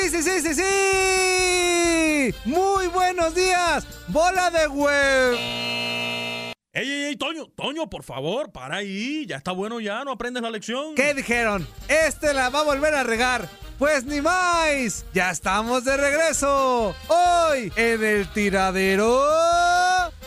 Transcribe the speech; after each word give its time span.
Sí, 0.00 0.08
sí, 0.08 0.22
sí, 0.22 0.40
sí, 0.40 0.54
sí. 0.54 2.34
Muy 2.46 2.86
buenos 2.86 3.34
días. 3.34 3.84
Bola 4.08 4.50
de 4.50 4.66
web. 4.66 5.36
Ey, 6.72 6.88
ey, 6.88 7.04
ey, 7.06 7.16
Toño, 7.16 7.48
Toño, 7.56 7.90
por 7.90 8.04
favor, 8.04 8.52
para 8.52 8.76
ahí. 8.76 9.26
Ya 9.26 9.38
está 9.38 9.50
bueno 9.50 9.80
ya, 9.80 10.04
no 10.04 10.12
aprendes 10.12 10.40
la 10.40 10.50
lección. 10.50 10.94
¿Qué 10.94 11.14
dijeron? 11.14 11.66
Este 11.88 12.32
la 12.32 12.48
va 12.48 12.60
a 12.60 12.62
volver 12.62 12.94
a 12.94 13.02
regar. 13.02 13.48
Pues 13.76 14.04
ni 14.04 14.20
más. 14.20 15.04
Ya 15.12 15.32
estamos 15.32 15.84
de 15.84 15.96
regreso. 15.96 16.94
Hoy 17.08 17.72
en 17.74 18.04
el 18.04 18.28
tiradero. 18.28 19.20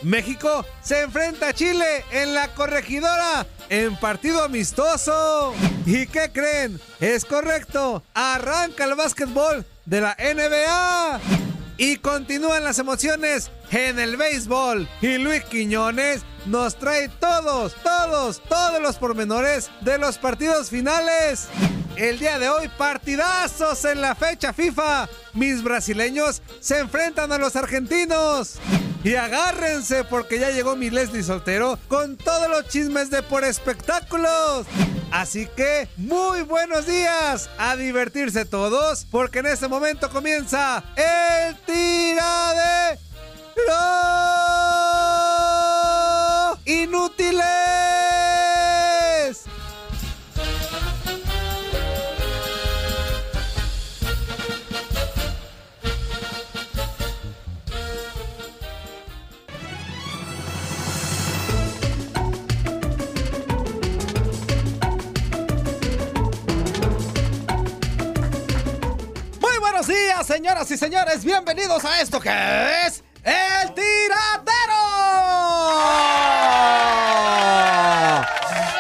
México 0.02 0.66
se 0.82 1.04
enfrenta 1.04 1.48
a 1.48 1.54
Chile 1.54 2.04
en 2.12 2.34
la 2.34 2.54
corregidora 2.54 3.48
en 3.70 3.96
partido 3.96 4.44
amistoso. 4.44 5.54
¿Y 5.86 6.08
qué 6.08 6.30
creen? 6.34 6.78
Es 7.00 7.24
correcto. 7.24 8.04
Arranca 8.14 8.84
el 8.84 8.96
básquetbol 8.96 9.66
de 9.86 10.02
la 10.02 10.18
NBA. 10.20 11.22
Y 11.78 11.98
continúan 11.98 12.64
las 12.64 12.80
emociones 12.80 13.52
en 13.72 14.00
el 14.00 14.18
béisbol. 14.18 14.88
Y 15.02 15.18
Luis 15.18 15.44
Quiñones 15.46 16.22
nos 16.46 16.76
trae 16.78 17.10
todos, 17.10 17.74
todos, 17.84 18.42
todos 18.48 18.82
los 18.82 18.98
pormenores 18.98 19.72
de 19.82 19.98
los 19.98 20.18
partidos 20.18 20.70
finales. 20.70 21.48
El 21.96 22.18
día 22.18 22.40
de 22.40 22.50
hoy, 22.50 22.70
partidazos 22.70 23.86
en 23.86 24.02
la 24.02 24.16
fecha 24.16 24.52
FIFA. 24.52 25.08
Mis 25.34 25.62
brasileños 25.64 26.42
se 26.60 26.80
enfrentan 26.80 27.32
a 27.32 27.38
los 27.38 27.56
argentinos. 27.56 28.56
Y 29.04 29.16
agárrense 29.16 30.04
porque 30.04 30.40
ya 30.40 30.50
llegó 30.50 30.76
mi 30.76 30.90
Leslie 30.90 31.24
Soltero 31.24 31.78
con 31.88 32.18
todos 32.18 32.50
los 32.50 32.68
chismes 32.70 33.10
de 33.10 33.22
por 33.22 33.44
espectáculos. 33.44 34.66
Así 35.12 35.48
que 35.56 35.88
muy 35.98 36.42
buenos 36.42 36.88
días, 36.88 37.50
a 37.58 37.76
divertirse 37.76 38.46
todos 38.46 39.06
porque 39.12 39.40
en 39.40 39.48
este 39.48 39.68
momento 39.68 40.10
comienza 40.10 40.84
el 40.96 41.56
tiradero 41.58 43.00
inútiles. 46.66 48.03
Señoras 70.24 70.72
y 70.72 70.78
señores. 70.78 71.26
Bienvenidos 71.26 71.84
a 71.84 72.02
esto 72.02 72.20
que 72.20 72.30
es 72.86 73.04
el 73.24 73.74
tiradero. 73.74 74.54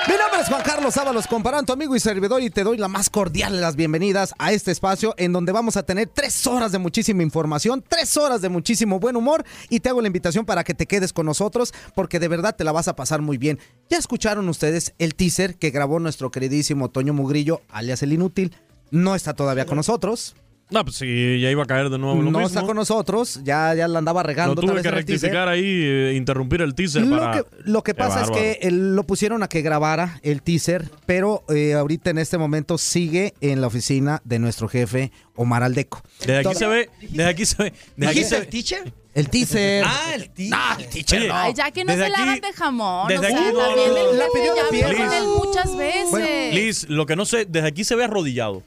Mi 0.07 0.13
nombre 0.15 0.41
es 0.41 0.47
Juan 0.47 0.61
Carlos 0.63 0.95
Ábalos, 0.97 1.27
comparando 1.27 1.73
amigo 1.73 1.95
y 1.95 1.99
servidor, 1.99 2.41
y 2.41 2.49
te 2.49 2.63
doy 2.63 2.77
la 2.77 2.87
más 2.87 3.09
cordial 3.09 3.53
de 3.53 3.61
las 3.61 3.75
bienvenidas 3.75 4.33
a 4.37 4.53
este 4.53 4.71
espacio 4.71 5.15
en 5.17 5.33
donde 5.33 5.51
vamos 5.51 5.75
a 5.75 5.83
tener 5.83 6.07
tres 6.07 6.47
horas 6.47 6.71
de 6.71 6.79
muchísima 6.79 7.23
información, 7.23 7.83
tres 7.85 8.15
horas 8.15 8.41
de 8.41 8.49
muchísimo 8.49 8.99
buen 8.99 9.15
humor, 9.15 9.43
y 9.69 9.81
te 9.81 9.89
hago 9.89 10.01
la 10.01 10.07
invitación 10.07 10.45
para 10.45 10.63
que 10.63 10.73
te 10.73 10.85
quedes 10.85 11.11
con 11.11 11.25
nosotros, 11.25 11.73
porque 11.93 12.19
de 12.19 12.29
verdad 12.29 12.55
te 12.55 12.63
la 12.63 12.71
vas 12.71 12.87
a 12.87 12.95
pasar 12.95 13.21
muy 13.21 13.37
bien. 13.37 13.59
Ya 13.89 13.97
escucharon 13.97 14.47
ustedes 14.47 14.93
el 14.97 15.15
teaser 15.15 15.55
que 15.55 15.71
grabó 15.71 15.99
nuestro 15.99 16.31
queridísimo 16.31 16.89
Toño 16.89 17.13
Mugrillo, 17.13 17.61
alias 17.69 18.01
el 18.03 18.13
Inútil. 18.13 18.55
No 18.91 19.15
está 19.15 19.33
todavía 19.33 19.65
con 19.65 19.77
nosotros. 19.77 20.35
No, 20.69 20.83
pues 20.83 20.95
sí, 20.95 21.39
ya 21.39 21.51
iba 21.51 21.61
a 21.61 21.65
caer 21.67 21.89
de 21.89 21.99
nuevo 21.99 22.15
lo 22.15 22.23
no 22.31 22.39
mismo. 22.39 22.47
está 22.47 22.63
con 22.63 22.75
nosotros, 22.75 23.41
ya, 23.43 23.75
ya 23.75 23.87
la 23.87 23.99
andaba 23.99 24.23
regando. 24.23 24.53
Otra 24.53 24.63
tuve 24.73 24.81
que 24.81 24.87
el 24.87 24.93
teaser. 25.05 25.13
rectificar 25.19 25.47
ahí, 25.47 25.61
eh, 25.63 26.13
interrumpir 26.15 26.61
el 26.61 26.73
teaser 26.73 27.03
Lo 27.03 27.17
para... 27.19 27.33
que, 27.33 27.45
lo 27.65 27.83
que 27.83 27.91
Qué 27.91 27.97
pasa 27.97 28.23
es 28.23 28.31
que 28.31 28.57
él 28.61 28.95
lo 28.95 29.03
pusieron 29.03 29.43
a 29.43 29.47
que 29.47 29.61
grabara 29.61 30.19
el 30.23 30.41
teaser, 30.41 30.89
pero 31.05 31.43
eh, 31.49 31.73
ahorita 31.73 32.09
en 32.09 32.17
este 32.17 32.37
momento 32.39 32.77
sigue 32.79 33.35
en 33.41 33.61
la 33.61 33.67
oficina 33.67 34.21
de 34.23 34.39
nuestro 34.39 34.67
jefe 34.67 35.11
Omar 35.35 35.61
Aldeco. 35.63 36.01
Desde 36.21 36.37
aquí 36.39 36.55
se 36.55 36.65
ve, 36.67 36.89
desde 37.01 37.25
aquí 37.29 37.45
se 37.45 37.63
ve, 37.63 37.73
desde 37.95 38.11
aquí 38.11 38.23
se 38.23 38.39
ve. 38.39 38.45
teacher? 38.47 38.93
El 39.13 39.29
teaser. 39.29 39.83
Ah, 39.85 40.11
el 40.15 40.29
teacher. 40.31 40.53
Ah, 40.59 40.77
el 40.79 40.87
teacher, 40.89 41.19
Oye, 41.19 41.27
no. 41.27 41.35
Ay, 41.35 41.53
ya 41.53 41.69
que 41.69 41.83
no 41.85 41.91
Desde 41.91 42.05
se 42.05 42.09
la 42.09 42.15
aquí- 42.17 42.23
hagan 42.29 42.41
de 42.41 42.53
jamón. 42.53 43.07
desde 43.09 43.25
o 43.27 43.29
sea, 43.29 43.37
aquí 43.39 43.53
no, 43.53 43.59
también 43.59 43.89
no, 43.89 43.93
no. 43.95 44.09
el 44.11 44.17
La 44.17 44.25
pidió 44.33 44.55
ya 44.55 45.23
muchas 45.23 45.77
veces. 45.77 46.09
Bueno, 46.09 46.27
Liz, 46.55 46.89
lo 46.89 47.05
que 47.05 47.15
no 47.15 47.25
sé, 47.25 47.45
desde 47.45 47.67
aquí 47.67 47.83
se 47.83 47.93
ve 47.95 48.05
arrodillado. 48.05 48.63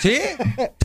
¿Sí? 0.00 0.18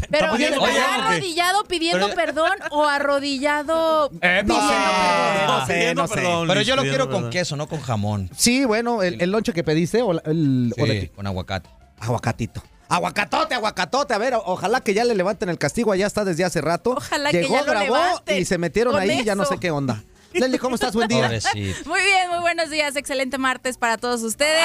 Pero 0.10 0.36
¿está 0.36 0.96
arrodillado 1.08 1.64
pidiendo 1.66 2.10
perdón 2.16 2.52
o 2.72 2.86
arrodillado 2.86 4.10
Eh, 4.22 4.44
no 4.46 4.56
pidiendo 4.56 4.68
sé. 4.70 4.74
perdón? 4.74 5.48
No 5.48 5.66
sé, 5.68 5.96
no 5.96 6.08
sé. 6.08 6.48
Pero 6.48 6.62
yo 6.62 6.76
lo 6.76 6.82
quiero 6.84 7.10
con 7.10 7.30
queso, 7.30 7.56
no 7.56 7.68
con 7.68 7.82
jamón. 7.82 8.30
Sí, 8.36 8.66
bueno, 8.66 9.04
el, 9.04 9.22
el 9.22 9.32
lonche 9.32 9.54
que 9.54 9.64
pediste 9.64 10.02
o 10.02 10.14
la- 10.14 10.22
el 10.26 10.74
o 10.78 10.86
de- 10.86 11.02
Sí, 11.02 11.08
con 11.10 11.28
aguacate. 11.28 11.70
aguacatito. 12.00 12.64
Aguacatote, 12.90 13.54
aguacatote. 13.54 14.14
A 14.14 14.18
ver, 14.18 14.34
ojalá 14.46 14.80
que 14.82 14.94
ya 14.94 15.04
le 15.04 15.14
levanten 15.14 15.50
el 15.50 15.58
castigo. 15.58 15.92
Allá 15.92 16.08
está 16.08 16.24
desde 16.24 16.46
hace 16.46 16.62
rato. 16.62 16.92
Ojalá 16.92 17.32
que 17.32 17.42
Llegó, 17.42 17.56
ya 17.56 17.62
lo 17.64 17.72
grabó 17.72 17.96
levanten 17.98 18.38
y 18.38 18.46
se 18.46 18.58
metieron 18.58 18.94
con 18.94 19.02
ahí. 19.02 19.24
Ya 19.26 19.36
no 19.36 19.44
eso. 19.44 19.54
sé 19.54 19.60
qué 19.60 19.72
onda. 19.72 20.02
Leslie, 20.40 20.60
¿cómo 20.60 20.76
estás? 20.76 20.94
Buen 20.94 21.08
día. 21.08 21.24
Pobrecito. 21.24 21.90
Muy 21.90 22.02
bien, 22.02 22.30
muy 22.30 22.40
buenos 22.40 22.70
días. 22.70 22.96
Excelente 22.96 23.38
martes 23.38 23.78
para 23.78 23.98
todos 23.98 24.22
ustedes. 24.24 24.64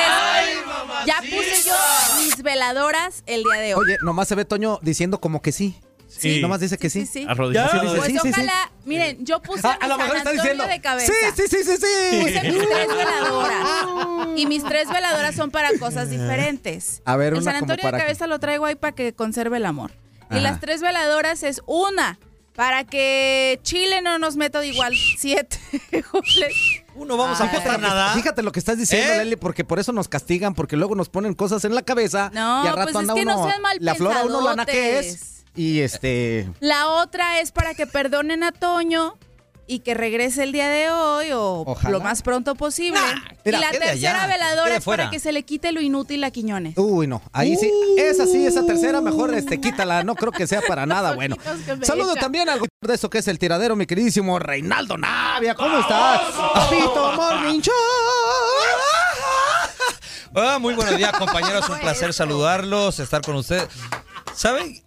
ya 1.07 1.17
puse 1.21 1.63
yo 1.67 1.75
mis 2.23 2.43
veladoras 2.43 3.23
el 3.27 3.43
día 3.45 3.55
de 3.61 3.75
hoy. 3.75 3.85
Oye, 3.85 3.97
nomás 4.03 4.29
se 4.29 4.35
ve 4.35 4.45
Toño 4.45 4.79
diciendo 4.83 5.21
como 5.21 5.41
que 5.43 5.53
sí. 5.53 5.79
Sí. 6.09 6.41
Nomás 6.43 6.61
dice 6.61 6.77
que 6.77 6.91
sí. 6.91 7.07
sí. 7.07 7.25
Arrodillado. 7.27 7.71
Sí, 7.71 7.79
dice, 7.87 7.97
Pues 7.97 8.07
sí, 8.13 8.13
sí, 8.13 8.19
sí. 8.23 8.29
ojalá, 8.31 8.71
miren, 8.85 9.25
yo 9.25 9.41
puse 9.41 9.67
Ah, 9.67 9.79
a 9.81 9.89
lo 9.89 9.97
mejor 9.97 10.17
está 10.19 10.31
diciendo. 10.33 10.67
de 10.67 10.81
cabeza. 10.81 11.11
Sí, 11.35 11.43
sí, 11.49 11.57
sí, 11.57 11.65
sí, 11.65 11.77
sí. 11.79 12.21
Puse 12.21 12.43
mis 12.51 12.69
tres 12.69 12.89
veladoras. 12.97 13.67
Y 14.37 14.47
mis 14.47 14.63
tres 14.63 14.89
veladoras 14.91 15.35
son 15.35 15.51
para 15.51 15.71
cosas 15.79 16.11
diferentes. 16.11 17.01
A 17.07 17.17
ver, 17.17 17.33
el 17.33 17.41
una 17.41 17.53
San 17.53 17.61
como 17.61 17.73
Antonio 17.73 17.83
para 17.83 17.97
de 17.97 18.03
qué. 18.03 18.07
cabeza 18.09 18.27
lo 18.27 18.39
traigo 18.41 18.67
ahí 18.67 18.75
para 18.75 18.95
que 18.95 19.15
conserve 19.15 19.57
el 19.57 19.65
amor. 19.65 19.93
Y 20.31 20.41
las 20.41 20.61
tres 20.61 20.81
veladoras 20.83 21.43
es 21.43 21.61
una 21.67 22.19
para 22.54 22.84
que 22.84 23.58
Chile 23.62 24.02
no 24.02 24.19
nos 24.19 24.37
meta 24.37 24.60
de 24.60 24.69
igual 24.69 24.94
siete 25.19 25.58
goles. 26.12 26.82
Uno 26.94 27.16
vamos 27.16 27.40
a 27.40 27.44
apostar 27.44 27.81
nada. 27.81 28.14
Fíjate 28.14 28.43
lo 28.43 28.52
que 28.52 28.58
estás 28.58 28.78
diciendo, 28.78 29.14
¿Eh? 29.14 29.19
Leli, 29.19 29.37
porque 29.37 29.64
por 29.64 29.78
eso 29.78 29.93
nos 29.93 30.08
castigan, 30.08 30.54
porque 30.54 30.76
luego 30.76 30.94
nos 30.94 31.08
ponen 31.08 31.34
cosas 31.34 31.64
en 31.64 31.75
la 31.75 31.82
cabeza 31.82 32.31
No, 32.34 32.64
y 32.64 32.69
al 32.69 32.76
rato 32.76 32.93
pues 32.93 33.08
es 33.08 33.14
que 33.14 33.25
no 33.25 33.37
uno, 33.38 33.49
sean 33.49 33.62
mal 33.62 33.76
le 33.81 33.90
aflora 33.90 34.20
a 34.20 34.25
uno 34.25 34.54
la 34.54 34.66
que 34.66 34.99
es 34.99 35.44
y 35.54 35.81
este 35.81 36.49
La 36.60 36.88
otra 36.88 37.40
es 37.40 37.52
para 37.52 37.75
que 37.75 37.87
perdonen 37.87 38.43
a 38.43 38.52
Toño 38.52 39.16
y 39.73 39.79
que 39.81 39.95
regrese 39.95 40.43
el 40.43 40.53
día 40.53 40.69
de 40.69 40.91
hoy 40.91 41.33
o 41.33 41.65
Ojalá. 41.67 41.91
lo 41.91 42.01
más 42.01 42.23
pronto 42.23 42.55
posible. 42.55 43.01
mira, 43.45 43.59
y 43.59 43.61
la 43.63 43.71
tercera 43.71 44.23
allá, 44.23 44.27
veladora 44.27 44.77
es 44.77 44.85
para 44.85 45.09
que 45.09 45.19
se 45.19 45.33
le 45.33 45.45
quite 45.45 45.73
lo 45.73 45.81
inútil 45.81 46.23
a 46.25 46.31
Quiñones. 46.31 46.75
Uy, 46.77 47.07
no, 47.07 47.23
ahí 47.33 47.57
sí, 47.57 47.73
esa 47.97 48.27
sí, 48.27 48.45
esa 48.45 48.67
tercera 48.67 49.01
mejor 49.01 49.33
este 49.35 49.61
quítala, 49.61 50.05
no 50.05 50.15
creo 50.15 50.31
que 50.31 50.47
sea 50.47 50.61
para 50.69 50.85
nada 50.85 51.15
bueno. 51.15 51.37
Saludo 51.83 52.13
echa. 52.13 52.21
también 52.21 52.49
al 52.51 52.61
de 52.61 52.95
eso 52.95 53.09
que 53.09 53.19
es 53.19 53.29
el 53.29 53.39
tiradero, 53.39 53.75
mi 53.77 53.87
queridísimo 53.87 54.39
Reinaldo 54.39 54.99
Navia, 54.99 55.55
¿cómo 55.55 55.79
estás? 55.79 56.21
Papito 56.55 57.13
Morning 57.17 57.61
Show. 57.61 57.73
Ah, 60.35 60.59
muy 60.59 60.75
buenos 60.75 60.97
días, 60.97 61.13
compañeros. 61.13 61.69
Un 61.69 61.79
placer 61.79 62.13
saludarlos, 62.13 62.99
estar 63.01 63.23
con 63.23 63.37
ustedes. 63.37 63.69
¿Saben? 64.35 64.83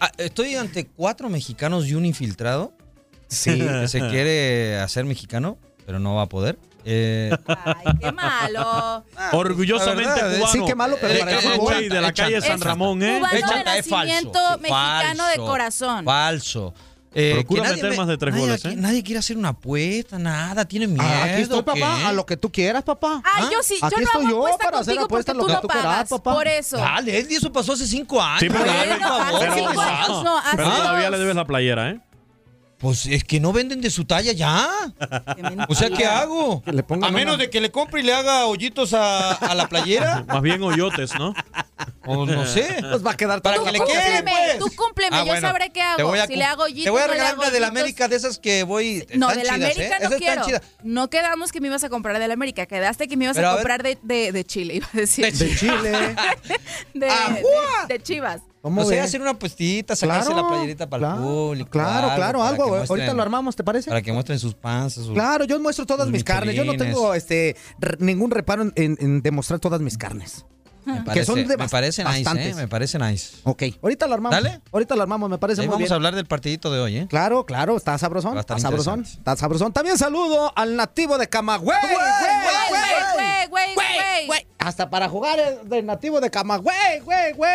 Ah, 0.00 0.10
Estoy 0.16 0.54
ante 0.56 0.86
cuatro 0.86 1.28
mexicanos 1.28 1.86
y 1.86 1.94
un 1.94 2.06
infiltrado. 2.06 2.72
Sí. 3.30 3.66
se 3.86 4.00
quiere 4.10 4.78
hacer 4.80 5.04
mexicano, 5.06 5.56
pero 5.86 5.98
no 5.98 6.16
va 6.16 6.22
a 6.22 6.26
poder. 6.28 6.58
Eh, 6.84 7.30
Ay, 7.46 7.86
qué 8.00 8.10
malo. 8.12 9.04
Orgullosamente 9.32 10.08
la 10.08 10.14
verdad, 10.28 10.38
cubano. 10.38 10.52
sí, 10.52 10.60
qué 10.66 10.74
malo, 10.74 10.96
pero 11.00 11.14
Eh, 11.14 11.18
para 11.20 11.40
fútbol. 11.40 11.58
güey 11.58 11.88
de 11.88 12.00
la 12.00 12.12
calle 12.12 12.40
San 12.40 12.60
Ramón, 12.60 13.02
¿eh? 13.02 13.16
Cubano 13.18 13.34
de 13.34 13.78
es 13.78 13.86
falso, 13.86 13.96
nacimiento 13.96 14.58
mexicano 14.60 15.26
de 15.26 15.36
corazón. 15.36 16.04
Falso. 16.04 16.74
Eh, 17.12 17.32
Procura 17.34 17.64
nadie 17.64 17.74
meter 17.76 17.90
me- 17.90 17.96
más 17.96 18.06
de 18.06 18.16
tres 18.18 18.32
nadie 18.32 18.46
goles, 18.46 18.64
aquí- 18.64 18.74
¿eh? 18.74 18.76
Nadie 18.78 19.02
quiere 19.02 19.18
hacer 19.18 19.36
una 19.36 19.48
apuesta, 19.48 20.16
nada, 20.16 20.64
tiene 20.64 20.86
miedo. 20.86 21.02
Ah, 21.04 21.24
aquí 21.24 21.42
estoy, 21.42 21.62
papá, 21.62 21.96
¿qué? 21.98 22.04
a 22.06 22.12
lo 22.12 22.24
que 22.24 22.36
tú 22.36 22.52
quieras, 22.52 22.84
papá. 22.84 23.20
¿Ah? 23.24 23.48
yo 23.52 23.62
sí, 23.64 23.74
Aquí 23.82 23.96
yo 23.96 24.00
no 24.00 24.06
estoy 24.06 24.24
hago 24.26 24.30
yo 24.30 24.36
apuesta 24.38 24.64
para 24.64 24.78
hacer 24.78 24.98
apuesta 25.00 25.32
porque 25.32 25.36
lo 25.36 25.40
tú 25.42 25.46
que 25.48 25.52
no 25.54 25.60
tú 25.60 25.68
quieras, 25.68 26.08
papá. 26.08 26.34
Por 26.34 26.46
eso. 26.46 26.76
Dale, 26.76 27.18
Eddie, 27.18 27.36
eso 27.38 27.52
pasó 27.52 27.72
hace 27.72 27.86
cinco 27.88 28.22
años. 28.22 28.38
Sí, 28.40 28.48
pero, 28.48 28.64
por 28.64 29.00
favor, 29.00 29.40
pero- 30.54 30.68
no, 30.68 30.76
todavía 30.76 31.10
le 31.10 31.18
debes 31.18 31.34
la 31.36 31.44
playera, 31.46 31.90
¿eh? 31.90 32.00
Pues 32.80 33.04
es 33.04 33.24
que 33.24 33.40
no 33.40 33.52
venden 33.52 33.82
de 33.82 33.90
su 33.90 34.06
talla 34.06 34.32
ya. 34.32 34.70
O 35.68 35.74
sea, 35.74 35.90
¿qué 35.90 36.06
hago? 36.06 36.62
Que 36.62 36.72
le 36.72 36.82
pongan 36.82 37.10
a 37.10 37.12
menos 37.12 37.34
una- 37.34 37.44
de 37.44 37.50
que 37.50 37.60
le 37.60 37.70
compre 37.70 38.00
y 38.00 38.04
le 38.04 38.14
haga 38.14 38.46
hoyitos 38.46 38.94
a, 38.94 39.32
a 39.32 39.54
la 39.54 39.68
playera. 39.68 40.24
Más 40.28 40.40
bien 40.40 40.62
hoyotes, 40.62 41.14
¿no? 41.18 41.34
O 42.06 42.24
no 42.24 42.46
sé. 42.46 42.76
Pues 42.80 43.04
va 43.06 43.10
a 43.12 43.16
quedar 43.16 43.42
Para 43.42 43.56
todo 43.56 43.66
que 43.66 43.72
le 43.72 43.78
quede, 43.80 43.86
Cúmpleme, 43.88 44.30
pues. 44.32 44.58
tú 44.58 44.70
cúmpleme, 44.76 45.16
Ah, 45.16 45.20
yo 45.20 45.26
bueno, 45.32 45.46
sabré 45.48 45.70
qué 45.70 45.82
hago. 45.82 46.12
a 46.14 46.26
si 46.26 46.36
le 46.36 46.44
hago 46.44 46.62
hoyitos, 46.62 46.84
Te 46.84 46.90
voy 46.90 47.02
a 47.02 47.06
regalar 47.06 47.38
una 47.38 47.50
de 47.50 47.60
la. 47.60 47.66
América 47.68 48.08
de 48.08 48.16
esas 48.16 48.38
que 48.38 48.62
voy. 48.64 49.06
No, 49.14 49.28
de 49.28 49.36
la 49.36 49.42
chidas, 49.42 49.54
América 49.76 49.82
¿eh? 49.96 49.98
no 50.00 50.06
Esas 50.08 50.18
quiero. 50.18 50.32
están 50.40 50.46
chidas. 50.46 50.62
No 50.82 51.10
quedamos 51.10 51.52
que 51.52 51.60
me 51.60 51.68
ibas 51.68 51.84
a 51.84 51.88
comprar 51.90 52.18
de 52.18 52.26
la 52.28 52.34
América. 52.34 52.64
Quedaste 52.66 53.06
que 53.08 53.16
me 53.18 53.24
ibas 53.26 53.36
Pero 53.36 53.50
a 53.50 53.54
comprar 53.56 53.82
de, 53.82 53.98
de, 54.02 54.32
de 54.32 54.44
Chile, 54.44 54.74
iba 54.76 54.88
a 54.92 54.96
decir. 54.96 55.30
De 55.36 55.54
Chile. 55.56 56.16
De, 56.94 57.08
¡Ajua! 57.10 57.86
de- 57.88 57.94
de 57.98 58.02
Chivas. 58.02 58.40
¿Cómo 58.62 58.82
O 58.82 58.84
sea, 58.84 59.04
hacer 59.04 59.22
una 59.22 59.38
puestita, 59.38 59.96
sacarse 59.96 60.34
la 60.34 60.46
playerita 60.46 60.88
para 60.88 61.00
claro, 61.00 61.16
el 61.22 61.24
público. 61.26 61.70
Claro, 61.70 62.14
claro, 62.14 62.42
algo. 62.44 62.64
Ahorita 62.64 62.94
muestren- 62.94 63.14
lo 63.14 63.22
armamos, 63.22 63.56
¿te 63.56 63.64
parece? 63.64 63.88
Para 63.88 64.02
que 64.02 64.12
muestren 64.12 64.38
sus 64.38 64.54
panzas. 64.54 65.04
sus- 65.06 65.14
Claro, 65.14 65.44
yo 65.44 65.58
muestro 65.60 65.86
todas 65.86 66.08
mis 66.08 66.22
carnes. 66.24 66.54
Yo 66.54 66.64
no 66.64 66.76
tengo 66.76 67.14
este 67.14 67.56
ningún 67.98 68.30
reparo 68.30 68.70
en 68.74 69.22
demostrar 69.22 69.60
todas 69.60 69.80
mis 69.80 69.96
carnes. 69.96 70.44
Me 70.92 70.98
que 70.98 71.04
parece, 71.04 71.24
son 71.26 71.46
de 71.46 71.56
me 71.56 71.68
parece 71.68 72.04
nice, 72.04 72.48
¿eh? 72.50 72.54
Me 72.54 72.68
parece 72.68 72.98
nice. 72.98 73.36
Ok, 73.44 73.62
ahorita 73.82 74.06
lo 74.06 74.14
armamos. 74.14 74.42
Dale. 74.42 74.60
Ahorita 74.72 74.96
lo 74.96 75.02
armamos, 75.02 75.30
me 75.30 75.38
parece 75.38 75.60
Ahí 75.62 75.66
muy 75.66 75.72
vamos 75.72 75.84
bien. 75.84 75.92
a 75.92 75.94
hablar 75.96 76.14
del 76.14 76.26
partidito 76.26 76.70
de 76.72 76.80
hoy, 76.80 76.96
¿eh? 76.98 77.06
Claro, 77.08 77.44
claro, 77.46 77.76
está 77.76 77.96
sabrosón. 77.98 78.38
Está 78.38 78.58
sabrosón. 78.58 79.02
Está 79.02 79.36
sabrosón. 79.36 79.72
También 79.72 79.96
saludo 79.98 80.52
al 80.56 80.76
nativo 80.76 81.18
de 81.18 81.28
Camagüey. 81.28 81.78
Güey, 81.80 81.94
güey, 82.70 83.48
güey, 83.48 83.74
güey, 83.74 84.26
güey. 84.26 84.46
Hasta 84.58 84.90
para 84.90 85.08
jugar 85.08 85.38
el 85.38 85.68
del 85.68 85.86
nativo 85.86 86.20
de 86.20 86.30
Camagüey, 86.30 87.00
güey, 87.02 87.32
güey. 87.32 87.52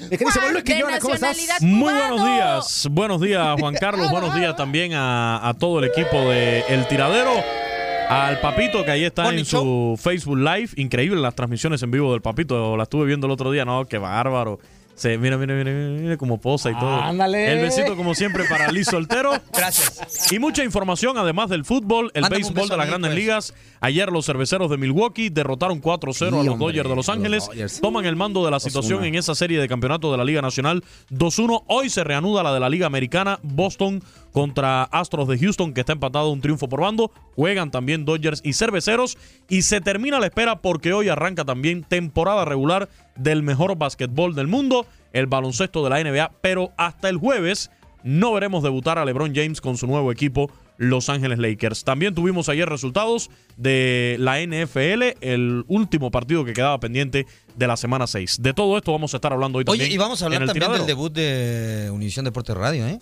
Mi 0.00 0.08
queridísimo 0.16 0.48
Luis 0.48 0.64
Quiñones, 0.64 1.00
¿cómo 1.00 1.14
estás? 1.14 1.36
Muy 1.60 1.92
buenos 1.92 2.24
días. 2.24 2.88
Buenos 2.90 3.20
días, 3.20 3.60
Juan 3.60 3.74
Carlos. 3.74 4.10
Buenos 4.18 4.34
días 4.34 4.56
también 4.56 4.92
a, 4.94 5.48
a 5.48 5.54
todo 5.54 5.78
el 5.78 5.84
equipo 5.86 6.16
de 6.16 6.60
El 6.68 6.86
Tiradero. 6.88 7.32
Al 8.08 8.40
Papito, 8.40 8.84
que 8.84 8.90
ahí 8.90 9.04
está 9.04 9.24
Morning 9.24 9.40
en 9.40 9.44
su 9.44 9.98
Facebook 10.02 10.38
Live. 10.38 10.70
Increíble 10.76 11.20
las 11.20 11.34
transmisiones 11.34 11.82
en 11.82 11.90
vivo 11.90 12.12
del 12.12 12.22
Papito. 12.22 12.76
La 12.76 12.84
estuve 12.84 13.06
viendo 13.06 13.26
el 13.26 13.32
otro 13.32 13.50
día. 13.50 13.64
No, 13.64 13.84
qué 13.86 13.98
bárbaro. 13.98 14.58
Se, 14.94 15.16
mira, 15.16 15.38
mira, 15.38 15.54
mira, 15.54 15.70
mira, 15.70 16.00
mira 16.02 16.16
cómo 16.16 16.40
posa 16.40 16.72
y 16.72 16.74
todo. 16.74 17.00
Ándale. 17.00 17.52
El 17.52 17.60
besito, 17.60 17.94
como 17.96 18.16
siempre, 18.16 18.44
para 18.48 18.72
Liz 18.72 18.88
Soltero. 18.88 19.30
Gracias. 19.52 20.32
Y 20.32 20.40
mucha 20.40 20.64
información, 20.64 21.16
además 21.16 21.48
del 21.50 21.64
fútbol, 21.64 22.10
el 22.14 22.22
Mándame 22.22 22.42
béisbol 22.42 22.68
de 22.68 22.76
las 22.76 22.88
grandes 22.88 23.10
pues. 23.10 23.20
ligas. 23.20 23.54
Ayer 23.80 24.10
los 24.10 24.26
cerveceros 24.26 24.68
de 24.70 24.76
Milwaukee 24.76 25.28
derrotaron 25.28 25.80
4-0 25.80 26.14
Sí, 26.14 26.24
a 26.24 26.42
los 26.42 26.58
Dodgers 26.58 26.88
de 26.88 26.96
Los 26.96 27.08
Ángeles. 27.08 27.48
Toman 27.80 28.06
el 28.06 28.16
mando 28.16 28.44
de 28.44 28.50
la 28.50 28.58
situación 28.58 29.04
2-1. 29.04 29.06
en 29.06 29.14
esa 29.14 29.36
serie 29.36 29.60
de 29.60 29.68
campeonato 29.68 30.10
de 30.10 30.18
la 30.18 30.24
Liga 30.24 30.42
Nacional 30.42 30.82
2-1. 31.12 31.62
Hoy 31.68 31.90
se 31.90 32.02
reanuda 32.02 32.42
la 32.42 32.52
de 32.52 32.58
la 32.58 32.68
Liga 32.68 32.88
Americana. 32.88 33.38
Boston 33.44 34.02
contra 34.32 34.84
Astros 34.84 35.28
de 35.28 35.38
Houston, 35.38 35.72
que 35.72 35.80
está 35.80 35.92
empatado 35.92 36.30
un 36.30 36.40
triunfo 36.40 36.68
por 36.68 36.80
bando. 36.80 37.10
Juegan 37.34 37.70
también 37.70 38.04
Dodgers 38.04 38.40
y 38.44 38.52
Cerveceros. 38.52 39.18
Y 39.48 39.62
se 39.62 39.80
termina 39.80 40.20
la 40.20 40.26
espera 40.26 40.60
porque 40.60 40.92
hoy 40.92 41.08
arranca 41.08 41.44
también 41.44 41.84
temporada 41.84 42.44
regular 42.44 42.88
del 43.16 43.42
mejor 43.42 43.76
básquetbol 43.76 44.34
del 44.34 44.46
mundo, 44.46 44.86
el 45.12 45.26
baloncesto 45.26 45.82
de 45.84 45.90
la 45.90 46.02
NBA. 46.02 46.32
Pero 46.40 46.72
hasta 46.76 47.08
el 47.08 47.16
jueves 47.16 47.70
no 48.02 48.32
veremos 48.32 48.62
debutar 48.62 48.98
a 48.98 49.04
LeBron 49.04 49.34
James 49.34 49.60
con 49.60 49.76
su 49.76 49.86
nuevo 49.86 50.12
equipo, 50.12 50.50
Los 50.76 51.08
Ángeles 51.08 51.38
Lakers. 51.38 51.84
También 51.84 52.14
tuvimos 52.14 52.48
ayer 52.48 52.68
resultados 52.68 53.30
de 53.56 54.16
la 54.18 54.40
NFL, 54.40 55.16
el 55.20 55.64
último 55.66 56.10
partido 56.10 56.44
que 56.44 56.52
quedaba 56.52 56.78
pendiente 56.78 57.26
de 57.56 57.66
la 57.66 57.76
semana 57.76 58.06
6. 58.06 58.40
De 58.40 58.54
todo 58.54 58.76
esto 58.76 58.92
vamos 58.92 59.14
a 59.14 59.16
estar 59.16 59.32
hablando 59.32 59.58
hoy 59.58 59.64
también. 59.64 59.86
Oye, 59.86 59.94
y 59.94 59.98
vamos 59.98 60.22
a 60.22 60.26
hablar 60.26 60.46
también 60.46 60.72
del 60.72 60.86
debut 60.86 61.12
de 61.12 61.90
Univisión 61.92 62.24
Deporte 62.24 62.54
Radio, 62.54 62.86
¿eh? 62.86 62.98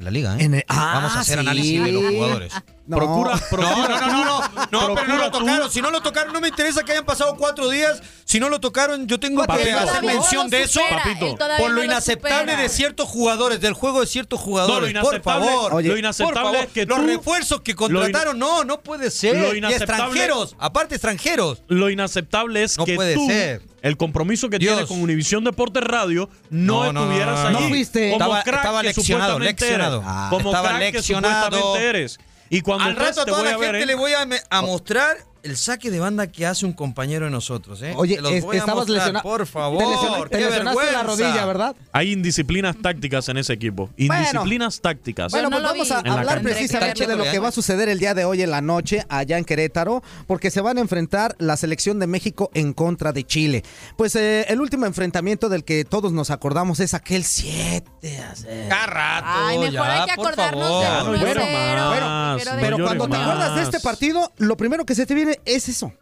En 0.00 0.04
la 0.06 0.10
liga, 0.10 0.34
¿eh? 0.38 0.44
En 0.44 0.54
el- 0.54 0.64
ah, 0.68 0.92
vamos 0.94 1.12
a 1.14 1.20
hacer 1.20 1.34
sí. 1.34 1.40
análisis 1.40 1.84
de 1.84 1.92
los 1.92 2.04
jugadores. 2.04 2.54
No. 2.90 2.96
Procura, 2.96 3.36
procura, 3.48 3.70
No, 3.72 3.88
no, 3.88 4.00
no, 4.00 4.24
no, 4.24 4.44
no, 4.70 4.88
no, 4.88 4.94
pero 4.96 5.06
no 5.06 5.16
lo 5.18 5.30
tú- 5.30 5.38
tocaron. 5.38 5.70
Si 5.70 5.80
no 5.80 5.90
lo 5.92 6.00
tocaron, 6.02 6.32
no 6.32 6.40
me 6.40 6.48
interesa 6.48 6.82
que 6.82 6.90
hayan 6.92 7.04
pasado 7.04 7.36
cuatro 7.36 7.68
días. 7.70 8.02
Si 8.24 8.40
no 8.40 8.48
lo 8.48 8.58
tocaron, 8.60 9.06
yo 9.06 9.20
tengo 9.20 9.44
Papito. 9.44 9.64
que 9.68 9.72
hacer 9.74 10.02
mención 10.02 10.50
de 10.50 10.62
eso 10.62 10.80
Papito. 10.90 11.36
por 11.58 11.70
lo 11.70 11.84
inaceptable 11.84 12.56
de 12.56 12.68
ciertos 12.68 13.08
jugadores, 13.08 13.60
del 13.60 13.74
juego 13.74 14.00
de 14.00 14.06
ciertos 14.06 14.40
No, 14.40 14.44
jugadores. 14.44 14.92
por 15.00 15.22
favor. 15.22 15.74
Oye, 15.74 15.88
lo 15.88 15.94
Por 15.94 15.98
inaceptable 16.00 16.40
favor, 16.42 16.56
es 16.56 16.72
que 16.72 16.86
los 16.86 17.04
refuerzos 17.04 17.60
que 17.60 17.74
contrataron, 17.74 18.38
no, 18.38 18.64
no 18.64 18.80
puede 18.80 19.10
ser. 19.10 19.36
Lo 19.36 19.54
y 19.54 19.58
extranjeros, 19.64 20.56
aparte 20.58 20.96
extranjeros. 20.96 21.62
Lo 21.68 21.90
inaceptable 21.90 22.64
es 22.64 22.76
No 22.76 22.84
que 22.84 22.94
puede 22.96 23.14
tú, 23.14 23.26
ser. 23.28 23.62
el 23.82 23.96
compromiso 23.96 24.48
que 24.50 24.58
Dios. 24.58 24.74
tienes 24.74 24.88
con 24.88 25.00
Univisión 25.02 25.44
Deportes 25.44 25.84
Radio, 25.84 26.28
no, 26.50 26.84
No, 26.86 26.92
no, 26.92 27.00
estuvieras 27.04 27.36
no, 27.44 27.50
no, 27.50 27.58
allí. 27.58 27.64
no. 27.66 27.68
Fuiste. 27.68 28.10
Como 28.10 28.24
Estaba- 28.24 28.42
crack 28.42 28.56
estaba 28.56 28.80
que 28.82 28.86
leccionado. 28.88 30.02
Ah, 30.04 30.26
como 30.30 30.50
estaba 30.50 30.68
crack 30.70 30.80
leccionado. 30.94 31.50
que 31.50 31.56
supuestamente 31.56 31.88
eres. 31.88 32.18
Y 32.50 32.60
cuando 32.62 32.84
Al 32.84 32.96
rato 32.96 33.22
a 33.22 33.24
toda 33.24 33.42
la 33.44 33.58
gente 33.58 33.86
le 33.86 33.94
voy 33.94 34.12
a 34.12 34.62
mostrar 34.62 35.29
el 35.42 35.56
saque 35.56 35.90
de 35.90 36.00
banda 36.00 36.26
que 36.26 36.46
hace 36.46 36.66
un 36.66 36.72
compañero 36.72 37.24
de 37.26 37.30
nosotros. 37.30 37.80
¿eh? 37.82 37.94
Oye, 37.96 38.14
es- 38.14 38.42
voy 38.44 38.56
a 38.56 38.58
estabas 38.60 38.76
mostrar, 38.86 38.98
lesionado. 38.98 39.22
Por 39.22 39.46
favor, 39.46 39.78
Te, 39.78 39.86
lesiona- 39.86 40.28
te 40.28 40.40
lesionaste 40.40 40.92
la 40.92 41.02
rodilla, 41.02 41.46
¿verdad? 41.46 41.76
Hay 41.92 42.12
indisciplinas 42.12 42.76
tácticas 42.80 43.28
en 43.28 43.36
ese 43.38 43.52
equipo. 43.52 43.90
Bueno. 43.98 44.14
Indisciplinas 44.16 44.80
tácticas. 44.80 45.32
Bueno, 45.32 45.50
no 45.50 45.58
pues 45.58 45.70
vamos 45.70 45.90
a 45.90 45.98
hablar 45.98 46.42
precisamente 46.42 47.06
de 47.06 47.16
lo 47.16 47.24
que 47.24 47.38
va 47.38 47.48
a 47.48 47.52
suceder 47.52 47.88
el 47.88 47.98
día 47.98 48.14
de 48.14 48.24
hoy 48.24 48.42
en 48.42 48.50
la 48.50 48.60
noche 48.60 49.04
allá 49.08 49.38
en 49.38 49.44
Querétaro, 49.44 50.02
porque 50.26 50.50
se 50.50 50.60
van 50.60 50.78
a 50.78 50.80
enfrentar 50.80 51.34
la 51.38 51.56
selección 51.56 51.98
de 51.98 52.06
México 52.06 52.50
en 52.54 52.72
contra 52.72 53.12
de 53.12 53.24
Chile. 53.24 53.62
Pues 53.96 54.14
eh, 54.16 54.46
el 54.48 54.60
último 54.60 54.86
enfrentamiento 54.86 55.48
del 55.48 55.64
que 55.64 55.84
todos 55.84 56.12
nos 56.12 56.30
acordamos 56.30 56.80
es 56.80 56.94
aquel 56.94 57.24
7 57.24 58.18
a 58.18 58.32
0. 58.34 58.66
Cada 58.68 58.86
rato, 58.86 59.26
Ay, 59.28 59.58
mejor 59.58 59.72
ya, 59.72 60.02
hay 60.02 60.08
que 60.10 60.14
por 60.16 60.26
acordarnos 60.26 60.64
favor. 60.68 60.80
de 60.82 60.88
Ya, 60.90 60.98
no 61.02 61.10
uno 61.10 61.18
llores 61.18 61.34
cero. 61.34 61.40
más, 61.50 62.34
Prefiero 62.34 62.50
no 62.50 62.56
de- 62.56 62.62
Pero 62.62 62.76
llores 62.78 62.86
cuando 62.96 63.08
te 63.16 63.22
acuerdas 63.22 63.54
de 63.56 63.62
este 63.62 63.80
partido, 63.80 64.32
lo 64.38 64.56
primero 64.56 64.84
que 64.84 64.94
se 64.94 65.06
te 65.06 65.14
viene 65.14 65.29
es 65.44 65.68
eso. 65.68 65.92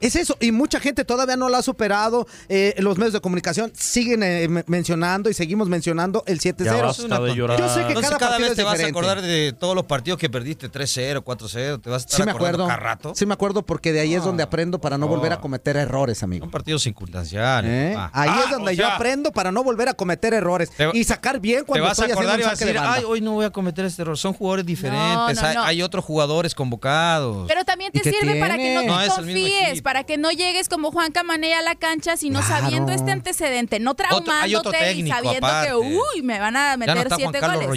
Es 0.00 0.16
eso, 0.16 0.36
y 0.40 0.50
mucha 0.52 0.80
gente 0.80 1.04
todavía 1.04 1.36
no 1.36 1.48
lo 1.48 1.56
ha 1.56 1.62
superado. 1.62 2.26
eh, 2.48 2.74
los 2.78 2.96
medios 2.98 3.12
de 3.12 3.20
comunicación 3.20 3.72
siguen 3.76 4.22
eh, 4.22 4.48
me- 4.48 4.64
mencionando 4.66 5.28
y 5.30 5.34
seguimos 5.34 5.68
mencionando 5.68 6.24
el 6.26 6.40
7-0. 6.40 6.64
Ya 6.64 6.82
basta 6.82 7.20
de 7.20 7.34
llorar. 7.34 7.58
Yo 7.58 7.68
sé 7.68 7.80
que 7.82 7.88
Entonces 7.88 8.10
cada 8.10 8.18
cada, 8.18 8.30
partido 8.32 8.48
vez 8.50 8.56
te 8.56 8.62
vas 8.64 8.80
a 8.80 8.86
acordar 8.86 9.20
de 9.22 9.52
todos 9.52 9.74
los 9.74 9.84
partidos 9.84 10.18
que 10.18 10.30
perdiste 10.30 10.70
3-0, 10.70 11.22
4-0, 11.22 11.80
te 11.82 11.90
vas 11.90 12.02
a 12.02 12.06
estar 12.06 12.16
Sí 12.16 12.22
me 12.24 12.30
acordando 12.30 12.64
acuerdo. 12.64 12.66
cada 12.66 12.76
rato. 12.78 13.12
Sí 13.14 13.26
me 13.26 13.34
acuerdo 13.34 13.62
porque 13.66 13.92
de 13.92 14.00
ahí 14.00 14.14
es 14.14 14.24
donde 14.24 14.42
aprendo 14.42 14.80
para 14.80 14.96
no 14.98 15.06
volver 15.08 15.32
a 15.32 15.40
cometer 15.40 15.76
errores, 15.76 16.22
amigo. 16.22 16.44
Son 16.44 16.50
partidos 16.50 16.82
circunstanciales. 16.82 17.70
¿Eh? 17.70 17.92
papá. 17.94 18.10
Ahí 18.20 18.30
Ah, 18.32 18.40
es 18.44 18.50
donde 18.50 18.76
yo 18.76 18.84
sea, 18.86 18.94
aprendo 18.96 19.32
para 19.32 19.52
no 19.52 19.62
volver 19.62 19.88
a 19.88 19.94
cometer 19.94 20.32
errores 20.34 20.70
Te- 20.70 20.90
y 20.94 21.04
sacar 21.04 21.40
bien 21.40 21.60
Te 21.60 21.66
cuando 21.66 21.84
vas 21.86 21.98
a 21.98 22.02
estoy 22.02 22.12
acordar 22.12 22.38
y 22.38 22.42
un 22.42 22.48
vas 22.48 22.60
a 22.60 22.64
de 22.64 22.64
decir, 22.72 22.80
banda. 22.80 22.96
ay, 22.98 23.04
hoy 23.04 23.20
no 23.20 23.32
voy 23.32 23.44
a 23.44 23.50
cometer 23.50 23.84
este 23.84 24.02
error. 24.02 24.16
Son 24.16 24.32
jugadores 24.32 24.64
diferentes. 24.66 25.40
no, 25.40 25.46
hay, 25.48 25.54
no. 25.56 25.62
hay 25.64 25.82
otros 25.82 26.04
jugadores 26.04 26.54
convocados. 26.54 27.46
Pero 27.48 27.64
también 27.64 27.90
¿Y 27.94 28.00
te 28.00 28.10
sirve 28.10 28.38
para 28.40 28.56
que 28.56 28.62
tiene? 28.62 28.86
no 28.86 28.94
No, 28.96 29.02
te 29.02 29.08
confíes. 29.08 29.82
Para 29.90 30.04
que 30.04 30.18
no 30.18 30.30
llegues 30.30 30.68
como 30.68 30.92
Juan 30.92 31.10
Camaney 31.10 31.52
a 31.52 31.62
la 31.62 31.74
cancha, 31.74 32.16
sino 32.16 32.38
Claro. 32.38 32.62
sabiendo 32.62 32.92
este 32.92 33.10
antecedente, 33.10 33.80
no 33.80 33.94
traumándote 33.96 34.56
otro 34.56 34.70
y 34.94 35.08
sabiendo 35.10 35.44
aparte. 35.48 35.70
que, 35.70 35.74
uy, 35.74 36.22
me 36.22 36.38
van 36.38 36.56
a 36.56 36.76
no 36.76 36.86
meter 36.86 37.08
siete 37.16 37.40
goles. 37.40 37.68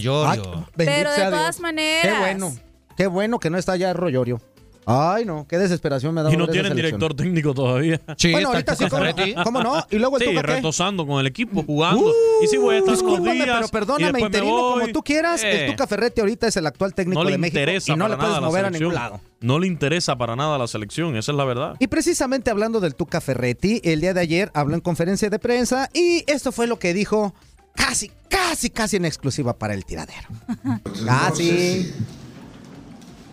Pero 0.76 1.12
de 1.12 1.24
todas 1.24 1.60
maneras. 1.60 2.14
Qué 2.14 2.20
bueno. 2.20 2.56
Qué 2.96 3.08
bueno 3.08 3.40
que 3.40 3.50
no 3.50 3.58
está 3.58 3.76
ya 3.78 3.94
Royorio. 3.94 4.40
Ay, 4.86 5.26
no, 5.26 5.46
qué 5.48 5.58
desesperación 5.58 6.14
me 6.14 6.22
da 6.24 6.32
Y 6.34 6.38
no 6.38 6.48
tienen 6.48 6.76
director 6.76 7.14
técnico 7.14 7.54
todavía. 7.54 8.00
Sí, 8.18 8.32
Bueno, 8.32 8.50
ahorita 8.50 8.76
sí, 8.76 8.86
¿cómo, 8.90 9.06
cómo 9.44 9.64
no? 9.64 9.86
Y 9.90 9.98
luego 9.98 10.18
el 10.18 10.24
Sí, 10.24 10.30
Tuca, 10.30 10.42
retosando 10.42 11.06
con 11.08 11.20
el 11.20 11.28
equipo, 11.28 11.64
jugando. 11.64 12.06
Uh, 12.08 12.44
y 12.44 12.48
si 12.48 12.58
voy 12.58 12.76
a 12.76 12.78
estar 12.80 12.94
unos 12.96 13.02
Discúlpame, 13.04 13.34
días. 13.44 13.56
pero 13.58 13.68
perdóname, 13.70 14.20
interino 14.20 14.50
como 14.74 14.88
tú 14.90 15.02
quieras. 15.04 15.44
Eh, 15.44 15.66
El 15.66 15.72
Tuca 15.72 15.88
Ferretti 15.88 16.22
ahorita 16.22 16.48
es 16.48 16.58
el 16.58 16.66
actual 16.68 16.94
técnico 16.94 17.20
no 17.22 17.26
le 17.26 17.34
de 17.34 17.38
México 17.38 17.60
interesa 17.60 17.92
y 17.92 17.96
no 17.96 18.06
para 18.06 18.16
le 18.16 18.22
puedes 18.22 18.42
mover 18.42 18.66
a 18.66 18.68
selección. 18.68 18.90
ningún 18.90 18.96
lado. 18.96 19.22
No 19.42 19.60
le 19.60 19.68
interesa 19.68 20.16
para 20.18 20.36
nada 20.36 20.56
a 20.56 20.58
la 20.58 20.68
selección, 20.68 21.16
esa 21.16 21.32
es 21.32 21.38
la 21.38 21.46
verdad. 21.46 21.76
Y 21.80 21.88
precisamente 21.88 22.50
hablando 22.52 22.80
del 22.80 22.96
Tuca 22.96 23.20
Ferretti, 23.22 23.82
el 23.84 24.02
día 24.02 24.14
de 24.14 24.22
ayer 24.22 24.52
habló 24.54 24.76
en 24.76 24.82
conferencia 24.82 25.30
de 25.30 25.40
prensa 25.40 25.90
y 25.94 26.24
esto 26.28 26.52
fue 26.52 26.68
lo 26.68 26.80
que 26.80 26.94
dijo 26.94 27.34
casi, 27.76 28.12
casi, 28.30 28.70
casi 28.70 28.98
en 28.98 29.06
exclusiva 29.06 29.58
para 29.58 29.74
el 29.74 29.86
tiradero. 29.86 30.28
Pues 30.84 31.04
Ah, 31.08 31.28
no 31.30 31.36
sé 31.36 31.44
sí. 31.44 31.94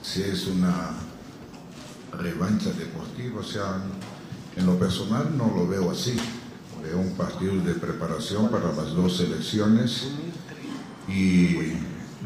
Si, 0.02 0.22
si 0.22 0.30
es 0.30 0.46
una 0.46 0.90
revancha 2.20 2.70
deportiva, 2.72 3.40
o 3.40 3.44
sea, 3.44 3.82
en 4.56 4.66
lo 4.66 4.78
personal 4.78 5.36
no 5.36 5.52
lo 5.54 5.66
veo 5.66 5.90
así. 5.90 6.16
Veo 6.82 6.98
un 6.98 7.12
partido 7.12 7.54
de 7.62 7.74
preparación 7.74 8.48
para 8.48 8.72
las 8.72 8.94
dos 8.94 9.18
selecciones 9.18 10.08
y 11.08 11.74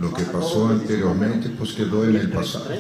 lo 0.00 0.12
que 0.12 0.22
pasó 0.24 0.68
anteriormente 0.68 1.48
pues 1.50 1.72
quedó 1.72 2.04
en 2.04 2.16
el 2.16 2.30
pasado. 2.30 2.70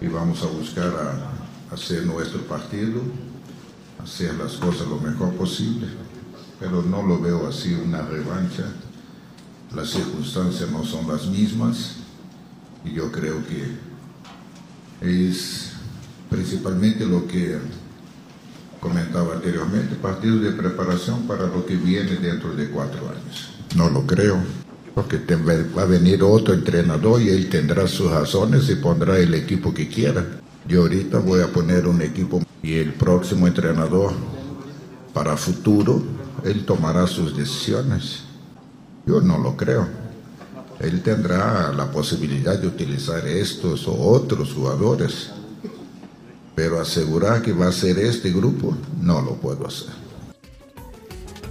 Y 0.00 0.06
vamos 0.06 0.42
a 0.42 0.46
buscar 0.46 0.86
a, 0.86 1.74
hacer 1.74 2.04
nuestro 2.04 2.40
partido, 2.42 3.00
hacer 4.02 4.34
las 4.34 4.54
cosas 4.54 4.88
lo 4.88 4.98
mejor 4.98 5.34
posible, 5.34 5.86
pero 6.58 6.82
no 6.82 7.02
lo 7.02 7.20
veo 7.20 7.48
así 7.48 7.74
una 7.74 8.02
revancha. 8.02 8.64
Las 9.74 9.90
circunstancias 9.90 10.70
no 10.70 10.84
son 10.84 11.06
las 11.06 11.26
mismas 11.26 11.96
y 12.84 12.92
yo 12.92 13.12
creo 13.12 13.46
que 13.46 13.89
es 15.00 15.72
principalmente 16.28 17.04
lo 17.06 17.26
que 17.26 17.58
comentaba 18.80 19.34
anteriormente, 19.34 19.96
partidos 19.96 20.42
de 20.42 20.52
preparación 20.52 21.26
para 21.26 21.46
lo 21.46 21.66
que 21.66 21.76
viene 21.76 22.16
dentro 22.16 22.54
de 22.54 22.68
cuatro 22.70 23.08
años. 23.08 23.50
No 23.76 23.90
lo 23.90 24.06
creo, 24.06 24.38
porque 24.94 25.18
va 25.36 25.82
a 25.82 25.86
venir 25.86 26.22
otro 26.22 26.54
entrenador 26.54 27.20
y 27.20 27.28
él 27.28 27.48
tendrá 27.48 27.86
sus 27.86 28.10
razones 28.10 28.68
y 28.70 28.76
pondrá 28.76 29.18
el 29.18 29.34
equipo 29.34 29.74
que 29.74 29.88
quiera. 29.88 30.24
Yo 30.66 30.82
ahorita 30.82 31.18
voy 31.18 31.40
a 31.42 31.52
poner 31.52 31.86
un 31.86 32.00
equipo 32.02 32.42
y 32.62 32.74
el 32.74 32.92
próximo 32.92 33.46
entrenador 33.46 34.12
para 35.12 35.36
futuro, 35.36 36.02
él 36.44 36.64
tomará 36.64 37.06
sus 37.06 37.36
decisiones. 37.36 38.24
Yo 39.06 39.20
no 39.20 39.38
lo 39.38 39.56
creo. 39.56 39.99
Él 40.80 41.02
tendrá 41.02 41.72
la 41.72 41.90
posibilidad 41.90 42.58
de 42.58 42.66
utilizar 42.66 43.26
estos 43.26 43.86
o 43.86 43.94
otros 43.94 44.54
jugadores, 44.54 45.30
pero 46.54 46.80
asegurar 46.80 47.42
que 47.42 47.52
va 47.52 47.68
a 47.68 47.72
ser 47.72 47.98
este 47.98 48.30
grupo, 48.30 48.74
no 49.00 49.20
lo 49.20 49.34
puedo 49.34 49.66
hacer. 49.66 49.90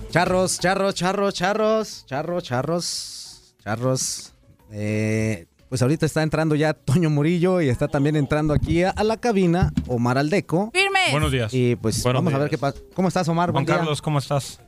Charros, 0.10 0.60
charros, 0.60 0.96
charros, 0.96 1.34
charros, 1.36 2.06
charros, 2.08 2.44
charros, 2.44 3.54
charros. 3.64 4.34
Eh, 4.72 5.46
pues 5.70 5.84
ahorita 5.84 6.08
está 6.08 6.24
entrando 6.24 6.56
ya 6.56 6.74
Toño 6.74 7.12
Murillo 7.12 7.62
y 7.62 7.70
está 7.70 7.88
también 7.88 8.16
entrando 8.16 8.56
aquí 8.56 8.82
a, 8.82 8.90
a 8.90 9.04
la 9.04 9.18
cabina 9.18 9.72
Omar 9.88 10.18
Aldeco. 10.18 10.72
Firme. 10.74 11.12
Buenos 11.12 11.32
días. 11.32 11.54
Y 11.54 11.76
pues 11.76 12.02
Buenos 12.02 12.24
vamos 12.24 12.34
a 12.34 12.40
ver 12.40 12.50
qué 12.50 12.58
pasa. 12.58 12.80
¿Cómo 12.96 13.08
estás, 13.08 13.28
Omar? 13.28 13.52
Juan 13.52 13.64
Buen 13.64 13.66
día. 13.68 13.78
Carlos, 13.78 14.02
¿cómo 14.02 14.18
estás? 14.18 14.60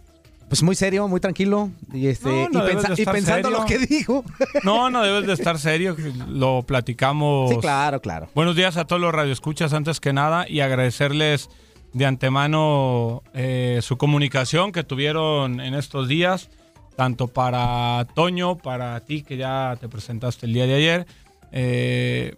Pues 0.51 0.63
muy 0.63 0.75
serio, 0.75 1.08
muy 1.08 1.22
tranquilo. 1.22 1.70
Y, 1.93 2.08
este, 2.08 2.27
No, 2.27 2.50
no 2.60 2.65
y, 2.67 2.74
pensa- 2.74 2.89
pensando 3.10 3.48
serio. 3.48 3.50
lo 3.62 3.65
que 3.65 3.77
dijo. 3.77 4.25
No, 4.65 4.89
no 4.89 5.01
debes 5.01 5.25
de 5.25 5.31
estar 5.31 5.58
serio, 5.58 5.96
lo 6.27 6.63
platicamos. 6.63 7.51
Sí, 7.51 7.55
claro, 7.55 8.01
claro. 8.01 8.27
Buenos 8.36 8.58
días 8.58 8.75
a 8.75 8.84
todos 8.84 9.01
los 9.01 9.13
radioescuchas 9.13 9.72
antes 9.72 10.01
que 10.01 10.12
nada 10.12 10.46
y 10.50 10.60
agradecerles 10.60 11.50
de 11.93 12.05
antemano 12.05 13.24
eh, 13.34 13.79
su 13.81 13.96
comunicación 13.98 14.74
que 14.74 14.84
tuvieron 14.84 15.62
en 15.62 15.74
estos 15.74 16.10
días, 16.10 16.50
tanto 16.98 17.29
para 17.29 18.05
Toño, 18.13 18.58
para 18.58 19.00
ti 19.05 19.24
que 19.24 19.38
ya 19.38 19.77
te 19.79 19.88
presentaste 19.88 20.48
el 20.48 20.51
día 20.53 20.67
de 20.67 20.74
ayer. 20.74 21.08
Eh, 21.53 22.36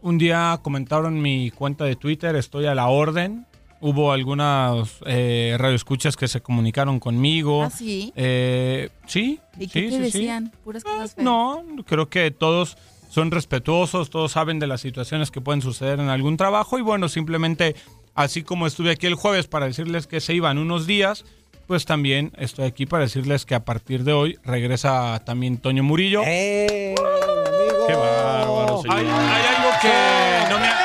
un 0.00 0.18
día 0.18 0.58
comentaron 0.62 1.14
en 1.14 1.22
mi 1.22 1.52
cuenta 1.52 1.84
de 1.84 1.94
Twitter, 1.94 2.34
estoy 2.34 2.66
a 2.66 2.74
la 2.74 2.88
orden. 2.88 3.46
Hubo 3.84 4.12
algunas 4.12 4.88
eh, 5.06 5.56
radioescuchas 5.58 6.16
que 6.16 6.28
se 6.28 6.40
comunicaron 6.40 7.00
conmigo. 7.00 7.64
¿Ah, 7.64 7.70
sí? 7.70 8.12
Eh, 8.14 8.90
sí. 9.06 9.40
¿Y 9.58 9.64
sí, 9.66 9.70
qué 9.72 9.82
te 9.82 9.90
sí, 9.90 9.96
sí. 9.96 10.02
decían? 10.02 10.52
Puras 10.62 10.84
cosas 10.84 11.14
feas. 11.16 11.24
No, 11.24 11.64
creo 11.84 12.08
que 12.08 12.30
todos 12.30 12.78
son 13.10 13.32
respetuosos, 13.32 14.08
todos 14.08 14.30
saben 14.32 14.60
de 14.60 14.68
las 14.68 14.80
situaciones 14.80 15.32
que 15.32 15.40
pueden 15.40 15.60
suceder 15.62 15.98
en 15.98 16.08
algún 16.10 16.36
trabajo 16.36 16.78
y 16.78 16.82
bueno, 16.82 17.08
simplemente 17.08 17.74
así 18.14 18.42
como 18.44 18.68
estuve 18.68 18.92
aquí 18.92 19.06
el 19.08 19.16
jueves 19.16 19.48
para 19.48 19.66
decirles 19.66 20.06
que 20.06 20.20
se 20.20 20.32
iban 20.32 20.58
unos 20.58 20.86
días, 20.86 21.24
pues 21.66 21.84
también 21.84 22.30
estoy 22.38 22.66
aquí 22.66 22.86
para 22.86 23.02
decirles 23.02 23.44
que 23.44 23.54
a 23.56 23.64
partir 23.64 24.04
de 24.04 24.12
hoy 24.12 24.38
regresa 24.44 25.20
también 25.26 25.58
Toño 25.58 25.82
Murillo. 25.82 26.22
¡Eh, 26.24 26.94
amigo! 26.98 27.86
Qué 27.88 27.94
bárbaro, 27.94 28.80
señor. 28.80 28.96
Hay, 28.96 29.06
hay 29.06 29.56
algo 29.56 29.70
que 29.82 30.50
no 30.54 30.58
me 30.60 30.66
ha- 30.68 30.78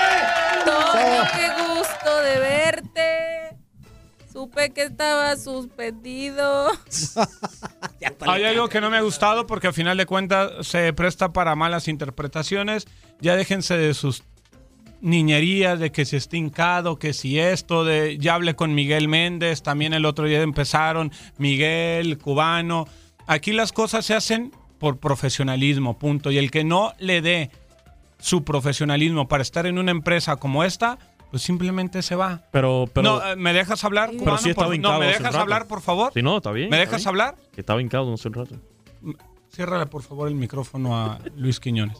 Supe 4.47 4.69
que 4.69 4.83
estaba 4.83 5.35
suspendido. 5.35 6.67
Hay 8.27 8.43
algo 8.45 8.69
que 8.69 8.79
no 8.79 8.89
me 8.89 8.95
ha 8.95 9.01
gustado 9.01 9.45
porque 9.45 9.67
al 9.67 9.73
final 9.73 9.97
de 9.97 10.05
cuentas 10.05 10.65
se 10.65 10.93
presta 10.93 11.33
para 11.33 11.53
malas 11.55 11.89
interpretaciones. 11.89 12.87
Ya 13.19 13.35
déjense 13.35 13.77
de 13.77 13.93
sus 13.93 14.23
niñerías, 15.01 15.79
de 15.79 15.91
que 15.91 16.05
si 16.05 16.15
está 16.15 16.37
hincado, 16.37 16.97
que 16.97 17.11
si 17.11 17.39
esto, 17.39 17.83
de 17.83 18.17
ya 18.19 18.35
hablé 18.35 18.55
con 18.55 18.73
Miguel 18.73 19.09
Méndez, 19.09 19.63
también 19.63 19.93
el 19.93 20.05
otro 20.05 20.25
día 20.25 20.41
empezaron, 20.41 21.11
Miguel, 21.37 22.17
cubano. 22.17 22.87
Aquí 23.25 23.51
las 23.51 23.73
cosas 23.73 24.05
se 24.05 24.13
hacen 24.13 24.53
por 24.79 24.97
profesionalismo, 24.97 25.99
punto. 25.99 26.31
Y 26.31 26.37
el 26.37 26.51
que 26.51 26.63
no 26.63 26.93
le 26.99 27.21
dé 27.21 27.51
su 28.17 28.45
profesionalismo 28.45 29.27
para 29.27 29.43
estar 29.43 29.65
en 29.65 29.77
una 29.77 29.91
empresa 29.91 30.37
como 30.37 30.63
esta, 30.63 30.99
pues 31.29 31.41
simplemente 31.43 32.01
se 32.01 32.15
va. 32.15 32.43
Pero, 32.51 32.85
pero. 32.93 33.09
no, 33.19 33.27
eh, 33.31 33.35
¿me 33.35 33.53
dejas 33.53 33.83
hablar? 33.83 34.09
pero 34.09 34.19
cubano, 34.21 34.37
sí 34.39 34.49
estaba 34.49 34.67
por- 34.67 34.79
No, 34.79 34.99
¿me 34.99 35.07
dejas 35.07 35.35
hablar, 35.35 35.67
por 35.67 35.81
favor? 35.81 36.13
Si 36.13 36.21
no, 36.21 36.37
está 36.37 36.51
bien. 36.51 36.69
¿Me 36.69 36.77
está 36.77 36.85
dejas 36.89 37.01
bien. 37.01 37.07
hablar? 37.09 37.35
Que 37.53 37.61
estaba 37.61 37.81
hincado 37.81 38.13
hace 38.13 38.27
un 38.27 38.33
rato. 38.33 38.55
Ciérrale, 39.53 39.85
por 39.87 40.03
favor, 40.03 40.27
el 40.27 40.35
micrófono 40.35 40.97
a 40.97 41.19
Luis 41.35 41.59
Quiñones. 41.59 41.97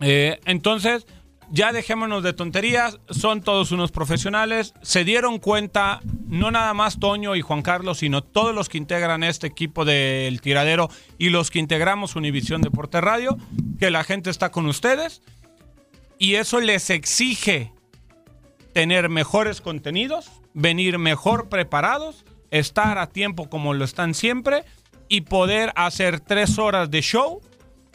Eh, 0.00 0.38
entonces, 0.44 1.06
ya 1.50 1.72
dejémonos 1.72 2.22
de 2.22 2.32
tonterías. 2.32 2.98
Son 3.10 3.40
todos 3.40 3.72
unos 3.72 3.90
profesionales. 3.92 4.74
Se 4.82 5.04
dieron 5.04 5.38
cuenta, 5.38 6.00
no 6.28 6.50
nada 6.50 6.74
más 6.74 6.98
Toño 7.00 7.34
y 7.36 7.40
Juan 7.40 7.62
Carlos, 7.62 7.98
sino 7.98 8.22
todos 8.22 8.54
los 8.54 8.68
que 8.68 8.78
integran 8.78 9.22
este 9.24 9.46
equipo 9.46 9.84
del 9.84 10.40
tiradero 10.40 10.88
y 11.18 11.30
los 11.30 11.50
que 11.50 11.58
integramos 11.58 12.16
Univisión 12.16 12.62
Deporte 12.62 13.00
Radio, 13.00 13.36
que 13.78 13.90
la 13.90 14.04
gente 14.04 14.30
está 14.30 14.50
con 14.50 14.66
ustedes. 14.66 15.22
Y 16.18 16.34
eso 16.34 16.60
les 16.60 16.90
exige 16.90 17.72
tener 18.76 19.08
mejores 19.08 19.62
contenidos, 19.62 20.30
venir 20.52 20.98
mejor 20.98 21.48
preparados, 21.48 22.26
estar 22.50 22.98
a 22.98 23.06
tiempo 23.06 23.48
como 23.48 23.72
lo 23.72 23.86
están 23.86 24.12
siempre 24.12 24.64
y 25.08 25.22
poder 25.22 25.72
hacer 25.76 26.20
tres 26.20 26.58
horas 26.58 26.90
de 26.90 27.00
show 27.00 27.40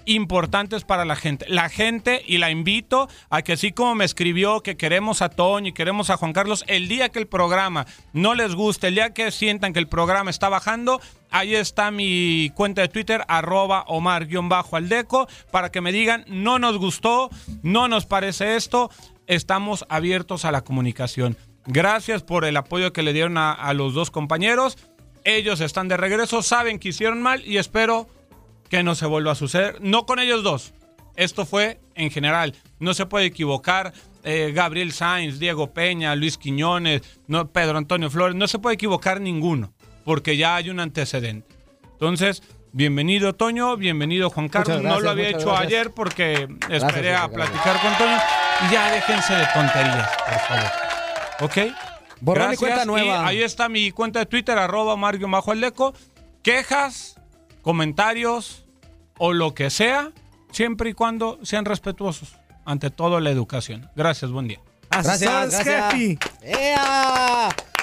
importantes 0.06 0.84
para 0.84 1.06
la 1.06 1.16
gente. 1.16 1.46
La 1.48 1.70
gente, 1.70 2.24
y 2.26 2.40
la 2.40 2.50
invito 2.50 3.08
a 3.30 3.44
que 3.44 3.54
así 3.54 3.72
como 3.72 3.94
me 3.94 4.06
escribió 4.06 4.62
que 4.62 4.76
queremos 4.76 5.22
a 5.22 5.30
Toño 5.30 5.68
y 5.68 5.74
queremos 5.74 6.10
a 6.10 6.18
Juan 6.18 6.34
Carlos, 6.34 6.64
el 6.68 6.88
día 6.88 7.10
que 7.10 7.20
el 7.20 7.28
programa 7.28 7.86
no 8.14 8.34
les 8.34 8.56
guste, 8.56 8.88
el 8.88 8.96
día 8.96 9.14
que 9.14 9.30
sientan 9.30 9.74
que 9.74 9.80
el 9.80 9.88
programa 9.88 10.32
está 10.32 10.50
bajando, 10.50 11.00
ahí 11.30 11.56
está 11.56 11.92
mi 11.92 12.52
cuenta 12.56 12.82
de 12.82 12.88
Twitter, 12.88 13.24
arroba 13.28 13.86
Omar-Aldeco, 13.88 15.28
para 15.52 15.72
que 15.72 15.82
me 15.82 15.92
digan, 15.92 16.26
no 16.28 16.60
nos 16.60 16.78
gustó, 16.78 17.30
no 17.62 17.88
nos 17.88 18.06
parece 18.06 18.56
esto, 18.56 18.90
estamos 19.32 19.86
abiertos 19.88 20.44
a 20.44 20.52
la 20.52 20.62
comunicación. 20.62 21.38
Gracias 21.66 22.22
por 22.22 22.44
el 22.44 22.58
apoyo 22.58 22.92
que 22.92 23.02
le 23.02 23.14
dieron 23.14 23.38
a, 23.38 23.74
los 23.74 23.94
dos 23.94 24.12
compañeros. 24.12 24.78
Ellos 25.24 25.62
están 25.62 25.88
de 25.88 25.96
regreso, 25.96 26.42
saben 26.42 26.80
que 26.80 26.90
hicieron 26.90 27.22
mal 27.22 27.42
y 27.46 27.58
espero 27.58 28.10
que 28.70 28.84
no 28.84 28.94
se 28.94 29.06
vuelva 29.06 29.32
a 29.32 29.36
suceder. 29.36 29.78
No 29.80 30.06
con 30.06 30.20
ellos 30.20 30.44
dos. 30.44 30.74
Esto 31.16 31.46
fue 31.46 31.80
en 31.96 32.12
general. 32.12 32.56
No 32.80 32.94
se 32.94 33.06
puede 33.06 33.26
equivocar. 33.26 33.94
eh, 34.24 34.52
Gabriel 34.54 34.92
Sainz, 34.92 35.40
Diego 35.40 35.74
Peña, 35.74 36.16
Luis 36.16 36.38
Quiñones, 36.38 37.02
Pedro 37.54 37.78
Antonio 37.78 38.10
Flores. 38.10 38.36
No 38.36 38.48
se 38.48 38.60
puede 38.60 38.76
equivocar 38.76 39.22
ninguno. 39.22 39.74
Porque 40.04 40.36
ya 40.36 40.58
hay 40.58 40.70
un 40.70 40.82
antecedente. 40.82 41.56
Entonces, 41.94 42.44
bienvenido 42.74 43.34
Toño, 43.34 43.76
bienvenido 43.78 44.30
Juan 44.30 44.50
Carlos. 44.50 44.82
No 44.82 45.00
lo 45.00 45.10
había 45.10 45.30
hecho 45.30 45.48
gracias. 45.48 45.62
ayer 45.68 45.92
porque 45.92 46.34
esperé 46.70 47.12
Gracias, 47.12 47.22
a 47.22 47.28
gracias. 47.28 47.30
platicar 47.30 47.82
con 47.82 47.98
Toño. 47.98 48.18
Y 48.70 48.74
ya 48.74 48.92
déjense 48.92 49.34
de 49.34 49.46
tonterías, 49.54 50.10
por 50.18 50.40
favor. 50.40 50.72
¿Ok? 51.42 51.58
Borrón 52.22 52.44
y 52.44 52.48
Gracias, 52.48 52.60
cuenta 52.60 52.86
nueva. 52.86 53.26
ahí 53.28 53.42
está 53.42 53.68
mi 53.68 53.92
cuenta 53.92 54.20
de 54.20 54.26
Twitter, 54.28 54.58
arroba 54.58 54.96
Mario 54.96 55.28
Aldeco. 55.48 55.94
Quejas, 56.44 57.16
comentarios 57.62 58.66
o 59.18 59.34
lo 59.34 59.54
que 59.54 59.70
sea, 59.70 60.12
siempre 60.52 60.92
y 60.92 60.94
cuando 60.94 61.40
sean 61.44 61.66
respetuosos. 61.66 62.36
Ante 62.66 62.92
todo, 62.92 63.20
la 63.20 63.32
educación. 63.32 63.90
Gracias, 63.96 64.30
buen 64.32 64.48
día. 64.48 64.60
Gracias, 64.92 65.22
gracias. 65.64 65.94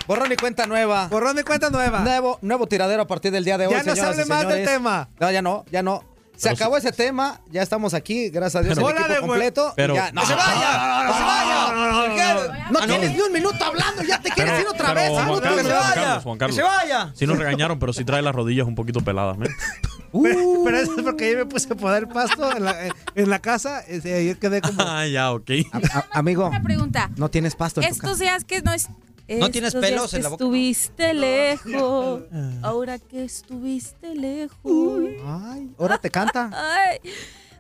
Borrón 0.09 0.33
y 0.33 0.37
cuenta 0.37 0.67
nueva. 0.67 1.07
Borrón 1.09 1.39
y 1.39 1.43
cuenta 1.43 1.71
nueva. 1.71 2.01
Nuevo, 2.01 2.39
nuevo 2.43 2.67
tiradero 2.67 3.03
a 3.03 3.07
partir 3.07 3.31
del 3.31 3.45
día 3.45 3.57
de 3.59 3.67
hoy. 3.69 3.75
Ya 3.75 3.83
no 3.85 3.95
se 3.95 4.01
hable 4.01 4.25
más 4.25 4.49
del 4.49 4.65
tema. 4.65 5.09
No, 5.21 5.31
ya 5.31 5.43
no, 5.43 5.65
ya 5.71 5.83
no. 5.85 6.03
Se 6.35 6.45
Pero 6.51 6.55
acabó 6.55 6.77
ese 6.77 6.93
tema, 6.93 7.41
ya 7.51 7.63
estamos 7.63 7.95
aquí, 7.95 8.29
gracias 8.31 8.61
a 8.61 8.63
Dios, 8.65 8.77
Pero- 8.77 8.89
el 8.89 8.95
Bola 8.95 9.07
equipo 9.07 9.27
completo. 9.27 9.73
pero- 9.75 9.97
ya, 9.97 10.13
no, 10.13 10.21
¡Que 10.21 10.27
se 10.29 10.35
vaya! 10.37 11.07
¡Que 11.09 11.13
se 11.13 11.23
vaya! 11.25 12.67
no 12.71 12.81
tienes 12.87 13.13
ni 13.13 13.21
un 13.21 13.33
minuto 13.33 13.65
hablando, 13.65 14.03
ya 14.05 14.21
te 14.23 14.31
quieres 14.31 14.61
ir 14.61 14.67
otra 14.69 14.95
vez. 14.95 15.11
Que 15.11 15.17
se 15.17 15.23
Juan 15.25 15.43
vaya. 15.43 15.95
Carlos, 15.95 16.23
Juan 16.23 16.39
Carlos. 16.39 16.57
¡Que 16.57 16.63
se 16.63 16.69
vaya! 16.69 17.13
Sí 17.17 17.27
nos 17.27 17.39
regañaron, 17.39 17.81
pero 17.81 17.93
sí 17.93 18.05
trae 18.05 18.23
las 18.23 18.33
rodillas 18.35 18.69
un 18.69 18.77
poquito 18.77 19.01
peladas, 19.01 19.37
¿me? 19.37 19.49
Pero 20.13 20.79
eso 20.79 20.95
es 20.97 21.03
porque 21.03 21.33
yo 21.33 21.39
me 21.39 21.45
puse 21.47 21.71
a 21.73 21.77
poner 21.77 22.09
pasto 22.09 22.51
en 22.57 22.65
la, 22.65 22.77
en 23.15 23.29
la 23.31 23.41
casa. 23.41 23.83
y 23.89 23.97
ayer 24.09 24.39
quedé 24.39 24.63
como. 24.63 24.81
Ah, 24.87 25.07
ya, 25.07 25.33
ok. 25.33 25.51
A- 25.73 25.99
a- 25.99 26.19
amigo, 26.19 26.47
Una 26.47 26.63
pregunta. 26.63 27.11
no 27.17 27.29
tienes 27.31 27.55
pasto 27.57 27.83
en 27.83 27.89
tu 27.89 27.93
Estos 27.95 28.19
días 28.19 28.45
que 28.45 28.63
no 28.63 28.73
es. 28.73 28.89
¿No 29.29 29.51
tienes 29.51 29.75
pelos 29.75 30.11
que 30.11 30.17
en 30.17 30.23
la 30.23 30.29
boca? 30.31 30.43
Estuviste 30.45 31.13
lejos. 31.15 32.23
Ahora 32.63 32.99
que 32.99 33.25
estuviste 33.25 34.15
lejos. 34.15 35.01
Ay, 35.25 35.71
ahora 35.79 35.99
te 35.99 36.11
canta. 36.11 36.51
Ay. 36.55 36.99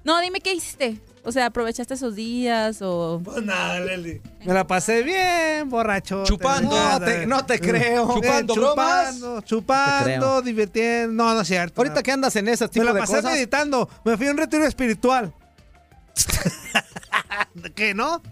No, 0.05 0.21
dime 0.21 0.41
qué 0.41 0.55
hiciste. 0.55 0.99
O 1.25 1.33
sea, 1.33 1.47
aprovechaste 1.47 1.93
esos 1.93 2.15
días 2.15 2.81
o. 2.81 3.21
Pues 3.23 3.43
nada, 3.45 3.81
Leli. 3.81 4.23
Me 4.47 4.55
la 4.55 4.67
pasé 4.67 5.03
bien, 5.03 5.69
borracho. 5.69 6.25
Chupando. 6.25 6.71
No 6.71 7.01
te, 7.01 7.27
no 7.27 7.45
te 7.45 7.61
creo. 7.61 8.15
Chupando. 8.15 8.55
Chupando, 8.55 9.41
chupando, 9.43 10.05
creo. 10.05 10.43
divirtiendo. 10.43 11.13
No, 11.13 11.35
no 11.35 11.43
es 11.43 11.49
cierto. 11.49 11.83
Ahorita 11.83 12.03
que 12.03 12.13
andas 12.13 12.35
en 12.37 12.49
Me 12.49 12.71
tipo 12.71 12.85
la 12.85 12.93
de 12.95 13.01
pasé 13.01 13.17
cosas. 13.17 13.33
meditando. 13.33 13.91
Me 14.05 14.17
fui 14.17 14.29
a 14.29 14.31
un 14.31 14.39
retiro 14.39 14.65
espiritual. 14.65 15.35
¿Qué, 17.75 17.93
no? 17.93 18.23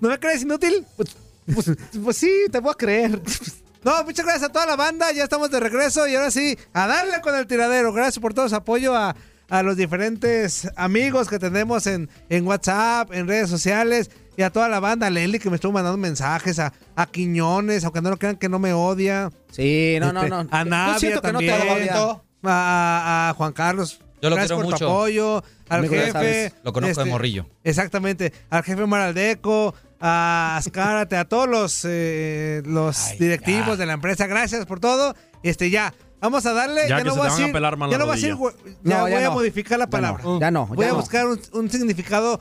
¿No 0.00 0.08
me 0.10 0.18
crees 0.18 0.42
inútil? 0.42 0.84
Pues, 0.96 1.16
pues 2.04 2.16
sí, 2.16 2.30
te 2.50 2.60
voy 2.60 2.72
a 2.72 2.74
creer. 2.74 3.20
No, 3.84 4.04
muchas 4.04 4.24
gracias 4.24 4.48
a 4.48 4.52
toda 4.52 4.66
la 4.66 4.76
banda. 4.76 5.10
Ya 5.12 5.24
estamos 5.24 5.50
de 5.50 5.58
regreso 5.60 6.06
y 6.06 6.14
ahora 6.14 6.30
sí, 6.30 6.56
a 6.72 6.86
darle 6.86 7.20
con 7.20 7.34
el 7.34 7.46
tiradero. 7.46 7.92
Gracias 7.92 8.20
por 8.20 8.32
todo 8.32 8.48
su 8.48 8.54
apoyo 8.54 8.94
a, 8.94 9.16
a 9.48 9.62
los 9.62 9.76
diferentes 9.76 10.68
amigos 10.76 11.28
que 11.28 11.38
tenemos 11.40 11.86
en, 11.88 12.08
en 12.28 12.46
WhatsApp, 12.46 13.12
en 13.12 13.26
redes 13.26 13.50
sociales 13.50 14.10
y 14.36 14.42
a 14.42 14.50
toda 14.50 14.68
la 14.68 14.78
banda. 14.78 15.08
A 15.08 15.10
Leli 15.10 15.40
que 15.40 15.50
me 15.50 15.56
estuvo 15.56 15.72
mandando 15.72 15.98
mensajes, 15.98 16.60
a, 16.60 16.72
a 16.94 17.06
Quiñones, 17.06 17.82
aunque 17.84 18.00
no 18.02 18.10
lo 18.10 18.18
crean 18.18 18.36
que 18.36 18.48
no 18.48 18.60
me 18.60 18.72
odia. 18.72 19.30
Sí, 19.50 19.96
no, 20.00 20.12
no, 20.12 20.20
Este, 20.20 20.30
no. 20.30 20.46
A 20.50 20.62
Yo 20.62 20.70
Navia 20.70 20.98
siento 21.00 21.22
que 21.22 21.32
no 21.32 21.38
te 21.40 21.48
también. 21.48 21.90
A, 22.44 23.28
a 23.30 23.34
Juan 23.34 23.52
Carlos. 23.52 24.00
Yo 24.20 24.30
lo 24.30 24.36
Gracias 24.36 24.52
quiero 24.56 24.68
por 24.70 24.78
tu 24.78 24.84
mucho. 24.84 24.88
apoyo. 24.88 25.44
Al 25.68 25.78
Amigo, 25.80 25.94
jefe. 25.94 26.52
Lo 26.62 26.72
conozco 26.72 27.02
de 27.02 27.10
morrillo. 27.10 27.46
Exactamente. 27.64 28.32
Al 28.50 28.62
jefe 28.62 28.86
Maraldeco, 28.86 29.74
a 30.04 30.56
Ascárate, 30.56 31.16
a 31.16 31.24
todos 31.24 31.48
los, 31.48 31.86
eh, 31.88 32.60
los 32.66 32.98
Ay, 33.12 33.18
directivos 33.18 33.66
ya. 33.68 33.76
de 33.76 33.86
la 33.86 33.92
empresa. 33.94 34.26
Gracias 34.26 34.66
por 34.66 34.80
todo. 34.80 35.14
Este, 35.44 35.70
ya. 35.70 35.94
Vamos 36.20 36.44
a 36.46 36.52
darle. 36.52 36.82
Ya 36.82 36.88
Ya, 36.88 36.98
que 36.98 37.04
no 37.04 37.14
se 37.14 37.18
voy 37.18 37.26
te 37.26 37.28
a 37.28 37.30
van 37.30 37.32
a 37.32 37.38
decir. 37.40 37.52
pelar 37.52 37.76
mal 37.76 37.90
ya 37.90 37.98
no 37.98 38.04
voy 38.06 38.12
a 38.12 38.14
decir. 38.16 38.30
Ya 38.84 38.98
No, 38.98 39.08
ya 39.08 39.14
voy 39.14 39.22
a 39.24 39.28
no. 39.28 39.32
modificar 39.32 39.78
la 39.78 39.86
Ya 39.86 39.90
palabra. 39.90 40.22
no, 40.22 40.40
ya 40.40 40.50
no, 40.52 40.66
Voy 40.66 40.78
ya 40.78 40.86
a 40.86 40.94
no. 40.94 41.00
buscar 41.00 41.26
un, 41.26 41.40
un 41.52 41.70
significado 41.70 42.40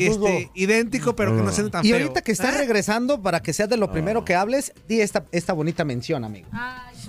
este, 0.00 0.50
idéntico, 0.54 1.14
pero 1.16 1.34
que 1.36 1.42
no 1.42 1.50
sea 1.52 1.68
tan 1.70 1.84
Y 1.84 1.90
feo. 1.90 1.98
ahorita 2.02 2.20
que 2.22 2.32
estás 2.32 2.56
regresando, 2.58 3.22
para 3.22 3.40
que 3.40 3.52
seas 3.54 3.68
de 3.70 3.76
lo 3.78 3.90
primero 3.90 4.24
que 4.24 4.34
hables, 4.34 4.72
di 4.88 5.00
esta, 5.00 5.24
esta 5.32 5.52
bonita 5.54 5.82
mención, 5.84 6.24
amigo. 6.24 6.48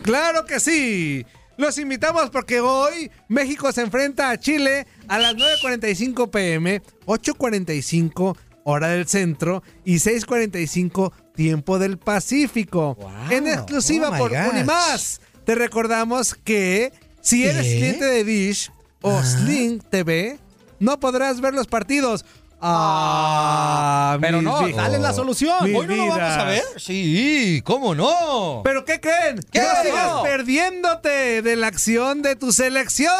Claro 0.01 0.45
que 0.45 0.59
sí. 0.61 1.25
Los 1.57 1.77
invitamos 1.77 2.29
porque 2.29 2.61
hoy 2.61 3.11
México 3.27 3.71
se 3.73 3.81
enfrenta 3.81 4.29
a 4.31 4.39
Chile 4.39 4.87
a 5.07 5.19
las 5.19 5.35
9.45 5.35 6.29
pm, 6.31 6.81
8.45 7.05 8.35
hora 8.63 8.89
del 8.89 9.07
centro 9.07 9.63
y 9.85 9.95
6.45 9.95 11.11
tiempo 11.35 11.79
del 11.79 11.97
Pacífico. 11.97 12.97
En 13.29 13.47
exclusiva 13.47 14.09
Oh 14.13 14.17
por. 14.17 14.31
Unimás. 14.31 15.21
Te 15.45 15.55
recordamos 15.55 16.35
que 16.35 16.93
si 17.21 17.45
eres 17.45 17.65
cliente 17.65 18.05
de 18.05 18.23
Dish 18.23 18.71
o 19.01 19.21
Sling 19.21 19.79
TV, 19.81 20.39
no 20.79 20.99
podrás 20.99 21.41
ver 21.41 21.53
los 21.53 21.67
partidos. 21.67 22.25
Ah, 22.65 24.17
Pero 24.21 24.37
mis 24.37 24.45
no, 24.45 24.69
dale 24.69 24.97
la 24.97 25.11
solución. 25.11 25.65
Mi 25.65 25.75
¿Hoy 25.75 25.85
no 25.85 25.95
lo 25.97 26.07
vamos 26.07 26.21
a 26.21 26.45
ver? 26.45 26.63
Sí, 26.77 27.61
¿cómo 27.65 27.93
no? 27.93 28.61
¿Pero 28.63 28.85
qué 28.85 29.01
creen? 29.01 29.41
¿Qué? 29.51 29.59
No 29.59 29.83
sigas 29.83 30.21
perdiéndote 30.23 31.41
de 31.41 31.55
la 31.57 31.67
acción 31.67 32.21
de 32.21 32.37
tu 32.37 32.53
selección. 32.53 33.13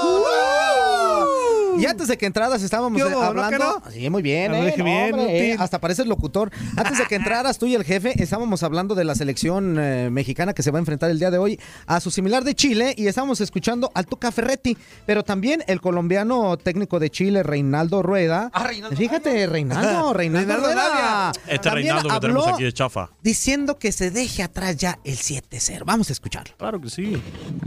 ¡Uh! 0.04 1.45
Y 1.80 1.86
antes 1.86 2.08
de 2.08 2.18
que 2.18 2.26
entraras 2.26 2.62
estábamos 2.62 3.02
¿Qué 3.02 3.08
eh, 3.08 3.14
hablando. 3.22 3.50
que 3.58 3.64
no? 3.64 3.92
Sí, 3.92 4.10
muy 4.10 4.22
bien, 4.22 4.52
Ah, 4.54 4.58
lo 4.58 4.64
eh, 4.64 4.66
dije 4.68 4.78
no, 4.80 4.86
bien, 4.86 5.14
hombre, 5.14 5.52
eh, 5.52 5.56
hasta 5.60 5.80
pareces 5.80 6.06
locutor. 6.08 6.52
Antes 6.78 6.98
de 6.98 7.06
que 7.06 7.16
entraras 7.16 7.58
tú 7.58 7.66
y 7.66 7.76
el 7.76 7.84
jefe, 7.84 8.22
estábamos 8.22 8.64
hablando 8.64 8.96
de 8.96 9.04
la 9.04 9.16
selección 9.16 9.78
eh, 9.80 10.10
mexicana 10.12 10.54
que 10.54 10.64
se 10.64 10.72
va 10.72 10.80
a 10.80 10.82
enfrentar 10.82 11.10
el 11.10 11.20
día 11.20 11.32
de 11.32 11.38
hoy 11.38 11.60
a 11.88 12.00
su 12.00 12.12
similar 12.12 12.44
de 12.44 12.56
Chile 12.56 12.94
y 12.98 13.08
estábamos 13.08 13.42
escuchando 13.42 13.92
al 13.94 14.06
Tuca 14.06 14.32
Ferretti, 14.32 14.78
pero 15.06 15.24
también 15.24 15.64
el 15.68 15.82
colombiano 15.82 16.58
técnico 16.58 17.00
de 17.00 17.10
Chile, 17.10 17.44
Reinaldo 17.44 18.02
Rueda. 18.04 18.52
Fíjate, 18.96 19.48
Reinaldo, 19.48 20.14
Reinaldo, 20.14 20.48
Reinaldo 20.54 20.68
Rueda. 20.74 21.32
Este 21.48 21.58
También 21.60 21.88
Reinaldo 21.88 22.10
que 22.10 22.20
tenemos 22.20 22.44
habló 22.44 22.56
aquí 22.56 22.66
es 22.66 22.74
chafa. 22.74 23.10
Diciendo 23.22 23.78
que 23.78 23.92
se 23.92 24.12
deje 24.12 24.44
atrás 24.44 24.78
ya 24.78 25.00
el 25.04 25.18
7-0. 25.18 25.84
Vamos 25.86 26.10
a 26.10 26.14
escucharlo. 26.14 26.54
Claro 26.58 26.80
que 26.82 26.90
sí. 26.90 27.22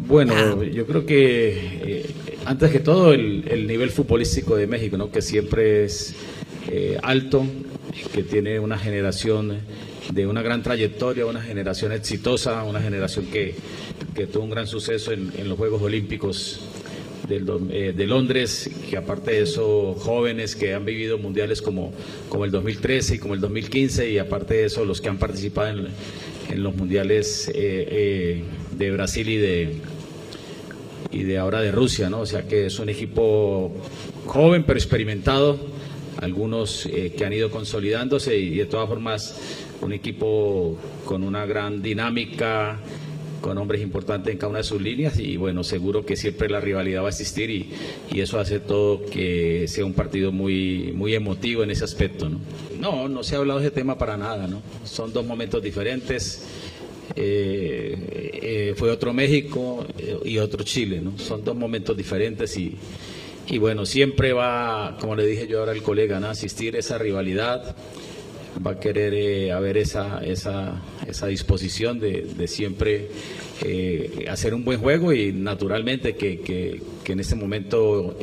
Bueno, 0.07 0.63
yo 0.63 0.87
creo 0.87 1.05
que 1.07 2.05
eh, 2.09 2.15
antes 2.47 2.71
que 2.71 2.81
todo 2.81 3.13
el, 3.13 3.47
el 3.49 3.67
nivel 3.67 3.91
futbolístico 3.99 4.55
de 4.55 4.69
México, 4.69 4.97
¿no? 4.97 5.11
que 5.11 5.21
siempre 5.21 5.85
es 5.85 6.15
eh, 6.71 6.99
alto, 7.03 7.45
que 8.13 8.23
tiene 8.23 8.61
una 8.61 8.79
generación 8.79 9.59
de 10.13 10.27
una 10.29 10.41
gran 10.41 10.63
trayectoria, 10.63 11.27
una 11.27 11.43
generación 11.43 11.91
exitosa, 11.91 12.63
una 12.63 12.81
generación 12.81 13.27
que, 13.27 13.57
que 14.15 14.29
tuvo 14.29 14.45
un 14.45 14.51
gran 14.51 14.69
suceso 14.69 15.11
en, 15.11 15.49
los 15.49 15.59
Juegos 15.59 15.83
Olímpicos 15.83 16.61
eh, 17.29 17.93
de 17.97 18.07
Londres, 18.07 18.71
que 18.89 18.97
aparte 18.97 19.33
de 19.33 19.43
eso, 19.43 19.97
jóvenes 19.99 20.55
que 20.55 20.75
han 20.75 20.85
vivido 20.85 21.19
mundiales 21.19 21.61
como, 21.61 21.93
como 22.29 22.45
el 22.45 22.53
2013 22.53 23.17
y 23.17 23.19
como 23.19 23.35
el 23.35 23.41
2015, 23.41 24.13
y 24.13 24.19
aparte 24.19 24.55
de 24.55 24.67
eso, 24.67 24.85
los 24.85 25.01
que 25.01 25.09
han 25.09 25.19
participado 25.19 25.71
en, 26.51 26.63
los 26.63 26.77
mundiales 26.77 27.51
eh, 27.53 28.45
de 28.79 28.91
Brasil 28.93 29.29
y 29.29 29.37
de, 29.39 29.81
y 31.11 31.23
de 31.23 31.39
ahora 31.39 31.61
de 31.61 31.73
Rusia, 31.73 32.11
¿no? 32.11 32.21
O 32.21 32.27
sea 32.27 32.43
que 32.43 32.67
es 32.67 32.79
un 32.79 32.89
equipo 32.89 33.73
joven 34.27 34.65
pero 34.67 34.79
experimentado, 34.79 35.59
algunos 36.21 36.87
eh, 36.87 37.13
que 37.17 37.25
han 37.25 37.33
ido 37.33 37.51
consolidándose 37.51 38.37
y 38.37 38.57
de 38.57 38.67
todas 38.67 38.89
formas 38.89 39.39
un 39.81 39.93
equipo 39.93 40.77
con 41.05 41.23
una 41.23 41.47
gran 41.47 41.81
dinámica, 41.81 42.81
con 43.41 43.57
hombres 43.59 43.81
importantes 43.81 44.33
en 44.33 44.39
cada 44.39 44.51
una 44.51 44.59
de 44.59 44.65
sus 44.65 44.83
líneas 44.83 45.19
y 45.19 45.37
bueno, 45.37 45.63
seguro 45.63 46.05
que 46.05 46.17
siempre 46.17 46.49
la 46.49 46.61
rivalidad 46.61 47.03
va 47.03 47.07
a 47.07 47.11
existir 47.11 47.51
y, 47.51 47.71
y 48.11 48.21
eso 48.21 48.41
hace 48.41 48.59
todo 48.59 49.05
que 49.07 49.67
sea 49.69 49.85
un 49.85 49.95
partido 49.95 50.33
muy, 50.33 50.93
muy 50.95 51.15
emotivo 51.15 51.63
en 51.63 51.71
ese 51.71 51.85
aspecto, 51.85 52.29
¿no? 52.29 52.41
No, 52.81 53.09
no 53.09 53.23
se 53.23 53.35
ha 53.35 53.39
hablado 53.39 53.61
de 53.61 53.67
ese 53.67 53.75
tema 53.75 53.99
para 53.99 54.17
nada, 54.17 54.47
¿no? 54.47 54.63
Son 54.85 55.13
dos 55.13 55.27
momentos 55.27 55.63
diferentes. 55.63 56.47
Eh, 57.17 58.39
eh, 58.43 58.75
fue 58.77 58.91
otro 58.91 59.13
México 59.13 59.87
eh, 59.99 60.19
y 60.25 60.39
otro 60.39 60.63
Chile, 60.63 61.01
¿no? 61.01 61.19
Son 61.19 61.45
dos 61.45 61.57
momentos 61.57 61.97
diferentes 61.97 62.57
y, 62.57 62.77
y 63.49 63.59
bueno, 63.59 63.87
siempre 63.87 64.33
va, 64.33 64.97
como 65.01 65.17
le 65.17 65.27
dije 65.27 65.47
yo 65.47 65.61
ahora 65.61 65.73
al 65.73 65.83
colega, 65.83 66.21
¿no? 66.21 66.29
asistir 66.29 66.77
esa 66.77 66.99
rivalidad, 66.99 67.75
va 68.65 68.73
a 68.73 68.81
querer 68.81 69.15
eh, 69.15 69.53
haber 69.53 69.79
esa, 69.79 70.23
esa, 70.25 70.83
esa 71.07 71.27
disposición 71.29 71.99
de, 71.99 72.47
siempre 72.47 73.09
eh, 73.63 74.27
hacer 74.29 74.55
un 74.55 74.65
buen 74.65 74.81
juego 74.81 75.13
y 75.13 75.33
naturalmente 75.33 76.15
que, 76.15 76.83
en 77.07 77.21
este 77.21 77.37
momento 77.37 78.19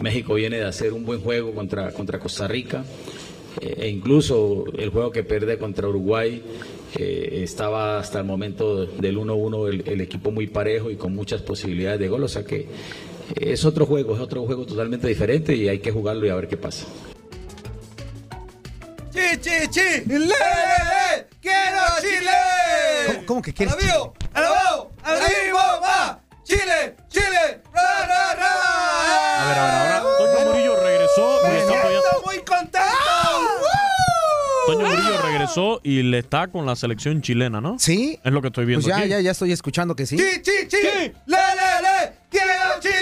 México 0.00 0.34
viene 0.34 0.58
de 0.58 0.64
hacer 0.64 0.92
un 0.92 1.04
buen 1.04 1.20
juego 1.20 1.52
contra, 1.54 1.92
contra 1.92 2.18
Costa 2.18 2.48
Rica 2.48 2.84
e 3.60 3.88
incluso 3.88 4.64
el 4.76 4.90
juego 4.90 5.12
que 5.12 5.22
pierde 5.22 5.58
contra 5.58 5.88
Uruguay 5.88 6.42
eh, 6.96 7.40
estaba 7.42 7.98
hasta 7.98 8.18
el 8.18 8.24
momento 8.24 8.86
del 8.86 9.18
1-1 9.18 9.68
el, 9.68 9.88
el 9.88 10.00
equipo 10.00 10.30
muy 10.30 10.46
parejo 10.46 10.90
y 10.90 10.96
con 10.96 11.14
muchas 11.14 11.42
posibilidades 11.42 12.00
de 12.00 12.08
gol, 12.08 12.24
o 12.24 12.28
sea 12.28 12.44
que 12.44 12.60
eh, 12.60 12.66
es 13.36 13.64
otro 13.64 13.86
juego, 13.86 14.14
es 14.14 14.20
otro 14.20 14.44
juego 14.44 14.64
totalmente 14.66 15.06
diferente 15.08 15.54
y 15.54 15.68
hay 15.68 15.78
que 15.80 15.90
jugarlo 15.90 16.26
y 16.26 16.30
a 16.30 16.34
ver 16.34 16.48
qué 16.48 16.56
pasa. 16.56 16.86
¡Chi, 19.12 19.36
chi, 19.40 19.68
chi! 19.70 19.80
¡Le, 20.06 20.18
le, 20.18 20.26
le! 20.26 20.34
¡Quiero 21.40 21.80
Chile! 22.00 22.30
¿Cómo, 23.06 23.26
cómo 23.26 23.42
que 23.42 23.52
quieres? 23.52 23.74
¡Alabío! 23.74 24.12
¡Alabao! 24.34 24.92
¡Arriba! 25.02 25.80
¡Va! 25.80 26.20
¡Chile! 26.44 26.94
¡Chile! 27.08 27.62
¡Ra, 27.74 28.06
ra, 28.06 28.34
ra! 28.34 28.52
A 29.40 29.48
ver, 29.48 29.58
a 29.58 29.82
ver, 29.82 29.92
ahora 29.92 30.18
Toño 30.18 30.50
Murillo 30.50 30.76
regresó 30.76 31.38
y 31.44 31.56
está 31.56 31.80
apoyando- 31.80 32.06
¡Estoy 32.08 32.24
muy 32.24 32.44
contento! 32.44 32.78
Toño 34.74 34.86
Murillo 34.86 35.22
regresó 35.22 35.80
y 35.82 36.02
le 36.02 36.18
está 36.18 36.48
con 36.48 36.66
la 36.66 36.76
selección 36.76 37.22
chilena, 37.22 37.60
¿no? 37.60 37.78
Sí. 37.78 38.18
Es 38.22 38.32
lo 38.32 38.40
que 38.42 38.48
estoy 38.48 38.66
viendo 38.66 38.84
Pues 38.84 38.94
ya, 38.94 39.00
aquí. 39.02 39.08
ya, 39.10 39.20
ya 39.20 39.30
estoy 39.30 39.52
escuchando 39.52 39.94
que 39.96 40.06
sí. 40.06 40.16
¡Chi, 40.16 40.42
chi, 40.42 40.68
chi! 40.68 40.76
¡Le, 40.86 41.12
le, 41.26 41.36
le! 41.36 42.12
¡Quiero 42.30 42.52
Chile! 42.80 42.94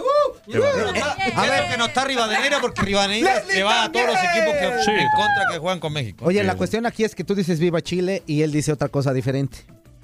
¡Uh! 0.00 0.50
Qué. 0.50 1.32
A 1.34 1.42
ver, 1.42 1.68
que 1.70 1.76
no 1.76 1.86
está 1.86 2.04
Rivadeneira 2.04 2.60
porque 2.60 2.80
Rivadeneira 2.82 3.42
le 3.46 3.62
va 3.62 3.84
a 3.84 3.92
todos 3.92 4.06
los 4.06 4.16
equipos 4.16 4.54
que 4.54 4.84
Sí. 4.84 4.90
en 4.92 5.08
contra 5.14 5.44
que 5.52 5.58
juegan 5.58 5.78
con 5.80 5.92
México. 5.92 6.24
Oye, 6.24 6.42
la 6.42 6.54
cuestión 6.56 6.86
aquí 6.86 7.04
es 7.04 7.14
que 7.14 7.22
tú 7.24 7.34
dices 7.34 7.60
viva 7.60 7.82
Chile 7.82 8.22
y 8.26 8.42
él 8.42 8.50
dice 8.52 8.72
otra 8.72 8.88
cosa 8.88 9.12
diferente. 9.12 9.58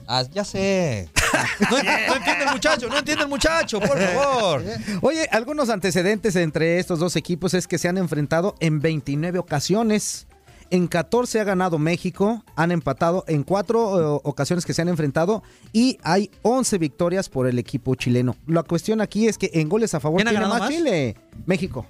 Ah, 0.06 0.24
ya 0.30 0.44
sé. 0.44 1.08
No, 1.60 1.70
no 1.82 2.14
entiende 2.16 2.44
el 2.44 2.50
muchacho, 2.52 2.88
no 2.88 2.98
entiende 2.98 3.24
el 3.24 3.28
muchacho, 3.28 3.80
por 3.80 3.98
favor. 3.98 4.62
Oye, 5.02 5.28
algunos 5.32 5.68
antecedentes 5.68 6.36
entre 6.36 6.78
estos 6.78 6.98
dos 7.00 7.16
equipos 7.16 7.54
es 7.54 7.66
que 7.66 7.76
se 7.76 7.88
han 7.88 7.98
enfrentado 7.98 8.54
en 8.60 8.80
29 8.80 9.38
ocasiones. 9.40 10.26
En 10.70 10.86
14 10.86 11.40
ha 11.40 11.44
ganado 11.44 11.78
México, 11.78 12.44
han 12.56 12.72
empatado 12.72 13.24
en 13.28 13.42
cuatro 13.42 14.16
eh, 14.16 14.20
ocasiones 14.24 14.64
que 14.64 14.74
se 14.74 14.82
han 14.82 14.88
enfrentado 14.88 15.42
y 15.72 15.98
hay 16.02 16.30
11 16.42 16.78
victorias 16.78 17.28
por 17.28 17.46
el 17.46 17.58
equipo 17.58 17.94
chileno. 17.94 18.36
La 18.46 18.62
cuestión 18.62 19.00
aquí 19.00 19.28
es 19.28 19.38
que 19.38 19.50
en 19.54 19.68
goles 19.68 19.94
a 19.94 20.00
favor 20.00 20.18
¿Quién 20.18 20.28
ha 20.28 20.30
tiene 20.30 20.46
más 20.46 20.60
más? 20.60 20.70
Chile. 20.70 21.16
México. 21.46 21.86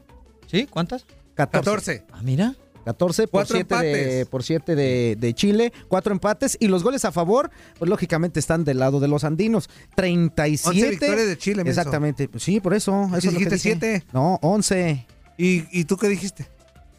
¿Sí? 0.46 0.66
¿Cuántas? 0.66 1.06
14. 1.34 1.64
14. 1.64 2.04
Ah, 2.12 2.20
mira. 2.22 2.54
14 2.84 3.22
por 3.28 3.30
Cuatro 3.30 3.56
7 3.56 3.76
de, 3.76 4.26
por 4.26 4.42
siete 4.42 4.76
de, 4.76 5.16
de 5.18 5.34
Chile, 5.34 5.72
cuatro 5.88 6.12
empates 6.12 6.56
y 6.60 6.68
los 6.68 6.82
goles 6.82 7.06
a 7.06 7.12
favor, 7.12 7.50
pues 7.78 7.88
lógicamente 7.88 8.38
están 8.38 8.62
del 8.64 8.78
lado 8.78 9.00
de 9.00 9.08
los 9.08 9.24
andinos. 9.24 9.70
37. 9.96 10.68
11 10.68 10.90
victorias 10.90 11.26
de 11.26 11.38
Chile, 11.38 11.64
menso. 11.64 11.80
Exactamente. 11.80 12.28
Sí, 12.38 12.60
por 12.60 12.74
eso. 12.74 13.06
eso 13.06 13.16
es 13.16 13.24
lo 13.24 13.30
que 13.30 13.46
dijiste 13.46 13.54
dije. 13.54 13.78
siete. 13.80 14.04
No, 14.12 14.38
11. 14.42 15.06
¿Y, 15.38 15.64
¿Y 15.80 15.84
tú 15.84 15.96
qué 15.96 16.08
dijiste? 16.08 16.46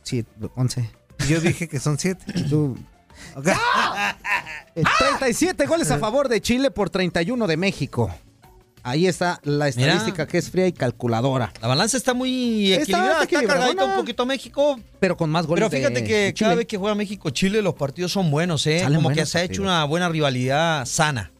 Sí, 0.01 0.25
11. 0.55 0.89
Yo 1.27 1.39
dije 1.41 1.67
que 1.67 1.79
son 1.79 1.97
7. 1.99 2.25
Tú. 2.49 2.77
Eh, 4.75 4.83
37 4.99 5.65
goles 5.67 5.89
a 5.91 5.97
favor 5.99 6.27
de 6.27 6.41
Chile 6.41 6.69
por 6.69 6.89
31 6.89 7.47
de 7.47 7.55
México. 7.57 8.13
Ahí 8.83 9.07
está 9.07 9.39
la 9.43 9.67
estadística 9.69 10.27
que 10.27 10.37
es 10.37 10.51
fría 10.51 10.67
y 10.67 10.73
calculadora. 10.73 11.51
La 11.61 11.67
balanza 11.69 11.95
está 11.97 12.13
muy 12.13 12.71
Está 12.73 12.83
equilibrada, 12.83 13.11
está, 13.13 13.23
equilibradona. 13.23 13.65
cargadita 13.67 13.85
un 13.85 13.95
poquito 14.01 14.25
México. 14.25 14.79
Pero 14.99 15.17
con 15.17 15.29
más 15.31 15.47
goles 15.47 15.67
Pero 15.69 15.75
fíjate 15.81 16.01
de- 16.01 16.07
que 16.07 16.15
de 16.25 16.33
cada 16.33 16.55
vez 16.55 16.67
que 16.67 16.77
juega 16.77 16.93
México-Chile 16.93 17.61
los 17.61 17.73
partidos 17.75 18.11
son 18.11 18.29
buenos, 18.29 18.67
¿eh? 18.67 18.79
Salen 18.79 18.97
como 18.97 19.09
que 19.09 19.15
buenos 19.15 19.29
se 19.29 19.39
ha 19.39 19.43
hecho 19.43 19.61
una 19.63 19.83
buena 19.85 20.09
rivalidad 20.09 20.85
sana. 20.85 21.31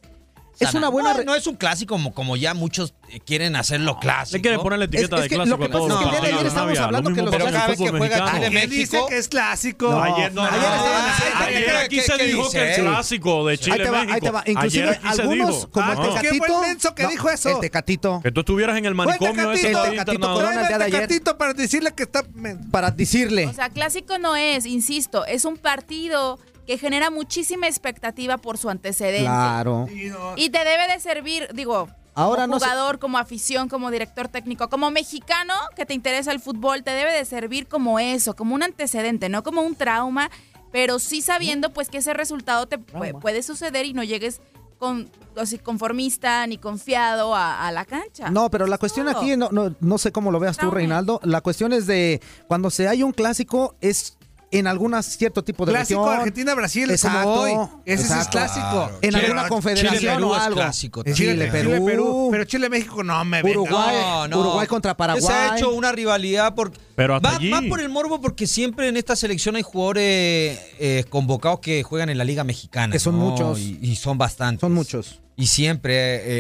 Es 0.60 0.68
Sana. 0.70 0.80
una 0.80 0.90
buena 0.90 1.14
No, 1.16 1.24
no 1.26 1.36
es 1.36 1.48
un 1.48 1.56
clásico 1.56 1.96
como, 1.96 2.14
como 2.14 2.38
ya 2.38 2.54
muchos 2.54 2.94
eh, 3.10 3.20
quieren 3.20 3.56
hacerlo 3.58 3.98
clásico. 4.00 4.38
Le 4.38 4.42
quieren 4.42 4.62
poner 4.62 4.80
la 4.80 4.86
etiqueta 4.86 5.16
Es- 5.18 5.22
de 5.22 5.26
es 5.26 5.30
que 5.30 5.36
clásico 5.36 5.58
lo 5.58 5.64
que 5.66 5.70
pasa 5.70 5.88
los 5.88 5.92
es 5.92 5.98
que 5.98 6.04
el 6.06 6.12
día 6.12 6.22
de 6.22 6.28
ayer 6.36 6.48
estábamos 6.48 6.56
Navia, 6.68 6.80
lo 6.80 6.86
hablando 6.86 7.10
que 7.10 7.22
los 7.22 7.34
el 7.34 7.40
vez 7.68 7.78
que 7.78 7.90
juega. 7.90 8.32
Chile 8.32 8.50
¿Quién 8.50 8.70
dice 8.70 8.78
México. 8.94 9.08
que 9.08 9.18
es 9.18 9.28
clásico? 9.28 9.90
No. 9.92 10.04
Ayer 10.04 10.34
no, 10.34 10.44
Ayer 10.46 10.62
no, 10.62 11.46
ayer, 11.46 11.66
¿qué- 11.66 11.72
aquí 11.72 11.96
qué- 11.98 12.02
se 12.04 12.18
qué 12.18 12.24
dijo 12.26 12.50
que 12.50 12.76
el 12.76 12.82
clásico 12.82 13.46
de 13.48 13.52
Ahí 13.52 13.58
Chile 13.58 13.78
te 13.84 13.90
va, 13.90 14.00
ahí 14.00 14.06
México. 14.08 14.26
te 14.26 14.32
va. 14.32 14.44
Inclusive 14.46 14.84
Ayer 14.90 15.00
algunos, 15.04 15.68
como 15.68 15.86
Ah, 15.86 15.92
el 15.92 15.98
¿quién 16.22 16.38
fue 16.38 16.48
el 16.48 16.54
Tecatito. 16.78 16.96
que 16.96 17.08
dijo 17.08 17.30
eso? 17.30 17.50
El 17.50 17.60
Tecatito. 17.60 18.20
Que 18.24 18.32
tú 18.32 18.40
estuvieras 18.40 18.78
en 18.78 18.86
el 18.86 18.96
manicomio 18.96 19.52
Tecatito. 19.52 19.84
El 19.86 19.92
Tecatito. 19.92 20.34
Corona 20.34 20.62
el 20.62 20.68
día 20.70 20.78
de 20.78 20.84
ayer. 20.86 21.00
Tecatito 21.02 21.38
para 21.38 21.54
decirle 21.54 21.94
que 21.94 22.04
está... 22.04 22.24
Para 22.72 22.92
decirle. 22.92 23.46
O 23.48 23.54
sea, 23.54 23.70
clásico 23.70 24.18
no 24.20 24.36
es, 24.36 24.66
insisto, 24.66 25.26
es 25.26 25.44
un 25.46 25.58
partido 25.58 26.40
que 26.66 26.78
genera 26.78 27.10
muchísima 27.12 27.68
expectativa 27.68 28.38
por 28.38 28.58
su 28.58 28.70
antecedente. 28.70 29.26
Claro. 29.26 29.88
Y 30.36 30.50
te 30.50 30.60
debe 30.60 30.88
de 30.92 31.00
servir, 31.00 31.50
digo, 31.54 31.88
Ahora 32.18 32.44
como 32.44 32.56
no 32.56 32.60
jugador, 32.60 32.98
como 33.00 33.18
afición, 33.18 33.68
como 33.68 33.92
director 33.92 34.30
técnico, 34.30 34.70
como 34.70 34.90
mexicano 34.90 35.54
que 35.76 35.86
te 35.86 35.94
interesa 35.94 36.32
el 36.32 36.40
fútbol, 36.40 36.82
te 36.84 36.92
debe 36.92 37.12
de 37.12 37.26
servir 37.26 37.68
como 37.68 38.00
eso, 38.00 38.36
como 38.38 38.56
un 38.56 38.64
antecedente, 38.64 39.28
no 39.28 39.44
como 39.44 39.62
un 39.64 39.76
trauma, 39.76 40.32
pero 40.72 40.98
sí 41.00 41.22
sabiendo 41.22 41.74
pues 41.74 41.90
que 41.90 41.98
ese 41.98 42.14
resultado 42.14 42.68
te 42.68 42.80
pu- 42.80 43.20
puede 43.20 43.44
suceder 43.44 43.86
y 43.86 43.94
no 43.94 44.02
llegues 44.04 44.40
con, 44.78 45.10
así, 45.38 45.58
conformista 45.58 46.46
ni 46.48 46.58
confiado 46.58 47.36
a, 47.36 47.68
a 47.68 47.72
la 47.72 47.84
cancha. 47.86 48.30
No, 48.30 48.50
pero 48.50 48.66
la 48.66 48.78
cuestión 48.78 49.08
Todo. 49.08 49.18
aquí, 49.18 49.36
no, 49.38 49.50
no, 49.52 49.76
no 49.80 49.98
sé 49.98 50.12
cómo 50.12 50.32
lo 50.32 50.40
veas 50.40 50.58
tú. 50.58 50.72
Reinaldo. 50.72 51.20
La 51.24 51.42
cuestión 51.42 51.74
es 51.74 51.86
de 51.86 52.22
cuando 52.48 52.70
se 52.70 52.88
hay 52.88 53.04
un 53.04 53.12
clásico, 53.12 53.76
es 53.82 54.18
en 54.58 54.68
algún 54.68 55.02
cierto 55.04 55.44
tipo 55.44 55.66
de 55.66 55.72
Clásico 55.74 56.02
región. 56.04 56.20
Argentina-Brasil, 56.20 56.92
Exacto, 56.92 57.20
como 57.22 57.34
hoy. 57.42 57.52
Ese 57.86 58.04
sí 58.04 58.14
es 58.14 58.16
exacto. 58.26 58.32
clásico. 58.32 58.92
En 59.02 59.12
Chile- 59.12 59.24
alguna 59.24 59.48
confederación 59.48 60.00
Chile-Perú 60.00 60.30
o 60.30 60.36
es 60.36 60.42
algo. 60.42 60.56
clásico 60.56 61.04
Chile. 61.04 61.48
Perú. 61.52 61.70
Chile, 61.72 61.82
Perú. 61.86 62.28
Pero 62.32 62.44
Chile-México 62.46 63.04
no 63.04 63.26
me. 63.26 63.42
Uruguay, 63.44 63.96
No, 64.02 64.28
no. 64.28 64.40
Uruguay 64.40 64.68
contra 64.68 64.96
Paraguay. 64.98 65.22
Se 65.24 65.34
ha 65.34 65.58
hecho 65.58 65.72
una 65.74 65.92
rivalidad 65.92 66.56
porque 66.56 66.80
Pero 66.96 67.16
hasta 67.16 67.30
Va, 67.30 67.36
allí. 67.38 67.50
va 67.50 67.62
por 67.68 67.80
el 67.82 67.90
morbo 67.90 68.22
porque 68.22 68.48
siempre 68.48 68.88
en 68.88 68.98
esta 68.98 69.16
selección 69.16 69.56
hay 69.56 69.64
jugadores 69.64 70.60
eh, 70.80 71.06
convocados 71.10 71.60
que 71.60 71.84
juegan 71.84 72.10
en 72.10 72.18
la 72.18 72.24
Liga 72.24 72.44
Mexicana. 72.44 72.92
Que 72.92 73.00
son 73.00 73.18
¿no? 73.20 73.30
muchos. 73.30 73.60
Y, 73.60 73.80
y 73.82 73.96
son 73.96 74.18
bastantes. 74.18 74.62
Son 74.62 74.74
muchos. 74.74 75.22
Y 75.38 75.48
siempre, 75.48 75.96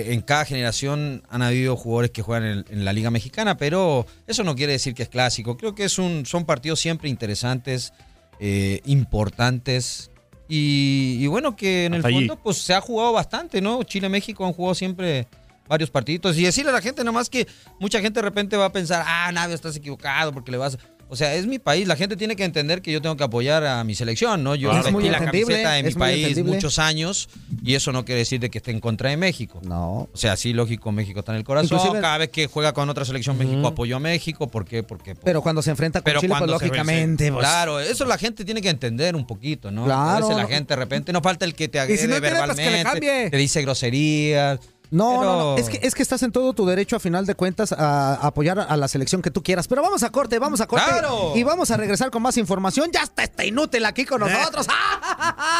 eh, 0.10 0.13
en 0.13 0.21
cada 0.21 0.45
generación 0.45 1.21
han 1.30 1.41
habido 1.41 1.75
jugadores 1.75 2.12
que 2.12 2.21
juegan 2.21 2.45
en, 2.45 2.65
en 2.69 2.86
la 2.86 2.93
Liga 2.93 3.12
Mexicana, 3.12 3.58
pero 3.58 4.06
eso 4.25 4.45
no 4.45 4.56
quiere 4.56 4.71
decir 4.71 4.93
que 4.93 5.04
es 5.04 5.10
clásico. 5.10 5.58
Creo 5.58 5.75
que 5.75 5.84
es 5.84 5.99
un, 5.99 6.25
son 6.25 6.45
partidos 6.45 6.80
siempre 6.80 7.10
interesantes, 7.10 7.91
eh, 8.39 8.81
importantes. 8.85 10.11
Y, 10.47 11.17
y 11.19 11.27
bueno, 11.27 11.55
que 11.55 11.85
en 11.85 11.95
el 11.95 12.05
allí. 12.05 12.15
fondo 12.15 12.35
pues 12.37 12.57
se 12.57 12.73
ha 12.73 12.81
jugado 12.81 13.13
bastante, 13.13 13.61
¿no? 13.61 13.83
Chile-México 13.83 14.45
han 14.45 14.53
jugado 14.53 14.75
siempre 14.75 15.27
varios 15.67 15.89
partiditos. 15.89 16.37
Y 16.37 16.43
decirle 16.43 16.69
a 16.71 16.73
la 16.73 16.81
gente 16.81 17.03
nomás 17.03 17.29
que 17.29 17.47
mucha 17.79 17.99
gente 17.99 18.19
de 18.19 18.23
repente 18.23 18.55
va 18.57 18.65
a 18.65 18.71
pensar, 18.71 19.03
ah, 19.07 19.31
Navia, 19.31 19.55
estás 19.55 19.75
equivocado 19.75 20.31
porque 20.31 20.51
le 20.51 20.57
vas... 20.57 20.77
O 21.07 21.15
sea, 21.15 21.35
es 21.35 21.45
mi 21.45 21.59
país. 21.59 21.87
La 21.87 21.95
gente 21.95 22.15
tiene 22.17 22.35
que 22.35 22.43
entender 22.43 22.81
que 22.81 22.91
yo 22.91 23.01
tengo 23.01 23.15
que 23.15 23.23
apoyar 23.23 23.63
a 23.65 23.83
mi 23.83 23.93
selección, 23.95 24.43
¿no? 24.43 24.55
Yo 24.55 24.71
muy 24.91 25.07
la 25.09 25.19
camiseta 25.19 25.73
de 25.73 25.83
mi 25.83 25.93
país 25.93 26.43
muchos 26.43 26.79
años 26.79 27.29
y 27.63 27.75
eso 27.75 27.91
no 27.91 28.05
quiere 28.05 28.19
decir 28.19 28.39
de 28.39 28.49
que 28.49 28.57
esté 28.57 28.71
en 28.71 28.79
contra 28.79 29.09
de 29.09 29.17
México. 29.17 29.61
No. 29.63 30.09
O 30.11 30.17
sea, 30.17 30.35
sí, 30.35 30.53
lógico, 30.53 30.91
México 30.91 31.19
está 31.19 31.31
en 31.33 31.37
el 31.39 31.43
corazón. 31.43 31.77
Inclusive- 31.77 32.01
Cada 32.01 32.17
vez 32.17 32.29
que 32.29 32.47
juega 32.47 32.73
con 32.73 32.89
otra 32.89 33.05
selección, 33.05 33.37
México 33.37 33.67
apoyó 33.67 33.97
a 33.97 33.99
México. 33.99 34.47
¿Por 34.47 34.65
qué? 34.65 34.83
Porque, 34.83 35.13
pues, 35.15 35.23
Pero 35.25 35.41
cuando 35.41 35.61
se 35.61 35.69
enfrenta 35.71 35.99
con 35.99 36.05
pero 36.05 36.21
Chile, 36.21 36.33
pues 36.37 36.49
lógicamente. 36.49 37.31
pues, 37.31 37.45
Claro, 37.45 37.79
eso 37.79 38.05
la 38.05 38.17
gente 38.17 38.43
tiene 38.43 38.61
que 38.61 38.69
entender 38.69 39.15
un 39.15 39.27
poquito, 39.27 39.71
¿no? 39.71 39.85
Claro. 39.85 40.01
A 40.09 40.19
veces 40.19 40.35
la 40.35 40.47
gente 40.47 40.73
de 40.73 40.75
repente 40.79 41.13
no 41.13 41.21
falta 41.21 41.45
el 41.45 41.53
que 41.55 41.67
te 41.67 41.79
agrede 41.79 41.97
si 41.97 42.07
no 42.07 42.11
pues, 42.17 42.21
verbalmente, 42.21 43.29
te 43.29 43.37
dice 43.37 43.61
groserías. 43.61 44.59
No, 44.95 45.19
pero- 45.19 45.23
no, 45.23 45.38
no. 45.55 45.58
Es 45.58 45.69
que, 45.69 45.79
es 45.81 45.93
que 45.93 46.01
estás 46.01 46.23
en 46.23 46.31
todo 46.31 46.53
tu 46.53 46.65
derecho, 46.65 46.95
a 46.95 46.99
final 46.99 47.25
de 47.25 47.36
cuentas, 47.36 47.71
a, 47.71 48.15
apoyar 48.15 48.60
a 48.60 48.77
la 48.77 48.88
selección 48.88 49.21
que 49.21 49.29
tú 49.31 49.43
quieras. 49.43 49.67
Pero 49.67 49.81
vamos 49.81 50.03
a 50.03 50.10
corte, 50.12 50.39
vamos 50.39 50.62
a 50.62 50.67
corte. 50.67 50.86
¡Claro! 50.88 51.34
Y 51.36 51.43
vamos 51.43 51.69
a 51.71 51.77
regresar 51.77 52.12
con 52.12 52.21
más 52.21 52.38
información. 52.38 52.89
Ya 52.91 53.01
está, 53.03 53.23
está 53.23 53.43
inútil 53.45 53.84
aquí 53.86 54.05
con 54.05 54.21
nosotros. 54.21 54.67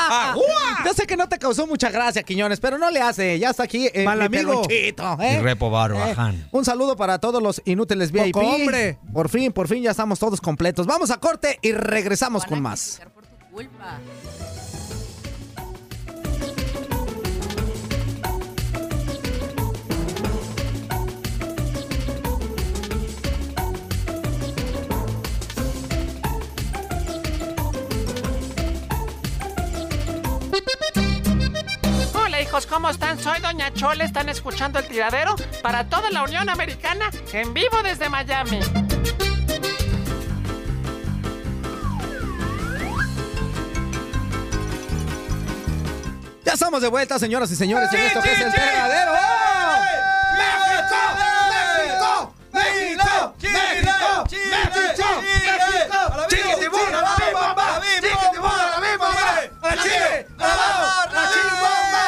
Ah, 0.08 0.36
Yo 0.86 0.93
sé 0.93 1.08
que 1.08 1.17
no 1.17 1.28
te 1.28 1.38
causó 1.39 1.65
mucha 1.67 1.89
gracia, 1.89 2.21
Quiñones, 2.24 2.60
pero 2.60 2.78
no 2.78 2.89
le 2.91 3.02
hace. 3.02 3.39
Ya 3.39 3.50
está 3.50 3.63
aquí 3.63 3.89
eh, 3.93 4.04
Mal 4.06 4.19
mi 4.19 4.26
amigo. 4.26 4.62
peluchito, 4.63 5.17
Y 5.19 5.24
¿eh? 5.26 5.41
Repo 5.41 5.67
Eh, 5.67 5.71
Barbaján. 5.71 6.48
un 6.52 6.63
saludo 6.65 6.95
para 6.95 7.19
todos 7.19 7.41
los 7.41 7.62
inútiles 7.65 8.12
VIP. 8.12 8.34
Poco 8.34 8.45
hombre. 8.48 8.98
Por 9.13 9.30
fin, 9.30 9.52
por 9.52 9.67
fin 9.67 9.82
ya 9.84 9.91
estamos 9.91 10.19
todos 10.19 10.39
completos. 10.41 10.86
Vamos 10.86 11.10
a 11.12 11.17
corte 11.17 11.58
y 11.62 11.71
regresamos 11.71 12.43
Van 12.43 12.50
con 12.50 12.62
más. 12.62 13.02
por 13.13 13.24
tu 13.26 13.36
culpa. 13.52 14.00
Hola 32.13 32.41
hijos, 32.41 32.65
¿cómo 32.65 32.89
están? 32.89 33.20
Soy 33.20 33.39
Doña 33.41 33.74
Chole, 33.74 34.06
están 34.06 34.30
escuchando 34.30 34.80
el 34.80 34.88
tiradero 34.88 35.36
para 35.62 35.89
toda 35.89 36.10
la 36.12 36.24
Unión 36.24 36.50
Americana 36.50 37.10
en 37.34 37.54
vivo 37.54 37.82
desde 37.84 38.10
Miami. 38.10 38.60
Ya 46.46 46.54
estamos 46.54 46.82
de 46.82 46.88
vuelta, 46.88 47.20
señoras 47.20 47.52
y 47.52 47.56
señores, 47.56 47.91
en 47.91 48.00
esto 48.02 48.22
que 48.22 48.32
es 48.32 48.39
el 48.39 48.54
tiradero. 48.54 49.12
¡México! 50.38 50.96
¡México! 51.52 52.34
¡México! 52.54 53.36
¡México! 53.41 53.41
¡México! 53.41 54.26
¡México! 54.74 55.44
Chile! 59.86 60.28
¡A 60.39 61.08
la 61.13 61.24
chimbomba! 61.34 62.06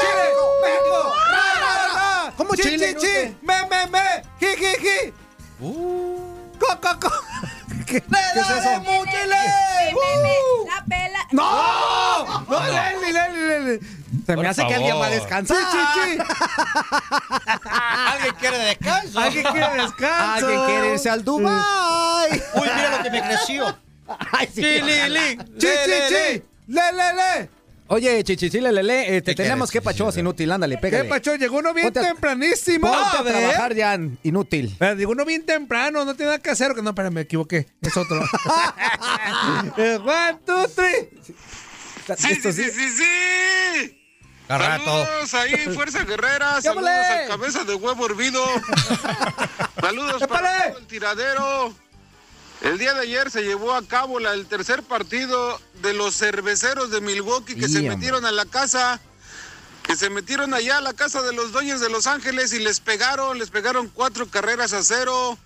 ¡México! 0.00 0.44
¡México! 0.62 0.98
¡Ra, 1.30 1.46
ra, 1.60 1.72
ra! 1.94 2.32
¿Cómo 2.36 2.50
Chi, 2.54 2.62
Chile? 2.62 2.96
chi, 2.98 3.06
chi, 3.06 3.36
me, 3.42 3.56
me, 3.66 3.86
me, 3.86 4.04
ji, 4.40 4.46
ji, 4.56 4.72
ji. 4.80 4.98
Co, 6.58 6.80
co, 6.80 6.90
co. 7.00 7.10
¿Qué, 7.86 8.00
¿qué 8.00 8.40
es 8.40 8.48
eso? 8.50 8.70
Uh. 8.82 10.66
La 10.66 10.84
pela. 10.88 11.20
¡No! 11.32 12.44
¡No, 12.48 12.60
Leli, 12.66 13.12
Leli, 13.12 13.40
Leli! 13.40 13.80
Se 14.26 14.32
me 14.32 14.36
Por 14.36 14.46
hace 14.46 14.66
que 14.66 14.74
alguien 14.74 14.96
va 14.96 15.06
a 15.06 15.10
favor. 15.10 15.20
descansar. 15.20 15.56
Chi, 15.56 15.64
chi, 15.72 15.78
chi. 15.94 16.22
¿Alguien 18.12 18.34
quiere 18.40 18.58
descanso? 18.58 19.20
Alguien 19.20 19.44
quiere 19.52 19.72
descanso. 19.82 20.46
Alguien 20.46 20.64
quiere 20.66 20.92
irse 20.94 21.10
al 21.10 21.24
Dubai. 21.24 22.30
Uy, 22.54 22.68
mira 22.74 22.96
lo 22.96 23.02
que 23.04 23.10
me 23.10 23.22
creció. 23.22 23.76
Ay, 24.32 24.46
sí. 24.52 24.62
Sí, 24.62 24.82
li, 24.82 25.08
li. 25.08 25.36
Chi, 25.58 25.68
chi, 25.84 25.92
chi. 26.08 26.42
Le, 26.66 26.82
le, 26.92 27.14
le. 27.14 27.50
Oye, 27.88 28.24
chichichile, 28.24 28.72
lele, 28.72 29.22
te 29.22 29.32
¿Qué 29.36 29.44
tenemos 29.44 29.70
que 29.70 29.80
pachos, 29.80 30.16
inútil, 30.16 30.50
ándale, 30.50 30.74
¿Qué 30.74 30.80
pégale. 30.82 31.08
pacho? 31.08 31.36
Llegó 31.36 31.58
uno 31.58 31.72
bien 31.72 31.86
Ponte 31.86 32.00
a- 32.00 32.02
tempranísimo. 32.02 32.90
Ponte 32.90 33.18
a, 33.18 33.22
ver. 33.22 33.32
trabajar 33.34 33.74
ya, 33.76 33.96
inútil. 34.24 34.74
Pero 34.76 34.96
digo 34.96 35.12
uno 35.12 35.24
bien 35.24 35.46
temprano, 35.46 36.04
no 36.04 36.16
tiene 36.16 36.30
nada 36.32 36.42
que 36.42 36.50
hacer. 36.50 36.74
No, 36.82 36.90
espérame, 36.90 37.12
me 37.14 37.20
equivoqué. 37.20 37.68
Es 37.80 37.96
otro. 37.96 38.20
Eh, 39.76 39.98
One, 40.02 40.38
two, 40.44 40.66
three. 40.74 41.10
Esto 42.08 42.52
sí- 42.52 42.70
sí, 42.70 42.88
sí. 42.90 44.02
Cada 44.48 44.78
rato. 44.78 44.84
Saludos 45.06 45.34
ahí, 45.34 45.56
Fuerza 45.74 46.04
Guerrera. 46.04 46.60
Saludos 46.62 46.84
¡Llámale! 46.90 47.22
al 47.22 47.28
cabeza 47.28 47.64
de 47.64 47.74
huevo 47.74 48.06
hervido. 48.06 48.44
Saludos 49.80 50.22
¡Épale! 50.22 50.28
para 50.28 50.68
todo 50.70 50.78
el 50.80 50.86
tiradero. 50.86 51.74
El 52.62 52.78
día 52.78 52.94
de 52.94 53.00
ayer 53.02 53.30
se 53.30 53.42
llevó 53.42 53.74
a 53.74 53.82
cabo 53.86 54.18
la- 54.18 54.32
el 54.34 54.46
tercer 54.46 54.82
partido 54.82 55.60
de 55.82 55.92
los 55.92 56.16
cerveceros 56.16 56.90
de 56.90 57.00
Milwaukee 57.00 57.54
que 57.54 57.68
se 57.68 57.80
metieron 57.96 58.24
a 58.26 58.32
la 58.32 58.44
casa. 58.46 59.00
Que 59.82 59.94
se 59.94 60.10
metieron 60.10 60.52
allá 60.52 60.78
a 60.78 60.80
la 60.80 60.94
casa 60.94 61.22
de 61.22 61.32
los 61.32 61.52
Dodgers 61.52 61.80
de 61.80 61.88
Los 61.88 62.06
Ángeles 62.08 62.52
y 62.52 62.58
les 62.58 62.80
pegaron, 62.80 63.38
les 63.38 63.50
pegaron 63.50 63.88
cuatro 63.88 64.26
carreras 64.28 64.72
a 64.72 64.82
cero. 64.82 65.38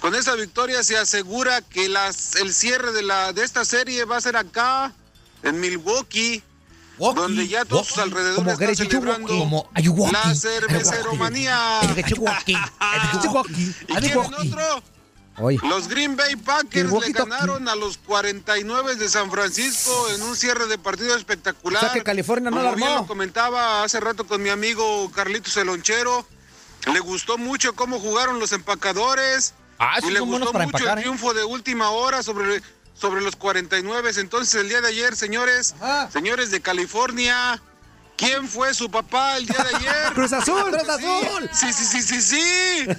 Con 0.00 0.14
esa 0.14 0.34
victoria 0.34 0.82
se 0.82 0.96
asegura 0.98 1.60
que 1.62 1.88
las, 1.88 2.34
el 2.36 2.52
cierre 2.52 2.92
de, 2.92 3.02
la, 3.02 3.32
de 3.32 3.44
esta 3.44 3.64
serie 3.64 4.04
va 4.04 4.16
a 4.16 4.20
ser 4.20 4.36
acá, 4.36 4.92
en 5.42 5.60
Milwaukee, 5.60 6.42
Walkie, 6.98 7.20
donde 7.20 7.46
ya 7.48 7.64
todos 7.64 7.86
sus 7.86 7.98
alrededores 7.98 8.36
están 8.72 8.88
celebrando. 8.90 9.28
Como 9.38 9.70
la 10.12 10.34
cerveceromanía. 10.34 11.80
¿Y 13.88 13.94
quieren 14.08 14.18
otro? 14.52 14.82
Los 15.38 15.88
Green 15.88 16.16
Bay 16.16 16.34
Packers 16.36 16.90
le 16.90 17.12
ganaron 17.12 17.68
a 17.68 17.74
los 17.76 17.98
49 17.98 18.96
de 18.96 19.08
San 19.08 19.30
Francisco 19.30 20.08
en 20.14 20.22
un 20.22 20.34
cierre 20.34 20.66
de 20.66 20.78
partido 20.78 21.14
espectacular. 21.14 21.82
O 21.82 21.86
sea 21.86 21.92
que 21.94 22.02
California 22.02 22.50
no 22.50 22.56
Como 22.56 22.74
bien 22.74 22.94
lo 22.94 23.06
comentaba 23.06 23.82
hace 23.82 24.00
rato 24.00 24.26
con 24.26 24.42
mi 24.42 24.48
amigo 24.48 25.10
Carlitos 25.12 25.56
Elonchero. 25.58 26.26
Le 26.92 27.00
gustó 27.00 27.36
mucho 27.36 27.74
cómo 27.74 27.98
jugaron 28.00 28.38
los 28.38 28.52
empacadores. 28.52 29.54
Ah, 29.78 29.98
y 30.02 30.10
le 30.10 30.20
gustó 30.20 30.52
mucho 30.52 30.62
empacar, 30.62 30.92
el 30.92 30.98
¿eh? 30.98 31.02
triunfo 31.02 31.34
de 31.34 31.44
última 31.44 31.90
hora 31.90 32.22
sobre, 32.22 32.62
sobre 32.94 33.20
los 33.20 33.36
49. 33.36 34.12
Entonces, 34.16 34.54
el 34.54 34.68
día 34.70 34.80
de 34.80 34.88
ayer, 34.88 35.16
señores, 35.16 35.74
Ajá. 35.80 36.10
señores 36.10 36.50
de 36.50 36.62
California, 36.62 37.60
¿quién 38.16 38.48
fue 38.48 38.74
su 38.74 38.90
papá 38.90 39.36
el 39.36 39.46
día 39.46 39.62
de 39.62 39.76
ayer? 39.76 39.92
Cruz 40.14 40.32
Azul. 40.32 40.62
Cruz 40.70 40.88
Azul. 40.88 41.50
Sí, 41.52 41.72
sí, 41.72 41.84
sí, 41.84 42.02
sí, 42.02 42.22
sí. 42.22 42.84
Su 42.86 42.96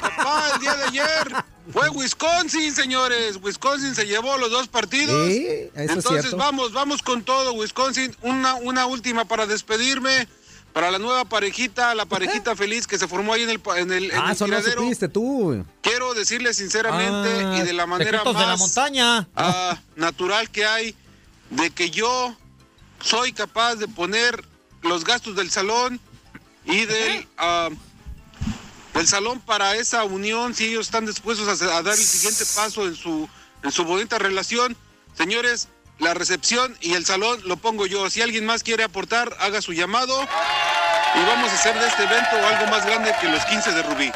papá 0.00 0.50
el 0.54 0.60
día 0.60 0.74
de 0.74 0.82
ayer 0.84 1.34
fue 1.72 1.88
Wisconsin, 1.90 2.74
señores. 2.74 3.38
Wisconsin 3.42 3.94
se 3.94 4.06
llevó 4.06 4.36
los 4.38 4.50
dos 4.50 4.68
partidos. 4.68 5.26
Sí, 5.28 5.46
eso 5.46 5.70
es 5.74 5.90
Entonces 5.90 6.20
cierto. 6.22 6.36
vamos, 6.36 6.72
vamos 6.72 7.02
con 7.02 7.22
todo, 7.22 7.52
Wisconsin. 7.54 8.14
Una, 8.22 8.54
una 8.56 8.86
última 8.86 9.24
para 9.24 9.46
despedirme. 9.46 10.28
Para 10.72 10.92
la 10.92 11.00
nueva 11.00 11.24
parejita, 11.24 11.96
la 11.96 12.06
parejita 12.06 12.54
feliz 12.56 12.86
que 12.86 12.96
se 12.96 13.08
formó 13.08 13.32
ahí 13.32 13.42
en 13.42 13.50
el, 13.50 13.60
en 13.76 13.92
el, 13.92 14.04
en 14.12 14.16
Ah, 14.16 14.26
el 14.26 14.32
eso 14.32 14.46
no 14.46 14.62
supiste 14.62 15.08
tú. 15.08 15.64
Quiero 15.80 16.14
decirles 16.14 16.58
sinceramente 16.58 17.28
Ah, 17.44 17.58
y 17.58 17.62
de 17.62 17.72
la 17.72 17.86
manera 17.86 18.22
más 18.22 18.34
de 18.38 18.46
la 18.46 18.56
montaña. 18.56 19.28
ah, 19.34 19.76
natural 19.96 20.48
que 20.48 20.64
hay 20.64 20.94
de 21.50 21.70
que 21.70 21.90
yo 21.90 22.36
soy 23.00 23.32
capaz 23.32 23.76
de 23.76 23.88
poner 23.88 24.44
los 24.82 25.04
gastos 25.04 25.36
del 25.36 25.50
salón 25.50 26.00
y 26.64 26.84
del, 26.86 27.26
ah, 27.38 27.68
del 28.94 29.06
salón 29.08 29.40
para 29.40 29.76
esa 29.76 30.04
unión 30.04 30.54
si 30.54 30.66
ellos 30.68 30.86
están 30.86 31.06
dispuestos 31.06 31.48
a, 31.62 31.76
a 31.76 31.82
dar 31.82 31.94
el 31.94 32.04
siguiente 32.04 32.44
paso 32.54 32.86
en 32.86 32.94
su 32.94 33.28
en 33.62 33.72
su 33.72 33.84
bonita 33.84 34.18
relación. 34.18 34.76
Señores 35.16 35.68
la 35.98 36.14
recepción 36.14 36.74
y 36.80 36.94
el 36.94 37.04
salón 37.04 37.40
lo 37.44 37.58
pongo 37.58 37.84
yo. 37.86 38.08
Si 38.08 38.22
alguien 38.22 38.46
más 38.46 38.62
quiere 38.62 38.84
aportar 38.84 39.36
haga 39.40 39.60
su 39.60 39.74
llamado 39.74 40.22
y 40.22 41.26
vamos 41.26 41.50
a 41.50 41.54
hacer 41.54 41.78
de 41.78 41.86
este 41.86 42.04
evento 42.04 42.36
algo 42.46 42.70
más 42.70 42.86
grande 42.86 43.12
que 43.20 43.28
los 43.28 43.44
15 43.44 43.72
de 43.72 43.82
Rubí. 43.82 44.10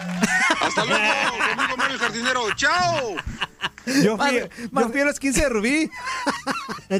Hasta 0.62 0.84
luego 0.86 1.04
conmigo 1.56 1.76
Mario 1.76 1.98
Jardinero. 1.98 2.54
Chao. 2.56 3.16
Yo 3.86 4.16
fui, 4.16 4.40
más- 4.70 4.84
yo 4.84 4.90
fui 4.92 5.00
a 5.02 5.04
los 5.04 5.18
15 5.20 5.40
de 5.42 5.48
Rubí. 5.50 5.90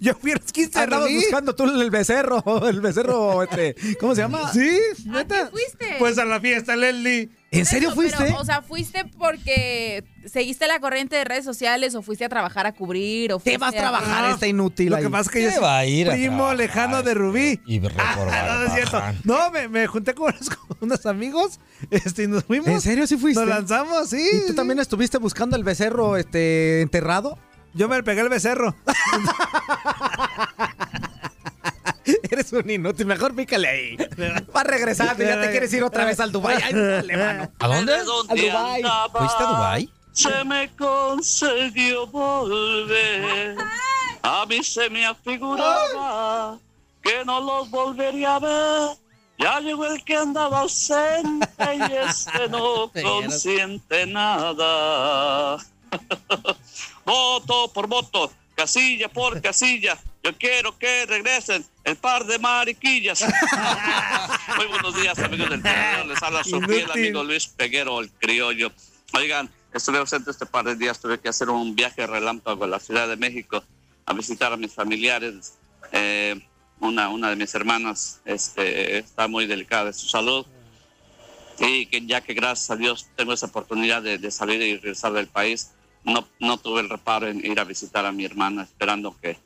yo 0.00 0.14
fui 0.14 0.32
a 0.32 0.34
los 0.36 0.52
15 0.52 0.70
de 0.78 0.84
Andabas 0.84 1.12
buscando 1.12 1.54
tú 1.54 1.64
el 1.64 1.90
becerro, 1.90 2.68
el 2.68 2.80
becerro, 2.80 3.42
este, 3.42 3.74
¿cómo 4.00 4.14
se 4.14 4.22
llama? 4.22 4.52
Sí, 4.52 4.68
¿A 4.68 4.94
qué 5.04 5.10
neta. 5.10 5.48
fuiste? 5.50 5.96
Pues 5.98 6.18
a 6.18 6.24
la 6.24 6.40
fiesta, 6.40 6.76
Leslie. 6.76 7.30
¿En 7.50 7.64
serio 7.66 7.90
Eso, 7.90 7.94
fuiste? 7.96 8.16
pero, 8.18 8.38
o 8.40 8.44
sea, 8.44 8.62
¿fuiste 8.62 9.04
porque 9.16 10.02
seguiste 10.26 10.66
la 10.66 10.80
corriente 10.80 11.14
de 11.14 11.22
redes 11.24 11.44
sociales 11.44 11.94
o 11.94 12.02
fuiste 12.02 12.24
a 12.24 12.28
trabajar 12.28 12.66
a 12.66 12.72
cubrir? 12.72 13.32
O 13.32 13.38
¿Qué 13.38 13.58
vas 13.58 13.72
a 13.72 13.78
trabajar 13.78 14.24
Ah, 14.24 14.30
esta 14.32 14.48
inútil 14.48 14.90
Lo 14.90 14.96
ahí? 14.96 15.04
que 15.04 15.10
pasa 15.10 15.22
es 15.22 15.28
que 15.30 15.38
¿Qué 15.38 15.44
yo 15.44 15.50
soy 15.52 15.62
va 15.62 15.78
a 15.78 15.86
ir 15.86 16.10
a 16.10 16.14
primo 16.14 16.52
lejano 16.54 17.02
de 17.04 17.14
Rubí. 17.14 17.60
Y 17.66 17.78
reprobar, 17.78 18.46
no, 18.48 18.58
no 18.58 18.66
es 18.66 18.72
cierto. 18.72 19.00
No, 19.22 19.50
me, 19.52 19.68
me 19.68 19.86
junté 19.86 20.14
con 20.14 20.34
unos, 20.34 20.50
con 20.68 20.76
unos 20.80 21.06
amigos 21.06 21.60
este, 21.92 22.24
y 22.24 22.26
nos 22.26 22.42
fuimos. 22.42 22.66
¿En 22.66 22.80
serio 22.80 23.06
sí 23.06 23.16
fuiste? 23.16 23.38
Nos 23.40 23.48
lanzamos, 23.48 24.08
sí. 24.10 24.28
¿Y 24.42 24.48
tú 24.48 24.54
también 24.54 24.80
estuviste 24.80 25.18
buscando 25.18 25.54
el 25.56 25.62
becerro 25.62 26.16
este, 26.16 26.80
enterrado? 26.80 27.38
Yo 27.74 27.88
me 27.88 27.96
le 27.96 28.02
pegué 28.02 28.20
el 28.20 28.28
becerro. 28.28 28.74
Eres 32.30 32.52
un 32.52 32.68
inútil, 32.68 33.06
mejor 33.06 33.34
pícale 33.34 33.68
ahí. 33.68 33.96
Va 34.54 34.62
regresando 34.62 35.22
y 35.22 35.26
ya 35.26 35.40
te 35.40 35.50
quieres 35.50 35.72
ir 35.72 35.82
otra 35.82 36.04
vez 36.04 36.20
al 36.20 36.30
Dubai. 36.32 36.62
Ay, 36.62 36.72
dale, 36.74 37.16
mano. 37.16 37.50
¿A 37.58 37.66
dónde? 37.68 37.94
Al 37.94 38.04
Dubai. 38.04 38.82
¿Fuiste 39.12 39.42
a 39.42 39.46
Dubái? 39.46 39.90
Se 40.12 40.44
me 40.44 40.70
concedió 40.76 42.06
volver. 42.06 43.56
A 44.22 44.46
mí 44.46 44.62
se 44.62 44.88
me 44.88 45.04
afiguraba 45.06 46.58
que 47.02 47.24
no 47.24 47.40
los 47.40 47.70
volvería 47.70 48.36
a 48.36 48.38
ver. 48.38 48.96
Ya 49.38 49.58
llegó 49.60 49.86
el 49.86 50.04
que 50.04 50.16
andaba 50.16 50.60
ausente 50.60 51.48
y 51.58 51.82
este 51.92 52.48
no 52.48 52.90
consiente 53.02 54.06
nada. 54.06 55.58
voto 57.04 57.72
por 57.72 57.86
voto, 57.86 58.32
casilla 58.54 59.08
por 59.08 59.40
casilla. 59.42 59.98
Yo 60.22 60.36
quiero 60.38 60.78
que 60.78 61.04
regresen 61.04 61.66
el 61.84 61.96
par 61.96 62.24
de 62.24 62.38
mariquillas. 62.38 63.22
Muy 64.56 64.66
buenos 64.68 64.96
días, 64.96 65.18
amigos 65.18 65.50
del 65.50 65.60
programa. 65.60 66.04
Les 66.04 66.22
habla 66.22 66.42
su 66.42 66.60
fiel 66.62 66.90
amigo 66.90 67.22
Luis 67.22 67.46
Peguero, 67.46 68.00
el 68.00 68.10
criollo. 68.10 68.72
Oigan, 69.12 69.50
estuve 69.74 69.98
ausente 69.98 70.30
este 70.30 70.46
par 70.46 70.64
de 70.64 70.76
días. 70.76 70.98
Tuve 70.98 71.20
que 71.20 71.28
hacer 71.28 71.50
un 71.50 71.74
viaje 71.74 72.06
relámpago 72.06 72.64
a 72.64 72.66
la 72.66 72.80
Ciudad 72.80 73.06
de 73.06 73.16
México 73.16 73.62
a 74.06 74.14
visitar 74.14 74.50
a 74.52 74.56
mis 74.56 74.72
familiares. 74.72 75.58
Eh, 75.92 76.40
una, 76.80 77.10
una 77.10 77.28
de 77.28 77.36
mis 77.36 77.54
hermanas 77.54 78.22
este, 78.24 78.98
está 78.98 79.28
muy 79.28 79.46
delicada 79.46 79.86
de 79.86 79.92
su 79.92 80.08
salud. 80.08 80.46
Y 81.58 81.84
que 81.86 82.04
ya 82.06 82.22
que 82.22 82.32
gracias 82.32 82.70
a 82.70 82.76
Dios 82.76 83.08
tengo 83.14 83.34
esa 83.34 83.46
oportunidad 83.46 84.02
de, 84.02 84.16
de 84.16 84.30
salir 84.30 84.60
y 84.62 84.76
regresar 84.76 85.12
del 85.12 85.28
país, 85.28 85.70
no, 86.04 86.26
no 86.40 86.56
tuve 86.58 86.80
el 86.80 86.88
reparo 86.88 87.28
en 87.28 87.44
ir 87.44 87.58
a 87.58 87.64
visitar 87.64 88.04
a 88.06 88.12
mi 88.12 88.24
hermana, 88.24 88.62
esperando 88.62 89.16
que, 89.20 89.38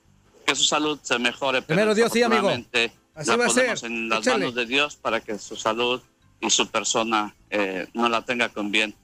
que 0.47 0.55
su 0.55 0.65
salud 0.65 0.99
se 1.03 1.19
mejore. 1.19 1.63
Primero 1.63 1.95
Dios, 1.95 2.13
sí, 2.13 2.23
amigo. 2.23 2.49
Así 3.15 3.31
la 3.31 3.37
va 3.37 3.47
a 3.47 3.51
ser. 3.51 3.79
en 3.85 4.09
las 4.09 4.21
Échale. 4.21 4.39
manos 4.41 4.55
de 4.55 4.67
Dios 4.67 4.97
para 4.97 5.21
que 5.21 5.39
su 5.39 5.57
salud 5.57 6.01
y 6.41 6.51
su 6.51 6.69
persona 6.69 7.35
eh, 7.51 7.89
no 7.95 8.09
la 8.09 8.23
tenga 8.23 8.49
con 8.49 8.71
bien. 8.71 8.95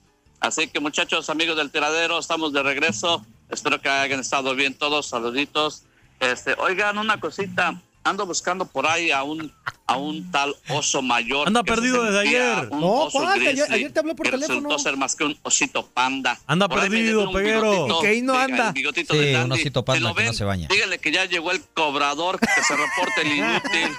Así 0.41 0.69
que 0.69 0.79
muchachos, 0.79 1.31
amigos 1.31 1.57
del 1.57 1.71
tiradero, 1.71 2.19
estamos 2.19 2.53
de 2.53 2.63
regreso. 2.63 3.25
Espero 3.49 3.81
que 3.81 3.89
hayan 3.89 4.21
estado 4.21 4.55
bien 4.55 4.75
todos. 4.75 5.07
Saluditos. 5.07 5.85
Este, 6.21 6.55
oigan, 6.59 6.99
una 6.99 7.19
cosita. 7.19 7.81
Ando 8.05 8.27
buscando 8.27 8.67
por 8.67 8.87
ahí 8.87 9.11
a 9.11 9.23
un, 9.23 9.51
a 9.87 9.97
un 9.97 10.31
tal 10.31 10.55
oso 10.69 11.01
mayor. 11.01 11.49
Anda 11.49 11.63
perdido 11.63 12.05
desde 12.05 12.21
ayer. 12.21 12.69
No, 12.71 13.09
¿cuál? 13.11 13.41
Ayer- 13.41 13.67
ayer 13.71 13.91
te 13.93 13.99
habló 14.01 14.15
por 14.15 14.27
que 14.27 14.33
teléfono. 14.33 14.61
resultó 14.61 14.79
ser 14.79 14.97
más 14.99 15.17
que 15.17 15.25
un 15.25 15.39
osito 15.43 15.87
panda. 15.87 16.39
Anda 16.47 16.69
Por 16.69 16.81
perdido, 16.81 17.33
Peguero. 17.33 17.87
Y 17.89 18.01
que 18.03 18.07
ahí 18.09 18.21
no 18.23 18.35
anda. 18.39 18.75
el 18.77 18.95
Sí, 18.95 19.17
de 19.17 19.43
un 19.45 19.53
osito 19.53 19.81
Si 19.81 19.85
panda 19.87 20.09
lo 20.11 20.15
que 20.15 20.23
no 20.23 20.27
ven, 20.29 20.35
se 20.35 20.45
baña. 20.45 20.69
Díganle 20.71 20.99
que 20.99 21.11
ya 21.13 21.25
llegó 21.25 21.51
el 21.51 21.63
cobrador, 21.63 22.39
que 22.39 22.63
se 22.63 22.77
reporte 22.77 23.23
el 23.23 23.33
inútil. 23.39 23.97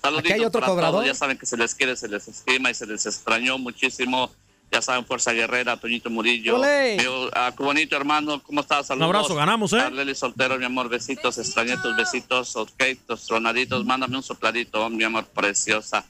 Saluditos 0.00 0.30
Aquí 0.30 0.32
hay 0.40 0.44
otro 0.44 0.60
para 0.60 0.70
cobrador. 0.72 0.94
todos. 1.00 1.06
Ya 1.06 1.14
saben 1.14 1.36
que 1.38 1.46
se 1.46 1.56
les 1.56 1.74
quiere, 1.74 1.96
se 1.96 2.06
les 2.08 2.28
estima 2.28 2.70
y 2.70 2.74
se 2.74 2.86
les 2.86 3.04
extrañó 3.06 3.58
muchísimo. 3.58 4.30
Ya 4.70 4.82
saben, 4.82 5.06
Fuerza 5.06 5.32
Guerrera, 5.32 5.76
Toñito 5.76 6.10
Murillo. 6.10 6.56
¡Ole! 6.56 6.96
Mi, 6.98 7.04
ah, 7.34 7.52
Cubanito, 7.56 7.96
hermano, 7.96 8.42
¿cómo 8.42 8.60
estás? 8.60 8.88
Saludos. 8.88 9.06
abrazo, 9.06 9.34
ganamos, 9.34 9.72
¿eh? 9.72 9.80
Arleli 9.80 10.14
Soltero, 10.14 10.58
mi 10.58 10.64
amor, 10.64 10.88
besitos, 10.88 11.38
extrañé 11.38 11.76
tus 11.78 11.96
besitos, 11.96 12.56
ok, 12.56 12.82
tus 13.06 13.26
tronaditos, 13.26 13.84
mándame 13.84 14.16
un 14.16 14.22
sopladito, 14.22 14.88
mi 14.90 15.04
amor, 15.04 15.26
preciosa. 15.26 16.04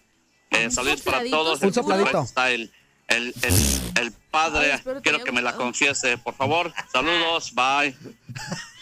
Eh, 0.50 0.70
saludos 0.70 1.02
para 1.02 1.22
todos. 1.28 1.60
Un 1.60 1.72
sopladito. 1.74 2.22
Está 2.22 2.50
el, 2.50 2.72
el, 3.08 3.34
el, 3.42 3.54
el 4.00 4.12
padre, 4.30 4.72
Ay, 4.72 4.80
quiero 5.02 5.22
que 5.22 5.32
me 5.32 5.42
la 5.42 5.54
confiese, 5.54 6.16
por 6.18 6.34
favor. 6.34 6.72
Saludos, 6.92 7.52
bye. 7.54 7.94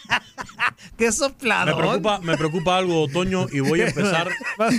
Qué 0.97 1.07
Me 1.07 1.13
sopladón. 1.13 1.77
preocupa, 1.77 2.19
me 2.21 2.37
preocupa 2.37 2.77
algo, 2.79 3.09
Toño, 3.09 3.47
y 3.53 3.61
voy 3.61 3.81
a 3.81 3.89
empezar, 3.89 4.29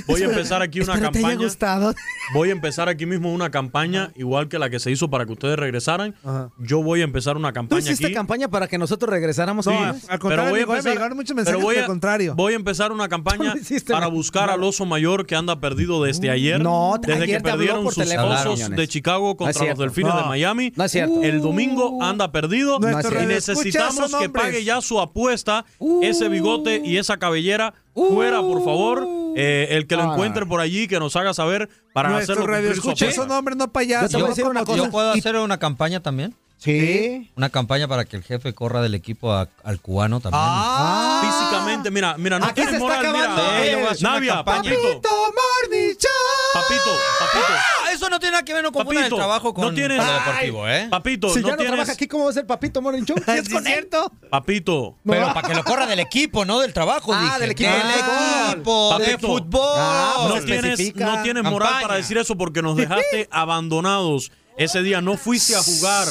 voy 0.07 0.21
a 0.21 0.25
empezar 0.25 0.61
aquí 0.61 0.79
una 0.79 0.93
Espero 0.93 1.11
te 1.11 1.17
haya 1.19 1.27
campaña. 1.29 1.43
gustado. 1.45 1.93
Voy 2.33 2.49
a 2.49 2.51
empezar 2.53 2.88
aquí 2.89 3.05
mismo 3.05 3.33
una 3.33 3.51
campaña, 3.51 4.11
igual 4.15 4.47
que 4.47 4.57
la 4.57 4.69
que 4.69 4.79
se 4.79 4.91
hizo 4.91 5.09
para 5.09 5.25
que 5.25 5.33
ustedes 5.33 5.57
regresaran. 5.57 6.15
Ajá. 6.23 6.49
Yo 6.59 6.81
voy 6.81 7.01
a 7.01 7.03
empezar 7.03 7.35
una 7.38 7.49
¿Tú 7.49 7.55
campaña 7.55 7.81
hiciste 7.81 8.05
aquí. 8.07 8.13
campaña 8.13 8.47
para 8.47 8.67
que 8.67 8.77
nosotros 8.77 9.09
regresáramos? 9.09 9.65
No, 9.65 9.71
Sí. 9.73 9.77
al 9.77 9.95
pero 9.99 10.19
contrario, 10.19 10.49
voy 10.51 10.59
a 10.61 10.65
me 10.65 10.71
empezar, 10.73 10.93
llegaron 10.93 11.17
muchos 11.17 11.35
mensajes 11.35 11.61
voy 11.61 11.75
al 11.77 11.83
a, 11.83 11.88
contrario. 11.88 12.35
voy 12.35 12.53
a 12.53 12.55
empezar 12.55 12.91
una 12.91 13.09
campaña 13.09 13.51
Tú 13.53 13.59
hiciste, 13.59 13.91
para 13.91 14.05
¿no? 14.05 14.11
buscar 14.11 14.49
al 14.49 14.63
oso 14.63 14.85
mayor 14.85 15.25
que 15.25 15.35
anda 15.35 15.59
perdido 15.59 16.01
desde 16.03 16.29
ayer. 16.29 16.61
No, 16.61 16.95
desde 17.01 17.23
ayer 17.23 17.38
que 17.38 17.43
perdieron 17.43 17.83
por 17.83 17.93
sus 17.93 18.05
osos 18.11 18.69
de 18.69 18.88
Chicago 18.88 19.29
No 19.31 19.35
contra 19.38 19.65
los 19.65 19.77
delfines 19.79 20.15
de 20.15 20.23
Miami. 20.23 20.71
No 20.75 20.83
es 20.85 20.91
cierto. 20.91 21.21
El 21.23 21.41
domingo 21.41 22.01
anda 22.01 22.31
perdido 22.31 22.79
y 22.79 23.25
necesitamos 23.25 24.15
que 24.15 24.29
pague 24.29 24.63
ya 24.63 24.81
su 24.81 24.99
apuesta, 25.19 25.63
ese 26.01 26.28
bigote 26.28 26.82
y 26.84 26.97
esa 26.97 27.15
cabellera 27.17 27.73
fuera, 27.93 28.41
por 28.41 28.63
favor. 28.65 29.08
Eh, 29.38 29.67
el 29.71 29.88
que 29.88 29.95
lo 29.95 30.04
Ah. 30.04 30.13
encuentre 30.13 30.45
por 30.45 30.60
allí, 30.62 30.88
que 30.88 30.99
nos 30.99 31.15
haga 31.15 31.34
saber 31.34 31.69
para 31.93 32.15
hacerlo 32.17 32.47
radioescuchas 32.47 33.01
apuesta. 33.10 33.21
son 33.23 33.32
hombres, 33.32 33.58
no 33.58 33.65
Yo 33.65 33.71
payasos. 33.71 34.28
decir 34.30 34.45
una 34.45 34.63
cosa. 34.65 34.78
¿Yo 34.84 34.91
puedo 34.91 35.12
hacer 35.12 35.36
una 35.38 35.58
campaña 35.58 35.99
también? 36.01 36.34
Sí. 36.58 37.30
Una 37.36 37.49
campaña 37.49 37.88
para 37.88 38.06
que 38.06 38.15
el 38.15 38.23
jefe 38.23 38.54
corra 38.54 38.82
del 38.82 38.95
equipo 38.95 39.34
a- 39.34 39.49
al 39.63 39.80
cubano 39.82 40.19
también. 40.21 40.41
Ah, 40.43 41.21
Físicamente, 41.21 41.91
mira, 41.91 42.15
mira, 42.17 42.39
no 42.39 42.45
Aquí 42.45 42.62
tienes 42.62 42.80
moral, 42.80 43.06
mira. 43.12 43.36
Yo 43.65 43.78
una 43.80 44.12
Navia, 44.13 44.34
campaña. 44.36 44.62
papito, 44.63 44.82
Papito 44.82 45.10
Morning 45.10 45.95
Show. 45.97 46.12
Papito, 46.61 46.91
papito. 47.19 47.45
Ah, 47.49 47.91
eso 47.93 48.09
no 48.09 48.19
tiene 48.19 48.31
nada 48.33 48.43
que 48.45 48.53
ver, 48.53 48.63
no 48.63 48.71
confundan 48.71 49.03
el 49.05 49.13
trabajo 49.13 49.53
con, 49.53 49.65
no 49.65 49.73
tienes- 49.73 49.97
con 49.97 50.07
lo 50.07 50.13
deportivo, 50.13 50.67
¿eh? 50.67 50.87
Papito, 50.89 51.29
Si 51.29 51.39
no 51.39 51.47
ya 51.47 51.51
no 51.51 51.57
tienes. 51.57 51.73
trabaja 51.73 51.91
aquí, 51.91 52.07
¿cómo 52.07 52.23
va 52.25 52.29
a 52.29 52.33
ser 52.33 52.45
Papito 52.47 52.81
Morning 52.81 53.03
Show? 53.03 53.15
Es 53.27 53.45
¿Sí 53.45 53.51
con 53.53 53.65
él. 53.67 53.73
cierto? 53.73 54.11
Papito, 54.29 54.97
Pero 55.05 55.33
para 55.33 55.47
que 55.47 55.53
lo 55.55 55.63
corra 55.63 55.85
del 55.85 55.99
equipo, 55.99 56.45
no 56.45 56.59
del 56.59 56.73
trabajo. 56.73 57.13
Ah, 57.13 57.21
dije. 57.23 57.39
del 57.39 57.51
equipo 57.51 57.69
de 57.71 57.81
fútbol. 57.81 58.51
equipo 58.53 58.97
de 58.99 59.05
Papito. 59.05 59.27
fútbol. 59.27 59.61
Ah, 59.77 60.25
no 60.29 60.41
tienes, 60.41 60.95
no 60.95 61.21
tienes 61.23 61.43
moral 61.43 61.67
Campaña. 61.69 61.81
para 61.87 61.95
decir 61.95 62.17
eso 62.17 62.35
porque 62.37 62.61
nos 62.61 62.75
dejaste 62.75 63.27
abandonados 63.31 64.31
ese 64.57 64.81
día. 64.81 65.01
No 65.01 65.17
fuiste 65.17 65.55
a 65.55 65.61
jugar. 65.61 66.07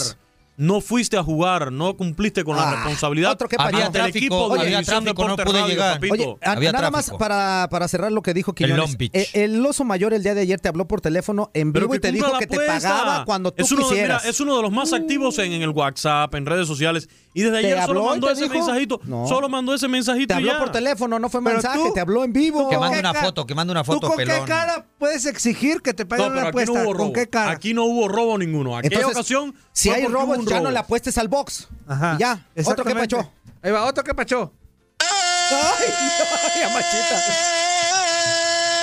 No 0.57 0.81
fuiste 0.81 1.17
a 1.17 1.23
jugar, 1.25 1.73
no 1.73 1.97
cumpliste 1.97 2.45
con 2.45 2.57
la 2.57 2.69
Ah, 2.71 2.75
responsabilidad 2.77 3.33
otro 3.33 3.49
que 3.49 3.57
Había 3.59 3.87
ante 3.87 3.99
el 3.99 4.05
tráfico, 4.05 4.19
equipo 4.19 4.55
de 4.55 4.61
había 4.61 4.83
tráfico, 4.85 5.05
no 5.27 5.37
Deporte 5.37 5.45
pude 5.45 5.61
Radio, 5.61 5.67
llegar. 5.75 5.95
papito. 5.95 6.15
Oye, 6.15 6.37
a- 6.43 6.53
Había 6.53 6.71
nada 6.73 6.91
tráfico. 6.91 7.13
más 7.13 7.19
para, 7.19 7.67
para 7.71 7.89
cerrar 7.89 8.13
lo 8.13 8.23
que 8.23 8.35
dijo 8.35 8.53
Quiñones. 8.55 8.97
Beach. 8.97 9.11
Eh, 9.15 9.29
el 9.35 9.67
oso 9.67 9.83
mayor 9.83 10.15
el 10.15 10.23
día 10.23 10.35
de 10.35 10.43
ayer 10.43 10.61
te 10.61 10.69
habló 10.69 10.87
por 10.87 11.01
teléfono 11.01 11.51
en 11.55 11.73
vivo 11.73 11.93
y 11.97 11.99
te 11.99 12.13
dijo 12.13 12.39
que 12.39 12.47
te 12.47 12.57
pagaba 12.57 13.25
cuando 13.25 13.53
tú 13.53 13.65
es 13.65 13.73
uno 13.73 13.83
quisieras. 13.89 14.23
mira, 14.23 14.31
es 14.31 14.39
uno 14.41 14.57
de 14.57 14.63
los 14.63 14.71
más 14.71 14.93
activos 14.93 15.39
en, 15.41 15.53
en 15.53 15.63
el 15.63 15.71
WhatsApp, 15.71 16.33
en 16.37 16.47
redes 16.47 16.69
sociales. 16.69 17.09
Y 17.37 17.43
desde 17.43 17.61
¿Te 17.63 17.67
ayer 17.67 17.79
solo 17.85 18.01
habló 18.01 18.03
y 18.03 18.09
mandó 18.11 18.27
te 18.29 18.33
ese 18.35 18.43
dijo? 18.45 18.55
mensajito. 18.55 19.01
No. 19.05 19.27
Solo 19.27 19.49
mandó 19.49 19.75
ese 19.75 19.89
mensajito 19.89 20.29
te 20.29 20.35
y 20.35 20.37
habló 20.45 20.53
ya. 20.53 20.59
por 20.61 20.71
teléfono, 20.71 21.19
no 21.19 21.29
fue 21.29 21.43
Pero 21.43 21.55
mensaje, 21.55 21.79
tú- 21.79 21.93
te 21.93 22.01
habló 22.01 22.23
en 22.23 22.33
vivo. 22.33 22.69
Que 22.69 22.77
¿Con 22.77 22.85
mande 22.85 23.01
una 23.01 23.13
foto, 23.15 23.45
que 23.45 23.55
mande 23.57 23.73
una 23.73 23.83
¿Tú 23.83 23.93
foto, 23.93 24.07
con 24.07 24.17
pelón. 24.17 24.41
qué 24.41 24.45
cara 24.49 24.87
puedes 24.99 25.27
exigir 25.27 25.83
que 25.83 25.93
te 25.93 26.05
No, 26.05 26.09
paguen 26.11 26.27
pero 26.29 26.33
una 26.41 26.49
aquí 26.49 26.57
no 26.57 26.63
apuesta? 26.63 26.73
hubo 26.85 26.91
¿Con 26.93 26.99
robo. 26.99 27.13
qué 27.13 27.29
cara? 27.29 27.51
Aquí 27.51 27.75
no 27.75 27.85
hubo 27.85 28.07
robo 28.09 28.39
ninguno. 28.39 28.77
Aquella 28.77 28.95
Entonces, 28.97 29.17
ocasión. 29.19 29.55
Si 29.73 29.89
fue 29.89 29.97
hay 29.99 30.03
porque 30.05 30.17
hubo 30.17 30.23
robos, 30.27 30.39
un 30.39 30.47
ya 30.47 30.55
robo. 30.57 30.65
no 30.67 30.71
le 30.71 30.79
apuestes 30.79 31.19
al 31.19 31.27
box. 31.29 31.69
Ajá. 31.89 32.15
Y 32.17 32.21
ya. 32.21 32.33
Otro 32.33 32.45
que 32.55 32.61
Exactamente. 32.61 33.17
pachó. 33.17 33.33
Ahí 33.63 33.71
va, 33.73 33.85
otro 33.85 34.05
que 34.05 34.15
pachó. 34.15 34.53
Ay, 35.01 35.87
ay, 36.55 36.63
amachita. 36.63 37.23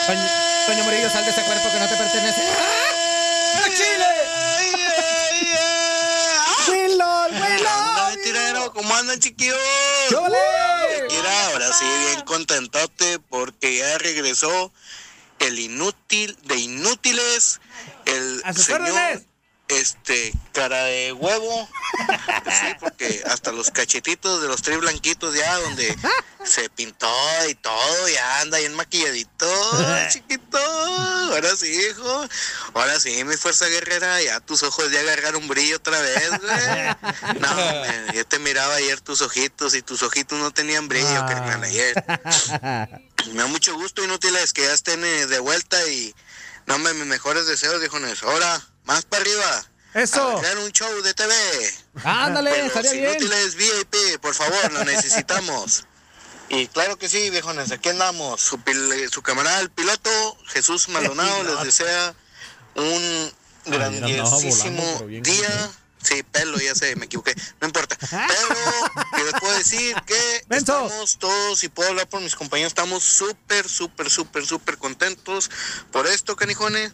Toño, 0.08 0.20
Toño 0.68 0.84
Murillo, 0.84 1.10
sal 1.10 1.24
de 1.24 1.32
ese 1.32 1.42
cuerpo 1.44 1.70
que 1.72 1.80
no 1.80 1.88
te 1.88 1.96
pertenece. 1.96 2.42
¿Cómo 8.82 8.96
andan 8.96 9.20
chiquillos? 9.20 9.58
Mira, 10.10 11.46
ahora 11.48 11.72
sí, 11.72 11.86
bien 12.08 12.22
contentote 12.22 13.20
porque 13.30 13.78
ya 13.78 13.98
regresó 14.00 14.74
el 15.39 15.60
inútil 15.60 16.36
de 16.46 16.58
inútiles, 16.58 17.62
el 18.06 18.41
¡A 18.44 18.54
sus 18.54 18.65
señor, 18.65 18.82
órdenes! 18.82 19.22
Este, 19.80 20.34
cara 20.54 20.84
de 20.86 21.14
huevo. 21.14 21.70
Sí, 22.44 22.74
porque 22.80 23.22
hasta 23.28 23.52
los 23.52 23.70
cachetitos 23.72 24.42
de 24.42 24.48
los 24.48 24.62
tres 24.62 24.80
blanquitos 24.80 25.34
ya 25.36 25.58
donde 25.60 25.96
se 26.44 26.70
pintó 26.70 27.08
y 27.48 27.56
todo, 27.56 28.10
ya 28.10 28.42
anda 28.42 28.58
bien 28.58 28.74
maquilladito, 28.76 29.48
chiquito. 30.10 30.58
Ahora 30.58 31.56
sí, 31.56 31.68
hijo. 31.68 32.28
Ahora 32.74 33.00
sí, 33.00 33.24
mi 33.24 33.36
fuerza 33.38 33.68
guerrera, 33.68 34.22
ya 34.22 34.40
tus 34.40 34.64
ojos 34.64 34.92
ya 34.92 35.00
agarraron 35.02 35.48
brillo 35.48 35.78
otra 35.78 36.00
vez, 36.02 36.30
güey. 36.30 37.40
No, 37.40 37.52
hombre, 37.52 38.06
yo 38.16 38.26
te 38.26 38.40
miraba 38.40 38.76
ayer 38.76 39.00
tus 39.02 39.22
ojitos 39.22 39.76
y 39.76 39.82
tus 39.82 40.02
ojitos 40.04 40.40
no 40.40 40.52
tenían 40.52 40.88
brillo, 40.88 41.08
Ah. 41.22 41.26
carnal, 41.28 41.64
ayer. 41.64 41.94
Me 43.28 43.44
da 43.44 43.48
mucho 43.48 43.76
gusto, 43.76 44.04
inútiles, 44.04 44.52
que 44.54 44.64
ya 44.64 44.74
estén 44.74 45.04
eh, 45.06 45.28
de 45.28 45.40
vuelta 45.40 45.78
y 45.88 46.14
no 46.66 46.80
me 46.80 46.93
mis 46.93 47.06
mejores 47.06 47.45
deseos, 47.45 47.80
dijo 47.82 47.98
Ahora, 48.24 48.62
más 48.86 49.06
para 49.06 49.22
arriba. 49.22 49.70
Eso. 49.94 50.39
Crear 50.39 50.58
un 50.60 50.72
show 50.72 51.02
de 51.02 51.14
TV. 51.14 51.34
Ándale, 52.04 52.58
los 52.58 52.68
estaría 52.68 52.92
bien. 52.94 53.10
inútiles 53.12 53.56
VIP, 53.56 54.20
por 54.22 54.34
favor, 54.34 54.72
lo 54.72 54.84
necesitamos. 54.86 55.86
Y 56.50 56.68
claro 56.68 56.98
que 56.98 57.08
sí, 57.10 57.30
viejones, 57.30 57.72
aquí 57.72 57.89
andamos. 57.89 58.42
Su, 58.42 58.58
pil- 58.58 59.10
su 59.12 59.22
camarada, 59.22 59.60
el 59.60 59.70
piloto, 59.70 60.10
Jesús 60.48 60.89
Maldonado, 60.89 61.44
les 61.56 61.64
desea 61.64 62.14
un 62.76 63.32
grandiosísimo 63.66 64.84
día. 65.10 65.72
Sí, 66.02 66.24
pelo, 66.24 66.58
ya 66.60 66.74
sé, 66.76 66.95
me 66.95 67.06
equivoqué. 67.06 67.36
No 67.60 67.68
importa. 67.68 67.97
Pero 67.99 68.47
que 69.16 69.24
les 69.24 69.34
puedo 69.39 69.58
decir 69.58 69.95
que 70.06 70.45
estamos 70.49 71.18
todos, 71.20 71.64
y 71.64 71.70
puedo 71.70 71.89
hablar 71.89 72.08
por 72.08 72.22
mis 72.22 72.36
compañeros, 72.36 72.72
estamos 72.72 73.04
súper, 73.04 73.70
súper, 73.70 74.10
súper, 74.10 74.45
súper 74.45 74.78
contentos 74.78 75.49
por 75.91 76.08
esto, 76.08 76.36
canijones. 76.36 76.93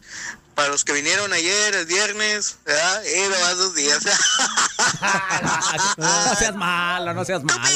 Para 0.56 0.70
los 0.70 0.84
que 0.84 0.92
vinieron 0.92 1.32
ayer, 1.34 1.76
el 1.76 1.86
viernes, 1.86 2.58
¿verdad? 2.66 3.06
Eh, 3.06 3.30
nomás 3.30 3.58
dos 3.58 3.76
días. 3.76 4.00
No 5.98 6.36
seas 6.36 6.56
malo, 6.56 7.14
no 7.14 7.26
seas 7.26 7.44
malo. 7.44 7.68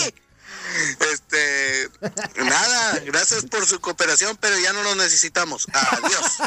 Este, 1.13 1.89
nada, 2.38 2.99
gracias 3.05 3.45
por 3.45 3.65
su 3.65 3.79
cooperación, 3.82 4.38
pero 4.38 4.57
ya 4.59 4.73
no 4.73 4.84
lo 4.84 4.95
necesitamos. 4.95 5.67
Adiós. 5.73 6.38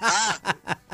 Ah, 0.00 0.38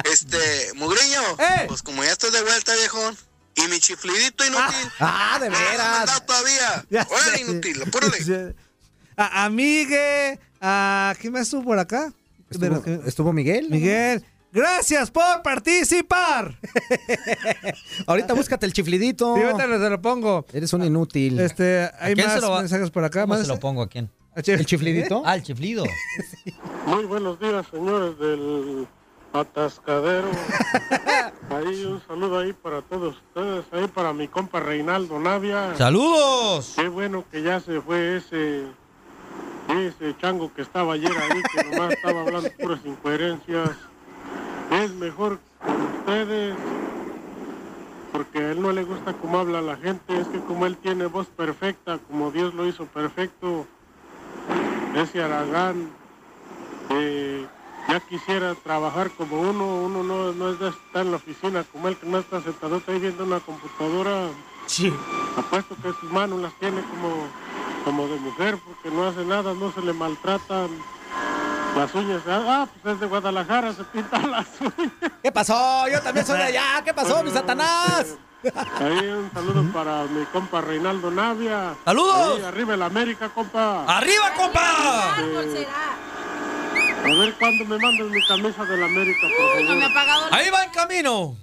este, 0.05 0.73
Mugriño, 0.75 1.21
pues 1.69 1.83
como 1.83 2.05
ya 2.05 2.13
estás 2.13 2.33
de 2.33 2.43
vuelta, 2.43 2.75
viejón, 2.75 3.17
y 3.57 3.69
mi 3.69 3.79
chiflidito 3.79 4.45
inútil. 4.45 4.91
Ah, 5.01 5.39
de 5.41 5.49
no 5.51 5.57
me 5.59 5.65
has 5.65 5.71
veras. 5.71 6.27
todavía. 6.27 6.85
Ya 6.91 7.07
Órale, 7.11 7.37
sé. 7.39 7.41
inútil, 7.43 7.83
apúrale. 7.83 8.55
A, 9.17 9.45
a 9.45 11.15
¿quién 11.21 11.33
más 11.33 11.43
estuvo 11.43 11.63
por 11.63 11.79
acá? 11.79 12.13
De 12.51 12.69
que- 12.83 13.01
¿Estuvo 13.07 13.33
Miguel? 13.33 13.69
Miguel, 13.71 14.25
gracias 14.53 15.11
por 15.11 15.41
participar. 15.43 16.59
Ahorita 18.07 18.35
búscate 18.35 18.67
el 18.67 18.73
chiflidito. 18.73 19.37
Y 19.39 19.43
ahorita 19.43 19.65
se 19.79 19.91
lo 19.91 20.03
pongo. 20.03 20.47
Eres 20.53 20.73
un 20.73 20.85
inútil. 20.85 21.39
Este, 21.41 21.91
hay 22.01 22.15
más 22.17 22.41
lo 22.41 22.57
mensajes 22.59 22.91
por 22.91 23.05
acá. 23.05 23.23
¿Cómo 23.23 23.35
más- 23.35 23.43
se 23.43 23.49
lo 23.53 23.61
pongo 23.61 23.83
a 23.83 23.89
quién? 23.89 24.11
¿El 24.35 24.67
chiflidito? 24.67 25.23
Ah, 25.25 25.37
el 25.37 25.45
chiflido. 25.45 25.85
Muy 26.87 27.05
buenos 27.05 27.39
días, 27.39 27.65
señores 27.71 28.19
del 28.19 28.89
atascadero. 29.35 30.29
Ahí 31.51 31.85
un 31.85 32.01
saludo 32.07 32.39
ahí 32.39 32.53
para 32.53 32.83
todos 32.83 33.17
ustedes, 33.17 33.65
ahí 33.71 33.87
para 33.87 34.13
mi 34.13 34.27
compa 34.27 34.61
Reinaldo 34.61 35.21
Navia. 35.21 35.77
¡Saludos! 35.77 36.73
Qué 36.75 36.89
bueno 36.89 37.25
que 37.31 37.43
ya 37.43 37.61
se 37.61 37.81
fue 37.81 38.17
ese 38.17 38.65
ese 39.69 40.17
chango 40.19 40.53
que 40.53 40.63
estaba 40.63 40.95
ayer 40.95 41.13
ahí, 41.13 41.43
que 41.43 41.65
nomás 41.71 41.93
estaba 41.93 42.23
hablando 42.23 42.51
puras 42.61 42.81
incoherencias. 42.85 43.71
Es 44.71 44.91
mejor 44.95 45.39
con 45.61 45.83
ustedes, 45.83 46.57
porque 48.13 48.39
a 48.39 48.51
él 48.53 48.61
no 48.61 48.73
le 48.73 48.85
gusta 48.85 49.13
cómo 49.15 49.39
habla 49.39 49.61
la 49.61 49.77
gente, 49.77 50.19
es 50.19 50.27
que 50.29 50.41
como 50.41 50.67
él 50.67 50.77
tiene 50.77 51.07
voz 51.07 51.27
perfecta, 51.29 51.99
como 51.99 52.31
Dios 52.31 52.55
lo 52.55 52.67
hizo 52.67 52.87
perfecto, 52.87 53.67
ese 54.97 55.23
Aragán, 55.23 55.91
eh, 56.91 57.47
ya 57.89 58.01
quisiera 58.01 58.55
trabajar 58.55 59.11
como 59.11 59.41
uno, 59.41 59.83
uno 59.83 60.03
no, 60.03 60.33
no 60.33 60.51
es 60.51 60.59
de 60.59 60.69
estar 60.69 61.05
en 61.05 61.11
la 61.11 61.17
oficina 61.17 61.65
como 61.65 61.89
él, 61.89 61.97
que 61.97 62.07
no 62.07 62.19
está 62.19 62.41
sentado 62.41 62.81
ahí 62.87 62.99
viendo 62.99 63.25
una 63.25 63.41
computadora. 63.41 64.29
Apuesto 65.37 65.77
que 65.83 65.93
sus 66.01 66.11
manos 66.11 66.41
las 66.41 66.53
tiene 66.59 66.81
como, 66.83 67.27
como 67.85 68.09
de 68.09 68.19
mujer, 68.19 68.59
porque 68.65 68.91
no 68.91 69.07
hace 69.07 69.25
nada, 69.25 69.53
no 69.55 69.73
se 69.73 69.83
le 69.83 69.93
maltratan 69.93 70.71
las 71.77 71.95
uñas. 71.95 72.23
Ah, 72.27 72.67
pues 72.83 72.95
es 72.95 73.01
de 73.01 73.07
Guadalajara, 73.07 73.73
se 73.73 73.85
pintan 73.85 74.31
las 74.31 74.47
uñas. 74.61 74.93
¿Qué 75.23 75.33
pasó? 75.33 75.89
Yo 75.89 76.01
también 76.01 76.25
soy 76.25 76.39
de 76.39 76.45
allá. 76.45 76.83
¿Qué 76.85 76.95
pasó, 76.95 77.23
mi 77.23 77.31
Satanás? 77.31 78.17
Ahí 78.79 79.07
un 79.09 79.31
saludo 79.33 79.63
para 79.73 80.05
mi 80.05 80.25
compa 80.27 80.61
Reinaldo 80.61 81.11
Navia. 81.11 81.75
¡Saludos! 81.85 82.39
Ahí, 82.39 82.45
arriba 82.45 82.75
el 82.75 82.83
América, 82.83 83.29
compa. 83.29 83.85
¡Arriba, 83.87 84.33
compa! 84.37 85.17
Este, 85.43 85.67
a 87.13 87.19
ver 87.21 87.35
cuándo 87.39 87.65
me 87.65 87.79
mandas 87.79 88.07
mi 88.09 88.27
camisa 88.27 88.65
del 88.65 88.83
América, 88.83 89.21
por 89.23 89.49
favor. 89.49 89.65
No 89.65 89.75
me 89.77 89.85
ha 89.85 89.95
pagado 89.95 90.31
la- 90.31 90.37
Ahí 90.37 90.51
va 90.51 90.65
en 90.65 90.71
camino. 90.71 91.37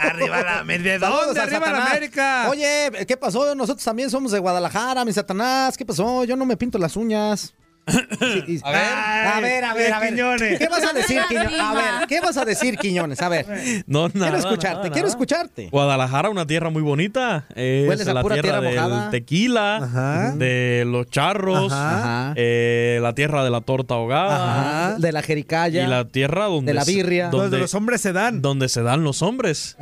Arriba 0.00 0.42
la 0.42 0.58
América. 0.60 0.90
¿De 0.90 0.98
dónde? 0.98 1.40
Arriba 1.40 1.70
la. 1.70 1.86
América. 1.86 2.46
Oye, 2.50 2.90
¿qué 3.06 3.16
pasó? 3.16 3.54
Nosotros 3.54 3.84
también 3.84 4.10
somos 4.10 4.32
de 4.32 4.38
Guadalajara, 4.38 5.04
mi 5.04 5.12
Satanás. 5.12 5.76
¿Qué 5.76 5.84
pasó? 5.86 6.24
Yo 6.24 6.36
no 6.36 6.44
me 6.44 6.56
pinto 6.56 6.78
las 6.78 6.96
uñas. 6.96 7.54
Sí, 7.86 8.60
A 8.62 8.70
ver. 8.70 8.80
a 8.82 9.40
ver, 9.40 9.64
a 9.64 9.74
ver, 9.74 9.92
a 9.92 9.98
ver. 10.00 10.10
Quiñones. 10.10 10.58
¿Qué 10.58 10.68
vas 10.68 10.84
a 10.84 10.92
decir, 10.92 11.20
Quiñones? 11.28 11.60
A 11.60 11.74
ver, 11.74 12.06
¿qué 12.08 12.20
vas 12.20 12.36
a 12.36 12.44
decir, 12.44 12.76
Quiñones? 12.76 13.20
A 13.22 13.28
ver. 13.28 13.46
No, 13.86 14.08
nada. 14.08 14.30
Quiero 14.30 14.36
escucharte, 14.38 14.76
nada, 14.76 14.90
quiero 14.90 15.06
nada. 15.08 15.08
escucharte. 15.08 15.68
Guadalajara, 15.70 16.30
una 16.30 16.46
tierra 16.46 16.70
muy 16.70 16.82
bonita. 16.82 17.46
Es 17.54 17.88
Hueles 17.88 18.06
a 18.06 18.14
la 18.14 18.22
pura 18.22 18.40
tierra, 18.40 18.60
tierra 18.60 18.88
del 18.88 19.10
tequila, 19.10 19.76
Ajá. 19.78 20.32
de 20.36 20.84
los 20.86 21.08
charros, 21.10 21.72
Ajá. 21.72 22.32
eh, 22.36 22.98
la 23.02 23.14
tierra 23.14 23.42
de 23.42 23.50
la 23.50 23.60
torta 23.62 23.94
ahogada 23.94 24.90
Ajá. 24.90 24.98
De 24.98 25.10
la 25.12 25.22
jericaya. 25.22 25.82
y 25.84 25.86
la 25.86 26.04
tierra 26.06 26.44
donde 26.44 26.70
De 26.70 26.74
la 26.74 26.84
birria. 26.84 27.24
donde, 27.28 27.44
Donde 27.46 27.58
los 27.58 27.74
hombres 27.74 28.00
se 28.00 28.12
dan. 28.12 28.40
donde 28.42 28.68
se 28.68 28.82
dan 28.82 29.02
los 29.02 29.22
hombres. 29.22 29.76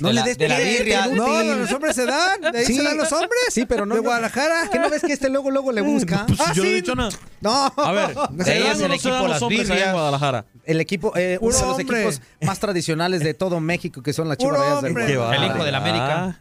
No 0.00 0.08
De 0.08 0.14
le 0.14 0.20
la- 0.20 0.26
des 0.26 0.38
de 0.38 0.48
la 0.48 0.58
birria. 0.58 1.06
No, 1.08 1.42
no, 1.42 1.54
los 1.56 1.72
hombres 1.72 1.96
se 1.96 2.06
dan. 2.06 2.40
¿De 2.40 2.58
ahí 2.58 2.64
Sí. 2.66 2.76
se 2.76 2.82
dan 2.82 2.96
los 2.96 3.10
hombres? 3.12 3.30
Sí, 3.50 3.66
pero 3.66 3.84
no. 3.86 3.94
¿De 3.94 4.00
Guadalajara? 4.00 4.68
¿Qué 4.70 4.78
no 4.78 4.88
ves 4.90 5.02
que 5.02 5.12
este 5.12 5.28
luego, 5.30 5.50
luego 5.50 5.72
le 5.72 5.80
busca? 5.80 6.24
Pues 6.26 6.40
Ah, 6.40 6.52
yo 6.54 6.62
no 6.62 6.68
he 6.68 6.72
sí. 6.72 6.76
dicho 6.76 6.94
nada. 6.94 7.10
No. 7.40 7.72
A 7.76 7.92
ver, 7.92 8.14
De 8.30 8.44
¿se 8.44 8.50
ahí 8.52 8.62
dan 8.62 8.72
el 8.72 8.78
no 8.82 8.88
se 8.88 8.94
equipo 8.94 9.10
dan 9.14 9.22
los 9.22 9.30
Las 9.30 9.42
hombres 9.42 9.70
allá 9.70 9.86
en. 9.86 9.92
Guadalajara? 9.92 10.44
El 10.64 10.80
equipo, 10.80 11.12
eh, 11.16 11.38
uno 11.40 11.54
de 11.56 11.62
los 11.62 11.70
hombre. 11.78 11.98
equipos 12.06 12.20
más 12.42 12.58
tradicionales 12.60 13.20
de 13.24 13.34
todo 13.34 13.58
México, 13.60 14.02
que 14.02 14.12
son 14.12 14.28
las 14.28 14.38
Chivas 14.38 14.58
Rayadas 14.58 14.82
del 14.82 14.92
Guadalajara. 14.92 15.36
El 15.36 15.50
hijo 15.50 15.64
del 15.64 15.74
América. 15.74 16.40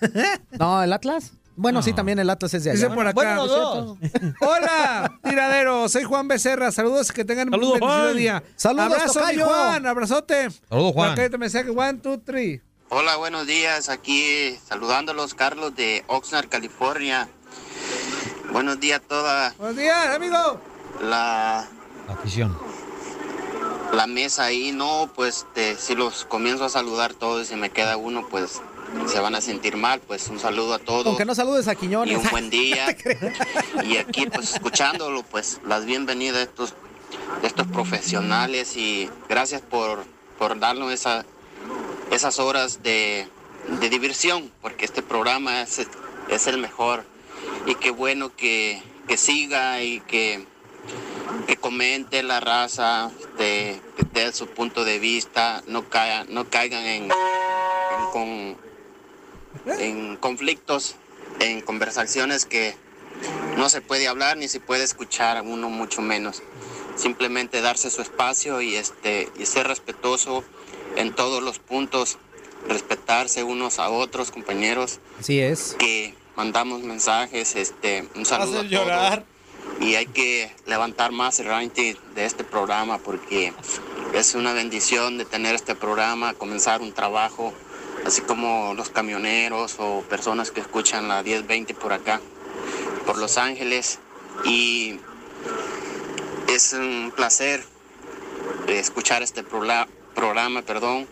No, 0.58 0.82
el 0.82 0.92
Atlas. 0.92 1.32
Bueno, 1.56 1.82
sí, 1.82 1.92
también 1.92 2.18
el 2.18 2.30
Atlas 2.30 2.54
es 2.54 2.64
de 2.64 2.70
allá. 2.70 2.80
Dice 2.86 2.94
por 2.94 3.06
acá. 3.06 3.12
Bueno, 3.14 3.34
los 3.36 3.48
dos. 3.48 3.98
Hola, 4.40 5.18
tiradero. 5.22 5.88
Soy 5.88 6.04
Juan 6.04 6.26
Becerra. 6.28 6.72
Saludos, 6.72 7.12
que 7.12 7.24
tengan 7.24 7.50
Saludos, 7.50 7.74
un 7.74 7.80
Juan. 7.80 8.16
día. 8.16 8.42
Saludos, 8.56 8.92
Abrazo, 8.92 9.20
mi. 9.34 9.42
Juan. 9.42 9.86
Abrazote. 9.86 10.48
Saludos, 10.68 10.92
Juan. 10.94 11.10
acá 11.12 11.26
otro 11.26 11.38
mensaje. 11.38 11.70
One, 11.70 11.98
two, 11.98 12.18
three. 12.18 12.62
Hola, 12.88 13.16
buenos 13.16 13.46
días. 13.46 13.88
Aquí 13.88 14.56
saludándolos, 14.66 15.34
Carlos 15.34 15.74
de 15.76 16.02
Oxnard, 16.06 16.48
California. 16.48 17.28
Buenos 18.52 18.80
días 18.80 19.00
a 19.00 19.02
toda 19.06 19.54
Buenos 19.58 19.76
días, 19.76 20.08
amigo. 20.16 20.60
la, 21.02 21.68
Afición. 22.08 22.56
la 23.92 24.06
mesa 24.06 24.44
ahí. 24.44 24.72
No, 24.72 25.10
pues 25.14 25.46
este, 25.48 25.76
si 25.76 25.94
los 25.94 26.24
comienzo 26.24 26.64
a 26.64 26.68
saludar 26.68 27.14
todos 27.14 27.50
y 27.52 27.56
me 27.56 27.70
queda 27.70 27.96
uno, 27.96 28.26
pues 28.28 28.60
se 29.06 29.20
van 29.20 29.34
a 29.34 29.40
sentir 29.40 29.76
mal. 29.76 30.00
Pues 30.00 30.28
un 30.28 30.38
saludo 30.38 30.74
a 30.74 30.78
todos. 30.78 31.06
Aunque 31.06 31.24
no 31.24 31.34
saludes 31.34 31.68
a 31.68 31.72
y 31.72 31.76
Quiñones. 31.76 32.18
un 32.18 32.30
buen 32.30 32.50
día. 32.50 32.96
y 33.84 33.96
aquí, 33.96 34.26
pues 34.26 34.54
escuchándolo, 34.54 35.22
pues 35.22 35.60
las 35.66 35.84
bienvenidas 35.84 36.36
de 36.36 36.42
estos, 36.44 36.74
de 37.42 37.48
estos 37.48 37.66
profesionales 37.68 38.76
y 38.76 39.08
gracias 39.28 39.62
por, 39.62 40.04
por 40.38 40.58
darnos 40.58 40.92
esa, 40.92 41.24
esas 42.10 42.38
horas 42.38 42.82
de, 42.82 43.28
de 43.80 43.88
diversión, 43.88 44.50
porque 44.62 44.84
este 44.84 45.02
programa 45.02 45.62
es, 45.62 45.86
es 46.28 46.46
el 46.46 46.58
mejor. 46.58 47.04
Y 47.66 47.74
qué 47.74 47.90
bueno 47.90 48.34
que, 48.34 48.82
que 49.06 49.16
siga 49.16 49.82
y 49.82 50.00
que, 50.00 50.46
que 51.46 51.56
comente 51.56 52.22
la 52.22 52.40
raza, 52.40 53.10
este, 53.40 53.80
que 53.96 54.04
dé 54.12 54.32
su 54.32 54.46
punto 54.48 54.84
de 54.84 54.98
vista, 54.98 55.62
no, 55.66 55.88
caigan 55.88 56.26
no 56.30 56.48
caigan 56.48 56.84
en, 56.84 57.04
en 57.04 57.10
con, 58.12 58.69
en 59.66 60.16
conflictos, 60.16 60.96
en 61.40 61.60
conversaciones 61.60 62.44
que 62.44 62.74
no 63.56 63.68
se 63.68 63.80
puede 63.80 64.08
hablar 64.08 64.36
ni 64.36 64.48
se 64.48 64.60
puede 64.60 64.84
escuchar 64.84 65.36
a 65.36 65.42
uno 65.42 65.70
mucho 65.70 66.02
menos. 66.02 66.42
Simplemente 66.96 67.60
darse 67.60 67.90
su 67.90 68.02
espacio 68.02 68.60
y 68.60 68.76
este 68.76 69.28
y 69.38 69.46
ser 69.46 69.66
respetuoso 69.66 70.44
en 70.96 71.14
todos 71.14 71.42
los 71.42 71.58
puntos, 71.58 72.18
respetarse 72.68 73.42
unos 73.44 73.78
a 73.78 73.90
otros, 73.90 74.30
compañeros, 74.30 74.98
Así 75.18 75.40
es. 75.40 75.76
que 75.78 76.14
mandamos 76.36 76.82
mensajes, 76.82 77.56
este, 77.56 78.08
un 78.14 78.26
saludo 78.26 78.58
a 78.58 78.60
Hacer 78.60 78.70
llorar. 78.70 79.24
Y 79.80 79.94
hay 79.94 80.06
que 80.06 80.50
levantar 80.66 81.12
más 81.12 81.38
el 81.40 81.46
rating 81.46 81.94
de 82.14 82.24
este 82.24 82.44
programa 82.44 82.98
porque 82.98 83.52
es 84.12 84.34
una 84.34 84.52
bendición 84.52 85.16
de 85.16 85.24
tener 85.24 85.54
este 85.54 85.74
programa, 85.74 86.34
comenzar 86.34 86.80
un 86.80 86.92
trabajo, 86.92 87.52
así 88.04 88.22
como 88.22 88.74
los 88.74 88.90
camioneros 88.90 89.76
o 89.78 90.02
personas 90.02 90.50
que 90.50 90.60
escuchan 90.60 91.08
la 91.08 91.22
1020 91.22 91.74
por 91.74 91.92
acá, 91.92 92.20
por 93.06 93.18
Los 93.18 93.38
Ángeles. 93.38 93.98
Y 94.44 94.98
es 96.48 96.72
un 96.72 97.12
placer 97.14 97.64
eh, 98.68 98.78
escuchar 98.78 99.22
este 99.22 99.42
programa, 99.42 100.62
perdón, 100.62 101.06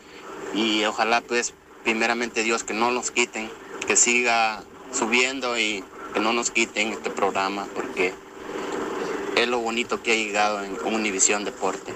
y 0.55 0.85
ojalá 0.85 1.21
pues 1.21 1.55
primeramente 1.85 2.43
Dios 2.43 2.65
que 2.65 2.75
no 2.75 2.91
nos 2.91 3.11
quiten, 3.11 3.51
que 3.87 3.97
siga 3.97 4.63
subiendo 4.93 5.59
y 5.59 5.85
que 6.15 6.21
no 6.21 6.33
nos 6.33 6.51
quiten 6.51 6.93
este 6.93 7.11
programa 7.11 7.67
porque 7.75 8.15
es 9.37 9.49
lo 9.49 9.59
bonito 9.61 10.03
que 10.03 10.13
ha 10.13 10.17
llegado 10.17 10.65
en 10.65 10.77
Univisión 10.85 11.45
Deporte. 11.45 11.95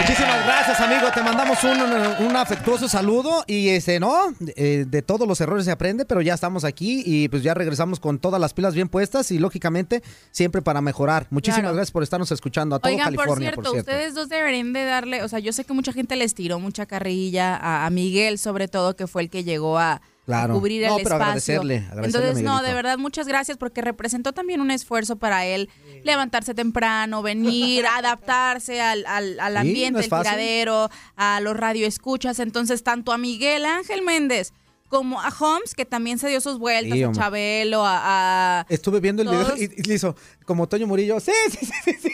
Muchísimas 0.00 0.44
gracias, 0.46 0.80
amigo. 0.80 1.10
Te 1.12 1.22
mandamos 1.22 1.58
un, 1.64 2.26
un 2.26 2.36
afectuoso 2.36 2.88
saludo 2.88 3.42
y 3.46 3.68
este, 3.70 3.98
¿no? 3.98 4.32
Eh, 4.56 4.84
de 4.86 5.02
todos 5.02 5.26
los 5.26 5.40
errores 5.40 5.64
se 5.64 5.72
aprende, 5.72 6.04
pero 6.04 6.20
ya 6.22 6.34
estamos 6.34 6.64
aquí 6.64 7.02
y 7.04 7.28
pues 7.28 7.42
ya 7.42 7.52
regresamos 7.52 7.98
con 7.98 8.18
todas 8.18 8.40
las 8.40 8.54
pilas 8.54 8.74
bien 8.74 8.88
puestas 8.88 9.30
y 9.32 9.38
lógicamente 9.38 10.02
siempre 10.30 10.62
para 10.62 10.80
mejorar. 10.80 11.26
Muchísimas 11.30 11.62
Claro. 11.62 11.74
gracias 11.76 11.90
por 11.92 12.02
estarnos 12.04 12.30
escuchando 12.30 12.76
a 12.76 12.78
todo 12.78 12.92
Oigan, 12.92 13.06
por 13.08 13.16
California, 13.16 13.48
cierto, 13.50 13.62
por 13.62 13.72
cierto. 13.72 13.90
ustedes 13.90 14.14
dos 14.14 14.28
deberían 14.28 14.72
de 14.72 14.84
darle, 14.84 15.22
o 15.24 15.28
sea, 15.28 15.38
yo 15.40 15.52
sé 15.52 15.64
que 15.64 15.72
mucha 15.72 15.92
gente 15.92 16.16
les 16.16 16.34
tiró 16.34 16.58
mucha 16.60 16.86
carrilla 16.86 17.56
a, 17.56 17.84
a 17.86 17.90
Miguel, 17.90 18.38
sobre 18.38 18.68
todo, 18.68 18.94
que 18.96 19.06
fue 19.06 19.22
el 19.22 19.30
que 19.30 19.44
llegó 19.44 19.78
a 19.78 20.00
Claro. 20.24 20.54
cubrir 20.54 20.86
No, 20.86 20.98
el 20.98 21.02
pero 21.02 21.16
espacio. 21.16 21.24
agradecerle, 21.60 21.84
Entonces, 22.04 22.42
no, 22.42 22.62
de 22.62 22.72
verdad, 22.74 22.96
muchas 22.96 23.26
gracias 23.26 23.58
porque 23.58 23.80
representó 23.82 24.32
también 24.32 24.60
un 24.60 24.70
esfuerzo 24.70 25.16
para 25.16 25.44
él 25.46 25.68
levantarse 26.04 26.54
temprano, 26.54 27.22
venir, 27.22 27.84
adaptarse 27.92 28.80
al, 28.80 29.04
al- 29.06 29.40
al 29.40 29.52
Sí, 29.54 29.58
ambiente, 29.58 29.90
no 29.92 29.98
es 29.98 30.04
el 30.04 30.10
fácil. 30.10 30.30
tiradero, 30.32 30.90
a 31.16 31.40
los 31.40 31.56
radioescuchas. 31.56 32.38
Entonces, 32.38 32.84
tanto 32.84 33.12
a 33.12 33.18
Miguel 33.18 33.64
Ángel 33.64 34.02
Méndez 34.02 34.52
como 34.92 35.20
a 35.22 35.30
Holmes, 35.40 35.74
que 35.74 35.86
también 35.86 36.18
se 36.18 36.28
dio 36.28 36.38
sus 36.42 36.58
vueltas, 36.58 36.92
Sí, 36.98 37.02
a. 37.02 37.12
Chabelo, 37.12 37.82
a, 37.86 38.60
a- 38.60 38.66
Estuve 38.68 39.00
viendo 39.00 39.22
el 39.22 39.28
Todos- 39.28 39.54
video 39.54 39.70
y, 39.74 39.82
le 39.84 39.94
hizo 39.94 40.14
como 40.44 40.68
Toño 40.68 40.86
Murillo. 40.86 41.18
Sí, 41.18 41.32
sí, 41.50 41.66
sí, 41.84 41.94
sí. 42.00 42.10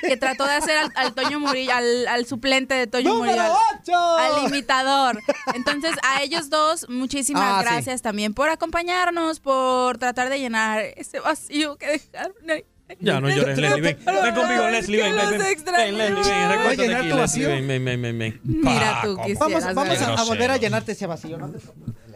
que 0.00 0.16
trató 0.16 0.44
de 0.46 0.52
hacer 0.54 0.78
al, 0.78 0.92
al 0.96 1.14
Toño 1.14 1.38
Murillo, 1.38 1.74
al, 1.74 2.08
al 2.08 2.24
suplente 2.24 2.72
de 2.74 2.86
Toño 2.86 3.12
¡Número 3.12 3.42
Murillo, 3.42 3.98
al, 4.16 4.34
al 4.36 4.48
imitador. 4.48 5.20
Entonces, 5.54 5.92
a 6.02 6.22
ellos 6.22 6.48
dos, 6.48 6.88
muchísimas 6.88 7.42
Ah, 7.44 7.58
sí. 7.60 7.64
gracias 7.66 8.00
también 8.00 8.32
por 8.32 8.48
acompañarnos, 8.48 9.40
por 9.40 9.98
tratar 9.98 10.30
de 10.30 10.38
llenar 10.40 10.80
ese 10.96 11.20
vacío 11.20 11.76
que 11.76 11.86
dejaron 11.88 12.32
ahí. 12.50 12.64
Ya 13.00 13.20
no 13.20 13.28
llores, 13.28 13.58
Leslie. 13.58 13.80
Ven, 13.80 13.98
ven 14.04 14.34
conmigo, 14.34 14.68
Leslie. 14.68 15.02
Ven, 15.02 15.14
ven, 15.16 15.30
ven. 15.30 15.38
Leslie, 15.38 16.32
ven. 16.32 16.48
Recuéstate 16.50 16.76
¿Voy 16.76 16.84
a 16.84 16.86
llenar 16.86 17.00
tu 17.00 17.06
Leslie. 17.06 17.20
vacío? 17.20 17.48
Ven, 17.48 17.68
ven, 17.68 17.84
ven, 18.02 18.18
ven. 18.18 18.40
Mira 18.44 19.00
tú, 19.02 19.16
Vamos, 19.38 19.74
vamos 19.74 20.00
a, 20.02 20.14
a 20.14 20.24
volver 20.24 20.50
a 20.50 20.56
llenarte 20.56 20.92
ese 20.92 21.06
vacío. 21.06 21.36
¿no? 21.38 21.52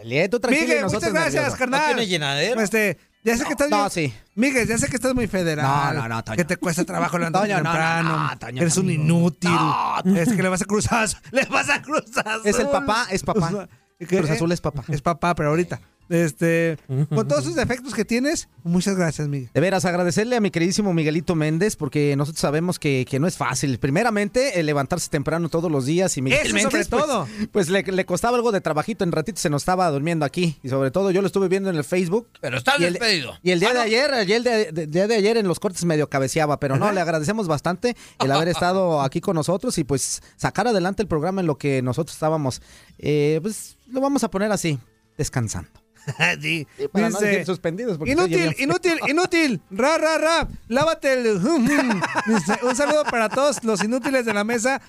Leli, 0.03 0.29
tú 0.29 0.41
tranquilo 0.41 0.67
Miguel, 0.67 0.85
muchas 0.87 1.13
gracias, 1.13 1.55
carnal. 1.57 1.81
¿No 1.81 1.87
tiene 1.89 2.07
llenadero? 2.07 2.61
Este, 2.61 2.99
ya 3.23 3.37
sé 3.37 3.45
que 3.45 3.51
estás 3.53 3.71
No, 3.71 3.77
bien- 3.79 3.91
sí. 3.91 4.15
Miguel, 4.35 4.67
ya 4.67 4.79
sé 4.79 4.89
que 4.89 4.97
estás 4.97 5.15
muy 5.15 5.29
federal. 5.29 5.65
No, 5.95 6.03
no, 6.03 6.09
no, 6.09 6.25
Toño. 6.25 6.37
Que 6.37 6.45
te 6.45 6.57
cuesta 6.57 6.85
trabajo 6.85 7.19
no, 7.21 7.31
temprano. 7.31 8.29
no, 8.29 8.39
Toño, 8.39 8.63
Eres 8.63 8.77
un 8.79 8.91
inútil. 8.91 9.51
No. 9.51 10.17
Es 10.17 10.33
que 10.33 10.43
le 10.43 10.49
vas 10.49 10.63
a 10.63 10.65
cruzar. 10.65 11.09
Le 11.31 11.45
vas 11.45 11.69
a 11.71 11.81
cruzar. 11.83 12.41
Es 12.45 12.59
el 12.59 12.69
papá, 12.69 13.07
es 13.11 13.23
papá. 13.23 13.69
Cruz 14.09 14.31
Azul 14.31 14.51
es 14.51 14.61
papá. 14.61 14.83
Es 14.89 15.01
papá, 15.01 15.35
pero 15.37 15.51
ahorita. 15.51 15.81
Este, 16.13 16.77
con 17.15 17.27
todos 17.27 17.45
sus 17.45 17.55
defectos 17.55 17.95
que 17.95 18.05
tienes, 18.05 18.49
muchas 18.65 18.97
gracias, 18.97 19.29
Miguel. 19.29 19.51
De 19.55 19.61
veras, 19.61 19.85
agradecerle 19.85 20.37
a 20.37 20.41
mi 20.41 20.51
queridísimo 20.51 20.93
Miguelito 20.93 21.35
Méndez, 21.35 21.77
porque 21.77 22.15
nosotros 22.17 22.41
sabemos 22.41 22.79
que, 22.79 23.07
que 23.09 23.19
no 23.19 23.27
es 23.27 23.37
fácil. 23.37 23.79
Primeramente, 23.79 24.61
el 24.61 24.67
levantarse 24.67 25.09
temprano 25.09 25.49
todos 25.49 25.71
los 25.71 25.87
días 25.87 26.17
y 26.17 26.23
Miguel 26.23 26.41
Eso 26.47 26.55
Méndez, 26.55 26.71
sobre 26.71 26.85
pues, 26.85 27.07
todo. 27.07 27.29
Pues, 27.51 27.69
le, 27.71 27.83
le 27.83 28.05
costaba 28.05 28.37
algo 28.37 28.53
de 28.53 28.61
trabajito, 28.61 29.05
en 29.05 29.13
ratito 29.13 29.41
se 29.41 29.51
nos 29.51 29.63
estaba 29.63 29.91
durmiendo 29.91 30.25
aquí. 30.25 30.59
Y 30.63 30.69
sobre 30.69 30.91
todo, 30.91 31.11
yo 31.11 31.21
lo 31.23 31.27
estuve 31.27 31.49
viendo 31.49 31.71
en 31.71 31.77
el 31.77 31.85
Facebook. 31.85 32.29
Pero 32.41 32.59
está 32.59 32.75
Y 32.79 32.85
el- 32.85 32.93
despedido. 32.95 33.33
Y 33.43 33.51
el 33.53 33.61
día 33.61 33.73
de 33.73 33.81
ayer, 33.81 34.13
el 34.13 34.27
día 34.27 34.41
de, 34.41 34.73
de- 34.73 34.87
día 34.87 35.07
de 35.07 35.15
ayer 35.17 35.37
en 35.37 35.49
los 35.49 35.59
cortes 35.61 35.85
medio 35.85 36.09
cabeceaba, 36.09 36.61
pero 36.61 36.77
no, 36.77 36.93
le 36.93 37.01
agradecemos 37.01 37.49
bastante 37.49 37.97
el 38.23 38.31
haber 38.31 38.49
estado 38.49 39.01
aquí 39.03 39.21
con 39.21 39.35
nosotros 39.35 39.79
y 39.79 39.85
pues 39.85 40.23
sacar 40.37 40.69
adelante 40.69 41.03
el 41.03 41.09
programa 41.09 41.41
en 41.41 41.47
lo 41.47 41.57
que 41.57 41.83
nosotros 41.83 42.15
estábamos, 42.15 42.61
eh, 42.99 43.39
pues 43.43 43.77
lo 43.89 44.01
vamos 44.01 44.25
a 44.25 44.31
poner 44.31 44.53
así, 44.53 44.79
descansando. 45.19 45.71
Sí. 46.41 46.67
Para 46.93 47.11
no 47.11 47.19
Dice, 47.19 47.27
decir 47.31 47.47
suspendidos. 47.47 47.99
Inútil, 48.05 48.55
inútil, 48.59 48.99
inútil. 49.09 49.61
Ra, 49.71 49.99
ra, 49.99 50.19
ra. 50.19 50.49
Lávate 50.69 51.13
el. 51.13 51.41
Dice, 52.27 52.59
Un 52.63 52.75
saludo 52.77 53.05
para 53.05 53.29
todos 53.29 53.63
los 53.65 53.83
inútiles 53.85 54.25
de 54.25 54.35
la 54.35 54.45
mesa 54.45 54.81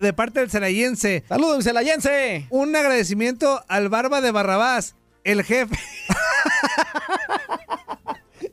de 0.00 0.12
parte 0.12 0.40
del 0.40 0.50
celayense. 0.50 1.24
¡Saludos, 1.28 1.64
celayense! 1.64 2.46
Un 2.50 2.74
agradecimiento 2.76 3.64
al 3.68 3.88
Barba 3.88 4.20
de 4.20 4.30
Barrabás, 4.30 4.94
el 5.24 5.42
jefe. 5.42 5.78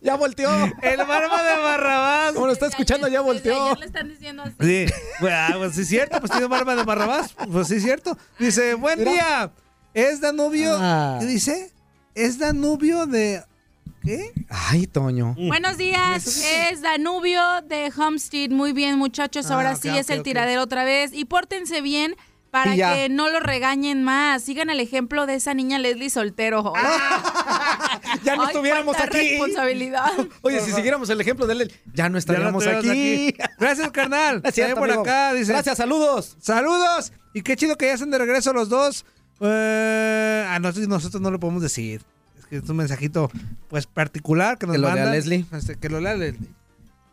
¡Ya 0.01 0.15
volteó! 0.15 0.49
El 0.81 0.97
Barba 1.05 1.43
de 1.43 1.57
Barrabás. 1.61 2.33
Como 2.33 2.47
lo 2.47 2.53
está 2.53 2.67
escuchando, 2.67 3.07
ya 3.07 3.21
volteó. 3.21 3.65
Ayer 3.65 3.79
le 3.79 3.85
están 3.87 4.07
diciendo 4.07 4.43
así. 4.43 4.55
Sí, 4.59 4.93
bueno, 5.19 5.35
ah, 5.37 5.53
pues 5.57 5.75
sí 5.75 5.81
es 5.81 5.87
cierto, 5.89 6.19
pues 6.19 6.31
tiene 6.31 6.47
barba 6.47 6.75
de 6.75 6.83
Barrabás, 6.83 7.35
pues 7.51 7.67
sí 7.67 7.75
es 7.75 7.83
cierto. 7.83 8.17
Dice, 8.39 8.75
buen 8.75 8.99
Mira. 8.99 9.11
día, 9.11 9.51
es 9.93 10.21
Danubio, 10.21 10.77
Ah. 10.79 11.17
¿qué 11.19 11.25
dice? 11.25 11.71
Es 12.15 12.39
Danubio 12.39 13.05
de, 13.07 13.43
¿qué? 14.03 14.31
Ay, 14.49 14.87
Toño. 14.87 15.35
Buenos 15.37 15.77
días, 15.77 16.25
es 16.71 16.81
Danubio 16.81 17.41
de 17.67 17.91
Homestead. 17.95 18.49
Muy 18.51 18.71
bien, 18.71 18.97
muchachos. 18.97 19.51
Ahora 19.51 19.71
Ah, 19.71 19.75
sí 19.75 19.89
es 19.89 20.09
el 20.09 20.23
tiradero 20.23 20.61
otra 20.61 20.85
vez. 20.85 21.11
Y 21.13 21.25
pórtense 21.25 21.81
bien 21.81 22.15
para 22.51 22.73
que 22.73 23.09
no 23.09 23.29
lo 23.29 23.41
regañen 23.41 24.01
más. 24.03 24.43
Sigan 24.43 24.69
el 24.69 24.79
ejemplo 24.79 25.25
de 25.25 25.35
esa 25.35 25.53
niña 25.53 25.77
Leslie 25.77 26.09
soltero. 26.09 26.71
Ya 28.23 28.35
no 28.35 28.43
Ay, 28.43 28.47
estuviéramos 28.49 28.95
aquí. 28.97 29.17
responsabilidad. 29.31 30.11
Oye, 30.41 30.61
si 30.61 30.71
siguiéramos 30.71 31.09
el 31.09 31.19
ejemplo 31.21 31.45
de 31.47 31.53
él, 31.53 31.73
ya 31.93 32.07
no 32.09 32.17
estaríamos 32.17 32.63
Ya 32.63 32.77
aquí. 32.79 33.35
Gracias, 33.59 33.91
carnal. 33.91 34.41
También 34.41 34.73
por 34.75 34.89
acá, 34.89 35.33
dice. 35.33 35.51
Gracias, 35.51 35.77
saludos. 35.77 36.37
Saludos. 36.39 37.11
Y 37.33 37.41
qué 37.41 37.55
chido 37.55 37.77
que 37.77 37.87
ya 37.87 37.93
están 37.93 38.11
de 38.11 38.17
regreso 38.17 38.53
los 38.53 38.69
dos. 38.69 39.05
Eh, 39.41 40.45
a 40.49 40.59
nosotros, 40.59 40.87
nosotros 40.87 41.21
no 41.21 41.31
lo 41.31 41.39
podemos 41.39 41.61
decir. 41.61 42.01
Es 42.39 42.45
que 42.45 42.57
es 42.57 42.69
un 42.69 42.77
mensajito, 42.77 43.29
pues, 43.69 43.85
particular 43.87 44.57
que 44.57 44.65
nos 44.67 44.75
Que 44.75 44.79
lo 44.81 44.87
lea 44.87 44.95
mandan. 44.95 45.13
Leslie. 45.13 45.45
Este, 45.51 45.75
que 45.75 45.89
lo 45.89 45.99
lea 45.99 46.15
Leslie. 46.15 46.49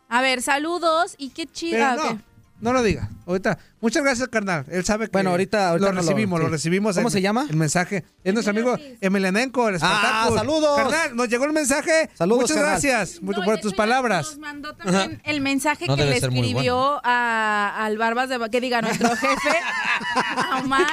A 0.09 0.21
ver, 0.21 0.41
saludos 0.41 1.15
y 1.17 1.29
qué 1.29 1.47
chido. 1.47 1.77
Pero 1.77 1.95
no. 2.13 2.21
No 2.63 2.73
lo 2.73 2.81
diga. 2.81 3.09
Ahorita, 3.27 3.57
muchas 3.79 4.03
gracias, 4.03 4.27
carnal. 4.29 4.65
Él 4.69 4.83
sabe 4.83 5.05
que 5.05 5.11
Bueno, 5.11 5.29
ahorita- 5.31 5.69
ahorita 5.69 5.87
lo 5.87 5.93
no 5.93 6.01
lo- 6.01 6.07
recibimos, 6.07 6.39
lo, 6.39 6.45
sí. 6.47 6.51
recibimos. 6.51 6.95
¿Cómo 6.95 7.07
en- 7.09 7.11
se 7.11 7.21
llama? 7.21 7.45
El 7.49 7.55
mensaje. 7.57 8.03
Es 8.23 8.33
nuestro 8.33 8.51
amigo 8.51 8.77
Emelianenko, 9.01 9.69
el 9.69 9.77
Ah, 9.81 10.29
saludos. 10.33 10.77
Carnal, 10.77 11.15
nos 11.15 11.29
llegó 11.29 11.45
el 11.45 11.53
mensaje. 11.53 12.09
Saludos, 12.15 12.43
Muchas 12.43 12.57
carnal. 12.57 12.71
gracias 12.81 13.19
por, 13.23 13.43
por 13.45 13.59
tus 13.59 13.73
palabras. 13.73 14.27
Nos 14.31 14.39
mandó 14.39 14.73
también 14.75 15.21
el 15.25 15.41
mensaje 15.41 15.85
No 15.87 15.95
que 15.95 16.05
le 16.05 16.17
escribió 16.17 16.99
a, 17.03 17.85
al 17.85 17.97
Barbas 17.97 18.29
de... 18.29 18.39
Que 18.49 18.59
diga, 18.61 18.81
nuestro 18.81 19.09
jefe, 19.15 19.49
a 20.15 20.59
Omar, 20.63 20.87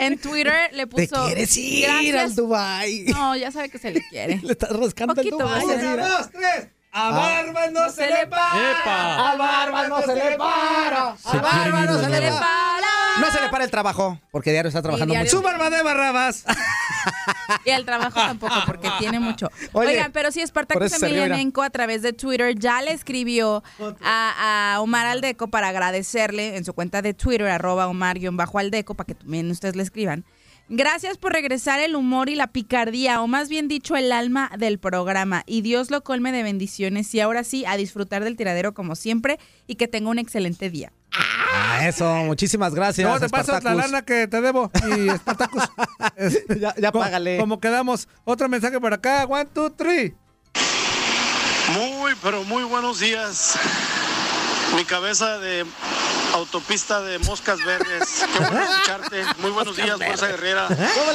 en 0.00 0.18
Twitter 0.18 0.70
le 0.72 0.86
Te 0.86 1.06
puso... 1.08 1.26
quieres 1.26 1.56
ir 1.56 1.86
"Gracias". 1.86 2.22
al 2.24 2.34
Dubai. 2.34 3.04
No, 3.08 3.36
ya 3.36 3.50
sabe 3.50 3.68
que 3.68 3.78
se 3.78 3.90
le 3.90 4.02
quiere. 4.08 4.38
Le 4.42 4.52
estás 4.52 4.70
rascando 4.70 5.12
el 5.12 5.16
Poquito 5.16 5.38
Dubai. 5.38 5.66
más, 5.66 5.76
Una, 5.76 6.08
dos, 6.08 6.30
tres. 6.30 6.68
A 6.96 7.08
Ah. 7.08 7.10
Barba 7.10 7.66
no 7.72 7.90
se 7.90 8.06
le 8.08 8.26
para. 8.28 9.30
Al 9.30 9.38
barba 9.38 9.88
no 9.88 10.00
se 10.02 10.14
le 10.14 10.36
para. 10.38 11.16
Al 11.24 11.40
barba 11.40 11.80
no 11.86 11.98
se 11.98 12.08
le 12.08 12.28
para. 12.30 12.88
No 13.20 13.30
se 13.32 13.40
le 13.40 13.48
para 13.48 13.64
el 13.64 13.70
trabajo, 13.70 14.20
porque 14.30 14.52
diario 14.52 14.68
está 14.68 14.80
trabajando 14.80 15.12
diario. 15.12 15.28
mucho. 15.28 15.36
Su 15.36 15.42
barba 15.42 15.70
de 15.70 15.82
Barrabás. 15.82 16.44
Y 17.64 17.70
el 17.70 17.84
trabajo 17.84 18.14
tampoco, 18.18 18.54
porque 18.66 18.88
tiene 18.98 19.18
mucho. 19.20 19.50
Oye, 19.72 19.90
Oigan, 19.90 20.12
pero 20.12 20.30
sí, 20.32 20.40
por 20.40 20.48
Spartacus 20.48 20.86
eso 20.86 20.98
se 20.98 21.06
rió, 21.06 21.16
Emelianenko 21.18 21.62
a 21.62 21.70
través 21.70 22.02
de 22.02 22.12
Twitter 22.12 22.54
ya 22.58 22.80
le 22.82 22.92
escribió 22.92 23.62
a, 24.02 24.74
a 24.74 24.80
Omar 24.80 25.06
Aldeco 25.06 25.48
para 25.48 25.68
agradecerle 25.68 26.56
en 26.56 26.64
su 26.64 26.74
cuenta 26.74 27.02
de 27.02 27.12
Twitter, 27.14 27.48
arroba 27.48 27.86
Omar-Aldeco, 27.88 28.94
para 28.94 29.06
que 29.06 29.14
también 29.14 29.50
ustedes 29.50 29.76
le 29.76 29.82
escriban. 29.82 30.24
Gracias 30.70 31.18
por 31.18 31.32
regresar 31.32 31.78
el 31.80 31.94
humor 31.94 32.30
y 32.30 32.36
la 32.36 32.46
picardía, 32.46 33.20
o 33.20 33.26
más 33.26 33.48
bien 33.50 33.68
dicho, 33.68 33.96
el 33.96 34.10
alma 34.12 34.50
del 34.58 34.78
programa. 34.78 35.42
Y 35.46 35.60
Dios 35.60 35.90
lo 35.90 36.02
colme 36.02 36.32
de 36.32 36.42
bendiciones. 36.42 37.14
Y 37.14 37.20
ahora 37.20 37.44
sí, 37.44 37.64
a 37.66 37.76
disfrutar 37.76 38.24
del 38.24 38.36
tiradero 38.36 38.72
como 38.72 38.94
siempre 38.96 39.38
y 39.66 39.74
que 39.74 39.88
tenga 39.88 40.08
un 40.10 40.18
excelente 40.18 40.70
día. 40.70 40.90
Ah, 41.12 41.86
eso, 41.86 42.12
muchísimas 42.24 42.74
gracias. 42.74 43.08
No, 43.08 43.20
te 43.20 43.28
pasas 43.28 43.62
la 43.62 43.74
lana 43.74 44.02
que 44.02 44.26
te 44.26 44.40
debo. 44.40 44.70
Y 44.96 45.10
Spartacus. 45.18 45.62
Es- 46.16 46.44
Ya, 46.58 46.74
ya 46.76 46.90
co- 46.92 46.98
págale. 46.98 47.36
Como 47.38 47.60
quedamos. 47.60 48.08
Otro 48.24 48.48
mensaje 48.48 48.80
por 48.80 48.92
acá. 48.94 49.24
One, 49.26 49.44
two, 49.52 49.70
three. 49.70 50.14
Muy, 51.74 52.12
pero 52.22 52.42
muy 52.44 52.64
buenos 52.64 53.00
días. 53.00 53.58
Mi 54.76 54.84
cabeza 54.84 55.38
de 55.38 55.64
autopista 56.34 57.00
de 57.00 57.18
moscas 57.20 57.58
verdes. 57.64 58.24
Qué 58.32 58.38
bueno 58.40 58.62
escucharte. 58.62 59.24
Muy 59.38 59.50
buenos 59.52 59.76
días, 59.76 59.96
Fuerza 59.96 60.26
Guerrera. 60.28 60.68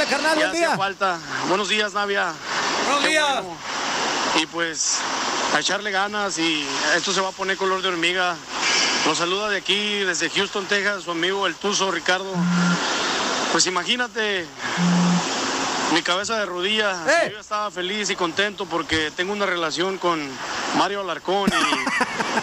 Carnal, 0.10 0.34
Ya 0.34 0.36
buen 0.36 0.50
hacía 0.50 0.68
día. 0.70 0.78
falta. 0.78 1.20
Buenos 1.48 1.70
días, 1.70 1.94
Navia. 1.94 2.34
Buenos 2.86 3.04
Qué 3.04 3.10
días. 3.10 3.44
bueno. 3.44 3.58
Y 4.42 4.46
pues 4.48 4.98
a 5.54 5.60
echarle 5.60 5.92
ganas 5.92 6.38
y 6.38 6.66
esto 6.96 7.12
se 7.14 7.22
va 7.22 7.30
a 7.30 7.32
poner 7.32 7.58
color 7.58 7.82
de 7.82 7.90
hormiga. 7.90 8.36
Los 9.06 9.18
saluda 9.18 9.50
de 9.50 9.58
aquí, 9.58 10.00
desde 10.00 10.30
Houston, 10.30 10.66
Texas, 10.66 11.04
su 11.04 11.12
amigo 11.12 11.48
el 11.48 11.56
Tuzo 11.56 11.92
Ricardo. 11.92 12.32
Pues 13.52 13.66
imagínate, 13.66 14.46
mi 15.94 16.02
cabeza 16.04 16.38
de 16.38 16.46
rodilla. 16.46 16.92
¡Eh! 17.08 17.28
Yo 17.30 17.34
ya 17.36 17.40
estaba 17.40 17.72
feliz 17.72 18.10
y 18.10 18.16
contento 18.16 18.66
porque 18.66 19.12
tengo 19.16 19.34
una 19.34 19.46
relación 19.46 19.98
con 19.98 20.20
Mario 20.78 21.02
Alarcón 21.02 21.50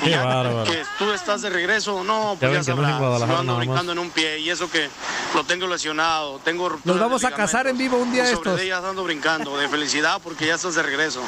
y, 0.02 0.06
y 0.08 0.10
ya 0.10 0.24
bárbaro. 0.24 0.64
que 0.64 0.82
tú 0.98 1.12
estás 1.12 1.42
de 1.42 1.50
regreso, 1.50 2.02
no, 2.04 2.34
Ya 2.34 2.48
pues 2.48 2.66
ya, 2.66 2.74
no 2.74 2.82
en 2.82 2.98
sabrás. 2.98 3.28
Yo 3.28 3.38
ando 3.38 3.56
brincando 3.56 3.92
en 3.92 3.98
un 3.98 4.10
pie 4.10 4.38
y 4.40 4.50
eso 4.50 4.70
que 4.70 4.88
lo 5.34 5.44
tengo 5.44 5.66
lesionado, 5.68 6.40
tengo 6.44 6.78
Nos 6.84 6.98
vamos 6.98 7.24
a 7.24 7.30
casar 7.30 7.66
en 7.68 7.78
vivo 7.78 7.96
un 7.98 8.12
día 8.12 8.24
de 8.24 8.34
sobre 8.34 8.50
estos. 8.50 8.60
ellas 8.62 8.84
ando 8.84 9.04
brincando 9.04 9.56
de 9.58 9.68
felicidad 9.68 10.20
porque 10.22 10.46
ya 10.46 10.54
estás 10.56 10.74
de 10.74 10.82
regreso. 10.82 11.22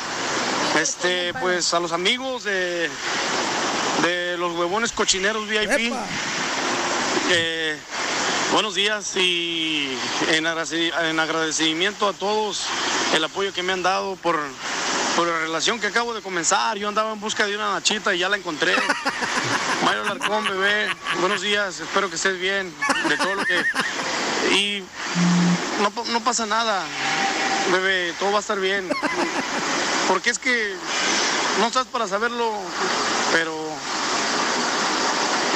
Este, 0.81 1.33
pues 1.35 1.73
a 1.73 1.81
los 1.81 1.93
amigos 1.93 2.45
de, 2.45 2.91
de 4.03 4.37
los 4.39 4.53
huevones 4.57 4.93
cochineros 4.93 5.49
VIP. 5.49 5.71
Epa. 5.71 6.05
Eh, 7.31 7.79
buenos 8.53 8.75
días 8.75 9.15
y 9.17 9.97
en, 10.31 10.45
agradeci- 10.45 10.93
en 11.09 11.21
agradecimiento 11.21 12.09
a 12.09 12.13
todos 12.13 12.65
el 13.15 13.23
apoyo 13.25 13.53
que 13.53 13.63
me 13.63 13.73
han 13.73 13.83
dado 13.83 14.17
por, 14.17 14.39
por 15.17 15.27
la 15.27 15.39
relación 15.41 15.81
que 15.81 15.87
acabo 15.89 16.15
de 16.15 16.23
comenzar. 16.23 16.77
Yo 16.79 16.89
andaba 16.89 17.13
en 17.13 17.21
busca 17.21 17.47
de 17.47 17.57
una 17.57 17.73
nachita 17.73 18.15
y 18.15 18.19
ya 18.19 18.29
la 18.29 18.37
encontré. 18.37 18.75
Mario 19.85 20.05
Larcón, 20.05 20.45
bebé, 20.45 20.89
buenos 21.21 21.41
días, 21.41 21.81
espero 21.81 22.09
que 22.09 22.17
estés 22.17 22.39
bien 22.39 22.73
de 23.09 23.17
todo 23.17 23.35
lo 23.35 23.45
que... 23.45 23.65
Y 24.55 24.83
no 26.13 26.21
pasa 26.25 26.47
nada, 26.47 26.85
bebé, 27.73 28.15
todo 28.19 28.33
va 28.33 28.39
a 28.39 28.41
estar 28.41 28.59
bien. 28.59 28.89
Porque 30.09 30.31
es 30.31 30.39
que 30.39 30.75
no 31.61 31.67
estás 31.67 31.87
para 31.87 32.09
saberlo, 32.09 32.51
pero 33.33 33.68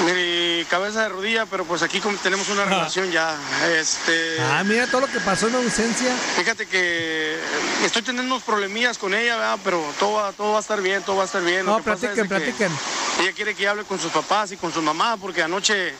mi 0.05 0.65
cabeza 0.65 1.03
de 1.03 1.09
rodilla, 1.11 1.47
pero 1.47 1.65
pues 1.65 1.83
aquí 1.83 2.01
como 2.01 2.17
tenemos 2.19 2.49
una 2.49 2.65
relación 2.65 3.11
ya. 3.11 3.37
Este, 3.79 4.37
Ah, 4.41 4.63
mira 4.65 4.87
todo 4.87 5.03
lo 5.03 5.07
que 5.07 5.21
pasó 5.21 5.49
en 5.49 5.55
ausencia. 5.57 6.15
Fíjate 6.37 6.67
que 6.67 7.39
estoy 7.85 8.03
teniendo 8.03 8.35
unos 8.35 8.43
problemillas 8.45 8.99
con 8.99 9.15
ella, 9.15 9.37
¿verdad? 9.37 9.59
pero 9.65 9.83
todo 9.99 10.13
va, 10.15 10.33
todo 10.33 10.53
va 10.53 10.59
a 10.59 10.61
estar 10.61 10.81
bien, 10.81 11.03
todo 11.03 11.17
va 11.17 11.23
a 11.23 11.27
estar 11.27 11.43
bien. 11.43 11.65
Lo 11.67 11.73
No, 11.73 11.77
que 11.79 11.85
pasa 11.91 12.07
es 12.07 12.13
platiquen, 12.15 12.29
que 12.29 12.29
platiquen. 12.69 12.73
Ella 13.21 13.33
quiere 13.33 13.55
que 13.55 13.69
hable 13.69 13.85
con 13.85 13.99
sus 14.01 14.11
papás 14.11 14.53
y 14.53 14.57
con 14.57 14.73
su 14.73 14.83
mamá, 14.83 15.17
porque 15.19 15.43
anoche 15.43 15.95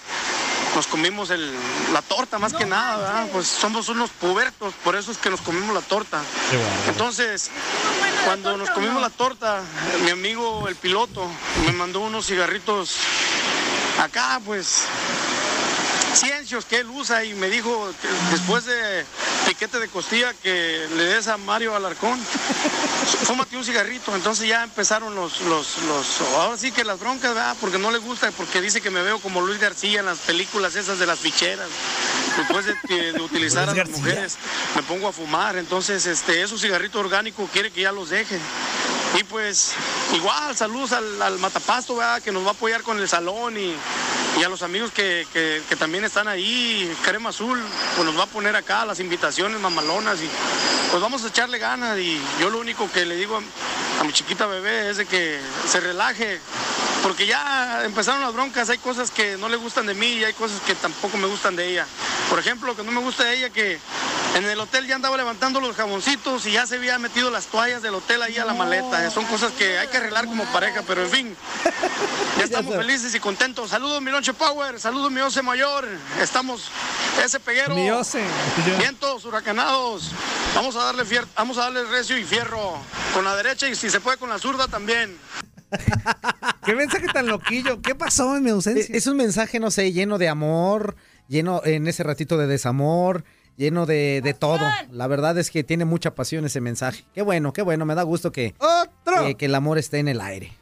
nos 0.75 0.87
comimos 0.87 1.29
el- 1.31 1.53
la 1.93 2.01
torta 2.01 2.39
más 2.39 2.55
que 2.55 2.65
nada, 2.65 2.97
¿verdad? 2.97 3.27
Pues 3.31 3.47
somos 3.47 3.89
unos 3.91 4.09
pubertos, 4.11 4.73
por 4.83 4.97
eso 4.97 5.13
es 5.13 5.19
que 5.19 5.29
nos 5.29 5.43
comimos 5.43 5.75
la 5.75 5.83
torta. 5.83 6.23
Entonces, 6.89 7.51
cuando 8.25 8.57
nos 8.57 8.71
comimos 8.71 9.01
la 9.03 9.11
torta, 9.11 9.61
mi 10.03 10.11
amigo 10.11 10.67
el 10.69 10.77
piloto 10.77 11.29
me 11.67 11.73
mandó 11.73 12.01
unos 12.01 12.27
cigarritos 12.27 12.97
acá, 13.99 14.41
pues, 14.45 14.87
ciencios 16.15 16.65
que 16.65 16.79
él 16.79 16.89
usa 16.91 17.25
y 17.25 17.35
me 17.35 17.49
dijo 17.49 17.93
después 18.31 18.65
de 18.65 19.05
piquete 19.47 19.79
de 19.79 19.89
costilla 19.89 20.33
que 20.43 20.87
le 20.97 21.05
des 21.05 21.29
a 21.29 21.37
Mario 21.37 21.75
Alarcón, 21.75 22.19
fúmate 23.25 23.57
un 23.57 23.65
cigarrito. 23.65 24.15
Entonces 24.15 24.49
ya 24.49 24.63
empezaron 24.63 25.15
los, 25.15 25.41
los, 25.43 25.79
los, 25.83 26.21
ahora 26.37 26.57
sí 26.57 26.73
que 26.73 26.85
las 26.85 26.99
broncas, 27.01 27.35
¿verdad? 27.35 27.57
Porque 27.61 27.79
no 27.79 27.91
le 27.91 27.99
gusta, 27.99 28.31
porque 28.33 28.61
dice 28.61 28.81
que 28.81 28.91
me 28.91 29.03
veo 29.03 29.19
como 29.21 29.41
Luis 29.41 29.61
García 29.61 30.01
en 30.01 30.07
las 30.07 30.19
películas 30.19 30.77
esas 30.77 30.99
de 30.99 31.07
las 31.07 31.19
ficheras. 31.19 31.69
Después 32.37 32.67
de, 32.67 33.21
utilizar 33.21 33.69
a 33.69 33.75
las 33.75 33.91
mujeres, 33.91 34.37
me 34.75 34.83
pongo 34.83 35.09
a 35.09 35.13
fumar. 35.13 35.57
Entonces, 35.57 36.07
este, 36.07 36.43
esos 36.43 36.61
cigarritos 36.61 37.01
orgánicos 37.01 37.51
quiere 37.51 37.71
que 37.71 37.83
ya 37.83 37.93
los 37.93 38.11
deje. 38.11 38.39
Y 39.19 39.25
pues, 39.25 39.73
igual, 40.15 40.57
saludos 40.57 40.93
al, 40.93 41.21
al 41.21 41.39
Matapasto, 41.39 41.97
¿verdad? 41.97 42.23
Que 42.23 42.33
nos 42.33 42.45
va 42.45 42.49
a 42.49 42.53
apoyar 42.53 42.83
con 42.83 42.99
el 42.99 43.09
salón 43.09 43.59
y, 43.59 43.77
y 44.39 44.43
a 44.45 44.49
los 44.49 44.63
amigos 44.63 44.91
que, 44.93 45.27
que- 45.33 45.63
también 45.77 46.05
están 46.05 46.29
ahí, 46.29 46.91
Crema 47.05 47.31
Azul, 47.31 47.61
pues 47.97 48.07
nos 48.07 48.17
va 48.19 48.25
a 48.25 48.27
poner 48.27 48.55
acá 48.55 48.85
las 48.85 49.01
invitaciones 49.01 49.61
mamalonas 49.61 50.21
y 50.23 50.29
pues 50.91 51.03
vamos 51.03 51.25
a 51.25 51.29
echarle 51.29 51.59
ganas 51.59 51.99
y 51.99 52.21
yo 52.41 52.51
lo 52.51 52.59
único 52.59 52.91
que 52.93 53.05
le 53.05 53.17
digo 53.17 53.41
a 54.01 54.05
mi 54.05 54.13
chiquita 54.13 54.47
bebé 54.47 54.91
es 54.91 54.99
de 54.99 55.07
que 55.07 55.39
se 55.69 55.81
relaje, 55.81 56.39
porque 57.03 57.27
ya 57.27 57.83
empezaron 57.85 58.21
las 58.23 58.33
broncas, 58.33 58.71
hay 58.71 58.79
cosas 58.79 59.11
que 59.11 59.37
no 59.39 59.49
le 59.49 59.57
gustan 59.57 59.87
de 59.87 59.95
mí 59.95 60.07
y 60.07 60.25
hay 60.25 60.33
cosas 60.35 60.61
que 60.61 60.75
tampoco 60.77 61.17
me 61.19 61.27
gustan 61.27 61.57
de 61.57 61.69
ella. 61.69 61.87
Por 62.31 62.39
ejemplo, 62.39 62.69
lo 62.69 62.77
que 62.77 62.85
no 62.85 62.93
me 62.93 63.01
gusta 63.01 63.25
de 63.25 63.37
ella 63.39 63.51
que 63.51 63.79
en 64.37 64.45
el 64.45 64.59
hotel 64.61 64.87
ya 64.87 64.95
andaba 64.97 65.17
levantando 65.17 65.61
los 65.61 65.77
jaboncitos 65.77 66.47
y 66.47 66.53
ya 66.53 66.67
se 66.67 66.77
había 66.77 66.99
metido 66.99 67.31
las 67.31 67.47
toallas 67.47 67.83
del 67.83 67.95
hotel 67.95 68.23
ahí 68.23 68.37
a 68.39 68.45
la 68.45 68.55
maleta. 68.55 69.11
Son 69.11 69.25
cosas 69.27 69.53
que 69.53 69.79
hay 69.79 69.89
que 69.89 69.99
arreglar 69.99 70.27
como 70.27 70.45
pareja, 70.47 70.83
pero 70.87 71.03
en 71.03 71.11
fin, 71.11 71.37
ya 72.39 72.45
estamos 72.45 72.75
felices 72.75 73.15
y 73.15 73.21
contentos. 73.21 73.71
Saludos 73.71 74.01
mi 74.01 74.11
Noche 74.11 74.33
Power, 74.33 74.81
saludos 74.81 75.11
mi 75.11 75.21
Ose 75.21 75.43
Mayor. 75.43 75.87
Estamos 76.21 76.71
ese 77.23 77.41
peguero. 77.41 77.75
Mi 77.75 77.91
Ose. 77.91 78.23
Vientos 78.79 79.25
huracanados. 79.25 80.11
Vamos 80.55 80.77
a 80.77 80.85
darle 80.85 81.05
fier- 81.05 81.27
vamos 81.37 81.59
a 81.59 81.63
darle 81.63 81.85
recio 81.85 82.17
y 82.17 82.25
fierro 82.25 82.79
con 83.15 83.25
la 83.25 83.37
derecha 83.37 83.69
y 83.69 83.75
si 83.75 83.91
se 83.91 84.01
puede 84.01 84.17
con 84.17 84.29
la 84.31 84.39
zurda 84.39 84.67
también. 84.69 85.17
¿Qué 86.65 86.75
mensaje 86.75 87.07
tan 87.07 87.27
loquillo? 87.27 87.81
¿Qué 87.81 87.95
pasó 87.95 88.37
en 88.37 88.43
mi 88.43 88.51
ausencia? 88.51 88.95
Es 88.95 89.07
un 89.07 89.17
mensaje, 89.17 89.59
no 89.59 89.71
sé, 89.71 89.93
lleno 89.93 90.19
de 90.19 90.29
amor, 90.29 90.97
lleno 91.29 91.63
en 91.65 91.87
ese 91.89 92.03
ratito 92.03 92.37
de 92.37 92.47
desamor, 92.47 93.25
lleno 93.57 93.87
de, 93.87 94.21
de 94.23 94.35
todo. 94.35 94.61
La 94.91 95.07
verdad 95.07 95.37
es 95.39 95.51
que 95.51 95.65
tiene 95.65 95.85
mucha 95.85 96.15
pasión 96.15 96.45
ese 96.45 96.61
mensaje. 96.61 97.05
Qué 97.15 97.23
bueno, 97.23 97.53
qué 97.53 97.63
bueno, 97.63 97.85
me 97.85 97.95
da 97.95 98.03
gusto 98.03 98.33
que, 98.33 98.55
que, 99.25 99.35
que 99.37 99.45
el 99.47 99.55
amor 99.55 99.79
esté 99.79 99.99
en 99.99 100.09
el 100.09 100.21
aire. 100.21 100.53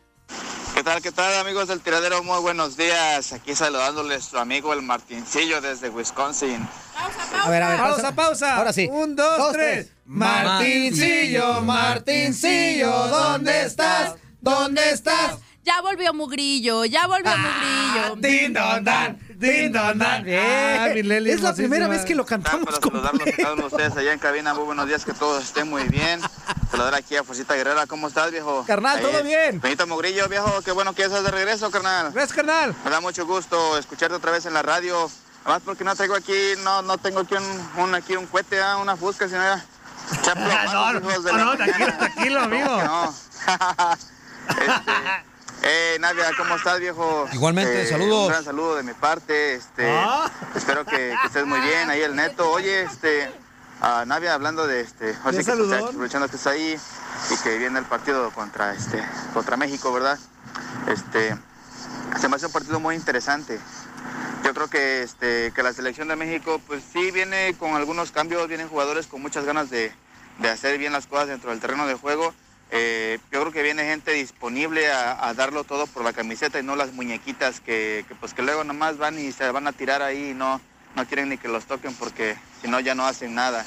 ¿Qué 0.75 0.85
tal, 0.85 1.03
qué 1.03 1.13
tal, 1.13 1.35
amigos 1.39 1.69
del 1.69 1.81
tiradero? 1.81 2.23
Muy 2.23 2.41
buenos 2.41 2.77
días. 2.77 3.35
Aquí 3.35 3.55
saludándoles 3.55 4.25
su 4.25 4.39
amigo 4.39 4.73
el 4.73 4.81
Martincillo 4.81 5.61
desde 5.61 5.91
Wisconsin. 5.91 6.67
A 7.43 7.51
ver, 7.51 7.63
a 7.63 7.69
ver, 7.71 7.79
Pausa, 7.81 8.15
pausa. 8.15 8.57
Ahora 8.57 8.73
sí. 8.73 8.89
Un, 8.91 9.15
dos, 9.15 9.37
Dos, 9.37 9.53
tres. 9.53 9.87
tres. 9.87 9.97
Martincillo, 10.07 11.61
Martincillo, 11.63 12.91
¿dónde 13.09 13.63
estás? 13.63 14.15
¿Dónde 14.41 14.91
estás? 14.91 15.37
Ya 15.63 15.83
volvió 15.83 16.15
Mugrillo, 16.15 16.85
ya 16.87 17.07
volvió 17.07 17.33
Mugrillo. 17.37 18.17
Din 18.17 18.53
don 18.55 18.83
dan, 18.83 19.19
din 19.37 19.71
don 19.71 19.99
dan. 19.99 20.25
Ah, 20.27 20.89
mi 20.95 21.03
Leli 21.03 21.31
es 21.33 21.43
la 21.43 21.55
primera 21.55 21.87
vez 21.87 22.05
que 22.07 22.15
lo 22.15 22.25
cantamos. 22.25 22.65
Para 22.65 22.79
saludarlos 22.81 23.29
a 23.29 23.33
cada 23.37 23.53
uno 23.53 23.63
de 23.63 23.69
ustedes 23.69 23.97
allá 23.97 24.13
en 24.15 24.19
cabina. 24.19 24.55
Muy 24.55 24.65
buenos 24.65 24.87
días, 24.89 25.05
que 25.05 25.13
todos 25.13 25.45
estén 25.45 25.69
muy 25.69 25.83
bien. 25.85 26.21
Saludar 26.71 26.95
aquí 26.95 27.15
a 27.17 27.25
Fosita 27.25 27.55
Guerrera. 27.57 27.87
¿Cómo 27.87 28.09
estás, 28.09 28.31
viejo? 28.31 28.65
Carnal, 28.67 29.01
todo 29.01 29.19
Ahí, 29.19 29.23
bien. 29.25 29.61
Benito 29.61 29.87
Mogrillo, 29.87 30.29
viejo. 30.29 30.63
Qué 30.63 30.73
bueno 30.73 30.95
que 30.95 31.03
estás 31.05 31.25
de 31.25 31.31
regreso, 31.31 31.71
carnal. 31.71 32.11
¿Ves, 32.13 32.33
carnal? 32.33 32.75
Me 32.85 32.91
da 32.91 33.01
mucho 33.01 33.27
gusto 33.27 33.77
escucharte 33.77 34.15
otra 34.17 34.31
vez 34.31 34.47
en 34.47 34.55
la 34.55 34.63
radio. 34.63 35.11
Además 35.45 35.63
porque 35.65 35.85
no 35.85 35.95
traigo 35.95 36.15
aquí, 36.15 36.39
no, 36.65 36.81
no 36.83 36.97
tengo 36.97 37.21
aquí 37.21 37.35
un, 37.35 37.83
un- 37.85 37.95
aquí 37.95 38.17
un 38.17 38.27
cohete, 38.27 38.61
ah, 38.63 38.79
una 38.79 38.97
fusca, 38.97 39.27
sino 39.29 39.41
ya. 39.43 39.65
hijos 41.11 41.25
de 41.25 41.33
la 41.33 41.39
no, 41.39 41.45
mañana. 41.45 41.57
tranquilo, 41.57 41.93
tranquilo, 41.99 42.41
¿Cómo 42.45 42.55
amigo. 42.55 42.83
no? 42.83 43.15
Este, 44.51 44.93
eh, 45.63 45.97
Nadia, 46.01 46.31
¿cómo 46.37 46.55
estás, 46.57 46.81
viejo? 46.81 47.27
Igualmente, 47.33 47.83
Eh, 47.83 47.87
saludos. 47.87 48.27
Un 48.27 48.33
gran 48.33 48.45
saludo 48.45 48.77
de 48.77 48.83
mi 48.83 48.93
parte. 48.95 49.55
Este, 49.55 49.89
Ah. 49.91 50.31
Espero 50.55 50.85
que, 50.85 50.97
que 51.21 51.27
estés 51.27 51.47
muy 51.47 51.61
bien 51.61 51.91
ahí, 51.91 52.01
el 52.03 52.17
neto. 52.17 52.51
Oye, 52.51 52.83
este, 52.83 53.31
a 53.81 54.05
Navia, 54.07 54.35
hablando 54.35 54.67
de 54.67 54.81
este, 54.81 55.15
sí 55.15 55.37
que 55.39 55.43
saludón. 55.43 55.79
pues, 55.79 55.91
aprovechando 55.91 56.29
que 56.29 56.49
ahí 56.49 56.79
y 57.31 57.37
que 57.43 57.59
viene 57.59 57.79
el 57.79 57.85
partido 57.85 58.31
contra, 58.33 58.73
este, 58.75 59.03
contra 59.35 59.57
México, 59.57 59.93
¿verdad? 59.93 60.19
Este, 60.89 61.37
se 62.19 62.29
me 62.29 62.37
hace 62.37 62.47
un 62.47 62.53
partido 62.53 62.81
muy 62.81 62.95
interesante. 62.95 63.61
Yo 64.45 64.55
creo 64.55 64.69
que, 64.69 65.03
este, 65.03 65.53
que 65.55 65.63
la 65.63 65.73
selección 65.75 66.09
de 66.09 66.17
México, 66.17 66.61
pues 66.67 66.83
sí 66.93 67.11
viene 67.11 67.55
con 67.59 67.75
algunos 67.75 68.11
cambios, 68.11 68.49
vienen 68.49 68.69
jugadores 68.69 69.07
con 69.07 69.21
muchas 69.21 69.45
ganas 69.45 69.69
de, 69.69 69.93
de 70.39 70.49
hacer 70.49 70.79
bien 70.79 70.93
las 70.95 71.07
cosas 71.07 71.29
dentro 71.29 71.51
del 71.51 71.61
terreno 71.61 71.87
de 71.87 71.95
juego. 71.95 72.33
Eh, 72.73 73.19
yo 73.33 73.41
creo 73.41 73.53
que 73.53 73.63
viene 73.63 73.85
gente 73.85 74.13
disponible 74.13 74.91
a, 74.93 75.33
darlo 75.35 75.65
todo 75.65 75.87
por 75.87 76.05
la 76.05 76.13
camiseta 76.13 76.61
y 76.61 76.63
no 76.63 76.77
las 76.77 76.93
muñequitas 76.93 77.61
que, 77.61 78.05
que, 78.07 78.15
pues 78.15 78.33
que 78.33 78.43
luego 78.43 78.63
nomás 78.63 78.97
van 78.97 79.19
y 79.19 79.33
se 79.33 79.51
van 79.51 79.67
a 79.67 79.73
tirar 79.73 80.03
ahí 80.03 80.31
y 80.31 80.35
no, 80.35 80.61
no 80.95 81.07
quieren 81.07 81.31
ni 81.31 81.39
que 81.39 81.49
los 81.49 81.67
toquen 81.67 81.95
porque 81.95 82.37
si 82.63 82.69
no 82.69 82.79
ya 82.81 82.95
no 82.95 83.07
hacen 83.07 83.35
nada. 83.35 83.65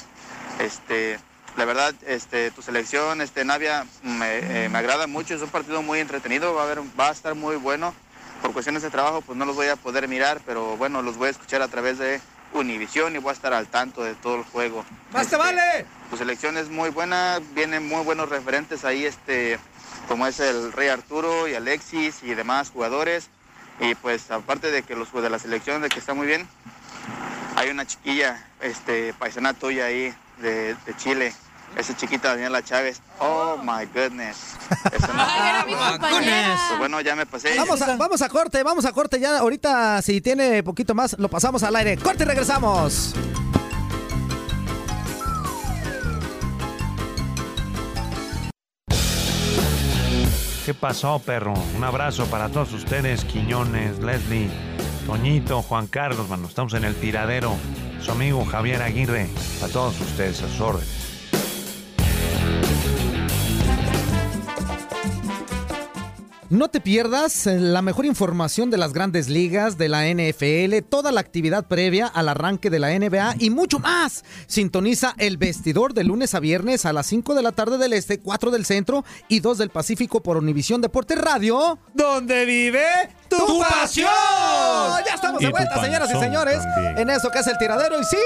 Este, 0.58 1.18
la 1.56 1.64
verdad, 1.64 1.94
este, 2.06 2.50
tu 2.50 2.62
selección, 2.62 3.20
este, 3.20 3.44
Navia, 3.44 3.86
me, 4.02 4.38
eh, 4.38 4.70
agrada 4.72 5.06
mucho, 5.06 5.34
es 5.34 5.42
un 5.42 5.50
partido 5.50 5.82
muy 5.82 6.00
entretenido, 6.00 6.54
va 6.54 6.62
a, 6.62 6.64
haber, 6.64 6.80
va 6.98 7.08
a 7.08 7.12
estar 7.12 7.34
muy 7.34 7.56
bueno. 7.56 7.94
Por 8.42 8.52
cuestiones 8.52 8.82
de 8.82 8.90
trabajo, 8.90 9.22
pues 9.22 9.38
no 9.38 9.46
los 9.46 9.56
voy 9.56 9.68
a 9.68 9.76
poder 9.76 10.06
mirar, 10.08 10.40
pero 10.44 10.76
bueno, 10.76 11.00
los 11.00 11.16
voy 11.16 11.28
a 11.28 11.30
escuchar 11.30 11.62
a 11.62 11.68
través 11.68 11.98
de 11.98 12.20
Univisión 12.54 13.14
y 13.16 13.18
voy 13.18 13.30
a 13.30 13.32
estar 13.32 13.52
al 13.52 13.66
tanto 13.66 14.02
de 14.02 14.14
todo 14.14 14.36
el 14.36 14.44
juego. 14.44 14.84
¡Más 15.12 15.28
te 15.28 15.36
vale! 15.36 15.86
Tu 16.10 16.16
selección 16.16 16.56
es 16.56 16.68
muy 16.70 16.90
buena, 16.90 17.40
vienen 17.52 17.86
muy 17.86 18.04
buenos 18.04 18.28
referentes 18.28 18.84
ahí, 18.84 19.04
este, 19.04 19.58
como 20.08 20.26
es 20.26 20.38
el 20.40 20.72
Rey 20.72 20.88
Arturo 20.88 21.48
y 21.48 21.54
Alexis 21.54 22.22
y 22.22 22.34
demás 22.34 22.70
jugadores. 22.70 23.28
Y 23.80 23.96
pues 23.96 24.30
aparte 24.30 24.70
de 24.70 24.82
que 24.84 24.94
los 24.94 25.12
de 25.12 25.30
la 25.30 25.38
selección, 25.38 25.82
de 25.82 25.88
que 25.88 25.98
está 25.98 26.14
muy 26.14 26.28
bien, 26.28 26.48
hay 27.56 27.70
una 27.70 27.86
chiquilla, 27.86 28.46
este, 28.60 29.12
paisana 29.14 29.52
tuya 29.52 29.86
ahí 29.86 30.14
de, 30.38 30.74
de 30.74 30.96
Chile, 30.96 31.34
esa 31.76 31.96
chiquita 31.96 32.30
Daniela 32.30 32.62
Chávez. 32.62 33.00
Oh 33.18 33.56
my 33.62 33.86
goodness. 33.94 34.56
Esa 34.92 35.12
no- 35.12 35.22
era 35.48 35.64
mi 35.66 35.74
compañera. 35.74 36.56
Pues 36.68 36.78
bueno, 36.78 37.00
ya 37.00 37.16
me 37.16 37.26
pasé. 37.26 37.56
Vamos 37.58 37.80
a, 37.82 37.96
vamos 37.96 38.22
a 38.22 38.28
corte, 38.28 38.62
vamos 38.62 38.84
a 38.84 38.92
corte. 38.92 39.18
Ya 39.20 39.38
ahorita, 39.38 40.02
si 40.02 40.20
tiene 40.20 40.62
poquito 40.62 40.94
más, 40.94 41.16
lo 41.18 41.28
pasamos 41.28 41.62
al 41.62 41.74
aire. 41.76 41.96
Corte 41.98 42.24
y 42.24 42.26
regresamos. 42.26 43.14
¿Qué 50.64 50.72
pasó, 50.72 51.18
perro? 51.18 51.52
Un 51.76 51.84
abrazo 51.84 52.24
para 52.26 52.48
todos 52.48 52.72
ustedes, 52.72 53.24
Quiñones, 53.26 53.98
Leslie, 53.98 54.48
Toñito, 55.06 55.60
Juan 55.62 55.86
Carlos, 55.86 56.28
mano. 56.28 56.48
Estamos 56.48 56.72
en 56.74 56.84
el 56.84 56.94
tiradero. 56.94 57.54
Su 58.00 58.12
amigo 58.12 58.44
Javier 58.46 58.80
Aguirre. 58.82 59.28
A 59.62 59.68
todos 59.68 60.00
ustedes, 60.00 60.42
a 60.42 60.48
sus 60.48 60.60
órdenes. 60.60 61.03
No 66.54 66.68
te 66.68 66.80
pierdas 66.80 67.48
eh, 67.48 67.58
la 67.58 67.82
mejor 67.82 68.06
información 68.06 68.70
de 68.70 68.76
las 68.76 68.92
grandes 68.92 69.28
ligas, 69.28 69.76
de 69.76 69.88
la 69.88 70.06
NFL, 70.06 70.86
toda 70.88 71.10
la 71.10 71.18
actividad 71.18 71.66
previa 71.66 72.06
al 72.06 72.28
arranque 72.28 72.70
de 72.70 72.78
la 72.78 72.96
NBA 72.96 73.34
y 73.40 73.50
mucho 73.50 73.80
más. 73.80 74.24
Sintoniza 74.46 75.16
el 75.18 75.36
vestidor 75.36 75.94
de 75.94 76.04
lunes 76.04 76.32
a 76.32 76.38
viernes 76.38 76.86
a 76.86 76.92
las 76.92 77.06
5 77.06 77.34
de 77.34 77.42
la 77.42 77.50
tarde 77.50 77.76
del 77.76 77.92
Este, 77.92 78.20
4 78.20 78.52
del 78.52 78.64
Centro 78.64 79.04
y 79.26 79.40
2 79.40 79.58
del 79.58 79.70
Pacífico 79.70 80.22
por 80.22 80.36
Univisión 80.36 80.80
Deporte 80.80 81.16
Radio. 81.16 81.80
¿Dónde 81.92 82.44
vive 82.44 82.84
tu, 83.38 83.60
pasión? 83.60 84.08
Ya 85.06 85.14
estamos 85.14 85.40
de 85.40 85.46
tu 85.46 85.52
vuelta, 85.52 85.80
señoras 85.80 86.10
y 86.10 86.18
señores, 86.18 86.58
también. 86.74 86.98
en 86.98 87.10
eso 87.10 87.30
que 87.30 87.38
es 87.38 87.46
el 87.46 87.58
tiradero. 87.58 88.00
Y 88.00 88.04
sí, 88.04 88.16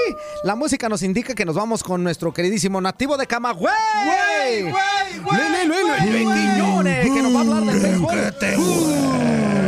la 0.43 0.55
música 0.55 0.89
nos 0.89 1.03
indica 1.03 1.33
que 1.35 1.45
nos 1.45 1.55
vamos 1.55 1.83
con 1.83 2.03
nuestro 2.03 2.33
queridísimo 2.33 2.81
nativo 2.81 3.17
de 3.17 3.27
Camagüey. 3.27 3.71
Que 7.03 7.21
nos 7.21 7.35
va 7.35 7.37
a 7.37 7.41
hablar 7.41 7.63
del 7.63 7.79
béisbol. 7.79 8.17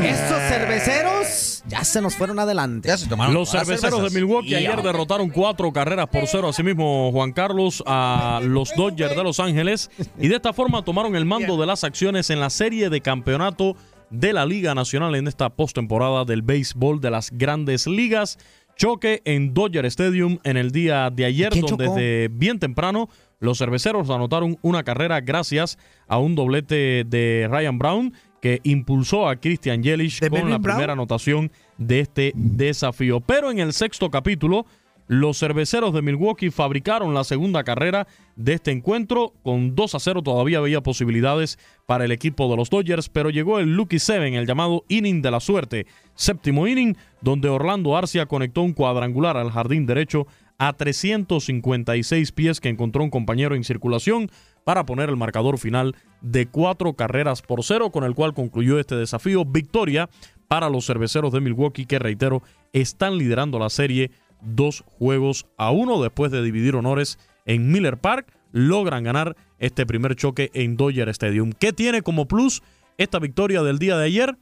Estos 0.03 0.41
cerveceros 0.49 1.51
ya 1.71 1.83
se 1.85 2.01
nos 2.01 2.15
fueron 2.15 2.37
adelante. 2.39 2.89
Los 3.29 3.49
cerveceros 3.49 4.03
de 4.03 4.09
Milwaukee 4.19 4.55
ayer 4.55 4.81
derrotaron 4.81 5.29
cuatro 5.29 5.71
carreras 5.71 6.07
por 6.07 6.27
cero. 6.27 6.49
Asimismo, 6.49 7.11
Juan 7.11 7.31
Carlos 7.31 7.81
a 7.85 8.41
los 8.43 8.75
Dodgers 8.75 9.15
de 9.15 9.23
Los 9.23 9.39
Ángeles. 9.39 9.89
Y 10.19 10.27
de 10.27 10.35
esta 10.35 10.51
forma 10.53 10.83
tomaron 10.83 11.15
el 11.15 11.25
mando 11.25 11.57
de 11.57 11.65
las 11.65 11.83
acciones 11.83 12.29
en 12.29 12.39
la 12.39 12.49
serie 12.49 12.89
de 12.89 13.01
campeonato 13.01 13.75
de 14.12 14.34
la 14.34 14.45
Liga 14.45 14.76
Nacional 14.76 15.16
en 15.16 15.28
esta 15.28 15.49
postemporada 15.49 16.26
del 16.26 16.41
béisbol 16.41 17.01
de 17.01 17.09
las 17.12 17.32
grandes 17.32 17.88
ligas. 17.88 18.38
Choque 18.76 19.22
en 19.26 19.53
Dodger 19.53 19.86
Stadium 19.86 20.39
en 20.43 20.57
el 20.57 20.72
día 20.72 21.09
de 21.09 21.26
ayer, 21.26 21.51
¿Quién 21.51 21.66
donde 21.66 21.86
chocó? 21.86 21.95
desde 21.95 22.28
bien 22.30 22.59
temprano 22.59 23.09
los 23.39 23.57
cerveceros 23.57 24.09
anotaron 24.09 24.57
una 24.62 24.84
carrera 24.84 25.20
gracias 25.22 25.78
a 26.07 26.18
un 26.20 26.36
doblete 26.36 27.03
de 27.05 27.47
Ryan 27.49 27.78
Brown 27.80 28.14
que 28.41 28.59
impulsó 28.64 29.28
a 29.28 29.36
Christian 29.36 29.84
Yelich 29.84 30.20
con 30.20 30.49
la 30.49 30.57
Brown? 30.57 30.62
primera 30.62 30.93
anotación 30.93 31.51
de 31.78 31.99
este 31.99 32.32
desafío. 32.36 33.20
Pero 33.20 33.51
en 33.51 33.59
el 33.59 33.74
sexto 33.74 34.09
capítulo, 34.09 34.66
los 35.08 35.39
cerveceros 35.39 35.93
de 35.93 36.02
Milwaukee 36.02 36.52
fabricaron 36.52 37.14
la 37.14 37.24
segunda 37.24 37.64
carrera 37.64 38.08
de 38.36 38.54
este 38.54 38.72
encuentro. 38.72 39.34
Con 39.43 39.76
2 39.76 39.95
a 39.95 39.99
0 39.99 40.22
todavía 40.24 40.60
había 40.60 40.82
posibilidades 40.82 41.60
para 41.86 42.06
el 42.06 42.12
equipo 42.12 42.49
de 42.49 42.58
los 42.58 42.70
Dodgers, 42.70 43.10
pero 43.10 43.30
llegó 43.30 43.60
el 43.60 43.76
Lucky 43.76 43.99
Seven, 43.99 44.34
el 44.34 44.47
llamado 44.47 44.86
inning 44.88 45.22
de 45.22 45.32
la 45.32 45.39
suerte. 45.39 45.86
Séptimo 46.16 46.68
inning, 46.68 46.95
donde 47.22 47.49
Orlando 47.49 47.97
Arcia 47.97 48.26
conectó 48.26 48.62
un 48.62 48.74
cuadrangular 48.74 49.38
al 49.38 49.52
jardín 49.52 49.86
derecho 49.86 50.28
a 50.58 50.74
356 50.74 52.32
pies 52.34 52.62
que 52.62 52.70
encontró 52.70 53.04
un 53.04 53.10
compañero 53.10 53.56
en 53.56 53.64
circulación 53.64 54.30
para 54.64 54.86
poner 54.86 55.10
el 55.10 55.18
marcador 55.18 55.58
final 55.58 55.95
de 56.22 56.45
cuatro 56.45 56.93
carreras 56.93 57.41
por 57.41 57.64
cero, 57.64 57.89
con 57.89 58.04
el 58.04 58.14
cual 58.14 58.34
concluyó 58.34 58.80
este 58.80 58.95
desafío. 58.95 59.43
Victoria 59.43 60.10
para 60.47 60.70
los 60.70 60.86
cerveceros 60.86 61.32
de 61.32 61.41
Milwaukee, 61.41 61.86
que 61.86 61.97
reitero, 61.97 62.43
están 62.74 63.18
liderando 63.18 63.58
la 63.58 63.70
serie 63.70 64.12
dos 64.41 64.83
juegos 64.87 65.47
a 65.57 65.71
uno 65.71 66.01
después 66.01 66.31
de 66.31 66.43
dividir 66.43 66.75
honores 66.75 67.19
en 67.45 67.71
Miller 67.71 67.97
Park. 67.97 68.27
Logran 68.51 69.03
ganar 69.03 69.35
este 69.59 69.85
primer 69.85 70.15
choque 70.15 70.51
en 70.53 70.75
Dodger 70.75 71.09
Stadium. 71.09 71.53
¿Qué 71.53 71.71
tiene 71.73 72.01
como 72.01 72.27
plus 72.27 72.61
esta 72.97 73.19
victoria 73.19 73.63
del 73.63 73.79
día 73.79 73.97
de 73.97 74.05
ayer? 74.05 74.37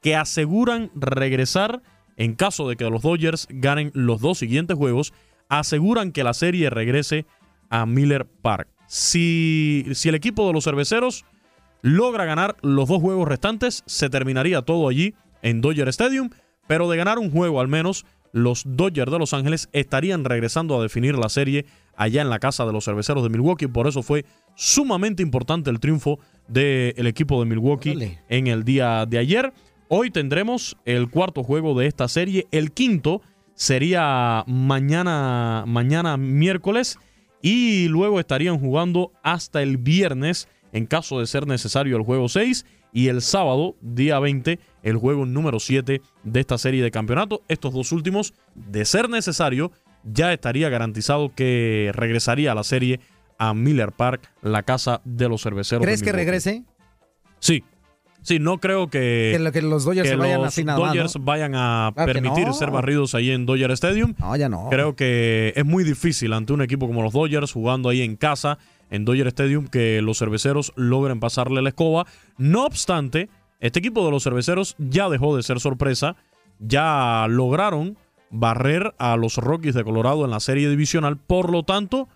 Que 0.00 0.16
aseguran 0.16 0.90
regresar 0.94 1.82
en 2.16 2.34
caso 2.34 2.68
de 2.68 2.76
que 2.76 2.88
los 2.88 3.02
Dodgers 3.02 3.46
ganen 3.50 3.90
los 3.94 4.20
dos 4.20 4.38
siguientes 4.38 4.76
juegos, 4.76 5.12
aseguran 5.48 6.12
que 6.12 6.24
la 6.24 6.34
serie 6.34 6.70
regrese 6.70 7.26
a 7.70 7.86
Miller 7.86 8.26
Park. 8.26 8.68
Si, 8.86 9.86
si 9.94 10.08
el 10.08 10.14
equipo 10.14 10.46
de 10.46 10.52
los 10.52 10.64
cerveceros 10.64 11.24
logra 11.80 12.24
ganar 12.24 12.56
los 12.62 12.88
dos 12.88 13.00
juegos 13.00 13.28
restantes, 13.28 13.82
se 13.86 14.10
terminaría 14.10 14.62
todo 14.62 14.88
allí 14.88 15.14
en 15.40 15.60
Dodger 15.60 15.88
Stadium, 15.88 16.30
pero 16.66 16.88
de 16.88 16.96
ganar 16.96 17.18
un 17.18 17.30
juego 17.30 17.60
al 17.60 17.68
menos, 17.68 18.04
los 18.32 18.64
Dodgers 18.66 19.12
de 19.12 19.18
Los 19.18 19.34
Ángeles 19.34 19.68
estarían 19.72 20.24
regresando 20.24 20.78
a 20.78 20.82
definir 20.82 21.16
la 21.16 21.28
serie 21.28 21.66
allá 21.94 22.22
en 22.22 22.30
la 22.30 22.38
casa 22.38 22.66
de 22.66 22.72
los 22.72 22.84
cerveceros 22.84 23.22
de 23.22 23.28
Milwaukee. 23.28 23.68
Por 23.68 23.86
eso 23.86 24.02
fue 24.02 24.24
sumamente 24.54 25.22
importante 25.22 25.70
el 25.70 25.80
triunfo 25.80 26.18
del 26.48 27.06
equipo 27.06 27.38
de 27.40 27.48
Milwaukee 27.48 28.18
en 28.28 28.46
el 28.46 28.64
día 28.64 29.06
de 29.06 29.18
ayer. 29.18 29.52
Hoy 29.88 30.10
tendremos 30.10 30.76
el 30.86 31.10
cuarto 31.10 31.44
juego 31.44 31.78
de 31.78 31.86
esta 31.86 32.08
serie. 32.08 32.46
El 32.50 32.72
quinto 32.72 33.20
sería 33.54 34.42
mañana, 34.46 35.64
mañana 35.66 36.16
miércoles. 36.16 36.98
Y 37.42 37.88
luego 37.88 38.20
estarían 38.20 38.58
jugando 38.58 39.12
hasta 39.22 39.62
el 39.62 39.76
viernes 39.76 40.48
en 40.72 40.86
caso 40.86 41.20
de 41.20 41.26
ser 41.26 41.46
necesario 41.46 41.96
el 41.96 42.04
juego 42.04 42.28
6. 42.28 42.64
Y 42.92 43.08
el 43.08 43.22
sábado, 43.22 43.74
día 43.80 44.18
20, 44.18 44.58
el 44.82 44.96
juego 44.98 45.24
número 45.24 45.58
7 45.60 46.02
de 46.24 46.40
esta 46.40 46.58
serie 46.58 46.82
de 46.82 46.90
campeonato. 46.90 47.42
Estos 47.48 47.72
dos 47.72 47.90
últimos, 47.92 48.34
de 48.54 48.84
ser 48.84 49.08
necesario, 49.08 49.72
ya 50.04 50.32
estaría 50.32 50.68
garantizado 50.68 51.32
que 51.34 51.90
regresaría 51.94 52.52
a 52.52 52.54
la 52.54 52.64
serie 52.64 53.00
a 53.38 53.54
Miller 53.54 53.92
Park, 53.92 54.30
la 54.42 54.62
casa 54.62 55.00
de 55.04 55.28
los 55.28 55.42
cerveceros. 55.42 55.84
¿Crees 55.84 56.02
que 56.02 56.12
regrese? 56.12 56.64
Sí. 57.38 57.64
Sí, 58.24 58.38
no 58.38 58.58
creo 58.58 58.88
que, 58.88 59.30
Que, 59.32 59.38
lo- 59.40 59.50
que 59.50 59.62
los 59.62 59.84
Dodgers 59.84 60.04
que 60.04 60.10
se 60.10 60.16
vayan 60.16 60.38
los 60.38 60.46
así 60.48 60.62
nada 60.62 60.78
más, 60.78 60.90
Dodgers 60.90 61.16
¿no? 61.16 61.24
vayan 61.24 61.54
a 61.56 61.90
Claro 61.92 62.06
que 62.06 62.12
permitir 62.20 62.46
no. 62.46 62.52
ser 62.52 62.70
barridos 62.70 63.16
ahí 63.16 63.32
en 63.32 63.46
Dodger 63.46 63.72
Stadium. 63.72 64.14
No, 64.16 64.36
ya 64.36 64.48
no. 64.48 64.68
Creo 64.70 64.94
que 64.94 65.52
es 65.56 65.64
muy 65.64 65.82
difícil 65.82 66.32
ante 66.32 66.52
un 66.52 66.62
equipo 66.62 66.86
como 66.86 67.02
los 67.02 67.12
Dodgers 67.12 67.50
jugando 67.50 67.88
ahí 67.88 68.00
en 68.02 68.14
casa, 68.14 68.58
en 68.92 69.06
Dodger 69.06 69.26
Stadium, 69.28 69.66
que 69.66 70.02
los 70.02 70.18
cerveceros 70.18 70.72
logren 70.76 71.18
pasarle 71.18 71.62
la 71.62 71.70
escoba. 71.70 72.06
No 72.36 72.66
obstante, 72.66 73.30
este 73.58 73.78
equipo 73.78 74.04
de 74.04 74.10
los 74.10 74.22
cerveceros 74.22 74.76
ya 74.78 75.08
dejó 75.08 75.34
de 75.34 75.42
ser 75.42 75.58
sorpresa. 75.60 76.14
Ya 76.58 77.26
lograron 77.28 77.96
barrer 78.30 78.94
a 78.98 79.16
los 79.16 79.38
Rockies 79.38 79.74
de 79.74 79.82
Colorado 79.82 80.24
en 80.26 80.30
la 80.30 80.40
serie 80.40 80.68
divisional. 80.68 81.16
Por 81.16 81.50
lo 81.50 81.62
tanto, 81.62 82.06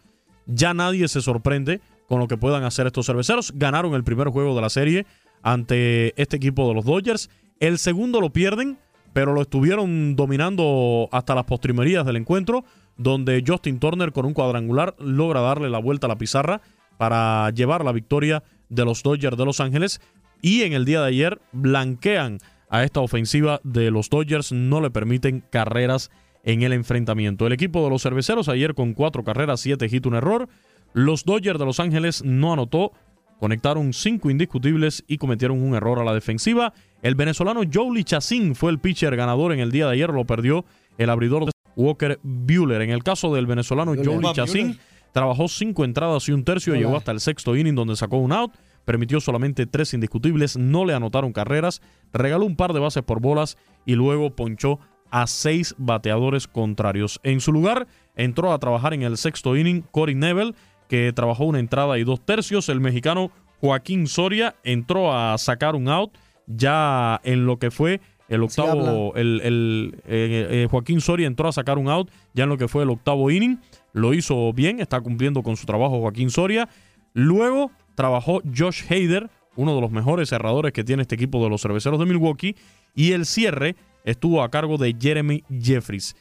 ya 0.45 0.75
nadie 0.75 1.09
se 1.09 1.23
sorprende 1.23 1.81
con 2.09 2.21
lo 2.21 2.29
que 2.29 2.37
puedan 2.37 2.63
hacer 2.65 2.87
estos 2.87 3.07
cerveceros. 3.07 3.53
Ganaron 3.57 3.95
el 3.95 4.05
primer 4.05 4.29
juego 4.29 4.55
de 4.55 4.61
la 4.61 4.71
serie 4.71 5.07
ante 5.43 6.21
este 6.21 6.37
equipo 6.37 6.69
de 6.69 6.75
los 6.75 6.85
Dodgers. 6.85 7.31
El 7.59 7.79
segundo 7.79 8.21
lo 8.21 8.31
pierden, 8.31 8.79
pero 9.15 9.33
lo 9.33 9.41
estuvieron 9.41 10.15
dominando 10.15 11.09
hasta 11.11 11.35
las 11.35 11.45
postrimerías 11.45 12.05
del 12.05 12.17
encuentro, 12.17 12.65
donde 12.97 13.43
Justin 13.47 13.79
Turner 13.79 14.13
con 14.13 14.27
un 14.27 14.35
cuadrangular 14.35 14.95
logra 14.99 15.41
darle 15.41 15.71
la 15.71 15.79
vuelta 15.79 16.07
a 16.07 16.09
la 16.09 16.19
pizarra 16.19 16.61
para 16.97 17.51
llevar 17.51 17.85
la 17.85 17.93
victoria 17.93 18.43
de 18.69 18.85
los 18.85 19.03
Dodgers 19.03 19.37
de 19.37 19.45
Los 19.45 19.61
Ángeles. 19.61 20.01
Y 20.43 20.63
en 20.63 20.73
el 20.73 20.85
día 20.85 21.01
de 21.01 21.09
ayer 21.09 21.41
blanquean 21.53 22.39
a 22.69 22.85
esta 22.85 23.01
ofensiva 23.01 23.61
de 23.65 23.91
los 23.91 24.11
Dodgers, 24.11 24.53
no 24.53 24.81
le 24.81 24.91
permiten 24.91 25.45
carreras 25.51 26.11
en 26.43 26.63
el 26.63 26.73
enfrentamiento. 26.73 27.47
El 27.47 27.53
equipo 27.53 27.83
de 27.85 27.91
los 27.91 28.03
cerveceros 28.03 28.49
ayer 28.49 28.75
con 28.75 28.93
cuatro 28.95 29.25
carreras, 29.25 29.61
siete 29.61 29.87
hits, 29.91 30.07
un 30.07 30.15
error. 30.15 30.49
Los 30.93 31.25
Dodgers 31.25 31.59
de 31.59 31.65
Los 31.65 31.81
Ángeles 31.81 32.25
no 32.25 32.53
anotó, 32.53 32.93
conectaron 33.39 33.93
cinco 33.93 34.31
indiscutibles 34.31 35.05
y 35.07 35.19
cometieron 35.19 35.63
un 35.63 35.75
error 35.75 35.99
a 35.99 36.05
la 36.05 36.15
defensiva. 36.15 36.73
El 37.03 37.15
venezolano 37.15 37.63
Jolie 37.73 38.05
Chacín 38.05 38.55
fue 38.55 38.71
el 38.71 38.79
pitcher 38.79 39.15
ganador 39.17 39.53
en 39.53 39.61
el 39.61 39.73
día 39.73 39.87
de 39.87 39.93
ayer, 39.93 40.11
lo 40.11 40.25
perdió 40.25 40.65
el 40.99 41.11
abridor 41.11 41.47
Walker 41.77 42.19
Bueller. 42.23 42.83
En 42.83 42.91
el 42.91 43.03
caso 43.05 43.33
del 43.35 43.47
venezolano. 43.47 43.95
Jolie 43.95 44.33
Chacín, 44.33 44.79
trabajó 45.13 45.47
cinco 45.49 45.85
entradas 45.85 46.29
y 46.29 46.33
un 46.33 46.45
tercio, 46.45 46.73
Hola. 46.73 46.83
llegó 46.83 46.97
hasta 46.97 47.13
el 47.13 47.21
sexto 47.21 47.57
inning 47.57 47.75
donde 47.75 47.97
sacó 47.97 48.19
un 48.19 48.33
out, 48.33 48.53
permitió 48.85 49.21
solamente 49.21 49.67
tres 49.67 49.95
indiscutibles, 49.95 50.57
no 50.57 50.85
le 50.85 50.95
anotaron 50.95 51.33
carreras, 51.33 51.81
regaló 52.13 52.45
un 52.45 52.57
par 52.57 52.73
de 52.73 52.81
bases 52.81 53.03
por 53.03 53.21
bolas 53.21 53.57
y 53.85 53.95
luego 53.95 54.35
ponchó 54.35 54.79
a 55.11 55.27
seis 55.27 55.75
bateadores 55.79 56.49
contrarios. 56.49 57.21
En 57.23 57.41
su 57.41 57.53
lugar, 57.53 57.87
entró 58.15 58.53
a 58.53 58.59
trabajar 58.59 58.93
en 58.95 59.03
el 59.03 59.17
sexto 59.17 59.57
inning 59.57 59.83
Corey 59.91 60.15
Neville, 60.15 60.55
que 60.89 61.13
trabajó 61.13 61.45
una 61.45 61.61
entrada 61.61 61.99
y 61.99 62.05
dos 62.05 62.25
tercios. 62.25 62.69
El 62.69 62.81
mexicano 62.81 63.31
Joaquín 63.61 64.07
Soria 64.07 64.57
entró 64.65 65.13
a 65.13 65.37
sacar 65.39 65.75
un 65.75 65.89
out 65.89 66.13
ya 66.47 67.21
en 67.25 67.47
lo 67.47 67.59
que 67.59 67.71
fue 67.71 68.01
el 68.29 68.43
octavo. 68.43 69.15
el, 69.17 69.41
el, 69.43 69.95
eh, 70.07 70.49
eh, 70.51 70.69
Joaquín 70.71 71.01
Soria 71.01 71.27
entró 71.27 71.49
a 71.49 71.53
sacar 71.53 71.79
un 71.79 71.89
out 71.89 72.11
ya 72.35 72.45
en 72.45 72.51
lo 72.51 72.59
que 72.59 72.69
fue 72.69 72.83
el 72.83 72.91
octavo 72.91 73.31
inning. 73.31 73.59
Lo 73.93 74.15
hizo 74.15 74.53
bien, 74.53 74.81
está 74.81 75.01
cumpliendo 75.01 75.43
con 75.43 75.57
su 75.57 75.67
trabajo 75.67 76.01
Joaquín 76.01 76.31
Soria. 76.31 76.69
Luego 77.15 77.71
trabajó 77.95 78.43
Josh 78.57 78.83
Hader, 78.91 79.31
uno 79.55 79.75
de 79.75 79.81
los 79.81 79.91
mejores 79.91 80.29
cerradores 80.29 80.73
que 80.73 80.85
tiene 80.85 81.03
este 81.03 81.15
equipo 81.15 81.43
de 81.43 81.51
los 81.51 81.63
cerveceros 81.63 81.99
de 81.99 82.07
Milwaukee. 82.07 82.57
Y 82.95 83.13
el 83.13 83.27
cierre 83.27 83.77
estuvo 84.05 84.43
a 84.43 84.51
cargo 84.51 84.79
de 84.79 84.95
Jeremy 84.99 85.45
Jeffries. 85.61 86.17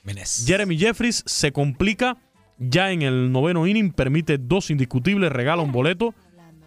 Jeremy 0.45 0.78
Jeffries 0.78 1.24
se 1.26 1.51
complica 1.51 2.18
ya 2.58 2.91
en 2.91 3.01
el 3.01 3.32
noveno 3.32 3.68
inning, 3.68 3.91
permite 3.91 4.38
dos 4.38 4.70
indiscutibles, 4.70 5.32
regala 5.32 5.62
un 5.62 5.72
boleto. 5.72 6.14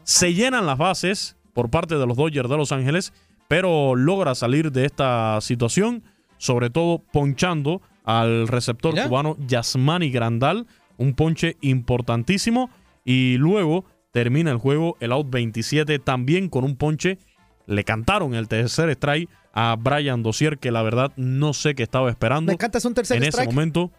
Se 0.05 0.35
llenan 0.35 0.67
las 0.67 0.79
bases 0.79 1.37
por 1.55 1.71
parte 1.71 1.97
de 1.97 2.07
los 2.07 2.17
Dodgers 2.17 2.49
de 2.49 2.57
Los 2.57 2.73
Ángeles, 2.73 3.13
pero 3.49 3.97
logra 3.97 4.35
salir 4.35 4.71
de 4.71 4.85
esta 4.85 5.41
situación, 5.41 6.05
sobre 6.37 6.71
todo 6.71 7.03
ponchando 7.13 7.83
al 8.05 8.47
receptor 8.49 8.93
Mira. 8.93 9.09
cubano 9.09 9.37
Yasmani 9.47 10.11
Grandal, 10.11 10.67
un 10.97 11.15
ponche 11.15 11.57
importantísimo. 11.61 12.71
Y 13.05 13.39
luego 13.39 13.87
termina 14.13 14.51
el 14.51 14.59
juego, 14.59 14.97
el 15.01 15.13
out 15.13 15.31
27, 15.31 15.99
también 15.99 16.49
con 16.49 16.65
un 16.65 16.77
ponche 16.77 17.19
le 17.67 17.85
cantaron 17.85 18.35
el 18.35 18.49
tercer 18.49 18.89
strike 18.91 19.29
a 19.53 19.77
Brian 19.79 20.23
Dozier, 20.23 20.59
que 20.59 20.71
la 20.71 20.83
verdad 20.83 21.13
no 21.17 21.53
sé 21.53 21.75
qué 21.75 21.83
estaba 21.83 22.11
esperando. 22.11 22.53
Me 22.53 22.59
cantas 22.59 22.85
un 22.85 22.95
tercer 22.95 23.19
en 23.19 23.25
strike. 23.25 23.49
ese 23.49 23.55
momento. 23.55 23.91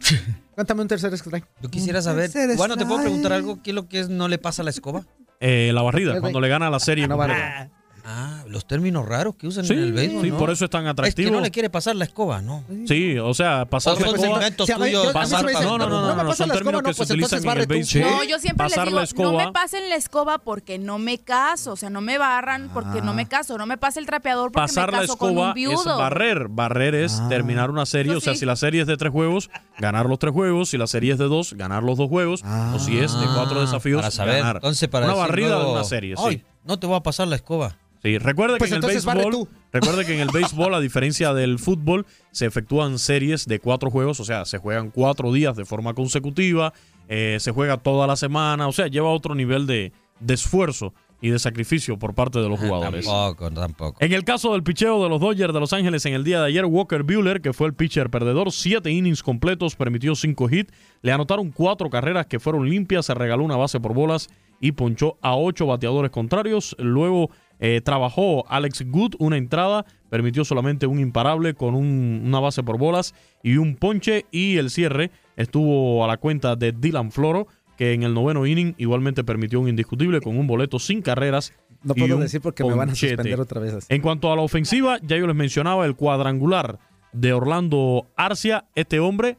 Cántame 0.56 0.82
un 0.82 0.88
tercer 0.88 1.12
strike. 1.14 1.46
Yo 1.62 1.70
quisiera 1.70 2.02
saber, 2.02 2.30
bueno, 2.56 2.76
¿te 2.76 2.84
puedo 2.84 3.00
preguntar 3.00 3.32
algo? 3.32 3.62
¿Qué 3.62 3.70
es 3.70 3.74
lo 3.74 3.88
que 3.88 4.00
es 4.00 4.08
no 4.08 4.28
le 4.28 4.38
pasa 4.38 4.62
a 4.62 4.64
la 4.64 4.70
escoba? 4.70 5.04
eh, 5.40 5.72
la 5.74 5.82
barrida, 5.82 6.20
cuando 6.20 6.40
le 6.40 6.48
gana 6.48 6.70
la 6.70 6.78
serie. 6.80 7.04
Una 7.04 7.16
completa. 7.16 7.40
barrida. 7.42 7.70
Ah, 8.06 8.44
los 8.48 8.66
términos 8.66 9.06
raros 9.08 9.34
que 9.36 9.46
usan 9.46 9.64
Sí, 9.64 9.72
en 9.72 9.78
el 9.78 9.92
béisbol, 9.94 10.22
sí, 10.24 10.30
¿no? 10.30 10.36
por 10.36 10.50
eso 10.50 10.66
es 10.66 10.70
tan 10.70 10.84
Es 10.84 10.90
atractivo. 10.90 11.30
que 11.30 11.36
no 11.36 11.40
le 11.40 11.50
quiere 11.50 11.70
pasar 11.70 11.96
la 11.96 12.04
escoba, 12.04 12.42
¿no? 12.42 12.62
Sí, 12.86 13.16
o 13.18 13.32
sea, 13.32 13.64
pasar 13.64 13.96
O 13.96 14.00
la 14.00 14.06
escoba. 14.08 14.28
inventos 14.34 14.66
Si 14.66 14.72
a 14.72 14.78
mí- 14.78 14.90
yo- 14.92 15.10
pasar- 15.12 15.40
se 15.40 15.44
me 15.46 15.52
dice, 15.52 15.64
no, 15.64 15.78
no, 15.78 15.88
no, 15.88 16.00
no, 16.02 16.08
no 16.08 16.16
me 16.16 16.22
no, 16.22 16.28
pasa 16.28 16.36
son 16.36 16.48
la 16.48 16.54
escoba, 16.54 16.72
términos 16.72 16.82
no, 16.82 16.88
que 16.90 16.94
pues 16.96 16.96
se 17.08 17.14
utilizan 17.14 17.38
entonces 17.38 17.54
en 17.54 17.60
el 17.62 17.66
béisbol. 17.66 18.02
No, 18.02 18.24
yo 18.24 18.38
siempre 18.38 18.64
pasar 18.66 18.86
les 18.88 18.94
la 18.94 19.04
digo, 19.06 19.22
no 19.32 19.38
me 19.38 19.52
pasen 19.52 19.88
la 19.88 19.96
escoba 19.96 20.36
porque 20.38 20.78
no 20.78 20.98
me 20.98 21.16
caso, 21.18 21.72
o 21.72 21.76
sea, 21.76 21.88
no 21.88 22.02
me 22.02 22.18
barran 22.18 22.68
porque 22.74 23.00
no 23.00 23.14
me 23.14 23.26
caso, 23.26 23.56
no 23.56 23.64
me 23.64 23.78
pase 23.78 24.00
el 24.00 24.06
trapeador 24.06 24.52
porque 24.52 24.66
Pasar 24.66 24.90
me 24.92 24.98
la 24.98 25.00
caso 25.04 25.16
con 25.16 25.30
escoba 25.30 25.48
un 25.48 25.54
viudo. 25.54 25.80
es 25.80 25.84
barrer. 25.98 26.48
Barrer 26.48 26.94
es 26.94 27.20
Ah. 27.20 27.28
terminar 27.30 27.70
una 27.70 27.86
serie. 27.86 28.14
O 28.14 28.20
sea, 28.20 28.34
sí. 28.34 28.40
si 28.40 28.44
la 28.46 28.56
serie 28.56 28.82
es 28.82 28.86
de 28.86 28.98
tres 28.98 29.12
juegos, 29.12 29.48
ganar 29.78 30.04
los 30.06 30.18
tres 30.18 30.34
juegos. 30.34 30.68
Si 30.68 30.76
la 30.76 30.86
serie 30.86 31.12
es 31.14 31.18
de 31.18 31.24
dos, 31.24 31.54
ganar 31.54 31.82
los 31.82 31.96
dos 31.96 32.10
juegos. 32.10 32.42
O 32.74 32.78
si 32.78 32.98
es 32.98 33.18
de 33.18 33.26
cuatro 33.34 33.62
desafíos, 33.62 34.02
Para 34.02 34.10
saber, 34.10 34.36
ganar. 34.40 34.56
entonces 34.56 34.90
para 34.90 35.06
una 35.06 35.14
barrida 35.14 35.58
de 35.58 35.64
una 35.72 35.84
serie, 35.84 36.14
"Ay, 36.18 36.36
sí. 36.36 36.42
no 36.64 36.78
te 36.78 36.86
voy 36.86 36.96
a 36.96 37.00
pasar 37.00 37.28
la 37.28 37.36
escoba. 37.36 37.78
Sí, 38.04 38.18
recuerde 38.18 38.58
Pues 38.58 38.70
que 38.70 38.76
en 38.76 38.84
el 38.84 38.90
béisbol, 38.90 39.48
recuerde 39.72 40.04
que 40.04 40.14
en 40.14 40.20
el 40.20 40.28
béisbol, 40.30 40.74
a 40.74 40.80
diferencia 40.80 41.32
del 41.32 41.58
fútbol, 41.58 42.04
se 42.32 42.44
efectúan 42.44 42.98
series 42.98 43.46
de 43.46 43.60
cuatro 43.60 43.90
juegos, 43.90 44.20
o 44.20 44.24
sea, 44.24 44.44
se 44.44 44.58
juegan 44.58 44.90
cuatro 44.90 45.32
días 45.32 45.56
de 45.56 45.64
forma 45.64 45.94
consecutiva, 45.94 46.74
eh, 47.08 47.38
se 47.40 47.50
juega 47.50 47.78
toda 47.78 48.06
la 48.06 48.16
semana, 48.16 48.68
o 48.68 48.72
sea, 48.72 48.88
lleva 48.88 49.08
otro 49.08 49.34
nivel 49.34 49.66
de, 49.66 49.92
de 50.20 50.34
esfuerzo 50.34 50.92
y 51.22 51.30
de 51.30 51.38
sacrificio 51.38 51.98
por 51.98 52.12
parte 52.12 52.40
de 52.40 52.48
los 52.50 52.60
jugadores. 52.60 53.06
Tampoco, 53.06 53.50
tampoco. 53.50 53.96
En 54.04 54.12
el 54.12 54.22
caso 54.24 54.52
del 54.52 54.62
picheo 54.62 55.02
de 55.02 55.08
los 55.08 55.18
Dodgers 55.18 55.54
de 55.54 55.60
Los 55.60 55.72
Ángeles 55.72 56.04
en 56.04 56.12
el 56.12 56.24
día 56.24 56.42
de 56.42 56.48
ayer, 56.48 56.66
Walker 56.66 57.04
Buehler, 57.04 57.40
que 57.40 57.54
fue 57.54 57.68
el 57.68 57.72
pitcher 57.72 58.10
perdedor, 58.10 58.52
siete 58.52 58.90
innings 58.90 59.22
completos, 59.22 59.76
permitió 59.76 60.14
cinco 60.14 60.50
hits, 60.50 60.74
le 61.00 61.10
anotaron 61.10 61.50
cuatro 61.50 61.88
carreras 61.88 62.26
que 62.26 62.38
fueron 62.38 62.68
limpias, 62.68 63.06
se 63.06 63.14
regaló 63.14 63.44
una 63.44 63.56
base 63.56 63.80
por 63.80 63.94
bolas 63.94 64.28
y 64.60 64.72
ponchó 64.72 65.16
a 65.22 65.34
ocho 65.36 65.66
bateadores 65.66 66.10
contrarios. 66.10 66.76
Luego 66.78 67.30
eh, 67.60 67.80
trabajó 67.82 68.44
Alex 68.48 68.84
Good 68.90 69.14
una 69.18 69.36
entrada, 69.36 69.84
permitió 70.10 70.44
solamente 70.44 70.86
un 70.86 70.98
imparable 71.00 71.54
con 71.54 71.74
un- 71.74 72.22
una 72.24 72.40
base 72.40 72.62
por 72.62 72.78
bolas 72.78 73.14
y 73.42 73.56
un 73.56 73.76
ponche 73.76 74.26
y 74.30 74.56
el 74.58 74.70
cierre 74.70 75.10
estuvo 75.36 76.04
a 76.04 76.08
la 76.08 76.16
cuenta 76.16 76.56
de 76.56 76.72
Dylan 76.72 77.10
Floro 77.12 77.46
que 77.76 77.92
en 77.92 78.02
el 78.04 78.14
noveno 78.14 78.46
inning 78.46 78.74
igualmente 78.78 79.24
permitió 79.24 79.60
un 79.60 79.68
indiscutible 79.68 80.20
con 80.20 80.36
un 80.38 80.46
boleto 80.46 80.78
sin 80.78 81.02
carreras. 81.02 81.52
No 81.82 81.94
puedo 81.94 82.16
decir 82.18 82.40
porque 82.40 82.62
me 82.64 82.74
van 82.74 82.90
a 82.90 82.94
suspender 82.94 83.40
otra 83.40 83.60
vez. 83.60 83.74
así. 83.74 83.86
En 83.92 84.00
cuanto 84.00 84.32
a 84.32 84.36
la 84.36 84.42
ofensiva, 84.42 84.98
ya 85.02 85.16
yo 85.16 85.26
les 85.26 85.36
mencionaba 85.36 85.84
el 85.84 85.96
cuadrangular 85.96 86.78
de 87.12 87.32
Orlando 87.32 88.06
Arcia, 88.16 88.64
este 88.74 89.00
hombre 89.00 89.36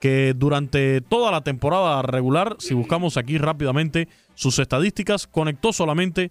que 0.00 0.34
durante 0.36 1.00
toda 1.00 1.30
la 1.30 1.42
temporada 1.42 2.02
regular, 2.02 2.56
si 2.58 2.74
buscamos 2.74 3.16
aquí 3.16 3.38
rápidamente 3.38 4.08
sus 4.34 4.58
estadísticas, 4.58 5.26
conectó 5.26 5.72
solamente 5.72 6.30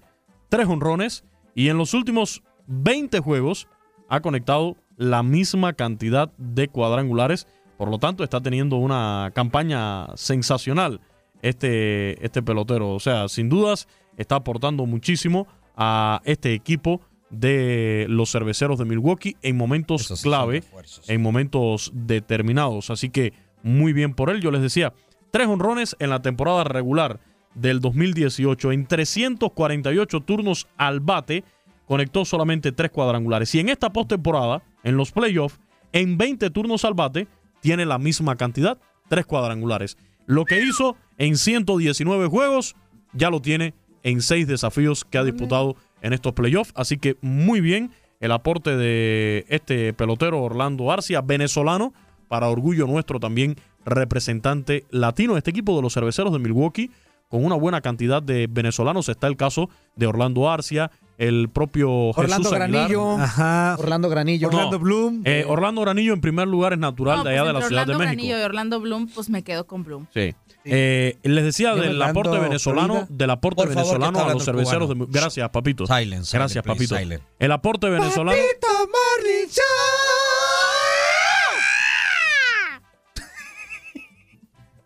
tres 0.53 0.67
honrones 0.67 1.23
y 1.55 1.69
en 1.69 1.79
los 1.79 1.95
últimos 1.95 2.43
20 2.67 3.21
juegos 3.21 3.67
ha 4.07 4.21
conectado 4.21 4.77
la 4.97 5.23
misma 5.23 5.73
cantidad 5.73 6.31
de 6.37 6.67
cuadrangulares. 6.67 7.47
Por 7.75 7.89
lo 7.89 7.97
tanto, 7.97 8.23
está 8.23 8.39
teniendo 8.39 8.75
una 8.75 9.31
campaña 9.33 10.15
sensacional 10.15 11.01
este, 11.41 12.23
este 12.23 12.43
pelotero. 12.43 12.91
O 12.91 12.99
sea, 12.99 13.29
sin 13.29 13.49
dudas, 13.49 13.87
está 14.15 14.35
aportando 14.35 14.85
muchísimo 14.85 15.47
a 15.75 16.21
este 16.23 16.53
equipo 16.53 17.01
de 17.31 18.05
los 18.07 18.31
cerveceros 18.31 18.77
de 18.77 18.85
Milwaukee 18.85 19.35
en 19.41 19.57
momentos 19.57 20.21
clave, 20.21 20.63
en 21.07 21.19
momentos 21.23 21.89
determinados. 21.95 22.91
Así 22.91 23.09
que 23.09 23.33
muy 23.63 23.91
bien 23.91 24.13
por 24.13 24.29
él. 24.29 24.39
Yo 24.39 24.51
les 24.51 24.61
decía, 24.61 24.93
tres 25.31 25.47
honrones 25.47 25.95
en 25.97 26.11
la 26.11 26.21
temporada 26.21 26.63
regular 26.63 27.19
del 27.55 27.79
2018 27.79 28.71
en 28.71 28.85
348 28.85 30.19
turnos 30.21 30.67
al 30.77 30.99
bate. 30.99 31.43
Conectó 31.85 32.25
solamente 32.25 32.71
tres 32.71 32.91
cuadrangulares. 32.91 33.53
Y 33.55 33.59
en 33.59 33.69
esta 33.69 33.91
postemporada, 33.91 34.63
en 34.83 34.97
los 34.97 35.11
playoffs, 35.11 35.59
en 35.91 36.17
20 36.17 36.49
turnos 36.49 36.85
al 36.85 36.93
bate, 36.93 37.27
tiene 37.59 37.85
la 37.85 37.97
misma 37.97 38.35
cantidad, 38.35 38.77
tres 39.09 39.25
cuadrangulares. 39.25 39.97
Lo 40.25 40.45
que 40.45 40.61
hizo 40.61 40.95
en 41.17 41.37
119 41.37 42.27
juegos, 42.27 42.75
ya 43.13 43.29
lo 43.29 43.41
tiene 43.41 43.73
en 44.03 44.21
seis 44.21 44.47
desafíos 44.47 45.05
que 45.05 45.17
ha 45.17 45.23
disputado 45.23 45.75
en 46.01 46.13
estos 46.13 46.33
playoffs. 46.33 46.73
Así 46.75 46.97
que 46.97 47.17
muy 47.21 47.61
bien 47.61 47.91
el 48.19 48.31
aporte 48.31 48.77
de 48.77 49.45
este 49.49 49.93
pelotero 49.93 50.41
Orlando 50.41 50.91
Arcia, 50.91 51.21
venezolano, 51.21 51.93
para 52.27 52.49
orgullo 52.49 52.87
nuestro 52.87 53.19
también 53.19 53.55
representante 53.85 54.85
latino 54.91 55.33
de 55.33 55.39
este 55.39 55.51
equipo 55.51 55.75
de 55.75 55.81
los 55.81 55.93
cerveceros 55.93 56.31
de 56.31 56.39
Milwaukee. 56.39 56.89
Con 57.33 57.43
una 57.45 57.55
buena 57.55 57.81
cantidad 57.81 58.21
de 58.21 58.45
venezolanos 58.47 59.09
está 59.09 59.25
el 59.25 59.35
caso 59.35 59.67
de 59.95 60.05
Orlando 60.05 60.51
Arcia, 60.51 60.91
el 61.17 61.49
propio 61.49 61.89
Orlando 61.91 62.47
Jesús. 62.47 62.51
Granillo. 62.53 63.17
Ajá. 63.17 63.75
Orlando 63.79 64.07
Granillo. 64.07 64.51
No, 64.51 64.57
Orlando 64.57 64.77
Bloom. 64.77 65.21
eh, 65.25 65.43
Orlando 65.47 65.81
Granillo 65.81 66.13
en 66.13 66.21
primer 66.21 66.47
lugar 66.47 66.73
es 66.73 66.79
natural 66.79 67.17
No, 67.17 67.23
de 67.23 67.31
pues 67.31 67.39
allá 67.41 67.47
de 67.47 67.53
la 67.53 67.59
Ciudad 67.65 67.87
de 67.87 67.91
Orlando 67.93 67.97
México. 68.05 68.17
Granillo 68.21 68.39
y 68.39 68.43
Orlando 68.43 68.79
Bloom, 68.81 69.07
pues 69.07 69.31
me 69.31 69.43
quedo 69.43 69.65
con 69.65 69.83
Bloom. 69.83 70.05
Sí. 70.13 70.35
Eh, 70.63 71.17
les 71.23 71.43
decía 71.43 71.69
Yo 71.73 71.81
del 71.81 71.93
Orlando, 71.93 72.19
aporte 72.19 72.39
venezolano, 72.39 72.93
Florida. 72.93 73.07
del 73.09 73.29
aporte 73.31 73.63
favor, 73.63 73.75
venezolano 73.77 74.19
a 74.19 74.33
los 74.35 74.45
cerveceros 74.45 74.89
de. 74.89 75.05
Gracias, 75.09 75.49
papito. 75.49 75.87
Silent, 75.87 76.27
Gracias, 76.31 76.63
please, 76.63 76.77
papito. 76.77 76.95
silent. 76.99 77.23
El 77.39 77.51
aporte 77.51 77.89
venezolano. 77.89 78.37
Morning 78.37 79.49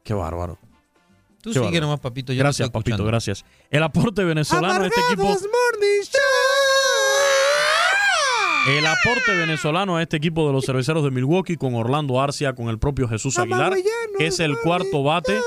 Qué 0.03 0.13
bárbaro. 0.13 0.57
Tú 1.47 1.53
Qué 1.53 1.65
sigue 1.65 1.79
nomás, 1.79 2.01
papito. 2.01 2.33
yo 2.33 2.39
Gracias, 2.39 2.69
papito, 2.69 2.89
escuchando. 2.95 3.05
gracias. 3.05 3.45
El 3.69 3.81
aporte 3.81 4.25
venezolano 4.25 4.83
a 4.83 4.87
este 4.87 4.99
equipo. 4.99 5.23
Morning 5.23 6.03
El 8.67 8.85
aporte 8.85 9.33
venezolano 9.33 9.95
a 9.95 10.01
este 10.01 10.17
equipo 10.17 10.45
de 10.45 10.51
los 10.51 10.65
cerveceros 10.65 11.05
de 11.05 11.11
Milwaukee 11.11 11.55
con 11.55 11.73
Orlando 11.75 12.19
Arcia, 12.19 12.53
con 12.53 12.67
el 12.67 12.79
propio 12.79 13.07
Jesús 13.07 13.39
Aguilar, 13.39 13.73
que 14.17 14.27
es 14.27 14.41
el 14.41 14.57
cuarto 14.57 15.03
bate 15.03 15.39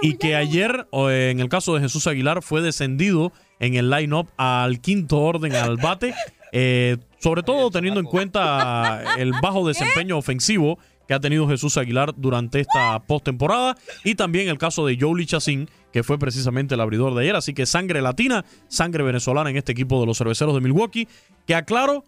y 0.00 0.16
que 0.16 0.34
ayer, 0.34 0.86
o 0.90 1.10
en 1.10 1.40
el 1.40 1.50
caso 1.50 1.74
de 1.74 1.82
Jesús 1.82 2.06
Aguilar, 2.06 2.42
fue 2.42 2.62
descendido 2.62 3.32
en 3.58 3.74
el 3.74 3.90
line-up 3.90 4.28
al 4.38 4.80
quinto 4.80 5.20
orden 5.20 5.54
al 5.54 5.76
bate, 5.76 6.14
eh, 6.52 6.96
sobre 7.18 7.42
todo 7.42 7.70
teniendo 7.70 8.00
en 8.00 8.06
cuenta 8.06 9.16
el 9.18 9.32
bajo 9.42 9.68
desempeño 9.68 10.16
ofensivo 10.16 10.78
que 11.08 11.14
ha 11.14 11.20
tenido 11.20 11.48
Jesús 11.48 11.76
Aguilar 11.76 12.14
durante 12.16 12.60
esta 12.60 13.00
postemporada 13.00 13.76
y 14.04 14.14
también 14.14 14.48
el 14.48 14.58
caso 14.58 14.86
de 14.86 14.96
Jolie 15.00 15.26
Chacín, 15.26 15.68
que 15.92 16.02
fue 16.02 16.18
precisamente 16.18 16.74
el 16.74 16.80
abridor 16.80 17.14
de 17.14 17.22
ayer. 17.22 17.36
Así 17.36 17.54
que 17.54 17.66
sangre 17.66 18.00
latina, 18.02 18.44
sangre 18.68 19.04
venezolana 19.04 19.50
en 19.50 19.56
este 19.56 19.72
equipo 19.72 20.00
de 20.00 20.06
los 20.06 20.18
cerveceros 20.18 20.54
de 20.54 20.60
Milwaukee, 20.60 21.06
que 21.46 21.54
aclaro, 21.54 22.04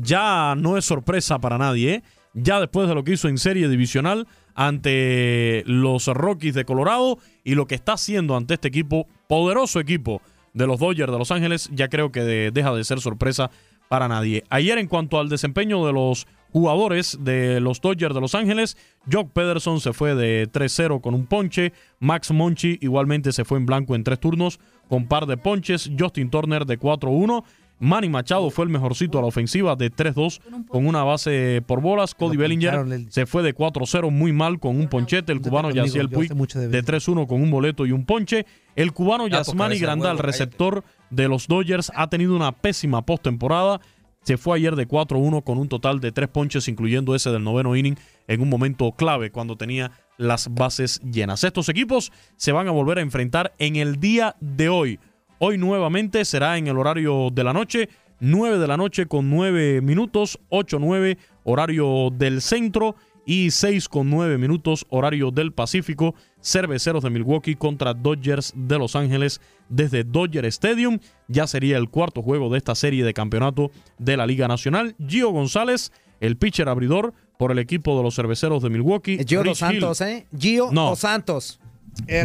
ya 0.00 0.54
no 0.56 0.76
es 0.76 0.84
sorpresa 0.84 1.38
para 1.38 1.58
nadie, 1.58 1.94
¿eh? 1.94 2.02
ya 2.34 2.60
después 2.60 2.88
de 2.88 2.94
lo 2.94 3.02
que 3.04 3.12
hizo 3.12 3.28
en 3.28 3.38
serie 3.38 3.68
divisional 3.68 4.26
ante 4.54 5.62
los 5.66 6.06
Rockies 6.06 6.54
de 6.54 6.64
Colorado 6.64 7.18
y 7.44 7.54
lo 7.54 7.66
que 7.66 7.74
está 7.74 7.94
haciendo 7.94 8.36
ante 8.36 8.54
este 8.54 8.68
equipo, 8.68 9.06
poderoso 9.28 9.80
equipo 9.80 10.20
de 10.52 10.66
los 10.66 10.78
Dodgers 10.80 11.12
de 11.12 11.18
Los 11.18 11.30
Ángeles, 11.30 11.68
ya 11.72 11.88
creo 11.88 12.10
que 12.12 12.22
de- 12.22 12.50
deja 12.50 12.72
de 12.74 12.82
ser 12.84 13.00
sorpresa 13.00 13.50
para 13.88 14.08
nadie. 14.08 14.44
Ayer 14.50 14.78
en 14.78 14.86
cuanto 14.86 15.18
al 15.18 15.28
desempeño 15.28 15.86
de 15.86 15.92
los 15.92 16.26
jugadores 16.52 17.18
de 17.20 17.60
los 17.60 17.80
Dodgers 17.80 18.14
de 18.14 18.20
Los 18.20 18.34
Ángeles, 18.34 18.76
Jock 19.10 19.30
Pederson 19.32 19.80
se 19.80 19.92
fue 19.92 20.14
de 20.14 20.50
3-0 20.50 21.00
con 21.00 21.14
un 21.14 21.26
ponche, 21.26 21.72
Max 21.98 22.30
Monchi 22.30 22.78
igualmente 22.80 23.32
se 23.32 23.44
fue 23.44 23.58
en 23.58 23.66
blanco 23.66 23.94
en 23.94 24.04
tres 24.04 24.20
turnos 24.20 24.58
con 24.88 25.06
par 25.06 25.26
de 25.26 25.36
ponches, 25.36 25.90
Justin 25.98 26.30
Turner 26.30 26.64
de 26.64 26.78
4-1, 26.78 27.44
Manny 27.78 28.08
Machado 28.08 28.50
fue 28.50 28.64
el 28.64 28.70
mejorcito 28.70 29.18
a 29.18 29.22
la 29.22 29.28
ofensiva 29.28 29.76
de 29.76 29.92
3-2 29.92 30.40
con 30.68 30.86
una 30.86 31.04
base 31.04 31.62
por 31.66 31.80
bolas. 31.80 32.14
Cody 32.14 32.36
Bellinger 32.36 33.06
se 33.10 33.26
fue 33.26 33.42
de 33.42 33.54
4-0 33.54 34.10
muy 34.10 34.32
mal 34.32 34.58
con 34.58 34.76
un 34.76 34.88
ponchete. 34.88 35.32
El 35.32 35.40
cubano 35.40 35.70
Yaciel 35.70 36.08
Puig 36.08 36.32
de 36.32 36.68
de 36.68 36.84
3-1 36.84 37.26
con 37.26 37.42
un 37.42 37.50
boleto 37.50 37.84
y 37.84 37.92
un 37.92 38.06
ponche. 38.06 38.46
El 38.76 38.92
cubano 38.92 39.24
pues, 39.24 39.32
Yasmani 39.32 39.78
Grandal, 39.78 40.18
receptor 40.18 40.84
de 41.10 41.28
los 41.28 41.46
Dodgers, 41.46 41.92
ha 41.94 42.08
tenido 42.08 42.34
una 42.36 42.52
pésima 42.52 43.02
postemporada. 43.02 43.80
Se 44.22 44.36
fue 44.36 44.56
ayer 44.56 44.74
de 44.74 44.88
4-1 44.88 45.44
con 45.44 45.58
un 45.58 45.68
total 45.68 46.00
de 46.00 46.12
3 46.12 46.28
ponches, 46.28 46.68
incluyendo 46.68 47.14
ese 47.14 47.30
del 47.30 47.44
noveno 47.44 47.76
inning, 47.76 47.96
en 48.26 48.40
un 48.40 48.48
momento 48.48 48.92
clave 48.92 49.30
cuando 49.30 49.56
tenía 49.56 49.92
las 50.18 50.52
bases 50.52 51.00
llenas. 51.00 51.44
Estos 51.44 51.68
equipos 51.68 52.12
se 52.36 52.52
van 52.52 52.66
a 52.68 52.72
volver 52.72 52.98
a 52.98 53.02
enfrentar 53.02 53.54
en 53.58 53.76
el 53.76 54.00
día 54.00 54.34
de 54.40 54.68
hoy. 54.68 54.98
Hoy 55.38 55.58
nuevamente 55.58 56.24
será 56.24 56.58
en 56.58 56.66
el 56.66 56.78
horario 56.78 57.28
de 57.30 57.44
la 57.44 57.52
noche, 57.52 57.88
9 58.20 58.58
de 58.58 58.66
la 58.66 58.76
noche 58.76 59.06
con 59.06 59.30
9 59.30 59.82
minutos, 59.82 60.40
8-9 60.50 61.18
horario 61.44 62.10
del 62.10 62.40
centro 62.40 62.96
y 63.26 63.50
6 63.50 63.88
con 63.88 64.08
9 64.08 64.38
minutos 64.38 64.86
horario 64.88 65.30
del 65.30 65.52
Pacífico. 65.52 66.14
Cerveceros 66.40 67.02
de 67.02 67.10
Milwaukee 67.10 67.56
contra 67.56 67.92
Dodgers 67.92 68.54
de 68.56 68.78
Los 68.78 68.94
Ángeles 68.96 69.40
desde 69.68 70.04
Dodger 70.04 70.46
Stadium. 70.46 71.00
Ya 71.28 71.46
sería 71.46 71.76
el 71.76 71.90
cuarto 71.90 72.22
juego 72.22 72.48
de 72.48 72.58
esta 72.58 72.74
serie 72.76 73.04
de 73.04 73.12
campeonato 73.12 73.72
de 73.98 74.16
la 74.16 74.26
Liga 74.26 74.46
Nacional. 74.46 74.94
Gio 75.04 75.30
González, 75.30 75.92
el 76.20 76.36
pitcher 76.36 76.68
abridor 76.68 77.12
por 77.36 77.50
el 77.50 77.58
equipo 77.58 77.96
de 77.96 78.04
los 78.04 78.14
Cerveceros 78.14 78.62
de 78.62 78.70
Milwaukee. 78.70 79.18
Gio 79.26 79.42
Rich 79.42 79.50
Dos 79.50 79.58
Santos, 79.58 80.00
Hill. 80.00 80.06
¿eh? 80.06 80.26
Gio 80.38 80.68
No. 80.70 80.90
Dos 80.90 81.00
Santos. 81.00 81.60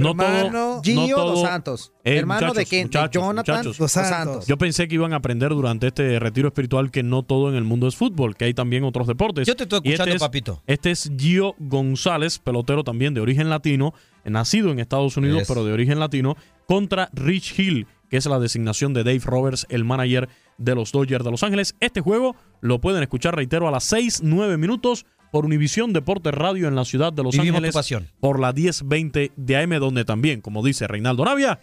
No 0.01 0.13
todo- 0.15 0.81
Gio 0.83 0.95
no 0.95 1.07
todo- 1.15 1.31
Dos 1.31 1.41
Santos. 1.41 1.93
Eh, 2.03 2.17
Hermano 2.17 2.53
de 2.53 2.65
quién? 2.65 2.89
De 2.89 2.99
Jonathan 3.11 3.55
muchachos. 3.57 3.77
Dos 3.77 3.91
Santos. 3.91 4.47
Yo 4.47 4.57
pensé 4.57 4.87
que 4.87 4.95
iban 4.95 5.13
a 5.13 5.17
aprender 5.17 5.49
durante 5.51 5.87
este 5.87 6.19
retiro 6.19 6.47
espiritual 6.49 6.91
que 6.91 7.03
no 7.03 7.23
todo 7.23 7.49
en 7.49 7.55
el 7.55 7.63
mundo 7.63 7.87
es 7.87 7.95
fútbol, 7.95 8.35
que 8.35 8.45
hay 8.45 8.53
también 8.53 8.83
otros 8.83 9.07
deportes. 9.07 9.47
Yo 9.47 9.55
te 9.55 9.63
estoy 9.63 9.79
Y 9.83 9.89
escuchando, 9.93 10.15
es- 10.15 10.21
papito. 10.21 10.61
Este 10.67 10.91
es 10.91 11.11
Gio 11.17 11.55
González, 11.59 12.39
pelotero 12.39 12.83
también 12.83 13.13
de 13.13 13.21
origen 13.21 13.49
latino, 13.49 13.93
nacido 14.25 14.71
en 14.71 14.79
Estados 14.79 15.17
Unidos, 15.17 15.43
pero 15.47 15.65
de 15.65 15.73
origen 15.73 15.99
latino, 15.99 16.35
contra 16.67 17.09
Rich 17.13 17.57
Hill, 17.59 17.87
que 18.09 18.17
es 18.17 18.25
la 18.25 18.39
designación 18.39 18.93
de 18.93 19.03
Dave 19.03 19.21
Roberts, 19.23 19.65
el 19.69 19.83
manager 19.85 20.29
de 20.57 20.75
los 20.75 20.91
Dodgers 20.91 21.23
de 21.25 21.31
Los 21.31 21.43
Ángeles. 21.43 21.75
Este 21.79 22.01
juego 22.01 22.35
lo 22.59 22.79
pueden 22.79 23.01
escuchar, 23.01 23.35
reitero, 23.35 23.67
a 23.67 23.71
las 23.71 23.83
6, 23.85 24.21
9 24.23 24.57
minutos 24.57 25.05
por 25.31 25.45
Univisión 25.45 25.93
Deportes 25.93 26.33
Radio 26.33 26.67
en 26.67 26.75
la 26.75 26.85
ciudad 26.85 27.13
de 27.13 27.23
Los 27.23 27.33
Vivimos 27.33 27.57
Ángeles. 27.57 27.73
tu 27.73 27.79
pasión. 27.79 28.07
Por 28.19 28.39
la 28.39 28.53
1020 28.53 29.31
de 29.35 29.57
AM, 29.57 29.79
donde 29.79 30.05
también, 30.05 30.41
como 30.41 30.63
dice 30.63 30.87
Reinaldo 30.87 31.25
Navia, 31.25 31.59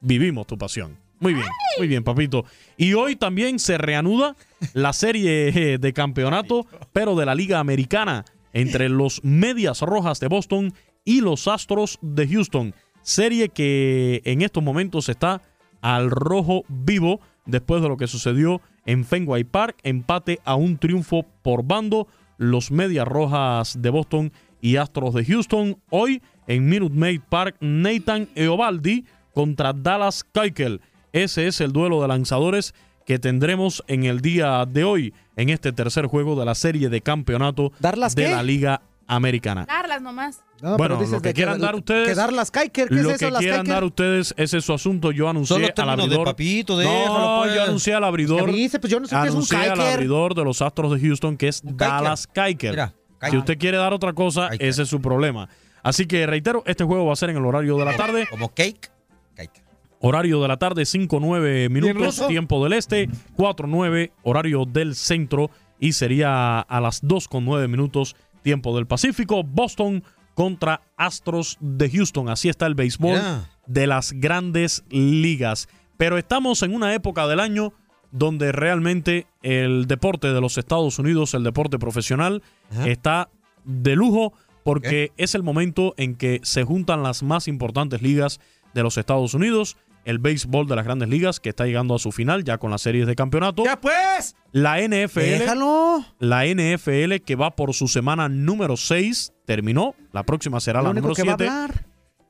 vivimos 0.00 0.46
tu 0.46 0.56
pasión. 0.56 0.96
Muy 1.20 1.34
bien, 1.34 1.46
muy 1.78 1.88
bien, 1.88 2.04
papito. 2.04 2.44
Y 2.76 2.94
hoy 2.94 3.16
también 3.16 3.58
se 3.58 3.78
reanuda 3.78 4.36
la 4.72 4.92
serie 4.92 5.48
eh, 5.48 5.78
de 5.78 5.92
campeonato, 5.92 6.66
pero 6.92 7.14
de 7.16 7.24
la 7.26 7.34
Liga 7.34 7.60
Americana, 7.60 8.24
entre 8.52 8.88
los 8.88 9.22
Medias 9.24 9.80
Rojas 9.80 10.20
de 10.20 10.28
Boston 10.28 10.74
y 11.04 11.20
los 11.20 11.48
Astros 11.48 11.98
de 12.02 12.28
Houston. 12.28 12.74
Serie 13.02 13.48
que 13.48 14.22
en 14.24 14.42
estos 14.42 14.62
momentos 14.62 15.08
está 15.08 15.42
al 15.80 16.10
rojo 16.10 16.64
vivo 16.68 17.20
después 17.46 17.82
de 17.82 17.88
lo 17.88 17.96
que 17.96 18.06
sucedió 18.06 18.60
en 18.86 19.04
Fenway 19.04 19.44
Park. 19.44 19.76
Empate 19.82 20.40
a 20.44 20.54
un 20.54 20.78
triunfo 20.78 21.26
por 21.42 21.64
bando. 21.64 22.06
Los 22.38 22.70
Medias 22.70 23.06
Rojas 23.06 23.80
de 23.80 23.90
Boston 23.90 24.32
y 24.60 24.76
Astros 24.76 25.14
de 25.14 25.24
Houston. 25.24 25.78
Hoy 25.90 26.22
en 26.46 26.68
Minute 26.68 26.94
Maid 26.94 27.20
Park, 27.28 27.56
Nathan 27.60 28.28
Eovaldi 28.34 29.04
contra 29.32 29.72
Dallas 29.72 30.24
Keuchel. 30.24 30.80
Ese 31.12 31.46
es 31.46 31.60
el 31.60 31.72
duelo 31.72 32.02
de 32.02 32.08
lanzadores 32.08 32.74
que 33.06 33.18
tendremos 33.18 33.84
en 33.86 34.04
el 34.04 34.20
día 34.20 34.64
de 34.66 34.84
hoy, 34.84 35.12
en 35.36 35.50
este 35.50 35.72
tercer 35.72 36.06
juego 36.06 36.38
de 36.38 36.44
la 36.46 36.54
serie 36.54 36.88
de 36.88 37.00
campeonato 37.02 37.72
¿Darlas 37.78 38.14
de 38.14 38.24
qué? 38.24 38.30
la 38.30 38.42
Liga 38.42 38.82
Americana. 39.06 39.64
Darlas 39.66 40.00
nomás. 40.02 40.44
No, 40.62 40.76
bueno, 40.76 40.94
pero 40.94 40.96
dices 40.98 41.12
lo 41.12 41.22
que 41.22 41.28
de 41.28 41.34
quieran 41.34 41.60
dar 41.60 41.74
ustedes. 41.74 42.08
Que 42.08 42.14
dar 42.14 42.32
las 42.32 42.50
Kiker, 42.50 42.88
¿qué 42.88 42.94
lo 42.94 43.10
es 43.10 43.16
eso, 43.16 43.26
que 43.26 43.30
las 43.30 43.40
quieran 43.40 43.60
Kiker? 43.60 43.74
dar 43.74 43.84
ustedes, 43.84 44.34
ese 44.36 44.58
es 44.58 44.64
su 44.64 44.72
asunto. 44.72 45.10
Yo 45.12 45.28
anuncié 45.28 45.56
al 45.56 45.74
términos 45.74 45.96
de 45.98 46.02
abridor. 46.04 46.24
papito, 46.24 46.72
no, 46.74 46.78
déjalo, 46.80 47.40
pues. 47.42 47.54
yo 47.54 47.62
anuncié 47.64 47.94
al 47.94 48.04
abridor. 48.04 48.44
Que 48.44 48.50
avise, 48.50 48.78
pues 48.80 48.90
yo 48.90 49.00
no 49.00 49.06
sé 49.06 49.14
qué 49.14 49.22
es 49.22 49.28
un 49.28 49.36
anuncié 49.36 49.58
al 49.58 49.78
Kiker. 49.78 49.92
abridor 49.94 50.34
de 50.34 50.44
los 50.44 50.62
Astros 50.62 50.92
de 50.92 51.06
Houston, 51.06 51.36
que 51.36 51.48
es 51.48 51.60
Dallas 51.64 52.26
Keuchel. 52.26 52.70
Mira, 52.70 52.94
Si 53.20 53.26
Kiker. 53.26 53.38
usted 53.38 53.58
quiere 53.58 53.76
dar 53.76 53.92
otra 53.92 54.12
cosa, 54.12 54.50
ese 54.58 54.82
es 54.82 54.88
su 54.88 55.00
problema. 55.02 55.48
Así 55.82 56.06
que 56.06 56.26
reitero, 56.26 56.62
este 56.66 56.84
juego 56.84 57.04
va 57.06 57.12
a 57.12 57.16
ser 57.16 57.30
en 57.30 57.36
el 57.36 57.44
horario 57.44 57.76
de 57.76 57.84
la 57.84 57.96
tarde. 57.96 58.26
Como 58.30 58.48
cake. 58.54 58.90
Horario 60.00 60.42
de 60.42 60.48
la 60.48 60.58
tarde, 60.58 60.82
5-9 60.82 61.70
minutos, 61.70 62.26
tiempo 62.28 62.62
del 62.62 62.74
este, 62.74 63.08
4-9, 63.38 64.12
horario 64.22 64.66
del 64.66 64.94
centro, 64.96 65.50
y 65.78 65.92
sería 65.92 66.60
a 66.60 66.80
las 66.80 67.02
2-9 67.02 67.68
minutos, 67.68 68.14
tiempo 68.44 68.76
del 68.76 68.86
Pacífico. 68.86 69.42
Boston 69.42 70.04
contra 70.34 70.82
Astros 70.96 71.56
de 71.60 71.90
Houston. 71.90 72.28
Así 72.28 72.48
está 72.48 72.66
el 72.66 72.76
béisbol 72.76 73.18
de 73.66 73.86
las 73.88 74.12
grandes 74.12 74.84
ligas. 74.90 75.68
Pero 75.96 76.18
estamos 76.18 76.62
en 76.62 76.74
una 76.74 76.94
época 76.94 77.26
del 77.26 77.40
año 77.40 77.72
donde 78.12 78.52
realmente 78.52 79.26
el 79.42 79.86
deporte 79.86 80.32
de 80.32 80.40
los 80.40 80.58
Estados 80.58 81.00
Unidos, 81.00 81.34
el 81.34 81.42
deporte 81.42 81.80
profesional, 81.80 82.42
está 82.84 83.28
de 83.64 83.96
lujo 83.96 84.32
porque 84.62 85.12
es 85.16 85.34
el 85.34 85.42
momento 85.42 85.94
en 85.96 86.14
que 86.14 86.40
se 86.42 86.62
juntan 86.64 87.02
las 87.02 87.22
más 87.22 87.48
importantes 87.48 88.02
ligas 88.02 88.40
de 88.72 88.82
los 88.82 88.98
Estados 88.98 89.34
Unidos. 89.34 89.76
El 90.04 90.18
béisbol 90.18 90.66
de 90.66 90.76
las 90.76 90.84
grandes 90.84 91.08
ligas 91.08 91.40
que 91.40 91.48
está 91.48 91.64
llegando 91.66 91.94
a 91.94 91.98
su 91.98 92.12
final 92.12 92.44
ya 92.44 92.58
con 92.58 92.70
las 92.70 92.82
series 92.82 93.06
de 93.06 93.14
campeonato. 93.14 93.64
¡Ya 93.64 93.80
pues! 93.80 94.36
La 94.52 94.78
NFL. 94.80 95.18
Déjalo. 95.20 96.04
La 96.18 96.44
NFL 96.46 97.16
que 97.24 97.36
va 97.36 97.56
por 97.56 97.72
su 97.74 97.88
semana 97.88 98.28
número 98.28 98.76
6 98.76 99.32
terminó. 99.46 99.94
La 100.12 100.24
próxima 100.24 100.60
será 100.60 100.80
Lo 100.80 100.84
la 100.84 100.90
único 100.90 101.08
número 101.08 101.16
que 101.16 101.28
va 101.28 101.32
a 101.34 101.36
7 101.38 101.50
hablar. 101.50 101.86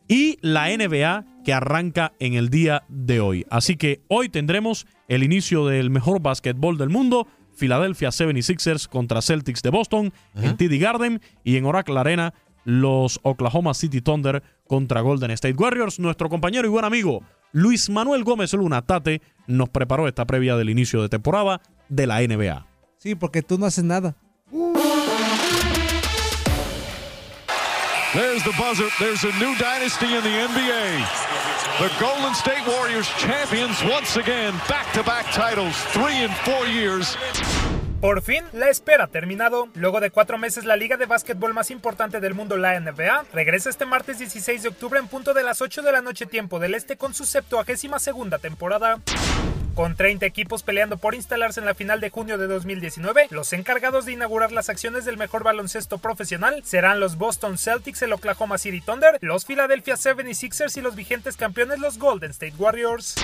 y 0.08 0.38
la 0.40 0.68
NBA 0.68 1.42
que 1.44 1.52
arranca 1.52 2.12
en 2.20 2.34
el 2.34 2.48
día 2.48 2.84
de 2.88 3.20
hoy. 3.20 3.46
Así 3.50 3.76
que 3.76 4.02
hoy 4.08 4.28
tendremos 4.28 4.86
el 5.08 5.22
inicio 5.22 5.66
del 5.66 5.90
mejor 5.90 6.20
básquetbol 6.22 6.78
del 6.78 6.88
mundo. 6.90 7.26
Philadelphia 7.56 8.08
76ers 8.08 8.88
contra 8.88 9.22
Celtics 9.22 9.62
de 9.62 9.70
Boston 9.70 10.12
en 10.34 10.56
TD 10.56 10.76
Garden 10.80 11.20
y 11.44 11.56
en 11.56 11.66
Oracle 11.66 11.98
Arena 12.00 12.34
los 12.64 13.20
Oklahoma 13.22 13.74
City 13.74 14.00
Thunder 14.00 14.42
contra 14.66 15.00
Golden 15.00 15.30
State 15.30 15.56
Warriors. 15.58 15.98
Nuestro 15.98 16.28
compañero 16.28 16.66
y 16.66 16.70
buen 16.70 16.84
amigo 16.84 17.22
Luis 17.54 17.88
Manuel 17.88 18.24
Gómez 18.24 18.52
Luna 18.52 18.82
Tate 18.82 19.22
nos 19.46 19.68
preparó 19.68 20.08
esta 20.08 20.24
previa 20.24 20.56
del 20.56 20.70
inicio 20.70 21.00
de 21.00 21.08
temporada 21.08 21.60
de 21.88 22.08
la 22.08 22.20
NBA. 22.20 22.66
Sí, 22.98 23.14
porque 23.14 23.42
tú 23.42 23.58
no 23.58 23.66
haces 23.66 23.84
nada. 23.84 24.16
There's 28.12 28.42
the 28.42 28.52
buzzer. 28.58 28.88
There's 28.98 29.22
a 29.22 29.32
new 29.38 29.54
dynasty 29.56 30.06
in 30.06 30.22
the 30.22 30.46
NBA. 30.48 31.04
The 31.78 31.90
Golden 32.00 32.34
State 32.34 32.66
Warriors 32.66 33.08
champions 33.18 33.82
once 33.84 34.16
again, 34.16 34.54
back-to-back 34.68 35.32
titles, 35.32 35.76
three 35.92 36.22
in 36.22 36.30
four 36.44 36.66
years. 36.66 37.16
Por 38.04 38.20
fin, 38.20 38.44
la 38.52 38.68
espera 38.68 39.04
ha 39.04 39.06
terminado. 39.06 39.70
Luego 39.72 39.98
de 39.98 40.10
cuatro 40.10 40.36
meses, 40.36 40.66
la 40.66 40.76
liga 40.76 40.98
de 40.98 41.06
básquetbol 41.06 41.54
más 41.54 41.70
importante 41.70 42.20
del 42.20 42.34
mundo, 42.34 42.58
la 42.58 42.78
NBA, 42.78 43.24
regresa 43.32 43.70
este 43.70 43.86
martes 43.86 44.18
16 44.18 44.62
de 44.62 44.68
octubre 44.68 45.00
en 45.00 45.08
punto 45.08 45.32
de 45.32 45.42
las 45.42 45.62
8 45.62 45.80
de 45.80 45.90
la 45.90 46.02
noche 46.02 46.26
tiempo 46.26 46.58
del 46.58 46.74
este 46.74 46.98
con 46.98 47.14
su 47.14 47.24
72 47.24 48.02
segunda 48.02 48.38
temporada. 48.38 49.00
Con 49.74 49.96
30 49.96 50.26
equipos 50.26 50.62
peleando 50.62 50.98
por 50.98 51.14
instalarse 51.14 51.60
en 51.60 51.66
la 51.66 51.74
final 51.74 52.02
de 52.02 52.10
junio 52.10 52.36
de 52.36 52.46
2019, 52.46 53.28
los 53.30 53.54
encargados 53.54 54.04
de 54.04 54.12
inaugurar 54.12 54.52
las 54.52 54.68
acciones 54.68 55.06
del 55.06 55.16
mejor 55.16 55.42
baloncesto 55.42 55.96
profesional 55.96 56.62
serán 56.62 57.00
los 57.00 57.16
Boston 57.16 57.56
Celtics, 57.56 58.02
el 58.02 58.12
Oklahoma 58.12 58.58
City 58.58 58.82
Thunder, 58.82 59.16
los 59.22 59.46
Philadelphia 59.46 59.94
76ers 59.94 60.76
y 60.76 60.82
los 60.82 60.94
vigentes 60.94 61.38
campeones 61.38 61.78
los 61.78 61.98
Golden 61.98 62.32
State 62.32 62.56
Warriors. 62.58 63.14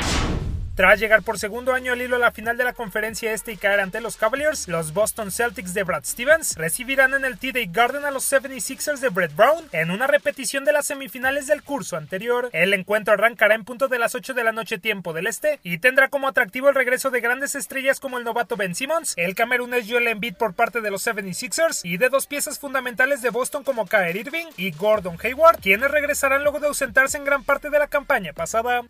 Tras 0.74 0.98
llegar 0.98 1.22
por 1.22 1.38
segundo 1.38 1.74
año 1.74 1.92
al 1.92 2.00
hilo 2.00 2.16
a 2.16 2.20
la 2.20 2.30
final 2.32 2.56
de 2.56 2.64
la 2.64 2.72
conferencia 2.72 3.32
este 3.32 3.52
y 3.52 3.56
caer 3.56 3.80
ante 3.80 4.00
los 4.00 4.16
Cavaliers, 4.16 4.68
los 4.68 4.94
Boston 4.94 5.30
Celtics 5.30 5.74
de 5.74 5.82
Brad 5.82 6.04
Stevens 6.04 6.56
recibirán 6.56 7.12
en 7.12 7.24
el 7.24 7.38
TD 7.38 7.70
Garden 7.70 8.04
a 8.04 8.10
los 8.10 8.32
76ers 8.32 9.00
de 9.00 9.08
Brett 9.10 9.34
Brown 9.34 9.64
en 9.72 9.90
una 9.90 10.06
repetición 10.06 10.64
de 10.64 10.72
las 10.72 10.86
semifinales 10.86 11.46
del 11.46 11.62
curso 11.62 11.96
anterior. 11.96 12.48
El 12.52 12.72
encuentro 12.72 13.12
arrancará 13.12 13.54
en 13.54 13.64
punto 13.64 13.88
de 13.88 13.98
las 13.98 14.14
8 14.14 14.32
de 14.32 14.44
la 14.44 14.52
noche 14.52 14.78
tiempo 14.78 15.12
del 15.12 15.26
este 15.26 15.60
y 15.62 15.78
tendrá 15.78 16.08
como 16.08 16.28
atractivo 16.28 16.68
el 16.68 16.74
regreso 16.74 17.10
de 17.10 17.20
grandes 17.20 17.54
estrellas 17.56 18.00
como 18.00 18.18
el 18.18 18.24
novato 18.24 18.56
Ben 18.56 18.74
Simmons, 18.74 19.14
el 19.16 19.34
camerunés 19.34 19.86
Joel 19.88 20.08
Embiid 20.08 20.36
por 20.36 20.54
parte 20.54 20.80
de 20.80 20.90
los 20.90 21.06
76ers 21.06 21.80
y 21.84 21.98
de 21.98 22.08
dos 22.08 22.26
piezas 22.26 22.58
fundamentales 22.58 23.22
de 23.22 23.30
Boston 23.30 23.64
como 23.64 23.86
Kyrie 23.86 24.20
Irving 24.22 24.46
y 24.56 24.70
Gordon 24.70 25.18
Hayward, 25.22 25.60
quienes 25.60 25.90
regresarán 25.90 26.42
luego 26.42 26.60
de 26.60 26.68
ausentarse 26.68 27.18
en 27.18 27.24
gran 27.24 27.44
parte 27.44 27.70
de 27.70 27.78
la 27.78 27.88
campaña 27.88 28.32
pasada. 28.32 28.82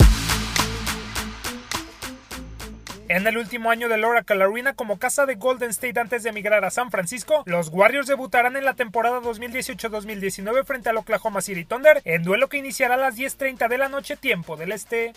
En 3.11 3.26
el 3.26 3.38
último 3.38 3.72
año 3.72 3.88
del 3.88 4.04
Oracle 4.04 4.40
Arena 4.40 4.74
como 4.74 5.00
casa 5.00 5.26
de 5.26 5.34
Golden 5.34 5.70
State 5.70 5.98
antes 5.98 6.22
de 6.22 6.30
emigrar 6.30 6.64
a 6.64 6.70
San 6.70 6.92
Francisco, 6.92 7.42
los 7.44 7.66
Warriors 7.66 8.06
debutarán 8.06 8.54
en 8.54 8.64
la 8.64 8.74
temporada 8.74 9.20
2018-2019 9.20 10.64
frente 10.64 10.90
al 10.90 10.96
Oklahoma 10.96 11.40
City 11.40 11.64
Thunder, 11.64 12.00
en 12.04 12.22
duelo 12.22 12.48
que 12.48 12.58
iniciará 12.58 12.94
a 12.94 12.98
las 12.98 13.18
10.30 13.18 13.68
de 13.68 13.78
la 13.78 13.88
noche 13.88 14.16
tiempo 14.16 14.56
del 14.56 14.70
este. 14.70 15.12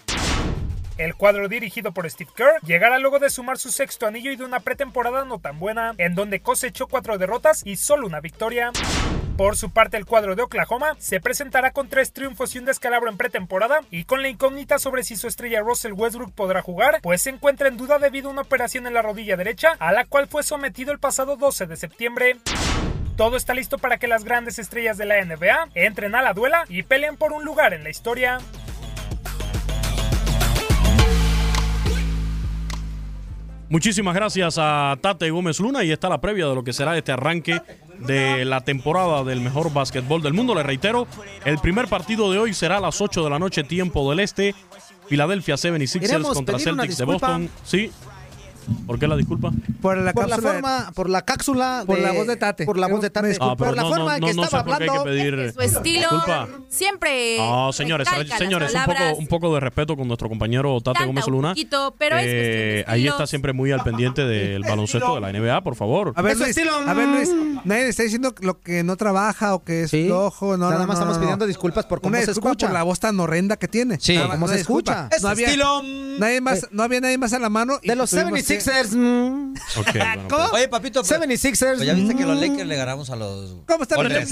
El 0.98 1.14
cuadro 1.14 1.48
dirigido 1.48 1.92
por 1.92 2.10
Steve 2.10 2.32
Kerr 2.36 2.60
llegará 2.66 2.98
luego 2.98 3.20
de 3.20 3.30
sumar 3.30 3.60
su 3.60 3.70
sexto 3.70 4.08
anillo 4.08 4.32
y 4.32 4.38
de 4.38 4.44
una 4.44 4.60
pretemporada 4.60 5.24
no 5.24 5.38
tan 5.38 5.60
buena, 5.60 5.94
en 6.00 6.16
donde 6.16 6.42
cosechó 6.42 6.88
cuatro 6.88 7.20
derrotas 7.20 7.62
y 7.64 7.76
solo 7.76 8.08
una 8.08 8.22
victoria. 8.22 8.72
Por 9.38 9.58
su 9.58 9.72
parte, 9.72 9.98
el 9.98 10.06
cuadro 10.06 10.36
de 10.36 10.44
Oklahoma 10.44 10.96
se 11.00 11.20
presentará 11.20 11.72
con 11.72 11.90
tres 11.90 12.14
triunfos 12.14 12.54
y 12.54 12.60
un 12.60 12.66
descalabro 12.66 13.10
en 13.10 13.18
pretemporada 13.18 13.80
y 13.90 14.04
con 14.04 14.22
la 14.22 14.30
incógnita 14.30 14.78
sobre 14.78 15.04
si 15.04 15.16
su 15.16 15.28
estrella 15.28 15.62
Russell 15.62 15.94
Westbrook 15.94 16.34
podrá 16.34 16.62
jugar, 16.62 17.00
pues 17.02 17.24
se 17.24 17.32
encuentra 17.32 17.68
en 17.68 17.78
duda 17.78 17.98
debido 17.98 18.30
a 18.30 18.32
una 18.32 18.44
operación 18.44 18.86
en 18.86 18.94
la 18.94 19.02
rodilla 19.02 19.36
derecha, 19.36 19.76
a 19.80 19.92
la 19.92 20.06
cual 20.06 20.28
fue 20.28 20.44
sometido 20.44 20.92
el 20.92 21.00
pasado 21.00 21.36
12 21.36 21.66
de 21.66 21.78
septiembre. 21.78 22.38
Todo 23.18 23.36
está 23.36 23.56
listo 23.56 23.80
para 23.80 23.98
que 23.98 24.08
las 24.08 24.24
grandes 24.24 24.60
estrellas 24.60 24.98
de 25.00 25.06
la 25.06 25.24
NBA 25.26 25.70
entren 25.74 26.14
a 26.14 26.22
la 26.22 26.34
duela 26.34 26.66
y 26.70 26.84
peleen 26.84 27.18
por 27.18 27.32
un 27.34 27.44
lugar 27.44 27.74
en 27.74 27.84
la 27.84 27.90
historia. 27.90 28.38
Muchísimas 33.74 34.14
gracias 34.14 34.60
a 34.60 34.96
Tate 35.02 35.32
Gómez 35.32 35.60
Luna 35.60 35.84
y 35.84 35.92
está 35.92 36.08
la 36.08 36.22
previa 36.22 36.46
de 36.46 36.54
lo 36.54 36.64
que 36.64 36.74
será 36.74 36.96
este 36.96 37.12
arranque 37.12 37.60
de 37.98 38.46
la 38.46 38.62
temporada 38.62 39.24
del 39.24 39.42
mejor 39.42 39.74
básquetbol 39.74 40.22
del 40.22 40.34
mundo. 40.34 40.54
Le 40.54 40.62
reitero, 40.62 41.08
el 41.44 41.58
primer 41.58 41.88
partido 41.88 42.32
de 42.32 42.38
hoy 42.38 42.54
será 42.54 42.78
a 42.78 42.80
las 42.80 43.02
8 43.02 43.24
de 43.24 43.30
la 43.32 43.40
noche, 43.40 43.64
tiempo 43.64 44.08
del 44.12 44.20
este. 44.20 44.54
Philadelphia 45.10 45.56
76ers 45.56 46.00
Queremos 46.00 46.34
contra 46.36 46.60
Celtics 46.60 47.00
de. 47.00 47.06
Boston. 47.06 47.50
Sí. 47.64 47.90
¿Por 48.88 49.00
qué 49.00 49.08
la 49.08 49.16
disculpa? 49.16 49.52
Por 49.82 49.98
la 49.98 50.14
por 50.14 50.24
la 50.30 50.36
cápsula 50.36 50.54
de- 50.54 50.62
forma, 50.62 50.92
por 50.96 51.10
la 51.10 51.22
cápsula, 51.24 51.84
Por 51.86 52.00
la 52.00 52.12
voz 52.12 52.28
de 52.28 52.36
Tate. 52.38 52.66
por 52.66 52.78
la 52.78 52.88
voz 52.88 53.02
de 53.02 53.10
Tate, 53.10 53.38
Ah, 53.40 53.56
por 53.56 53.76
la 53.76 53.82
no, 53.84 53.90
forma 53.90 54.06
no, 54.20 54.28
en 54.28 54.32
que 54.32 54.34
no 54.36 54.42
sé 54.44 54.46
estaba 54.46 54.64
qué 54.66 54.72
hay 54.72 54.90
que 54.90 54.98
hablando. 54.98 55.04
pedir 55.04 55.54
Su 55.54 55.62
estilo 55.62 56.00
disculpa. 56.00 56.48
siempre. 56.70 57.38
No, 57.38 57.72
señores, 57.74 58.08
recalca 58.08 58.30
las 58.30 58.38
señores, 58.40 58.74
un 58.74 58.84
poco, 58.86 59.16
un 59.20 59.28
poco 59.28 59.54
de 59.54 59.60
respeto 59.60 59.96
con 59.96 60.08
nuestro 60.08 60.30
compañero 60.30 60.80
Tate 60.82 60.96
Canta 61.00 61.06
Gómez 61.08 61.28
un 61.28 61.34
Luna. 61.34 61.50
poquito, 61.50 61.96
pero 61.98 62.18
es 62.18 62.26
de 62.26 62.80
Eh, 62.80 62.84
ahí 62.88 63.02
estilos. 63.02 63.16
está 63.16 63.28
siempre 63.28 63.54
muy 63.54 63.72
al 63.72 63.82
pendiente 63.84 64.24
del 64.26 64.62
baloncesto 64.68 65.16
de 65.16 65.22
la 65.22 65.30
NBA, 65.32 65.62
por 65.62 65.76
favor. 65.76 66.14
A 66.16 66.22
ver, 66.22 66.38
Luis, 66.38 66.58
a 66.58 66.94
ver, 66.94 67.08
Luis, 67.08 67.30
nadie 67.66 67.88
está 67.90 68.04
diciendo 68.04 68.34
lo 68.42 68.60
que 68.60 68.84
no 68.84 68.96
trabaja 68.98 69.54
o 69.56 69.64
que 69.64 69.84
es 69.84 69.92
flojo. 69.92 70.58
No, 70.58 70.70
Nada 70.70 70.82
no, 70.82 70.88
más 70.88 70.88
no, 70.88 70.94
estamos 70.94 71.16
no, 71.18 71.22
pidiendo 71.22 71.46
no. 71.46 71.48
disculpas 71.48 71.86
por 71.86 72.02
cómo 72.02 72.16
se 72.18 72.32
escucha. 72.32 72.68
por 72.68 72.74
la 72.74 72.84
voz 72.84 73.00
tan 73.00 73.20
horrenda 73.20 73.58
que 73.58 73.68
tiene. 73.68 73.98
Sí. 74.00 74.18
Cómo 74.32 74.48
se 74.48 74.60
escucha. 74.62 75.10
No 75.22 75.30
había, 75.30 75.50
nadie 76.20 76.42
más, 76.42 76.68
no 76.72 76.84
había 76.84 77.02
nadie 77.02 77.18
más 77.18 77.34
a 77.34 77.40
la 77.40 77.50
mano. 77.50 77.80
De 77.84 77.96
los 77.96 78.10
tuvimos 78.10 78.32
que- 78.34 78.44
76ers. 78.60 78.96
mm. 78.96 79.54
Ok, 79.78 79.88
bueno, 79.94 80.22
¿Cómo? 80.30 80.46
Oye, 80.54 80.68
papito, 80.68 81.02
pero- 81.04 81.22
76ers. 81.24 81.58
pero 81.60 81.84
ya 81.84 81.94
viste 81.94 82.16
que 82.16 82.26
los 82.26 82.38
mm. 82.38 82.42
Lakers 82.42 82.68
le 82.68 82.76
ganamos 82.76 83.10
a 83.10 83.16
los. 83.16 83.56
¿Cómo 83.68 83.84
está 83.84 83.96
Por 83.96 84.06
el 84.08 84.14
Lakers? 84.14 84.32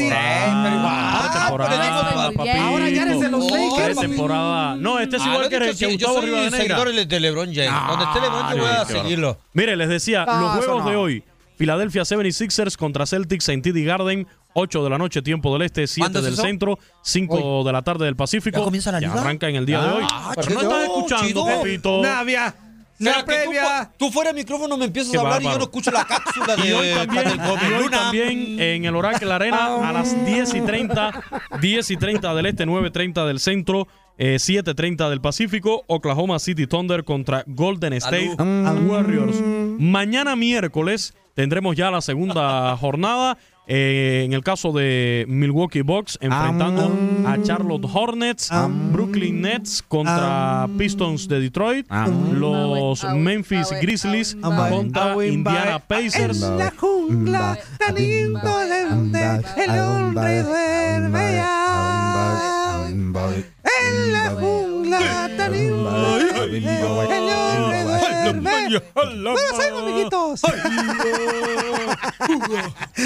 Ahora 2.59 2.89
ya 2.89 3.03
eres 3.03 3.19
de 3.19 3.29
los 3.29 3.51
Lakers. 3.51 3.99
Temporada. 3.99 4.75
No, 4.75 4.99
este 4.99 5.17
es 5.17 5.21
Ah, 5.23 5.29
igual 5.33 5.49
que, 5.49 5.59
Gustavo 5.91 6.15
soy 6.15 6.25
Rivadeneira. 6.25 6.57
seguidor 6.77 6.93
de- 6.95 7.05
de 7.05 7.19
LeBron 7.19 7.53
James. 7.53 7.71
Donde 7.87 8.05
esté 8.05 8.21
LeBron, 8.21 8.51
yo 8.51 8.57
voy 8.57 8.65
a 8.71 8.79
Ay, 8.81 8.85
qué 8.87 8.93
seguirlo. 8.93 9.37
Mire, 9.53 9.75
les 9.75 9.89
decía, 9.89 10.25
No, 10.25 10.39
los 10.55 10.65
juegos 10.65 10.83
no. 10.85 10.89
de 10.89 10.95
hoy. 10.95 11.23
Philadelphia 11.57 12.03
76ers 12.05 12.75
contra 12.75 13.05
Celtics 13.05 13.47
en 13.49 13.61
TD 13.61 13.83
Garden, 13.85 14.27
8 14.53 14.83
de 14.83 14.89
la 14.89 14.97
noche, 14.97 15.21
tiempo 15.21 15.53
del 15.53 15.61
este, 15.61 15.85
7 15.85 16.01
¿Cuándo 16.01 16.19
es 16.19 16.25
del 16.25 16.33
eso? 16.33 16.41
centro, 16.41 16.79
5 17.03 17.63
de 17.63 17.71
la 17.71 17.83
tarde 17.83 18.05
del 18.05 18.15
Pacífico. 18.15 18.57
¿Ya 18.59 18.63
comienza 18.63 18.91
la 18.91 18.99
liga? 18.99 19.13
arranca 19.13 19.47
en 19.47 19.55
el 19.57 19.65
día 19.67 19.79
de 19.81 19.89
hoy. 19.91 20.03
Ah, 20.11 20.31
Pero 20.35 20.49
no 20.55 20.61
estás 20.61 20.83
escuchando, 20.83 21.27
chido. 21.27 21.45
Pepito. 21.61 22.01
Navia. 22.01 22.55
O 23.01 23.03
sea, 23.03 23.17
La 23.17 23.25
que 23.25 23.33
tú, 23.33 23.49
previa. 23.49 23.91
tú 23.97 24.11
fuera 24.11 24.29
de 24.31 24.35
micrófono 24.39 24.77
me 24.77 24.85
empiezas 24.85 25.11
Qué 25.11 25.17
a 25.17 25.21
hablar 25.21 25.41
y 25.41 25.45
yo 25.45 25.49
bárbaro. 25.49 25.65
no 25.65 25.71
escucho 25.71 25.91
la 25.91 26.05
cápsula 26.05 26.55
de 26.55 26.67
Y 26.69 26.71
hoy 26.71 26.93
también, 26.93 27.25
del 27.25 27.37
y 27.39 27.73
hoy 27.73 27.89
también 27.89 28.59
en 28.59 28.85
el 28.85 28.95
Oracle 28.95 29.33
Arena 29.33 29.89
a 29.89 29.91
las 29.91 30.25
10 30.25 30.53
y 30.53 30.61
30, 30.61 31.11
10 31.59 31.91
y 31.91 31.97
30 31.97 32.35
del 32.35 32.45
este, 32.45 32.65
9.30 32.67 33.25
del 33.27 33.39
centro, 33.39 33.87
eh, 34.17 34.35
7.30 34.35 35.09
del 35.09 35.19
Pacífico, 35.19 35.83
Oklahoma 35.87 36.37
City 36.37 36.67
Thunder 36.67 37.03
contra 37.03 37.43
Golden 37.47 37.93
State 37.93 38.35
Warriors. 38.87 39.41
Mañana 39.79 40.35
miércoles 40.35 41.15
tendremos 41.33 41.75
ya 41.75 41.89
la 41.89 42.01
segunda 42.01 42.77
jornada. 42.77 43.37
Eh, 43.67 44.23
en 44.25 44.33
el 44.33 44.43
caso 44.43 44.71
de 44.71 45.25
Milwaukee 45.27 45.81
Bucks, 45.81 46.17
enfrentando 46.21 46.91
a 47.25 47.41
Charlotte 47.41 47.85
Hornets, 47.91 48.49
Brooklyn 48.91 49.41
Nets 49.41 49.83
contra 49.87 50.67
Pistons 50.77 51.27
de 51.27 51.39
Detroit, 51.39 51.87
los 52.33 53.03
Memphis 53.15 53.69
Grizzlies 53.81 54.35
contra 54.41 55.25
Indiana 55.25 55.79
Pacers. 55.79 56.41
En 56.41 56.57
la 56.57 56.73
jungla 56.75 57.57
tan 57.77 57.97
indolente, 57.97 59.41
el 59.57 59.79
hombre 59.79 60.43
duerme 60.43 61.33
ya. 61.35 62.87
En 62.89 64.13
la 64.13 64.31
jungla 64.31 64.70
el 69.11 69.27
hombre 69.27 69.43
duerme. 69.53 69.79
Amiguitos. 69.81 70.41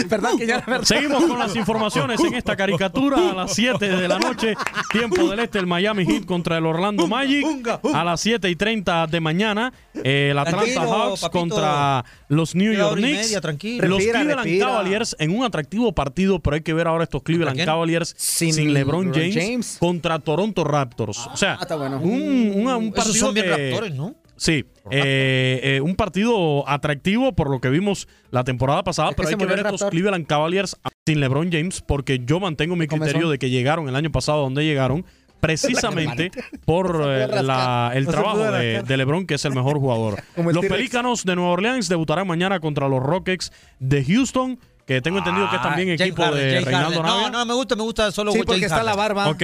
Perdón, 0.09 0.37
que 0.37 0.47
ya 0.47 0.57
la 0.57 0.65
verdad. 0.65 0.85
Seguimos 0.85 1.23
con 1.25 1.39
las 1.39 1.55
informaciones 1.55 2.19
en 2.21 2.33
esta 2.33 2.55
caricatura 2.55 3.31
a 3.31 3.33
las 3.33 3.53
7 3.53 3.87
de 3.89 4.07
la 4.07 4.19
noche, 4.19 4.55
tiempo 4.91 5.27
del 5.27 5.39
este, 5.39 5.59
el 5.59 5.67
Miami 5.67 6.05
Heat 6.05 6.25
contra 6.25 6.57
el 6.57 6.65
Orlando 6.65 7.07
Magic. 7.07 7.45
A 7.93 8.03
las 8.03 8.21
7 8.21 8.49
y 8.49 8.55
30 8.55 9.07
de 9.07 9.19
mañana, 9.19 9.73
eh, 10.03 10.29
el 10.31 10.37
Atlanta 10.39 10.81
Hawks 10.81 11.21
papito. 11.21 11.39
contra 11.39 12.05
los 12.27 12.55
New 12.55 12.73
York 12.73 12.97
Knicks. 12.97 13.31
media. 13.31 13.41
Los 13.41 13.97
Respira, 13.97 14.19
Cleveland 14.19 14.43
respira. 14.43 14.67
Cavaliers 14.67 15.15
en 15.19 15.37
un 15.37 15.43
atractivo 15.43 15.93
partido, 15.93 16.39
pero 16.39 16.55
hay 16.55 16.61
que 16.61 16.73
ver 16.73 16.87
ahora 16.87 17.03
estos 17.03 17.23
Cleveland? 17.23 17.63
Cavaliers 17.63 18.13
Sin 18.17 18.53
sin, 18.53 18.73
LeBron 18.73 19.11
James. 19.13 19.77
contra 19.79 20.19
Toronto 20.19 20.63
Raptors. 20.63 21.27
O 21.27 21.37
sea, 21.37 21.57
está 21.75 21.97
bueno. 21.97 21.97
un, 21.99 22.61
una- 22.63 22.77
un 22.77 22.91
partido 22.91 23.11
Esos 23.15 23.17
son 23.27 23.33
bien 23.33 23.45
que- 23.45 23.69
raptores, 23.71 23.95
¿no? 23.95 24.15
Sí, 24.37 24.65
eh, 24.91 25.61
eh, 25.63 25.81
un 25.81 25.95
partido 25.95 26.67
atractivo 26.67 27.33
por 27.33 27.49
lo 27.49 27.61
que 27.61 27.69
vimos 27.69 28.07
la 28.31 28.43
temporada 28.43 28.83
pasada, 28.83 29.11
Es 29.11 29.15
pero 29.15 29.29
hay 29.29 29.35
que 29.35 29.45
ver 29.45 29.59
estos. 29.59 29.85
Cleveland 29.89 30.27
Cavaliers 30.27 30.75
sin 31.05 31.21
LeBron 31.21 31.49
James, 31.51 31.81
porque 31.81 32.19
yo 32.25 32.41
mantengo 32.41 32.75
mi 32.75 32.85
criterio 32.85 33.29
de 33.29 33.39
que 33.39 33.49
llegaron 33.49 33.87
el 33.87 33.95
año 33.95 34.11
pasado 34.11 34.41
donde 34.41 34.65
llegaron, 34.65 35.05
precisamente 35.39 36.31
por 36.65 37.01
eh, 37.07 37.27
la- 37.43 37.91
el 37.95 38.07
trabajo 38.07 38.39
de, 38.51 38.97
LeBron, 38.97 39.25
que 39.25 39.35
es 39.35 39.45
el 39.45 39.53
mejor 39.53 39.77
jugador. 39.79 40.21
El 40.35 40.45
Los. 40.53 40.65
Pelícanos 40.65 41.23
de 41.23 41.35
Nueva 41.35 41.51
Orleans 41.51 41.87
debutarán 41.87 42.27
mañana 42.27 42.59
contra 42.59 42.89
los 42.89 43.01
Rockets 43.01 43.53
de 43.79 44.03
Houston, 44.03 44.59
que 44.85 44.99
tengo 45.01 45.19
entendido 45.19 45.49
que 45.49 45.55
es 45.55 45.61
también 45.61 45.89
Ah, 45.91 45.95
James 45.97 46.01
equipo 46.11 46.23
Harden, 46.23 46.49
de 46.49 46.59
Reinaldo. 46.61 47.03
Navia. 47.03 47.21
No, 47.21 47.29
no, 47.31 47.45
me 47.45 47.53
gusta, 47.53 47.75
me 47.77 47.83
gusta 47.83 48.11
solo 48.11 48.31
Sí, 48.33 48.41
porque 48.45 48.65
está 48.65 48.83
la 48.83 48.91
Harden. 48.95 48.97
barba. 48.97 49.29
Ok. 49.29 49.41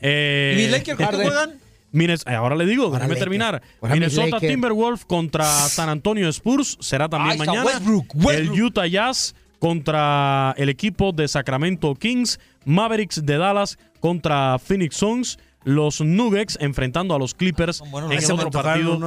eh, 0.00 0.56
¿Y 0.58 0.70
Lakers 0.70 0.98
juegan? 0.98 1.63
Mines- 1.94 2.24
eh, 2.26 2.34
ahora 2.34 2.56
le 2.56 2.66
digo, 2.66 2.90
déjame 2.90 3.14
terminar. 3.16 3.62
Minnesota. 3.82 4.40
Timberwolves 4.40 5.04
contra 5.06 5.44
San 5.46 5.88
Antonio 5.88 6.28
Spurs 6.28 6.76
será 6.80 7.08
también 7.08 7.38
mañana. 7.38 7.64
Westbrook, 7.64 8.14
Westbrook. 8.16 8.54
El 8.56 8.62
Utah 8.62 8.86
Jazz 8.86 9.34
contra 9.60 10.54
el 10.58 10.68
equipo 10.68 11.12
de 11.12 11.26
Sacramento 11.28 11.94
Kings. 11.94 12.38
Mavericks 12.64 13.24
de 13.24 13.36
Dallas 13.38 13.78
contra 14.00 14.58
Phoenix 14.58 14.96
Suns. 14.96 15.38
Los 15.64 16.02
Nuggets 16.02 16.58
enfrentando 16.60 17.14
a 17.14 17.18
los 17.18 17.32
Clippers 17.34 17.78
Son 17.78 17.90
buenos 17.90 18.10
en 18.12 18.18
el 18.18 18.30
otro 18.32 18.50
partido 18.50 18.98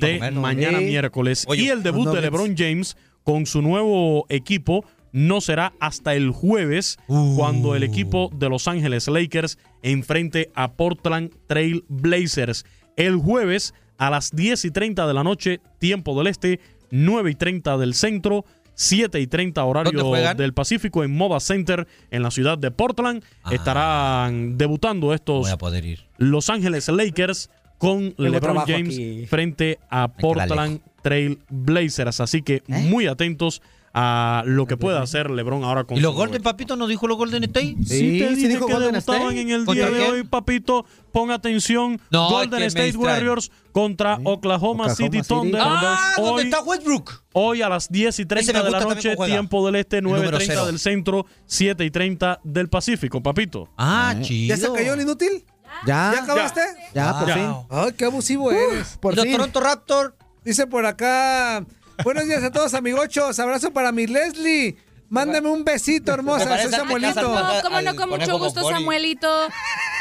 de- 0.00 0.18
Bueno, 0.18 0.40
mañana 0.40 0.80
miércoles. 0.80 1.44
Oye, 1.46 1.64
y 1.64 1.68
el 1.68 1.82
debut 1.82 2.08
de. 2.08 2.22
LeBron 2.22 2.54
James 2.56 2.96
con 3.22 3.44
su 3.44 3.60
nuevo 3.60 4.24
equipo 4.30 4.84
no 5.12 5.40
será 5.40 5.72
hasta 5.80 6.14
el 6.14 6.30
jueves 6.30 6.98
Uh. 7.08 7.36
cuando 7.36 7.74
el 7.74 7.82
equipo 7.82 8.30
de 8.34 8.48
Los 8.48 8.68
Ángeles 8.68 9.08
Lakers 9.08 9.58
enfrente 9.82 10.50
a 10.54 10.72
Portland 10.72 11.30
Trail 11.46 11.84
Blazers. 11.88 12.64
El 12.96 13.16
jueves 13.16 13.74
a 13.98 14.10
las 14.10 14.30
10 14.34 14.64
y 14.66 14.70
30 14.70 15.06
de 15.06 15.14
la 15.14 15.24
noche, 15.24 15.60
tiempo 15.78 16.16
del 16.18 16.26
este, 16.28 16.60
9 16.90 17.30
y 17.30 17.34
30 17.34 17.78
del 17.78 17.94
centro, 17.94 18.44
7 18.74 19.20
y 19.20 19.26
30 19.26 19.62
¿Dónde 19.62 19.70
horario 20.02 20.34
del 20.34 20.52
Pacífico 20.52 21.02
en 21.02 21.16
Moda 21.16 21.40
Center 21.40 21.86
en 22.10 22.22
la 22.22 22.30
ciudad 22.30 22.58
de 22.58 22.70
Portland. 22.70 23.22
Estarán 23.50 24.58
debutando 24.58 25.14
estos 25.14 25.40
Voy 25.42 25.50
a 25.50 25.56
poder 25.58 25.84
ir. 25.84 26.04
Los 26.18 26.50
Ángeles 26.50 26.88
Lakers 26.88 27.50
con 27.78 28.14
LeBron 28.16 28.58
James 28.66 28.94
aquí. 28.94 29.26
frente 29.26 29.78
a 29.90 30.08
Portland 30.08 30.80
Trail 31.02 31.38
Blazers. 31.50 32.20
Así 32.20 32.42
que 32.42 32.62
muy 32.68 33.06
atentos 33.06 33.62
a 33.98 34.42
lo 34.44 34.66
que 34.66 34.76
pueda 34.76 35.00
hacer 35.00 35.30
LeBron 35.30 35.64
ahora 35.64 35.84
con 35.84 35.96
¿Y 35.96 36.00
los 36.00 36.14
Golden, 36.14 36.42
papito, 36.42 36.76
no 36.76 36.86
dijo 36.86 37.06
los 37.08 37.16
Golden 37.16 37.44
State? 37.44 37.76
Sí, 37.82 37.86
Sí, 37.86 38.18
te 38.18 38.28
sí 38.28 38.34
dije 38.34 38.48
dijo 38.48 38.66
que 38.66 38.74
Golden 38.74 38.94
State. 38.96 39.40
en 39.40 39.50
el 39.50 39.64
¿Contra 39.64 39.88
día 39.88 39.98
de 39.98 40.10
hoy, 40.10 40.24
papito. 40.24 40.84
Pon 41.12 41.30
atención. 41.30 41.98
No, 42.10 42.28
Golden 42.28 42.62
State. 42.64 42.94
Warriors 42.94 43.50
contra 43.72 44.16
Oklahoma, 44.22 44.32
Oklahoma 44.84 44.94
City 44.94 45.16
City 45.22 45.26
Thunder. 45.28 45.62
Ah, 45.64 46.12
¿dónde 46.18 46.30
hoy, 46.30 46.42
está 46.44 46.60
Westbrook? 46.62 47.22
hoy 47.32 47.62
a 47.62 47.70
las 47.70 47.88
10 47.90 48.18
y 48.18 48.22
Ese 48.22 48.26
30 48.26 48.52
me 48.52 48.62
de 48.64 48.70
la 48.70 48.80
noche, 48.80 49.16
tiempo 49.16 49.64
del 49.64 49.76
este, 49.76 50.02
número 50.02 50.22
9 50.24 50.36
30 50.36 50.52
cero. 50.54 50.66
del 50.66 50.78
centro, 50.78 51.24
7 51.46 51.82
y 51.84 51.90
30 51.90 52.40
del 52.44 52.68
Pacífico, 52.68 53.22
papito. 53.22 53.70
Ah, 53.78 54.12
¿Ya 54.14 54.22
chido. 54.22 54.56
se 54.58 54.72
cayó 54.74 54.92
el 54.92 55.00
inútil? 55.00 55.44
Ya, 55.86 56.12
¿Ya 56.14 56.22
acabaste? 56.22 56.60
ya, 56.94 57.18
por 57.18 57.28
Ya. 57.28 57.34
fin. 57.34 57.54
Ay, 57.70 57.92
qué 57.96 58.04
abusivo 58.04 58.50
eres. 58.52 58.98
Por 59.00 59.14
¿Y 59.14 59.16
los 59.16 59.24
fin. 59.24 59.36
Toronto 59.36 59.60
Raptor? 59.60 60.16
Dice 60.44 60.66
por 60.66 60.84
acá. 60.86 61.64
Buenos 62.04 62.26
días 62.26 62.42
a 62.42 62.50
todos, 62.50 62.74
amigochos. 62.74 63.38
Abrazo 63.38 63.72
para 63.72 63.92
mi 63.92 64.06
Leslie. 64.06 64.76
Mándame 65.08 65.48
un 65.48 65.64
besito, 65.64 66.12
hermosa. 66.12 66.60
Soy 66.62 66.70
Samuelito. 66.70 67.22
No, 67.22 67.62
cómo 67.62 67.80
no, 67.80 67.96
con 67.96 68.10
mucho 68.10 68.38
gusto. 68.38 68.68
Samuelito. 68.68 69.28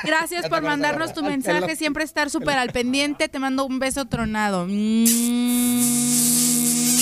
Gracias 0.03 0.47
por 0.49 0.61
mandarnos 0.61 1.13
tu 1.13 1.23
mensaje, 1.23 1.75
siempre 1.75 2.03
estar 2.03 2.29
súper 2.29 2.57
al 2.57 2.71
pendiente. 2.71 3.29
Te 3.29 3.39
mando 3.39 3.65
un 3.65 3.79
beso 3.79 4.05
tronado. 4.05 4.67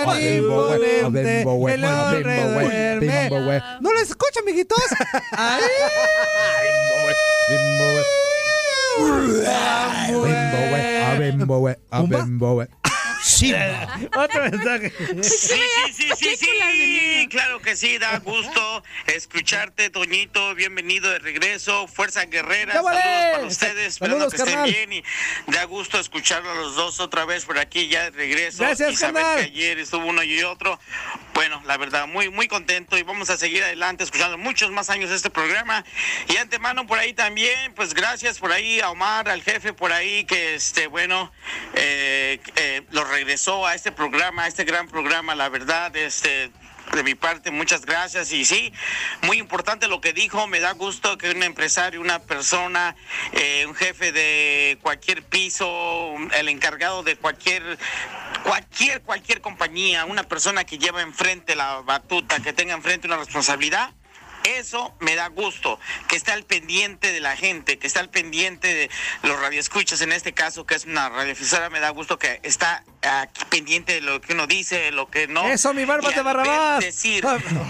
tan 0.05 0.21
imponente, 0.21 1.41
el 1.73 1.83
hombre 1.85 2.23
duerme. 2.99 3.61
¿No 3.81 3.93
les 3.93 4.09
escucha, 4.09 4.41
Ay. 13.39 14.09
Otro 14.15 14.43
mensaje. 14.43 14.91
Sí, 15.23 15.61
sí, 15.93 16.09
sí, 16.15 16.35
sí, 16.35 16.35
sí, 16.37 17.27
claro 17.29 17.61
que 17.61 17.75
sí, 17.75 17.97
da 17.97 18.19
gusto 18.19 18.83
escucharte, 19.07 19.89
Toñito, 19.89 20.53
bienvenido 20.55 21.09
de 21.09 21.19
regreso, 21.19 21.87
Fuerza 21.87 22.25
Guerrera, 22.25 22.73
saludos 22.73 23.01
para 23.33 23.45
ustedes, 23.45 23.87
esperando 23.93 24.29
que 24.29 24.35
estén 24.35 24.53
carnal. 24.55 24.69
bien 24.71 24.93
y 24.93 25.03
da 25.47 25.63
gusto 25.65 25.99
escucharlos 25.99 26.51
a 26.57 26.61
los 26.61 26.75
dos 26.75 26.99
otra 26.99 27.25
vez 27.25 27.45
por 27.45 27.57
aquí 27.57 27.87
ya 27.87 28.03
de 28.05 28.11
regreso 28.11 28.63
Gracias, 28.63 28.91
y 28.91 28.95
saber 28.97 29.23
carnal. 29.23 29.39
que 29.39 29.51
ayer 29.51 29.79
estuvo 29.79 30.05
uno 30.05 30.23
y 30.23 30.43
otro, 30.43 30.79
bueno, 31.33 31.61
la 31.65 31.77
verdad, 31.77 32.07
muy, 32.07 32.29
muy 32.29 32.47
contento 32.47 32.97
y 32.97 33.03
vamos 33.03 33.29
a 33.29 33.37
seguir 33.37 33.63
adelante 33.63 34.03
escuchando 34.03 34.37
muchos 34.37 34.71
más 34.71 34.89
años 34.89 35.09
este 35.09 35.29
programa 35.29 35.83
y 36.27 36.37
antemano 36.37 36.85
por 36.85 36.99
ahí 36.99 37.13
también, 37.13 37.73
pues 37.75 37.93
gracias 37.93 38.39
por 38.39 38.51
ahí 38.51 38.79
a 38.81 38.89
Omar, 38.89 39.29
al 39.29 39.41
jefe 39.41 39.73
por 39.73 39.91
ahí 39.91 40.25
que, 40.25 40.55
este, 40.55 40.87
bueno, 40.87 41.31
eh, 41.75 42.39
eh, 42.55 42.81
lo 42.91 43.03
regresó 43.21 43.67
a 43.67 43.75
este 43.75 43.91
programa, 43.91 44.45
a 44.45 44.47
este 44.47 44.63
gran 44.63 44.87
programa, 44.87 45.35
la 45.35 45.47
verdad, 45.47 45.95
este, 45.95 46.49
de 46.91 47.03
mi 47.03 47.13
parte, 47.13 47.51
muchas 47.51 47.85
gracias. 47.85 48.31
Y 48.31 48.45
sí, 48.45 48.73
muy 49.21 49.37
importante 49.37 49.87
lo 49.87 50.01
que 50.01 50.11
dijo. 50.11 50.47
Me 50.47 50.59
da 50.59 50.71
gusto 50.71 51.19
que 51.19 51.29
un 51.29 51.43
empresario, 51.43 52.01
una 52.01 52.17
persona, 52.17 52.95
eh, 53.33 53.65
un 53.67 53.75
jefe 53.75 54.11
de 54.11 54.79
cualquier 54.81 55.21
piso, 55.21 56.15
el 56.35 56.49
encargado 56.49 57.03
de 57.03 57.15
cualquier, 57.15 57.77
cualquier, 58.43 59.03
cualquier 59.03 59.39
compañía, 59.41 60.05
una 60.05 60.23
persona 60.23 60.63
que 60.63 60.79
lleva 60.79 61.03
enfrente 61.03 61.55
la 61.55 61.81
batuta, 61.81 62.39
que 62.39 62.53
tenga 62.53 62.73
enfrente 62.73 63.05
una 63.05 63.17
responsabilidad. 63.17 63.91
Eso 64.43 64.93
me 64.99 65.15
da 65.15 65.27
gusto, 65.27 65.79
que 66.07 66.15
está 66.15 66.33
al 66.33 66.43
pendiente 66.43 67.11
de 67.11 67.19
la 67.19 67.35
gente, 67.35 67.77
que 67.77 67.87
está 67.87 67.99
al 67.99 68.09
pendiente 68.09 68.73
de 68.73 68.89
los 69.23 69.39
radioescuchas, 69.39 70.01
en 70.01 70.11
este 70.11 70.33
caso, 70.33 70.65
que 70.65 70.75
es 70.75 70.85
una 70.85 71.09
radiofusora, 71.09 71.69
me 71.69 71.79
da 71.79 71.89
gusto 71.89 72.17
que 72.17 72.39
está 72.43 72.83
aquí 73.01 73.43
pendiente 73.49 73.93
de 73.93 74.01
lo 74.01 74.19
que 74.21 74.33
uno 74.33 74.47
dice, 74.47 74.91
lo 74.91 75.09
que 75.09 75.27
no. 75.27 75.47
Eso, 75.47 75.73
mi 75.73 75.85
barba 75.85 76.11
Y 76.11 76.15
de 76.15 76.21
Barrabás. 76.21 76.79
decir 76.79 77.25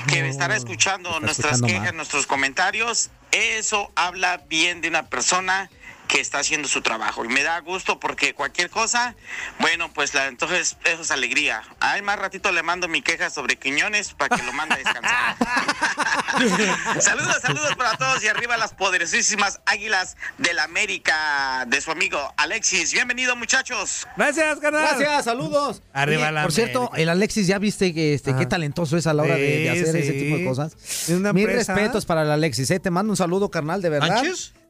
que 0.07 0.27
estará 0.27 0.55
escuchando 0.55 1.19
nuestras 1.19 1.55
escuchando 1.55 1.67
quejas, 1.67 1.85
mal. 1.85 1.95
nuestros 1.97 2.27
comentarios, 2.27 3.09
eso 3.31 3.91
habla 3.95 4.37
bien 4.47 4.81
de 4.81 4.89
una 4.89 5.07
persona 5.09 5.69
que 6.11 6.19
está 6.19 6.39
haciendo 6.39 6.67
su 6.67 6.81
trabajo 6.81 7.23
y 7.23 7.29
me 7.29 7.41
da 7.41 7.57
gusto 7.61 7.97
porque 7.97 8.33
cualquier 8.35 8.69
cosa, 8.69 9.15
bueno, 9.59 9.89
pues 9.93 10.13
la, 10.13 10.27
entonces 10.27 10.75
eso 10.83 11.01
es 11.03 11.09
alegría. 11.09 11.63
Ay, 11.79 12.01
más 12.01 12.19
ratito 12.19 12.51
le 12.51 12.63
mando 12.63 12.89
mi 12.89 13.01
queja 13.01 13.29
sobre 13.29 13.55
Quiñones 13.55 14.13
para 14.13 14.35
que 14.35 14.43
lo 14.43 14.51
mande 14.51 14.75
a 14.75 14.77
descansar. 14.79 15.37
saludos, 17.01 17.37
saludos 17.41 17.75
para 17.77 17.97
todos 17.97 18.21
y 18.25 18.27
arriba 18.27 18.57
las 18.57 18.73
poderosísimas 18.73 19.61
águilas 19.65 20.17
del 20.37 20.59
América 20.59 21.63
de 21.67 21.79
su 21.79 21.91
amigo 21.91 22.33
Alexis. 22.35 22.91
Bienvenido 22.91 23.37
muchachos. 23.37 24.05
Gracias, 24.17 24.59
carnal. 24.59 24.83
Gracias, 24.97 25.23
saludos. 25.23 25.81
Arriba 25.93 26.23
Oye, 26.23 26.31
la 26.33 26.41
Por 26.43 26.51
cierto, 26.51 26.79
América. 26.79 27.01
el 27.03 27.09
Alexis, 27.09 27.47
¿ya 27.47 27.57
viste 27.57 27.93
que 27.93 28.13
este, 28.15 28.35
qué 28.35 28.45
talentoso 28.45 28.97
es 28.97 29.07
a 29.07 29.13
la 29.13 29.23
hora 29.23 29.35
de, 29.35 29.41
de 29.41 29.73
Sí, 29.75 29.81
hacer 29.81 29.95
ese 29.95 30.11
tipo 30.11 30.35
de 30.35 30.43
cosas? 30.43 30.73
Es 30.75 31.09
una 31.11 31.31
Mis 31.31 31.45
empresa. 31.45 31.73
respetos 31.73 32.05
para 32.05 32.23
el 32.23 32.31
Alexis, 32.31 32.69
¿eh? 32.71 32.81
Te 32.81 32.91
mando 32.91 33.11
un 33.13 33.17
saludo, 33.17 33.49
carnal, 33.49 33.81
de 33.81 33.89
verdad. 33.89 34.21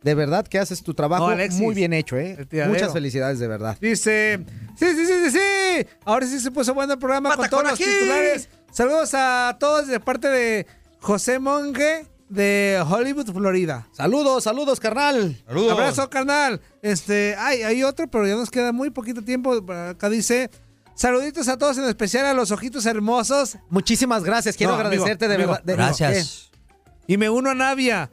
De 0.01 0.15
verdad 0.15 0.47
que 0.47 0.57
haces 0.57 0.81
tu 0.81 0.93
trabajo 0.95 1.27
No, 1.27 1.33
Alexis. 1.33 1.61
muy 1.61 1.75
bien 1.75 1.93
hecho, 1.93 2.17
¿eh? 2.17 2.47
Muchas 2.67 2.91
felicidades, 2.91 3.37
de 3.39 3.47
verdad. 3.47 3.77
Dice, 3.79 4.43
sí, 4.77 4.85
sí, 4.95 5.05
sí, 5.05 5.13
sí, 5.25 5.31
sí. 5.31 5.87
Ahora 6.05 6.25
sí 6.25 6.39
se 6.39 6.49
puso 6.49 6.73
bueno 6.73 6.93
el 6.93 6.99
programa 6.99 7.35
con 7.35 7.47
todos 7.49 7.63
los 7.63 7.77
titulares. 7.77 8.49
Saludos 8.71 9.11
a 9.13 9.57
todos 9.59 9.87
de 9.87 9.99
parte 9.99 10.27
de 10.29 10.65
José 10.99 11.37
Monge 11.39 12.07
de 12.29 12.81
Hollywood, 12.89 13.31
Florida. 13.31 13.87
Saludos, 13.91 14.45
saludos, 14.45 14.79
carnal. 14.79 15.37
Saludos. 15.45 15.71
Abrazo, 15.73 16.09
carnal. 16.09 16.61
Este, 16.81 17.35
hay, 17.37 17.61
hay 17.61 17.83
otro, 17.83 18.07
pero 18.09 18.25
ya 18.25 18.35
nos 18.35 18.49
queda 18.49 18.71
muy 18.71 18.89
poquito 18.89 19.21
tiempo. 19.21 19.53
Acá 19.71 20.09
dice, 20.09 20.49
saluditos 20.95 21.47
a 21.49 21.57
todos, 21.57 21.77
en 21.77 21.83
especial 21.83 22.25
a 22.25 22.33
los 22.33 22.51
ojitos 22.51 22.85
hermosos. 22.85 23.57
Muchísimas 23.69 24.23
gracias. 24.23 24.55
Quiero 24.55 24.73
No, 24.73 24.79
agradecerte 24.79 25.25
amigo, 25.25 25.39
de 25.41 25.47
verdad. 25.47 25.61
Gracias. 25.65 26.49
Y 27.05 27.17
me 27.17 27.29
uno 27.29 27.49
a 27.51 27.53
Navia. 27.53 28.09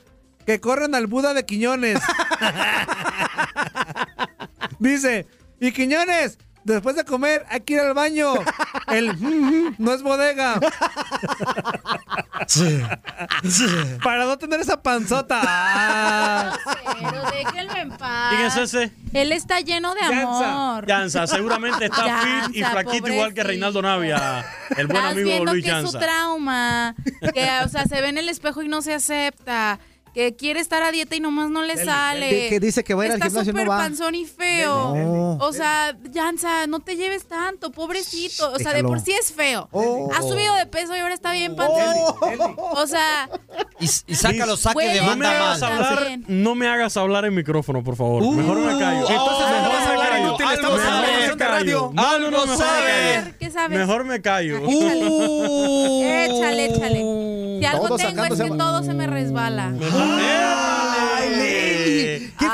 Que 0.48 0.62
corran 0.62 0.94
al 0.94 1.08
Buda 1.08 1.34
de 1.34 1.44
Quiñones. 1.44 2.00
Dice, 4.78 5.26
y 5.60 5.72
Quiñones, 5.72 6.38
después 6.64 6.96
de 6.96 7.04
comer 7.04 7.44
hay 7.50 7.60
que 7.60 7.74
ir 7.74 7.80
al 7.80 7.92
baño. 7.92 8.32
El 8.86 9.14
no 9.76 9.92
es 9.92 10.02
bodega. 10.02 10.58
Para 14.02 14.24
no 14.24 14.38
tener 14.38 14.60
esa 14.60 14.82
panzota. 14.82 15.42
Ah. 15.44 16.58
Pero 16.98 17.30
déjenlo 17.30 17.76
en 17.76 17.90
paz. 17.90 18.34
¿Quién 18.34 18.46
es 18.46 18.56
ese? 18.56 18.90
Él 19.12 19.32
está 19.32 19.60
lleno 19.60 19.94
de 19.94 20.00
Yanza. 20.00 20.50
amor. 20.50 20.86
Yanza, 20.86 21.26
seguramente 21.26 21.84
está 21.84 22.22
fit 22.22 22.56
y 22.56 22.64
flaquito 22.64 23.08
igual 23.08 23.34
que. 23.34 23.44
Reinaldo 23.44 23.82
Navia, 23.82 24.46
el 24.78 24.86
buen 24.86 25.04
amigo 25.04 25.28
viendo 25.28 25.52
Luis 25.52 25.62
que 25.62 25.78
es 25.78 25.90
su 25.90 25.98
trauma. 25.98 26.94
Que, 27.34 27.50
o 27.66 27.68
sea, 27.68 27.84
se 27.84 28.00
ve 28.00 28.08
en 28.08 28.16
el 28.16 28.30
espejo 28.30 28.62
y 28.62 28.68
no 28.68 28.80
se 28.80 28.94
acepta. 28.94 29.78
Que 30.18 30.34
quiere 30.34 30.58
estar 30.58 30.82
a 30.82 30.90
dieta 30.90 31.14
y 31.14 31.20
nomás 31.20 31.48
no 31.48 31.62
le 31.62 31.76
sale. 31.76 32.28
Que, 32.28 32.48
que 32.48 32.58
dice 32.58 32.82
que 32.82 32.92
va 32.92 33.04
a 33.04 33.06
ir 33.06 33.12
al 33.12 33.18
Está 33.18 33.26
gimnasio 33.28 33.50
y 33.52 33.54
no 33.54 33.60
súper 33.60 33.70
va. 33.70 33.76
panzón 33.78 34.14
y 34.16 34.24
feo. 34.26 34.96
No. 34.96 35.32
O 35.40 35.52
sea, 35.52 35.96
Yanza, 36.10 36.66
no 36.66 36.80
te 36.80 36.96
lleves 36.96 37.26
tanto, 37.28 37.70
pobrecito. 37.70 38.50
O 38.50 38.56
sea, 38.58 38.70
de 38.72 38.78
déjalo. 38.78 38.88
por 38.88 38.98
sí 39.00 39.12
es 39.12 39.32
feo. 39.32 39.68
Oh. 39.70 40.10
Ha 40.12 40.20
subido 40.22 40.54
de 40.56 40.66
peso 40.66 40.96
y 40.96 40.98
ahora 40.98 41.14
está 41.14 41.30
bien 41.30 41.54
panzón. 41.54 41.94
O 42.58 42.84
sea, 42.88 43.30
Y, 43.78 43.84
y 43.84 44.14
sácalo, 44.16 44.56
saque 44.56 44.80
de 44.88 44.98
Güey, 44.98 45.00
No 45.02 45.02
me 45.16 45.24
banda 45.26 45.30
hagas 45.30 45.60
mal. 45.60 45.72
hablar, 45.72 46.06
Bien. 46.08 46.24
no 46.26 46.54
me 46.56 46.66
hagas 46.66 46.96
hablar 46.96 47.24
en 47.24 47.34
micrófono, 47.36 47.84
por 47.84 47.94
favor. 47.94 48.24
Uh, 48.24 48.32
mejor 48.32 48.58
me 48.58 48.76
callo. 48.76 49.08
entonces 49.08 49.46
Mejor 49.46 49.62
no 49.62 49.68
vas 49.68 49.82
a 49.82 49.84
me 49.86 49.90
hablar 49.92 50.08
callo. 50.10 50.26
inútil, 50.26 50.46
estamos 50.52 50.80
en 50.80 50.86
grabación 50.88 51.38
de 51.38 51.44
radio. 51.46 51.90
No, 51.94 52.18
no, 52.18 52.30
no, 52.30 52.38
Algo 52.38 52.46
mejor 52.46 52.48
me 52.48 52.56
sabe. 52.56 53.14
callo. 53.14 53.34
¿qué 53.38 53.50
sabes? 53.52 53.78
Mejor 53.78 54.04
me 54.04 54.20
callo. 54.20 54.60
Uh. 54.62 56.02
Échale, 56.04 56.64
échale. 56.66 57.58
Si 57.60 57.64
algo 57.64 57.86
Todos 57.88 58.00
tengo 58.00 58.24
es 58.24 58.40
que 58.40 58.50
todo 58.50 58.82
se 58.84 58.94
me 58.94 59.06
resbala. 59.06 59.72
Ay, 60.10 61.30
Leli, 61.30 62.32
qué 62.38 62.46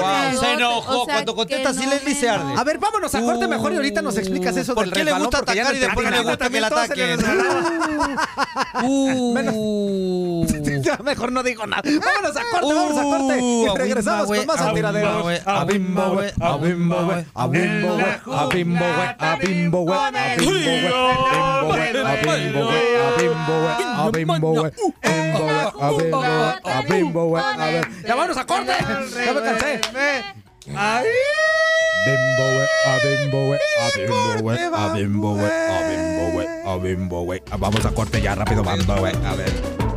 Wow, 0.00 0.32
no, 0.32 0.40
se 0.40 0.46
no, 0.46 0.52
enojó. 0.52 1.02
o 1.02 1.04
sea, 1.04 1.14
Cuando 1.14 1.34
contesta 1.34 1.70
así, 1.70 1.86
no 1.86 2.14
se 2.14 2.28
arde. 2.28 2.54
A 2.56 2.64
ver, 2.64 2.78
vámonos 2.78 3.14
a 3.14 3.20
corte 3.20 3.46
mejor 3.48 3.72
y 3.72 3.76
ahorita 3.76 4.02
nos 4.02 4.16
explicas 4.16 4.56
eso 4.56 4.74
¿Por 4.74 4.84
del 4.84 4.94
qué 4.94 5.04
le 5.04 5.12
gusta 5.12 5.38
atacar 5.38 5.74
y 5.74 5.78
después 5.78 6.10
no 6.10 6.16
le 6.16 6.22
gusta 6.22 6.48
que 6.48 6.60
le 6.60 6.66
ataquen? 6.66 7.20
Uh. 8.84 9.34
Ya 10.82 10.96
mejor 11.02 11.32
no 11.32 11.42
digo 11.42 11.66
nada. 11.66 11.82
Vámonos 11.82 12.36
a 12.36 12.42
corte, 12.50 12.74
vamos 12.74 12.98
a 12.98 13.02
corte. 13.02 13.40
Y 13.40 13.68
Uh, 13.68 13.76
regresamos 13.76 14.26
con 14.26 14.46
más 14.46 14.60
al 14.60 14.74
tiradero. 14.74 15.28
A 15.46 15.64
bimbo, 15.64 16.10
güey, 16.10 16.30
a 16.40 16.56
bimbo, 16.56 17.04
güey, 17.04 17.24
A 17.34 17.46
bimbo, 17.46 17.94
güey, 17.94 18.14
a 18.24 18.46
bimbo, 18.46 18.46
güey, 18.46 18.46
a 18.46 18.46
bimbo, 18.46 18.86
güey, 18.92 19.08
a 19.18 19.36
bimbo, 19.36 19.84
güey, 19.84 19.98
a 19.98 20.16
bimbo, 22.36 22.64
güey, 22.64 22.96
a 22.96 23.10
bimbo, 23.16 23.42
güey, 23.44 23.72
a 23.96 24.10
bimbo, 24.10 24.50
güey, 24.52 24.72
a 25.74 25.90
bimbo, 25.90 26.20
güey, 26.20 26.42
a 26.64 26.82
bimbo, 26.88 27.26
güey, 27.26 27.42
a 27.44 27.66
ver. 27.66 27.88
Ya 28.06 28.14
vámonos 28.14 28.36
a 28.36 28.44
corte. 28.46 28.72
Ya 29.24 29.32
me 29.32 29.40
cansé. 29.40 29.80
Ay. 30.76 31.06
Bimbo, 32.04 32.42
güey, 32.54 32.68
a 32.86 32.98
bimbo, 33.06 33.46
güey, 33.46 33.60
a 33.80 33.98
bimbo, 33.98 34.42
güey, 34.42 34.58
a 34.58 34.92
bimbo, 34.92 35.34
güey, 35.34 35.50
a 35.50 35.88
bimbo, 35.88 36.32
güey, 36.32 36.46
a 36.66 36.76
bimbo, 36.76 37.22
güey. 37.24 37.42
Vamos 37.58 37.84
a 37.86 37.90
corte 37.90 38.20
ya 38.20 38.34
rápido, 38.34 38.62
bimbo, 38.64 38.96
güey, 38.96 39.12
a 39.24 39.34
ver. 39.34 39.91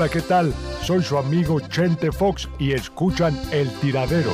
Hola, 0.00 0.08
¿qué 0.08 0.20
tal? 0.20 0.54
Soy 0.84 1.02
su 1.02 1.18
amigo 1.18 1.58
Chente 1.58 2.12
Fox 2.12 2.48
y 2.60 2.70
escuchan 2.70 3.36
El 3.50 3.68
Tiradero. 3.80 4.30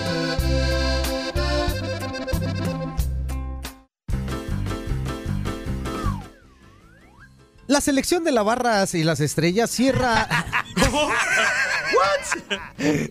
La 7.66 7.81
selección 7.81 8.24
de 8.24 8.32
la 8.32 8.43
Barras 8.43 8.95
y 8.95 9.05
las 9.05 9.20
Estrellas 9.20 9.70
cierra. 9.70 10.28
¿Y 12.78 13.09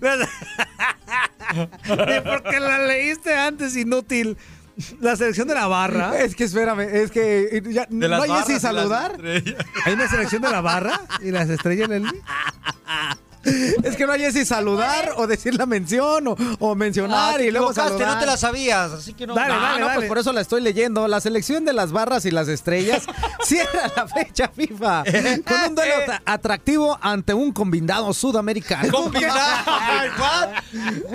por 2.22 2.44
qué 2.44 2.60
la 2.60 2.86
leíste 2.86 3.36
antes, 3.36 3.76
inútil? 3.76 4.38
La 5.00 5.16
selección 5.16 5.48
de 5.48 5.54
la 5.54 5.68
barra. 5.68 6.18
Es 6.20 6.36
que 6.36 6.46
espérame, 6.46 6.82
es 6.82 7.12
que 7.12 7.62
ya, 7.70 7.88
no 7.90 8.22
hay 8.22 8.30
barras 8.30 8.50
las 8.50 8.60
saludar. 8.60 9.18
¿Hay 9.86 9.94
una 9.94 10.08
selección 10.08 10.42
de 10.42 10.50
la 10.50 10.62
barra 10.62 11.00
y 11.22 11.32
las 11.32 11.50
estrellas, 11.50 11.90
Leslie? 11.90 12.22
Es 13.84 13.96
que 13.98 14.06
no 14.06 14.14
hay 14.14 14.32
si 14.32 14.46
saludar 14.46 15.12
o 15.18 15.28
decir 15.28 15.54
la 15.56 15.66
mención 15.66 16.28
o, 16.30 16.36
o 16.60 16.76
mencionar 16.76 17.36
Ah, 17.36 17.38
te 17.38 17.48
y 17.48 17.52
luego 17.52 17.74
saludar. 17.74 18.14
no 18.16 18.20
te 18.20 18.26
la 18.26 18.38
sabías, 18.38 18.92
así 18.92 19.14
que 19.14 19.28
no. 19.28 19.36
Dale, 19.36 19.54
No, 19.54 19.62
dale, 19.62 19.80
no, 19.82 19.86
dale. 19.88 19.98
pues 20.00 20.08
por 20.08 20.18
eso 20.18 20.32
la 20.34 20.42
estoy 20.42 20.62
leyendo. 20.62 21.08
La 21.08 21.20
selección 21.20 21.66
de 21.66 21.74
las 21.74 21.92
barras 21.92 22.26
y 22.26 22.32
las 22.32 22.48
estrellas 22.48 23.04
cierra 23.44 23.92
la 23.96 24.08
fecha 24.08 24.48
FIFA 24.56 25.04
con 25.46 25.70
un 25.70 25.76
duelo 25.76 25.94
atra- 26.06 26.22
atractivo 26.26 26.98
ante 27.02 27.34
un 27.34 27.52
combinado 27.52 28.14
sudamericano. 28.14 28.92
¿Combinado? 28.92 29.40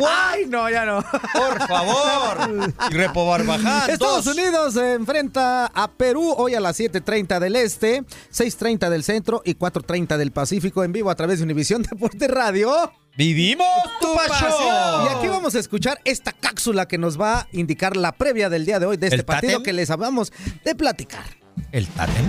Ay, 0.06 0.46
no, 0.46 0.68
ya 0.70 0.84
no. 0.84 1.02
Por 1.32 1.66
favor. 1.66 2.50
Y 2.90 2.94
Repo 2.94 3.26
Barbaján. 3.26 3.90
Estados 3.90 4.24
dos. 4.24 4.36
Unidos 4.36 4.74
se 4.74 4.94
enfrenta 4.94 5.66
a 5.66 5.88
Perú 5.90 6.34
hoy 6.36 6.54
a 6.54 6.60
las 6.60 6.78
7.30 6.78 7.38
del 7.40 7.56
Este, 7.56 8.02
6.30 8.32 8.88
del 8.90 9.02
Centro 9.04 9.42
y 9.44 9.54
4.30 9.54 10.16
del 10.16 10.30
Pacífico 10.32 10.84
en 10.84 10.92
vivo 10.92 11.10
a 11.10 11.14
través 11.14 11.38
de 11.38 11.44
Univisión 11.44 11.84
Deporte 12.18 12.34
Radio. 12.34 12.92
¡Vivimos 13.16 13.66
tu 14.00 14.12
pasión! 14.14 15.06
Y 15.06 15.16
aquí 15.16 15.28
vamos 15.28 15.54
a 15.54 15.58
escuchar 15.60 16.00
esta 16.04 16.32
cápsula 16.32 16.86
que 16.88 16.98
nos 16.98 17.20
va 17.20 17.40
a 17.40 17.48
indicar 17.52 17.96
la 17.96 18.12
previa 18.12 18.48
del 18.48 18.64
día 18.66 18.80
de 18.80 18.86
hoy 18.86 18.96
de 18.96 19.06
este 19.06 19.16
¿El 19.16 19.24
partido 19.24 19.52
tátem? 19.54 19.62
que 19.64 19.72
les 19.72 19.90
acabamos 19.90 20.32
de 20.64 20.74
platicar. 20.74 21.24
¿El 21.70 21.86
tátem? 21.88 22.24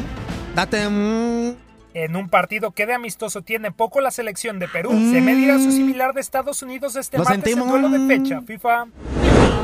Tátem. 0.55 1.55
En 1.93 2.15
un 2.15 2.29
partido 2.29 2.71
que 2.71 2.85
de 2.85 2.93
amistoso 2.93 3.41
tiene 3.41 3.71
poco 3.71 3.99
la 4.01 4.11
selección 4.11 4.59
de 4.59 4.67
Perú, 4.67 4.91
se 4.91 5.21
medirá 5.21 5.57
su 5.57 5.71
similar 5.71 6.13
de 6.13 6.21
Estados 6.21 6.61
Unidos 6.61 6.95
este 6.95 7.17
Lo 7.17 7.23
martes 7.23 7.43
sentimos. 7.43 7.65
en 7.73 7.81
duelo 7.81 7.89
de 7.89 8.17
fecha 8.17 8.41
FIFA. 8.41 8.85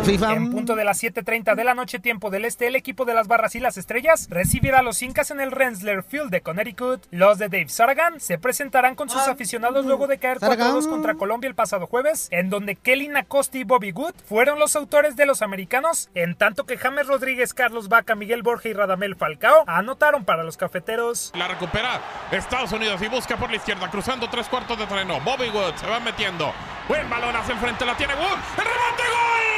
FIFA. 0.03 0.33
En 0.33 0.51
punto 0.51 0.75
de 0.75 0.85
las 0.85 1.01
7.30 1.01 1.55
de 1.55 1.63
la 1.63 1.73
noche 1.73 1.97
tiempo 1.99 2.29
del 2.29 2.45
este, 2.45 2.67
el 2.67 2.75
equipo 2.75 3.05
de 3.05 3.15
las 3.15 3.27
barras 3.27 3.55
y 3.55 3.59
las 3.59 3.77
estrellas 3.77 4.27
recibirá 4.29 4.79
a 4.79 4.83
los 4.83 5.01
Incas 5.01 5.31
en 5.31 5.39
el 5.39 5.51
Rensselaer 5.51 6.03
Field 6.03 6.29
de 6.29 6.41
Connecticut. 6.41 7.01
Los 7.09 7.39
de 7.39 7.49
Dave 7.49 7.69
Saragan 7.69 8.19
se 8.19 8.37
presentarán 8.37 8.93
con 8.95 9.09
sus 9.09 9.27
aficionados 9.27 9.85
luego 9.85 10.05
de 10.05 10.19
caer 10.19 10.39
4-2 10.39 10.87
contra 10.89 11.15
Colombia 11.15 11.47
el 11.47 11.55
pasado 11.55 11.87
jueves, 11.87 12.27
en 12.31 12.49
donde 12.51 12.75
Kelly 12.75 13.07
Nacosti 13.07 13.59
y 13.59 13.63
Bobby 13.63 13.91
Good 13.91 14.13
fueron 14.27 14.59
los 14.59 14.75
autores 14.75 15.15
de 15.15 15.25
los 15.25 15.41
americanos, 15.41 16.09
en 16.13 16.35
tanto 16.35 16.65
que 16.65 16.77
James 16.77 17.07
Rodríguez, 17.07 17.53
Carlos 17.55 17.87
Vaca, 17.89 18.13
Miguel 18.15 18.43
Borja 18.43 18.69
y 18.69 18.73
Radamel 18.73 19.15
Falcao 19.15 19.63
anotaron 19.65 20.23
para 20.23 20.43
los 20.43 20.57
cafeteros. 20.57 21.31
La 21.35 21.47
recupera 21.47 21.99
Estados 22.31 22.71
Unidos 22.71 23.01
y 23.01 23.07
busca 23.07 23.37
por 23.37 23.49
la 23.49 23.57
izquierda, 23.57 23.89
cruzando 23.89 24.27
tres 24.29 24.47
cuartos 24.47 24.77
de 24.77 24.87
terreno. 24.87 25.19
Bobby 25.21 25.49
Wood 25.49 25.75
se 25.75 25.87
va 25.87 25.99
metiendo. 25.99 26.53
Buen 26.87 27.09
balón 27.09 27.35
hacia 27.35 27.53
enfrente, 27.53 27.85
la 27.85 27.95
tiene 27.95 28.13
Wood. 28.15 28.37
¡El 28.57 28.65
remate, 28.65 29.03
gol! 29.09 29.53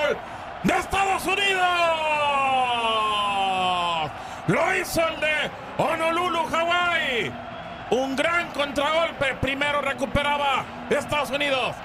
¡Gol! 0.00 0.18
¡De 0.62 0.78
Estados 0.78 1.24
Unidos! 1.26 1.74
Lo 4.46 4.76
hizo 4.76 5.00
el 5.08 5.20
de 5.20 5.50
Honolulu, 5.78 6.44
Hawái. 6.50 6.73
Un 7.94 8.16
gran 8.16 8.50
contragolpe. 8.50 9.36
Primero 9.40 9.80
recuperaba 9.80 10.64
Estados 10.90 11.30
Unidos. 11.30 11.76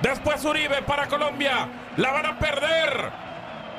Después 0.00 0.44
Uribe 0.44 0.82
para 0.82 1.08
Colombia. 1.08 1.66
La 1.96 2.12
van 2.12 2.26
a 2.26 2.38
perder 2.38 3.10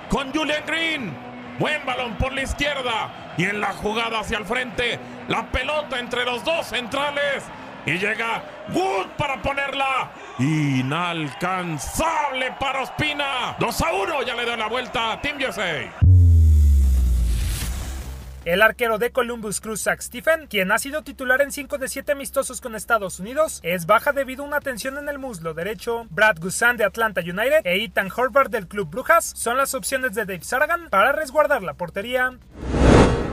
con 0.10 0.34
Julian 0.34 0.66
Green. 0.68 1.16
Buen 1.58 1.86
balón 1.86 2.16
por 2.16 2.34
la 2.34 2.42
izquierda. 2.42 3.34
Y 3.38 3.46
en 3.46 3.62
la 3.62 3.72
jugada 3.72 4.20
hacia 4.20 4.40
el 4.40 4.46
frente. 4.46 5.00
La 5.30 5.46
pelota 5.46 6.00
entre 6.00 6.26
los 6.26 6.44
dos 6.44 6.66
centrales. 6.66 7.46
Y 7.86 7.98
llega 7.98 8.44
Wood 8.74 9.08
para 9.18 9.42
ponerla. 9.42 10.12
Inalcanzable 10.38 12.52
para 12.60 12.82
Ospina. 12.82 13.56
2 13.58 13.82
a 13.82 13.94
1. 13.94 14.24
Ya 14.24 14.36
le 14.36 14.44
dio 14.44 14.58
la 14.58 14.68
vuelta 14.68 15.14
a 15.14 15.22
Team 15.22 15.38
USA. 15.48 15.90
El 18.46 18.62
arquero 18.62 18.98
de 18.98 19.12
Columbus 19.12 19.60
Cruz, 19.60 19.84
Zach 19.84 20.00
Stephen, 20.02 20.48
quien 20.48 20.72
ha 20.72 20.80
sido 20.80 21.04
titular 21.04 21.42
en 21.42 21.52
5 21.52 21.78
de 21.78 21.90
7 21.90 22.14
amistosos 22.14 22.62
con 22.62 22.74
Estados 22.74 23.20
Unidos, 23.20 23.60
es 23.64 23.86
baja 23.86 24.14
debido 24.14 24.44
a 24.44 24.48
una 24.48 24.62
tensión 24.62 24.98
en 24.98 25.10
el 25.10 25.20
muslo 25.20 25.54
derecho. 25.54 26.08
Brad 26.10 26.38
Guzan 26.40 26.78
de 26.78 26.86
Atlanta 26.86 27.20
United 27.22 27.66
e 27.66 27.84
Ethan 27.84 28.10
Horvath 28.16 28.48
del 28.48 28.68
Club 28.68 28.90
Brujas 28.90 29.26
son 29.36 29.58
las 29.58 29.74
opciones 29.74 30.14
de 30.14 30.26
Dave 30.26 30.44
Saragan 30.44 30.90
para 30.90 31.12
resguardar 31.12 31.64
la 31.64 31.74
portería. 31.74 32.38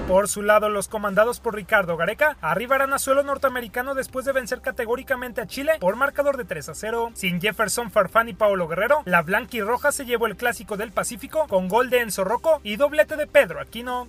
Por 0.08 0.28
su 0.28 0.42
lado, 0.42 0.68
los 0.68 0.88
comandados 0.88 1.40
por 1.40 1.54
Ricardo 1.54 1.96
Gareca 1.96 2.36
arribarán 2.40 2.92
a 2.92 2.98
suelo 2.98 3.22
norteamericano 3.22 3.94
después 3.94 4.24
de 4.24 4.32
vencer 4.32 4.60
categóricamente 4.60 5.40
a 5.40 5.46
Chile 5.46 5.72
por 5.80 5.96
marcador 5.96 6.36
de 6.36 6.44
3 6.44 6.68
a 6.68 6.74
0. 6.74 7.10
Sin 7.14 7.40
Jefferson 7.40 7.90
Farfán 7.90 8.28
y 8.28 8.34
Paolo 8.34 8.68
Guerrero, 8.68 9.02
la 9.04 9.22
blanca 9.22 9.56
y 9.56 9.62
roja 9.62 9.92
se 9.92 10.04
llevó 10.04 10.26
el 10.26 10.36
clásico 10.36 10.76
del 10.76 10.92
Pacífico 10.92 11.46
con 11.48 11.68
gol 11.68 11.90
de 11.90 12.00
Enzo 12.00 12.24
Rocco 12.24 12.60
y 12.64 12.76
doblete 12.76 13.16
de 13.16 13.26
Pedro 13.26 13.60
Aquino. 13.60 14.08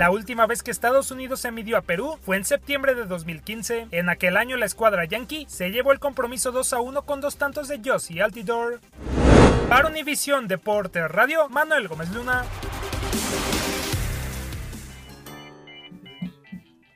La 0.00 0.10
última 0.10 0.46
vez 0.46 0.62
que 0.62 0.70
Estados 0.70 1.10
Unidos 1.10 1.40
se 1.40 1.52
midió 1.52 1.76
a 1.76 1.82
Perú 1.82 2.16
fue 2.24 2.38
en 2.38 2.46
septiembre 2.46 2.94
de 2.94 3.04
2015. 3.04 3.88
En 3.90 4.08
aquel 4.08 4.38
año 4.38 4.56
la 4.56 4.64
escuadra 4.64 5.04
yankee 5.04 5.44
se 5.46 5.68
llevó 5.68 5.92
el 5.92 5.98
compromiso 5.98 6.52
2 6.52 6.72
a 6.72 6.80
1 6.80 7.02
con 7.02 7.20
dos 7.20 7.36
tantos 7.36 7.68
de 7.68 7.82
Josie 7.84 8.22
Altidore. 8.22 8.78
Para 9.68 9.88
Univisión 9.88 10.48
Deporte 10.48 11.06
Radio, 11.06 11.50
Manuel 11.50 11.86
Gómez 11.86 12.08
Luna. 12.14 12.44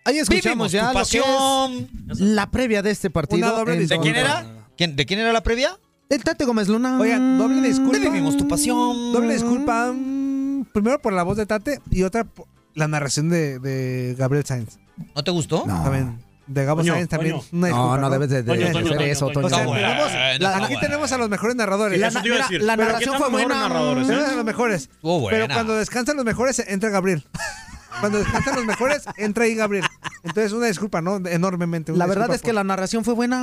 Ahí 0.07 0.17
escuchamos 0.21 0.73
Vivimos 0.73 0.73
ya 0.73 0.93
tu 0.93 0.99
lo 0.99 1.05
que 1.05 2.13
es 2.13 2.21
la 2.21 2.51
previa 2.51 2.81
de 2.81 2.91
este 2.91 3.11
partido. 3.11 3.67
En. 3.67 3.87
¿De 3.87 3.99
quién 3.99 4.17
era? 4.17 4.47
¿Quién- 4.79 4.97
¿De 4.97 5.05
quién 5.05 5.21
era 5.21 5.31
la 5.35 5.43
previa? 5.43 5.79
El 6.09 6.25
Tate 6.25 6.47
Gómez 6.47 6.69
Luna. 6.69 6.99
Oigan, 6.99 7.37
doble 7.37 7.61
disculpa. 7.69 7.99
Vivimos 7.99 8.39
tu 8.39 8.49
pasión. 8.49 9.13
Doble 9.13 9.35
disculpa. 9.35 9.93
mm, 9.93 10.65
Primero 10.73 10.99
por 11.03 11.13
la 11.13 11.23
voz 11.23 11.37
de 11.37 11.45
Tate 11.45 11.81
y 11.91 12.03
otra 12.03 12.25
por 12.25 12.47
la 12.75 12.89
narración 12.89 13.29
de, 13.29 13.59
de 13.59 14.15
Gabriel 14.19 14.45
Sainz. 14.45 14.79
¿No 15.15 15.25
te 15.25 15.31
gustó? 15.31 15.65
No. 15.67 15.83
También. 15.83 16.23
De 16.47 16.63
Gabo 16.67 16.83
Toño, 16.83 16.93
Sainz 16.93 17.09
también. 17.09 17.37
Toño. 17.37 17.47
Una 17.53 17.69
No, 17.71 17.97
no 17.97 18.11
debes 18.11 18.29
de- 18.29 18.43
de- 18.43 18.69
hacer 18.69 19.03
eso, 19.03 19.31
Toño. 19.31 19.47
O 19.47 19.49
sea, 19.49 19.61
Está 19.61 19.69
bueno, 19.71 19.89
tenemos- 19.89 20.41
la- 20.41 20.57
aquí 20.67 20.75
tenemos 20.79 21.11
a 21.13 21.17
los 21.19 21.31
mejores 21.31 21.57
narradores. 21.57 21.99
La- 21.99 22.09
Eso 22.09 22.21
te 22.21 22.29
iba 22.29 22.35
a 22.35 22.39
mira, 22.39 22.49
decir. 22.49 22.63
la 22.67 22.77
Pero 22.77 22.89
narración 22.89 23.15
¿qué 23.15 23.19
fue 23.19 23.27
mejores 23.31 23.47
buena. 23.49 23.69
narradores, 23.69 24.09
eh? 24.09 24.13
Estuvo 24.13 24.37
los 24.37 24.45
mejores. 24.45 24.83
Estuvo 24.83 25.29
Pero 25.31 25.47
cuando 25.49 25.75
descansan 25.77 26.17
los 26.17 26.25
mejores, 26.27 26.59
entra 26.69 26.91
Gabriel. 26.91 27.25
Cuando 28.01 28.19
descansan 28.19 28.57
los 28.57 28.65
mejores, 28.67 29.05
entra 29.17 29.45
ahí 29.45 29.55
Gabriel. 29.55 29.85
Entonces, 30.25 30.53
una 30.53 30.67
disculpa, 30.67 31.01
¿no? 31.01 31.17
Enormemente. 31.29 31.93
una 31.93 32.01
La 32.01 32.07
verdad 32.07 32.23
disculpa 32.25 32.35
es 32.37 32.43
que 32.43 32.53
la 32.53 32.65
narración 32.65 33.05
fue 33.05 33.15
buena. 33.15 33.41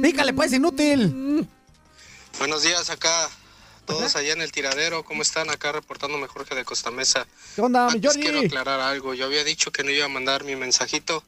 Pícale, 0.03 0.33
pues, 0.33 0.53
inútil. 0.53 1.47
Buenos 2.39 2.63
días 2.63 2.89
acá, 2.89 3.29
todos 3.85 4.15
allá 4.15 4.33
en 4.33 4.41
el 4.41 4.51
tiradero. 4.51 5.03
¿Cómo 5.03 5.21
están? 5.21 5.49
Acá 5.49 5.71
reportándome 5.71 6.27
Jorge 6.27 6.55
de 6.55 6.65
Costa 6.65 6.91
Mesa. 6.91 7.25
¿Qué 7.55 7.61
onda, 7.61 7.87
Antes 7.87 8.01
Jordi? 8.13 8.21
quiero 8.21 8.39
aclarar 8.39 8.79
algo. 8.81 9.13
Yo 9.13 9.25
había 9.25 9.43
dicho 9.43 9.71
que 9.71 9.83
no 9.83 9.91
iba 9.91 10.05
a 10.05 10.09
mandar 10.09 10.43
mi 10.43 10.55
mensajito 10.55 11.23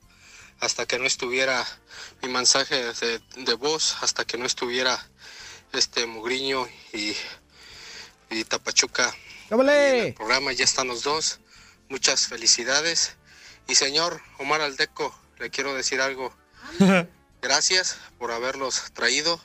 hasta 0.59 0.85
que 0.85 0.99
no 0.99 1.05
estuviera 1.05 1.65
mi 2.21 2.29
mensaje 2.29 2.75
de, 2.93 3.21
de 3.37 3.53
voz, 3.53 3.95
hasta 4.01 4.25
que 4.25 4.37
no 4.37 4.45
estuviera 4.45 5.07
este 5.73 6.05
Mugriño 6.05 6.67
y, 6.93 7.15
y 8.29 8.43
Tapachuca. 8.43 9.15
El 9.49 10.13
programa 10.13 10.51
ya 10.51 10.65
están 10.65 10.87
los 10.87 11.03
dos. 11.03 11.39
Muchas 11.89 12.27
felicidades. 12.27 13.15
Y 13.67 13.75
señor 13.75 14.21
Omar 14.39 14.61
Aldeco, 14.61 15.17
le 15.39 15.49
quiero 15.49 15.73
decir 15.73 16.01
algo. 16.01 16.33
Gracias 17.41 17.97
por 18.17 18.31
haberlos 18.31 18.91
traído, 18.93 19.39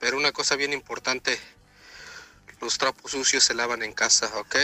pero 0.00 0.16
una 0.16 0.32
cosa 0.32 0.56
bien 0.56 0.72
importante, 0.72 1.38
los 2.60 2.76
trapos 2.78 3.12
sucios 3.12 3.44
se 3.44 3.54
lavan 3.54 3.82
en 3.82 3.92
casa, 3.92 4.30
¿ok? 4.38 4.56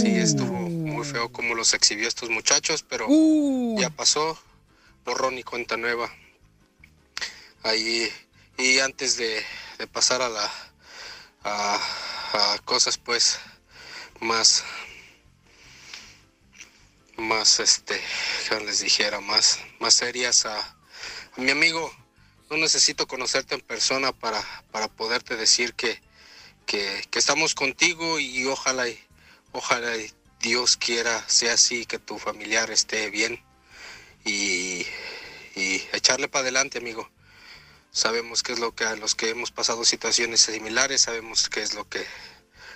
Sí, 0.00 0.16
estuvo 0.16 0.52
muy 0.70 1.04
feo 1.04 1.30
como 1.30 1.54
los 1.54 1.74
exhibió 1.74 2.08
estos 2.08 2.30
muchachos, 2.30 2.82
pero 2.88 3.06
ya 3.78 3.90
pasó, 3.90 4.40
borrón 5.04 5.36
y 5.36 5.42
cuenta 5.42 5.76
nueva. 5.76 6.10
Ahí, 7.64 8.10
y 8.56 8.78
antes 8.78 9.16
de, 9.16 9.44
de 9.78 9.86
pasar 9.86 10.22
a 10.22 10.28
la 10.28 10.50
a, 11.44 11.74
a 12.54 12.58
cosas 12.64 12.98
pues 12.98 13.38
más 14.20 14.64
más 17.16 17.60
este 17.60 18.00
les 18.64 18.80
dijera 18.80 19.20
más 19.20 19.58
más 19.78 19.94
serias 19.94 20.46
a, 20.46 20.58
a 20.58 20.76
mi 21.36 21.50
amigo 21.50 21.92
no 22.50 22.56
necesito 22.56 23.06
conocerte 23.06 23.54
en 23.54 23.60
persona 23.60 24.12
para 24.12 24.42
para 24.70 24.88
poderte 24.88 25.36
decir 25.36 25.74
que 25.74 26.00
que, 26.66 27.02
que 27.10 27.18
estamos 27.18 27.54
contigo 27.54 28.18
y 28.18 28.44
ojalá 28.46 28.88
y, 28.88 28.98
ojalá 29.52 29.92
Dios 30.40 30.76
quiera 30.76 31.24
sea 31.28 31.54
así 31.54 31.86
que 31.86 31.98
tu 31.98 32.18
familiar 32.18 32.70
esté 32.70 33.10
bien 33.10 33.42
y, 34.24 34.86
y 35.56 35.82
echarle 35.92 36.28
para 36.28 36.42
adelante 36.42 36.78
amigo. 36.78 37.10
Sabemos 37.90 38.42
qué 38.42 38.52
es 38.52 38.58
lo 38.58 38.74
que 38.74 38.84
a 38.84 38.96
los 38.96 39.14
que 39.14 39.30
hemos 39.30 39.50
pasado 39.50 39.84
situaciones 39.84 40.42
similares 40.42 41.02
sabemos 41.02 41.48
qué 41.48 41.62
es 41.62 41.74
lo 41.74 41.88
que 41.88 42.04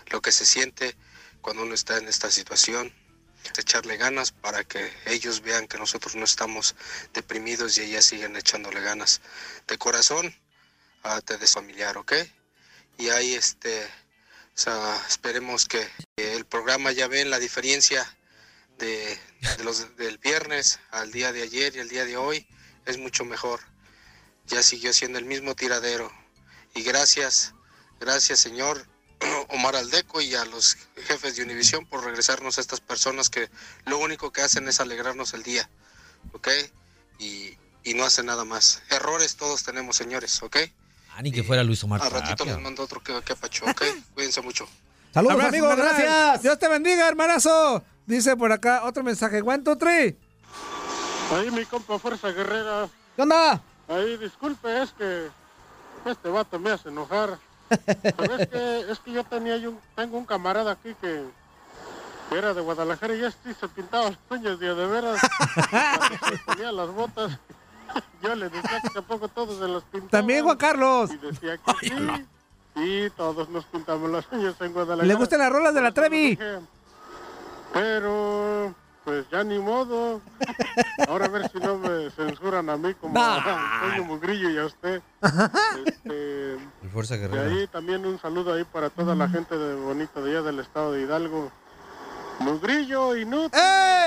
lo 0.06 0.22
que 0.22 0.32
se 0.32 0.46
siente 0.46 0.96
cuando 1.42 1.62
uno 1.62 1.74
está 1.74 1.98
en 1.98 2.08
esta 2.08 2.30
situación 2.30 2.92
echarle 3.58 3.96
ganas 3.96 4.32
para 4.32 4.64
que 4.64 4.92
ellos 5.06 5.40
vean 5.40 5.66
que 5.66 5.78
nosotros 5.78 6.14
no 6.14 6.24
estamos 6.24 6.74
deprimidos 7.12 7.76
y 7.78 7.82
ellas 7.82 8.04
siguen 8.04 8.36
echándole 8.36 8.80
ganas. 8.80 9.20
De 9.66 9.78
corazón, 9.78 10.34
ah, 11.02 11.20
te 11.20 11.38
des 11.38 11.52
familiar, 11.52 11.96
¿ok? 11.98 12.12
Y 12.98 13.08
ahí 13.08 13.34
este, 13.34 13.84
o 13.84 14.58
sea, 14.58 15.00
esperemos 15.08 15.66
que 15.66 15.86
el 16.16 16.44
programa 16.44 16.92
ya 16.92 17.08
ven 17.08 17.30
la 17.30 17.38
diferencia 17.38 18.06
de, 18.78 19.18
de 19.56 19.64
los 19.64 19.96
del 19.96 20.18
viernes 20.18 20.80
al 20.90 21.12
día 21.12 21.32
de 21.32 21.42
ayer 21.42 21.74
y 21.76 21.80
el 21.80 21.88
día 21.88 22.04
de 22.04 22.16
hoy 22.16 22.46
es 22.86 22.98
mucho 22.98 23.24
mejor. 23.24 23.60
Ya 24.46 24.62
siguió 24.62 24.92
siendo 24.92 25.18
el 25.18 25.24
mismo 25.24 25.54
tiradero. 25.54 26.12
Y 26.74 26.82
gracias, 26.82 27.54
gracias 28.00 28.40
Señor 28.40 28.91
Omar 29.48 29.76
Aldeco 29.76 30.20
y 30.20 30.34
a 30.34 30.44
los 30.44 30.76
jefes 31.06 31.36
de 31.36 31.42
Univisión 31.42 31.86
por 31.86 32.04
regresarnos 32.04 32.58
a 32.58 32.60
estas 32.60 32.80
personas 32.80 33.28
que 33.30 33.50
lo 33.86 33.98
único 33.98 34.32
que 34.32 34.42
hacen 34.42 34.68
es 34.68 34.80
alegrarnos 34.80 35.34
el 35.34 35.42
día, 35.42 35.68
¿ok? 36.32 36.48
Y, 37.18 37.56
y 37.84 37.94
no 37.94 38.04
hacen 38.04 38.26
nada 38.26 38.44
más. 38.44 38.82
Errores 38.90 39.36
todos 39.36 39.62
tenemos, 39.62 39.96
señores, 39.96 40.42
¿ok? 40.42 40.56
Ah, 41.14 41.22
ni 41.22 41.30
que 41.30 41.42
fuera 41.42 41.62
Luis 41.62 41.84
Omar 41.84 42.00
A 42.02 42.08
ratito 42.08 42.44
les 42.44 42.58
mando 42.58 42.82
otro 42.82 43.02
que, 43.02 43.20
que 43.22 43.36
pacho, 43.36 43.64
¿ok? 43.66 43.82
Cuídense 44.14 44.40
mucho. 44.40 44.66
Saludos, 45.12 45.34
Abrazo, 45.34 45.48
amigos, 45.50 45.76
gracias. 45.76 46.42
Dios 46.42 46.58
te 46.58 46.68
bendiga, 46.68 47.06
hermanazo. 47.06 47.84
Dice 48.06 48.36
por 48.36 48.50
acá 48.50 48.84
otro 48.84 49.02
mensaje. 49.02 49.42
One, 49.42 49.62
two, 49.62 49.76
three. 49.76 50.16
Ahí 51.32 51.50
mi 51.50 51.64
compa 51.66 51.98
Fuerza 51.98 52.28
Guerrera. 52.30 52.88
¿Qué 53.14 53.22
onda? 53.22 53.62
Ahí, 53.88 54.16
disculpe, 54.16 54.82
es 54.82 54.90
que 54.92 55.28
este 56.06 56.28
vato 56.28 56.58
me 56.58 56.70
hace 56.70 56.88
enojar. 56.88 57.38
Pero 58.16 58.36
es 58.36 58.48
que, 58.48 58.80
es 58.92 58.98
que 58.98 59.12
yo 59.12 59.24
tenía 59.24 59.56
yo 59.56 59.74
tengo 59.94 60.18
un 60.18 60.24
camarada 60.24 60.72
aquí 60.72 60.94
que, 61.00 61.24
era 62.30 62.54
de 62.54 62.60
Guadalajara 62.60 63.14
y 63.14 63.20
ya 63.20 63.30
sí 63.30 63.52
se 63.58 63.68
pintaba 63.68 64.10
las 64.10 64.18
uñas 64.30 64.58
de 64.58 64.74
veras. 64.74 65.20
Se 66.30 66.38
ponía 66.46 66.72
las 66.72 66.88
botas. 66.88 67.38
Yo 68.22 68.34
le 68.34 68.48
decía 68.48 68.80
que 68.82 68.88
tampoco 68.88 69.28
todos 69.28 69.58
se 69.58 69.68
las 69.68 69.82
pintaban. 69.82 70.08
También 70.08 70.44
Juan 70.44 70.56
Carlos. 70.56 71.10
Y 71.12 71.18
decía 71.18 71.58
que 71.58 71.88
sí. 71.88 72.26
Sí, 72.74 73.12
todos 73.16 73.50
nos 73.50 73.64
pintamos 73.66 74.10
las 74.10 74.26
uñas 74.32 74.54
en 74.60 74.72
Guadalajara. 74.72 75.06
Le 75.06 75.14
gustan 75.14 75.40
las 75.40 75.52
rolas 75.52 75.74
de 75.74 75.80
la 75.82 75.92
Trevi. 75.92 76.38
Pero, 77.72 78.74
pues 79.04 79.24
ya 79.30 79.42
ni 79.44 79.58
modo. 79.58 80.20
Ahora 81.08 81.26
a 81.26 81.28
ver 81.28 81.50
si 81.50 81.58
no 81.58 81.76
me 81.78 82.10
censuran 82.10 82.68
a 82.70 82.76
mí 82.76 82.94
como 82.94 83.18
a 83.20 83.80
Antonio 83.82 84.04
Mugrillo 84.04 84.50
y 84.50 84.58
a 84.58 84.66
usted. 84.66 85.02
Este, 85.86 86.52
El 86.54 86.90
Fuerza 86.92 87.16
Guerrera. 87.16 87.44
ahí 87.50 87.66
también 87.68 88.04
un 88.06 88.20
saludo 88.20 88.54
ahí 88.54 88.64
para 88.64 88.90
toda 88.90 89.14
la 89.14 89.28
gente 89.28 89.56
de 89.56 89.74
bonito 89.74 90.22
de 90.22 90.30
allá 90.32 90.42
del 90.42 90.60
estado 90.60 90.92
de 90.92 91.02
Hidalgo. 91.02 91.50
Mugrillo, 92.40 93.14
inútil, 93.16 93.60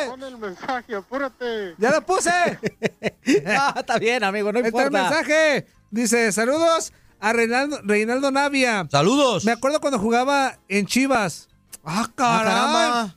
pon 0.10 0.24
el 0.24 0.38
mensaje, 0.38 0.96
apúrate. 0.96 1.76
¡Ya 1.78 1.92
lo 1.92 2.02
puse! 2.06 2.32
Ah, 3.48 3.74
está 3.78 3.98
bien, 3.98 4.24
amigo, 4.24 4.52
no 4.52 4.60
Ahí 4.60 4.66
está 4.66 4.82
el 4.82 4.88
importa. 4.88 5.10
mensaje. 5.10 5.68
Dice, 5.90 6.32
saludos 6.32 6.94
a 7.20 7.34
Reinaldo, 7.34 7.80
Reinaldo 7.84 8.30
Navia. 8.32 8.86
Saludos. 8.92 9.46
Me 9.46 9.52
acuerdo 9.52 9.80
cuando 9.80 9.98
jugaba 10.00 10.58
en 10.68 10.86
Chivas. 10.86 11.48
¡Ah, 11.84 12.08
caray! 12.16 12.46
caramba. 12.46 13.16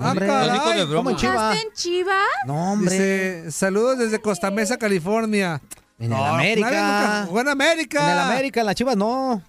¡Ah, 0.00 0.10
Hombre, 0.10 0.26
caray! 0.26 0.78
de 0.78 0.84
broma. 0.84 0.96
¿Cómo 0.96 1.10
en 1.10 1.16
Chivas? 1.16 1.56
¿Estás 1.56 1.64
en 1.66 1.72
Chivas? 1.74 2.26
No, 2.46 2.72
hombre. 2.72 2.90
Dice, 2.94 3.52
saludos 3.52 3.98
desde 3.98 4.20
Costa 4.20 4.50
Mesa, 4.50 4.78
California. 4.78 5.60
En 5.98 6.10
No, 6.10 6.16
el 6.16 6.34
América. 6.34 6.70
nadie 6.70 6.80
nunca 6.82 7.24
jugó 7.26 7.40
en 7.42 7.48
América. 7.48 8.04
En 8.04 8.10
el 8.12 8.18
América, 8.18 8.60
en 8.60 8.66
las 8.66 8.74
Chivas 8.74 8.96
no. 8.96 9.42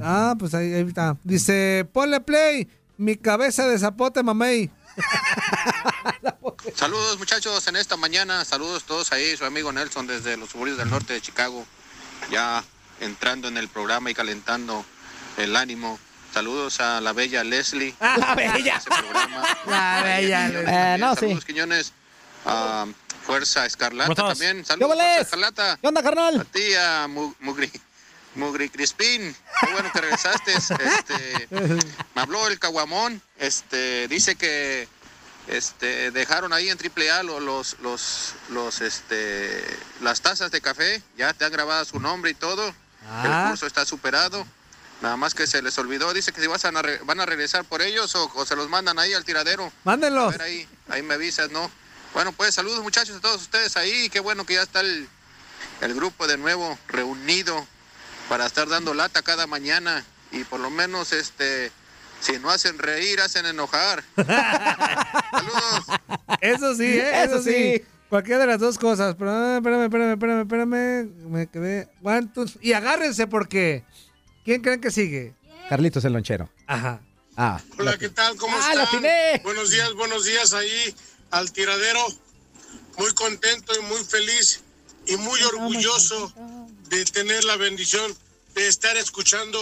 Ah, 0.00 0.34
pues 0.38 0.54
ahí, 0.54 0.72
ahí 0.72 0.82
está. 0.88 1.16
Dice, 1.22 1.86
ponle 1.92 2.20
play, 2.20 2.68
mi 2.96 3.16
cabeza 3.16 3.66
de 3.68 3.78
zapote, 3.78 4.22
mamey. 4.22 4.70
Saludos 6.74 7.18
muchachos 7.18 7.66
en 7.68 7.76
esta 7.76 7.96
mañana, 7.96 8.44
saludos 8.44 8.84
todos 8.84 9.12
ahí, 9.12 9.36
su 9.36 9.44
amigo 9.44 9.72
Nelson 9.72 10.06
desde 10.06 10.36
los 10.36 10.50
suburbios 10.50 10.78
del 10.78 10.90
norte 10.90 11.12
de 11.12 11.20
Chicago, 11.20 11.64
ya 12.30 12.62
entrando 13.00 13.48
en 13.48 13.56
el 13.56 13.68
programa 13.68 14.10
y 14.10 14.14
calentando 14.14 14.84
el 15.36 15.56
ánimo. 15.56 15.98
Saludos 16.38 16.80
a 16.80 17.00
la 17.00 17.12
bella 17.12 17.44
Leslie. 17.44 17.94
La 18.00 18.34
bella. 18.34 18.76
Ese 18.78 18.90
programa. 18.90 19.42
La 19.66 20.02
bella 20.02 20.48
Eh, 20.94 20.98
no, 20.98 21.14
sí. 21.14 21.20
Saludos 21.20 21.44
Quiñones. 21.44 21.92
a 22.44 22.86
Fuerza 23.24 23.64
Escarlata 23.66 24.14
también. 24.16 24.58
¿Qué 24.58 24.64
Saludos? 24.64 24.94
Fuerza 24.96 25.20
Escarlata. 25.20 25.78
¿Qué 25.80 25.86
onda, 25.86 26.00
A 26.00 26.04
carnal? 26.04 26.44
ti, 26.52 26.74
a 26.74 27.06
Mu- 27.06 27.32
Mugri, 27.38 27.70
Mugri 28.34 28.68
Crispín. 28.68 29.34
Qué 29.60 29.72
bueno 29.72 29.92
que 29.92 30.00
regresaste. 30.00 30.52
Este, 30.58 31.48
me 32.16 32.20
habló 32.20 32.48
el 32.48 32.58
Caguamón. 32.58 33.22
Este, 33.38 34.08
dice 34.08 34.34
que 34.34 34.88
este, 35.46 36.10
dejaron 36.10 36.52
ahí 36.52 36.68
en 36.68 36.76
AAA 36.78 37.22
lo- 37.22 37.38
los, 37.38 37.76
los, 37.80 38.34
los, 38.50 38.80
este, 38.80 39.64
las 40.00 40.20
tazas 40.20 40.50
de 40.50 40.60
café. 40.60 41.00
Ya 41.16 41.32
te 41.32 41.44
han 41.44 41.52
grabado 41.52 41.84
su 41.84 42.00
nombre 42.00 42.32
y 42.32 42.34
todo. 42.34 42.74
Ah. 43.08 43.22
El 43.44 43.50
curso 43.50 43.68
está 43.68 43.84
superado. 43.84 44.44
Nada 45.02 45.16
más 45.16 45.34
que 45.34 45.46
se 45.46 45.60
les 45.60 45.76
olvidó. 45.78 46.12
Dice 46.14 46.32
que 46.32 46.40
si 46.40 46.46
vas 46.46 46.64
a, 46.64 46.70
van 46.70 47.20
a 47.20 47.26
regresar 47.26 47.64
por 47.64 47.82
ellos 47.82 48.14
o, 48.14 48.30
o 48.34 48.46
se 48.46 48.56
los 48.56 48.68
mandan 48.68 48.98
ahí 48.98 49.12
al 49.12 49.24
tiradero. 49.24 49.66
A 49.66 49.72
Mándenlos. 49.84 50.32
ver 50.32 50.42
ahí, 50.42 50.66
ahí 50.88 51.02
me 51.02 51.14
avisas, 51.14 51.50
¿no? 51.50 51.70
Bueno, 52.14 52.32
pues 52.32 52.54
saludos 52.54 52.82
muchachos 52.82 53.16
a 53.16 53.20
todos 53.20 53.42
ustedes 53.42 53.76
ahí. 53.76 54.08
Qué 54.08 54.20
bueno 54.20 54.46
que 54.46 54.54
ya 54.54 54.62
está 54.62 54.80
el, 54.80 55.08
el 55.80 55.94
grupo 55.94 56.26
de 56.26 56.38
nuevo 56.38 56.78
reunido 56.88 57.66
para 58.28 58.46
estar 58.46 58.68
dando 58.68 58.94
lata 58.94 59.20
cada 59.22 59.46
mañana 59.46 60.04
y 60.32 60.44
por 60.44 60.58
lo 60.60 60.70
menos 60.70 61.12
este 61.12 61.70
si 62.20 62.38
no 62.38 62.48
hacen 62.50 62.78
reír 62.78 63.20
hacen 63.20 63.44
enojar 63.44 64.02
saludos 64.16 65.84
Eso 66.40 66.74
sí, 66.74 66.84
¿eh? 66.84 67.24
Eso, 67.24 67.34
Eso 67.34 67.42
sí. 67.42 67.50
sí. 67.52 67.84
Cualquiera 68.08 68.40
de 68.40 68.46
las 68.46 68.60
dos 68.60 68.78
cosas. 68.78 69.16
Pero, 69.18 69.30
ah, 69.30 69.56
espérame, 69.56 69.84
espérame, 69.84 70.12
espérame, 70.12 70.40
espérame. 70.42 71.30
Me 71.30 71.46
quedé. 71.48 71.88
Y 72.60 72.72
agárrense 72.72 73.26
porque. 73.26 73.84
¿Quién 74.44 74.60
creen 74.60 74.80
que 74.80 74.90
sigue? 74.90 75.34
Carlitos 75.68 76.04
el 76.04 76.12
lonchero. 76.12 76.50
Ajá. 76.66 77.00
Ah. 77.36 77.60
Hola, 77.78 77.96
¿qué 77.96 78.10
tal? 78.10 78.36
¿Cómo 78.36 78.54
¡Ah, 78.56 78.84
están? 78.84 79.42
Buenos 79.42 79.70
días, 79.70 79.92
buenos 79.94 80.24
días 80.24 80.52
ahí 80.52 80.94
al 81.30 81.50
tiradero. 81.50 82.06
Muy 82.98 83.12
contento 83.14 83.72
y 83.74 83.82
muy 83.84 84.04
feliz 84.04 84.60
y 85.06 85.16
muy 85.16 85.42
orgulloso 85.42 86.32
de 86.90 87.04
tener 87.06 87.42
la 87.44 87.56
bendición 87.56 88.14
de 88.54 88.68
estar 88.68 88.96
escuchando 88.98 89.58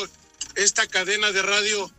esta 0.56 0.86
cadena 0.86 1.30
de 1.30 1.42
radio 1.42 1.90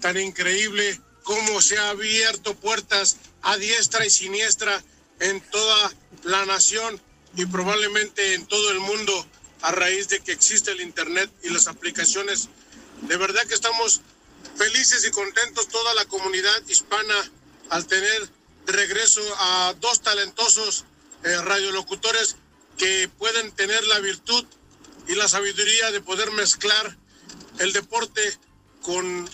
tan 0.00 0.18
increíble, 0.18 1.00
cómo 1.24 1.60
se 1.60 1.78
ha 1.78 1.90
abierto 1.90 2.54
puertas 2.54 3.16
a 3.42 3.56
diestra 3.56 4.06
y 4.06 4.10
siniestra 4.10 4.82
en 5.18 5.40
toda 5.40 5.92
la 6.24 6.46
nación 6.46 7.00
y 7.36 7.46
probablemente 7.46 8.34
en 8.34 8.46
todo 8.46 8.70
el 8.70 8.80
mundo 8.80 9.26
a 9.62 9.72
raíz 9.72 10.08
de 10.08 10.20
que 10.20 10.32
existe 10.32 10.70
el 10.70 10.80
Internet 10.80 11.30
y 11.42 11.50
las 11.50 11.66
aplicaciones. 11.66 12.48
De 13.02 13.16
verdad 13.16 13.44
que 13.46 13.54
estamos 13.54 14.00
felices 14.56 15.04
y 15.06 15.10
contentos 15.10 15.68
toda 15.68 15.94
la 15.94 16.04
comunidad 16.06 16.62
hispana 16.68 17.30
al 17.70 17.86
tener 17.86 18.28
de 18.66 18.72
regreso 18.72 19.22
a 19.38 19.74
dos 19.80 20.02
talentosos 20.02 20.84
eh, 21.24 21.36
radiolocutores 21.42 22.36
que 22.76 23.08
pueden 23.18 23.50
tener 23.52 23.84
la 23.86 23.98
virtud 24.00 24.44
y 25.08 25.14
la 25.14 25.28
sabiduría 25.28 25.90
de 25.90 26.00
poder 26.00 26.30
mezclar 26.32 26.96
el 27.58 27.72
deporte 27.72 28.38
con 28.82 29.28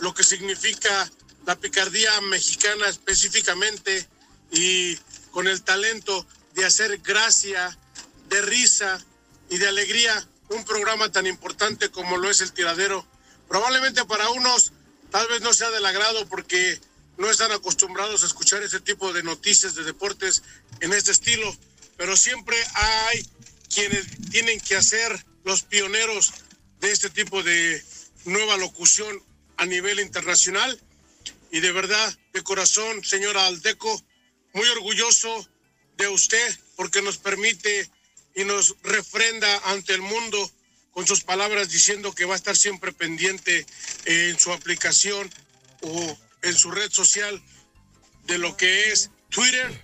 lo 0.00 0.14
que 0.14 0.24
significa 0.24 1.10
la 1.46 1.56
picardía 1.56 2.20
mexicana 2.22 2.88
específicamente 2.88 4.08
y 4.50 4.96
con 5.30 5.48
el 5.48 5.62
talento 5.62 6.26
de 6.54 6.64
hacer 6.64 6.98
gracia, 6.98 7.76
de 8.28 8.42
risa 8.42 9.04
y 9.52 9.58
de 9.58 9.68
alegría 9.68 10.26
un 10.48 10.64
programa 10.64 11.12
tan 11.12 11.26
importante 11.26 11.90
como 11.90 12.16
lo 12.16 12.30
es 12.30 12.40
el 12.40 12.54
tiradero. 12.54 13.06
Probablemente 13.48 14.02
para 14.06 14.30
unos 14.30 14.72
tal 15.10 15.28
vez 15.28 15.42
no 15.42 15.52
sea 15.52 15.70
del 15.70 15.84
agrado 15.84 16.26
porque 16.26 16.80
no 17.18 17.30
están 17.30 17.52
acostumbrados 17.52 18.22
a 18.22 18.26
escuchar 18.26 18.62
ese 18.62 18.80
tipo 18.80 19.12
de 19.12 19.22
noticias 19.22 19.74
de 19.74 19.84
deportes 19.84 20.42
en 20.80 20.94
este 20.94 21.10
estilo, 21.10 21.54
pero 21.98 22.16
siempre 22.16 22.56
hay 22.72 23.28
quienes 23.68 24.06
tienen 24.30 24.58
que 24.58 24.74
hacer 24.74 25.22
los 25.44 25.62
pioneros 25.64 26.32
de 26.80 26.90
este 26.90 27.10
tipo 27.10 27.42
de 27.42 27.84
nueva 28.24 28.56
locución 28.56 29.22
a 29.58 29.66
nivel 29.66 30.00
internacional. 30.00 30.80
Y 31.50 31.60
de 31.60 31.72
verdad, 31.72 32.18
de 32.32 32.42
corazón, 32.42 33.04
señora 33.04 33.44
Aldeco, 33.44 34.02
muy 34.54 34.66
orgulloso 34.68 35.46
de 35.98 36.08
usted 36.08 36.58
porque 36.74 37.02
nos 37.02 37.18
permite 37.18 37.90
y 38.34 38.44
nos 38.44 38.76
refrenda 38.82 39.58
ante 39.66 39.94
el 39.94 40.02
mundo 40.02 40.50
con 40.92 41.06
sus 41.06 41.22
palabras 41.22 41.70
diciendo 41.70 42.12
que 42.12 42.24
va 42.24 42.34
a 42.34 42.36
estar 42.36 42.56
siempre 42.56 42.92
pendiente 42.92 43.66
en 44.04 44.38
su 44.38 44.52
aplicación 44.52 45.30
o 45.80 46.18
en 46.42 46.56
su 46.56 46.70
red 46.70 46.90
social 46.90 47.42
de 48.24 48.38
lo 48.38 48.56
que 48.56 48.90
es 48.90 49.10
Twitter 49.30 49.80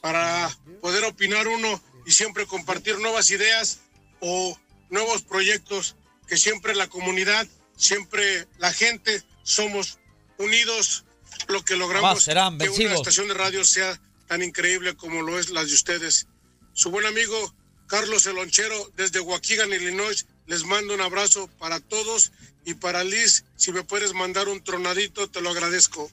para 0.00 0.56
poder 0.80 1.04
opinar 1.04 1.46
uno 1.48 1.82
y 2.06 2.12
siempre 2.12 2.46
compartir 2.46 2.98
nuevas 2.98 3.30
ideas 3.30 3.80
o 4.20 4.58
nuevos 4.88 5.22
proyectos 5.22 5.96
que 6.26 6.36
siempre 6.36 6.74
la 6.74 6.88
comunidad, 6.88 7.46
siempre 7.76 8.46
la 8.58 8.72
gente 8.72 9.22
somos 9.42 9.98
unidos 10.38 11.04
lo 11.48 11.64
que 11.64 11.76
logramos 11.76 12.22
serán 12.22 12.58
que 12.58 12.68
una 12.68 12.94
estación 12.94 13.28
de 13.28 13.34
radio 13.34 13.64
sea 13.64 14.00
tan 14.26 14.42
increíble 14.42 14.96
como 14.96 15.22
lo 15.22 15.38
es 15.38 15.50
la 15.50 15.64
de 15.64 15.72
ustedes. 15.72 16.26
Su 16.72 16.90
buen 16.90 17.06
amigo 17.06 17.54
Carlos 17.86 18.26
Elonchero 18.26 18.74
desde 18.96 19.20
Waukegan, 19.20 19.72
Illinois, 19.72 20.26
les 20.46 20.64
mando 20.64 20.94
un 20.94 21.00
abrazo 21.00 21.48
para 21.58 21.80
todos 21.80 22.32
y 22.64 22.74
para 22.74 23.04
Liz, 23.04 23.44
si 23.56 23.72
me 23.72 23.82
puedes 23.84 24.12
mandar 24.14 24.48
un 24.48 24.62
tronadito, 24.62 25.28
te 25.28 25.40
lo 25.40 25.50
agradezco. 25.50 26.10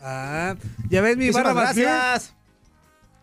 Ah, 0.00 0.56
ya 0.90 1.00
ves 1.00 1.16
mi 1.16 1.30
barra 1.30 1.52
gracias. 1.52 2.34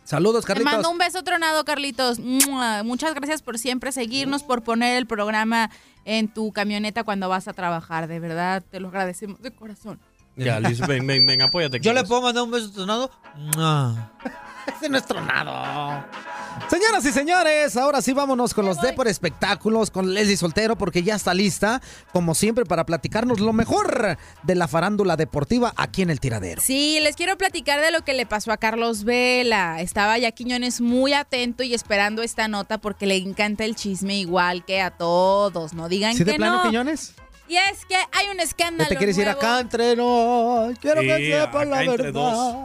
Saludos, 0.06 0.44
Te 0.44 0.48
Carlitos. 0.48 0.73
mando 0.73 0.90
un 0.90 0.98
beso 0.98 1.23
tronado, 1.23 1.64
Carlitos. 1.65 2.18
Muchas 2.19 3.14
gracias 3.14 3.41
por 3.41 3.60
siempre 3.60 3.91
seguirnos, 3.91 4.41
por 4.44 4.64
poner 4.64 4.98
el 4.98 5.06
programa 5.06 5.69
en 6.06 6.34
tu 6.34 6.52
camioneta 6.52 7.03
cuando 7.03 7.30
vas 7.30 7.48
a 7.48 7.53
trabajar. 7.53 8.07
De 8.07 8.19
verdad, 8.19 8.64
te 8.72 8.80
lo 8.80 8.88
agradecemos 8.88 9.41
de 9.41 9.52
corazón. 9.52 9.99
Ya, 10.36 10.60
Liz, 10.60 10.80
ven, 10.80 11.06
ven, 11.06 11.26
ven, 11.27 11.41
apóyate. 11.48 11.80
¿Yo 11.81 11.94
le 11.94 12.03
puedo 12.06 12.22
mandar 12.22 12.44
un 12.44 12.52
beso 12.52 12.72
tronado? 12.72 13.11
¡Mua! 13.36 14.14
Ese 14.77 14.89
no 14.89 14.97
es 14.97 15.05
tronado. 15.05 16.05
Señoras 16.69 17.05
y 17.05 17.11
señores, 17.11 17.77
ahora 17.77 18.01
sí 18.01 18.11
vámonos 18.13 18.53
con 18.53 18.65
los 18.65 18.81
de 18.81 18.91
por 18.93 19.07
espectáculos, 19.07 19.89
con 19.91 20.13
Leslie 20.13 20.35
Soltero, 20.35 20.77
porque 20.77 21.03
ya 21.03 21.15
está 21.15 21.33
lista, 21.33 21.81
como 22.11 22.35
siempre, 22.35 22.65
para 22.65 22.85
platicarnos 22.85 23.39
lo 23.39 23.53
mejor 23.53 24.17
de 24.43 24.55
la 24.55 24.67
farándula 24.67 25.15
deportiva 25.15 25.73
aquí 25.77 26.01
en 26.01 26.09
el 26.09 26.19
tiradero. 26.19 26.61
Sí, 26.61 26.99
les 27.01 27.15
quiero 27.15 27.37
platicar 27.37 27.79
de 27.79 27.91
lo 27.91 28.03
que 28.03 28.13
le 28.13 28.25
pasó 28.25 28.51
a 28.51 28.57
Carlos 28.57 29.03
Vela. 29.05 29.79
Estaba 29.81 30.17
ya 30.17 30.31
Quiñones 30.31 30.81
muy 30.81 31.13
atento 31.13 31.63
y 31.63 31.73
esperando 31.73 32.21
esta 32.23 32.47
nota 32.47 32.77
porque 32.79 33.05
le 33.07 33.15
encanta 33.15 33.63
el 33.63 33.75
chisme 33.75 34.17
igual 34.17 34.65
que 34.65 34.81
a 34.81 34.91
todos. 34.91 35.73
No 35.73 35.87
digan 35.87 36.13
¿Sí 36.13 36.19
que 36.25 36.31
de 36.31 36.37
plano, 36.37 36.57
no. 36.57 36.69
Quiñones? 36.69 37.13
Y 37.47 37.55
es 37.55 37.85
que 37.85 37.95
hay 37.95 38.27
un 38.31 38.37
¿Ya 38.37 38.43
escándalo. 38.43 38.89
te 38.89 38.95
quieres 38.97 39.17
ir 39.17 39.23
nuevo. 39.25 39.39
acá 39.39 39.59
entre? 39.59 39.95
Quiero 39.95 41.01
que 41.01 41.17
Sí, 41.17 41.31
sepan 41.31 41.69
la 41.71 41.77
verdad. 41.79 42.13
dos. 42.13 42.55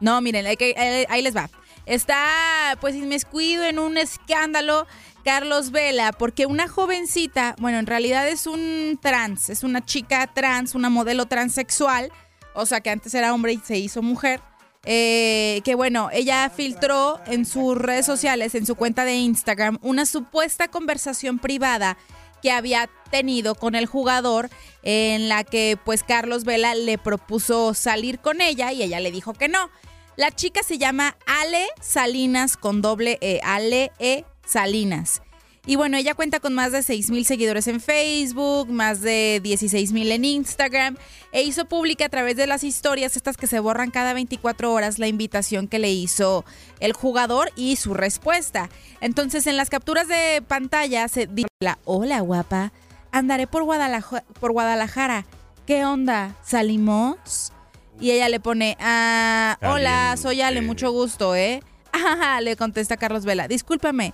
No, 0.00 0.20
miren, 0.20 0.56
que- 0.56 0.74
eh, 0.76 1.06
ahí 1.08 1.22
les 1.22 1.36
va. 1.36 1.48
Está 1.86 2.76
pues 2.80 2.94
inmiscuido 2.96 3.64
en 3.64 3.78
un 3.78 3.96
escándalo 3.96 4.86
Carlos 5.24 5.70
Vela 5.70 6.12
porque 6.12 6.46
una 6.46 6.66
jovencita, 6.68 7.54
bueno, 7.58 7.78
en 7.78 7.86
realidad 7.86 8.28
es 8.28 8.46
un 8.46 8.98
trans, 9.00 9.50
es 9.50 9.62
una 9.62 9.84
chica 9.84 10.26
trans, 10.26 10.74
una 10.74 10.90
modelo 10.90 11.26
transexual, 11.26 12.10
o 12.54 12.66
sea 12.66 12.80
que 12.80 12.90
antes 12.90 13.14
era 13.14 13.32
hombre 13.32 13.52
y 13.52 13.58
se 13.58 13.78
hizo 13.78 14.02
mujer. 14.02 14.40
eh, 14.88 15.62
que 15.64 15.74
bueno, 15.74 16.10
ella 16.12 16.48
filtró 16.48 17.18
en 17.26 17.44
sus 17.44 17.76
redes 17.76 18.06
sociales, 18.06 18.54
en 18.54 18.66
su 18.66 18.76
cuenta 18.76 19.04
de 19.04 19.14
Instagram, 19.16 19.78
una 19.82 20.06
supuesta 20.06 20.68
conversación 20.68 21.40
privada 21.40 21.96
que 22.40 22.52
había 22.52 22.88
tenido 23.10 23.56
con 23.56 23.74
el 23.74 23.86
jugador 23.86 24.48
en 24.82 25.28
la 25.28 25.44
que 25.44 25.78
pues 25.84 26.02
Carlos 26.02 26.44
Vela 26.44 26.74
le 26.74 26.98
propuso 26.98 27.74
salir 27.74 28.18
con 28.18 28.40
ella 28.40 28.72
y 28.72 28.82
ella 28.82 29.00
le 29.00 29.10
dijo 29.10 29.32
que 29.32 29.48
no. 29.48 29.70
La 30.16 30.30
chica 30.30 30.62
se 30.62 30.78
llama 30.78 31.16
Ale 31.26 31.66
Salinas 31.80 32.56
con 32.56 32.80
doble 32.80 33.18
E, 33.20 33.40
Ale 33.42 33.92
E 33.98 34.24
Salinas. 34.46 35.20
Y 35.68 35.74
bueno, 35.74 35.96
ella 35.96 36.14
cuenta 36.14 36.38
con 36.38 36.54
más 36.54 36.70
de 36.70 36.82
6 36.84 37.10
mil 37.10 37.26
seguidores 37.26 37.66
en 37.66 37.80
Facebook, 37.80 38.70
más 38.70 39.00
de 39.00 39.40
16 39.42 39.92
mil 39.92 40.12
en 40.12 40.24
Instagram, 40.24 40.96
e 41.32 41.42
hizo 41.42 41.64
pública 41.64 42.04
a 42.04 42.08
través 42.08 42.36
de 42.36 42.46
las 42.46 42.62
historias, 42.62 43.16
estas 43.16 43.36
que 43.36 43.48
se 43.48 43.58
borran 43.58 43.90
cada 43.90 44.14
24 44.14 44.72
horas, 44.72 45.00
la 45.00 45.08
invitación 45.08 45.66
que 45.66 45.80
le 45.80 45.90
hizo 45.90 46.44
el 46.78 46.92
jugador 46.92 47.50
y 47.56 47.74
su 47.76 47.94
respuesta. 47.94 48.70
Entonces, 49.00 49.48
en 49.48 49.56
las 49.56 49.68
capturas 49.68 50.06
de 50.06 50.40
pantalla 50.46 51.08
se 51.08 51.26
dice, 51.26 51.48
hola 51.84 52.20
guapa, 52.20 52.72
andaré 53.18 53.46
por, 53.46 53.64
Guadalaja- 53.64 54.24
por 54.40 54.52
Guadalajara. 54.52 55.26
¿Qué 55.66 55.84
onda? 55.84 56.34
¿Salimos? 56.44 57.52
Y 57.98 58.10
ella 58.10 58.28
le 58.28 58.40
pone, 58.40 58.76
ah, 58.80 59.56
hola, 59.62 60.16
soy 60.16 60.40
Ale, 60.42 60.60
mucho 60.62 60.90
gusto, 60.92 61.34
¿eh? 61.34 61.62
Ajá, 61.92 62.40
le 62.40 62.56
contesta 62.56 62.96
Carlos 62.96 63.24
Vela, 63.24 63.48
discúlpame. 63.48 64.12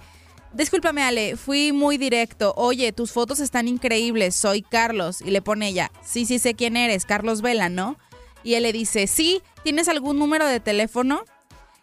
Discúlpame, 0.52 1.02
Ale, 1.02 1.36
fui 1.36 1.72
muy 1.72 1.96
directo. 1.98 2.52
Oye, 2.56 2.92
tus 2.92 3.10
fotos 3.10 3.40
están 3.40 3.66
increíbles, 3.68 4.36
soy 4.36 4.62
Carlos. 4.62 5.20
Y 5.20 5.30
le 5.30 5.42
pone 5.42 5.68
ella, 5.68 5.90
sí, 6.04 6.26
sí 6.26 6.38
sé 6.38 6.54
quién 6.54 6.76
eres, 6.76 7.06
Carlos 7.06 7.42
Vela, 7.42 7.68
¿no? 7.70 7.96
Y 8.44 8.54
él 8.54 8.62
le 8.64 8.72
dice, 8.72 9.06
sí, 9.06 9.42
¿tienes 9.64 9.88
algún 9.88 10.18
número 10.18 10.46
de 10.46 10.60
teléfono? 10.60 11.24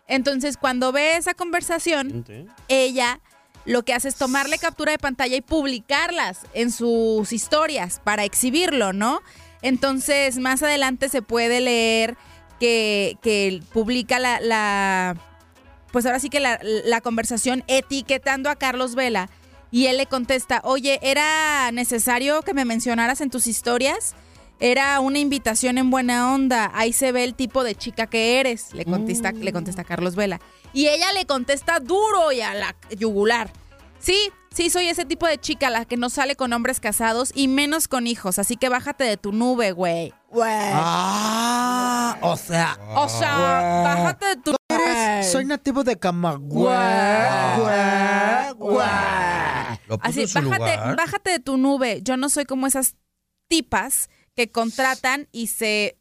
Entonces, 0.08 0.56
cuando 0.58 0.92
ve 0.92 1.18
esa 1.18 1.34
conversación, 1.34 2.26
ella 2.68 3.20
lo 3.70 3.84
que 3.84 3.94
hace 3.94 4.08
es 4.10 4.16
tomarle 4.16 4.58
captura 4.58 4.92
de 4.92 4.98
pantalla 4.98 5.36
y 5.36 5.42
publicarlas 5.42 6.40
en 6.54 6.72
sus 6.72 7.32
historias 7.32 8.02
para 8.04 8.24
exhibirlo, 8.24 8.94
¿no? 8.94 9.22
Entonces, 9.62 10.40
más 10.40 10.64
adelante 10.64 11.08
se 11.08 11.22
puede 11.22 11.62
leer 11.62 12.18
que, 12.60 13.62
publica 13.72 14.18
la, 14.18 14.40
la- 14.42 15.16
pues 15.92 16.06
ahora 16.08 16.20
sí 16.20 16.30
que 16.32 16.40
la, 16.40 16.60
la 16.64 17.00
conversación 17.02 17.64
etiquetando 17.68 18.50
a 18.50 18.56
Carlos 18.56 18.96
Vela 18.96 19.30
y 19.72 19.86
él 19.86 19.98
le 19.98 20.08
contesta, 20.08 20.62
oye, 20.64 20.98
¿era 21.04 21.72
necesario 21.72 22.42
que 22.42 22.56
me 22.56 22.66
mencionaras 22.66 23.22
en 23.22 23.30
tus 23.30 23.46
historias? 23.46 24.16
Era 24.60 25.00
una 25.00 25.20
invitación 25.20 25.78
en 25.78 25.90
buena 25.90 26.34
onda, 26.34 26.70
ahí 26.74 26.92
se 26.94 27.12
ve 27.12 27.24
el 27.24 27.34
tipo 27.34 27.64
de 27.64 27.76
chica 27.76 28.08
que 28.08 28.40
eres, 28.40 28.74
le 28.74 28.84
contesta, 28.86 29.32
le 29.32 29.54
contesta 29.54 29.84
Carlos 29.86 30.16
Vela. 30.16 30.42
Y 30.74 30.88
ella 30.88 31.14
le 31.14 31.26
contesta 31.26 31.80
duro 31.80 32.32
y 32.32 32.42
a 32.42 32.54
la 32.54 32.76
yugular. 32.98 33.50
Sí, 34.00 34.32
sí, 34.54 34.70
soy 34.70 34.88
ese 34.88 35.06
tipo 35.06 35.28
de 35.28 35.38
chica, 35.38 35.70
la 35.70 35.86
que 35.86 35.98
no 35.98 36.10
sale 36.10 36.36
con 36.36 36.52
hombres 36.54 36.80
casados 36.80 37.32
y 37.36 37.48
menos 37.48 37.88
con 37.88 38.06
hijos, 38.08 38.38
así 38.40 38.56
que 38.58 38.70
bájate 38.70 39.04
de 39.06 39.18
tu 39.18 39.32
nube, 39.32 39.72
güey. 39.72 40.14
Güey. 40.30 40.50
Ah, 40.52 42.18
o 42.22 42.38
sea. 42.38 42.78
O 42.96 43.10
sea, 43.10 43.36
bájate 43.84 44.26
de 44.28 44.36
tu 44.38 44.56
Eres- 44.70 45.32
Soy 45.32 45.46
nativo 45.46 45.84
de 45.84 45.98
Camagüey. 45.98 46.66
Güey, 47.58 48.54
güey. 48.58 48.88
Así, 50.02 50.26
bájate, 50.34 50.44
lugar. 50.78 50.96
bájate 50.96 51.30
de 51.32 51.40
tu 51.40 51.58
nube. 51.58 52.02
Yo 52.04 52.16
no 52.18 52.30
soy 52.30 52.46
como 52.46 52.68
esas 52.68 52.96
tipas 53.48 54.10
que 54.40 54.50
contratan 54.50 55.28
y 55.34 55.48
se 55.48 55.98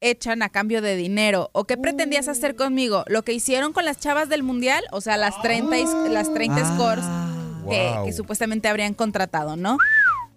echan 0.00 0.42
a 0.42 0.48
cambio 0.48 0.82
de 0.82 0.96
dinero. 0.96 1.48
¿O 1.52 1.62
qué 1.62 1.76
pretendías 1.76 2.26
hacer 2.26 2.56
conmigo? 2.56 3.04
Lo 3.06 3.22
que 3.22 3.32
hicieron 3.32 3.72
con 3.72 3.84
las 3.84 4.00
chavas 4.00 4.28
del 4.28 4.42
mundial, 4.42 4.82
o 4.90 5.00
sea, 5.00 5.16
las 5.16 5.40
30, 5.42 5.78
y- 5.78 5.84
las 6.08 6.34
30 6.34 6.74
scores 6.74 7.04
que, 7.70 7.88
Wow. 7.94 8.04
que 8.06 8.12
supuestamente 8.12 8.66
habrían 8.66 8.94
contratado, 8.94 9.54
¿no? 9.56 9.78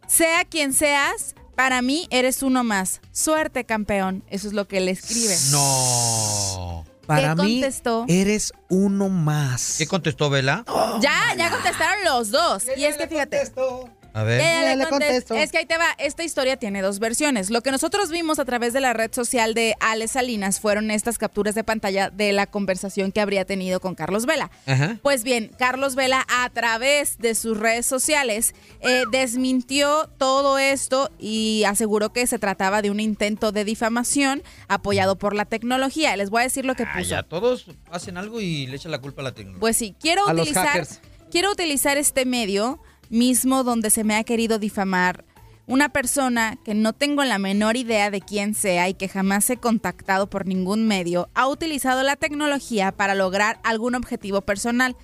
Sea 0.08 0.46
quien 0.46 0.72
seas, 0.72 1.34
para 1.56 1.82
mí 1.82 2.06
eres 2.12 2.44
uno 2.44 2.64
más. 2.64 3.02
Suerte, 3.12 3.64
campeón. 3.66 4.24
Eso 4.30 4.48
es 4.48 4.54
lo 4.54 4.68
que 4.68 4.80
le 4.80 4.92
escribe. 4.92 5.36
No. 5.50 6.86
Para 7.08 7.34
¿Qué 7.36 7.42
mí, 7.42 7.62
contestó? 7.62 8.06
eres 8.08 8.54
uno 8.70 9.10
más. 9.10 9.78
¿Qué 9.80 9.88
contestó 9.88 10.30
Vela? 10.30 10.64
Ya, 11.02 11.34
ya 11.36 11.50
contestaron 11.50 12.04
los 12.06 12.30
dos. 12.30 12.66
Y 12.78 12.84
es 12.86 12.98
que 12.98 13.08
fíjate. 13.08 13.42
A 14.14 14.24
ver. 14.24 14.40
Ya, 14.42 14.46
ya 14.46 14.62
Ya 14.64 14.76
le 14.76 14.84
le 14.84 14.90
contesto. 14.90 15.36
Es 15.36 15.52
que 15.52 15.60
ahí 15.60 15.66
te 15.66 15.78
va. 15.78 15.88
Esta 15.98 16.24
historia 16.24 16.58
tiene 16.58 16.82
dos 16.82 17.00
versiones. 17.00 17.50
Lo 17.50 17.62
que 17.62 17.72
nosotros 17.72 18.10
vimos 18.10 18.40
a 18.40 18.46
través 18.46 18.74
de 18.74 18.82
la 18.82 18.94
red 18.94 19.12
social 19.14 19.54
de 19.54 19.76
Ale 19.80 20.08
Salinas 20.08 20.60
fueron 20.60 20.92
estas 20.92 21.18
capturas 21.18 21.56
de 21.56 21.64
pantalla 21.64 22.10
de 22.10 22.34
la 22.34 22.46
conversación 22.48 23.12
que 23.12 23.22
habría 23.22 23.46
tenido 23.46 23.80
con 23.80 23.96
Carlos 23.96 24.26
Vela. 24.26 24.52
Ajá. 24.66 24.98
Pues 25.02 25.24
bien, 25.24 25.52
Carlos 25.58 25.96
Vela 25.96 26.26
a 26.30 26.50
través 26.50 27.18
de 27.20 27.36
sus 27.36 27.58
redes 27.58 27.86
sociales 27.86 28.54
eh, 28.82 29.04
desmintió 29.12 30.10
todo 30.18 30.58
esto 30.60 31.10
y 31.18 31.64
aseguró 31.66 32.12
que 32.12 32.28
se 32.28 32.38
trataba 32.40 32.82
de 32.82 32.92
un 32.92 33.00
intento 33.00 33.52
de 33.52 33.64
difamación 33.66 34.44
apoyado 34.68 35.18
por 35.18 35.36
la 35.36 35.46
tecnología. 35.46 36.16
Les 36.18 36.30
voy 36.30 36.42
a 36.42 36.44
decir 36.44 36.66
lo 36.66 36.76
que 36.76 36.84
Ah, 36.84 36.94
puso. 36.98 37.10
ya, 37.10 37.24
todos 37.24 37.66
hacen 37.92 38.18
algo 38.18 38.42
y 38.42 38.68
le 38.68 38.76
echan 38.76 38.92
la 38.92 39.00
culpa 39.00 39.22
a 39.22 39.26
la 39.26 39.32
tecnología. 39.34 39.60
Pues 39.62 39.78
sí, 39.78 39.96
quiero 40.00 40.28
A 40.28 40.34
utilizar, 40.34 40.86
quiero 41.32 41.52
utilizar 41.52 41.98
este 41.98 42.26
medio 42.26 42.80
mismo 43.12 43.64
donde 43.64 43.90
se 43.90 44.04
me 44.04 44.16
ha 44.16 44.24
querido 44.24 44.58
difamar 44.58 45.26
una 45.68 45.90
persona 45.90 46.58
que 46.66 46.74
no 46.74 46.94
tengo 46.94 47.24
la 47.24 47.38
menor 47.38 47.78
idea 47.78 48.10
de 48.10 48.22
quién 48.22 48.56
sea 48.56 48.90
y 48.90 48.94
que 48.94 49.08
jamás 49.08 49.50
he 49.50 49.58
contactado 49.58 50.30
por 50.30 50.48
ningún 50.48 50.88
medio, 50.88 51.30
ha 51.34 51.48
utilizado 51.48 52.04
la 52.04 52.16
tecnología 52.16 52.92
para 52.92 53.16
lograr 53.16 53.60
algún 53.64 53.96
objetivo 53.96 54.42
personal. 54.42 54.96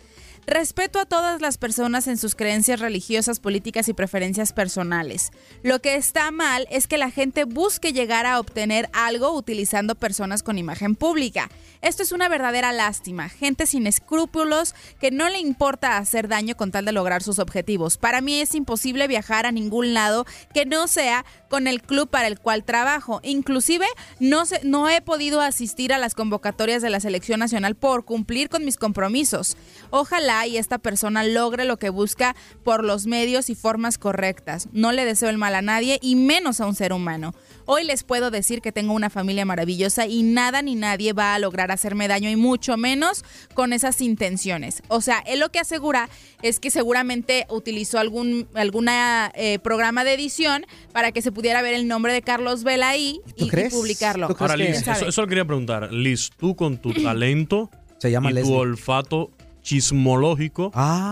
Respeto 0.50 1.00
a 1.00 1.06
todas 1.06 1.42
las 1.42 1.58
personas 1.58 2.08
en 2.08 2.18
sus 2.18 2.34
creencias 2.34 2.80
religiosas, 2.80 3.42
políticas 3.42 3.90
y 3.90 3.94
preferencias 3.94 4.54
personales. 4.54 5.34
Lo 5.62 5.82
que 5.82 5.96
está 5.96 6.32
mal 6.32 6.66
es 6.72 6.88
que 6.88 6.98
la 6.98 7.12
gente 7.12 7.44
busque 7.44 7.92
llegar 7.92 8.26
a 8.26 8.40
obtener 8.40 8.90
algo 8.94 9.36
utilizando 9.36 9.96
personas 9.96 10.44
con 10.44 10.58
imagen 10.58 10.96
pública. 10.96 11.50
Esto 11.82 12.02
es 12.02 12.14
una 12.14 12.30
verdadera 12.30 12.72
lástima. 12.72 13.28
Gente 13.28 13.66
sin 13.66 13.88
escrúpulos 13.88 14.74
que 15.02 15.12
no 15.12 15.28
le 15.28 15.40
importa 15.40 15.98
hacer 15.98 16.30
daño 16.30 16.56
con 16.56 16.72
tal 16.72 16.86
de 16.86 16.94
lograr 16.94 17.24
sus 17.24 17.40
objetivos. 17.40 17.98
Para 17.98 18.22
mí 18.22 18.40
es 18.40 18.56
imposible 18.56 19.10
viajar 19.10 19.46
a 19.46 19.52
ningún 19.52 19.94
lado 19.94 20.26
que 20.54 20.66
no 20.66 20.88
sea 20.88 21.26
con 21.48 21.68
el 21.68 21.82
club 21.82 22.10
para 22.10 22.28
el 22.28 22.40
cual 22.40 22.64
trabajo. 22.64 23.22
Inclusive 23.24 23.86
no, 24.20 24.44
no 24.64 24.90
he 24.90 25.02
podido 25.02 25.42
asistir 25.42 25.94
a 25.94 25.98
las 25.98 26.16
convocatorias 26.16 26.82
de 26.82 26.90
la 26.90 27.00
selección 27.00 27.40
nacional 27.40 27.76
por 27.76 28.04
cumplir 28.04 28.50
con 28.50 28.66
mis 28.66 28.78
compromisos. 28.78 29.56
Ojalá 29.90 30.08
ojalá 30.08 30.48
y 30.48 30.58
esta 30.58 30.78
persona 30.78 31.24
logre 31.24 31.66
lo 31.66 31.78
que 31.78 31.90
busca 31.90 32.36
por 32.64 32.84
los 32.84 33.06
medios 33.08 33.50
y 33.50 33.56
formas 33.56 33.98
correctas. 33.98 34.70
No 34.72 34.92
le 34.92 35.06
deseo 35.06 35.30
el 35.30 35.38
mal 35.38 35.54
a 35.54 35.62
nadie 35.62 36.00
y 36.02 36.16
menos 36.16 36.62
a 36.62 36.66
un 36.66 36.76
ser 36.76 36.94
humano. 36.94 37.34
Hoy 37.70 37.84
les 37.84 38.04
puedo 38.04 38.32
decir 38.32 38.62
que 38.62 38.72
tengo 38.72 38.94
una 38.94 39.10
familia 39.10 39.44
maravillosa 39.44 40.08
y 40.08 40.24
nada 40.24 40.62
ni 40.62 40.76
nadie 40.76 41.12
va 41.12 41.36
a 41.36 41.40
lograr 41.40 41.70
hacerme 41.70 42.08
daño 42.08 42.30
y 42.30 42.38
mucho 42.38 42.78
menos 42.78 43.26
con 43.54 43.74
esas 43.74 44.00
intenciones. 44.00 44.82
O 44.88 45.02
sea, 45.02 45.20
él 45.28 45.42
lo 45.42 45.50
que 45.50 45.60
asegura 45.60 46.10
es 46.42 46.62
que 46.62 46.72
seguramente 46.72 47.46
utilizó 47.50 48.00
algún 48.00 48.48
alguna 48.54 49.34
eh, 49.36 49.60
programa 49.60 50.06
de 50.06 50.14
edición 50.14 50.66
para 50.94 51.12
que 51.12 51.22
se 51.22 51.34
pudiera 51.34 51.62
ver 51.62 51.74
el 51.74 51.90
nombre 51.90 52.14
de 52.14 52.22
Carlos 52.22 52.64
Vela 52.64 52.88
ahí 52.88 53.20
y, 53.36 53.44
y 53.44 53.70
publicarlo. 53.70 54.28
¿Tú 54.30 54.36
crees 54.36 54.52
Ahora, 54.52 54.64
Liz, 54.64 54.88
eso, 54.88 55.08
eso 55.10 55.22
lo 55.22 55.28
quería 55.28 55.46
preguntar. 55.46 55.92
Liz, 55.92 56.30
tú 56.38 56.56
con 56.56 56.78
tu 56.78 56.94
talento 56.94 57.70
Se 58.00 58.12
llama 58.12 58.30
y 58.32 58.36
Leslie. 58.36 58.54
tu 58.54 58.60
olfato 58.60 59.32
chismológico. 59.68 60.72
Ah. 60.74 61.12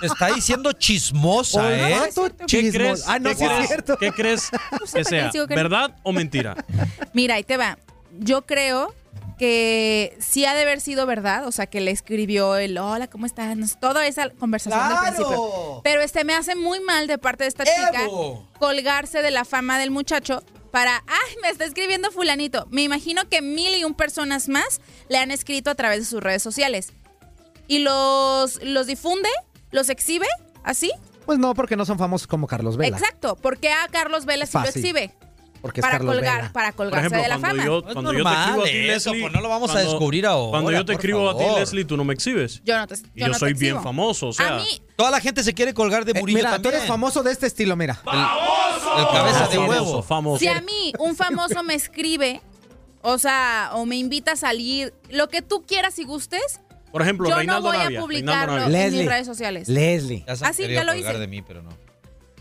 Te 0.00 0.06
está 0.06 0.34
diciendo 0.34 0.72
chismosa, 0.72 1.74
¿eh? 1.74 1.94
Olfato 1.98 2.46
¿Qué 2.46 2.70
crees, 2.70 3.04
Ah, 3.08 3.18
no, 3.18 3.30
qué 3.30 3.36
sí 3.36 3.44
es 3.44 3.50
crees- 3.50 3.66
cierto. 3.68 3.96
qué 3.98 4.12
crees 4.12 4.50
que 4.94 5.04
sea? 5.04 5.30
¿Verdad 5.48 5.96
o 6.02 6.12
mentira? 6.12 6.54
Mira, 7.14 7.36
ahí 7.36 7.42
te 7.44 7.56
va. 7.56 7.78
Yo 8.18 8.44
creo 8.44 8.94
que 9.38 10.16
sí 10.20 10.44
ha 10.44 10.54
de 10.54 10.62
haber 10.62 10.80
sido 10.80 11.06
verdad, 11.06 11.46
o 11.46 11.52
sea, 11.52 11.66
que 11.66 11.80
le 11.80 11.90
escribió 11.90 12.56
el 12.56 12.76
hola, 12.78 13.06
¿cómo 13.08 13.24
estás? 13.26 13.56
No 13.56 13.66
sé, 13.66 13.76
toda 13.80 14.06
esa 14.06 14.30
conversación 14.30 14.78
del 14.88 14.88
¡Claro! 14.98 15.04
principio. 15.16 15.80
Pero 15.84 16.00
este 16.02 16.24
me 16.24 16.34
hace 16.34 16.54
muy 16.54 16.80
mal 16.80 17.06
de 17.06 17.16
parte 17.18 17.44
de 17.44 17.48
esta 17.48 17.64
chica 17.64 18.04
¡Evo! 18.04 18.46
colgarse 18.58 19.22
de 19.22 19.30
la 19.30 19.44
fama 19.44 19.78
del 19.78 19.90
muchacho 19.90 20.42
para, 20.70 21.02
ay, 21.06 21.36
me 21.42 21.48
está 21.48 21.64
escribiendo 21.64 22.10
fulanito. 22.10 22.66
Me 22.70 22.82
imagino 22.82 23.26
que 23.28 23.40
mil 23.40 23.74
y 23.74 23.84
un 23.84 23.94
personas 23.94 24.48
más 24.48 24.80
le 25.08 25.16
han 25.18 25.30
escrito 25.30 25.70
a 25.70 25.74
través 25.74 25.98
de 26.00 26.04
sus 26.06 26.22
redes 26.22 26.42
sociales. 26.42 26.92
Y 27.68 27.80
los, 27.80 28.62
los 28.62 28.86
difunde, 28.86 29.28
los 29.70 29.88
exhibe, 29.88 30.26
así. 30.62 30.90
Pues 31.24 31.38
no, 31.38 31.54
porque 31.54 31.76
no 31.76 31.84
son 31.84 31.98
famosos 31.98 32.26
como 32.28 32.46
Carlos 32.46 32.76
Vela. 32.76 32.96
Exacto, 32.96 33.36
porque 33.36 33.72
a 33.72 33.88
Carlos 33.88 34.24
Vela 34.26 34.46
sí 34.46 34.56
lo 34.56 34.64
exhibe. 34.64 35.12
Porque 35.62 35.80
es 35.80 35.82
Para 35.84 35.96
Carlos 35.98 36.14
colgar, 36.14 36.36
Vela. 36.42 36.52
para 36.52 36.68
Por 36.68 36.76
colgarse 36.76 37.06
ejemplo, 37.06 37.22
de 37.22 37.28
la 37.28 37.38
cuando 37.38 37.48
fama. 37.48 37.64
yo, 37.64 37.80
No 37.80 37.88
es 37.88 37.92
cuando 37.94 38.12
yo 38.12 38.18
te 38.18 38.22
normal 38.24 38.44
escribo 38.44 38.62
a 38.62 38.64
ti, 38.66 38.70
eso, 38.90 39.10
Leslie, 39.10 39.22
pues 39.22 39.32
no 39.32 39.40
lo 39.40 39.48
vamos 39.48 39.70
a 39.70 39.72
cuando- 39.72 39.90
descubrir 39.90 40.26
ahora, 40.26 40.50
Cuando 40.50 40.70
yo 40.70 40.78
te 40.84 40.84
por 40.84 40.94
escribo 40.94 41.28
a 41.30 41.36
ti, 41.36 41.42
favor. 41.44 41.58
Leslie, 41.60 41.84
tú 41.84 41.96
no 41.96 42.04
me 42.04 42.14
exhibes. 42.14 42.62
Yo 42.64 42.78
no 42.78 42.86
te, 42.86 42.94
Y 42.94 42.98
yo 42.98 43.04
yo 43.16 43.26
no 43.28 43.32
te 43.32 43.38
soy 43.40 43.52
bien 43.54 43.74
exhibo. 43.74 43.82
famoso, 43.82 44.28
o 44.28 44.32
sea. 44.32 44.54
a 44.54 44.56
mí, 44.58 44.82
Toda 44.94 45.10
la 45.10 45.20
gente 45.20 45.42
se 45.42 45.52
quiere 45.54 45.74
colgar 45.74 46.04
de 46.04 46.12
Eh, 46.12 46.20
Murillo 46.20 46.38
mira, 46.38 46.50
tú 46.50 46.62
también. 46.62 46.74
eres 46.76 46.86
famoso 46.88 47.22
de 47.24 47.32
este 47.32 47.46
estilo, 47.48 47.74
mira. 47.74 48.00
El 48.04 49.06
cabeza 49.08 49.48
de 49.48 49.56
famoso, 49.56 49.68
huevo. 49.68 50.02
famoso. 50.02 50.38
si 50.38 50.46
a 50.48 50.60
mí 50.60 50.92
un 51.00 51.16
famoso 51.16 51.62
me 51.64 51.74
escribe, 51.74 52.40
o 53.02 53.18
sea, 53.18 53.70
o 53.72 53.84
me 53.86 53.96
invita 53.96 54.32
a 54.32 54.36
salir, 54.36 54.94
lo 55.10 55.28
que 55.28 55.42
tú 55.42 55.64
quieras 55.66 55.98
y 55.98 56.04
gustes, 56.04 56.60
Por 56.96 57.02
ejemplo, 57.02 57.28
yo 57.28 57.44
no 57.44 57.60
voy 57.60 57.76
Navia, 57.76 57.98
a 57.98 58.02
publicarlo 58.02 58.62
en 58.64 58.72
Leslie. 58.72 59.00
mis 59.02 59.08
redes 59.10 59.26
sociales. 59.26 59.68
Leslie. 59.68 60.24
Ya 60.26 60.32
han 60.32 60.38
Ah, 60.44 60.52
ya 60.52 60.84
lo 60.84 60.94
hice. 60.94 61.18
de 61.18 61.26
mí, 61.26 61.42
pero 61.42 61.62
no. 61.62 61.68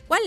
¿Cuál? 0.07 0.21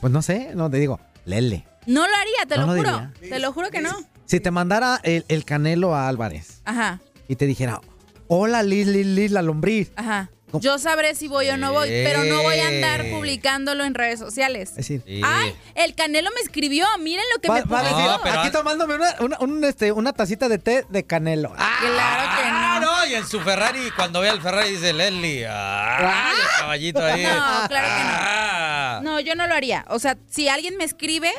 Pues 0.00 0.12
no 0.12 0.22
sé, 0.22 0.52
no 0.54 0.70
te 0.70 0.76
digo. 0.78 1.00
Lele. 1.24 1.64
No 1.86 2.06
lo 2.06 2.14
haría, 2.14 2.46
te 2.48 2.56
No 2.56 2.66
lo 2.66 2.74
lo 2.74 2.78
juro. 2.78 3.10
Te 3.20 3.38
lo 3.40 3.52
juro 3.52 3.70
que 3.70 3.80
no. 3.80 3.90
Si 4.26 4.38
te 4.38 4.50
mandara 4.52 5.00
el, 5.02 5.24
el 5.28 5.44
Canelo 5.44 5.94
a 5.94 6.08
Álvarez 6.08 6.62
Ajá, 6.64 7.00
y 7.28 7.34
te 7.36 7.46
dijera, 7.46 7.80
hola 8.28 8.62
Liz, 8.62 8.86
Liz, 8.86 9.06
Liz, 9.06 9.30
la 9.32 9.42
lombriz. 9.42 9.90
ajá. 9.96 10.30
¿Cómo? 10.54 10.62
Yo 10.62 10.78
sabré 10.78 11.14
si 11.16 11.26
voy 11.26 11.48
o 11.50 11.56
no 11.56 11.72
voy, 11.72 11.88
pero 11.88 12.22
no 12.24 12.42
voy 12.42 12.58
a 12.60 12.68
andar 12.68 13.04
publicándolo 13.10 13.84
en 13.84 13.94
redes 13.94 14.20
sociales. 14.20 14.70
Es 14.70 14.76
decir, 14.76 15.02
Sí. 15.04 15.20
Ay, 15.24 15.54
el 15.74 15.94
Canelo 15.96 16.30
me 16.34 16.40
escribió, 16.40 16.86
miren 17.00 17.24
lo 17.34 17.40
que 17.40 17.48
va, 17.48 17.54
me 17.56 17.62
va 17.62 17.80
a 17.80 17.82
puso. 17.82 17.96
decir, 17.96 18.10
No, 18.10 18.20
pero- 18.22 18.40
aquí 18.40 18.50
tomándome 18.50 18.94
una, 18.94 19.14
una, 19.20 19.38
un, 19.40 19.64
este, 19.64 19.90
una 19.92 20.12
tacita 20.12 20.48
de 20.48 20.58
té 20.58 20.84
de 20.88 21.04
Canelo. 21.04 21.52
Ah, 21.58 21.76
Claro 21.80 22.22
que 22.36 22.48
Ah, 22.48 22.78
no. 22.80 22.96
no, 23.00 23.06
y 23.06 23.14
en 23.14 23.26
su 23.26 23.40
Ferrari, 23.40 23.90
cuando 23.96 24.20
ve 24.20 24.28
al 24.28 24.40
Ferrari 24.40 24.70
dice 24.70 24.92
Leslie. 24.92 25.46
Ah, 25.48 26.32
el 26.32 26.60
caballito 26.60 27.04
ahí. 27.04 27.22
No, 27.24 27.68
claro 27.68 27.88
que 27.88 28.04
no. 28.04 28.10
Ah. 28.12 29.00
No, 29.02 29.20
yo 29.20 29.34
no 29.34 29.46
lo 29.46 29.54
haría. 29.54 29.84
O 29.88 29.98
sea, 29.98 30.16
si 30.30 30.48
alguien 30.48 30.76
me 30.76 30.84
escribe, 30.84 31.32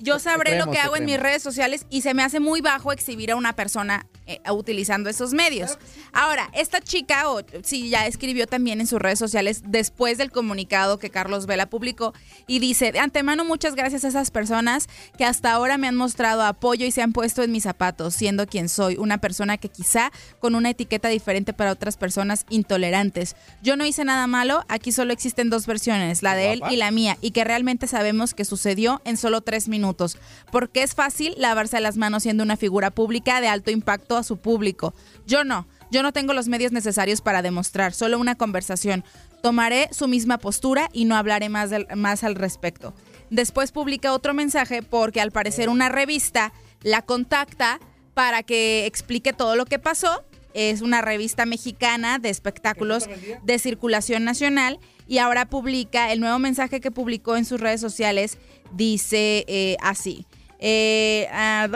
yo 0.00 0.18
sabré 0.18 0.50
creemos, 0.50 0.66
lo 0.66 0.72
que 0.72 0.78
te 0.78 0.82
hago 0.84 0.96
en 0.96 1.04
mis 1.04 1.14
creemos. 1.14 1.30
redes 1.30 1.42
sociales 1.42 1.86
y 1.88 2.02
se 2.02 2.12
me 2.14 2.22
hace 2.22 2.40
muy 2.40 2.60
bajo 2.60 2.92
exhibir 2.92 3.30
a 3.30 3.36
una 3.36 3.54
persona 3.54 4.06
eh, 4.26 4.40
utilizando 4.50 5.08
esos 5.08 5.32
medios. 5.32 5.78
Ahora, 6.12 6.50
esta 6.52 6.80
chica, 6.80 7.30
o 7.30 7.42
sí, 7.62 7.88
ya 7.88 8.06
escribió 8.06 8.46
también 8.46 8.80
en 8.80 8.86
sus 8.86 9.00
redes 9.00 9.18
sociales 9.18 9.62
después 9.66 10.18
del 10.18 10.32
comunicado 10.32 10.98
que 10.98 11.10
Carlos 11.10 11.46
Vela 11.46 11.66
publicó 11.66 12.12
y 12.48 12.58
dice, 12.58 12.90
de 12.90 12.98
antemano 12.98 13.44
muchas 13.44 13.76
gracias 13.76 14.04
a 14.04 14.08
esas 14.08 14.32
personas 14.32 14.88
que 15.16 15.24
hasta 15.24 15.52
ahora 15.52 15.78
me 15.78 15.86
han 15.86 15.94
mostrado 15.94 16.42
apoyo 16.42 16.86
y 16.86 16.90
se 16.90 17.02
han 17.02 17.12
puesto 17.12 17.42
en 17.42 17.52
mis 17.52 17.62
zapatos, 17.62 18.14
siendo 18.14 18.46
quien 18.46 18.68
soy, 18.68 18.96
una 18.96 19.18
persona 19.18 19.58
que 19.58 19.68
quizá 19.68 20.10
con 20.40 20.54
una 20.54 20.70
etiqueta 20.70 21.08
diferente 21.08 21.52
para 21.52 21.72
otras 21.72 21.96
personas 21.96 22.46
intolerantes. 22.48 23.36
Yo 23.62 23.76
no 23.76 23.84
hice 23.84 24.04
nada 24.04 24.26
malo, 24.26 24.64
aquí 24.68 24.90
solo 24.90 25.12
existen 25.12 25.50
dos 25.50 25.66
versiones, 25.66 26.22
la 26.22 26.34
de 26.34 26.52
él 26.52 26.62
y 26.70 26.76
la 26.76 26.90
mía, 26.90 27.16
y 27.20 27.30
que 27.30 27.44
realmente 27.44 27.86
sabemos 27.86 28.34
que 28.34 28.44
sucedió 28.44 29.00
en 29.04 29.16
solo 29.16 29.40
tres 29.40 29.68
minutos, 29.68 30.18
porque 30.50 30.82
es 30.82 30.94
fácil 30.94 31.34
lavarse 31.36 31.80
las 31.80 31.96
manos 31.96 32.24
siendo 32.24 32.42
una 32.42 32.56
figura 32.56 32.90
pública 32.90 33.40
de 33.40 33.48
alto 33.48 33.70
impacto 33.70 34.15
a 34.16 34.22
su 34.22 34.36
público. 34.38 34.94
Yo 35.26 35.44
no. 35.44 35.66
Yo 35.90 36.02
no 36.02 36.12
tengo 36.12 36.32
los 36.32 36.48
medios 36.48 36.72
necesarios 36.72 37.20
para 37.20 37.42
demostrar, 37.42 37.92
solo 37.92 38.18
una 38.18 38.34
conversación. 38.34 39.04
Tomaré 39.42 39.88
su 39.92 40.08
misma 40.08 40.38
postura 40.38 40.88
y 40.92 41.04
no 41.04 41.14
hablaré 41.16 41.48
más, 41.48 41.70
del- 41.70 41.86
más 41.94 42.24
al 42.24 42.34
respecto. 42.34 42.92
Después 43.30 43.70
publica 43.72 44.12
otro 44.12 44.34
mensaje 44.34 44.82
porque 44.82 45.20
al 45.20 45.30
parecer 45.30 45.68
una 45.68 45.88
revista 45.88 46.52
la 46.82 47.02
contacta 47.02 47.78
para 48.14 48.42
que 48.42 48.86
explique 48.86 49.32
todo 49.32 49.54
lo 49.56 49.64
que 49.64 49.78
pasó. 49.78 50.24
Es 50.54 50.80
una 50.80 51.02
revista 51.02 51.44
mexicana 51.44 52.18
de 52.18 52.30
espectáculos 52.30 53.08
de 53.42 53.58
circulación 53.58 54.24
nacional 54.24 54.78
y 55.06 55.18
ahora 55.18 55.46
publica 55.50 56.10
el 56.12 56.18
nuevo 56.20 56.38
mensaje 56.38 56.80
que 56.80 56.90
publicó 56.90 57.36
en 57.36 57.44
sus 57.44 57.60
redes 57.60 57.80
sociales. 57.80 58.38
Dice 58.72 59.44
eh, 59.48 59.76
así. 59.82 60.26
Eh, 60.58 61.28
ah, 61.30 61.68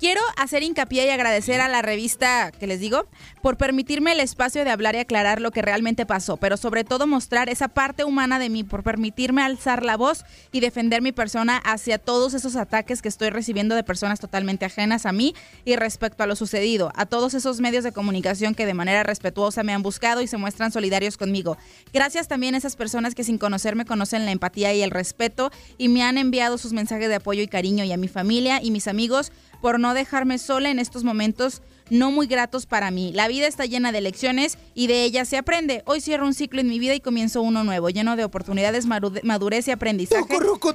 quiero 0.00 0.22
hacer 0.38 0.62
hincapié 0.62 1.06
y 1.06 1.10
agradecer 1.10 1.60
a 1.60 1.68
la 1.68 1.82
revista 1.82 2.50
que 2.58 2.66
les 2.66 2.80
digo 2.80 3.06
por 3.42 3.58
permitirme 3.58 4.12
el 4.12 4.20
espacio 4.20 4.64
de 4.64 4.70
hablar 4.70 4.94
y 4.94 4.98
aclarar 4.98 5.42
lo 5.42 5.50
que 5.50 5.60
realmente 5.60 6.06
pasó, 6.06 6.38
pero 6.38 6.56
sobre 6.56 6.84
todo 6.84 7.06
mostrar 7.06 7.50
esa 7.50 7.68
parte 7.68 8.04
humana 8.04 8.38
de 8.38 8.48
mí, 8.48 8.64
por 8.64 8.82
permitirme 8.82 9.42
alzar 9.42 9.84
la 9.84 9.98
voz 9.98 10.24
y 10.52 10.60
defender 10.60 11.02
mi 11.02 11.12
persona 11.12 11.58
hacia 11.58 11.98
todos 11.98 12.32
esos 12.32 12.56
ataques 12.56 13.02
que 13.02 13.08
estoy 13.08 13.28
recibiendo 13.28 13.74
de 13.74 13.84
personas 13.84 14.20
totalmente 14.20 14.64
ajenas 14.64 15.04
a 15.04 15.12
mí 15.12 15.34
y 15.64 15.76
respecto 15.76 16.22
a 16.22 16.26
lo 16.26 16.34
sucedido, 16.34 16.92
a 16.96 17.04
todos 17.04 17.34
esos 17.34 17.60
medios 17.60 17.84
de 17.84 17.92
comunicación 17.92 18.54
que 18.54 18.66
de 18.66 18.74
manera 18.74 19.02
respetuosa 19.02 19.62
me 19.62 19.74
han 19.74 19.82
buscado 19.82 20.22
y 20.22 20.26
se 20.26 20.38
muestran 20.38 20.72
solidarios 20.72 21.18
conmigo. 21.18 21.58
Gracias 21.92 22.26
también 22.26 22.54
a 22.54 22.58
esas 22.58 22.76
personas 22.76 23.14
que 23.14 23.24
sin 23.24 23.36
conocerme 23.36 23.84
conocen 23.84 24.24
la 24.24 24.32
empatía 24.32 24.72
y 24.72 24.82
el 24.82 24.90
respeto 24.90 25.50
y 25.76 25.88
me 25.88 26.02
han 26.02 26.16
enviado 26.16 26.56
sus 26.56 26.72
mensajes 26.72 27.08
de 27.08 27.16
apoyo 27.16 27.42
y 27.42 27.48
cariño 27.48 27.84
y 27.84 27.92
a 27.92 27.98
mi 27.98 28.08
familia 28.08 28.60
y 28.62 28.70
mis 28.70 28.88
amigos 28.88 29.30
por 29.60 29.80
no 29.80 29.94
dejarme 29.94 30.38
sola 30.38 30.70
en 30.70 30.78
estos 30.78 31.04
momentos 31.04 31.62
no 31.90 32.10
muy 32.10 32.26
gratos 32.26 32.66
para 32.66 32.90
mí. 32.90 33.12
La 33.12 33.28
vida 33.28 33.46
está 33.46 33.66
llena 33.66 33.92
de 33.92 34.00
lecciones 34.00 34.58
y 34.74 34.86
de 34.86 35.04
ellas 35.04 35.28
se 35.28 35.36
aprende. 35.36 35.82
Hoy 35.86 36.00
cierro 36.00 36.24
un 36.24 36.34
ciclo 36.34 36.60
en 36.60 36.68
mi 36.68 36.78
vida 36.78 36.94
y 36.94 37.00
comienzo 37.00 37.42
uno 37.42 37.64
nuevo, 37.64 37.90
lleno 37.90 38.16
de 38.16 38.24
oportunidades, 38.24 38.86
madurez 38.86 39.68
y 39.68 39.70
aprendizaje 39.72 40.24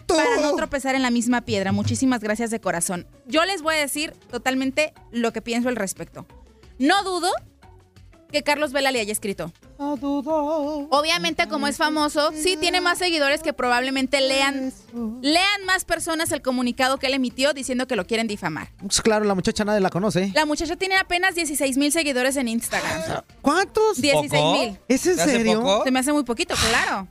para 0.08 0.42
no 0.42 0.56
tropezar 0.56 0.96
en 0.96 1.02
la 1.02 1.12
misma 1.12 1.42
piedra. 1.42 1.72
Muchísimas 1.72 2.22
gracias 2.22 2.52
de 2.52 2.60
corazón. 2.60 3.08
Yo 3.28 3.46
les 3.46 3.62
voy 3.62 3.76
a 3.76 3.80
decir 3.80 4.14
totalmente 4.30 4.94
lo 5.12 5.32
que 5.34 5.42
pienso 5.42 5.70
al 5.70 5.78
respecto. 5.78 6.26
No 6.78 7.04
dudo 7.04 7.30
que 8.36 8.44
Carlos 8.44 8.74
Vela 8.74 8.92
le 8.92 9.00
haya 9.00 9.14
escrito. 9.14 9.54
Obviamente, 9.78 11.48
como 11.48 11.68
es 11.68 11.78
famoso, 11.78 12.34
sí 12.34 12.58
tiene 12.60 12.82
más 12.82 12.98
seguidores 12.98 13.42
que 13.42 13.54
probablemente 13.54 14.20
lean, 14.20 14.74
lean 15.22 15.66
más 15.66 15.86
personas 15.86 16.34
el 16.34 16.42
comunicado 16.42 16.98
que 16.98 17.08
él 17.08 17.14
emitió 17.14 17.54
diciendo 17.54 17.88
que 17.88 17.96
lo 17.96 18.06
quieren 18.06 18.28
difamar. 18.28 18.72
Pues 18.78 19.02
claro, 19.02 19.24
la 19.24 19.36
muchacha 19.36 19.64
nadie 19.64 19.80
la 19.80 19.90
conoce. 19.90 20.32
La 20.36 20.46
muchacha 20.46 20.76
tiene 20.76 20.98
apenas 20.98 21.36
16 21.36 21.78
mil 21.78 21.94
seguidores 21.94 22.36
en 22.36 22.50
Instagram. 22.50 23.24
¿Cuántos? 23.42 24.02
16 24.02 24.32
mil. 24.44 24.80
¿Es 24.90 25.06
en 25.08 25.16
¿Te 25.16 25.22
hace 25.22 25.32
serio? 25.32 25.82
Se 25.86 25.92
me 25.92 26.00
hace 26.00 26.12
muy 26.12 26.24
poquito, 26.24 26.56
claro. 26.70 27.08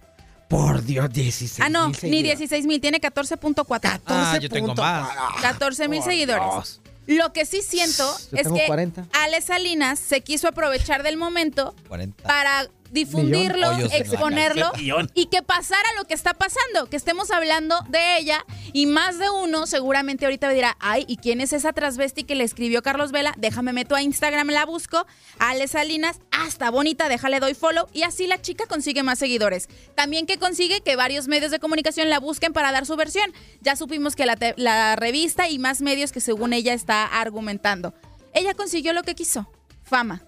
Por 0.49 0.85
Dios, 0.85 1.11
16 1.11 1.61
Ah, 1.67 1.71
no, 1.71 1.89
mil 1.89 1.93
ni 1.93 1.99
seguidores. 2.01 2.39
16 2.39 2.67
mil, 2.67 2.81
tiene 2.83 3.01
14.4. 3.01 4.03
Ah, 4.07 4.39
yo 4.39 4.51
tengo 4.51 4.75
más. 4.75 5.09
14 5.41 5.89
mil 5.89 6.03
seguidores. 6.03 6.83
Lo 7.07 7.33
que 7.33 7.45
sí 7.47 7.63
siento 7.63 8.05
Yo 8.31 8.39
es 8.39 8.43
tengo 8.45 8.57
que 8.57 8.67
40. 8.67 9.07
Ale 9.13 9.41
Salinas 9.41 9.99
se 9.99 10.23
quiso 10.23 10.49
aprovechar 10.49 11.03
del 11.03 11.17
momento 11.17 11.75
40. 11.89 12.23
para 12.25 12.69
difundirlo, 12.95 13.71
exponerlo 13.93 14.73
y 15.15 15.27
que 15.27 15.43
pasara 15.43 15.87
lo 15.99 16.05
que 16.07 16.15
está 16.15 16.33
pasando, 16.35 16.89
que 16.89 16.97
estemos 16.97 17.31
hablando 17.31 17.77
de 17.89 18.17
ella 18.19 18.45
y 18.73 18.87
más 18.87 19.19
de 19.19 19.29
uno 19.29 19.67
seguramente 19.67 20.25
ahorita 20.25 20.49
me 20.49 20.55
dirá, 20.55 20.77
ay, 20.81 21.05
¿y 21.09 21.17
quién 21.19 21.41
es 21.41 21.53
esa 21.53 21.73
transvesti 21.73 22.25
que 22.25 22.35
le 22.35 22.45
escribió 22.45 22.83
Carlos 22.83 23.13
Vela? 23.13 23.35
Déjame 23.37 23.73
meto 23.73 23.95
a 23.95 24.03
Instagram, 24.03 24.49
la 24.49 24.65
busco, 24.65 25.07
Ale 25.39 25.69
Salinas, 25.69 26.21
hasta 26.31 26.71
bonita, 26.71 27.09
déjale 27.09 27.41
doy 27.41 27.55
follow 27.55 27.89
y 27.93 28.03
así 28.03 28.27
la 28.27 28.41
chica 28.41 28.67
consigue 28.67 29.03
más 29.03 29.19
seguidores. 29.19 29.69
También 29.95 30.27
que 30.27 30.39
consigue 30.39 30.81
que 30.81 30.97
varios 30.97 31.29
medios 31.29 31.51
de 31.51 31.59
comunicación 31.59 32.09
la 32.09 32.21
busquen 32.21 32.53
para 32.53 32.73
dar 32.73 32.87
su 32.87 32.97
versión. 32.97 33.33
Ya 33.61 33.77
supimos 33.77 34.17
que 34.17 34.25
la, 34.27 34.37
te- 34.37 34.55
la 34.57 34.97
revista 34.97 35.49
y 35.49 35.59
más 35.59 35.81
medios 35.83 36.13
que 36.13 36.21
según 36.21 36.53
ella 36.53 36.73
está 36.75 37.05
argumentando. 37.05 37.93
Ella 38.33 38.55
consiguió 38.55 38.93
lo 38.93 39.03
que 39.03 39.15
quiso, 39.15 39.51
fama. 39.83 40.23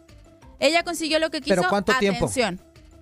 Ella 0.59 0.83
consiguió 0.83 1.19
lo 1.19 1.31
que 1.31 1.41
quiso. 1.41 1.57
¿Pero 1.57 1.69
cuánto 1.69 1.93
tiempo? 1.99 2.31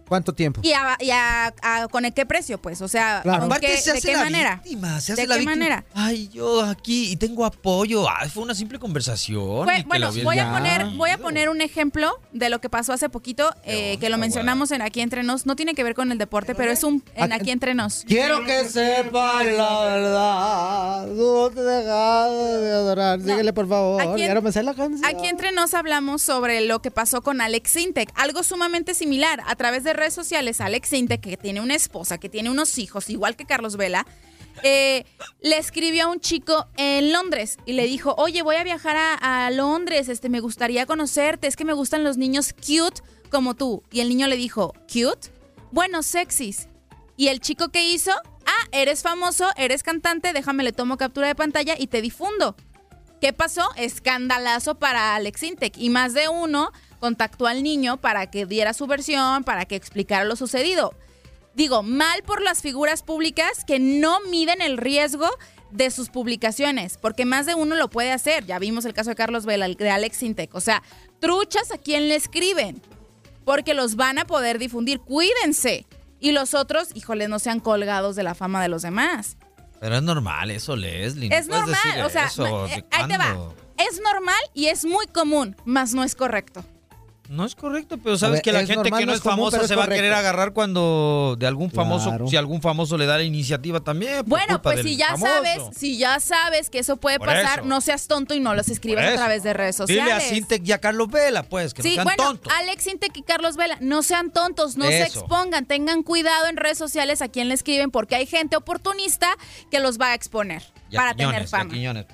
¿Cuánto 0.08 0.32
tiempo? 0.34 0.60
¿Y, 0.62 0.72
a, 0.72 0.96
y 1.00 1.10
a- 1.10 1.54
a- 1.62 1.88
con 1.88 2.04
el 2.04 2.12
qué 2.12 2.26
precio? 2.26 2.58
Pues, 2.58 2.80
o 2.82 2.88
sea, 2.88 3.20
Claro. 3.22 3.40
¿con 3.40 3.46
Aparte 3.46 3.66
qué- 3.68 3.76
se 3.78 3.92
¿de 3.92 3.98
hace 3.98 4.08
qué 4.08 4.16
la 4.16 4.24
manera? 4.24 4.54
víctima, 4.62 5.00
se 5.00 5.12
hace 5.12 5.22
¿De 5.22 5.28
la 5.28 5.34
qué 5.34 5.40
víctima. 5.40 5.56
manera? 5.56 5.84
Ay, 5.94 6.28
yo 6.28 6.62
aquí 6.62 7.10
y 7.12 7.16
tengo 7.16 7.44
apoyo. 7.44 8.06
Ay, 8.08 8.28
fue 8.28 8.42
una 8.42 8.54
simple 8.54 8.78
conversación. 8.78 9.64
Fue- 9.64 9.84
bueno, 9.86 10.10
voy 10.22 10.38
a 10.38 10.50
poner, 10.52 10.86
voy 10.96 11.10
a 11.10 11.18
poner 11.18 11.48
un 11.48 11.60
ejemplo 11.60 12.18
de 12.32 12.50
lo 12.50 12.60
que 12.60 12.68
pasó 12.68 12.92
hace 12.92 13.08
poquito, 13.08 13.54
eh, 13.64 13.96
que 13.98 14.08
lo 14.10 14.18
mencionamos 14.18 14.70
en 14.72 14.82
Aquí 14.82 15.00
Entre 15.00 15.22
Nos. 15.22 15.46
No 15.46 15.56
tiene 15.56 15.74
que 15.74 15.82
ver 15.82 15.94
con 15.94 16.12
el 16.12 16.18
deporte, 16.18 16.54
pero 16.54 16.70
es 16.70 16.84
un 16.84 17.02
en 17.14 17.32
Aquí 17.32 17.50
Entre 17.50 17.74
Nos. 17.74 18.04
Quiero 18.06 18.44
que 18.44 18.64
sepan 18.68 19.56
la 19.56 19.80
verdad. 19.84 21.06
No 21.06 21.50
te 21.50 21.62
dejas 21.62 22.30
de 22.60 22.72
adorar. 22.72 23.20
Síguele, 23.20 23.52
por 23.52 23.68
favor. 23.68 24.00
Aquí 24.02 24.22
en- 24.22 24.28
Ya 24.28 24.34
no 24.34 24.42
me 24.42 24.52
sé 24.52 24.62
la 24.62 24.74
canción. 24.74 25.04
Aquí 25.04 25.26
entre 25.26 25.52
nos 25.52 25.74
hablamos 25.74 26.22
sobre 26.22 26.60
lo 26.60 26.80
que 26.82 26.90
pasó 26.90 27.22
con 27.22 27.40
Alex 27.40 27.70
Sintek, 27.70 28.10
algo 28.14 28.42
sumamente 28.42 28.94
similar. 28.94 29.40
A 29.46 29.56
través 29.56 29.84
de 29.84 29.92
redes 29.94 30.14
sociales, 30.14 30.60
Alex 30.60 30.88
Sintek, 30.88 31.20
que 31.20 31.36
tiene 31.36 31.60
una 31.60 31.74
esposa, 31.74 32.18
que 32.18 32.28
tiene 32.28 32.50
unos 32.50 32.78
hijos, 32.78 33.08
igual 33.10 33.36
que 33.36 33.46
Carlos 33.46 33.76
Vela, 33.76 34.06
eh, 34.62 35.04
le 35.40 35.58
escribió 35.58 36.04
a 36.04 36.08
un 36.08 36.20
chico 36.20 36.68
en 36.76 37.12
Londres 37.12 37.58
y 37.66 37.72
le 37.72 37.86
dijo, 37.86 38.14
oye, 38.18 38.42
voy 38.42 38.56
a 38.56 38.64
viajar 38.64 38.96
a, 38.96 39.46
a 39.46 39.50
Londres, 39.50 40.08
este, 40.08 40.28
me 40.28 40.40
gustaría 40.40 40.86
conocerte, 40.86 41.46
es 41.46 41.56
que 41.56 41.64
me 41.64 41.72
gustan 41.72 42.04
los 42.04 42.16
niños 42.16 42.52
cute 42.52 43.02
como 43.30 43.54
tú. 43.54 43.82
Y 43.90 44.00
el 44.00 44.08
niño 44.08 44.28
le 44.28 44.36
dijo, 44.36 44.74
¿cute? 44.86 45.30
Bueno, 45.72 46.02
sexys. 46.02 46.68
¿Y 47.16 47.28
el 47.28 47.40
chico 47.40 47.68
qué 47.70 47.90
hizo? 47.90 48.12
Ah, 48.46 48.68
eres 48.72 49.02
famoso, 49.02 49.48
eres 49.56 49.82
cantante, 49.82 50.32
déjame 50.32 50.62
le 50.62 50.72
tomo 50.72 50.96
captura 50.96 51.28
de 51.28 51.34
pantalla 51.34 51.74
y 51.78 51.88
te 51.88 52.00
difundo. 52.00 52.56
¿Qué 53.20 53.32
pasó? 53.32 53.70
Escandalazo 53.76 54.76
para 54.76 55.14
Alex 55.14 55.42
Intec. 55.42 55.78
Y 55.78 55.88
más 55.90 56.14
de 56.14 56.28
uno 56.28 56.72
contactó 57.04 57.46
al 57.46 57.62
niño 57.62 57.98
para 57.98 58.30
que 58.30 58.46
diera 58.46 58.72
su 58.72 58.86
versión, 58.86 59.44
para 59.44 59.66
que 59.66 59.76
explicara 59.76 60.24
lo 60.24 60.36
sucedido. 60.36 60.94
Digo, 61.54 61.82
mal 61.82 62.22
por 62.22 62.40
las 62.40 62.62
figuras 62.62 63.02
públicas 63.02 63.62
que 63.66 63.78
no 63.78 64.20
miden 64.30 64.62
el 64.62 64.78
riesgo 64.78 65.28
de 65.70 65.90
sus 65.90 66.08
publicaciones, 66.08 66.96
porque 66.96 67.26
más 67.26 67.44
de 67.44 67.54
uno 67.54 67.74
lo 67.74 67.90
puede 67.90 68.10
hacer. 68.10 68.46
Ya 68.46 68.58
vimos 68.58 68.86
el 68.86 68.94
caso 68.94 69.10
de 69.10 69.16
Carlos 69.16 69.44
Vela, 69.44 69.66
el 69.66 69.74
de 69.74 69.90
Alex 69.90 70.22
Intec. 70.22 70.54
O 70.54 70.62
sea, 70.62 70.82
truchas 71.20 71.70
a 71.72 71.76
quien 71.76 72.08
le 72.08 72.14
escriben, 72.14 72.80
porque 73.44 73.74
los 73.74 73.96
van 73.96 74.18
a 74.18 74.24
poder 74.24 74.58
difundir. 74.58 74.98
Cuídense. 75.00 75.86
Y 76.20 76.32
los 76.32 76.54
otros, 76.54 76.88
híjole, 76.94 77.28
no 77.28 77.38
sean 77.38 77.60
colgados 77.60 78.16
de 78.16 78.22
la 78.22 78.34
fama 78.34 78.62
de 78.62 78.68
los 78.70 78.80
demás. 78.80 79.36
Pero 79.78 79.96
es 79.96 80.02
normal 80.02 80.50
eso, 80.50 80.74
Leslie. 80.74 81.28
no 81.28 81.36
Es 81.36 81.48
normal, 81.48 82.00
o 82.06 82.08
sea, 82.08 82.28
eso, 82.28 82.48
no, 82.48 82.66
¿de 82.66 82.76
eh, 82.76 82.84
ahí 82.92 83.08
te 83.08 83.18
va. 83.18 83.52
Es 83.76 84.00
normal 84.00 84.40
y 84.54 84.68
es 84.68 84.86
muy 84.86 85.06
común, 85.08 85.54
mas 85.66 85.92
no 85.92 86.02
es 86.02 86.14
correcto. 86.14 86.64
No 87.28 87.46
es 87.46 87.54
correcto, 87.54 87.96
pero 87.96 88.18
sabes 88.18 88.34
ver, 88.34 88.42
que 88.42 88.52
la 88.52 88.58
gente 88.60 88.74
normal, 88.76 89.00
que 89.00 89.06
no 89.06 89.12
no 89.12 89.16
es 89.16 89.22
común, 89.22 89.50
famosa 89.50 89.66
se 89.66 89.74
va 89.76 89.84
a 89.84 89.88
querer 89.88 90.12
agarrar 90.12 90.52
cuando 90.52 91.36
de 91.38 91.46
algún 91.46 91.70
famoso, 91.70 92.10
Claro. 92.10 92.28
si 92.28 92.36
algún 92.36 92.60
famoso 92.60 92.98
le 92.98 93.06
da 93.06 93.16
la 93.16 93.22
iniciativa 93.24 93.80
también. 93.80 94.22
Bueno, 94.26 94.60
pues 94.60 94.82
si 94.82 94.96
ya 94.96 95.08
famoso. 95.16 95.32
sabes, 95.32 95.62
si 95.74 95.96
ya 95.96 96.20
sabes 96.20 96.68
que 96.68 96.80
eso 96.80 96.98
puede 96.98 97.18
Por 97.18 97.28
pasar, 97.28 97.60
eso. 97.60 97.68
no 97.68 97.80
seas 97.80 98.08
tonto 98.08 98.34
y 98.34 98.40
no 98.40 98.54
los 98.54 98.68
escribas 98.68 99.06
a 99.06 99.14
través 99.14 99.42
de 99.42 99.54
redes 99.54 99.76
Dile 99.86 100.02
a 100.02 100.04
sociales. 100.04 100.28
Sintec 100.28 100.66
y 100.68 100.72
a 100.72 100.78
Carlos 100.80 101.08
Vela, 101.08 101.42
pues, 101.44 101.72
que 101.72 101.80
Sí, 101.82 101.88
no 101.90 101.94
sean 101.94 102.04
bueno, 102.04 102.24
tontos. 102.24 102.52
Alex 102.52 102.86
Intec 102.88 103.16
y 103.16 103.22
Carlos 103.22 103.56
Vela, 103.56 103.78
no 103.80 104.02
sean 104.02 104.30
tontos, 104.30 104.76
no 104.76 104.84
se 104.86 105.02
expongan, 105.04 105.64
tengan 105.64 106.02
cuidado 106.02 106.46
en 106.48 106.56
redes 106.58 106.76
sociales 106.76 107.22
a 107.22 107.28
quien 107.28 107.48
le 107.48 107.54
escriben, 107.54 107.90
porque 107.90 108.16
hay 108.16 108.26
gente 108.26 108.56
oportunista 108.56 109.34
que 109.70 109.80
los 109.80 109.98
va 109.98 110.08
a 110.10 110.14
exponer 110.14 110.62
Y 110.90 110.96
a 110.96 111.00
para 111.00 111.14
Quiñones, 111.14 111.50
tener 111.50 111.72
y 111.74 111.86
a 111.86 111.94
fama. 111.94 112.04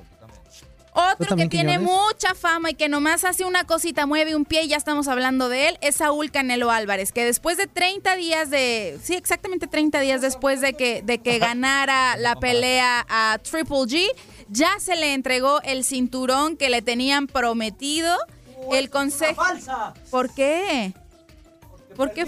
Porque 1.19 1.25
Otro 1.25 1.37
que 1.37 1.49
tiene 1.49 1.79
Quiñones? 1.79 2.05
mucha 2.05 2.35
fama 2.35 2.71
y 2.71 2.75
que 2.75 2.89
nomás 2.89 3.25
hace 3.25 3.45
una 3.45 3.65
cosita, 3.65 4.07
mueve 4.07 4.35
un 4.35 4.45
pie 4.45 4.63
y 4.63 4.69
ya 4.69 4.77
estamos 4.77 5.09
hablando 5.09 5.49
de 5.49 5.69
él, 5.69 5.79
es 5.81 5.97
Saúl 5.97 6.31
Canelo 6.31 6.71
Álvarez, 6.71 7.13
que 7.13 7.25
después 7.25 7.57
de 7.57 7.67
30 7.67 8.17
días 8.17 8.51
de, 8.51 8.99
sí, 9.03 9.15
exactamente 9.15 9.67
30 9.67 10.01
días 10.01 10.21
después 10.21 10.61
de 10.61 10.75
que, 10.75 11.03
de 11.03 11.19
que 11.19 11.39
ganara 11.39 12.17
la 12.17 12.37
pelea 12.37 13.07
a 13.09 13.39
Triple 13.39 13.79
G, 13.81 14.07
ya 14.49 14.79
se 14.79 14.97
le 14.97 15.15
entregó 15.15 15.61
el 15.63 15.85
cinturón 15.85 16.57
que 16.57 16.71
le 16.71 16.83
tenían 16.83 17.27
prometido. 17.27 18.17
El 18.73 18.91
consejo... 18.91 19.43
¿Por 20.11 20.33
qué? 20.35 20.93
¿Por 21.97 22.13
qué? 22.13 22.27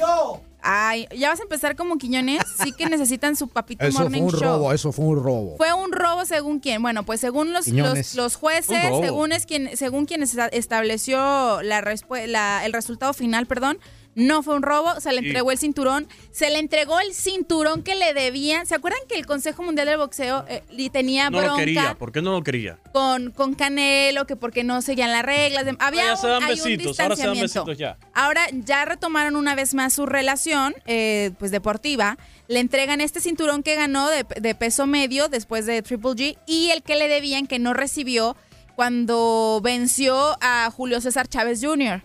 Ay, 0.62 1.06
ya 1.16 1.28
vas 1.30 1.40
a 1.40 1.43
empezar 1.43 1.74
como 1.76 1.98
Quiñones, 1.98 2.40
sí 2.62 2.72
que 2.72 2.86
necesitan 2.86 3.34
su 3.36 3.48
papito 3.48 3.84
Eso 3.84 3.97
fue 3.98 4.05
morning 4.05 4.22
un 4.22 4.30
show. 4.30 4.40
robo, 4.40 4.72
eso 4.72 4.93
fue 4.93 5.05
un 5.06 5.16
robo. 5.22 5.56
Fue 5.56 5.72
un 5.72 5.90
robo 5.93 6.24
según 6.24 6.60
quién. 6.60 6.80
Bueno, 6.82 7.02
pues 7.05 7.20
según 7.20 7.52
los, 7.52 7.66
los, 7.68 8.14
los 8.14 8.36
jueces, 8.36 8.78
según 9.01 9.32
es 9.32 9.44
quien, 9.47 9.76
según 9.76 10.06
quien 10.06 10.22
esta- 10.22 10.47
estableció 10.48 11.62
la, 11.62 11.82
respue- 11.82 12.26
la- 12.26 12.64
el 12.64 12.72
resultado 12.72 13.12
final, 13.12 13.47
perdón, 13.47 13.78
no 14.14 14.43
fue 14.43 14.55
un 14.56 14.62
robo, 14.62 15.01
se 15.01 15.10
le 15.12 15.20
entregó 15.20 15.51
el 15.52 15.59
cinturón, 15.59 16.06
se 16.30 16.51
le 16.51 16.59
entregó 16.59 17.01
el 17.01 17.14
cinturón 17.14 17.82
que 17.82 17.94
le 17.94 18.12
debían. 18.12 18.66
¿Se 18.66 18.74
acuerdan 18.74 19.01
que 19.09 19.14
el 19.16 19.24
Consejo 19.26 19.62
Mundial 19.62 19.86
del 19.86 19.97
Boxeo 19.97 20.44
eh, 20.48 20.62
tenía 20.93 21.30
No 21.30 21.39
lo 21.39 21.44
bronca 21.44 21.60
quería. 21.60 21.94
¿Por 21.98 22.12
qué 22.12 22.20
no 22.20 22.32
lo 22.32 22.43
quería? 22.43 22.78
con, 22.93 23.30
con 23.30 23.55
Canelo, 23.55 24.26
que 24.26 24.36
porque 24.36 24.64
no 24.64 24.82
seguían 24.82 25.12
las 25.12 25.22
reglas? 25.24 25.64
había 25.78 26.05
ya 26.06 26.16
se 26.16 26.26
un- 26.26 26.32
dan 26.32 26.43
hay 26.44 26.60
un 26.60 26.64
besitos. 26.64 27.01
Ahora 27.01 27.16
se 27.16 27.26
dan 27.26 27.40
besitos 27.40 27.78
ya. 27.78 27.97
Ahora 28.12 28.43
ya 28.52 28.84
retomaron 28.84 29.36
una 29.36 29.55
vez 29.55 29.72
más 29.74 29.94
su 29.94 30.05
relación, 30.06 30.74
eh, 30.86 31.30
pues 31.39 31.51
deportiva. 31.51 32.18
Le 32.48 32.60
entregan 32.60 33.01
este 33.01 33.20
cinturón 33.20 33.62
que 33.62 33.76
ganó 33.76 34.09
de, 34.10 34.24
de 34.24 34.55
peso 34.55 34.86
medio 34.86 35.28
después 35.28 35.64
de 35.64 35.80
Triple 35.80 36.10
G 36.10 36.39
y 36.47 36.68
el 36.70 36.82
que 36.82 36.97
le 36.97 37.09
debían 37.09 37.47
que 37.47 37.59
no 37.59 37.72
recibió 37.72 38.36
cuando 38.76 39.60
venció 39.62 40.36
a 40.40 40.70
Julio 40.70 41.01
César 41.01 41.28
Chávez 41.28 41.60
Jr. 41.62 42.02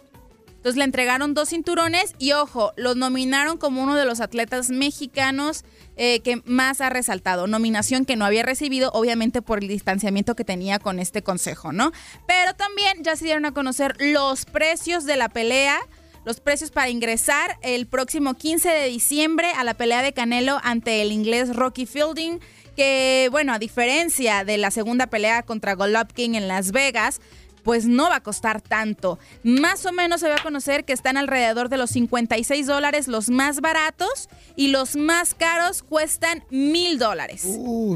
Entonces 0.68 0.80
le 0.80 0.84
entregaron 0.84 1.34
dos 1.34 1.48
cinturones 1.48 2.14
y 2.20 2.34
ojo, 2.34 2.74
lo 2.76 2.94
nominaron 2.94 3.56
como 3.58 3.82
uno 3.82 3.96
de 3.96 4.04
los 4.04 4.20
atletas 4.20 4.70
mexicanos 4.70 5.64
eh, 5.96 6.20
que 6.20 6.42
más 6.44 6.82
ha 6.82 6.90
resaltado. 6.90 7.48
Nominación 7.48 8.04
que 8.04 8.18
no 8.18 8.26
había 8.26 8.44
recibido, 8.44 8.92
obviamente 8.92 9.42
por 9.42 9.60
el 9.60 9.70
distanciamiento 9.70 10.36
que 10.36 10.44
tenía 10.44 10.78
con 10.80 11.00
este 11.00 11.22
consejo, 11.24 11.72
¿no? 11.72 11.94
Pero 12.28 12.54
también 12.54 13.02
ya 13.02 13.16
se 13.16 13.24
dieron 13.24 13.46
a 13.46 13.54
conocer 13.54 13.96
los 13.98 14.44
precios 14.44 15.06
de 15.06 15.16
la 15.16 15.30
pelea. 15.30 15.80
Los 16.26 16.42
precios 16.42 16.70
para 16.72 16.90
ingresar 16.90 17.58
el 17.62 17.88
próximo 17.88 18.34
15 18.34 18.68
de 18.68 18.88
diciembre 18.90 19.54
a 19.56 19.64
la 19.64 19.74
pelea 19.74 20.02
de 20.02 20.12
Canelo 20.12 20.60
ante 20.62 21.02
el 21.02 21.14
inglés 21.14 21.56
Rocky 21.56 21.86
Fielding, 21.86 22.42
que 22.76 23.30
bueno, 23.32 23.54
a 23.54 23.60
diferencia 23.60 24.44
de 24.44 24.58
la 24.58 24.72
segunda 24.72 25.08
pelea 25.08 25.44
contra 25.44 25.76
Golovkin 25.76 26.36
en 26.36 26.50
Las 26.50 26.74
Vegas, 26.74 27.22
pues 27.68 27.86
no 27.86 28.10
va 28.10 28.16
a 28.16 28.20
costar 28.24 28.62
tanto. 28.62 29.20
Más 29.44 29.86
o 29.86 29.92
menos 29.92 30.22
se 30.22 30.30
va 30.30 30.36
a 30.36 30.42
conocer 30.42 30.86
que 30.86 30.94
están 30.94 31.18
alrededor 31.18 31.68
de 31.68 31.76
los 31.76 31.90
56 31.90 32.66
dólares 32.66 33.10
los 33.10 33.30
más 33.30 33.60
baratos 33.60 34.30
y 34.56 34.70
los 34.70 34.96
más 34.96 35.34
caros 35.34 35.84
cuestan 35.84 36.46
mil 36.50 36.98
dólares. 36.98 37.46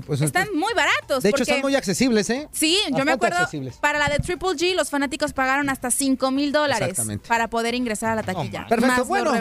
Pues 0.06 0.19
Están 0.19 0.49
muy 0.53 0.73
baratos. 0.73 1.23
De 1.23 1.30
hecho, 1.30 1.38
porque- 1.38 1.43
están 1.43 1.61
muy 1.61 1.76
accesibles, 1.76 2.30
¿eh? 2.30 2.49
Sí, 2.52 2.77
yo 2.89 3.06
me 3.06 3.14
acuerdo, 3.14 3.38
accesibles. 3.38 3.77
para 3.77 3.98
la 3.98 4.10
de 4.10 4.19
Triple 4.19 4.49
G 4.49 4.76
los 4.76 4.89
fanáticos 4.89 5.31
pagaron 5.31 5.69
hasta 5.69 5.89
5 5.89 6.31
mil 6.31 6.52
dólares 6.52 6.99
para 7.26 7.48
poder 7.49 7.73
ingresar 7.73 8.11
a 8.11 8.15
la 8.15 8.23
taquilla. 8.23 8.68
Perfecto, 8.68 8.98
más 8.98 9.07
bueno. 9.07 9.31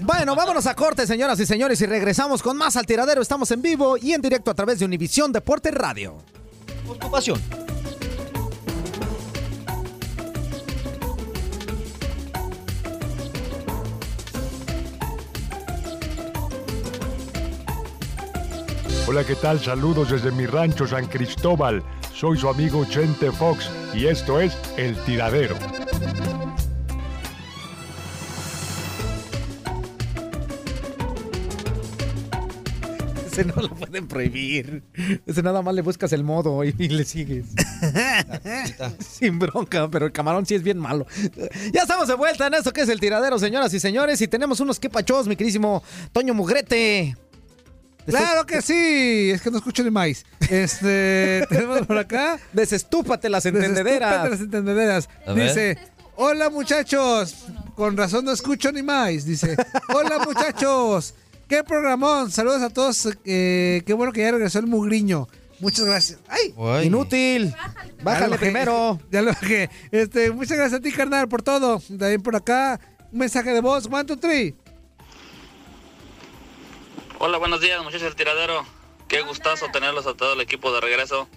Bueno, 0.00 0.34
vámonos 0.34 0.66
a 0.66 0.74
corte, 0.74 1.06
señoras 1.06 1.38
y 1.38 1.46
señores, 1.46 1.80
y 1.80 1.86
regresamos 1.86 2.42
con 2.42 2.56
más 2.56 2.76
al 2.76 2.86
tiradero. 2.86 3.22
Estamos 3.22 3.48
en 3.52 3.62
vivo 3.62 3.96
y 3.96 4.14
en 4.14 4.20
directo 4.20 4.50
a 4.50 4.54
través 4.54 4.80
de 4.80 4.84
Univisión 4.84 5.30
Deporte 5.30 5.70
Radio. 5.70 6.16
Ocupación. 6.88 7.40
Hola, 19.12 19.24
¿qué 19.24 19.34
tal? 19.34 19.58
Saludos 19.58 20.12
desde 20.12 20.30
mi 20.30 20.46
rancho 20.46 20.86
San 20.86 21.04
Cristóbal. 21.08 21.82
Soy 22.14 22.38
su 22.38 22.48
amigo 22.48 22.84
Chente 22.84 23.32
Fox 23.32 23.68
y 23.92 24.06
esto 24.06 24.40
es 24.40 24.56
El 24.76 24.96
Tiradero. 24.98 25.56
Ese 33.26 33.44
no 33.46 33.56
lo 33.56 33.70
pueden 33.70 34.06
prohibir. 34.06 34.84
Ese 35.26 35.42
nada 35.42 35.60
más 35.60 35.74
le 35.74 35.82
buscas 35.82 36.12
el 36.12 36.22
modo 36.22 36.62
y, 36.62 36.72
y 36.78 36.88
le 36.90 37.04
sigues. 37.04 37.46
Sin 39.00 39.40
bronca, 39.40 39.90
pero 39.90 40.06
el 40.06 40.12
camarón 40.12 40.46
sí 40.46 40.54
es 40.54 40.62
bien 40.62 40.78
malo. 40.78 41.04
Ya 41.72 41.82
estamos 41.82 42.06
de 42.06 42.14
vuelta 42.14 42.46
en 42.46 42.54
esto 42.54 42.72
que 42.72 42.82
es 42.82 42.88
el 42.88 43.00
tiradero, 43.00 43.40
señoras 43.40 43.74
y 43.74 43.80
señores, 43.80 44.20
y 44.20 44.28
tenemos 44.28 44.60
unos 44.60 44.78
quepachos, 44.78 45.26
mi 45.26 45.34
querísimo 45.34 45.82
Toño 46.12 46.32
Mugrete. 46.32 47.16
Claro 48.06 48.46
que 48.46 48.62
sí, 48.62 49.30
es 49.30 49.40
que 49.40 49.50
no 49.50 49.58
escucho 49.58 49.82
ni 49.82 49.90
más. 49.90 50.24
Este, 50.48 51.46
tenemos 51.50 51.86
por 51.86 51.98
acá. 51.98 52.38
Desestúpate 52.52 53.28
las 53.28 53.46
entendederas. 53.46 54.24
Desestúpate 54.24 54.30
las 54.30 54.40
entendederas. 54.40 55.08
Dice, 55.34 55.78
hola 56.16 56.50
muchachos, 56.50 57.46
con 57.74 57.96
razón 57.96 58.24
no 58.24 58.32
escucho 58.32 58.72
ni 58.72 58.82
más. 58.82 59.24
Dice, 59.24 59.56
hola 59.94 60.18
muchachos, 60.18 61.14
qué 61.48 61.62
programón, 61.64 62.30
saludos 62.30 62.62
a 62.62 62.70
todos, 62.70 63.08
eh, 63.24 63.82
qué 63.86 63.92
bueno 63.92 64.12
que 64.12 64.20
ya 64.20 64.32
regresó 64.32 64.58
el 64.58 64.66
mugriño. 64.66 65.28
Muchas 65.60 65.84
gracias. 65.84 66.18
¡Ay! 66.28 66.86
Inútil. 66.86 67.54
Bájale 68.02 68.30
bajé. 68.30 68.46
primero. 68.46 68.98
Ya 69.10 69.20
lo 69.20 69.32
bajé. 69.32 69.68
Este, 69.90 70.30
muchas 70.30 70.56
gracias 70.56 70.80
a 70.80 70.82
ti, 70.82 70.90
carnal, 70.90 71.28
por 71.28 71.42
todo. 71.42 71.80
También 71.80 72.22
por 72.22 72.34
acá. 72.34 72.80
Un 73.12 73.18
mensaje 73.18 73.52
de 73.52 73.60
voz, 73.60 73.86
one, 73.86 74.04
two, 74.04 74.16
three. 74.16 74.54
Hola, 77.22 77.36
buenos 77.36 77.60
días, 77.60 77.78
muchachos 77.82 78.04
del 78.04 78.16
tiradero. 78.16 78.64
Qué 79.06 79.20
gustazo 79.20 79.66
tenerlos 79.70 80.06
a 80.06 80.14
todo 80.14 80.32
el 80.32 80.40
equipo 80.40 80.72
de 80.72 80.80
regreso. 80.80 81.28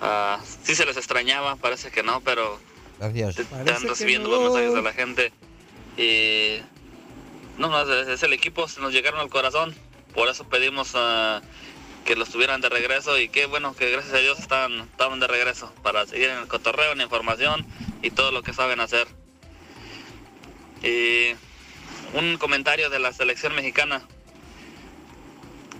Ah, 0.00 0.40
sí 0.62 0.74
se 0.74 0.86
les 0.86 0.96
extrañaba, 0.96 1.56
parece 1.56 1.90
que 1.90 2.02
no, 2.02 2.22
pero 2.22 2.58
Gracias. 2.98 3.40
están 3.40 3.82
recibiendo 3.82 4.30
los 4.30 4.40
mensajes 4.40 4.72
de 4.72 4.80
la 4.80 4.92
gente. 4.94 5.30
Y 5.98 6.62
no, 7.58 7.68
no, 7.68 7.82
es, 7.82 8.08
es 8.08 8.22
el 8.22 8.32
equipo, 8.32 8.66
se 8.68 8.80
nos 8.80 8.94
llegaron 8.94 9.20
al 9.20 9.28
corazón. 9.28 9.76
Por 10.14 10.30
eso 10.30 10.44
pedimos 10.44 10.92
ah, 10.94 11.42
que 12.06 12.16
los 12.16 12.30
tuvieran 12.30 12.62
de 12.62 12.70
regreso 12.70 13.18
y 13.18 13.28
qué 13.28 13.44
bueno 13.44 13.76
que 13.76 13.90
gracias 13.90 14.14
a 14.14 14.18
Dios 14.20 14.38
están, 14.38 14.80
estaban 14.80 15.20
de 15.20 15.26
regreso 15.26 15.74
para 15.82 16.06
seguir 16.06 16.30
en 16.30 16.38
el 16.38 16.48
cotorreo, 16.48 16.92
en 16.92 16.98
la 16.98 17.04
información 17.04 17.66
y 18.00 18.12
todo 18.12 18.32
lo 18.32 18.42
que 18.42 18.54
saben 18.54 18.80
hacer. 18.80 19.06
Y 20.82 21.34
un 22.14 22.38
comentario 22.38 22.88
de 22.88 22.98
la 22.98 23.12
selección 23.12 23.54
mexicana. 23.54 24.08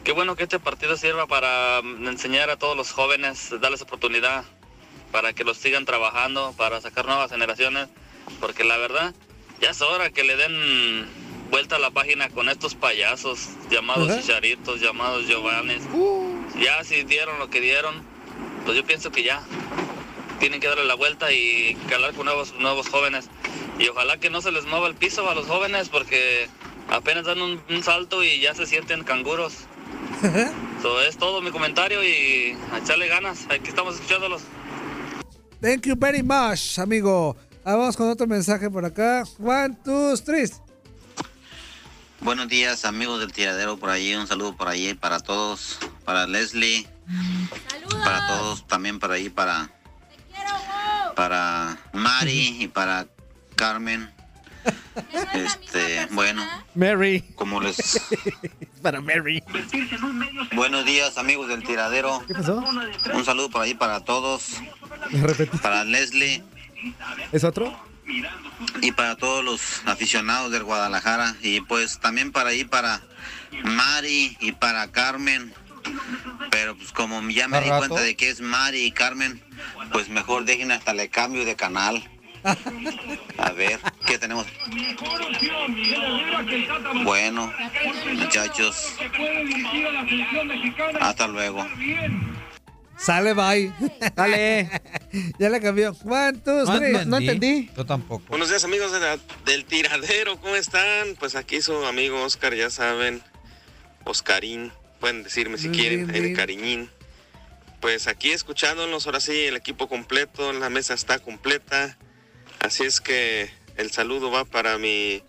Qué 0.04 0.10
bueno 0.10 0.34
que 0.34 0.42
este 0.42 0.58
partido 0.58 0.96
sirva 0.96 1.28
para 1.28 1.80
mm, 1.80 2.08
enseñar 2.08 2.50
a 2.50 2.56
todos 2.56 2.76
los 2.76 2.90
jóvenes, 2.90 3.50
darles 3.60 3.82
oportunidad 3.82 4.44
para 5.12 5.32
que 5.32 5.44
los 5.44 5.58
sigan 5.58 5.84
trabajando, 5.84 6.54
para 6.56 6.80
sacar 6.80 7.06
nuevas 7.06 7.30
generaciones, 7.30 7.88
porque 8.40 8.64
la 8.64 8.78
verdad 8.78 9.14
ya 9.60 9.70
es 9.70 9.80
hora 9.80 10.10
que 10.10 10.24
le 10.24 10.36
den 10.36 11.06
vuelta 11.50 11.76
a 11.76 11.78
la 11.78 11.92
página 11.92 12.30
con 12.30 12.48
estos 12.48 12.74
payasos 12.74 13.50
llamados 13.70 14.10
Ajá. 14.10 14.20
Chicharitos, 14.20 14.80
llamados 14.80 15.28
Giovannes. 15.28 15.82
Ya 16.58 16.82
si 16.82 17.04
dieron 17.04 17.38
lo 17.38 17.48
que 17.48 17.60
dieron, 17.60 18.02
pues 18.64 18.76
yo 18.76 18.84
pienso 18.84 19.12
que 19.12 19.22
ya 19.22 19.40
tienen 20.40 20.60
que 20.60 20.66
darle 20.66 20.84
la 20.84 20.94
vuelta 20.94 21.30
y 21.30 21.76
calar 21.88 22.12
con 22.14 22.24
nuevos, 22.24 22.54
nuevos 22.58 22.88
jóvenes. 22.88 23.28
Y 23.78 23.86
ojalá 23.86 24.18
que 24.18 24.30
no 24.30 24.40
se 24.40 24.50
les 24.50 24.64
mueva 24.64 24.88
el 24.88 24.96
piso 24.96 25.30
a 25.30 25.34
los 25.36 25.46
jóvenes 25.46 25.90
porque 25.90 26.48
apenas 26.88 27.24
dan 27.24 27.40
un, 27.40 27.62
un 27.68 27.82
salto 27.84 28.24
y 28.24 28.40
ya 28.40 28.52
se 28.54 28.66
sienten 28.66 29.04
canguros. 29.04 29.66
Eso 30.78 31.00
es 31.02 31.16
todo 31.16 31.40
mi 31.42 31.50
comentario 31.50 32.02
y 32.02 32.56
a 32.72 32.78
echarle 32.78 33.08
ganas. 33.08 33.46
Aquí 33.50 33.68
estamos 33.68 33.94
escuchándolos. 33.96 34.42
Thank 35.60 35.86
you 35.86 35.94
very 35.96 36.22
much, 36.22 36.78
amigo. 36.78 37.36
Ah, 37.64 37.76
vamos 37.76 37.96
con 37.96 38.08
otro 38.08 38.26
mensaje 38.26 38.68
por 38.68 38.84
acá. 38.84 39.22
One, 39.38 39.76
two, 39.84 40.16
three. 40.18 40.50
Buenos 42.20 42.48
días, 42.48 42.84
amigos 42.84 43.20
del 43.20 43.32
tiradero 43.32 43.76
por 43.76 43.90
allí. 43.90 44.14
Un 44.14 44.26
saludo 44.26 44.56
por 44.56 44.68
allí 44.68 44.94
para 44.94 45.20
todos, 45.20 45.78
para 46.04 46.26
Leslie, 46.26 46.86
para 48.04 48.26
todos, 48.28 48.66
también 48.66 48.98
para 48.98 49.14
allí, 49.14 49.28
para, 49.28 49.70
para 51.16 51.78
Mari 51.92 52.62
y 52.62 52.68
para 52.68 53.06
Carmen. 53.56 54.08
Este, 55.34 56.06
bueno, 56.12 56.44
Mary. 56.74 57.22
como 57.34 57.60
les. 57.60 58.00
Para 58.82 59.00
Mary. 59.00 59.42
Buenos 60.54 60.84
días, 60.84 61.16
amigos 61.16 61.48
del 61.48 61.62
tiradero. 61.62 62.22
¿Qué 62.26 62.34
pasó? 62.34 62.62
Un 63.14 63.24
saludo 63.24 63.48
por 63.48 63.62
allí 63.62 63.74
para 63.74 64.00
todos, 64.00 64.56
para 65.62 65.84
Leslie 65.84 66.42
¿Es 67.30 67.44
otro? 67.44 67.76
y 68.80 68.90
para 68.92 69.16
todos 69.16 69.44
los 69.44 69.60
aficionados 69.86 70.50
del 70.50 70.64
Guadalajara 70.64 71.36
y 71.42 71.60
pues 71.60 72.00
también 72.00 72.32
para 72.32 72.50
ahí 72.50 72.64
para 72.64 73.00
Mari 73.62 74.36
y 74.40 74.52
para 74.52 74.90
Carmen 74.90 75.54
pero 76.50 76.76
pues 76.76 76.90
como 76.92 77.20
ya 77.30 77.46
me 77.48 77.58
¿Al 77.58 77.64
di 77.64 77.70
rato? 77.70 77.86
cuenta 77.88 78.02
de 78.04 78.16
que 78.16 78.28
es 78.30 78.40
Mari 78.40 78.84
y 78.84 78.90
Carmen 78.92 79.40
pues 79.92 80.08
mejor 80.08 80.44
dejen 80.44 80.72
hasta 80.72 80.92
le 80.94 81.08
cambio 81.08 81.44
de 81.44 81.54
canal 81.54 82.02
a 82.44 83.52
ver 83.52 83.78
qué 84.06 84.18
tenemos 84.18 84.46
bueno 87.04 87.52
muchachos 88.14 88.94
hasta 91.00 91.26
luego 91.28 91.66
Sale, 92.98 93.32
bye. 93.34 93.72
Dale. 94.14 94.70
ya 95.38 95.48
le 95.50 95.60
cambió. 95.60 95.96
One, 96.04 96.38
two, 96.38 96.64
three. 96.66 97.68
Yo 97.76 97.84
tampoco. 97.84 98.22
Buenos 98.28 98.48
días 98.48 98.62
amigos 98.62 98.92
de 98.92 99.00
la- 99.00 99.18
del 99.44 99.64
tiradero, 99.64 100.38
¿cómo 100.40 100.54
están? 100.54 101.16
Pues 101.18 101.34
aquí 101.34 101.60
su 101.62 101.84
amigo 101.84 102.22
Oscar, 102.22 102.54
ya 102.54 102.70
saben, 102.70 103.20
Oscarín, 104.04 104.70
pueden 105.00 105.24
decirme 105.24 105.58
si 105.58 105.70
quieren, 105.70 106.06
bien, 106.06 106.22
bien. 106.22 106.36
cariñín. 106.36 106.90
Pues 107.80 108.06
aquí 108.06 108.30
escuchándonos, 108.30 109.06
ahora 109.06 109.18
sí, 109.18 109.46
el 109.46 109.56
equipo 109.56 109.88
completo, 109.88 110.52
la 110.52 110.70
mesa 110.70 110.94
está 110.94 111.18
completa, 111.18 111.98
así 112.62 112.84
es 112.84 113.00
que 113.00 113.50
el 113.76 113.90
saludo 113.90 114.30
va 114.30 114.44
para 114.44 114.78
mi 114.78 115.22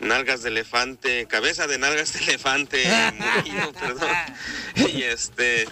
nalgas 0.00 0.42
de 0.42 0.50
elefante, 0.50 1.26
cabeza 1.26 1.66
de 1.66 1.78
nalgas 1.78 2.12
de 2.12 2.20
elefante, 2.20 2.84
Murillo, 3.16 3.72
perdón, 3.80 4.08
y 4.76 5.02
este... 5.02 5.68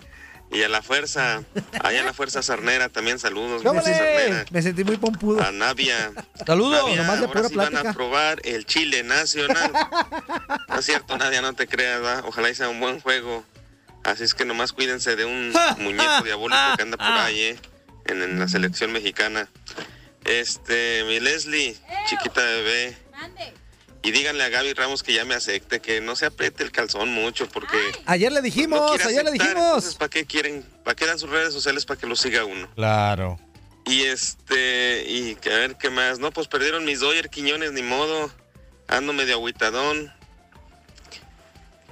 Y 0.48 0.62
a 0.62 0.68
la 0.68 0.81
fuerza, 0.81 1.43
allá 1.82 2.02
a 2.02 2.05
la 2.05 2.12
fuerza 2.14 2.40
sarnera 2.40 2.89
también 2.89 3.18
saludos. 3.18 3.62
sarnera. 3.64 4.44
Me 4.52 4.62
sentí 4.62 4.85
muy 4.85 4.97
pompudo. 4.97 5.43
A 5.43 5.51
Navia. 5.51 6.12
Saludos. 6.47 6.85
Navia, 6.85 7.02
Nomás 7.02 7.18
de 7.18 7.27
ahora 7.27 7.40
pura 7.43 7.48
sí 7.48 7.56
van 7.56 7.77
a 7.77 7.93
probar 7.93 8.40
el 8.44 8.64
chile 8.64 9.02
nacional. 9.02 9.73
no 10.68 10.78
es 10.78 10.85
cierto, 10.86 11.18
Nadia, 11.18 11.43
no 11.43 11.52
te 11.55 11.66
creas, 11.66 12.01
¿va? 12.01 12.23
Ojalá 12.27 12.48
y 12.48 12.55
sea 12.55 12.68
un 12.68 12.78
buen 12.78 13.01
juego. 13.01 13.44
Así 14.05 14.23
es 14.23 14.35
que 14.35 14.44
nomás 14.44 14.73
cuídense 14.73 15.16
de 15.16 15.24
un 15.24 15.52
muñeco 15.78 16.23
diabólico 16.23 16.60
que 16.77 16.82
anda 16.85 16.97
por 16.97 17.06
ahí, 17.09 17.40
¿eh? 17.40 17.56
En, 18.06 18.23
en 18.23 18.39
la 18.39 18.47
selección 18.47 18.93
mexicana. 18.93 19.48
Este, 20.27 21.05
mi 21.05 21.20
Leslie, 21.20 21.77
chiquita 22.09 22.43
bebé. 22.43 22.97
Y 24.03 24.12
díganle 24.12 24.44
a 24.44 24.48
Gaby 24.48 24.73
Ramos 24.74 25.03
que 25.03 25.12
ya 25.12 25.24
me 25.24 25.35
acepte, 25.35 25.81
que 25.81 26.01
no 26.01 26.15
se 26.15 26.27
apriete 26.27 26.62
el 26.62 26.70
calzón 26.70 27.09
mucho, 27.12 27.48
porque 27.48 27.77
Ayer 28.07 28.31
le 28.31 28.40
dijimos, 28.40 28.78
no 28.78 28.93
ayer 28.93 29.24
le 29.24 29.32
dijimos. 29.32 29.57
entonces, 29.57 29.94
¿para 29.97 30.09
qué 30.11 30.24
quieren? 30.27 30.62
¿Para 30.85 30.94
qué 30.94 31.07
dan 31.07 31.19
sus 31.19 31.31
redes 31.31 31.53
sociales 31.53 31.85
para 31.86 31.98
que 31.98 32.07
lo 32.07 32.15
siga 32.15 32.44
uno? 32.44 32.69
Claro. 32.77 33.40
Y 33.85 34.03
este, 34.03 35.05
y 35.09 35.35
que 35.36 35.53
a 35.53 35.59
ver 35.59 35.77
qué 35.77 35.90
más. 35.90 36.19
No, 36.20 36.31
pues 36.31 36.47
perdieron 36.47 36.85
mis 36.85 37.01
Doyer 37.01 37.31
Quiñones, 37.31 37.73
ni 37.73 37.82
modo. 37.82 38.31
Ando 38.86 39.12
medio 39.12 39.35
agüitadón. 39.35 40.12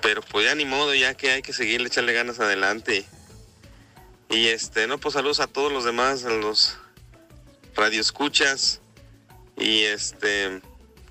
Pero 0.00 0.22
pues 0.22 0.46
ya 0.46 0.54
ni 0.54 0.64
modo, 0.66 0.94
ya 0.94 1.14
que 1.14 1.32
hay 1.32 1.42
que 1.42 1.52
seguirle, 1.52 1.88
echarle 1.88 2.12
ganas 2.12 2.38
adelante. 2.38 3.04
Y 4.28 4.48
este, 4.48 4.86
no, 4.86 4.98
pues 4.98 5.14
saludos 5.14 5.40
a 5.40 5.46
todos 5.46 5.72
los 5.72 5.84
demás, 5.84 6.24
a 6.24 6.30
los 6.30 6.76
radioescuchas. 7.74 8.80
Y 9.56 9.82
este, 9.82 10.60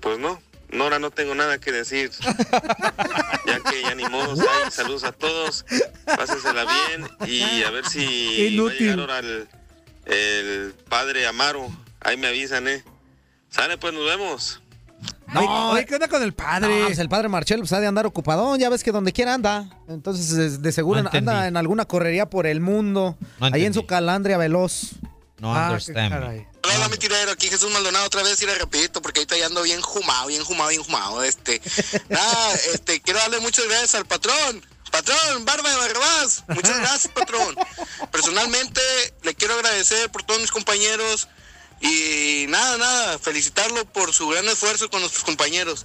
pues 0.00 0.18
no, 0.18 0.40
Nora, 0.70 0.98
no 0.98 1.10
tengo 1.10 1.34
nada 1.34 1.58
que 1.58 1.72
decir. 1.72 2.10
ya 3.46 3.60
que 3.60 3.82
ya 3.82 3.94
ni 3.94 4.04
modo, 4.04 4.32
ahí, 4.32 4.70
saludos 4.70 5.04
a 5.04 5.12
todos. 5.12 5.64
Pásensela 6.04 6.64
bien 6.64 7.08
y 7.26 7.62
a 7.62 7.70
ver 7.70 7.86
si 7.86 8.04
va 8.04 8.44
a 8.44 8.48
Inútil. 8.48 8.78
llegar 8.80 9.00
ahora 9.00 9.18
el, 9.20 9.48
el 10.06 10.74
padre 10.88 11.26
Amaro. 11.26 11.68
Ahí 12.00 12.16
me 12.16 12.26
avisan, 12.26 12.68
¿eh? 12.68 12.84
Sale, 13.48 13.78
pues 13.78 13.94
nos 13.94 14.04
vemos. 14.04 14.60
No, 15.32 15.70
Oye, 15.70 15.86
¿qué 15.86 15.94
onda 15.94 16.08
con 16.08 16.22
el 16.22 16.32
padre? 16.34 16.80
No, 16.80 16.86
pues 16.86 16.98
el 16.98 17.08
padre 17.08 17.28
Marcelo 17.28 17.62
pues, 17.62 17.72
ha 17.72 17.80
de 17.80 17.86
andar 17.86 18.04
ocupadón, 18.04 18.58
ya 18.58 18.68
ves 18.68 18.84
que 18.84 18.92
donde 18.92 19.12
quiera 19.12 19.34
anda. 19.34 19.68
Entonces, 19.88 20.30
de, 20.36 20.58
de 20.58 20.72
seguro 20.72 21.02
No 21.02 21.10
anda 21.12 21.48
en 21.48 21.56
alguna 21.56 21.86
correría 21.86 22.28
por 22.28 22.46
el 22.46 22.60
mundo. 22.60 23.16
No 23.40 23.46
ahí 23.46 23.64
en 23.64 23.74
su 23.74 23.86
calandria 23.86 24.36
veloz. 24.36 24.96
No 25.38 25.54
Ah, 25.54 25.68
understand 25.68 26.14
me. 26.14 26.48
Hola, 26.62 26.88
mi 26.88 26.96
tiradero, 26.96 27.32
aquí 27.32 27.48
Jesús 27.48 27.70
Maldonado, 27.72 28.06
otra 28.06 28.22
vez 28.22 28.40
iré 28.40 28.54
rapidito 28.54 29.02
porque 29.02 29.20
ahorita 29.20 29.36
ya 29.36 29.46
ando 29.46 29.62
bien 29.62 29.80
jumado, 29.82 30.28
bien 30.28 30.44
jumado, 30.44 30.70
bien 30.70 30.82
jumado. 30.82 31.22
Este, 31.24 31.60
nada, 32.08 32.54
este, 32.72 33.00
quiero 33.00 33.18
darle 33.20 33.40
muchas 33.40 33.66
gracias 33.66 33.94
al 33.96 34.06
patrón. 34.06 34.64
Patrón, 34.90 35.44
Barba 35.44 35.68
de 35.70 35.76
Barrabás, 35.76 36.44
muchas 36.48 36.78
gracias, 36.78 37.12
patrón. 37.12 37.56
Personalmente, 38.12 38.80
le 39.22 39.34
quiero 39.34 39.54
agradecer 39.54 40.10
por 40.10 40.22
todos 40.22 40.40
mis 40.40 40.52
compañeros 40.52 41.26
y 41.80 42.46
nada, 42.48 42.78
nada, 42.78 43.18
felicitarlo 43.18 43.84
por 43.92 44.14
su 44.14 44.28
gran 44.28 44.46
esfuerzo 44.48 44.88
con 44.90 45.00
nuestros 45.00 45.24
compañeros. 45.24 45.84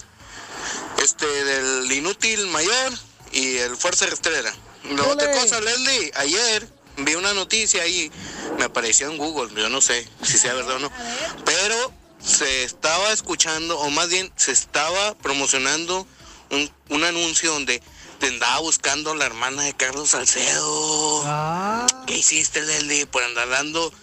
Este, 1.03 1.25
del 1.25 1.91
inútil 1.91 2.47
mayor 2.47 2.93
y 3.31 3.57
el 3.57 3.75
fuerza 3.77 4.05
rastrera. 4.05 4.53
La 4.91 5.03
otra 5.05 5.31
cosa, 5.31 5.59
Leslie, 5.59 6.11
ayer 6.15 6.67
vi 7.05 7.15
una 7.15 7.33
noticia 7.33 7.83
ahí, 7.83 8.11
me 8.57 8.65
apareció 8.65 9.09
en 9.09 9.17
Google, 9.17 9.49
yo 9.55 9.69
no 9.69 9.81
sé 9.81 10.07
si 10.23 10.37
sea 10.37 10.53
verdad 10.53 10.77
o 10.77 10.79
no, 10.79 10.91
pero 11.45 11.93
se 12.23 12.63
estaba 12.63 13.11
escuchando, 13.11 13.79
o 13.79 13.89
más 13.89 14.09
bien 14.09 14.31
se 14.35 14.51
estaba 14.51 15.15
promocionando 15.15 16.05
un, 16.51 16.71
un 16.89 17.03
anuncio 17.03 17.53
donde 17.53 17.81
te 18.19 18.27
andaba 18.27 18.59
buscando 18.59 19.15
la 19.15 19.25
hermana 19.25 19.63
de 19.63 19.73
Carlos 19.73 20.09
Salcedo. 20.09 21.23
¿Qué 22.05 22.17
hiciste, 22.17 22.61
Leslie, 22.61 23.05
por 23.05 23.23
andar 23.23 23.47
dando 23.47 23.93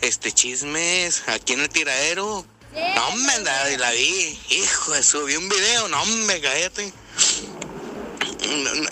este 0.00 0.32
chismes 0.32 1.22
aquí 1.26 1.52
en 1.52 1.60
el 1.60 1.68
tiradero? 1.68 2.46
No, 2.72 3.16
me 3.16 3.32
andaba 3.32 3.70
y 3.70 3.76
la 3.76 3.90
vi. 3.90 4.38
Hijo 4.50 4.92
de 4.92 5.02
su, 5.02 5.24
vi 5.24 5.36
un 5.36 5.48
video, 5.48 5.88
no, 5.88 6.04
me 6.04 6.40
cállate. 6.40 6.92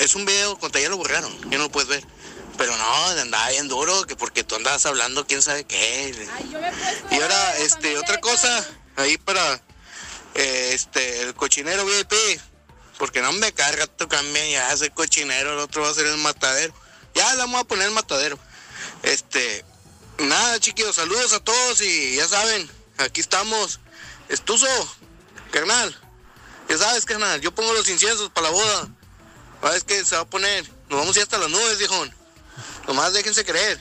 Es 0.01 0.15
un 0.15 0.27
video, 0.27 0.59
cuando 0.59 0.78
ya 0.78 0.89
lo 0.89 0.99
borraron, 0.99 1.32
ya 1.51 1.57
no 1.57 1.65
lo 1.65 1.70
puedes 1.70 1.89
ver. 1.89 2.05
Pero 2.57 2.77
no, 2.77 3.07
andaba 3.21 3.49
bien 3.51 3.69
duro, 3.69 4.07
que 4.07 4.17
porque 4.17 4.45
tú 4.45 4.55
andabas 4.55 4.87
hablando 4.87 5.27
quién 5.27 5.43
sabe 5.43 5.65
qué. 5.65 6.29
Y 7.11 7.15
ahora, 7.21 7.57
este, 7.59 7.99
otra 7.99 8.21
cosa, 8.21 8.65
ahí 8.97 9.19
para 9.19 9.61
eh, 10.35 10.71
este, 10.73 11.23
el 11.23 11.35
cochinero 11.35 11.85
VIP, 11.85 12.15
porque 12.99 13.23
no 13.23 13.33
me 13.33 13.53
carga 13.53 13.87
tu 13.87 14.07
cambia, 14.09 14.47
ya 14.49 14.71
hace 14.71 14.91
cochinero, 14.91 15.55
el 15.55 15.59
otro 15.59 15.83
va 15.83 15.91
a 15.91 15.95
ser 15.95 16.07
el 16.07 16.19
matadero. 16.19 16.75
Ya 17.15 17.31
le 17.33 17.39
vamos 17.39 17.61
a 17.61 17.65
poner 17.65 17.89
el 17.89 17.95
matadero. 17.95 18.39
Este, 19.03 19.65
nada, 20.19 20.59
chiquillos, 20.61 20.97
saludos 20.97 21.33
a 21.33 21.41
todos 21.41 21.81
y 21.81 22.17
ya 22.17 22.29
saben, 22.29 22.71
aquí 22.99 23.21
estamos. 23.21 23.81
Estuzo, 24.29 24.67
carnal, 25.51 25.95
ya 26.69 26.79
sabes, 26.79 27.05
carnal, 27.05 27.41
yo 27.41 27.55
pongo 27.55 27.73
los 27.75 27.89
inciensos 27.89 28.31
para 28.31 28.49
la 28.49 28.53
boda. 28.53 28.89
¿Sabes 29.61 29.85
que 29.85 30.05
se 30.05 30.15
va 30.15 30.23
a 30.23 30.27
poner? 30.27 30.65
Nos 30.89 31.01
vamos 31.01 31.17
a 31.17 31.19
ir 31.19 31.23
hasta 31.23 31.39
las 31.39 31.49
nubes, 31.49 31.79
viejón. 31.79 32.15
Nomás 32.86 33.12
déjense 33.12 33.44
creer. 33.44 33.81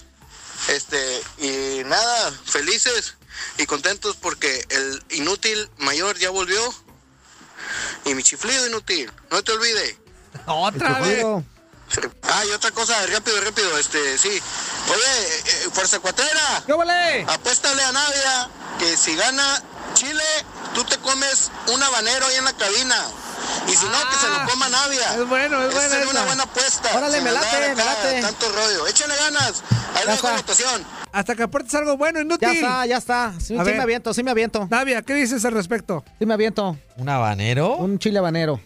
Este, 0.70 1.22
y 1.40 1.84
nada, 1.84 2.32
felices 2.46 3.16
y 3.58 3.66
contentos 3.66 4.16
porque 4.16 4.66
el 4.70 5.04
inútil 5.10 5.70
mayor 5.78 6.18
ya 6.18 6.30
volvió. 6.30 6.62
Y 8.06 8.16
mi 8.16 8.24
chiflido 8.24 8.68
inútil, 8.68 9.12
no 9.32 9.44
te 9.44 9.52
olvides. 9.52 9.98
Otra 10.46 11.00
vez. 11.00 11.24
Ah, 12.24 12.44
y 12.46 12.52
otra 12.52 12.72
cosa, 12.72 12.96
rápido, 13.08 13.40
rápido, 13.42 13.78
este, 13.78 14.18
sí. 14.18 14.30
Oye, 14.30 15.04
eh, 15.04 15.44
eh, 15.46 15.70
Fuerza 15.72 16.00
Cuatera. 16.00 16.64
¿Qué 16.66 16.74
vale? 16.74 17.26
Apuéstale 17.28 17.84
a 17.84 17.92
Navia 17.92 18.50
que 18.80 18.98
si 18.98 19.16
gana 19.16 19.62
Chile, 19.94 20.24
tú 20.74 20.84
te 20.86 20.98
comes 20.98 21.52
un 21.68 21.84
habanero 21.84 22.26
ahí 22.26 22.36
en 22.36 22.46
la 22.46 22.54
cabina. 22.54 23.08
Y 23.68 23.72
si 23.72 23.86
no, 23.86 23.92
que 24.10 24.16
se 24.16 24.28
lo 24.30 24.50
coma 24.50 24.70
Navia. 24.70 25.16
Es 25.16 25.28
bueno, 25.28 25.62
es 25.64 25.74
buena 25.74 25.90
sería 25.90 26.10
una 26.10 26.26
buena 26.26 26.44
apuesta. 26.44 26.90
Órale, 26.96 27.22
me 27.22 27.32
late, 27.32 27.70
me 27.70 27.76
late. 27.76 28.22
Tanto 28.22 28.52
rollo. 28.52 28.88
Échale 28.88 29.16
ganas. 29.16 29.64
Ahí 29.96 30.08
dejo 30.08 30.28
la 30.28 30.36
votación. 30.36 30.84
Hasta 31.12 31.36
que 31.36 31.44
aportes 31.44 31.74
algo 31.76 31.96
bueno, 31.96 32.20
inútil. 32.20 32.48
Ya 32.48 32.54
está, 32.54 32.86
ya 32.86 32.98
está. 32.98 33.34
Sí, 33.40 33.54
me 33.54 33.80
aviento, 33.80 34.14
sí 34.14 34.24
me 34.24 34.32
aviento. 34.32 34.68
Navia, 34.70 35.02
¿qué 35.04 35.14
dices 35.14 35.46
al 35.46 35.54
respecto? 35.54 36.04
Sí 36.18 36.26
me 36.26 36.34
aviento. 36.34 36.78
¿Un 36.98 37.08
habanero? 37.08 37.76
Un 37.78 38.00
chile 38.00 38.20
habanero. 38.20 38.60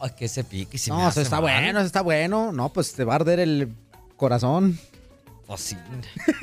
Ay, 0.00 0.10
que 0.16 0.24
ese 0.24 0.42
pique. 0.44 0.78
se 0.78 0.90
me 0.90 0.96
no, 0.96 1.06
hace 1.06 1.20
eso 1.20 1.26
está 1.26 1.40
mal. 1.40 1.42
bueno, 1.42 1.78
eso 1.78 1.86
está 1.86 2.00
bueno. 2.00 2.52
No, 2.52 2.72
pues 2.72 2.94
te 2.94 3.04
va 3.04 3.12
a 3.12 3.16
arder 3.16 3.38
el 3.38 3.74
corazón. 4.16 4.80
Pues 5.46 5.60
sí. 5.60 5.76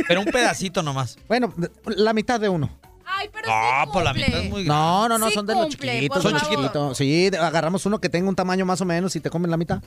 Pero 0.07 0.19
un 0.19 0.27
pedacito 0.27 0.83
nomás. 0.83 1.17
Bueno, 1.27 1.53
la 1.85 2.13
mitad 2.13 2.39
de 2.39 2.49
uno. 2.49 2.69
Ay, 3.09 3.29
pero 3.33 3.47
Ah, 3.49 3.83
sí 3.85 3.91
por 3.93 4.03
la 4.03 4.13
mitad 4.13 4.39
es 4.41 4.49
muy 4.49 4.63
grande. 4.63 4.67
No, 4.67 5.07
no, 5.09 5.17
no, 5.17 5.27
Sí 5.29 5.33
son 5.33 5.45
de 5.45 5.53
los 5.55 5.67
cumple, 5.67 5.93
chiquitos. 5.93 6.23
Son 6.23 6.35
chiquitos. 6.37 6.97
Sí, 6.97 7.31
agarramos 7.39 7.85
uno 7.85 7.99
que 7.99 8.09
tenga 8.09 8.27
un 8.29 8.35
tamaño 8.35 8.65
más 8.65 8.81
o 8.81 8.85
menos 8.85 9.15
y 9.15 9.19
te 9.21 9.29
comen 9.29 9.49
la 9.49 9.57
mitad. 9.57 9.81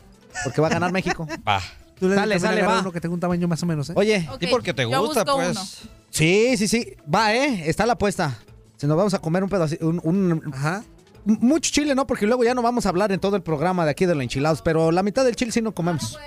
Porque 0.44 0.60
va 0.60 0.68
a 0.68 0.70
ganar 0.70 0.90
México. 0.92 1.26
Va. 1.48 1.60
Tú 1.98 2.09
le 2.09 2.14
Sale, 2.14 2.40
sale, 2.40 2.62
va. 2.62 2.80
uno 2.80 2.92
que 2.92 3.01
tenga 3.01 3.12
un 3.12 3.20
tamaño 3.20 3.47
más 3.47 3.62
o 3.62 3.66
menos, 3.66 3.90
¿eh? 3.90 3.92
Oye, 3.94 4.26
Ok, 4.32 4.42
Y 4.42 4.47
porque 4.47 4.72
te 4.72 4.86
gusta, 4.86 5.24
pues. 5.24 5.51
uno. 5.51 5.60
sí, 6.09 6.56
sí, 6.56 6.66
sí. 6.66 6.94
Va, 7.14 7.34
¿eh? 7.34 7.64
Está 7.68 7.84
la 7.84 7.92
apuesta. 7.92 8.38
Si 8.78 8.86
nos 8.86 8.97
vamos 8.97 9.12
a 9.12 9.18
comer 9.18 9.44
un 9.44 9.51
pedacito, 9.51 9.86
un, 9.86 10.01
un- 10.02 10.55
Ajá. 10.55 10.82
mucho 11.26 11.70
chile, 11.70 11.94
¿no? 11.94 12.06
Porque 12.06 12.26
luego 12.26 12.42
ya 12.42 12.55
no 12.55 12.62
vamos 12.62 12.86
a 12.86 12.88
hablar 12.88 13.12
en 13.12 13.20
todo 13.20 13.36
el 13.36 13.42
programa 13.42 13.84
de 13.84 13.90
aquí 13.90 14.06
de 14.06 14.14
los 14.14 14.22
enchilados, 14.22 14.62
pero 14.62 14.90
la 14.92 15.02
mitad 15.02 15.24
del 15.26 15.36
chile 15.36 15.52
sí 15.52 15.60
no 15.60 15.72
comemos. 15.74 16.18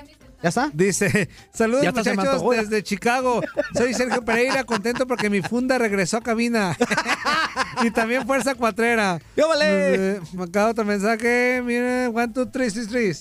¿Ya 0.43 0.49
está? 0.49 0.69
Dice, 0.73 1.29
saludos 1.53 1.83
Ya 1.83 1.93
muchachos 1.93 2.43
desde 2.49 2.83
Chicago. 2.83 3.41
Soy 3.73 3.93
Sergio 3.93 4.25
Pereira, 4.25 4.65
contento 4.65 5.07
porque 5.07 5.29
mi 5.29 5.41
funda 5.41 5.77
regresó 5.77 6.17
a 6.17 6.21
cabina. 6.21 6.75
y 7.81 7.91
también 7.91 8.27
Fuerza 8.27 8.53
Cuatrera. 8.53 9.21
¡Yo 9.37 9.47
vale! 9.47 10.15
Eh, 10.15 10.21
Me 10.33 10.43
acaba 10.43 10.71
otro 10.71 10.83
mensaje. 10.83 11.61
Mira, 11.63 12.09
one, 12.09 12.27
two, 12.33 12.45
three, 12.47 12.69
three, 12.69 12.87
three. 12.87 13.15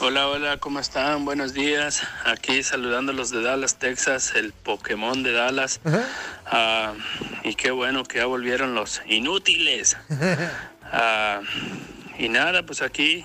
Hola, 0.00 0.26
hola, 0.26 0.56
¿cómo 0.56 0.80
están? 0.80 1.24
Buenos 1.24 1.54
días. 1.54 2.02
Aquí 2.24 2.64
saludando 2.64 3.12
a 3.12 3.14
los 3.14 3.30
de 3.30 3.40
Dallas, 3.40 3.76
Texas, 3.76 4.32
el 4.34 4.52
Pokémon 4.52 5.22
de 5.22 5.30
Dallas. 5.30 5.80
Ah, 6.46 6.94
y 7.44 7.54
qué 7.54 7.70
bueno 7.70 8.02
que 8.02 8.18
ya 8.18 8.26
volvieron 8.26 8.74
los 8.74 9.02
inútiles. 9.06 9.96
Ah, 10.92 11.42
y 12.18 12.28
nada, 12.28 12.66
pues 12.66 12.82
aquí 12.82 13.24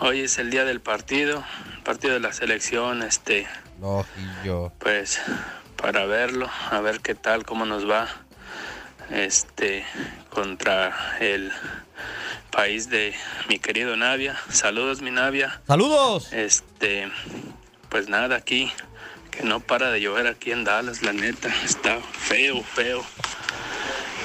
hoy 0.00 0.20
es 0.20 0.38
el 0.38 0.50
día 0.50 0.64
del 0.64 0.80
partido, 0.80 1.44
partido 1.84 2.14
de 2.14 2.20
la 2.20 2.32
selección, 2.32 3.02
este, 3.02 3.46
Lojillo. 3.80 4.72
pues 4.78 5.20
para 5.76 6.06
verlo, 6.06 6.48
a 6.70 6.80
ver 6.80 7.00
qué 7.00 7.14
tal, 7.14 7.44
cómo 7.44 7.66
nos 7.66 7.88
va, 7.88 8.08
este, 9.10 9.84
contra 10.30 11.16
el 11.20 11.52
país 12.50 12.88
de 12.88 13.14
mi 13.48 13.58
querido 13.58 13.96
Navia. 13.96 14.36
Saludos, 14.50 15.02
mi 15.02 15.10
Navia. 15.10 15.60
¡Saludos! 15.66 16.32
Este, 16.32 17.10
pues 17.90 18.08
nada, 18.08 18.36
aquí, 18.36 18.72
que 19.30 19.42
no 19.42 19.60
para 19.60 19.90
de 19.90 20.00
llover 20.00 20.26
aquí 20.26 20.52
en 20.52 20.64
Dallas, 20.64 21.02
la 21.02 21.12
neta, 21.12 21.52
está 21.64 22.00
feo, 22.00 22.62
feo. 22.62 23.04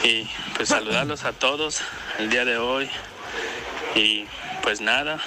Y 0.03 0.29
pues 0.55 0.69
saludarlos 0.69 1.25
a 1.25 1.33
todos 1.33 1.81
el 2.19 2.29
día 2.29 2.45
de 2.45 2.57
hoy. 2.57 2.89
Y 3.95 4.25
pues 4.61 4.81
nada, 4.81 5.19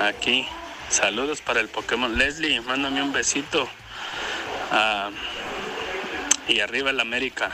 aquí, 0.00 0.46
saludos 0.88 1.40
para 1.40 1.60
el 1.60 1.68
Pokémon. 1.68 2.16
Leslie, 2.18 2.60
mándame 2.60 3.02
un 3.02 3.12
besito. 3.12 3.68
Ah, 4.72 5.10
y 6.48 6.60
arriba 6.60 6.90
el 6.90 7.00
América. 7.00 7.50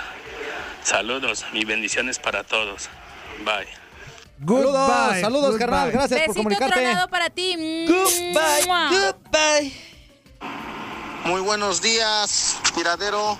Saludos 0.82 1.44
y 1.52 1.64
bendiciones 1.64 2.18
para 2.18 2.44
todos. 2.44 2.88
Bye. 3.44 3.66
Saludos, 4.38 5.20
saludos, 5.20 5.56
carnal. 5.56 5.90
Gracias 5.90 6.20
por 6.20 6.28
Besito 6.28 6.42
comunicarte. 6.42 6.74
tronado 6.74 7.08
para 7.08 7.30
ti. 7.30 7.86
Goodbye, 7.88 8.66
Mua. 8.66 8.90
goodbye. 8.90 9.72
Muy 11.24 11.40
buenos 11.40 11.80
días, 11.82 12.56
tiradero, 12.74 13.38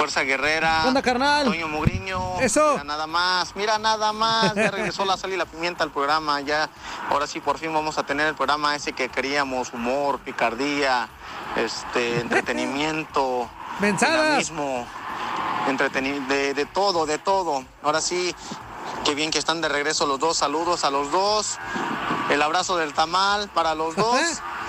Fuerza 0.00 0.22
Guerrera. 0.22 0.78
¿Qué 0.80 0.88
onda, 0.88 1.02
carnal? 1.02 1.44
Toño 1.44 1.68
Mugriño. 1.68 2.40
Eso. 2.40 2.70
Mira 2.72 2.84
nada 2.84 3.06
más, 3.06 3.54
mira 3.54 3.78
nada 3.78 4.14
más. 4.14 4.54
Ya 4.54 4.70
regresó 4.70 5.04
la 5.04 5.18
sal 5.18 5.30
y 5.30 5.36
la 5.36 5.44
pimienta 5.44 5.84
al 5.84 5.90
programa. 5.90 6.40
Ya, 6.40 6.70
ahora 7.10 7.26
sí, 7.26 7.38
por 7.38 7.58
fin 7.58 7.70
vamos 7.74 7.98
a 7.98 8.06
tener 8.06 8.26
el 8.26 8.34
programa 8.34 8.74
ese 8.74 8.94
que 8.94 9.10
queríamos: 9.10 9.74
humor, 9.74 10.18
picardía, 10.20 11.10
este, 11.54 12.18
entretenimiento, 12.20 13.46
Mensadas. 13.80 14.22
dinamismo, 14.22 14.86
entreteni- 15.68 16.26
de, 16.28 16.54
de 16.54 16.64
todo, 16.64 17.04
de 17.04 17.18
todo. 17.18 17.62
Ahora 17.82 18.00
sí, 18.00 18.34
qué 19.04 19.14
bien 19.14 19.30
que 19.30 19.38
están 19.38 19.60
de 19.60 19.68
regreso 19.68 20.06
los 20.06 20.18
dos. 20.18 20.38
Saludos 20.38 20.82
a 20.84 20.90
los 20.90 21.12
dos. 21.12 21.58
El 22.30 22.40
abrazo 22.40 22.78
del 22.78 22.94
tamal 22.94 23.50
para 23.50 23.74
los 23.74 23.94
dos. 23.96 24.18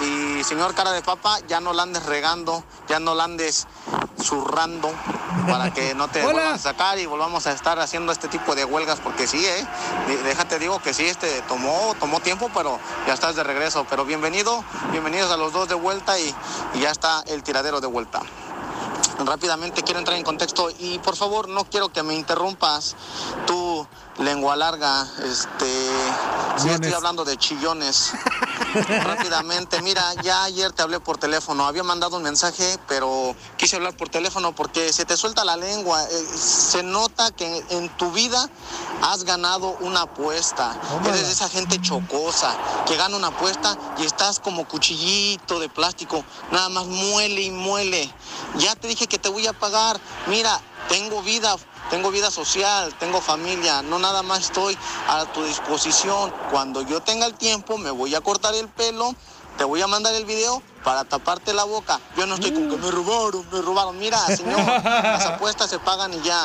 Y 0.01 0.43
señor 0.43 0.73
cara 0.73 0.91
de 0.91 1.01
papa, 1.01 1.39
ya 1.47 1.59
no 1.59 1.73
la 1.73 1.83
andes 1.83 2.05
regando, 2.05 2.63
ya 2.87 2.99
no 2.99 3.15
la 3.15 3.25
andes 3.25 3.67
zurrando 4.21 4.91
para 5.47 5.71
que 5.73 5.93
no 5.95 6.07
te 6.07 6.21
vuelvan 6.23 6.53
a 6.53 6.57
sacar 6.57 6.99
y 6.99 7.05
volvamos 7.05 7.47
a 7.47 7.51
estar 7.51 7.79
haciendo 7.79 8.11
este 8.11 8.27
tipo 8.27 8.55
de 8.55 8.65
huelgas 8.65 8.99
porque 8.99 9.27
sí, 9.27 9.45
eh. 9.45 9.67
Déjate 10.23 10.59
digo 10.59 10.79
que 10.79 10.93
sí, 10.93 11.05
este 11.05 11.41
tomó, 11.43 11.95
tomó 11.99 12.19
tiempo, 12.19 12.49
pero 12.53 12.79
ya 13.07 13.13
estás 13.13 13.35
de 13.35 13.43
regreso. 13.43 13.85
Pero 13.89 14.05
bienvenido, 14.05 14.63
bienvenidos 14.91 15.31
a 15.31 15.37
los 15.37 15.53
dos 15.53 15.67
de 15.67 15.75
vuelta 15.75 16.19
y, 16.19 16.33
y 16.73 16.79
ya 16.79 16.91
está 16.91 17.23
el 17.27 17.43
tiradero 17.43 17.81
de 17.81 17.87
vuelta. 17.87 18.21
Rápidamente 19.25 19.83
quiero 19.83 19.99
entrar 19.99 20.17
en 20.17 20.23
contexto 20.23 20.69
y 20.79 20.97
por 20.99 21.15
favor 21.15 21.47
no 21.47 21.65
quiero 21.65 21.89
que 21.89 22.01
me 22.01 22.15
interrumpas 22.15 22.95
tu 23.45 23.87
lengua 24.21 24.55
larga, 24.55 25.07
este, 25.23 25.89
si 26.57 26.69
estoy 26.69 26.93
hablando 26.93 27.25
de 27.25 27.37
chillones. 27.37 28.13
Rápidamente, 29.03 29.81
mira, 29.81 30.13
ya 30.23 30.43
ayer 30.43 30.71
te 30.71 30.81
hablé 30.81 30.99
por 30.99 31.17
teléfono, 31.17 31.65
había 31.65 31.83
mandado 31.83 32.17
un 32.17 32.23
mensaje, 32.23 32.77
pero 32.87 33.35
quise 33.57 33.75
hablar 33.75 33.97
por 33.97 34.09
teléfono 34.09 34.53
porque 34.53 34.93
se 34.93 35.03
te 35.03 35.17
suelta 35.17 35.43
la 35.43 35.57
lengua, 35.57 36.01
eh, 36.03 36.25
se 36.37 36.81
nota 36.81 37.31
que 37.31 37.65
en 37.69 37.89
tu 37.97 38.11
vida 38.11 38.49
has 39.01 39.23
ganado 39.23 39.75
una 39.81 40.03
apuesta, 40.03 40.79
eres 41.05 41.27
de 41.27 41.33
esa 41.33 41.49
gente 41.49 41.81
chocosa 41.81 42.55
que 42.85 42.95
gana 42.95 43.17
una 43.17 43.27
apuesta 43.27 43.77
y 43.97 44.05
estás 44.05 44.39
como 44.39 44.65
cuchillito 44.67 45.59
de 45.59 45.67
plástico, 45.67 46.23
nada 46.51 46.69
más 46.69 46.85
muele 46.85 47.41
y 47.41 47.51
muele. 47.51 48.13
Ya 48.55 48.75
te 48.75 48.87
dije 48.87 49.07
que 49.07 49.19
te 49.19 49.29
voy 49.29 49.47
a 49.47 49.53
pagar, 49.53 49.99
mira, 50.27 50.61
tengo 50.87 51.21
vida, 51.21 51.55
tengo 51.91 52.09
vida 52.09 52.31
social, 52.31 52.93
tengo 52.99 53.19
familia, 53.19 53.81
no 53.83 53.99
nada 53.99 54.23
más 54.23 54.45
estoy 54.45 54.77
a 55.09 55.25
tu 55.25 55.43
disposición. 55.43 56.33
Cuando 56.49 56.81
yo 56.81 57.01
tenga 57.01 57.25
el 57.25 57.35
tiempo, 57.35 57.77
me 57.77 57.91
voy 57.91 58.15
a 58.15 58.21
cortar 58.21 58.55
el 58.55 58.69
pelo, 58.69 59.13
te 59.57 59.65
voy 59.65 59.81
a 59.81 59.87
mandar 59.87 60.15
el 60.15 60.25
video 60.25 60.63
para 60.83 61.03
taparte 61.05 61.53
la 61.53 61.63
boca. 61.63 61.99
Yo 62.17 62.25
no 62.25 62.35
estoy 62.35 62.51
con 62.53 62.69
que 62.69 62.77
me 62.77 62.91
robaron, 62.91 63.45
me 63.51 63.61
robaron. 63.61 63.97
Mira, 63.97 64.19
señor, 64.27 64.59
las 64.83 65.25
apuestas 65.25 65.69
se 65.69 65.79
pagan 65.79 66.13
y 66.13 66.21
ya. 66.21 66.43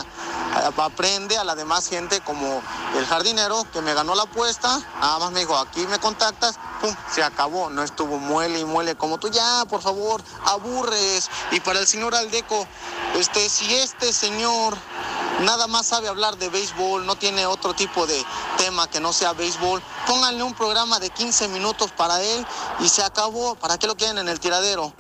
A- 0.55 0.73
Aprende 0.87 1.37
a 1.37 1.45
la 1.45 1.55
demás 1.55 1.89
gente 1.89 2.21
como 2.21 2.63
el 2.97 3.07
jardinero 3.07 3.65
que 3.73 3.83
me 3.83 3.93
ganó 3.95 4.15
la 4.15 4.23
apuesta. 4.25 4.81
Nada 5.01 5.19
más 5.19 5.31
me 5.33 5.41
dijo, 5.41 5.57
aquí 5.57 5.87
me 5.87 5.99
contactas, 5.99 6.59
pum, 6.81 6.95
se 7.13 7.23
acabó. 7.23 7.71
No 7.71 7.83
estuvo 7.83 8.19
muele 8.19 8.61
y 8.61 8.65
muele 8.65 8.95
como 8.95 9.19
tú. 9.19 9.29
Ya, 9.29 9.65
por 9.69 9.83
favor, 9.83 10.23
aburres. 10.47 11.31
Y 11.51 11.61
para 11.61 11.81
el 11.81 11.87
señor 11.87 12.15
Aldeco, 12.15 12.67
este, 13.17 13.49
si 13.49 13.75
este 13.75 14.13
señor 14.13 14.77
nada 15.41 15.67
más 15.67 15.87
sabe 15.87 16.09
hablar 16.09 16.37
de 16.39 16.49
béisbol, 16.49 17.05
no 17.05 17.17
tiene 17.17 17.45
otro 17.47 17.75
tipo 17.75 18.07
de 18.07 18.25
tema 18.57 18.89
que 18.89 19.01
no 19.01 19.13
sea 19.13 19.35
béisbol, 19.35 19.83
pónganle 20.07 20.43
un 20.43 20.55
programa 20.55 20.99
de 20.99 21.11
15 21.11 21.49
minutos 21.49 21.93
para 21.93 22.23
él 22.23 22.47
y 22.81 22.89
se 22.89 23.03
acabó. 23.03 23.55
¿Para 23.57 23.77
qué 23.77 23.87
lo 23.87 23.97
quieren 23.97 24.17
en 24.19 24.26
el 24.29 24.41
tiradero? 24.41 24.93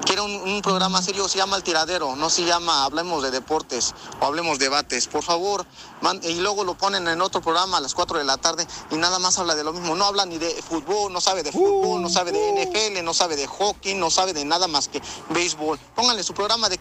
¿Qué 0.00 0.08
quiere 0.14 0.20
un, 0.22 0.32
un 0.32 0.60
programa 0.62 1.00
serio, 1.02 1.26
se 1.28 1.38
llama 1.38 1.56
El 1.56 1.62
Tiradero, 1.62 2.14
no 2.14 2.28
se 2.28 2.44
llama 2.44 2.84
Hablemos 2.84 3.22
de 3.22 3.30
Deportes 3.30 3.94
o 4.20 4.26
Hablemos 4.26 4.58
Debates. 4.58 5.06
Por 5.08 5.22
favor, 5.22 5.64
man- 6.02 6.20
y 6.22 6.34
luego 6.40 6.62
lo 6.62 6.74
ponen 6.74 7.08
en 7.08 7.20
otro 7.22 7.40
programa 7.40 7.78
a 7.78 7.80
las 7.80 7.94
4 7.94 8.18
de 8.18 8.24
la 8.24 8.36
tarde 8.36 8.66
y 8.90 8.96
nada 8.96 9.18
más 9.18 9.38
habla 9.38 9.54
de 9.54 9.64
lo 9.64 9.72
mismo. 9.72 9.96
No 9.96 10.04
habla 10.04 10.26
ni 10.26 10.36
de 10.38 10.50
fútbol, 10.62 11.10
no 11.12 11.20
sabe 11.22 11.42
de 11.42 11.52
fútbol, 11.52 12.02
no 12.02 12.10
sabe 12.10 12.32
de 12.32 12.66
NFL, 12.66 13.02
no 13.02 13.14
sabe 13.14 13.34
de 13.34 13.46
hockey, 13.46 13.94
no 13.94 14.10
sabe 14.10 14.34
de 14.34 14.44
nada 14.44 14.68
más 14.68 14.88
que 14.88 15.00
béisbol. 15.30 15.78
Pónganle 15.94 16.22
su 16.22 16.34
programa 16.34 16.68
de... 16.68 16.78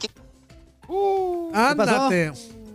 Ándate. 1.53 2.33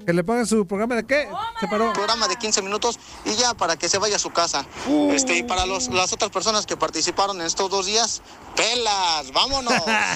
Que 0.08 0.14
le 0.14 0.24
pongan 0.24 0.46
su 0.46 0.66
programa 0.66 0.94
de 0.94 1.04
qué? 1.04 1.28
Se 1.60 1.68
paró. 1.68 1.92
programa 1.92 2.28
de 2.28 2.36
15 2.36 2.62
minutos 2.62 2.98
y 3.26 3.34
ya 3.34 3.52
para 3.52 3.76
que 3.76 3.90
se 3.90 3.98
vaya 3.98 4.16
a 4.16 4.18
su 4.18 4.30
casa. 4.30 4.64
Este, 5.12 5.36
y 5.36 5.42
para 5.42 5.66
los, 5.66 5.88
las 5.88 6.14
otras 6.14 6.30
personas 6.30 6.64
que 6.64 6.78
participaron 6.78 7.38
en 7.42 7.46
estos 7.46 7.68
dos 7.68 7.84
días, 7.84 8.22
pelas, 8.56 9.30
vámonos. 9.34 9.74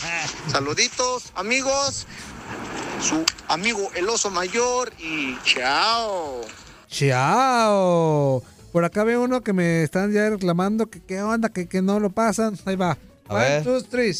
Saluditos, 0.50 1.24
amigos. 1.34 2.06
Su 3.02 3.22
amigo 3.48 3.90
el 3.94 4.08
oso 4.08 4.30
mayor 4.30 4.94
y 4.98 5.36
chao. 5.44 6.40
Chao. 6.88 8.42
Por 8.72 8.86
acá 8.86 9.04
veo 9.04 9.20
uno 9.20 9.42
que 9.42 9.52
me 9.52 9.82
están 9.82 10.10
ya 10.10 10.30
reclamando 10.30 10.88
que 10.88 11.02
qué 11.04 11.20
onda, 11.20 11.50
que, 11.50 11.68
que 11.68 11.82
no 11.82 12.00
lo 12.00 12.08
pasan. 12.08 12.58
Ahí 12.64 12.76
va. 12.76 12.96
A 13.28 13.34
One, 13.34 13.44
ver. 13.44 13.62
two, 13.62 13.82
three. 13.82 14.16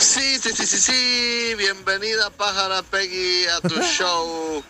Sí, 0.00 0.38
sí, 0.38 0.52
sí, 0.56 0.66
sí, 0.66 0.80
sí. 0.80 1.54
Bienvenida, 1.58 2.30
pájara 2.30 2.82
Peggy, 2.82 3.46
a 3.48 3.60
tu 3.60 3.78
show. 3.82 4.64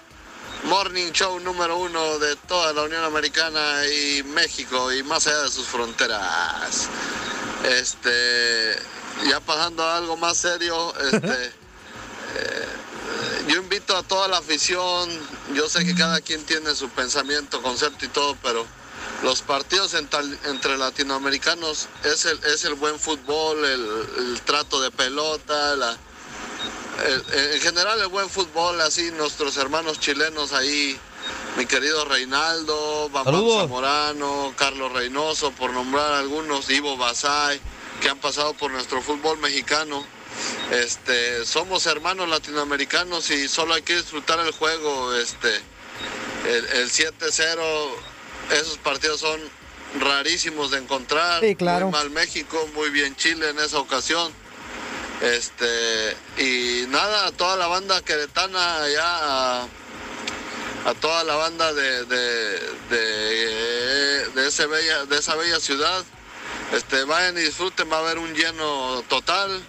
Morning 0.64 1.12
Show 1.12 1.38
número 1.38 1.78
uno 1.78 2.18
de 2.18 2.34
toda 2.34 2.72
la 2.72 2.82
Unión 2.82 3.04
Americana 3.04 3.86
y 3.86 4.24
México 4.24 4.92
y 4.92 5.04
más 5.04 5.28
allá 5.28 5.42
de 5.42 5.50
sus 5.50 5.66
fronteras. 5.66 6.88
Este, 7.64 8.76
ya 9.28 9.38
pasando 9.38 9.84
a 9.84 9.98
algo 9.98 10.16
más 10.16 10.36
serio, 10.36 10.92
este, 10.98 11.46
eh, 12.34 12.66
yo 13.46 13.58
invito 13.58 13.96
a 13.96 14.02
toda 14.02 14.26
la 14.26 14.38
afición, 14.38 15.08
yo 15.54 15.68
sé 15.68 15.84
que 15.84 15.94
cada 15.94 16.20
quien 16.20 16.44
tiene 16.44 16.74
su 16.74 16.88
pensamiento, 16.90 17.62
concepto 17.62 18.04
y 18.04 18.08
todo, 18.08 18.36
pero 18.42 18.66
los 19.22 19.42
partidos 19.42 19.94
entre 19.94 20.78
latinoamericanos 20.78 21.88
es 22.04 22.24
el, 22.24 22.42
es 22.44 22.64
el 22.64 22.74
buen 22.74 22.98
fútbol, 22.98 23.64
el, 23.64 24.06
el 24.18 24.40
trato 24.42 24.80
de 24.80 24.90
pelota, 24.90 25.76
la, 25.76 25.96
el- 27.06 27.54
en 27.54 27.60
general 27.60 28.00
el 28.00 28.08
buen 28.08 28.28
fútbol, 28.30 28.80
así 28.80 29.10
nuestros 29.12 29.56
hermanos 29.56 30.00
chilenos 30.00 30.52
ahí, 30.52 30.98
mi 31.56 31.66
querido 31.66 32.04
Reinaldo, 32.06 33.08
Bambam. 33.10 33.34
Zamorano, 33.62 34.54
Carlos 34.56 34.92
Reynoso, 34.92 35.50
por 35.52 35.72
nombrar 35.72 36.12
algunos, 36.12 36.68
Ivo 36.70 36.96
Basay, 36.96 37.60
que 38.00 38.08
han 38.08 38.18
pasado 38.18 38.54
por 38.54 38.70
nuestro 38.70 39.02
fútbol 39.02 39.38
mexicano. 39.38 40.04
Este, 40.70 41.44
somos 41.44 41.84
hermanos 41.86 42.28
latinoamericanos 42.28 43.30
y 43.30 43.48
solo 43.48 43.74
hay 43.74 43.82
que 43.82 43.96
disfrutar 43.96 44.38
el 44.40 44.52
juego. 44.52 45.12
Este, 45.14 45.54
el, 46.48 46.64
el 46.66 46.90
7-0, 46.90 47.90
esos 48.52 48.78
partidos 48.78 49.20
son 49.20 49.40
rarísimos 49.98 50.70
de 50.70 50.78
encontrar. 50.78 51.40
Sí, 51.40 51.56
claro. 51.56 51.86
Muy 51.86 51.92
mal 51.92 52.10
México, 52.10 52.68
muy 52.74 52.90
bien 52.90 53.16
Chile 53.16 53.50
en 53.50 53.58
esa 53.58 53.78
ocasión. 53.78 54.32
Este, 55.20 56.16
y 56.38 56.86
nada, 56.88 57.26
a 57.26 57.32
toda 57.32 57.56
la 57.56 57.66
banda 57.66 58.00
queretana 58.02 58.82
allá, 58.82 59.04
a, 59.04 59.68
a 60.86 60.94
toda 61.00 61.24
la 61.24 61.34
banda 61.34 61.72
de, 61.74 62.04
de, 62.06 62.58
de, 62.88 64.28
de 64.34 64.48
ese 64.48 64.66
bella, 64.66 65.04
de 65.04 65.18
esa 65.18 65.34
bella 65.36 65.60
ciudad. 65.60 66.04
Este, 66.72 67.04
vayan 67.04 67.36
y 67.36 67.42
disfruten, 67.42 67.90
va 67.90 67.96
a 67.96 68.00
haber 68.00 68.18
un 68.18 68.32
lleno 68.32 69.02
total. 69.08 69.60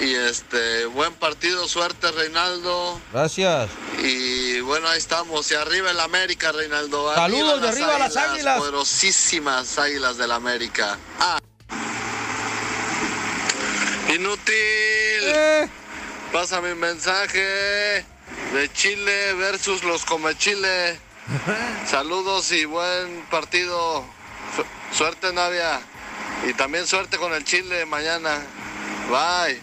Y 0.00 0.14
este, 0.14 0.86
buen 0.86 1.14
partido, 1.14 1.68
suerte 1.68 2.10
Reinaldo. 2.10 3.00
Gracias. 3.12 3.70
Y 4.02 4.60
bueno, 4.60 4.88
ahí 4.88 4.98
estamos. 4.98 5.50
Y 5.50 5.54
arriba 5.54 5.90
el 5.90 6.00
América, 6.00 6.50
Reinaldo. 6.52 7.14
Saludos 7.14 7.62
de 7.62 7.68
arriba 7.68 7.94
a 7.96 7.98
las 8.00 8.16
águilas. 8.16 8.58
Poderosísimas 8.58 9.78
águilas 9.78 10.16
del 10.16 10.32
América. 10.32 10.98
Ah. 11.20 11.38
Inútil. 14.12 15.70
Pasa 16.32 16.60
mi 16.60 16.74
mensaje 16.74 18.04
de 18.52 18.70
Chile 18.74 19.34
versus 19.34 19.84
los 19.84 20.04
come 20.04 20.36
Chile. 20.36 20.98
Saludos 21.86 22.50
y 22.52 22.64
buen 22.64 23.24
partido. 23.30 24.04
Su- 24.56 24.96
Suerte, 24.96 25.32
Navia. 25.32 25.80
Y 26.48 26.52
también 26.54 26.86
suerte 26.86 27.16
con 27.16 27.32
el 27.32 27.44
Chile 27.44 27.86
mañana. 27.86 28.42
Bye. 29.08 29.60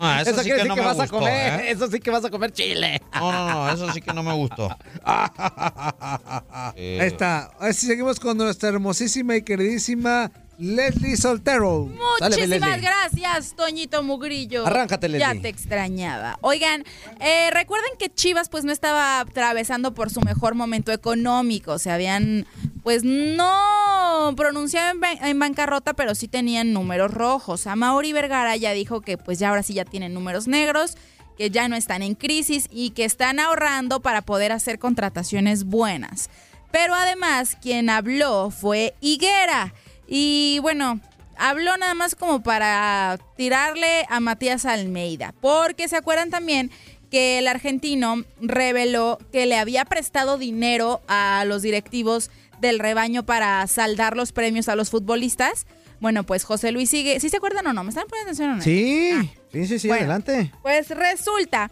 Ah, 0.00 0.22
eso, 0.22 0.36
sí 0.38 0.42
quiere 0.42 0.48
que 0.48 0.54
decir 0.54 0.68
no 0.68 0.74
que 0.74 0.80
vas 0.80 1.00
a 1.00 1.08
comer. 1.08 1.60
¿eh? 1.60 1.70
Eso 1.70 1.90
sí 1.90 2.00
que 2.00 2.10
vas 2.10 2.24
a 2.24 2.30
comer 2.30 2.52
chile. 2.52 3.00
No, 3.14 3.32
no, 3.32 3.48
no, 3.48 3.70
eso 3.70 3.92
sí 3.92 4.00
que 4.00 4.12
no 4.12 4.22
me 4.22 4.32
gustó. 4.32 4.68
Ahí 5.04 6.98
está. 7.00 7.50
Así 7.58 7.86
seguimos 7.86 8.18
con 8.20 8.36
nuestra 8.36 8.68
hermosísima 8.68 9.36
y 9.36 9.42
queridísima 9.42 10.30
Leslie 10.58 11.16
Soltero. 11.16 11.88
Muchísimas 12.20 12.80
gracias, 12.80 13.54
Toñito 13.56 14.02
Mugrillo. 14.02 14.66
Arráncate, 14.66 15.08
Ya 15.10 15.28
Leslie. 15.28 15.40
te 15.42 15.48
extrañaba. 15.48 16.38
Oigan, 16.40 16.84
eh, 17.20 17.50
recuerden 17.52 17.90
que 17.98 18.08
Chivas 18.12 18.48
pues 18.48 18.64
no 18.64 18.70
estaba 18.72 19.20
atravesando 19.20 19.92
por 19.94 20.10
su 20.10 20.20
mejor 20.20 20.54
momento 20.54 20.92
económico. 20.92 21.78
Se 21.78 21.90
habían 21.90 22.46
pues 22.82 23.02
no 23.04 24.34
pronunciado 24.36 24.90
en, 24.92 25.00
ban- 25.00 25.18
en 25.24 25.38
bancarrota, 25.38 25.94
pero 25.94 26.14
sí 26.14 26.28
tenían 26.28 26.72
números 26.72 27.10
rojos. 27.12 27.66
A 27.66 27.74
Mauri 27.76 28.12
Vergara 28.12 28.54
ya 28.56 28.72
dijo 28.72 29.00
que 29.00 29.18
pues 29.18 29.38
ya 29.38 29.48
ahora 29.48 29.62
sí 29.62 29.74
ya 29.74 29.84
tienen 29.84 30.14
números 30.14 30.46
negros, 30.48 30.96
que 31.36 31.50
ya 31.50 31.66
no 31.68 31.76
están 31.76 32.02
en 32.02 32.14
crisis 32.14 32.68
y 32.70 32.90
que 32.90 33.04
están 33.04 33.40
ahorrando 33.40 34.00
para 34.00 34.22
poder 34.22 34.52
hacer 34.52 34.78
contrataciones 34.78 35.64
buenas. 35.64 36.28
Pero 36.70 36.94
además, 36.94 37.56
quien 37.60 37.90
habló 37.90 38.50
fue 38.50 38.94
Higuera. 39.00 39.74
Y 40.06 40.58
bueno, 40.62 41.00
habló 41.36 41.76
nada 41.76 41.94
más 41.94 42.14
como 42.14 42.42
para 42.42 43.18
tirarle 43.36 44.04
a 44.08 44.20
Matías 44.20 44.64
Almeida. 44.64 45.34
Porque 45.40 45.88
se 45.88 45.96
acuerdan 45.96 46.30
también 46.30 46.70
que 47.10 47.38
el 47.38 47.46
argentino 47.48 48.24
reveló 48.40 49.18
que 49.32 49.46
le 49.46 49.56
había 49.58 49.84
prestado 49.84 50.38
dinero 50.38 51.02
a 51.08 51.44
los 51.46 51.62
directivos 51.62 52.30
del 52.60 52.78
rebaño 52.78 53.24
para 53.24 53.66
saldar 53.66 54.16
los 54.16 54.32
premios 54.32 54.68
a 54.68 54.76
los 54.76 54.90
futbolistas. 54.90 55.66
Bueno, 56.00 56.24
pues 56.24 56.44
José 56.44 56.72
Luis 56.72 56.90
sigue. 56.90 57.20
¿Sí 57.20 57.28
se 57.28 57.36
acuerdan 57.36 57.66
o 57.66 57.72
no? 57.72 57.84
¿Me 57.84 57.90
están 57.90 58.06
poniendo 58.08 58.30
atención 58.30 58.50
o 58.50 58.56
no? 58.56 58.62
Sí, 58.62 59.12
sí, 59.52 59.66
sí, 59.66 59.78
sí, 59.78 59.88
Bueno. 59.88 60.00
adelante. 60.00 60.52
Pues 60.62 60.88
resulta 60.90 61.70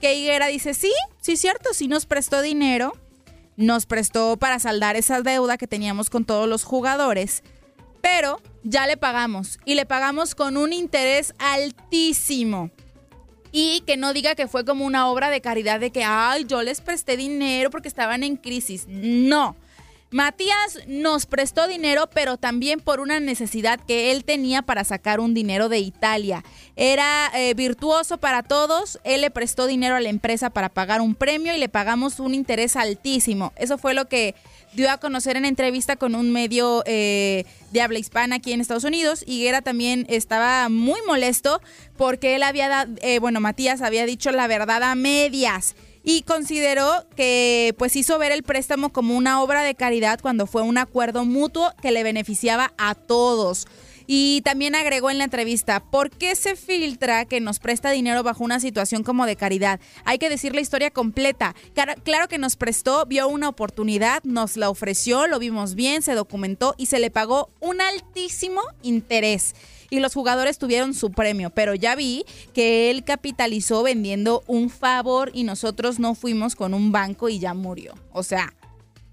que 0.00 0.14
Higuera 0.14 0.46
dice, 0.46 0.72
sí, 0.74 0.92
sí, 1.20 1.36
cierto, 1.36 1.70
sí 1.72 1.88
nos 1.88 2.06
prestó 2.06 2.42
dinero, 2.42 2.92
nos 3.56 3.86
prestó 3.86 4.36
para 4.36 4.58
saldar 4.58 4.96
esa 4.96 5.20
deuda 5.22 5.56
que 5.58 5.66
teníamos 5.66 6.10
con 6.10 6.24
todos 6.24 6.48
los 6.48 6.64
jugadores, 6.64 7.42
pero 8.00 8.40
ya 8.62 8.86
le 8.86 8.96
pagamos 8.96 9.58
y 9.64 9.74
le 9.74 9.86
pagamos 9.86 10.34
con 10.34 10.56
un 10.56 10.72
interés 10.72 11.34
altísimo. 11.38 12.70
Y 13.52 13.82
que 13.86 13.96
no 13.96 14.12
diga 14.12 14.34
que 14.34 14.48
fue 14.48 14.64
como 14.64 14.84
una 14.84 15.08
obra 15.08 15.30
de 15.30 15.40
caridad 15.40 15.80
de 15.80 15.90
que, 15.90 16.04
ay, 16.04 16.44
yo 16.46 16.62
les 16.62 16.80
presté 16.80 17.16
dinero 17.16 17.70
porque 17.70 17.88
estaban 17.88 18.22
en 18.22 18.36
crisis. 18.36 18.86
No. 18.88 19.56
Matías 20.10 20.78
nos 20.86 21.26
prestó 21.26 21.66
dinero, 21.66 22.08
pero 22.12 22.36
también 22.36 22.78
por 22.80 23.00
una 23.00 23.18
necesidad 23.18 23.80
que 23.80 24.12
él 24.12 24.24
tenía 24.24 24.62
para 24.62 24.84
sacar 24.84 25.18
un 25.18 25.34
dinero 25.34 25.68
de 25.68 25.78
Italia. 25.78 26.44
Era 26.76 27.30
eh, 27.34 27.54
virtuoso 27.54 28.18
para 28.18 28.44
todos, 28.44 29.00
él 29.02 29.22
le 29.22 29.32
prestó 29.32 29.66
dinero 29.66 29.96
a 29.96 30.00
la 30.00 30.08
empresa 30.08 30.50
para 30.50 30.68
pagar 30.68 31.00
un 31.00 31.16
premio 31.16 31.54
y 31.54 31.58
le 31.58 31.68
pagamos 31.68 32.20
un 32.20 32.34
interés 32.34 32.76
altísimo. 32.76 33.52
Eso 33.56 33.78
fue 33.78 33.94
lo 33.94 34.08
que 34.08 34.36
dio 34.76 34.90
a 34.90 34.98
conocer 34.98 35.36
en 35.36 35.44
entrevista 35.44 35.96
con 35.96 36.14
un 36.14 36.30
medio 36.30 36.82
eh, 36.86 37.44
de 37.72 37.80
habla 37.80 37.98
hispana 37.98 38.36
aquí 38.36 38.52
en 38.52 38.60
Estados 38.60 38.84
Unidos. 38.84 39.24
Higuera 39.26 39.62
también 39.62 40.06
estaba 40.08 40.68
muy 40.68 41.00
molesto 41.06 41.60
porque 41.96 42.36
él 42.36 42.42
había, 42.42 42.68
dado, 42.68 42.92
bueno, 43.20 43.40
Matías 43.40 43.82
había 43.82 44.06
dicho 44.06 44.30
la 44.30 44.46
verdad 44.46 44.82
a 44.82 44.94
medias 44.94 45.74
y 46.08 46.22
consideró 46.22 47.04
que 47.16 47.74
pues 47.78 47.96
hizo 47.96 48.16
ver 48.18 48.30
el 48.30 48.44
préstamo 48.44 48.92
como 48.92 49.16
una 49.16 49.42
obra 49.42 49.64
de 49.64 49.74
caridad 49.74 50.20
cuando 50.22 50.46
fue 50.46 50.62
un 50.62 50.78
acuerdo 50.78 51.24
mutuo 51.24 51.72
que 51.82 51.90
le 51.90 52.04
beneficiaba 52.04 52.72
a 52.78 52.94
todos. 52.94 53.66
Y 54.06 54.42
también 54.42 54.74
agregó 54.74 55.10
en 55.10 55.18
la 55.18 55.24
entrevista, 55.24 55.80
¿por 55.80 56.10
qué 56.10 56.36
se 56.36 56.56
filtra 56.56 57.24
que 57.24 57.40
nos 57.40 57.58
presta 57.58 57.90
dinero 57.90 58.22
bajo 58.22 58.44
una 58.44 58.60
situación 58.60 59.02
como 59.02 59.26
de 59.26 59.36
caridad? 59.36 59.80
Hay 60.04 60.18
que 60.18 60.30
decir 60.30 60.54
la 60.54 60.60
historia 60.60 60.90
completa. 60.90 61.54
Claro 62.04 62.28
que 62.28 62.38
nos 62.38 62.56
prestó, 62.56 63.04
vio 63.06 63.28
una 63.28 63.48
oportunidad, 63.48 64.22
nos 64.24 64.56
la 64.56 64.70
ofreció, 64.70 65.26
lo 65.26 65.38
vimos 65.38 65.74
bien, 65.74 66.02
se 66.02 66.14
documentó 66.14 66.74
y 66.78 66.86
se 66.86 67.00
le 67.00 67.10
pagó 67.10 67.50
un 67.60 67.80
altísimo 67.80 68.62
interés. 68.82 69.54
Y 69.90 70.00
los 70.00 70.14
jugadores 70.14 70.58
tuvieron 70.58 70.94
su 70.94 71.12
premio, 71.12 71.50
pero 71.50 71.74
ya 71.74 71.94
vi 71.94 72.24
que 72.52 72.90
él 72.90 73.04
capitalizó 73.04 73.82
vendiendo 73.82 74.42
un 74.46 74.68
favor 74.68 75.30
y 75.32 75.44
nosotros 75.44 75.98
no 75.98 76.14
fuimos 76.14 76.56
con 76.56 76.74
un 76.74 76.90
banco 76.90 77.28
y 77.28 77.38
ya 77.38 77.54
murió. 77.54 77.94
O 78.12 78.22
sea, 78.22 78.52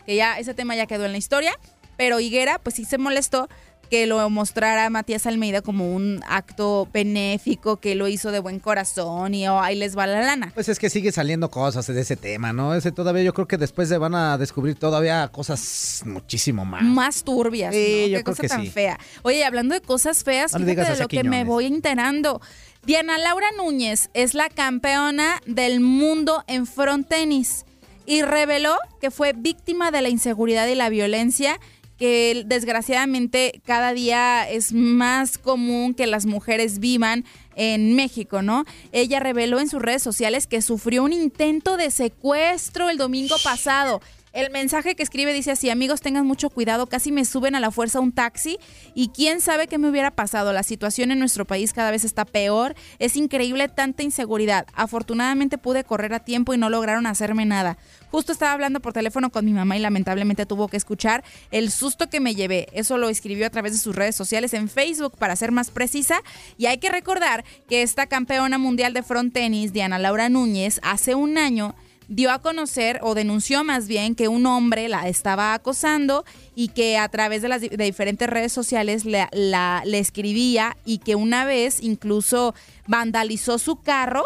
que 0.05 0.15
ya 0.15 0.39
ese 0.39 0.53
tema 0.53 0.75
ya 0.75 0.87
quedó 0.87 1.05
en 1.05 1.11
la 1.11 1.17
historia, 1.19 1.57
pero 1.95 2.19
Higuera 2.19 2.59
pues 2.59 2.75
sí 2.75 2.85
se 2.85 2.97
molestó 2.97 3.47
que 3.93 4.07
lo 4.07 4.27
mostrara 4.31 4.89
Matías 4.89 5.27
Almeida 5.27 5.61
como 5.61 5.93
un 5.93 6.19
acto 6.27 6.89
benéfico, 6.91 7.77
que 7.77 7.93
lo 7.93 8.07
hizo 8.07 8.31
de 8.31 8.39
buen 8.39 8.57
corazón 8.57 9.35
y 9.35 9.47
oh, 9.47 9.59
ahí 9.61 9.75
les 9.75 9.95
va 9.95 10.07
la 10.07 10.19
lana. 10.21 10.49
Pues 10.55 10.67
es 10.67 10.79
que 10.79 10.89
sigue 10.89 11.11
saliendo 11.11 11.51
cosas 11.51 11.85
de 11.85 12.01
ese 12.01 12.15
tema, 12.15 12.53
¿no? 12.53 12.73
Ese 12.73 12.91
todavía 12.91 13.21
yo 13.21 13.35
creo 13.35 13.47
que 13.47 13.57
después 13.59 13.89
se 13.89 13.99
van 13.99 14.15
a 14.15 14.39
descubrir 14.39 14.73
todavía 14.79 15.27
cosas 15.27 16.01
muchísimo 16.07 16.65
más. 16.65 16.81
Más 16.81 17.23
turbias, 17.23 17.71
Sí, 17.75 18.05
¿no? 18.05 18.07
yo 18.07 18.17
Qué 18.17 18.23
creo 18.23 18.35
cosa 18.35 18.41
que 18.41 18.47
tan 18.47 18.61
sí. 18.63 18.71
fea. 18.71 18.99
Oye, 19.21 19.45
hablando 19.45 19.75
de 19.75 19.81
cosas 19.81 20.23
feas, 20.23 20.53
No 20.53 20.65
fíjate 20.65 20.93
de 20.93 20.97
lo 20.97 21.07
que 21.07 21.23
me 21.23 21.43
voy 21.43 21.67
enterando. 21.67 22.41
Diana 22.83 23.19
Laura 23.19 23.45
Núñez 23.59 24.09
es 24.15 24.33
la 24.33 24.49
campeona 24.49 25.39
del 25.45 25.81
mundo 25.81 26.43
en 26.47 26.65
frontenis 26.65 27.63
y 28.07 28.23
reveló 28.23 28.75
que 28.99 29.11
fue 29.11 29.33
víctima 29.33 29.91
de 29.91 30.01
la 30.01 30.09
inseguridad 30.09 30.65
y 30.65 30.73
la 30.73 30.89
violencia 30.89 31.59
que 32.03 32.43
desgraciadamente 32.45 33.61
cada 33.65 33.93
día 33.93 34.49
es 34.49 34.73
más 34.73 35.37
común 35.37 35.93
que 35.93 36.05
las 36.05 36.25
mujeres 36.25 36.79
vivan 36.79 37.23
en 37.55 37.95
México, 37.95 38.41
¿no? 38.41 38.65
Ella 38.91 39.21
reveló 39.21 39.61
en 39.61 39.69
sus 39.69 39.81
redes 39.81 40.03
sociales 40.03 40.45
que 40.45 40.61
sufrió 40.61 41.05
un 41.05 41.13
intento 41.13 41.77
de 41.77 41.91
secuestro 41.91 42.89
el 42.89 42.97
domingo 42.97 43.37
pasado. 43.41 44.01
El 44.33 44.49
mensaje 44.49 44.95
que 44.95 45.03
escribe 45.03 45.31
dice 45.31 45.51
así, 45.51 45.69
amigos 45.69 46.01
tengan 46.01 46.25
mucho 46.25 46.49
cuidado, 46.49 46.87
casi 46.87 47.11
me 47.11 47.23
suben 47.23 47.53
a 47.53 47.59
la 47.59 47.69
fuerza 47.69 47.99
un 47.99 48.11
taxi 48.11 48.57
y 48.95 49.09
quién 49.09 49.41
sabe 49.41 49.67
qué 49.67 49.77
me 49.77 49.87
hubiera 49.87 50.09
pasado. 50.09 50.53
La 50.53 50.63
situación 50.63 51.11
en 51.11 51.19
nuestro 51.19 51.45
país 51.45 51.71
cada 51.71 51.91
vez 51.91 52.03
está 52.03 52.25
peor, 52.25 52.73
es 52.97 53.15
increíble 53.15 53.67
tanta 53.67 54.01
inseguridad. 54.01 54.65
Afortunadamente 54.73 55.59
pude 55.59 55.83
correr 55.83 56.15
a 56.15 56.19
tiempo 56.19 56.51
y 56.55 56.57
no 56.57 56.71
lograron 56.71 57.05
hacerme 57.05 57.45
nada. 57.45 57.77
Justo 58.09 58.31
estaba 58.31 58.53
hablando 58.53 58.79
por 58.79 58.91
teléfono 58.91 59.29
con 59.29 59.45
mi 59.45 59.53
mamá 59.53 59.77
y 59.77 59.81
lamentablemente 59.81 60.47
tuvo 60.47 60.67
que 60.67 60.77
escuchar 60.77 61.23
el 61.51 61.69
susto 61.69 62.09
que 62.09 62.19
me 62.19 62.33
llevé. 62.33 62.69
Eso 62.73 62.97
lo 62.97 63.09
escribió 63.09 63.45
a 63.45 63.51
través 63.51 63.73
de 63.73 63.77
sus 63.77 63.95
redes 63.95 64.15
sociales 64.15 64.55
en 64.55 64.67
Facebook 64.67 65.15
para 65.15 65.35
ser 65.35 65.51
más 65.51 65.69
precisa. 65.69 66.23
Y 66.57 66.65
hay 66.65 66.79
que 66.79 66.89
recordar 66.89 67.45
que 67.69 67.83
esta 67.83 68.07
campeona 68.07 68.57
mundial 68.57 68.93
de 68.93 69.03
frontenis, 69.03 69.73
Diana 69.73 69.99
Laura 69.99 70.27
Núñez, 70.27 70.79
hace 70.81 71.13
un 71.13 71.37
año 71.37 71.75
dio 72.07 72.31
a 72.31 72.39
conocer 72.39 72.99
o 73.01 73.15
denunció 73.15 73.63
más 73.63 73.87
bien 73.87 74.15
que 74.15 74.27
un 74.27 74.45
hombre 74.45 74.87
la 74.89 75.07
estaba 75.07 75.53
acosando 75.53 76.25
y 76.55 76.69
que 76.69 76.97
a 76.97 77.07
través 77.09 77.41
de 77.41 77.47
las 77.49 77.61
de 77.61 77.69
diferentes 77.77 78.29
redes 78.29 78.51
sociales 78.51 79.05
la- 79.05 79.29
la- 79.31 79.81
le 79.85 79.99
escribía 79.99 80.75
y 80.85 80.97
que 80.99 81.15
una 81.15 81.45
vez 81.45 81.81
incluso 81.81 82.53
vandalizó 82.87 83.57
su 83.57 83.77
carro 83.77 84.23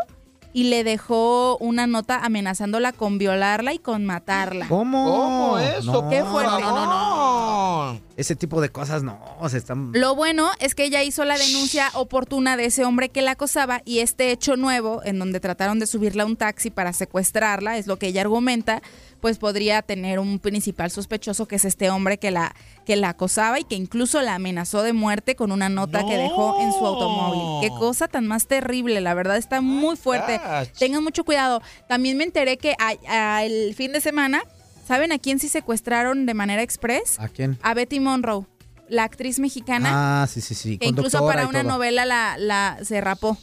y 0.54 0.64
le 0.66 0.84
dejó 0.84 1.58
una 1.60 1.86
nota 1.88 2.20
amenazándola 2.26 2.92
con 2.92 3.18
violarla 3.20 3.74
y 3.74 3.80
con 3.80 4.06
matarla. 4.06 4.68
¿Cómo? 4.68 5.06
¿Cómo 5.06 5.60
eso? 5.60 5.92
No, 6.02 6.10
Qué 6.10 6.24
fuerte. 6.24 6.62
No, 6.64 6.70
no, 6.72 6.86
no, 6.86 7.94
no. 7.94 8.07
Ese 8.18 8.36
tipo 8.36 8.60
de 8.62 8.70
cosas 8.70 9.04
no, 9.04 9.20
se 9.48 9.58
están... 9.60 9.92
Lo 9.94 10.16
bueno 10.16 10.50
es 10.60 10.74
que 10.74 10.84
ella 10.86 11.04
hizo 11.04 11.24
la 11.24 11.38
denuncia 11.38 11.92
oportuna 11.94 12.58
de 12.58 12.66
ese 12.66 12.84
hombre 12.84 13.10
que 13.10 13.22
la 13.22 13.32
acosaba 13.32 13.84
y 13.86 14.00
este 14.00 14.32
hecho 14.32 14.58
nuevo, 14.58 15.02
en 15.06 15.20
donde 15.20 15.40
trataron 15.40 15.78
de 15.78 15.86
subirla 15.86 16.24
a 16.24 16.26
un 16.26 16.36
taxi 16.36 16.72
para 16.72 16.94
secuestrarla, 16.94 17.78
es 17.78 17.86
lo 17.86 18.00
que 18.00 18.08
ella 18.08 18.22
argumenta, 18.22 18.82
pues 19.22 19.38
podría 19.38 19.84
tener 19.84 20.18
un 20.18 20.40
principal 20.40 20.90
sospechoso 20.90 21.48
que 21.48 21.58
es 21.58 21.66
este 21.66 21.92
hombre 21.92 22.18
que 22.18 22.32
la, 22.32 22.56
que 22.88 22.96
la 22.96 23.10
acosaba 23.10 23.60
y 23.60 23.64
que 23.66 23.76
incluso 23.76 24.20
la 24.24 24.34
amenazó 24.34 24.82
de 24.82 24.94
muerte 24.94 25.36
con 25.36 25.52
una 25.52 25.70
nota 25.70 26.04
que 26.08 26.18
dejó 26.18 26.60
en 26.60 26.72
su 26.74 26.84
automóvil. 26.86 27.70
Qué 27.70 27.76
cosa 27.78 28.08
tan 28.08 28.26
más 28.26 28.48
terrible, 28.48 29.00
la 29.00 29.14
verdad 29.14 29.38
está 29.38 29.62
muy 29.62 29.96
fuerte. 29.96 30.42
Tengan 30.80 31.04
mucho 31.04 31.24
cuidado. 31.24 31.62
También 31.88 32.18
me 32.18 32.24
enteré 32.24 32.58
que 32.58 32.74
a- 32.80 32.96
a 33.38 33.44
el 33.44 33.76
fin 33.76 33.92
de 33.92 34.02
semana, 34.02 34.42
¿saben 34.88 35.12
a 35.12 35.20
quién 35.20 35.40
sí 35.40 35.50
secuestraron 35.50 36.26
de 36.26 36.34
manera 36.34 36.62
express? 36.62 37.20
¿A 37.20 37.28
quién? 37.30 37.58
A 37.62 37.74
Betty 37.74 38.00
Monroe, 38.00 38.46
la 38.90 39.04
actriz 39.04 39.40
mexicana. 39.40 40.24
Ah, 40.24 40.28
sí, 40.28 40.42
sí, 40.42 40.56
sí. 40.56 40.78
Que 40.78 40.88
incluso 40.88 41.26
para 41.26 41.48
una 41.48 41.62
todo. 41.62 41.74
novela 41.74 42.06
la, 42.06 42.38
la 42.38 42.80
se 42.84 43.02
rapó. 43.02 43.38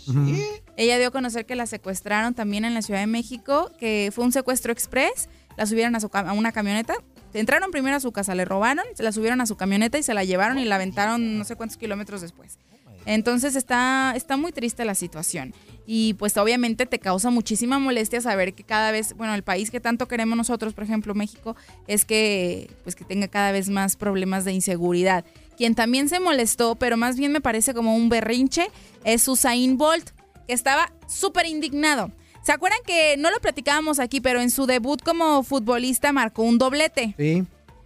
Ella 0.76 0.98
dio 0.98 1.08
a 1.08 1.10
conocer 1.10 1.46
que 1.46 1.54
la 1.54 1.66
secuestraron 1.66 2.34
también 2.34 2.64
en 2.64 2.74
la 2.74 2.82
Ciudad 2.82 3.00
de 3.00 3.06
México, 3.06 3.70
que 3.78 4.10
fue 4.12 4.24
un 4.24 4.32
secuestro 4.32 4.72
express, 4.72 5.28
la 5.56 5.66
subieron 5.66 5.94
a, 5.94 6.00
su 6.00 6.10
a 6.12 6.32
una 6.32 6.50
camioneta, 6.50 6.94
entraron 7.32 7.70
primero 7.70 7.96
a 7.96 8.00
su 8.00 8.10
casa, 8.10 8.34
le 8.34 8.44
robaron, 8.44 8.84
se 8.94 9.02
la 9.02 9.12
subieron 9.12 9.40
a 9.40 9.46
su 9.46 9.56
camioneta 9.56 9.98
y 9.98 10.02
se 10.02 10.14
la 10.14 10.24
llevaron 10.24 10.58
y 10.58 10.64
la 10.64 10.76
aventaron 10.76 11.38
no 11.38 11.44
sé 11.44 11.54
cuántos 11.56 11.76
kilómetros 11.76 12.22
después. 12.22 12.58
Entonces 13.06 13.54
está, 13.54 14.14
está 14.16 14.36
muy 14.36 14.50
triste 14.50 14.84
la 14.84 14.94
situación. 14.94 15.54
Y 15.86 16.14
pues 16.14 16.36
obviamente 16.36 16.86
te 16.86 16.98
causa 16.98 17.30
muchísima 17.30 17.78
molestia 17.78 18.20
saber 18.20 18.54
que 18.54 18.64
cada 18.64 18.90
vez, 18.90 19.14
bueno, 19.16 19.34
el 19.34 19.42
país 19.42 19.70
que 19.70 19.80
tanto 19.80 20.08
queremos 20.08 20.36
nosotros, 20.36 20.72
por 20.72 20.84
ejemplo 20.84 21.14
México, 21.14 21.56
es 21.86 22.04
que 22.04 22.70
pues 22.82 22.96
que 22.96 23.04
tenga 23.04 23.28
cada 23.28 23.52
vez 23.52 23.68
más 23.68 23.96
problemas 23.96 24.44
de 24.44 24.52
inseguridad. 24.52 25.24
Quien 25.56 25.74
también 25.74 26.08
se 26.08 26.20
molestó, 26.20 26.74
pero 26.74 26.96
más 26.96 27.16
bien 27.16 27.32
me 27.32 27.40
parece 27.40 27.74
como 27.74 27.94
un 27.94 28.08
berrinche, 28.08 28.66
es 29.04 29.28
Usain 29.28 29.76
Bolt, 29.76 30.10
que 30.46 30.54
estaba 30.54 30.92
súper 31.06 31.46
indignado. 31.46 32.10
¿Se 32.42 32.52
acuerdan 32.52 32.80
que 32.86 33.16
no 33.16 33.30
lo 33.30 33.40
platicábamos 33.40 33.98
aquí, 33.98 34.20
pero 34.20 34.40
en 34.40 34.50
su 34.50 34.66
debut 34.66 35.02
como 35.02 35.42
futbolista 35.42 36.12
marcó 36.12 36.42
un 36.42 36.58
doblete? 36.58 37.14
Sí. 37.16 37.44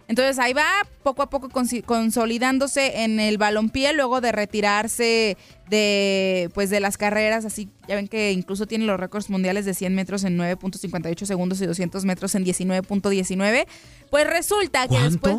Entonces 0.09 0.39
ahí 0.39 0.53
va 0.53 0.65
poco 1.03 1.21
a 1.21 1.29
poco 1.29 1.49
consolidándose 1.49 3.03
en 3.03 3.19
el 3.19 3.37
balompié 3.37 3.93
luego 3.93 4.19
de 4.21 4.31
retirarse 4.31 5.37
de 5.69 6.49
pues 6.55 6.69
de 6.71 6.79
las 6.79 6.97
carreras, 6.97 7.45
así 7.45 7.69
ya 7.87 7.95
ven 7.95 8.07
que 8.07 8.31
incluso 8.31 8.65
tiene 8.65 8.85
los 8.85 8.99
récords 8.99 9.29
mundiales 9.29 9.65
de 9.65 9.73
100 9.75 9.93
metros 9.95 10.23
en 10.23 10.37
9.58 10.37 11.25
segundos 11.25 11.61
y 11.61 11.67
200 11.67 12.03
metros 12.05 12.33
en 12.35 12.43
19.19. 12.43 13.67
Pues 14.09 14.27
resulta 14.27 14.87
que 14.87 14.99
después 14.99 15.35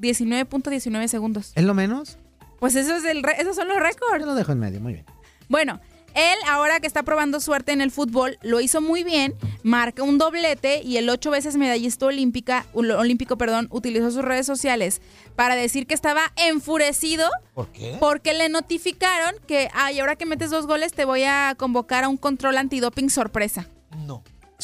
19.19 0.00 1.06
segundos. 1.08 1.52
¿Es 1.54 1.64
lo 1.64 1.74
menos? 1.74 2.16
Pues 2.58 2.74
eso 2.76 2.96
es 2.96 3.04
el 3.04 3.22
re- 3.22 3.36
esos 3.40 3.54
son 3.56 3.68
los 3.68 3.78
récords. 3.78 4.18
Yo 4.20 4.26
lo 4.26 4.34
dejo 4.34 4.52
en 4.52 4.58
medio, 4.60 4.80
muy 4.80 4.94
bien. 4.94 5.04
Bueno, 5.48 5.80
él 6.14 6.38
ahora 6.48 6.80
que 6.80 6.86
está 6.86 7.02
probando 7.02 7.40
suerte 7.40 7.72
en 7.72 7.80
el 7.80 7.90
fútbol, 7.90 8.38
lo 8.42 8.60
hizo 8.60 8.80
muy 8.80 9.04
bien, 9.04 9.34
marca 9.62 10.02
un 10.02 10.18
doblete 10.18 10.82
y 10.82 10.96
el 10.96 11.08
ocho 11.08 11.30
veces 11.30 11.56
medallista 11.56 12.06
olímpica, 12.06 12.66
olímpico 12.72 13.36
perdón, 13.36 13.68
utilizó 13.70 14.10
sus 14.10 14.24
redes 14.24 14.46
sociales 14.46 15.00
para 15.36 15.56
decir 15.56 15.86
que 15.86 15.94
estaba 15.94 16.32
enfurecido 16.36 17.28
¿Por 17.54 17.68
qué? 17.68 17.96
porque 18.00 18.34
le 18.34 18.48
notificaron 18.48 19.34
que, 19.46 19.68
ay, 19.72 20.00
ahora 20.00 20.16
que 20.16 20.26
metes 20.26 20.50
dos 20.50 20.66
goles 20.66 20.92
te 20.92 21.04
voy 21.04 21.24
a 21.24 21.54
convocar 21.56 22.04
a 22.04 22.08
un 22.08 22.16
control 22.16 22.58
antidoping 22.58 23.10
sorpresa. 23.10 23.68
No. 24.06 24.22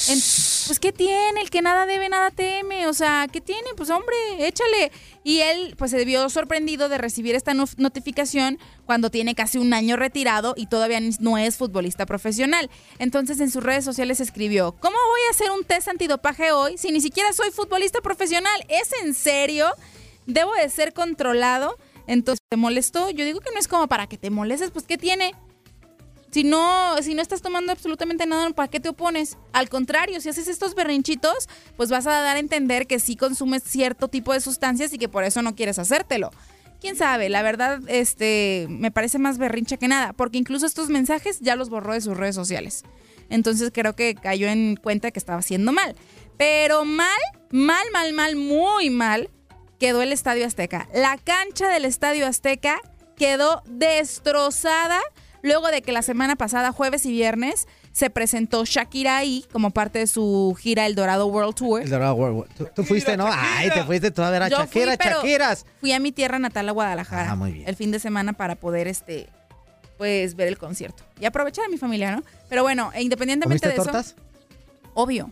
En- 0.08 0.20
pues, 0.66 0.78
¿qué 0.80 0.92
tiene? 0.92 1.40
El 1.40 1.50
que 1.50 1.62
nada 1.62 1.86
debe, 1.86 2.08
nada 2.08 2.30
teme. 2.30 2.86
O 2.86 2.92
sea, 2.92 3.26
¿qué 3.32 3.40
tiene? 3.40 3.68
Pues, 3.76 3.90
hombre, 3.90 4.14
échale. 4.38 4.92
Y 5.24 5.40
él, 5.40 5.74
pues, 5.78 5.90
se 5.90 6.04
vio 6.04 6.28
sorprendido 6.28 6.88
de 6.88 6.98
recibir 6.98 7.34
esta 7.34 7.54
no- 7.54 7.64
notificación 7.78 8.58
cuando 8.84 9.10
tiene 9.10 9.34
casi 9.34 9.58
un 9.58 9.72
año 9.74 9.96
retirado 9.96 10.54
y 10.56 10.66
todavía 10.66 11.00
no 11.20 11.38
es 11.38 11.56
futbolista 11.56 12.06
profesional. 12.06 12.70
Entonces, 12.98 13.40
en 13.40 13.50
sus 13.50 13.62
redes 13.62 13.84
sociales 13.84 14.20
escribió, 14.20 14.72
¿cómo 14.80 14.96
voy 15.10 15.20
a 15.28 15.30
hacer 15.30 15.50
un 15.50 15.64
test 15.64 15.88
antidopaje 15.88 16.52
hoy 16.52 16.78
si 16.78 16.90
ni 16.92 17.00
siquiera 17.00 17.32
soy 17.32 17.50
futbolista 17.50 18.00
profesional? 18.00 18.64
¿Es 18.68 18.90
en 19.02 19.14
serio? 19.14 19.68
¿Debo 20.26 20.52
de 20.54 20.68
ser 20.68 20.92
controlado? 20.92 21.78
Entonces, 22.08 22.40
¿te 22.48 22.56
molestó? 22.56 23.10
Yo 23.10 23.24
digo 23.24 23.40
que 23.40 23.50
no 23.52 23.58
es 23.58 23.66
como 23.66 23.88
para 23.88 24.06
que 24.06 24.18
te 24.18 24.30
molestes, 24.30 24.70
pues, 24.70 24.84
¿qué 24.86 24.96
tiene? 24.98 25.34
Si 26.36 26.44
no, 26.44 26.94
si 27.00 27.14
no 27.14 27.22
estás 27.22 27.40
tomando 27.40 27.72
absolutamente 27.72 28.26
nada, 28.26 28.50
¿para 28.50 28.68
qué 28.68 28.78
te 28.78 28.90
opones? 28.90 29.38
Al 29.54 29.70
contrario, 29.70 30.20
si 30.20 30.28
haces 30.28 30.48
estos 30.48 30.74
berrinchitos, 30.74 31.48
pues 31.78 31.88
vas 31.88 32.06
a 32.06 32.10
dar 32.10 32.36
a 32.36 32.38
entender 32.38 32.86
que 32.86 32.98
sí 32.98 33.16
consumes 33.16 33.62
cierto 33.62 34.08
tipo 34.08 34.34
de 34.34 34.42
sustancias 34.42 34.92
y 34.92 34.98
que 34.98 35.08
por 35.08 35.24
eso 35.24 35.40
no 35.40 35.54
quieres 35.54 35.78
hacértelo. 35.78 36.30
Quién 36.78 36.94
sabe, 36.94 37.30
la 37.30 37.40
verdad, 37.40 37.80
este, 37.86 38.66
me 38.68 38.90
parece 38.90 39.18
más 39.18 39.38
berrinche 39.38 39.78
que 39.78 39.88
nada, 39.88 40.12
porque 40.12 40.36
incluso 40.36 40.66
estos 40.66 40.90
mensajes 40.90 41.40
ya 41.40 41.56
los 41.56 41.70
borró 41.70 41.94
de 41.94 42.02
sus 42.02 42.18
redes 42.18 42.34
sociales. 42.34 42.84
Entonces 43.30 43.70
creo 43.72 43.96
que 43.96 44.14
cayó 44.14 44.46
en 44.48 44.76
cuenta 44.76 45.12
que 45.12 45.18
estaba 45.18 45.38
haciendo 45.38 45.72
mal. 45.72 45.96
Pero 46.36 46.84
mal, 46.84 47.08
mal, 47.50 47.86
mal, 47.94 48.12
mal, 48.12 48.36
muy 48.36 48.90
mal, 48.90 49.30
quedó 49.78 50.02
el 50.02 50.12
Estadio 50.12 50.44
Azteca. 50.44 50.86
La 50.92 51.16
cancha 51.16 51.70
del 51.70 51.86
Estadio 51.86 52.26
Azteca 52.26 52.78
quedó 53.16 53.62
destrozada 53.64 55.00
luego 55.42 55.68
de 55.68 55.82
que 55.82 55.92
la 55.92 56.02
semana 56.02 56.36
pasada, 56.36 56.72
jueves 56.72 57.06
y 57.06 57.10
viernes, 57.12 57.66
se 57.92 58.10
presentó 58.10 58.64
Shakira 58.64 59.16
ahí 59.16 59.44
como 59.52 59.70
parte 59.70 59.98
de 60.00 60.06
su 60.06 60.56
gira 60.60 60.86
El 60.86 60.94
Dorado 60.94 61.26
World 61.26 61.54
Tour. 61.54 61.82
El 61.82 61.90
Dorado 61.90 62.14
World 62.14 62.38
War. 62.38 62.48
¿Tú, 62.56 62.68
tú 62.74 62.84
fuiste, 62.84 63.16
no? 63.16 63.26
Ay, 63.30 63.70
te 63.70 63.84
fuiste 63.84 64.10
tú 64.10 64.22
a 64.22 64.30
ver 64.30 64.42
a 64.42 64.48
Yo 64.48 64.58
Shakira, 64.58 64.92
fui, 64.92 64.96
pero 64.98 65.16
Shakiras. 65.16 65.66
Fui 65.80 65.92
a 65.92 66.00
mi 66.00 66.12
tierra 66.12 66.38
natal, 66.38 66.68
a 66.68 66.72
Guadalajara, 66.72 67.30
Ah, 67.30 67.36
muy 67.36 67.52
bien. 67.52 67.68
el 67.68 67.76
fin 67.76 67.90
de 67.90 67.98
semana 67.98 68.32
para 68.34 68.56
poder, 68.56 68.86
este, 68.88 69.28
pues, 69.98 70.34
ver 70.36 70.48
el 70.48 70.58
concierto. 70.58 71.02
Y 71.20 71.24
aprovechar 71.24 71.64
a 71.64 71.68
mi 71.68 71.78
familia, 71.78 72.14
¿no? 72.14 72.22
Pero 72.48 72.62
bueno, 72.62 72.90
e 72.94 73.02
independientemente 73.02 73.66
¿Comiste 73.68 73.80
de 73.80 73.84
tortas? 73.84 74.06
eso... 74.08 74.16
Obvio. 74.94 75.30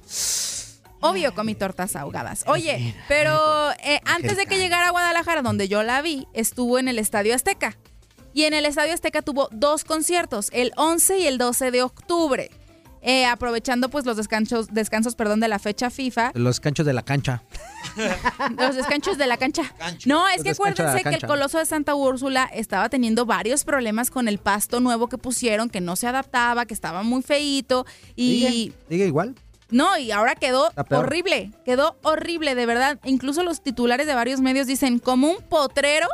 Obvio 1.01 1.35
comí 1.35 1.55
tortas 1.55 1.97
ahogadas. 1.97 2.45
Oye, 2.47 2.95
pero 3.09 3.73
eh, 3.83 4.01
antes 4.07 4.39
de 4.39 4.47
que 4.47 4.57
llegara 4.59 4.89
a 4.89 4.91
Guadalajara, 4.91 5.43
donde 5.43 5.69
yo 5.69 5.83
la 5.83 6.01
vi, 6.01 6.27
estuvo 6.33 6.79
en 6.79 6.89
el 6.89 6.99
Estadio 6.99 7.35
Azteca. 7.35 7.77
Y 8.35 8.43
en 8.45 8.53
el 8.53 8.67
Estadio 8.67 8.93
Azteca 8.93 9.23
tuvo 9.23 9.49
dos 9.53 9.85
conciertos, 9.85 10.51
el 10.53 10.73
11 10.77 11.19
y 11.21 11.27
el 11.27 11.39
12 11.39 11.71
de 11.71 11.83
octubre. 11.83 12.51
eh, 13.07 13.27
aprovechando 13.27 13.91
pues 13.91 14.07
los 14.07 14.17
descansos, 14.17 14.69
descansos 14.73 15.15
perdón, 15.15 15.39
de 15.39 15.47
la 15.49 15.59
fecha 15.59 15.91
FIFA. 15.91 16.33
Los 16.35 16.59
canchos 16.59 16.87
de 16.87 16.95
la 16.95 17.03
cancha. 17.03 17.43
Los 18.59 18.77
descanchos 18.77 19.19
de 19.19 19.27
la 19.27 19.37
cancha. 19.37 19.63
No, 20.07 20.27
es 20.29 20.39
Los 20.39 20.45
que 20.45 20.51
acuérdense 20.51 21.03
que 21.03 21.17
el. 21.17 21.27
Coloso 21.27 21.59
de 21.59 21.67
Santa 21.67 21.95
Úrsula 21.95 22.51
estaba 22.53 22.89
teniendo 22.89 23.27
varios 23.27 23.65
problemas 23.65 24.11
con 24.11 24.27
el 24.27 24.39
pasto 24.39 24.81
nuevo 24.81 25.09
que 25.09 25.19
pusieron, 25.19 25.69
que 25.69 25.83
no 25.83 25.97
se 25.97 26.07
adaptaba, 26.07 26.65
que 26.65 26.73
estaba 26.75 27.03
muy 27.03 27.23
feíto 27.23 27.85
y... 28.17 28.47
¿Sigue? 28.49 28.73
¿Sigue 28.89 29.07
igual? 29.07 29.35
No, 29.71 29.99
y 29.99 30.11
ahora 30.11 30.35
quedó 30.35 30.73
horrible, 30.91 31.51
quedó 31.65 31.97
horrible, 32.03 32.55
de 32.55 32.65
verdad. 32.65 32.99
Incluso 33.05 33.43
los 33.43 33.63
titulares 33.63 34.07
de 34.07 34.15
varios 34.15 34.41
medios 34.41 34.67
dicen, 34.67 34.99
como 34.99 35.31
un 35.31 35.43
potrero 35.43 36.07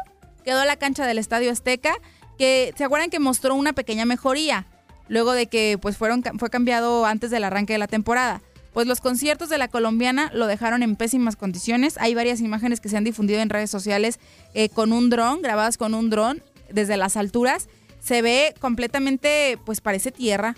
quedó 0.43 0.65
la 0.65 0.77
cancha 0.77 1.07
del 1.07 1.19
Estadio 1.19 1.51
Azteca, 1.51 1.95
que 2.39 2.73
se 2.77 2.85
acuerdan 2.85 3.11
que 3.11 3.19
mostró 3.19 3.55
una 3.55 3.73
pequeña 3.73 4.05
mejoría, 4.07 4.67
luego 5.09 5.33
de 5.33 5.47
que 5.47 5.79
pues 5.81 5.97
fueron, 5.97 6.23
fue 6.39 6.51
cambiado 6.51 7.05
antes 7.07 7.31
del 7.31 7.45
arranque 7.45 7.75
de 7.75 7.79
la 7.79 7.89
temporada. 7.89 8.41
Pues 8.73 8.87
los 8.87 9.01
conciertos 9.01 9.49
de 9.49 9.59
la 9.59 9.69
colombiana 9.69 10.31
lo 10.33 10.47
dejaron 10.47 10.83
en 10.83 10.95
pésimas 10.95 11.37
condiciones. 11.37 11.99
Hay 11.99 12.15
varias 12.15 12.41
imágenes 12.41 12.81
que 12.81 12.89
se 12.89 12.97
han 12.97 13.05
difundido 13.05 13.41
en 13.41 13.51
redes 13.51 13.71
sociales 13.71 14.21
eh, 14.55 14.69
con 14.69 14.93
un 14.93 15.11
dron, 15.11 15.43
grabadas 15.43 15.77
con 15.77 15.93
un 15.93 16.09
dron 16.09 16.43
desde 16.71 16.97
las 16.97 17.17
alturas. 17.17 17.69
Se 17.99 18.23
ve 18.23 18.55
completamente, 18.61 19.59
pues 19.67 19.81
parece 19.81 20.13
tierra. 20.13 20.55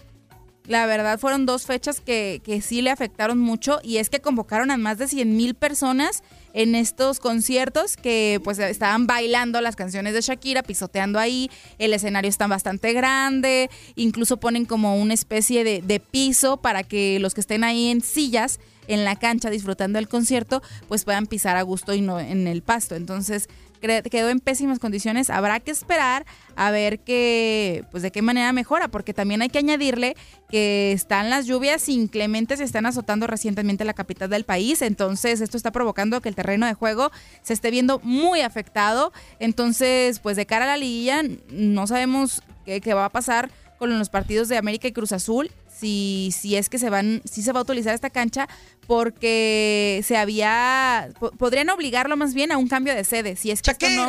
La 0.67 0.87
verdad 0.87 1.19
fueron 1.19 1.45
dos 1.45 1.67
fechas 1.67 2.01
que, 2.01 2.41
que 2.45 2.61
sí 2.61 2.83
le 2.83 2.91
afectaron 2.91 3.39
mucho 3.39 3.81
y 3.83 3.97
es 3.97 4.09
que 4.11 4.21
convocaron 4.21 4.71
a 4.71 4.77
más 4.77 4.97
de 4.99 5.09
100 5.09 5.37
mil 5.37 5.55
personas 5.55 6.23
en 6.55 6.75
estos 6.75 7.19
conciertos 7.19 7.97
que 7.97 8.41
pues 8.45 8.59
estaban 8.59 9.07
bailando 9.07 9.61
las 9.61 9.75
canciones 9.75 10.15
de 10.15 10.21
Shakira, 10.21 10.63
pisoteando 10.63 11.19
ahí, 11.19 11.51
el 11.79 11.95
escenario 11.95 12.29
está 12.29 12.47
bastante 12.47 12.93
grande, 12.93 13.71
incluso 13.97 14.37
ponen 14.37 14.65
como 14.65 14.97
una 14.97 15.15
especie 15.15 15.65
de, 15.65 15.83
de 15.83 15.99
piso 15.99 16.59
para 16.59 16.85
que 16.85 17.19
los 17.19 17.35
que 17.35 17.41
estén 17.41 17.65
ahí 17.65 17.89
en 17.89 18.01
sillas 18.01 18.61
en 18.89 19.05
la 19.05 19.17
cancha 19.17 19.51
disfrutando 19.51 19.99
del 19.99 20.09
concierto 20.09 20.63
pues 20.89 21.05
puedan 21.05 21.27
pisar 21.27 21.57
a 21.57 21.63
gusto 21.63 21.95
y 21.95 22.01
no 22.01 22.21
en 22.21 22.47
el 22.47 22.63
pasto. 22.63 22.95
Entonces 22.95 23.49
quedó 23.83 24.29
en 24.29 24.41
pésimas 24.41 24.79
condiciones. 24.79 25.29
Habrá 25.31 25.61
que 25.61 25.71
esperar 25.71 26.25
a 26.57 26.71
ver 26.71 27.01
qué, 27.01 27.85
pues 27.91 28.03
de 28.03 28.11
qué 28.11 28.23
manera 28.23 28.53
mejora, 28.53 28.89
porque 28.89 29.13
también 29.13 29.43
hay 29.43 29.49
que 29.49 29.59
añadirle 29.59 30.17
que 30.49 30.93
están 30.93 31.31
las 31.31 31.47
lluvias 31.47 31.89
inclementes 31.89 32.61
y 32.61 32.63
están 32.63 32.87
azotando 32.87 33.27
recientemente 33.27 33.85
la 33.85 33.95
capital 33.95 34.31
del 34.31 34.45
país. 34.45 34.83
Entonces, 34.83 35.41
esto 35.41 35.57
está 35.57 35.73
provocando 35.73 36.21
que 36.21 36.29
el 36.29 36.35
terreno 36.35 36.67
de 36.67 36.75
juego 36.75 37.11
se 37.43 37.53
esté 37.53 37.71
viendo 37.71 38.01
muy 38.01 38.41
afectado. 38.41 39.13
Entonces, 39.39 40.19
pues 40.21 40.37
de 40.37 40.47
cara 40.47 40.65
a 40.65 40.69
la 40.69 40.77
liguilla, 40.77 41.23
no 41.51 41.87
sabemos 41.87 42.43
qué, 42.65 42.81
qué 42.81 42.95
va 42.95 43.07
a 43.07 43.11
pasar 43.11 43.51
con 43.79 43.99
los 43.99 44.11
partidos 44.11 44.49
de 44.49 44.57
América 44.57 44.89
y 44.89 44.93
Cruz 44.93 45.13
Azul. 45.13 45.51
Si, 45.83 46.31
si 46.33 46.55
es 46.55 46.69
que 46.69 46.79
se 46.79 46.91
van, 46.91 47.23
si 47.25 47.43
se 47.43 47.51
va 47.53 47.59
a 47.59 47.63
utilizar 47.65 47.93
esta 47.93 48.09
cancha, 48.09 48.49
porque 48.87 50.01
se 50.07 50.17
había, 50.17 51.09
po- 51.19 51.33
podrían 51.33 51.69
obligarlo 51.71 52.17
más 52.17 52.35
bien 52.35 52.53
a 52.53 52.57
un 52.57 52.69
cambio 52.69 52.95
de 52.95 53.03
sede. 53.03 53.35
Si 53.35 53.51
es 53.51 53.63
que 53.63 53.73
esto 53.73 53.87
no, 53.91 54.05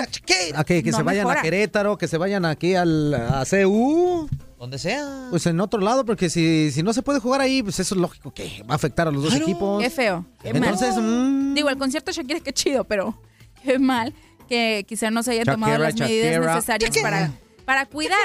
A 0.55 0.63
que, 0.63 0.83
que 0.83 0.91
no 0.91 0.97
se 0.97 1.03
vayan 1.03 1.23
mejora. 1.23 1.39
a 1.39 1.43
Querétaro, 1.43 1.97
que 1.97 2.07
se 2.07 2.17
vayan 2.19 2.45
aquí 2.45 2.75
al, 2.75 3.13
a 3.15 3.43
CU. 3.49 4.29
Donde 4.59 4.77
sea. 4.77 5.27
Pues 5.31 5.47
en 5.47 5.59
otro 5.59 5.79
lado, 5.81 6.05
porque 6.05 6.29
si, 6.29 6.69
si 6.71 6.83
no 6.83 6.93
se 6.93 7.01
puede 7.01 7.19
jugar 7.19 7.41
ahí, 7.41 7.63
pues 7.63 7.79
eso 7.79 7.95
es 7.95 8.01
lógico 8.01 8.31
que 8.33 8.63
va 8.69 8.73
a 8.73 8.75
afectar 8.75 9.07
a 9.07 9.11
los 9.11 9.23
dos 9.23 9.33
equipos. 9.35 9.81
Qué 9.83 9.89
feo. 9.89 10.25
Qué 10.43 10.49
Entonces, 10.49 10.95
mal. 10.95 11.03
mm, 11.03 11.53
Digo, 11.55 11.69
el 11.69 11.77
concierto 11.77 12.11
de 12.11 12.17
Shakira, 12.17 12.39
qué 12.39 12.53
chido, 12.53 12.83
pero 12.83 13.19
qué 13.63 13.79
mal 13.79 14.13
que 14.47 14.85
quizá 14.87 15.09
no 15.09 15.23
se 15.23 15.31
hayan 15.31 15.45
tomado 15.45 15.73
Shakira, 15.73 15.89
las 15.89 15.99
medidas 15.99 16.31
Shakira. 16.35 16.55
necesarias 16.55 16.97
para, 17.01 17.31
para 17.65 17.85
cuidar 17.87 18.19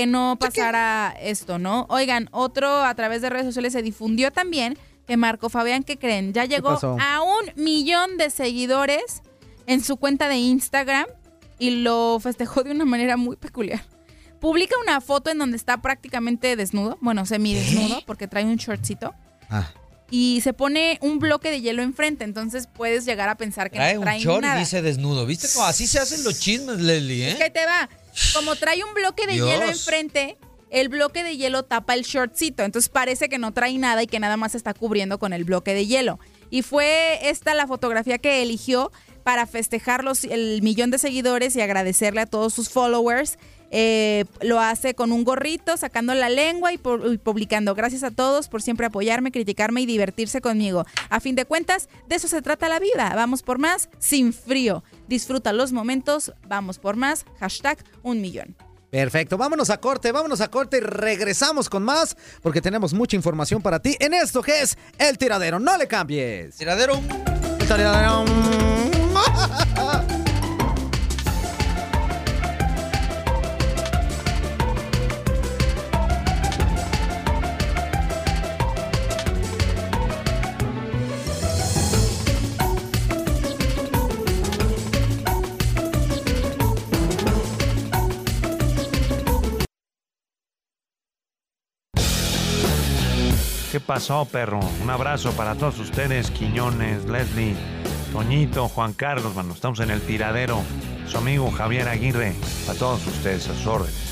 que 0.00 0.06
no 0.06 0.36
pasara 0.38 1.14
esto, 1.20 1.58
¿no? 1.58 1.86
Oigan, 1.90 2.28
otro 2.32 2.68
a 2.84 2.94
través 2.94 3.20
de 3.22 3.28
redes 3.30 3.46
sociales 3.46 3.72
se 3.74 3.82
difundió 3.82 4.30
también 4.30 4.78
que 5.06 5.16
Marco 5.16 5.48
Fabián, 5.50 5.82
¿qué 5.82 5.98
creen? 5.98 6.32
Ya 6.32 6.44
llegó 6.44 6.78
a 6.82 7.20
un 7.22 7.62
millón 7.62 8.16
de 8.16 8.30
seguidores 8.30 9.22
en 9.66 9.82
su 9.84 9.96
cuenta 9.98 10.28
de 10.28 10.36
Instagram 10.36 11.06
y 11.58 11.70
lo 11.82 12.18
festejó 12.20 12.62
de 12.62 12.70
una 12.70 12.84
manera 12.84 13.16
muy 13.16 13.36
peculiar. 13.36 13.82
Publica 14.40 14.74
una 14.82 15.00
foto 15.02 15.30
en 15.30 15.36
donde 15.38 15.56
está 15.58 15.82
prácticamente 15.82 16.56
desnudo, 16.56 16.96
bueno, 17.02 17.26
semidesnudo, 17.26 18.00
porque 18.06 18.26
trae 18.26 18.44
un 18.44 18.56
shortcito 18.56 19.14
Ah. 19.50 19.70
y 20.10 20.40
se 20.42 20.52
pone 20.54 20.98
un 21.02 21.18
bloque 21.18 21.50
de 21.50 21.60
hielo 21.60 21.82
enfrente, 21.82 22.24
entonces 22.24 22.66
puedes 22.72 23.04
llegar 23.04 23.28
a 23.28 23.36
pensar 23.36 23.70
que 23.70 23.76
Trae 23.76 23.94
no 23.96 24.00
un 24.00 24.06
short 24.18 24.44
y 24.44 24.58
dice 24.60 24.80
desnudo. 24.80 25.26
¿Viste 25.26 25.48
cómo 25.52 25.66
así 25.66 25.86
se 25.86 25.98
hacen 25.98 26.24
los 26.24 26.38
chismes, 26.40 26.78
Leslie, 26.80 27.28
Es 27.28 27.34
eh? 27.34 27.36
que 27.36 27.44
ahí 27.44 27.50
te 27.50 27.66
va. 27.66 27.88
Como 28.34 28.56
trae 28.56 28.82
un 28.84 28.94
bloque 28.94 29.26
de 29.26 29.34
Dios. 29.34 29.48
hielo 29.48 29.66
enfrente, 29.66 30.38
el 30.70 30.88
bloque 30.88 31.24
de 31.24 31.36
hielo 31.36 31.64
tapa 31.64 31.94
el 31.94 32.02
shortcito, 32.02 32.62
entonces 32.62 32.88
parece 32.88 33.28
que 33.28 33.38
no 33.38 33.52
trae 33.52 33.76
nada 33.78 34.02
y 34.02 34.06
que 34.06 34.20
nada 34.20 34.36
más 34.36 34.52
se 34.52 34.58
está 34.58 34.74
cubriendo 34.74 35.18
con 35.18 35.32
el 35.32 35.44
bloque 35.44 35.74
de 35.74 35.86
hielo. 35.86 36.18
Y 36.50 36.62
fue 36.62 37.28
esta 37.28 37.54
la 37.54 37.66
fotografía 37.66 38.18
que 38.18 38.42
eligió 38.42 38.92
para 39.22 39.46
festejar 39.46 40.04
los, 40.04 40.24
el 40.24 40.62
millón 40.62 40.90
de 40.90 40.98
seguidores 40.98 41.54
y 41.56 41.60
agradecerle 41.60 42.22
a 42.22 42.26
todos 42.26 42.54
sus 42.54 42.68
followers. 42.68 43.38
Eh, 43.70 44.24
lo 44.40 44.60
hace 44.60 44.94
con 44.94 45.12
un 45.12 45.24
gorrito, 45.24 45.76
sacando 45.76 46.14
la 46.14 46.28
lengua 46.28 46.72
y, 46.72 46.76
y 46.76 47.18
publicando. 47.18 47.74
Gracias 47.74 48.02
a 48.02 48.10
todos 48.10 48.48
por 48.48 48.62
siempre 48.62 48.86
apoyarme, 48.86 49.32
criticarme 49.32 49.80
y 49.82 49.86
divertirse 49.86 50.40
conmigo. 50.40 50.84
A 51.08 51.20
fin 51.20 51.36
de 51.36 51.44
cuentas, 51.44 51.88
de 52.08 52.16
eso 52.16 52.28
se 52.28 52.42
trata 52.42 52.68
la 52.68 52.78
vida. 52.78 53.12
Vamos 53.14 53.42
por 53.42 53.58
más, 53.58 53.88
sin 53.98 54.32
frío. 54.32 54.82
Disfruta 55.08 55.52
los 55.52 55.72
momentos, 55.72 56.32
vamos 56.46 56.78
por 56.78 56.96
más. 56.96 57.24
Hashtag 57.38 57.78
un 58.02 58.20
millón. 58.20 58.56
Perfecto, 58.90 59.38
vámonos 59.38 59.70
a 59.70 59.78
corte, 59.78 60.10
vámonos 60.10 60.40
a 60.40 60.48
corte 60.48 60.78
y 60.78 60.80
regresamos 60.80 61.68
con 61.68 61.84
más 61.84 62.16
porque 62.42 62.60
tenemos 62.60 62.92
mucha 62.92 63.14
información 63.14 63.62
para 63.62 63.80
ti 63.80 63.96
en 64.00 64.14
esto 64.14 64.42
que 64.42 64.62
es 64.62 64.76
El 64.98 65.16
Tiradero. 65.16 65.60
No 65.60 65.76
le 65.78 65.86
cambies. 65.86 66.56
Tiradero. 66.56 67.00
Tiradero. 67.60 68.24
pasó, 93.90 94.24
perro? 94.24 94.60
Un 94.84 94.88
abrazo 94.88 95.32
para 95.32 95.56
todos 95.56 95.80
ustedes, 95.80 96.30
Quiñones, 96.30 97.06
Leslie, 97.06 97.56
Toñito, 98.12 98.68
Juan 98.68 98.92
Carlos, 98.92 99.34
mano. 99.34 99.52
Estamos 99.52 99.80
en 99.80 99.90
el 99.90 100.00
tiradero. 100.00 100.62
Su 101.08 101.18
amigo 101.18 101.50
Javier 101.50 101.88
Aguirre. 101.88 102.36
Para 102.68 102.78
todos 102.78 103.04
ustedes, 103.04 103.48
a 103.48 103.54
sus 103.54 103.66
órdenes. 103.66 104.09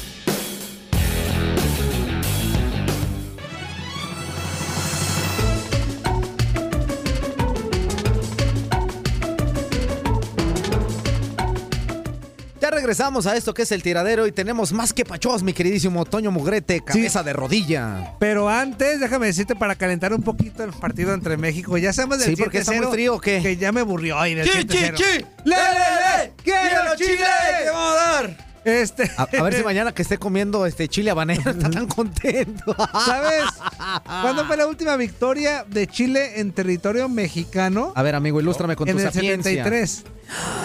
Ya 12.68 12.74
regresamos 12.74 13.26
a 13.26 13.34
esto 13.34 13.54
que 13.54 13.62
es 13.62 13.72
El 13.72 13.82
Tiradero 13.82 14.26
y 14.26 14.32
tenemos 14.32 14.74
más 14.74 14.92
que 14.92 15.06
pachos, 15.06 15.42
mi 15.42 15.54
queridísimo 15.54 16.04
Toño 16.04 16.30
Mugrete, 16.30 16.82
cabeza 16.84 17.22
de 17.22 17.32
rodilla. 17.32 18.12
Pero 18.18 18.50
antes, 18.50 19.00
déjame 19.00 19.24
decirte 19.24 19.56
para 19.56 19.74
calentar 19.74 20.12
un 20.12 20.20
poquito 20.22 20.62
el 20.64 20.74
partido 20.74 21.14
entre 21.14 21.38
México. 21.38 21.78
Ya 21.78 21.94
sabemos 21.94 22.18
del 22.18 22.36
Sí, 22.36 22.36
porque 22.36 22.58
está 22.58 22.72
muy 22.72 22.84
7-0, 22.84 22.90
frío, 22.90 23.14
¿o 23.14 23.20
qué? 23.22 23.40
Que 23.40 23.56
ya 23.56 23.72
me 23.72 23.80
aburrió 23.80 24.20
del 24.20 24.44
¡Chi, 24.44 24.50
7-0. 24.50 24.66
chi, 24.66 25.02
chi! 25.02 25.24
¡Le, 25.44 25.56
le, 25.56 25.56
le! 25.56 26.32
¡Quiero 26.44 26.96
Chile! 26.98 27.24
¿Qué 27.64 27.70
vamos 27.70 27.90
a 27.90 27.94
dar? 27.94 28.47
Este... 28.68 29.10
A, 29.16 29.22
a 29.22 29.42
ver 29.42 29.54
si 29.54 29.62
mañana 29.62 29.92
que 29.92 30.02
esté 30.02 30.18
comiendo 30.18 30.66
este 30.66 30.88
chile 30.88 31.10
habanero 31.10 31.50
está 31.50 31.70
tan 31.70 31.86
contento. 31.86 32.76
¿Sabes? 32.92 33.44
¿Cuándo 34.04 34.44
fue 34.46 34.56
la 34.56 34.66
última 34.66 34.96
victoria 34.96 35.64
de 35.68 35.86
Chile 35.86 36.40
en 36.40 36.52
territorio 36.52 37.08
mexicano? 37.08 37.92
A 37.94 38.02
ver, 38.02 38.14
amigo, 38.14 38.40
ilústrame 38.40 38.76
con 38.76 38.88
en 38.88 38.96
tu 38.96 39.02
el 39.02 39.12
sapiencia. 39.12 39.64
73. 39.64 40.04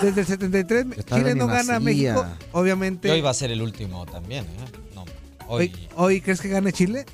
Desde 0.02 0.22
el 0.22 0.28
73, 0.28 0.86
estaba 0.98 1.22
Chile 1.22 1.36
no 1.36 1.48
gana 1.48 1.78
a. 1.78 1.80
México. 1.80 2.26
Obviamente. 2.52 3.10
Hoy 3.10 3.22
va 3.22 3.30
a 3.30 3.34
ser 3.34 3.52
el 3.52 3.62
último 3.62 4.06
también, 4.06 4.44
¿eh? 4.44 4.48
No, 4.96 5.06
hoy. 5.48 5.72
Hoy, 5.74 5.90
hoy 5.96 6.22
crees 6.22 6.42
que 6.42 6.50
gane 6.50 6.74
Chile? 6.74 7.06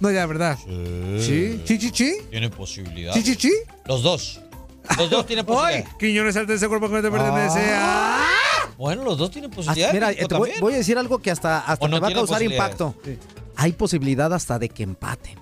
No, 0.00 0.10
ya, 0.10 0.24
¿verdad? 0.26 0.56
Sí. 1.18 1.60
¿Chi, 1.64 1.78
chi, 1.78 1.90
chi? 1.90 2.12
Tiene 2.30 2.50
posibilidad. 2.50 3.12
¿Chi, 3.12 3.22
chi, 3.22 3.36
chi? 3.36 3.52
Los 3.86 4.02
dos. 4.02 4.40
Los 4.96 5.10
dos 5.10 5.26
tienen 5.26 5.44
¡Ay! 5.48 5.54
posibilidad. 5.54 5.96
Quiñones 5.98 6.36
alta 6.36 6.54
ese 6.54 6.68
cuerpo 6.68 6.88
que 6.88 6.94
no 6.94 7.02
te 7.02 7.10
pertenece. 7.10 7.60
Ah. 7.74 8.47
¡Ah! 8.78 8.80
Bueno, 8.80 9.02
los 9.04 9.18
dos 9.18 9.30
tienen 9.30 9.50
Hasta- 9.50 9.56
posibilidad. 9.56 9.92
mira, 9.92 10.14
te 10.14 10.34
voy, 10.60 10.72
a 10.72 10.76
decir 10.76 10.96
algo 10.98 11.18
que 11.18 11.30
hasta, 11.32 11.58
hasta 11.58 11.84
¿O 11.84 11.88
no 11.88 11.96
te 11.96 12.00
va 12.02 12.08
a 12.08 12.12
causar 12.12 12.42
impacto. 12.42 12.94
Hay 13.56 13.72
posibilidad 13.72 14.32
hasta 14.32 14.58
de 14.58 14.68
que 14.68 14.84
empaten. 14.84 15.36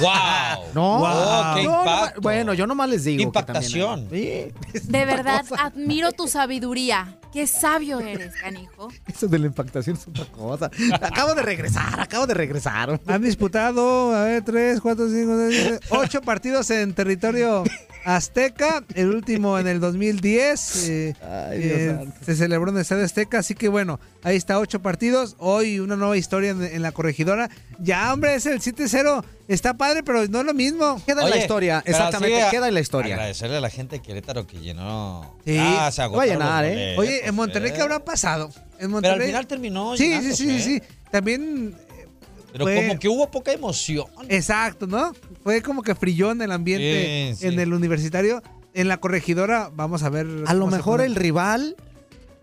¡Wow! 0.00 0.10
No, 0.74 0.98
Wow, 0.98 1.54
qué 1.56 1.62
Yo 1.64 1.70
nomás- 1.70 1.98
impacto. 1.98 2.20
bueno, 2.22 2.54
yo 2.54 2.66
nomás 2.66 2.88
les 2.88 3.04
digo. 3.04 3.30
que 3.32 3.42
también- 3.42 3.64
Impactación. 3.76 4.08
Sí. 4.10 4.80
De 4.84 5.04
verdad, 5.04 5.44
admiro 5.58 6.10
tu 6.12 6.26
sabiduría. 6.26 7.18
Qué 7.34 7.48
sabio 7.48 7.98
eres, 7.98 8.32
canijo. 8.36 8.88
Eso 9.12 9.26
de 9.26 9.40
la 9.40 9.46
impactación 9.48 9.96
es 9.96 10.06
otra 10.06 10.24
cosa. 10.26 10.70
Acabo 10.92 11.34
de 11.34 11.42
regresar, 11.42 11.98
acabo 12.00 12.28
de 12.28 12.34
regresar. 12.34 13.00
Han 13.08 13.22
disputado, 13.22 14.14
a 14.14 14.22
ver, 14.24 14.44
tres, 14.44 14.80
cuatro, 14.80 15.08
cinco, 15.08 15.36
seis, 15.36 15.60
siete, 15.60 15.86
ocho 15.90 16.22
partidos 16.22 16.70
en 16.70 16.94
territorio 16.94 17.64
azteca. 18.04 18.84
El 18.94 19.08
último 19.08 19.58
en 19.58 19.66
el 19.66 19.80
2010. 19.80 20.88
eh, 20.88 21.14
Ay, 21.22 21.58
Dios 21.58 21.78
eh, 21.78 22.08
se 22.24 22.36
celebró 22.36 22.70
en 22.70 22.76
el 22.76 22.82
Estadio 22.82 23.04
Azteca. 23.04 23.40
Así 23.40 23.54
que 23.56 23.68
bueno, 23.68 23.98
ahí 24.22 24.36
está, 24.36 24.58
ocho 24.60 24.80
partidos. 24.80 25.34
Hoy 25.38 25.80
una 25.80 25.96
nueva 25.96 26.16
historia 26.16 26.50
en, 26.50 26.62
en 26.62 26.82
la 26.82 26.92
corregidora. 26.92 27.50
Ya, 27.80 28.12
hombre, 28.12 28.36
es 28.36 28.46
el 28.46 28.60
7-0. 28.60 29.24
Está 29.46 29.74
padre, 29.74 30.02
pero 30.02 30.26
no 30.28 30.40
es 30.40 30.46
lo 30.46 30.54
mismo. 30.54 31.02
Queda 31.04 31.22
en 31.24 31.30
la 31.30 31.36
historia, 31.36 31.82
exactamente, 31.84 32.44
sí, 32.44 32.50
queda 32.50 32.68
en 32.68 32.74
la 32.74 32.80
historia. 32.80 33.14
Agradecerle 33.16 33.58
a 33.58 33.60
la 33.60 33.68
gente 33.68 33.96
de 33.96 34.02
Querétaro 34.02 34.46
que 34.46 34.58
llenó. 34.58 35.36
Sí. 35.44 35.58
Ah, 35.60 35.90
se 35.92 36.06
Va 36.06 36.22
a 36.22 36.26
llenar, 36.26 36.64
¿eh? 36.64 36.96
Oye, 36.96 37.23
en 37.28 37.34
Monterrey, 37.34 37.70
¿eh? 37.70 37.74
¿qué 37.74 37.82
habrá 37.82 38.04
pasado? 38.04 38.46
En 38.72 38.78
Pero 38.78 38.88
Monterrey. 38.90 39.20
al 39.20 39.26
final 39.26 39.46
terminó. 39.46 39.96
Sí, 39.96 40.12
sí, 40.20 40.34
sí, 40.34 40.36
sí, 40.36 40.50
¿eh? 40.50 40.60
sí. 40.60 40.82
También. 41.10 41.74
eh, 41.98 42.06
Pero 42.52 42.64
fue- 42.64 42.76
como 42.86 42.98
que 42.98 43.08
hubo 43.08 43.30
poca 43.30 43.52
emoción. 43.52 44.06
Exacto, 44.28 44.86
¿no? 44.86 45.12
Fue 45.42 45.62
como 45.62 45.82
que 45.82 45.94
frillón 45.94 46.40
el 46.42 46.52
ambiente 46.52 47.30
Sí, 47.34 47.40
sí. 47.40 47.46
en 47.46 47.58
el 47.60 47.72
universitario. 47.72 48.42
En 48.74 48.88
la 48.88 48.96
corregidora, 48.98 49.70
vamos 49.74 50.02
a 50.02 50.08
ver. 50.10 50.26
A 50.46 50.54
lo 50.54 50.60
cómo 50.60 50.70
se 50.72 50.76
mejor 50.78 50.96
pone. 50.98 51.06
el 51.06 51.14
rival 51.14 51.76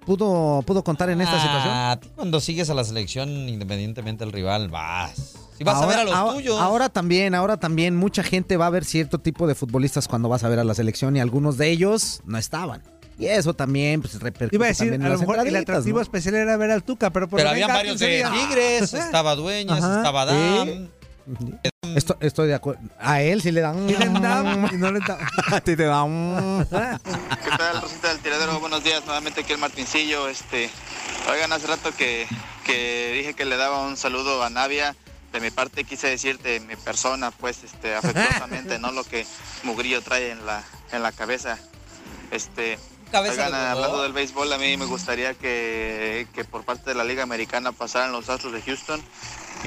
pudo, 0.06 0.62
pudo 0.66 0.84
contar 0.84 1.10
en 1.10 1.22
esta 1.22 1.36
situación. 1.42 1.74
Ah, 1.74 2.00
tú 2.02 2.08
cuando 2.16 2.40
sigues 2.40 2.70
a 2.70 2.74
la 2.74 2.84
selección, 2.84 3.30
independientemente 3.30 4.24
del 4.24 4.34
rival, 4.34 4.70
vas. 4.70 5.34
Si 5.58 5.64
vas 5.64 5.80
a 5.82 5.86
ver 5.86 6.00
a 6.00 6.04
los 6.06 6.14
ahora- 6.16 6.34
tuyos. 6.38 6.60
Ahora 6.60 6.90
también, 6.90 7.36
ahora 7.36 7.58
también, 7.58 7.96
mucha 7.96 8.24
gente 8.24 8.58
va 8.58 8.66
a 8.68 8.70
ver 8.72 8.84
cierto 8.84 9.20
tipo 9.20 9.46
de 9.46 9.54
futbolistas 9.56 10.08
cuando 10.08 10.28
vas 10.28 10.44
a 10.44 10.50
ver 10.50 10.58
a 10.60 10.64
la 10.64 10.74
selección 10.74 11.16
y 11.16 11.20
algunos 11.20 11.58
de 11.58 11.70
ellos 11.70 12.22
no 12.26 12.38
estaban. 12.38 12.82
Y 13.22 13.28
eso 13.28 13.54
también 13.54 14.02
pues, 14.02 14.20
repercute 14.20 14.56
Iba 14.56 14.66
a 14.66 14.70
decir, 14.70 14.90
también 14.90 15.04
a 15.12 15.14
lo 15.14 15.20
mejor 15.20 15.48
el 15.48 15.56
atractivo 15.56 15.98
¿no? 15.98 16.02
especial 16.02 16.34
era 16.36 16.58
ver 16.58 16.72
al 16.72 16.84
Tuca, 16.84 17.12
pero 17.12 17.28
por 17.30 17.38
Pero 17.38 17.50
había 17.52 17.68
varios 17.68 17.98
¿quién 18.00 18.10
de 18.24 18.28
sería? 18.28 18.48
Tigres, 18.48 18.94
estaba 18.94 19.36
Dueñas, 19.36 19.84
Ajá. 19.84 19.98
estaba 19.98 20.26
Sí. 20.28 20.36
Dam. 20.36 20.90
Esto- 21.96 22.18
estoy 22.20 22.48
de 22.48 22.56
acuerdo. 22.56 22.82
A 23.00 23.22
él 23.22 23.42
sí 23.42 23.52
le 23.52 23.62
dan. 23.62 23.88
Y 23.88 23.94
le 23.94 24.06
dan, 24.10 24.70
y 24.74 24.78
no 24.78 24.92
le 24.92 25.00
dan. 25.02 25.20
A 25.52 25.62
ti 25.62 25.76
te 25.76 25.84
dan. 25.84 26.66
¿Qué 26.70 27.50
tal, 27.58 27.82
Rosita 27.82 28.10
del 28.10 28.20
Tiradero? 28.20 28.60
Buenos 28.60 28.84
días, 28.84 29.06
nuevamente 29.06 29.42
aquí 29.42 29.54
el 29.54 29.60
Martincillo. 29.60 30.28
Este, 30.28 30.70
oigan, 31.32 31.52
hace 31.54 31.68
rato 31.68 31.92
que, 31.96 32.28
que 32.66 33.14
dije 33.16 33.34
que 33.36 33.46
le 33.46 33.56
daba 33.58 33.86
un 33.86 33.98
saludo 33.98 34.42
a 34.44 34.50
Navia. 34.50 34.96
De 35.32 35.40
mi 35.40 35.52
parte 35.52 35.84
quise 35.84 36.08
decirte 36.08 36.60
mi 36.62 36.76
persona, 36.76 37.30
pues, 37.32 37.64
este, 37.64 37.94
afectuosamente, 37.94 38.80
no 38.80 38.92
lo 38.94 39.04
que 39.04 39.26
Mugrillo 39.64 40.02
trae 40.02 40.32
en 40.32 40.46
la, 40.46 40.64
en 40.92 41.04
la 41.04 41.12
cabeza. 41.12 41.58
Este, 42.32 42.80
Cabeza 43.12 43.34
oigan, 43.34 43.54
hablando 43.54 44.02
del 44.04 44.14
béisbol, 44.14 44.52
a 44.54 44.58
mí 44.58 44.78
me 44.78 44.86
gustaría 44.86 45.34
que, 45.34 46.28
que 46.34 46.46
por 46.46 46.64
parte 46.64 46.90
de 46.90 46.96
la 46.96 47.04
Liga 47.04 47.24
Americana 47.24 47.72
pasaran 47.72 48.12
los 48.12 48.30
Astros 48.30 48.54
de 48.54 48.62
Houston 48.62 49.02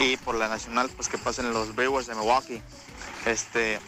y 0.00 0.16
por 0.16 0.34
la 0.34 0.48
Nacional, 0.48 0.90
pues 0.96 1.08
que 1.08 1.18
pasen 1.18 1.52
los 1.52 1.74
Brewers 1.74 2.06
de 2.06 2.14
Milwaukee. 2.14 2.62
Este, 3.26 3.78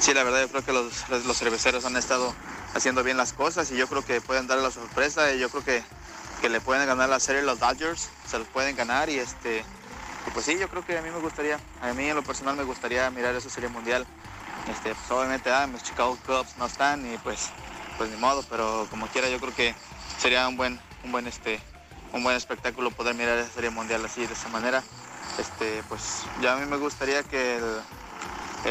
Sí, 0.00 0.14
la 0.14 0.22
verdad 0.24 0.40
yo 0.40 0.48
creo 0.48 0.64
que 0.64 0.72
los, 0.72 1.08
los- 1.10 1.36
cerveceros 1.36 1.84
han 1.84 1.94
estado 1.96 2.32
haciendo 2.74 3.02
bien 3.04 3.18
las 3.18 3.34
cosas 3.34 3.70
y 3.70 3.76
yo 3.76 3.86
creo 3.86 4.02
que 4.02 4.22
pueden 4.22 4.46
darle 4.46 4.64
la 4.64 4.70
sorpresa 4.70 5.30
y 5.34 5.38
yo 5.38 5.50
creo 5.50 5.62
que, 5.62 5.82
que 6.40 6.48
le 6.48 6.60
pueden 6.62 6.86
ganar 6.86 7.10
la 7.10 7.20
serie 7.20 7.42
los 7.42 7.58
Dodgers, 7.58 8.08
se 8.26 8.38
los 8.38 8.48
pueden 8.48 8.74
ganar 8.76 9.10
y 9.10 9.18
este 9.18 9.58
y 10.26 10.30
pues 10.32 10.46
sí, 10.46 10.56
yo 10.58 10.68
creo 10.68 10.84
que 10.86 10.96
a 10.96 11.02
mí 11.02 11.10
me 11.10 11.18
gustaría, 11.18 11.58
a 11.82 11.92
mí 11.92 12.06
en 12.06 12.14
lo 12.16 12.22
personal 12.22 12.56
me 12.56 12.62
gustaría 12.62 13.10
mirar 13.10 13.34
esa 13.34 13.50
serie 13.50 13.68
mundial. 13.68 14.06
Este, 14.70 14.94
pues 14.94 15.10
obviamente 15.10 15.50
ah, 15.52 15.66
mis 15.66 15.82
Chicago 15.82 16.16
Cubs 16.26 16.56
no 16.56 16.64
están 16.66 17.04
y 17.12 17.18
pues 17.18 17.50
pues 18.00 18.10
ni 18.10 18.16
modo, 18.16 18.42
pero 18.48 18.86
como 18.88 19.06
quiera 19.08 19.28
yo 19.28 19.38
creo 19.38 19.54
que 19.54 19.74
sería 20.18 20.48
un 20.48 20.56
buen 20.56 20.80
un 21.04 21.12
buen 21.12 21.26
este 21.26 21.60
un 22.14 22.22
buen 22.22 22.34
espectáculo 22.34 22.90
poder 22.90 23.14
mirar 23.14 23.36
esa 23.36 23.52
serie 23.52 23.68
mundial 23.68 24.02
así 24.02 24.26
de 24.26 24.32
esa 24.32 24.48
manera. 24.48 24.82
Este, 25.38 25.82
pues 25.86 26.22
ya 26.40 26.54
a 26.54 26.56
mí 26.56 26.64
me 26.64 26.78
gustaría 26.78 27.22
que 27.24 27.58
el, 27.58 27.64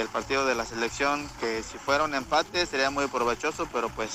el 0.02 0.08
partido 0.08 0.48
de 0.48 0.56
la 0.56 0.66
selección, 0.66 1.30
que 1.40 1.62
si 1.62 1.78
fuera 1.78 2.06
un 2.06 2.16
empate 2.16 2.66
sería 2.66 2.90
muy 2.90 3.06
provechoso, 3.06 3.68
pero 3.72 3.90
pues 3.90 4.10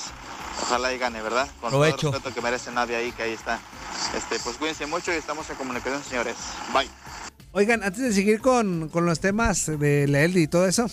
ojalá 0.63 0.93
y 0.93 0.97
gane, 0.97 1.21
¿verdad? 1.21 1.47
Con 1.61 1.69
Provecho. 1.69 1.95
todo 1.95 2.07
el 2.09 2.13
respeto 2.15 2.35
que 2.35 2.41
merece 2.41 2.71
nadie 2.73 2.97
ahí, 2.97 3.13
que 3.13 3.23
ahí 3.23 3.31
está. 3.31 3.57
Este, 4.17 4.37
pues 4.39 4.57
cuídense 4.57 4.85
mucho 4.85 5.13
y 5.13 5.15
estamos 5.15 5.49
en 5.49 5.55
comunicación, 5.55 6.03
señores. 6.03 6.35
Bye. 6.73 6.89
Oigan, 7.53 7.83
antes 7.83 8.01
de 8.01 8.11
seguir 8.11 8.41
con, 8.41 8.89
con 8.89 9.05
los 9.05 9.21
temas 9.21 9.65
de 9.79 10.09
la 10.09 10.23
ELDI 10.23 10.43
y 10.43 10.47
todo 10.49 10.67
eso, 10.67 10.87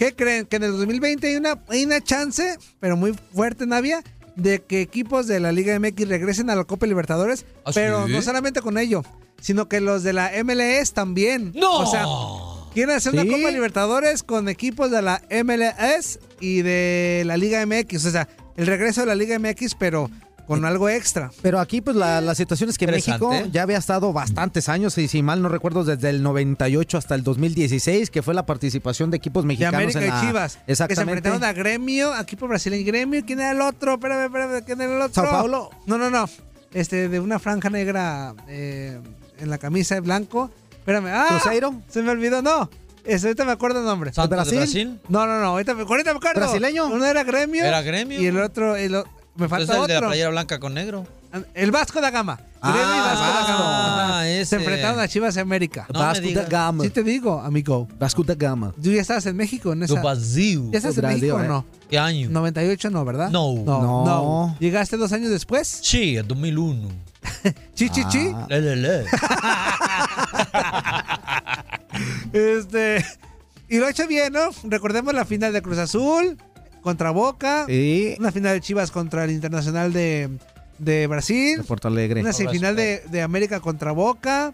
¿qué 0.00 0.14
creen? 0.16 0.46
Que 0.46 0.56
en 0.56 0.62
el 0.62 0.72
2020 0.72 1.26
hay 1.28 1.36
una, 1.36 1.58
hay 1.68 1.84
una 1.84 2.02
chance, 2.02 2.56
pero 2.80 2.96
muy 2.96 3.14
fuerte, 3.34 3.66
Navia, 3.66 4.02
de 4.34 4.62
que 4.62 4.80
equipos 4.80 5.26
de 5.26 5.40
la 5.40 5.52
Liga 5.52 5.78
MX 5.78 6.08
regresen 6.08 6.48
a 6.48 6.56
la 6.56 6.64
Copa 6.64 6.86
Libertadores, 6.86 7.44
¿Ah, 7.66 7.72
pero 7.74 8.06
sí? 8.06 8.12
no 8.12 8.22
solamente 8.22 8.62
con 8.62 8.78
ello, 8.78 9.04
sino 9.42 9.68
que 9.68 9.80
los 9.80 10.02
de 10.02 10.14
la 10.14 10.32
MLS 10.42 10.94
también. 10.94 11.52
¡No! 11.54 11.80
O 11.80 11.86
sea, 11.86 12.06
quieren 12.72 12.96
hacer 12.96 13.12
una. 13.12 13.26
Copa 13.26 13.50
Libertadores 13.50 14.22
con 14.22 14.48
equipos 14.48 14.90
de 14.90 15.02
la 15.02 15.20
MLS 15.44 16.18
y 16.40 16.62
de 16.62 17.22
la 17.26 17.36
Liga 17.36 17.66
MX. 17.66 18.06
O 18.06 18.10
sea, 18.10 18.26
el 18.56 18.66
regreso 18.66 19.02
de 19.02 19.06
la 19.06 19.14
Liga 19.14 19.38
MX, 19.38 19.74
pero 19.74 20.10
con 20.56 20.64
algo 20.64 20.88
extra. 20.88 21.30
Pero 21.42 21.60
aquí, 21.60 21.80
pues 21.80 21.96
la, 21.96 22.20
la 22.20 22.34
situación 22.34 22.68
es 22.70 22.76
que. 22.78 22.86
México 22.86 23.32
ya 23.52 23.62
había 23.62 23.78
estado 23.78 24.12
bastantes 24.12 24.68
años, 24.68 24.98
y 24.98 25.06
si 25.08 25.22
mal 25.22 25.40
no 25.42 25.48
recuerdo, 25.48 25.84
desde 25.84 26.10
el 26.10 26.22
98 26.22 26.98
hasta 26.98 27.14
el 27.14 27.22
2016, 27.22 28.10
que 28.10 28.22
fue 28.22 28.34
la 28.34 28.46
participación 28.46 29.10
de 29.10 29.16
equipos 29.18 29.44
De 29.44 29.48
mexicanos 29.48 29.74
América 29.94 30.00
en 30.00 30.08
la- 30.08 30.22
y 30.22 30.26
Chivas. 30.26 30.56
Que 30.56 30.62
se 30.66 30.72
Exactamente. 30.72 31.18
enfrentaron 31.28 31.44
a 31.44 31.52
Gremio, 31.52 32.18
equipo 32.18 32.48
brasileño. 32.48 32.84
Gremio, 32.84 33.22
¿quién 33.24 33.40
era 33.40 33.52
el 33.52 33.60
otro? 33.60 33.94
Espérame, 33.94 34.24
espérame, 34.26 34.64
¿quién 34.64 34.80
era 34.80 34.96
el 34.96 35.02
otro? 35.02 35.22
¿Sao 35.22 35.30
Paulo? 35.30 35.70
No, 35.86 35.98
no, 35.98 36.10
no. 36.10 36.28
Este, 36.72 37.08
de 37.08 37.20
una 37.20 37.38
franja 37.38 37.70
negra 37.70 38.34
eh, 38.48 39.00
en 39.38 39.50
la 39.50 39.58
camisa 39.58 39.94
de 39.94 40.00
blanco. 40.00 40.50
Espérame. 40.72 41.06
¡Ah! 41.08 41.26
¿Cruzeiro? 41.40 41.74
Se 41.88 42.02
me 42.02 42.10
olvidó, 42.10 42.42
no. 42.42 42.68
Este, 43.04 43.28
ahorita 43.28 43.44
me 43.44 43.52
acuerdo 43.52 43.78
el 43.80 43.86
nombre. 43.86 44.12
¿Santos 44.12 44.30
de 44.30 44.36
Brasil? 44.36 44.58
Brasil? 44.58 45.00
No, 45.08 45.26
no, 45.26 45.40
no. 45.40 45.46
Ahorita 45.46 45.74
me, 45.74 45.82
ahorita 45.82 46.12
me 46.12 46.18
acuerdo. 46.18 46.40
¿Brasileño? 46.40 46.86
Uno 46.86 47.04
era 47.06 47.24
Gremio. 47.24 47.64
¿Era 47.64 47.82
Gremio? 47.82 48.20
Y 48.20 48.26
el 48.26 48.38
otro. 48.38 48.76
el 48.76 49.02
me 49.36 49.44
Entonces 49.44 49.68
falta 49.68 49.82
el 49.82 49.86
de 49.86 49.92
la 49.94 49.98
otro. 49.98 50.08
playera 50.08 50.30
blanca 50.30 50.58
con 50.58 50.74
negro. 50.74 51.06
El 51.54 51.70
Vasco 51.70 52.00
da 52.00 52.10
Gama. 52.10 52.40
Ah, 52.60 52.72
Gremio 52.72 52.96
y 52.96 52.98
Vasco 52.98 53.20
da. 53.20 53.46
Gama. 53.46 54.18
Ah, 54.18 54.28
ese. 54.28 54.44
Se 54.46 54.56
enfrentaron 54.56 54.98
a 54.98 55.06
Chivas 55.06 55.36
de 55.36 55.40
América. 55.40 55.86
No 55.92 56.00
me 56.00 56.06
Vasco 56.06 56.22
da 56.22 56.28
digas. 56.28 56.48
Gama. 56.48 56.84
Sí 56.84 56.90
te 56.90 57.02
digo, 57.04 57.40
amigo. 57.40 57.88
Vasco 57.98 58.24
da 58.24 58.34
Gama. 58.34 58.74
Tú 58.82 58.90
ya 58.90 59.00
estabas 59.00 59.24
en 59.26 59.36
México 59.36 59.72
en 59.72 59.84
esa. 59.84 59.94
Do 59.94 60.00
Brasil. 60.02 60.68
¿Ya 60.72 60.78
estás 60.78 60.96
en 60.96 61.02
Brasil, 61.02 61.20
México 61.20 61.36
o 61.36 61.44
eh. 61.44 61.48
no? 61.48 61.64
¿Qué 61.88 61.98
año? 61.98 62.28
98 62.30 62.90
no, 62.90 63.04
¿verdad? 63.04 63.30
No. 63.30 63.54
No. 63.54 63.82
No. 63.82 64.04
no. 64.04 64.56
¿Llegaste 64.58 64.96
dos 64.96 65.12
años 65.12 65.30
después? 65.30 65.68
Sí, 65.82 66.16
el 66.16 66.26
2001. 66.26 66.88
Chi, 67.74 67.88
chi, 67.90 68.04
chi. 68.08 68.32
Ah. 68.34 68.46
Le, 68.48 68.60
le, 68.60 68.76
le. 68.76 69.04
Este. 72.32 73.04
Y 73.68 73.78
lo 73.78 73.86
ha 73.86 73.90
hecho 73.90 74.06
bien, 74.06 74.32
¿no? 74.32 74.50
Recordemos 74.64 75.14
la 75.14 75.24
final 75.24 75.52
de 75.52 75.62
Cruz 75.62 75.78
Azul 75.78 76.36
contra 76.82 77.10
Boca. 77.10 77.64
Sí. 77.68 78.14
Una 78.18 78.32
final 78.32 78.54
de 78.54 78.60
Chivas 78.60 78.90
contra 78.90 79.24
el 79.24 79.30
Internacional 79.30 79.92
de, 79.92 80.28
de 80.78 81.06
Brasil. 81.06 81.58
De 81.58 81.64
Porto 81.64 81.88
Alegre. 81.88 82.20
Una 82.20 82.32
semifinal 82.32 82.76
de, 82.76 83.02
de 83.10 83.22
América 83.22 83.60
contra 83.60 83.92
Boca. 83.92 84.52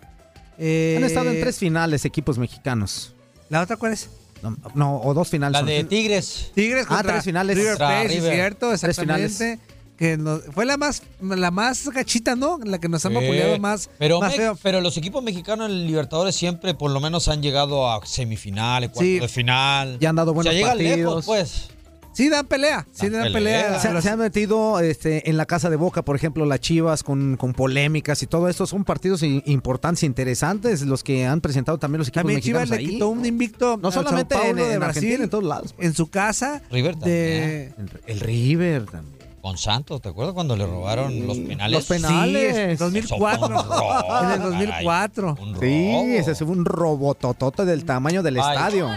Eh, 0.59 0.95
Han 0.97 1.05
estado 1.05 1.31
en 1.31 1.41
tres 1.41 1.59
finales 1.59 2.05
equipos 2.05 2.39
mexicanos. 2.39 3.13
¿La 3.49 3.61
otra 3.63 3.77
cuál 3.77 3.93
es? 3.93 4.09
No, 4.43 4.57
no, 4.75 5.01
o 5.01 5.15
dos 5.15 5.29
finales. 5.29 5.53
La 5.55 5.59
son. 5.61 5.69
de 5.69 5.85
Tigres. 5.85 6.51
Tigres 6.55 6.85
Ah, 6.87 6.89
contra 6.97 7.13
tres 7.15 7.25
finales. 7.25 7.57
River 7.57 7.77
Plate, 7.77 8.09
River. 8.09 8.35
cierto, 8.35 8.69
Tres 8.71 8.85
exactamente. 8.85 9.59
Que 9.97 10.19
fue 10.53 10.67
la 10.67 10.77
más, 10.77 11.03
la 11.23 11.51
más 11.51 11.89
gachita, 11.89 12.37
¿no? 12.37 12.59
La 12.63 12.79
que 12.79 12.87
nos 12.87 13.07
han 13.07 13.13
Sí. 13.13 13.19
vapuleado 13.19 13.59
más, 13.59 13.89
pero, 13.99 14.21
más 14.21 14.33
me- 14.33 14.37
feo. 14.37 14.59
pero 14.63 14.83
los 14.83 14.95
equipos 14.99 15.23
mexicanos 15.23 15.71
en 15.71 15.87
Libertadores 15.87 16.37
siempre 16.37 16.75
por 16.75 16.91
lo 16.91 17.01
menos 17.01 17.29
han 17.29 17.41
llegado 17.41 17.91
a 17.91 18.05
semifinales, 18.05 18.91
cuartos 18.91 19.05
Sí. 19.07 19.19
de 19.21 19.29
final. 19.29 19.99
Ya 19.99 20.11
han 20.11 20.17
dado 20.17 20.33
o 20.33 20.35
buenos 20.35 20.53
sea, 20.53 20.59
llegan 20.59 20.73
partidos. 20.77 20.99
lejos, 20.99 21.25
pues. 21.25 21.69
Sí, 22.17 22.31
dan 22.31 22.47
pelea. 22.47 22.87
Sí, 22.93 23.11
Dan 23.11 23.25
dan 23.25 23.33
pelea. 23.33 23.79
pelea. 23.83 24.01
Se, 24.01 24.09
han 24.09 24.19
metido 24.19 24.81
este, 24.81 25.29
en 25.29 25.37
la 25.37 25.45
casa 25.45 25.69
de 25.69 25.77
Boca, 25.77 26.03
por 26.03 26.17
ejemplo, 26.17 26.47
las 26.47 26.61
Chivas 26.61 27.03
con, 27.03 27.37
con 27.37 27.53
polémicas 27.53 28.23
y 28.23 28.27
todo 28.27 28.49
esto. 28.49 28.67
Son 28.67 28.85
partidos 28.85 29.23
importantes, 29.23 30.03
interesantes, 30.03 30.81
los 30.83 31.05
que 31.05 31.27
han 31.27 31.43
presentado 31.43 31.77
también 31.77 31.99
los 31.99 32.09
equipos 32.09 32.23
También 32.23 32.39
mexicanos 32.39 32.69
Chivas 32.69 32.81
le 32.81 32.87
ahí. 32.87 32.95
quitó 32.95 33.09
un 33.11 33.27
invicto 33.27 33.77
No 33.77 33.93
solamente 33.93 34.35
en, 34.35 34.41
Paulo 34.41 34.65
de 34.67 34.73
en 34.75 34.81
Brasil 34.81 34.99
Argentina, 35.05 35.25
en 35.25 35.31
todos 35.31 35.45
lados. 35.45 35.75
en 35.79 35.93
su 35.95 36.09
casa. 36.09 36.63
River 36.71 36.97
de 36.97 37.75
El 38.07 38.21
River 38.21 38.87
también. 38.87 39.17
Con 39.43 39.59
Santos, 39.59 40.01
¿te 40.03 40.09
acuerdas 40.09 40.35
cuando 40.35 40.57
le 40.57 40.67
robaron 40.67 41.25
los 41.27 41.39
penales? 41.39 41.73
Los 41.73 41.85
penales. 41.87 42.55
Sí, 42.57 42.61
es 42.63 42.79
2004. 42.81 43.47
Eso 43.47 43.47
fue 43.47 43.47
un 43.47 43.71
robo, 43.71 44.19
en 44.23 44.31
el 44.31 44.39
caray. 44.39 44.39
2004. 44.41 45.37
Un 45.41 45.61
Sí, 45.61 46.17
ese 46.17 46.35
fue 46.35 46.47
un 46.49 46.65
robototote 46.65 47.65
del 47.65 47.85
tamaño 47.85 48.23
del 48.25 48.41
Ay. 48.41 48.55
estadio. 48.57 48.91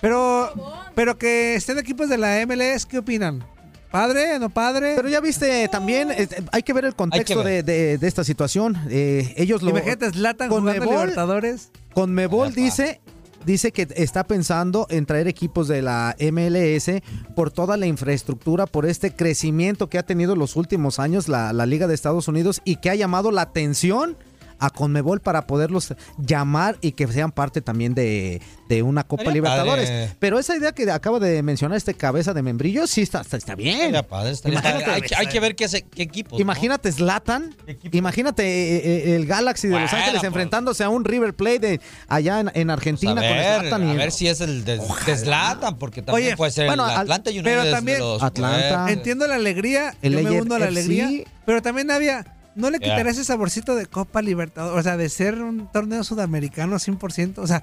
Pero, 0.00 0.50
pero 0.94 1.18
que 1.18 1.54
estén 1.54 1.78
equipos 1.78 2.08
de 2.08 2.18
la 2.18 2.44
MLS, 2.46 2.86
¿qué 2.86 2.98
opinan? 2.98 3.44
¿Padre? 3.90 4.38
¿No 4.38 4.50
padre? 4.50 4.92
Pero 4.96 5.08
ya 5.08 5.20
viste, 5.20 5.66
también 5.68 6.10
eh, 6.12 6.28
hay 6.52 6.62
que 6.62 6.72
ver 6.72 6.84
el 6.84 6.94
contexto 6.94 7.42
ver. 7.42 7.64
de, 7.64 7.72
de- 7.72 7.98
de 7.98 8.06
esta 8.08 8.22
situación. 8.22 8.76
Eh, 8.88 9.34
ellos 9.36 9.62
lo. 9.62 9.70
Imagínate, 9.70 10.10
Zlatan 10.12 10.48
con 10.48 10.60
jugando 10.60 10.84
Mebol- 10.84 10.90
Libertadores. 11.00 11.70
Con 11.92 12.12
Mebol 12.12 12.48
Epa. 12.48 12.60
dice 12.60 13.00
dice 13.44 13.72
que 13.72 13.88
está 13.96 14.24
pensando 14.24 14.86
en 14.90 15.06
traer 15.06 15.26
equipos 15.26 15.66
de 15.66 15.80
la 15.82 16.14
MLS 16.30 17.00
por 17.34 17.50
toda 17.50 17.76
la 17.78 17.86
infraestructura, 17.86 18.66
por 18.66 18.84
este 18.86 19.12
crecimiento 19.16 19.88
que 19.88 19.98
ha 19.98 20.02
tenido 20.04 20.36
los 20.36 20.56
últimos 20.56 20.98
años 20.98 21.26
la, 21.26 21.52
la 21.54 21.64
Liga 21.66 21.86
de 21.86 21.94
Estados 21.94 22.28
Unidos 22.28 22.60
y 22.66 22.76
que 22.76 22.90
ha 22.90 22.94
llamado 22.94 23.30
la 23.32 23.40
atención 23.42 24.16
a 24.60 24.70
Conmebol 24.70 25.20
para 25.20 25.46
poderlos 25.46 25.94
llamar 26.18 26.78
y 26.80 26.92
que 26.92 27.06
sean 27.08 27.32
parte 27.32 27.60
también 27.60 27.94
de, 27.94 28.40
de 28.68 28.82
una 28.82 29.02
Copa 29.04 29.30
Libertadores. 29.30 29.88
padre. 29.90 30.12
Pero 30.18 30.38
esa 30.38 30.56
idea 30.56 30.72
que 30.72 30.90
acaba 30.90 31.18
de 31.18 31.42
mencionar 31.42 31.76
este 31.76 31.94
cabeza 31.94 32.34
de 32.34 32.42
membrillo, 32.42 32.86
sí 32.86 33.02
está, 33.02 33.22
está, 33.22 33.36
está 33.36 33.54
bien. 33.54 33.76
Estaría 33.80 34.06
padre, 34.06 34.30
estaría- 34.32 34.58
Imagínate- 34.60 34.90
hay, 34.90 35.00
que- 35.02 35.16
hay 35.16 35.26
que 35.26 35.40
ver 35.40 35.56
qué, 35.56 35.64
hace- 35.64 35.82
qué 35.82 36.02
equipo. 36.02 36.38
Imagínate 36.40 36.92
Zlatan, 36.92 37.54
imagínate 37.92 38.42
eh, 38.44 39.10
eh, 39.12 39.16
el 39.16 39.26
Galaxy 39.26 39.68
de 39.68 39.72
Los 39.80 39.82
Bueno, 39.90 39.96
Ángeles 39.98 40.20
pues. 40.20 40.26
enfrentándose 40.28 40.84
a 40.84 40.88
un 40.88 41.04
River 41.04 41.34
Plate 41.34 41.58
de 41.58 41.80
allá 42.08 42.40
en, 42.40 42.50
en 42.54 42.70
Argentina 42.70 43.12
a 43.12 43.14
con 43.14 43.22
ver, 43.22 43.60
Zlatan. 43.60 43.88
y- 43.88 43.90
a 43.90 43.94
ver 43.94 44.12
si 44.12 44.28
es 44.28 44.40
el 44.40 44.64
de, 44.64 44.78
de 45.06 45.16
Zlatan, 45.16 45.78
porque 45.78 46.02
también 46.02 46.28
Oye, 46.28 46.36
puede 46.36 46.52
ser 46.52 46.66
bueno, 46.66 46.84
el 46.84 46.90
al- 46.92 46.98
Atlanta 47.02 47.30
United 47.30 47.44
pero 47.44 47.64
de 47.64 47.98
los- 47.98 48.22
Atlanta. 48.22 48.90
Entiendo 48.90 49.26
la 49.26 49.36
alegría, 49.36 49.94
El 50.02 50.12
yo 50.14 50.22
me 50.30 50.40
uno 50.42 50.54
a 50.54 50.58
la 50.58 50.66
FC. 50.68 50.80
alegría, 50.80 51.24
pero 51.46 51.62
también 51.62 51.90
había, 51.90 52.24
no 52.54 52.70
le 52.70 52.78
Ya. 52.78 52.84
quitaría 52.86 53.12
ese 53.12 53.24
saborcito 53.24 53.74
de 53.74 53.86
Copa 53.86 54.22
Libertadores, 54.22 54.80
o 54.80 54.82
sea, 54.82 54.96
de 54.96 55.08
ser 55.08 55.40
un 55.42 55.70
torneo 55.72 56.04
sudamericano 56.04 56.78
100%, 56.78 57.38
o 57.42 57.46
sea, 57.46 57.62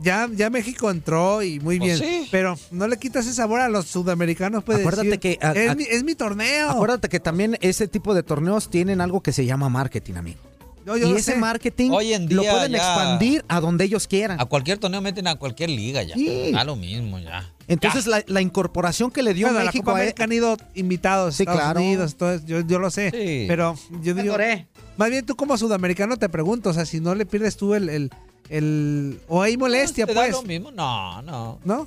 ya, 0.00 0.28
ya 0.32 0.48
México 0.50 0.90
entró 0.90 1.42
y 1.42 1.58
muy 1.60 1.78
Pues 1.78 2.00
bien, 2.00 2.10
sí. 2.22 2.28
pero 2.30 2.56
no 2.70 2.86
le 2.86 2.98
quita 2.98 3.18
ese 3.20 3.32
sabor 3.32 3.60
a 3.60 3.68
los 3.68 3.86
sudamericanos, 3.86 4.62
puede 4.62 4.80
Acuérdate 4.80 5.06
decir, 5.08 5.20
que 5.20 5.38
a- 5.44 5.52
es, 5.52 5.70
a- 5.70 5.74
mi, 5.74 5.84
es 5.84 6.04
mi 6.04 6.14
torneo. 6.14 6.70
Acuérdate 6.70 7.08
que 7.08 7.18
también 7.20 7.56
ese 7.60 7.88
tipo 7.88 8.14
de 8.14 8.22
torneos 8.22 8.70
tienen 8.70 9.00
algo 9.00 9.22
que 9.22 9.32
se 9.32 9.44
llama 9.44 9.68
marketing, 9.68 10.14
amigo. 10.14 10.40
No, 10.86 10.96
y 10.96 11.00
lo 11.00 11.16
ese 11.16 11.32
sé. 11.32 11.36
marketing 11.38 11.90
Hoy 11.90 12.14
en 12.14 12.34
lo 12.34 12.42
día 12.42 12.52
pueden 12.52 12.72
ya- 12.72 12.78
expandir 12.78 13.44
a 13.48 13.60
donde 13.60 13.84
ellos 13.84 14.06
quieran. 14.06 14.40
A 14.40 14.44
cualquier 14.46 14.78
torneo 14.78 15.00
meten 15.02 15.26
a 15.26 15.34
cualquier 15.34 15.68
liga 15.70 16.02
ya. 16.02 16.14
Sí. 16.14 16.50
Da 16.52 16.64
lo 16.64 16.76
mismo 16.76 17.18
ya. 17.18 17.44
Entonces 17.68 18.06
la, 18.06 18.24
la 18.26 18.40
incorporación 18.40 19.10
que 19.10 19.22
le 19.22 19.34
dio 19.34 19.46
Bueno, 19.46 19.60
a 19.60 19.64
la 19.64 19.68
México 19.68 19.84
Copa 19.84 19.98
a 19.98 20.00
América 20.00 20.24
han 20.24 20.32
ido 20.32 20.56
invitados 20.74 21.36
Sí, 21.36 21.42
Estados 21.44 21.60
claro. 21.60 21.80
Unidos, 21.80 22.16
todo 22.16 22.32
eso, 22.32 22.44
yo, 22.46 22.60
yo 22.60 22.78
lo 22.78 22.90
sé, 22.90 23.10
Sí. 23.10 23.44
pero 23.46 23.76
yo 24.02 24.14
digo, 24.14 24.34
más 24.96 25.10
bien 25.10 25.24
tú 25.26 25.36
como 25.36 25.56
sudamericano 25.58 26.16
te 26.16 26.28
pregunto, 26.28 26.70
o 26.70 26.72
sea, 26.72 26.86
si 26.86 26.98
no 27.00 27.14
le 27.14 27.26
pierdes 27.26 27.56
tú 27.56 27.74
el, 27.74 27.88
el, 27.88 28.10
el 28.48 29.20
o 29.28 29.42
hay 29.42 29.56
molestia, 29.56 30.06
¿Te 30.06 30.14
da 30.14 30.20
pues, 30.22 30.32
lo 30.32 30.42
mismo? 30.42 30.70
No, 30.70 31.20
no. 31.22 31.58
¿no? 31.64 31.86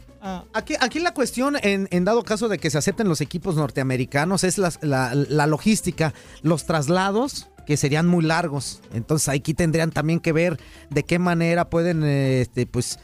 Aquí, 0.53 0.75
aquí 0.79 0.99
la 0.99 1.13
cuestión, 1.13 1.57
en, 1.63 1.87
en 1.91 2.05
dado 2.05 2.23
caso 2.23 2.47
de 2.47 2.59
que 2.59 2.69
se 2.69 2.77
acepten 2.77 3.07
los 3.09 3.19
equipos 3.21 3.55
norteamericanos, 3.55 4.43
es 4.43 4.57
las- 4.59 4.77
la, 4.81 5.13
la 5.15 5.47
logística, 5.47 6.13
los 6.43 6.65
traslados 6.65 7.47
que 7.65 7.77
serían 7.77 8.07
muy 8.07 8.23
largos. 8.23 8.81
Entonces 8.93 9.29
aquí 9.29 9.53
tendrían 9.55 9.91
también 9.91 10.19
que 10.19 10.31
ver 10.31 10.59
de 10.89 11.03
qué 11.03 11.17
manera 11.19 11.69
pueden 11.69 12.03
este, 12.03 12.65
pues, 12.67 12.99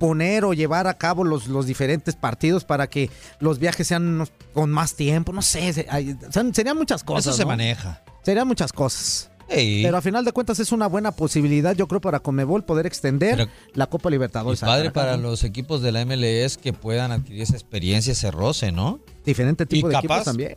poner 0.00 0.44
o 0.44 0.52
llevar 0.54 0.88
a 0.88 0.94
cabo 0.94 1.22
los, 1.22 1.46
los 1.46 1.66
diferentes 1.66 2.16
partidos 2.16 2.64
para 2.64 2.88
que 2.88 3.10
los 3.38 3.60
viajes 3.60 3.86
sean 3.86 4.26
con 4.54 4.70
más 4.70 4.94
tiempo. 4.96 5.32
No 5.32 5.42
sé, 5.42 5.72
se- 5.72 5.86
hay- 5.88 6.16
serían 6.52 6.76
muchas 6.76 7.04
cosas. 7.04 7.26
Eso 7.26 7.36
se 7.36 7.42
¿no? 7.42 7.48
maneja. 7.48 8.02
Serían 8.24 8.48
muchas 8.48 8.72
cosas. 8.72 9.30
Pero 9.48 9.96
a 9.96 10.00
final 10.00 10.24
de 10.24 10.30
cuentas 10.32 10.58
es 10.60 10.70
una 10.72 10.86
buena 10.86 11.10
posibilidad, 11.10 11.74
yo 11.74 11.86
creo, 11.88 12.00
para 12.00 12.20
Comebol 12.20 12.64
poder 12.64 12.86
extender 12.86 13.36
Pero- 13.36 13.50
la 13.74 13.88
Copa 13.88 14.08
Libertadores. 14.08 14.60
padre 14.60 14.88
acá, 14.88 15.00
para 15.00 15.16
los 15.16 15.42
equipos 15.44 15.82
de 15.82 15.90
la 15.92 16.00
MLS 16.06 16.56
que 16.56 16.72
puedan 16.72 17.10
adquirir 17.12 17.42
esa 17.42 17.54
experiencia, 17.54 18.12
ese 18.12 18.30
roce, 18.30 18.70
¿no? 18.72 19.00
Diferente 19.24 19.66
tipo 19.66 19.88
y 19.88 19.92
de 19.92 19.98
equipos 19.98 20.22
también. 20.24 20.56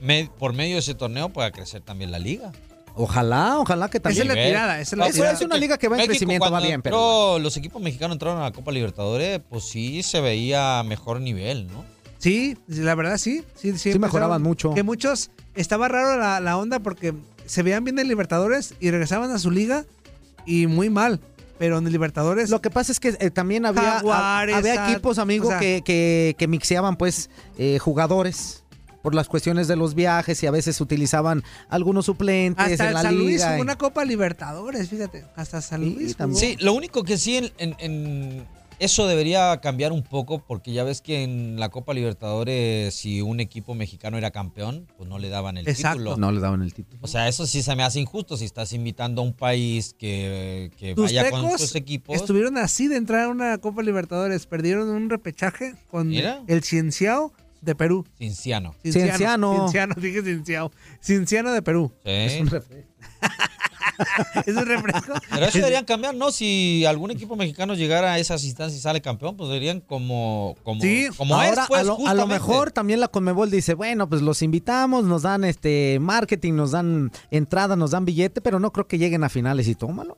me- 0.00 0.30
por 0.38 0.52
medio 0.54 0.74
de 0.76 0.78
ese 0.80 0.94
torneo 0.94 1.28
pueda 1.30 1.50
crecer 1.50 1.82
también 1.82 2.10
la 2.12 2.18
liga. 2.20 2.52
Ojalá, 2.94 3.58
ojalá 3.58 3.88
que 3.88 4.00
también. 4.00 4.22
Esa 4.24 4.32
es 4.32 4.36
la 4.38 4.44
tirada, 4.48 4.80
esa 4.80 4.94
es 4.94 4.98
la 4.98 5.06
Eso 5.06 5.14
tirada. 5.14 5.32
es 5.32 5.40
una 5.42 5.56
liga 5.56 5.78
que 5.78 5.88
va 5.88 5.96
en 5.96 5.98
México, 6.00 6.10
crecimiento, 6.12 6.50
va 6.50 6.60
bien, 6.60 6.82
pero. 6.82 7.38
los 7.38 7.56
equipos 7.56 7.80
mexicanos 7.80 8.14
entraron 8.16 8.40
a 8.40 8.44
la 8.44 8.52
Copa 8.52 8.72
Libertadores, 8.72 9.40
pues 9.48 9.64
sí 9.64 10.02
se 10.02 10.20
veía 10.20 10.82
mejor 10.82 11.20
nivel, 11.20 11.66
¿no? 11.68 11.84
Sí, 12.18 12.58
la 12.66 12.94
verdad 12.94 13.16
sí. 13.16 13.44
Sí, 13.54 13.76
Sí 13.78 13.98
mejoraban 13.98 14.42
mucho. 14.42 14.74
Que 14.74 14.82
muchos, 14.82 15.30
estaba 15.54 15.88
raro 15.88 16.18
la, 16.18 16.40
la 16.40 16.56
onda 16.58 16.80
porque 16.80 17.14
se 17.46 17.62
veían 17.62 17.82
bien 17.84 17.98
en 17.98 18.08
Libertadores 18.08 18.74
y 18.80 18.90
regresaban 18.90 19.30
a 19.30 19.38
su 19.38 19.50
liga 19.50 19.84
y 20.44 20.66
muy 20.66 20.90
mal. 20.90 21.20
Pero 21.58 21.76
en 21.78 21.90
Libertadores... 21.92 22.48
Lo 22.50 22.60
que 22.62 22.70
pasa 22.70 22.90
es 22.92 23.00
que 23.00 23.16
eh, 23.20 23.30
también 23.30 23.66
había, 23.66 23.82
Jaguares, 23.98 24.54
ha- 24.54 24.58
había 24.58 24.90
equipos, 24.90 25.18
amigo, 25.18 25.48
o 25.48 25.50
sea- 25.50 25.58
que, 25.60 25.82
que, 25.84 26.34
que 26.38 26.48
mixeaban 26.48 26.96
pues 26.96 27.28
eh, 27.58 27.78
jugadores 27.78 28.59
por 29.02 29.14
las 29.14 29.28
cuestiones 29.28 29.68
de 29.68 29.76
los 29.76 29.94
viajes 29.94 30.42
y 30.42 30.46
a 30.46 30.50
veces 30.50 30.80
utilizaban 30.80 31.42
algunos 31.68 32.06
suplentes 32.06 32.64
hasta 32.72 32.88
en 32.88 32.94
la 32.94 33.02
San 33.02 33.16
Luis 33.16 33.30
liga. 33.36 33.46
jugó 33.48 33.58
y- 33.58 33.62
una 33.62 33.76
Copa 33.76 34.04
Libertadores, 34.04 34.88
fíjate. 34.88 35.24
Hasta 35.36 35.60
San 35.62 35.80
Luis 35.82 36.16
jugó. 36.18 36.34
Sí, 36.34 36.56
lo 36.60 36.72
único 36.74 37.02
que 37.04 37.16
sí 37.18 37.36
en, 37.36 37.50
en- 37.58 37.76
en- 37.78 38.60
eso 38.78 39.06
debería 39.06 39.60
cambiar 39.60 39.92
un 39.92 40.02
poco 40.02 40.38
porque 40.46 40.72
ya 40.72 40.84
ves 40.84 41.02
que 41.02 41.22
en 41.22 41.60
la 41.60 41.68
Copa 41.68 41.92
Libertadores 41.92 42.94
si 42.94 43.20
un 43.20 43.38
equipo 43.40 43.74
mexicano 43.74 44.16
era 44.16 44.30
campeón, 44.30 44.86
pues 44.96 45.06
no 45.06 45.18
le 45.18 45.28
daban 45.28 45.58
el 45.58 45.68
Exacto. 45.68 45.98
título. 45.98 46.16
No 46.16 46.32
le 46.32 46.40
daban 46.40 46.62
el 46.62 46.72
título. 46.72 46.98
O 47.02 47.06
sea, 47.06 47.28
eso 47.28 47.46
sí 47.46 47.62
se 47.62 47.76
me 47.76 47.82
hace 47.82 48.00
injusto 48.00 48.38
si 48.38 48.46
estás 48.46 48.72
invitando 48.72 49.20
a 49.20 49.24
un 49.24 49.34
país 49.34 49.94
que, 49.98 50.70
que 50.78 50.94
Tus 50.94 51.04
vaya 51.06 51.30
con 51.30 51.58
sus 51.58 51.74
equipos. 51.74 52.16
estuvieron 52.16 52.56
así 52.56 52.88
de 52.88 52.96
entrar 52.96 53.24
a 53.24 53.28
una 53.28 53.58
Copa 53.58 53.82
Libertadores. 53.82 54.46
Perdieron 54.46 54.88
un 54.88 55.10
repechaje 55.10 55.74
con 55.90 56.08
Mira. 56.08 56.42
el 56.46 56.62
Cienciao 56.64 57.34
de 57.60 57.74
Perú. 57.74 58.06
Cinciano. 58.18 58.74
Cienciano. 58.82 59.54
Cienciano, 59.70 59.94
dije 59.98 60.22
Cienciao. 60.22 60.70
Cienciano 61.02 61.52
de 61.52 61.62
Perú. 61.62 61.92
Sí. 62.04 62.10
¿Es 64.46 64.56
un 64.56 64.64
refresco? 64.66 65.12
Pero 65.30 65.46
eso 65.46 65.58
deberían 65.58 65.84
cambiar, 65.84 66.14
¿no? 66.14 66.30
Si 66.32 66.84
algún 66.86 67.10
equipo 67.10 67.36
mexicano 67.36 67.74
llegara 67.74 68.14
a 68.14 68.18
esas 68.18 68.44
instancias 68.44 68.78
y 68.78 68.82
sale 68.82 69.02
campeón, 69.02 69.36
pues 69.36 69.48
deberían 69.50 69.80
como, 69.80 70.56
como, 70.62 70.80
como 71.16 71.34
Ahora, 71.34 71.62
es, 71.62 71.68
pues, 71.68 71.80
a, 71.80 71.84
lo, 71.84 71.92
a 71.92 71.96
lo 71.96 71.98
justamente. 71.98 72.32
mejor 72.34 72.70
también 72.70 73.00
la 73.00 73.08
Conmebol 73.08 73.50
dice, 73.50 73.74
bueno, 73.74 74.08
pues 74.08 74.22
los 74.22 74.40
invitamos, 74.42 75.04
nos 75.04 75.22
dan 75.22 75.44
este 75.44 75.98
marketing, 76.00 76.54
nos 76.54 76.70
dan 76.70 77.12
entrada, 77.30 77.76
nos 77.76 77.90
dan 77.90 78.04
billete, 78.06 78.40
pero 78.40 78.58
no 78.58 78.72
creo 78.72 78.86
que 78.88 78.96
lleguen 78.98 79.22
a 79.22 79.28
finales 79.28 79.68
y 79.68 79.74
tómalo. 79.74 80.16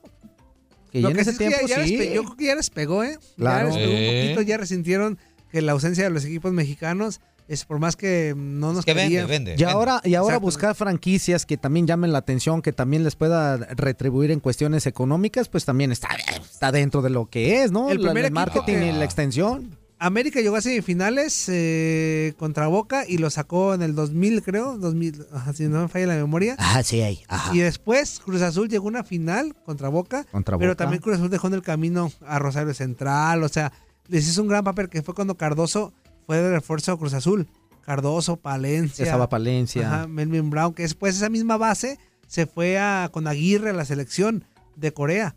Que 0.92 1.00
Lo 1.00 1.08
ya 1.08 1.10
en 1.10 1.16
que 1.16 1.22
ese 1.22 1.32
sí 1.32 1.44
es 1.44 1.50
que 1.50 1.56
tiempo 1.56 1.66
ya- 1.68 1.84
sí. 1.84 2.10
yo 2.14 2.22
creo 2.24 2.36
que 2.36 2.44
ya 2.44 2.54
les 2.54 2.70
pegó, 2.70 3.02
¿eh? 3.02 3.18
Claro. 3.36 3.70
Ya 3.70 3.74
les 3.74 3.84
pegó 3.84 3.96
Sí. 3.98 4.04
un 4.04 4.22
poquito, 4.34 4.42
ya 4.42 4.56
resintieron 4.58 5.18
que 5.50 5.60
la 5.62 5.72
ausencia 5.72 6.04
de 6.04 6.10
los 6.10 6.24
equipos 6.24 6.52
mexicanos 6.52 7.20
es 7.52 7.64
por 7.64 7.78
más 7.78 7.96
que 7.96 8.34
no 8.36 8.72
nos 8.72 8.84
que 8.84 8.94
vende, 8.94 9.24
vende. 9.24 9.54
Y 9.58 9.62
ahora, 9.64 10.00
y 10.04 10.14
ahora 10.14 10.38
buscar 10.38 10.74
franquicias 10.74 11.46
que 11.46 11.56
también 11.56 11.86
llamen 11.86 12.12
la 12.12 12.18
atención, 12.18 12.62
que 12.62 12.72
también 12.72 13.04
les 13.04 13.16
pueda 13.16 13.56
retribuir 13.56 14.30
en 14.30 14.40
cuestiones 14.40 14.86
económicas, 14.86 15.48
pues 15.48 15.64
también 15.64 15.92
está, 15.92 16.08
está 16.50 16.72
dentro 16.72 17.02
de 17.02 17.10
lo 17.10 17.26
que 17.26 17.62
es, 17.62 17.70
¿no? 17.72 17.90
El 17.90 18.02
La- 18.02 18.12
primer 18.12 18.32
marketing 18.32 18.74
que- 18.74 18.88
y 18.88 18.92
la 18.92 19.04
extensión. 19.04 19.76
América 19.98 20.40
llegó 20.40 20.56
a 20.56 20.60
semifinales 20.60 21.48
eh, 21.48 22.34
contra 22.36 22.66
Boca 22.66 23.04
y 23.06 23.18
lo 23.18 23.30
sacó 23.30 23.72
en 23.74 23.82
el 23.82 23.94
2000, 23.94 24.42
creo, 24.42 24.76
2000, 24.76 25.26
ajá, 25.32 25.52
si 25.52 25.68
no 25.68 25.80
me 25.82 25.86
falla 25.88 26.08
la 26.08 26.14
memoria. 26.16 26.56
Ah, 26.58 26.82
sí, 26.82 27.00
ahí. 27.02 27.22
Ajá. 27.28 27.54
Y 27.54 27.60
después 27.60 28.18
Cruz 28.24 28.42
Azul 28.42 28.68
llegó 28.68 28.86
a 28.86 28.88
una 28.88 29.04
final 29.04 29.54
contra 29.64 29.88
Boca, 29.88 30.24
Contra 30.32 30.58
pero 30.58 30.72
Boca. 30.72 30.78
también 30.84 31.00
Cruz 31.02 31.16
Azul 31.18 31.30
dejó 31.30 31.46
en 31.46 31.54
el 31.54 31.62
camino 31.62 32.10
a 32.26 32.40
Rosario 32.40 32.74
Central, 32.74 33.44
o 33.44 33.48
sea, 33.48 33.72
les 34.08 34.26
hizo 34.28 34.42
un 34.42 34.48
gran 34.48 34.64
papel 34.64 34.88
que 34.88 35.02
fue 35.02 35.14
cuando 35.14 35.36
Cardoso 35.36 35.92
fue 36.26 36.38
de 36.38 36.50
refuerzo 36.50 36.92
a 36.92 36.98
Cruz 36.98 37.14
Azul. 37.14 37.48
Cardoso, 37.82 38.36
Palencia. 38.36 39.04
Estaba 39.04 39.28
Palencia. 39.28 39.86
Ajá, 39.92 40.06
Melvin 40.06 40.50
Brown, 40.50 40.72
que 40.72 40.82
después 40.82 41.16
esa 41.16 41.28
misma 41.28 41.56
base 41.56 41.98
se 42.28 42.46
fue 42.46 42.78
a, 42.78 43.08
con 43.12 43.26
Aguirre 43.26 43.70
a 43.70 43.72
la 43.72 43.84
selección 43.84 44.44
de 44.76 44.92
Corea. 44.92 45.34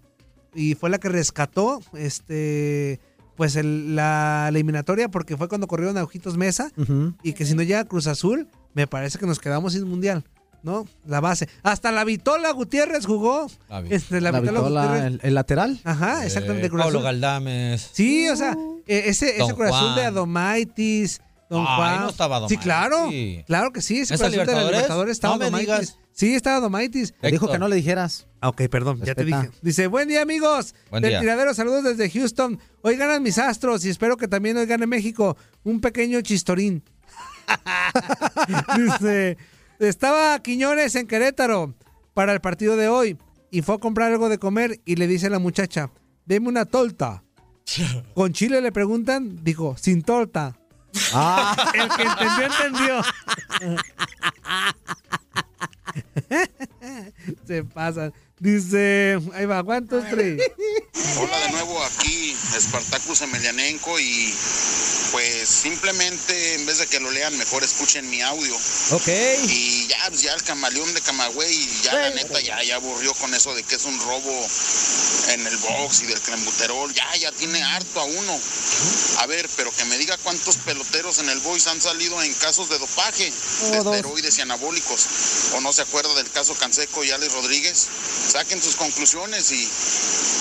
Y 0.54 0.76
fue 0.76 0.90
la 0.90 1.00
que 1.00 1.10
rescató 1.10 1.82
este 1.94 3.00
pues 3.36 3.58
el- 3.58 3.96
la 3.98 4.46
eliminatoria 4.48 5.10
porque 5.10 5.36
fue 5.36 5.50
cuando 5.50 5.68
corrieron 5.68 5.98
a 5.98 6.04
Ojitos 6.04 6.38
Mesa 6.38 6.72
y 7.22 7.34
que 7.34 7.46
si 7.46 7.54
no 7.54 7.64
llega 7.64 7.84
Cruz 7.84 8.08
Azul, 8.08 8.48
me 8.74 8.88
parece 8.88 9.18
que 9.20 9.26
nos 9.26 9.40
quedamos 9.40 9.74
sin 9.74 9.84
mundial, 9.86 10.24
¿no? 10.66 10.86
La 11.06 11.22
base. 11.22 11.48
Hasta 11.64 11.92
la 11.94 12.04
Vitola 12.04 12.52
Gutiérrez 12.52 13.06
jugó. 13.06 13.48
La 13.70 13.80
vi- 13.82 13.94
Este, 13.94 14.20
la 14.20 14.32
La 14.32 14.40
Vitola 14.42 14.60
Vitola, 14.60 14.82
Gutiérrez. 14.88 15.06
el, 15.14 15.20
el 15.24 15.34
lateral. 15.36 15.80
Ajá, 15.86 16.26
exactamente. 16.26 16.68
Eh, 16.68 16.72
Pablo. 16.72 17.02
Galdames. 17.02 17.90
Sí, 17.94 18.28
o 18.28 18.36
sea, 18.36 18.58
eh, 18.88 19.04
ese, 19.06 19.38
ese 19.42 19.44
Azul 19.44 19.96
de. 19.96 20.04
Adomaitis, 20.06 21.22
Don 21.50 21.62
Ay, 21.68 21.76
Juan. 21.78 22.00
no 22.02 22.10
estaba 22.10 22.36
Sí, 22.36 22.56
Adomaitis. 22.56 22.60
claro. 22.64 23.10
Claro 23.46 23.72
que 23.72 23.82
sí. 23.82 24.00
Ese 24.00 24.16
¿Esa 24.16 24.26
Azul 24.26 24.32
de 24.32 24.38
la 24.38 24.44
Libertadores? 24.44 24.72
Libertadores 24.78 25.12
estaba 25.12 25.38
No 25.38 25.52
me. 25.52 25.66
Sí, 26.12 26.34
estaba 26.34 26.56
Adomaitis. 26.58 27.14
Te 27.22 27.30
dijo 27.30 27.50
que 27.52 27.60
no 27.60 27.68
le 27.68 27.76
dijeras. 27.76 28.26
Ah, 28.42 28.50
Ok, 28.50 28.64
perdón, 28.70 29.02
ya 29.04 29.14
te 29.16 29.24
dije. 29.26 29.52
Dice, 29.62 29.88
buen 29.88 30.08
día 30.08 30.22
amigos. 30.22 30.74
Buen 30.90 31.02
Del 31.04 31.12
día. 31.12 31.20
tiradero, 31.22 31.54
saludos 31.54 31.84
desde 31.84 32.10
Houston. 32.10 32.60
Hoy 32.82 32.96
ganan 32.98 33.22
mis 33.22 33.38
astros 33.38 33.86
y 33.86 33.90
espero 33.90 34.18
que 34.18 34.28
también 34.28 34.58
hoy 34.58 34.66
gane 34.66 34.88
México. 34.88 35.36
Un 35.64 35.80
pequeño 35.82 36.22
chistorín. 36.22 36.84
Dice, 38.78 39.38
estaba 39.80 40.38
Quiñones 40.40 40.96
en 40.96 41.08
Querétaro 41.08 41.74
para 42.14 42.34
el 42.34 42.42
partido 42.42 42.78
de 42.78 42.88
hoy 42.88 43.18
y 43.52 43.62
fue 43.62 43.76
a 43.76 43.80
comprar 43.80 44.12
algo 44.12 44.30
de 44.30 44.38
comer 44.38 44.82
y 44.86 44.96
le 44.96 45.08
dice 45.08 45.28
a 45.28 45.30
la 45.30 45.40
muchacha, 45.40 45.92
deme 46.26 46.50
una 46.50 46.66
torta. 46.66 47.24
Con 48.14 48.34
chile 48.34 48.62
le 48.62 48.72
preguntan, 48.72 49.44
dijo, 49.44 49.76
sin 49.80 50.02
torta. 50.02 50.58
Ah. 51.14 51.72
El 51.74 51.90
que 51.90 52.04
entendió, 52.04 52.46
entendió. 52.46 53.02
Se 57.48 57.64
pasan. 57.64 58.14
Dice, 58.40 59.20
ahí 59.34 59.46
va, 59.46 59.64
¿cuántos 59.64 60.04
tres? 60.10 60.42
Hola 61.18 61.40
de 61.40 61.52
nuevo 61.52 61.82
aquí, 61.84 62.36
Espartacus 62.56 63.22
Emelianenko 63.22 63.98
y 64.00 64.34
pues 65.16 65.48
simplemente 65.48 66.56
en 66.56 66.66
vez 66.66 66.80
de 66.80 66.88
que 66.88 67.00
lo 67.00 67.10
lean 67.10 67.38
mejor 67.38 67.64
escuchen 67.64 68.10
mi 68.10 68.22
audio. 68.22 68.54
Ok. 68.92 69.08
Y 69.48 69.88
ya, 69.88 70.10
pues, 70.10 70.24
ya 70.24 70.34
el 70.34 70.44
camaleón 70.44 70.94
de 70.94 71.00
Camagüey, 71.00 71.70
ya 71.84 71.94
la 71.94 72.10
neta 72.10 72.42
ya, 72.42 72.62
ya 72.64 72.76
aburrió 72.76 73.14
con 73.14 73.34
eso 73.34 73.56
de 73.56 73.64
que 73.64 73.76
es 73.76 73.86
un 73.86 73.98
robo 74.02 74.48
en 75.30 75.48
el 75.48 75.56
box 75.58 76.02
y 76.02 76.08
del 76.08 76.20
clenbuterol, 76.20 76.94
ya, 76.94 77.16
ya 77.16 77.32
tiene 77.32 77.64
harto 77.64 78.02
a 78.02 78.04
uno. 78.04 78.40
A 79.20 79.26
ver, 79.28 79.50
pero 79.56 79.72
que 79.72 79.86
me 79.86 79.98
diga 79.98 80.18
cuántos 80.18 80.58
peloteros 80.58 81.20
en 81.20 81.30
el 81.30 81.40
boys 81.40 81.66
han 81.68 81.82
salido 81.82 82.22
en 82.22 82.34
casos 82.34 82.68
de 82.70 82.78
dopaje, 82.78 83.32
de 83.72 83.78
esteroides 83.78 84.38
y 84.38 84.42
anabólicos. 84.42 85.08
O 85.54 85.62
no 85.62 85.72
se 85.72 85.82
acuerda 85.82 86.14
del 86.16 86.30
caso 86.32 86.56
Canseco 86.56 87.06
y 87.06 87.12
Alex 87.12 87.32
Rodríguez. 87.32 87.88
Saquen 88.34 88.62
sus 88.62 88.76
conclusiones 88.76 89.50
y, 89.52 89.70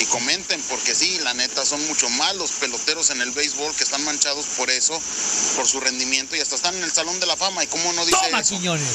y 0.00 0.06
comenten, 0.06 0.60
porque 0.62 0.96
sí, 0.96 1.20
la 1.20 1.32
neta, 1.34 1.64
son 1.64 1.86
mucho 1.86 2.08
más 2.10 2.34
los 2.34 2.50
peloteros 2.52 3.10
en 3.10 3.20
el 3.20 3.30
béisbol 3.30 3.74
que 3.76 3.84
están 3.84 4.04
manchados 4.04 4.46
por 4.56 4.63
eso, 4.70 5.00
por 5.56 5.66
su 5.66 5.80
rendimiento 5.80 6.36
y 6.36 6.40
hasta 6.40 6.56
están 6.56 6.74
en 6.76 6.82
el 6.82 6.92
Salón 6.92 7.18
de 7.20 7.26
la 7.26 7.36
Fama. 7.36 7.62
¿Y 7.64 7.66
cómo 7.66 7.92
no 7.92 8.04
dice 8.04 8.18
Toma, 8.24 8.40
eso? 8.40 8.54
Quiñones. 8.54 8.88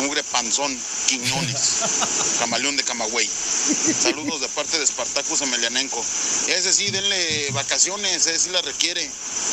Mugre 0.00 0.24
panzón, 0.24 0.76
Quiñones, 1.06 1.76
camaleón 2.38 2.76
de 2.76 2.82
Camagüey. 2.82 3.30
Saludos 4.00 4.40
de 4.40 4.48
parte 4.48 4.76
de 4.76 4.84
Espartacus 4.84 5.42
Emelianenko. 5.42 6.04
Ese 6.48 6.72
sí, 6.72 6.90
denle 6.90 7.50
vacaciones, 7.52 8.26
ese 8.26 8.38
sí 8.38 8.50
la 8.50 8.60
requiere. 8.62 9.08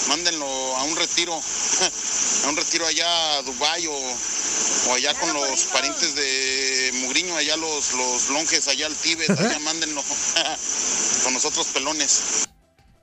Mándenlo 0.08 0.46
a 0.78 0.84
un 0.84 0.96
retiro, 0.96 1.34
a 2.46 2.48
un 2.50 2.58
retiro 2.58 2.88
allá 2.88 3.38
a 3.38 3.42
Dubái 3.44 3.88
o, 3.88 3.94
o 3.94 4.94
allá 4.94 5.14
con 5.14 5.32
los 5.34 5.64
parientes 5.66 6.16
de 6.16 6.92
Mugriño, 6.96 7.36
allá 7.38 7.56
los, 7.58 7.94
los 7.94 8.30
longes, 8.30 8.68
allá 8.68 8.88
al 8.88 8.96
Tíbet, 8.96 9.30
allá 9.30 9.60
mándenlo 9.64 10.04
con 11.24 11.34
nosotros 11.34 11.68
pelones. 11.68 12.48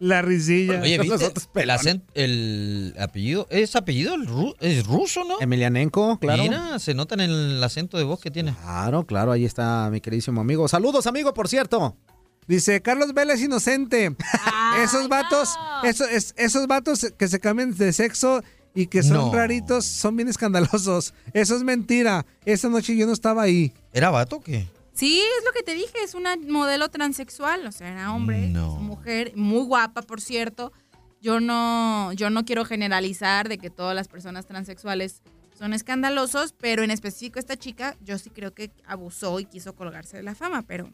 La 0.01 0.23
risilla. 0.23 0.81
Oye, 0.81 0.99
¿viste? 0.99 1.09
Nosotros 1.19 1.49
El, 2.15 2.93
el 2.95 2.95
apellido, 3.01 3.47
¿es 3.51 3.75
apellido? 3.77 4.15
El 4.15 4.27
ru- 4.29 4.55
es 4.61 4.87
ruso, 4.87 5.25
¿no? 5.25 5.41
Emelianenko, 5.41 6.19
claro. 6.19 6.43
Mira, 6.43 6.79
se 6.79 6.95
nota 6.95 7.15
en 7.15 7.21
el 7.23 7.63
acento 7.65 7.99
de 7.99 8.05
voz 8.05 8.21
que 8.21 8.31
tiene. 8.31 8.55
Claro, 8.63 9.05
claro, 9.07 9.33
ahí 9.33 9.45
está 9.45 9.89
mi 9.91 10.01
queridísimo 10.01 10.41
amigo. 10.41 10.69
Saludos, 10.69 11.07
amigo, 11.07 11.35
por 11.35 11.49
cierto. 11.49 11.97
Dice 12.47 12.81
Carlos 12.81 13.13
Vélez 13.13 13.43
inocente. 13.43 14.15
esos 14.85 15.09
vatos, 15.09 15.51
esos, 15.85 16.09
es- 16.11 16.35
esos 16.37 16.67
vatos 16.67 17.07
que 17.19 17.29
se 17.29 17.41
cambian 17.41 17.75
de 17.77 17.93
sexo 17.93 18.43
y 18.75 18.87
que 18.87 19.03
son 19.03 19.17
No. 19.17 19.33
raritos 19.33 19.85
son 19.85 20.15
bien 20.17 20.29
escandalosos. 20.29 21.13
Eso 21.33 21.57
es 21.57 21.65
mentira. 21.65 22.25
Esa 22.45 22.69
noche 22.69 22.97
yo 22.97 23.07
no 23.07 23.13
estaba 23.13 23.43
ahí. 23.43 23.73
¿Era 23.93 24.11
vato 24.11 24.37
o 24.37 24.41
qué? 24.41 24.69
Sí, 24.99 25.21
es 25.39 25.45
lo 25.45 25.53
que 25.53 25.63
te 25.63 25.75
dije, 25.75 26.03
es 26.03 26.15
una 26.15 26.35
modelo 26.37 26.89
transexual, 26.89 27.65
o 27.69 27.71
sea, 27.71 27.89
era 27.93 28.13
hombre, 28.13 28.49
No. 28.49 28.75
es 28.75 28.83
mujer, 28.83 29.33
muy 29.37 29.63
guapa, 29.65 30.03
por 30.03 30.21
cierto. 30.21 30.73
Yo 31.21 31.39
no, 31.39 32.13
yo 32.15 32.31
no 32.31 32.45
quiero 32.45 32.65
generalizar 32.65 33.49
de 33.49 33.59
que 33.59 33.71
todas 33.71 33.95
las 33.95 34.09
personas 34.09 34.47
transexuales 34.47 35.23
son 35.57 35.73
escandalosos, 35.73 36.53
pero 36.53 36.83
en 36.83 36.91
específico 36.91 37.39
esta 37.39 37.57
chica, 37.57 37.97
yo 38.01 38.19
sí 38.19 38.31
creo 38.31 38.55
que 38.55 38.73
abusó 38.87 39.39
y 39.39 39.45
quiso 39.45 39.73
colgarse 39.77 40.17
de 40.17 40.25
la 40.25 40.35
fama, 40.35 40.63
pero 40.63 40.91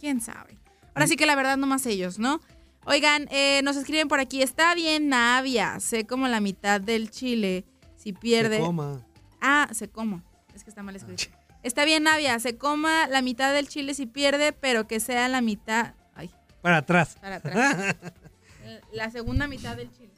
quién 0.00 0.20
sabe. 0.20 0.58
Ahora 0.92 1.06
sí 1.06 1.14
que 1.14 1.24
la 1.24 1.36
verdad 1.36 1.56
no 1.56 1.68
más 1.68 1.86
ellos, 1.86 2.18
¿no? 2.18 2.40
Oigan, 2.86 3.28
eh, 3.30 3.60
nos 3.62 3.76
escriben 3.76 4.08
por 4.08 4.18
aquí, 4.18 4.42
está 4.42 4.74
bien 4.74 5.08
Navia, 5.08 5.78
sé 5.78 6.08
como 6.08 6.26
la 6.26 6.40
mitad 6.40 6.80
del 6.80 7.08
chile, 7.08 7.64
si 7.94 8.12
pierde... 8.12 8.58
coma. 8.58 9.06
Ah, 9.40 9.68
se 9.70 9.88
coma. 9.88 10.24
Es 10.56 10.64
que 10.64 10.70
está 10.70 10.82
mal 10.82 10.96
escrito. 10.96 11.26
Está 11.64 11.84
bien, 11.84 12.04
Navia. 12.04 12.38
Se 12.38 12.56
coma 12.56 13.08
la 13.08 13.22
mitad 13.22 13.52
del 13.52 13.68
chile 13.68 13.94
si 13.94 14.06
pierde, 14.06 14.52
pero 14.52 14.86
que 14.86 15.00
sea 15.00 15.26
la 15.28 15.40
mitad. 15.40 15.94
Ay, 16.14 16.30
Para 16.62 16.76
atrás. 16.76 17.16
para 17.20 17.36
atrás. 17.38 17.96
la 18.92 19.10
segunda 19.10 19.48
mitad 19.48 19.74
del 19.76 19.90
chile. 19.92 20.10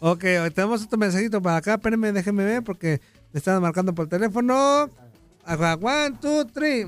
Ok, 0.00 0.20
tenemos 0.54 0.82
otro 0.82 0.98
mensajito 0.98 1.40
para 1.40 1.58
acá. 1.58 1.74
Espérenme, 1.74 2.12
déjenme 2.12 2.44
ver 2.44 2.62
porque 2.64 3.00
me 3.32 3.38
están 3.38 3.60
marcando 3.62 3.94
por 3.94 4.08
teléfono. 4.08 4.90
One, 5.46 6.16
two, 6.20 6.44
three. 6.46 6.86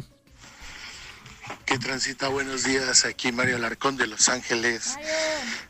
¿Qué 1.65 1.79
transita? 1.79 2.29
Buenos 2.29 2.65
días, 2.65 3.05
aquí 3.05 3.31
Mario 3.31 3.57
Alarcón 3.57 3.97
de 3.99 4.07
Los 4.07 4.29
Ángeles. 4.31 4.97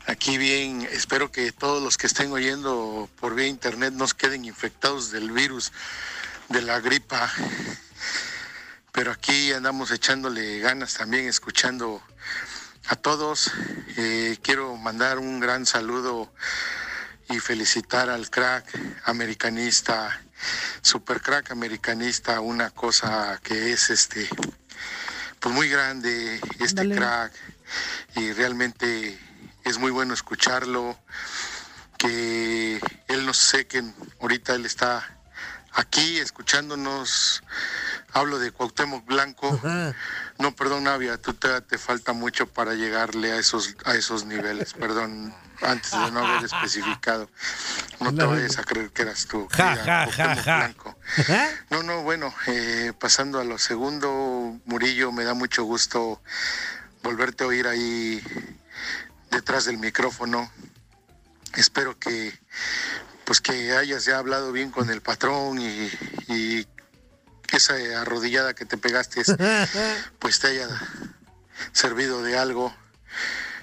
Aquí 0.07 0.37
bien, 0.37 0.87
espero 0.91 1.29
que 1.31 1.51
todos 1.51 1.83
los 1.83 1.97
que 1.97 2.07
estén 2.07 2.31
oyendo 2.31 3.09
por 3.19 3.35
vía 3.35 3.47
internet 3.47 3.93
nos 3.93 4.13
queden 4.13 4.45
infectados 4.45 5.11
del 5.11 5.31
virus 5.31 5.71
de 6.49 6.61
la 6.61 6.79
gripa. 6.79 7.29
Pero 8.99 9.13
aquí 9.13 9.53
andamos 9.53 9.91
echándole 9.91 10.59
ganas 10.59 10.95
también, 10.95 11.25
escuchando 11.29 12.03
a 12.89 12.97
todos. 12.97 13.49
Eh, 13.95 14.37
quiero 14.43 14.75
mandar 14.75 15.19
un 15.19 15.39
gran 15.39 15.65
saludo 15.65 16.33
y 17.29 17.39
felicitar 17.39 18.09
al 18.09 18.29
crack 18.29 18.65
americanista, 19.05 20.21
super 20.81 21.21
crack 21.21 21.49
americanista, 21.51 22.41
una 22.41 22.71
cosa 22.71 23.39
que 23.41 23.71
es 23.71 23.89
este 23.89 24.27
pues 25.39 25.55
muy 25.55 25.69
grande 25.69 26.41
este 26.59 26.89
crack 26.89 27.31
y 28.17 28.33
realmente 28.33 29.17
es 29.63 29.77
muy 29.77 29.91
bueno 29.91 30.13
escucharlo 30.13 30.99
que 31.97 32.81
él 33.07 33.25
no 33.25 33.33
sé 33.33 33.65
que 33.65 33.81
ahorita 34.19 34.55
él 34.55 34.65
está 34.65 35.18
aquí 35.73 36.17
escuchándonos 36.19 37.43
hablo 38.13 38.39
de 38.39 38.51
Cuauhtémoc 38.51 39.05
Blanco 39.05 39.59
no 40.37 40.55
perdón 40.55 40.85
Navia 40.85 41.17
tú 41.17 41.33
te, 41.33 41.61
te 41.61 41.77
falta 41.77 42.13
mucho 42.13 42.47
para 42.47 42.73
llegarle 42.73 43.31
a 43.31 43.37
esos 43.37 43.75
a 43.85 43.95
esos 43.95 44.25
niveles 44.25 44.73
perdón 44.73 45.33
antes 45.61 45.91
de 45.91 46.11
no 46.11 46.25
haber 46.25 46.45
especificado 46.45 47.29
no 47.99 48.13
te 48.15 48.23
vayas 48.23 48.57
a 48.57 48.63
creer 48.63 48.91
que 48.91 49.01
eras 49.03 49.25
tú 49.27 49.47
Ja, 49.51 50.05
Cuauhtémoc 50.05 50.39
ja. 50.43 50.57
Blanco. 50.57 50.95
No, 51.69 51.83
no, 51.83 52.03
bueno, 52.03 52.33
eh, 52.47 52.93
pasando 52.99 53.39
a 53.39 53.43
lo 53.43 53.57
segundo, 53.57 54.59
Murillo, 54.65 55.11
me 55.11 55.23
da 55.23 55.33
mucho 55.33 55.63
gusto 55.63 56.21
volverte 57.03 57.43
a 57.43 57.47
oír 57.47 57.67
ahí 57.67 58.21
detrás 59.31 59.65
del 59.65 59.77
micrófono. 59.77 60.51
Espero 61.55 61.97
que 61.97 62.37
pues 63.29 63.41
que 63.41 63.73
hayas 63.73 64.05
ya 64.05 64.17
hablado 64.17 64.51
bien 64.51 64.71
con 64.71 64.89
el 64.89 65.01
patrón 65.01 65.61
y, 65.61 65.87
y 66.29 66.65
que 67.45 67.57
esa 67.57 67.75
arrodillada 68.01 68.55
que 68.55 68.65
te 68.65 68.75
pegaste 68.75 69.21
pues 70.19 70.39
te 70.39 70.47
haya 70.47 70.67
servido 71.71 72.23
de 72.23 72.39
algo. 72.39 72.73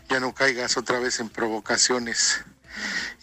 Ya 0.09 0.21
no 0.21 0.33
caigas 0.33 0.77
otra 0.77 1.01
vez 1.01 1.19
en 1.19 1.31
provocaciones. 1.31 2.45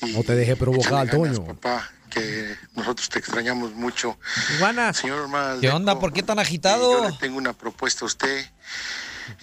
Y 0.01 0.11
No 0.11 0.21
te 0.23 0.35
deje 0.35 0.57
provocar, 0.57 1.07
ganas, 1.07 1.11
Toño. 1.11 1.45
papá, 1.45 1.89
que 2.09 2.57
nosotros 2.75 3.07
te 3.07 3.19
extrañamos 3.19 3.71
mucho. 3.71 4.17
Señor 4.93 5.21
Omar 5.21 5.59
¿Qué 5.61 5.69
onda? 5.69 5.97
¿Por 5.97 6.11
qué 6.11 6.23
tan 6.23 6.39
agitado? 6.39 7.03
Yo 7.03 7.09
le 7.09 7.15
tengo 7.19 7.37
una 7.37 7.53
propuesta 7.53 8.03
a 8.03 8.07
usted. 8.07 8.45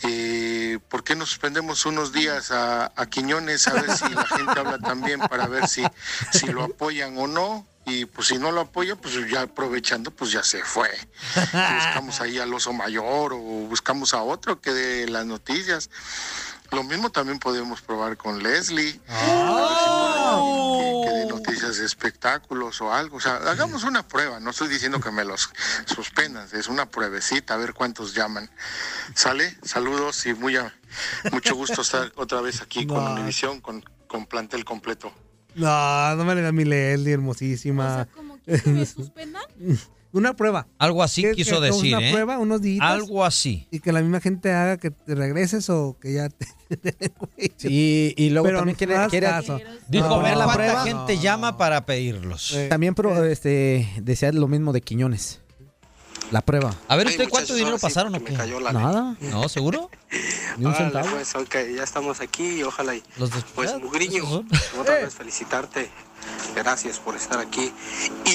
Eh, 0.02 0.78
¿Por 0.88 1.04
qué 1.04 1.16
no 1.16 1.26
suspendemos 1.26 1.86
unos 1.86 2.12
días 2.12 2.50
a, 2.50 2.92
a 2.96 3.06
Quiñones 3.06 3.66
a 3.68 3.74
ver 3.74 3.96
si 3.96 4.08
la 4.08 4.26
gente 4.26 4.58
habla 4.58 4.78
también 4.78 5.20
para 5.20 5.46
ver 5.46 5.68
si, 5.68 5.84
si 6.32 6.46
lo 6.46 6.64
apoyan 6.64 7.16
o 7.18 7.26
no? 7.26 7.66
Y 7.86 8.04
pues 8.04 8.28
si 8.28 8.38
no 8.38 8.52
lo 8.52 8.60
apoya, 8.60 8.94
pues 8.94 9.14
ya 9.28 9.42
aprovechando, 9.42 10.10
pues 10.10 10.30
ya 10.30 10.42
se 10.42 10.62
fue. 10.62 10.90
Buscamos 11.34 12.20
ahí 12.20 12.38
al 12.38 12.52
oso 12.52 12.72
mayor 12.72 13.32
o 13.32 13.38
buscamos 13.38 14.14
a 14.14 14.22
otro 14.22 14.60
que 14.60 14.72
dé 14.72 15.08
las 15.08 15.26
noticias. 15.26 15.90
Lo 16.70 16.84
mismo 16.84 17.10
también 17.10 17.40
podemos 17.40 17.80
probar 17.80 18.16
con 18.16 18.42
Leslie. 18.42 19.00
que, 19.08 20.69
que 21.50 21.60
dé 21.60 21.66
noticias 21.66 21.78
de 21.78 21.86
espectáculos 21.86 22.80
o 22.80 22.92
algo. 22.92 23.16
O 23.16 23.20
sea, 23.20 23.36
hagamos 23.36 23.84
una 23.84 24.06
prueba. 24.06 24.40
No 24.40 24.50
estoy 24.50 24.68
diciendo 24.68 25.00
que 25.00 25.10
me 25.10 25.24
los 25.24 25.50
suspendan. 25.86 26.48
Es 26.52 26.68
una 26.68 26.90
pruebecita, 26.90 27.54
a 27.54 27.56
ver 27.56 27.74
cuántos 27.74 28.14
llaman. 28.14 28.50
¿Sale? 29.14 29.56
Saludos 29.62 30.24
y 30.26 30.34
muy 30.34 30.56
a- 30.56 30.74
mucho 31.32 31.54
gusto 31.54 31.82
estar 31.82 32.12
otra 32.16 32.40
vez 32.40 32.60
aquí 32.62 32.86
con 32.86 33.04
No. 33.04 33.12
Univisión, 33.14 33.60
con, 33.60 33.84
con 34.06 34.26
plantel 34.26 34.64
completo. 34.64 35.12
No, 35.54 36.14
no 36.16 36.24
me 36.24 36.34
le 36.36 36.42
da 36.42 36.52
mi 36.52 36.64
Leslie, 36.64 37.12
hermosísima. 37.14 38.06
Una 40.12 40.34
prueba. 40.34 40.66
Algo 40.78 41.02
así 41.02 41.22
Que- 41.22 41.32
quiso 41.32 41.60
que 41.60 41.66
decir, 41.66 41.96
Una 41.96 42.08
¿eh? 42.08 42.10
prueba, 42.12 42.38
unos 42.38 42.60
días. 42.60 42.84
Algo 42.84 43.24
así. 43.24 43.68
Y 43.70 43.78
que 43.80 43.92
la 43.92 44.00
misma 44.00 44.20
gente 44.20 44.50
haga 44.52 44.76
que 44.76 44.90
te 44.90 45.14
regreses 45.14 45.70
o 45.70 45.96
que 46.00 46.14
ya 46.14 46.28
te. 46.28 46.46
Sí, 47.56 48.14
y 48.16 48.30
luego 48.30 48.46
Pero 48.46 48.58
también 48.58 48.74
no 48.74 48.78
quiere, 48.78 49.08
quiere 49.08 49.26
caso. 49.26 49.60
Dijo, 49.88 50.08
No. 50.08 50.22
ver 50.22 50.36
la 50.36 50.52
prueba. 50.52 50.84
gente 50.84 51.18
llama 51.18 51.56
para 51.56 51.84
pedirlos. 51.86 52.56
También 52.68 52.94
pro- 52.94 53.24
este, 53.24 53.88
decía 54.02 54.32
lo 54.32 54.46
mismo 54.48 54.72
de 54.72 54.80
Quiñones. 54.80 55.40
La 56.30 56.40
prueba. 56.42 56.72
A 56.88 56.96
ver, 56.96 57.08
Ay, 57.08 57.14
¿usted 57.14 57.28
cuánto 57.28 57.54
dinero 57.54 57.76
sí, 57.76 57.82
pasaron 57.82 58.14
o 58.14 58.22
qué? 58.24 58.34
cayó 58.34 58.60
la 58.60 58.72
Nada. 58.72 59.16
¿No, 59.20 59.48
seguro? 59.48 59.90
Ni 60.58 60.66
un 60.66 60.74
centavo. 60.74 61.08
pues, 61.10 61.34
ok, 61.34 61.56
ya 61.76 61.82
estamos 61.82 62.20
aquí 62.20 62.58
y 62.58 62.62
ojalá 62.62 62.94
y... 62.94 63.02
Los 63.16 63.30
Pues, 63.54 63.74
Mugriño, 63.80 64.44
otra 64.78 64.94
vez 64.96 65.14
felicitarte. 65.14 65.90
Gracias 66.54 66.98
por 66.98 67.16
estar 67.16 67.38
aquí. 67.40 67.72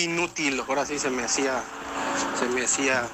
Inútil, 0.01 0.61
ahora 0.67 0.85
sí 0.85 0.97
se 0.99 1.09
me 1.09 1.23
hacía, 1.23 1.61
se 2.39 2.47
me 2.47 2.63
hacía 2.65 3.07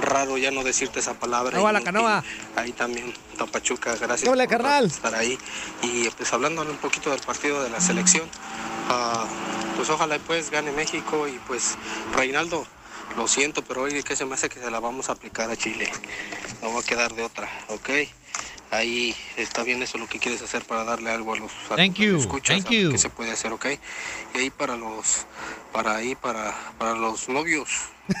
raro 0.00 0.38
ya 0.38 0.50
no 0.50 0.62
decirte 0.64 1.00
esa 1.00 1.14
palabra. 1.14 1.52
Canoa, 1.52 1.72
la 1.72 1.80
inútil. 1.80 1.94
canoa. 1.94 2.24
Ahí 2.56 2.72
también, 2.72 3.12
Tapachuca, 3.36 3.94
gracias 3.96 4.28
Hola, 4.30 4.44
por 4.44 4.50
carnal. 4.50 4.86
estar 4.86 5.14
ahí. 5.14 5.38
Y 5.82 6.08
pues 6.10 6.32
hablando 6.32 6.62
un 6.62 6.76
poquito 6.78 7.10
del 7.10 7.20
partido 7.20 7.62
de 7.62 7.70
la 7.70 7.80
selección, 7.80 8.28
ah, 8.88 9.26
pues 9.76 9.90
ojalá 9.90 10.18
pues 10.26 10.50
gane 10.50 10.72
México 10.72 11.28
y 11.28 11.38
pues 11.46 11.76
Reinaldo, 12.16 12.66
lo 13.16 13.28
siento, 13.28 13.62
pero 13.64 13.82
hoy 13.82 14.02
que 14.02 14.16
se 14.16 14.24
me 14.24 14.34
hace 14.34 14.48
que 14.48 14.60
se 14.60 14.70
la 14.70 14.80
vamos 14.80 15.08
a 15.08 15.12
aplicar 15.12 15.50
a 15.50 15.56
Chile. 15.56 15.90
No 16.62 16.72
va 16.72 16.80
a 16.80 16.82
quedar 16.82 17.14
de 17.14 17.22
otra, 17.22 17.48
¿ok? 17.68 17.90
Ahí 18.70 19.14
está 19.36 19.62
bien 19.62 19.82
eso 19.82 19.98
lo 19.98 20.08
que 20.08 20.18
quieres 20.18 20.42
hacer 20.42 20.64
para 20.64 20.82
darle 20.84 21.10
algo 21.10 21.34
a 21.34 21.36
los 21.36 21.52
a 21.70 21.76
Thank 21.76 21.94
you, 21.94 22.16
escuchas, 22.16 22.56
thank 22.64 22.72
a 22.72 22.74
you. 22.74 22.90
qué 22.90 22.98
se 22.98 23.08
puede 23.10 23.30
hacer, 23.30 23.52
¿ok? 23.52 23.66
Y 24.34 24.38
ahí 24.38 24.50
para 24.50 24.76
los, 24.76 25.26
para 25.72 25.94
ahí 25.96 26.16
para, 26.16 26.54
para 26.78 26.94
los 26.94 27.28
novios, 27.28 27.70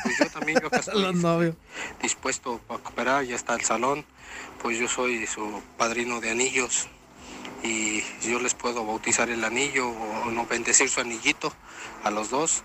pues 0.04 0.18
yo 0.18 0.26
también 0.30 0.60
yo 0.60 0.68
acá 0.68 0.76
estoy 0.80 1.02
Los 1.02 1.16
novios. 1.16 1.56
dispuesto 2.00 2.60
para 2.68 2.80
cooperar, 2.80 3.24
ya 3.24 3.34
está 3.34 3.54
el 3.54 3.62
salón, 3.62 4.04
pues 4.62 4.78
yo 4.78 4.86
soy 4.86 5.26
su 5.26 5.60
padrino 5.76 6.20
de 6.20 6.30
anillos 6.30 6.86
y 7.64 8.02
yo 8.28 8.38
les 8.38 8.54
puedo 8.54 8.84
bautizar 8.86 9.30
el 9.30 9.42
anillo 9.42 9.88
o 9.88 10.30
no 10.30 10.46
bendecir 10.46 10.88
su 10.88 11.00
anillito 11.00 11.52
a 12.04 12.10
los 12.10 12.30
dos 12.30 12.62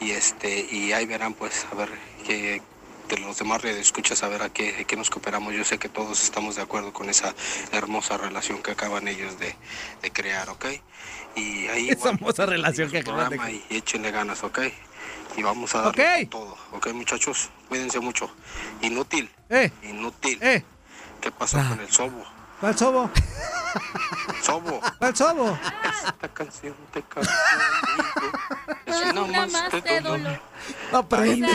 y 0.00 0.10
este 0.12 0.66
y 0.70 0.92
ahí 0.92 1.06
verán 1.06 1.34
pues 1.34 1.66
a 1.70 1.74
ver 1.74 1.88
que 2.26 2.62
de 3.08 3.18
los 3.18 3.38
demás 3.38 3.64
escuchas 3.64 4.22
a 4.22 4.28
ver 4.28 4.42
a 4.42 4.50
qué, 4.50 4.76
a 4.80 4.84
qué 4.84 4.96
nos 4.96 5.10
cooperamos. 5.10 5.52
Yo 5.52 5.64
sé 5.64 5.78
que 5.78 5.88
todos 5.88 6.22
estamos 6.22 6.54
de 6.56 6.62
acuerdo 6.62 6.92
con 6.92 7.10
esa 7.10 7.34
hermosa 7.72 8.16
relación 8.16 8.62
que 8.62 8.70
acaban 8.70 9.08
ellos 9.08 9.38
de, 9.38 9.54
de 10.00 10.10
crear, 10.12 10.48
¿ok? 10.48 10.66
Y 11.34 11.66
ahí 11.66 11.90
Esa 11.90 12.10
hermosa 12.10 12.46
relación 12.46 12.90
que 12.90 12.98
acaban 12.98 13.30
de 13.30 13.62
y, 13.70 13.76
échenle 13.76 14.12
ganas, 14.12 14.44
¿ok? 14.44 14.60
Y 15.36 15.42
vamos 15.42 15.74
a 15.74 15.82
darle 15.82 16.02
Ok. 16.04 16.08
con 16.20 16.28
todo, 16.30 16.58
¿ok 16.72 16.92
muchachos? 16.92 17.50
Cuídense 17.68 17.98
mucho. 17.98 18.30
Inútil. 18.82 19.28
Eh, 19.48 19.70
Inútil. 19.82 20.38
eh. 20.40 20.64
¿Qué 21.20 21.30
pasó 21.32 21.58
con 21.68 21.80
el 21.80 21.90
sobo? 21.90 22.24
¿Cuál 22.60 22.76
sobo? 22.76 23.10
Sobo. 24.42 24.80
¿Cuál 24.98 25.16
sobo? 25.16 25.58
Esta 26.06 26.28
canción 26.28 26.74
te 26.92 26.98
amigo. 27.00 27.30
Es 28.86 28.96
una 29.12 29.22
Una 29.22 29.46
más 29.46 29.52
más 29.52 29.84
de 29.84 30.00
dolor. 30.00 30.20
dolor. 30.20 30.40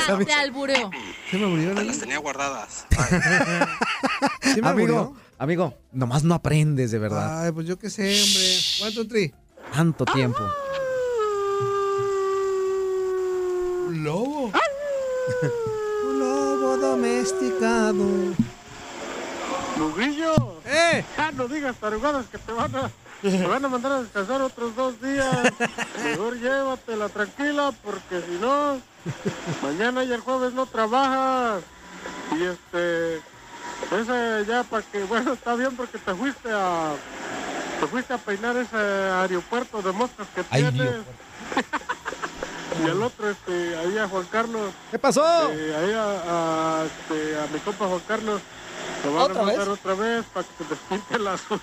Sea, 0.05 0.13
amigo. 0.15 0.25
te 0.27 0.33
albureó. 0.33 0.89
¿Se 1.29 1.37
me 1.37 1.45
murió 1.47 1.73
las 1.73 1.99
tenía 1.99 2.17
guardadas. 2.19 2.85
¿Sí 4.41 4.61
me 4.61 4.69
amigo, 4.69 4.93
murió? 4.93 5.15
amigo, 5.37 5.73
nomás 5.91 6.23
no 6.23 6.35
aprendes 6.35 6.91
de 6.91 6.99
verdad. 6.99 7.43
Ay, 7.45 7.51
pues 7.51 7.67
yo 7.67 7.77
qué 7.77 7.89
sé, 7.89 8.21
hombre. 8.21 8.93
Two, 8.93 9.07
three. 9.07 9.33
Tanto 9.73 10.05
tiempo. 10.05 10.39
Lobo. 13.91 14.51
Un 16.05 16.19
lobo 16.19 16.77
domesticado. 16.77 18.05
Lugrillo. 19.77 20.54
¡Eh! 20.75 21.05
Ah, 21.17 21.31
no 21.33 21.47
digas 21.47 21.75
tarugadas 21.77 22.25
que 22.27 22.37
te 22.37 22.51
van 22.51 22.75
a, 22.75 22.91
te 23.21 23.47
van 23.47 23.63
a 23.63 23.67
mandar 23.69 23.91
a 23.93 24.01
descansar 24.01 24.41
otros 24.41 24.75
dos 24.75 25.01
días. 25.01 25.33
Mejor 26.03 26.37
llévatela 26.37 27.07
tranquila 27.09 27.71
porque 27.83 28.21
si 28.21 28.37
no, 28.41 28.79
mañana 29.63 30.03
y 30.03 30.11
el 30.11 30.19
jueves 30.19 30.53
no 30.53 30.65
trabajas. 30.65 31.63
Y 32.37 32.43
este, 32.43 33.17
ese 33.91 34.45
ya 34.47 34.63
para 34.63 34.83
que, 34.83 35.03
bueno, 35.05 35.33
está 35.33 35.55
bien 35.55 35.75
porque 35.75 35.97
te 35.97 36.13
fuiste 36.13 36.49
a, 36.51 36.91
te 37.79 37.87
fuiste 37.87 38.13
a 38.13 38.17
peinar 38.17 38.57
ese 38.57 38.75
aeropuerto 38.75 39.81
de 39.81 39.91
moscas 39.93 40.27
que 40.35 40.43
Ay, 40.49 40.63
tienes. 40.71 40.95
Y 42.83 42.87
el 42.89 43.01
otro, 43.01 43.29
este, 43.29 43.77
ahí 43.77 43.97
a 43.97 44.09
Juan 44.09 44.25
Carlos. 44.29 44.73
¿Qué 44.91 44.99
pasó? 44.99 45.23
Eh, 45.49 45.75
ahí 45.77 45.93
a, 45.93 46.81
a, 46.81 46.83
este, 46.83 47.39
a 47.39 47.47
mi 47.53 47.59
compa 47.59 47.85
Juan 47.85 48.01
Carlos. 48.05 48.41
Lo 49.03 49.13
van 49.13 49.23
¿Otra 49.23 49.41
a 49.41 49.45
mandar 49.45 49.67
vez? 49.69 49.79
otra 49.79 49.93
vez 49.95 50.25
para 50.33 50.47
que 50.47 50.63
te 50.63 50.69
despinte 50.69 51.19
las 51.19 51.41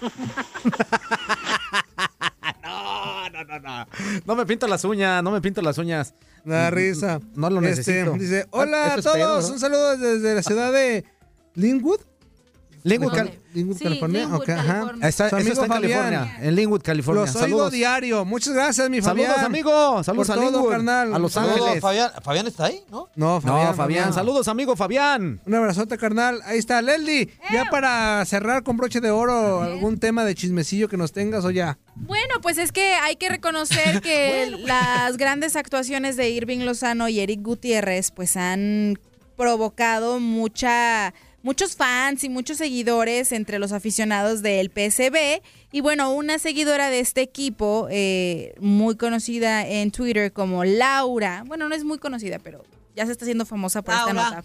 No, 2.63 3.29
no, 3.31 3.45
no, 3.45 3.59
no. 3.61 3.87
No 4.27 4.37
me 4.37 4.47
pinto 4.47 4.67
las 4.67 4.85
uñas, 4.85 5.23
no 5.23 5.31
me 5.31 5.41
pinto 5.41 5.63
las 5.63 5.79
uñas. 5.79 6.15
Da 6.45 6.71
risa. 6.71 7.21
No 7.35 7.51
lo 7.51 7.61
Este, 7.67 7.93
necesito. 7.93 8.13
dice, 8.19 8.43
Ah, 8.47 8.49
hola 8.53 8.85
a 8.85 8.95
espero, 8.97 9.13
todos, 9.27 9.47
¿no? 9.49 9.53
un 9.55 9.61
saludo 9.61 9.97
desde 9.97 10.35
la 10.35 10.43
ciudad 10.43 10.73
de 10.73 11.05
Linwood. 11.55 12.01
Linwood, 12.85 13.13
Cal- 13.15 13.29
Cal- 13.29 13.39
Linwood, 13.55 13.77
Sí, 13.77 13.85
California. 13.85 14.21
Linwood, 14.23 14.41
Ok, 14.43 14.49
ajá. 14.49 14.65
California. 14.67 15.09
Está, 15.09 15.25
amigo 15.29 15.49
está 15.53 15.63
en 15.65 15.69
Fabián. 15.73 16.01
California, 16.01 16.37
en 16.49 16.55
Linwood, 16.57 16.83
California. 16.83 17.21
Los 17.23 17.35
oigo 17.37 17.45
Saludos. 17.47 17.73
diario. 17.73 18.25
Muchas 18.25 18.55
gracias, 18.55 18.91
mi 18.91 19.01
Fabián. 19.01 19.29
Saludos, 19.31 19.47
amigo. 19.47 20.03
Saludos 20.05 20.27
Por 20.29 20.39
a 20.39 20.41
todo, 20.51 20.69
carnal. 20.69 21.15
A 21.15 21.19
Los 21.19 21.33
Saludos, 21.33 21.61
Ángeles. 21.61 21.81
Fabián, 21.81 22.11
Fabián 22.23 22.47
está 22.47 22.65
ahí, 22.67 22.81
¿no? 22.91 23.09
No, 23.15 23.41
Fabián. 23.41 23.67
No, 23.69 23.75
Fabián. 23.75 24.13
Saludos, 24.13 24.49
amigo 24.49 24.75
Fabián. 24.75 25.41
Un 25.47 25.55
abrazote, 25.55 25.97
carnal. 25.99 26.41
Ahí 26.45 26.59
está, 26.59 26.83
Leslie. 26.83 27.29
Ya 27.53 27.67
para 27.71 28.25
cerrar 28.25 28.63
con 28.63 28.77
broche 28.77 29.01
de 29.01 29.11
oro, 29.11 29.61
algún 29.63 29.99
tema 29.99 30.25
de 30.25 30.35
chismecillo 30.35 30.89
que 30.89 30.97
nos 30.97 31.13
tengas 31.13 31.45
o 31.45 31.51
ya. 31.51 31.79
Bueno, 31.95 32.35
pues 32.41 32.59
es 32.59 32.73
que 32.73 32.95
hay 32.95 33.17
que 33.17 33.29
reconocer 33.29 34.01
que 34.01 34.51
las 34.67 35.17
grandes 35.19 35.57
actuaciones 35.57 36.17
de 36.17 36.31
Irving 36.31 36.61
Lozano 36.65 37.09
y 37.09 37.21
Eric 37.21 37.43
Gutiérrez 37.43 38.11
pues 38.11 38.37
han 38.37 38.99
provocado 39.37 40.21
mucha 40.21 41.13
muchos 41.43 41.77
fans 41.77 42.25
y 42.25 42.29
muchos 42.29 42.59
seguidores 42.59 43.33
entre 43.33 43.59
los 43.59 43.73
aficionados 43.73 44.43
del 44.43 44.71
PSB 44.71 45.43
y 45.73 45.81
bueno, 45.81 46.13
una 46.13 46.39
seguidora 46.39 46.91
de 46.91 47.01
este 47.01 47.21
equipo 47.23 47.89
eh, 47.91 48.55
muy 48.61 48.97
conocida 48.97 49.67
en 49.67 49.91
Twitter 49.91 50.33
como 50.33 50.65
Laura, 50.65 51.45
bueno, 51.47 51.69
no 51.69 51.75
es 51.75 51.85
muy 51.85 51.99
conocida, 51.99 52.39
pero 52.39 52.63
ya 52.95 53.07
se 53.07 53.13
está 53.13 53.25
haciendo 53.25 53.47
famosa 53.47 53.83
por 53.83 53.95
esta 53.95 54.13
nota. 54.13 54.45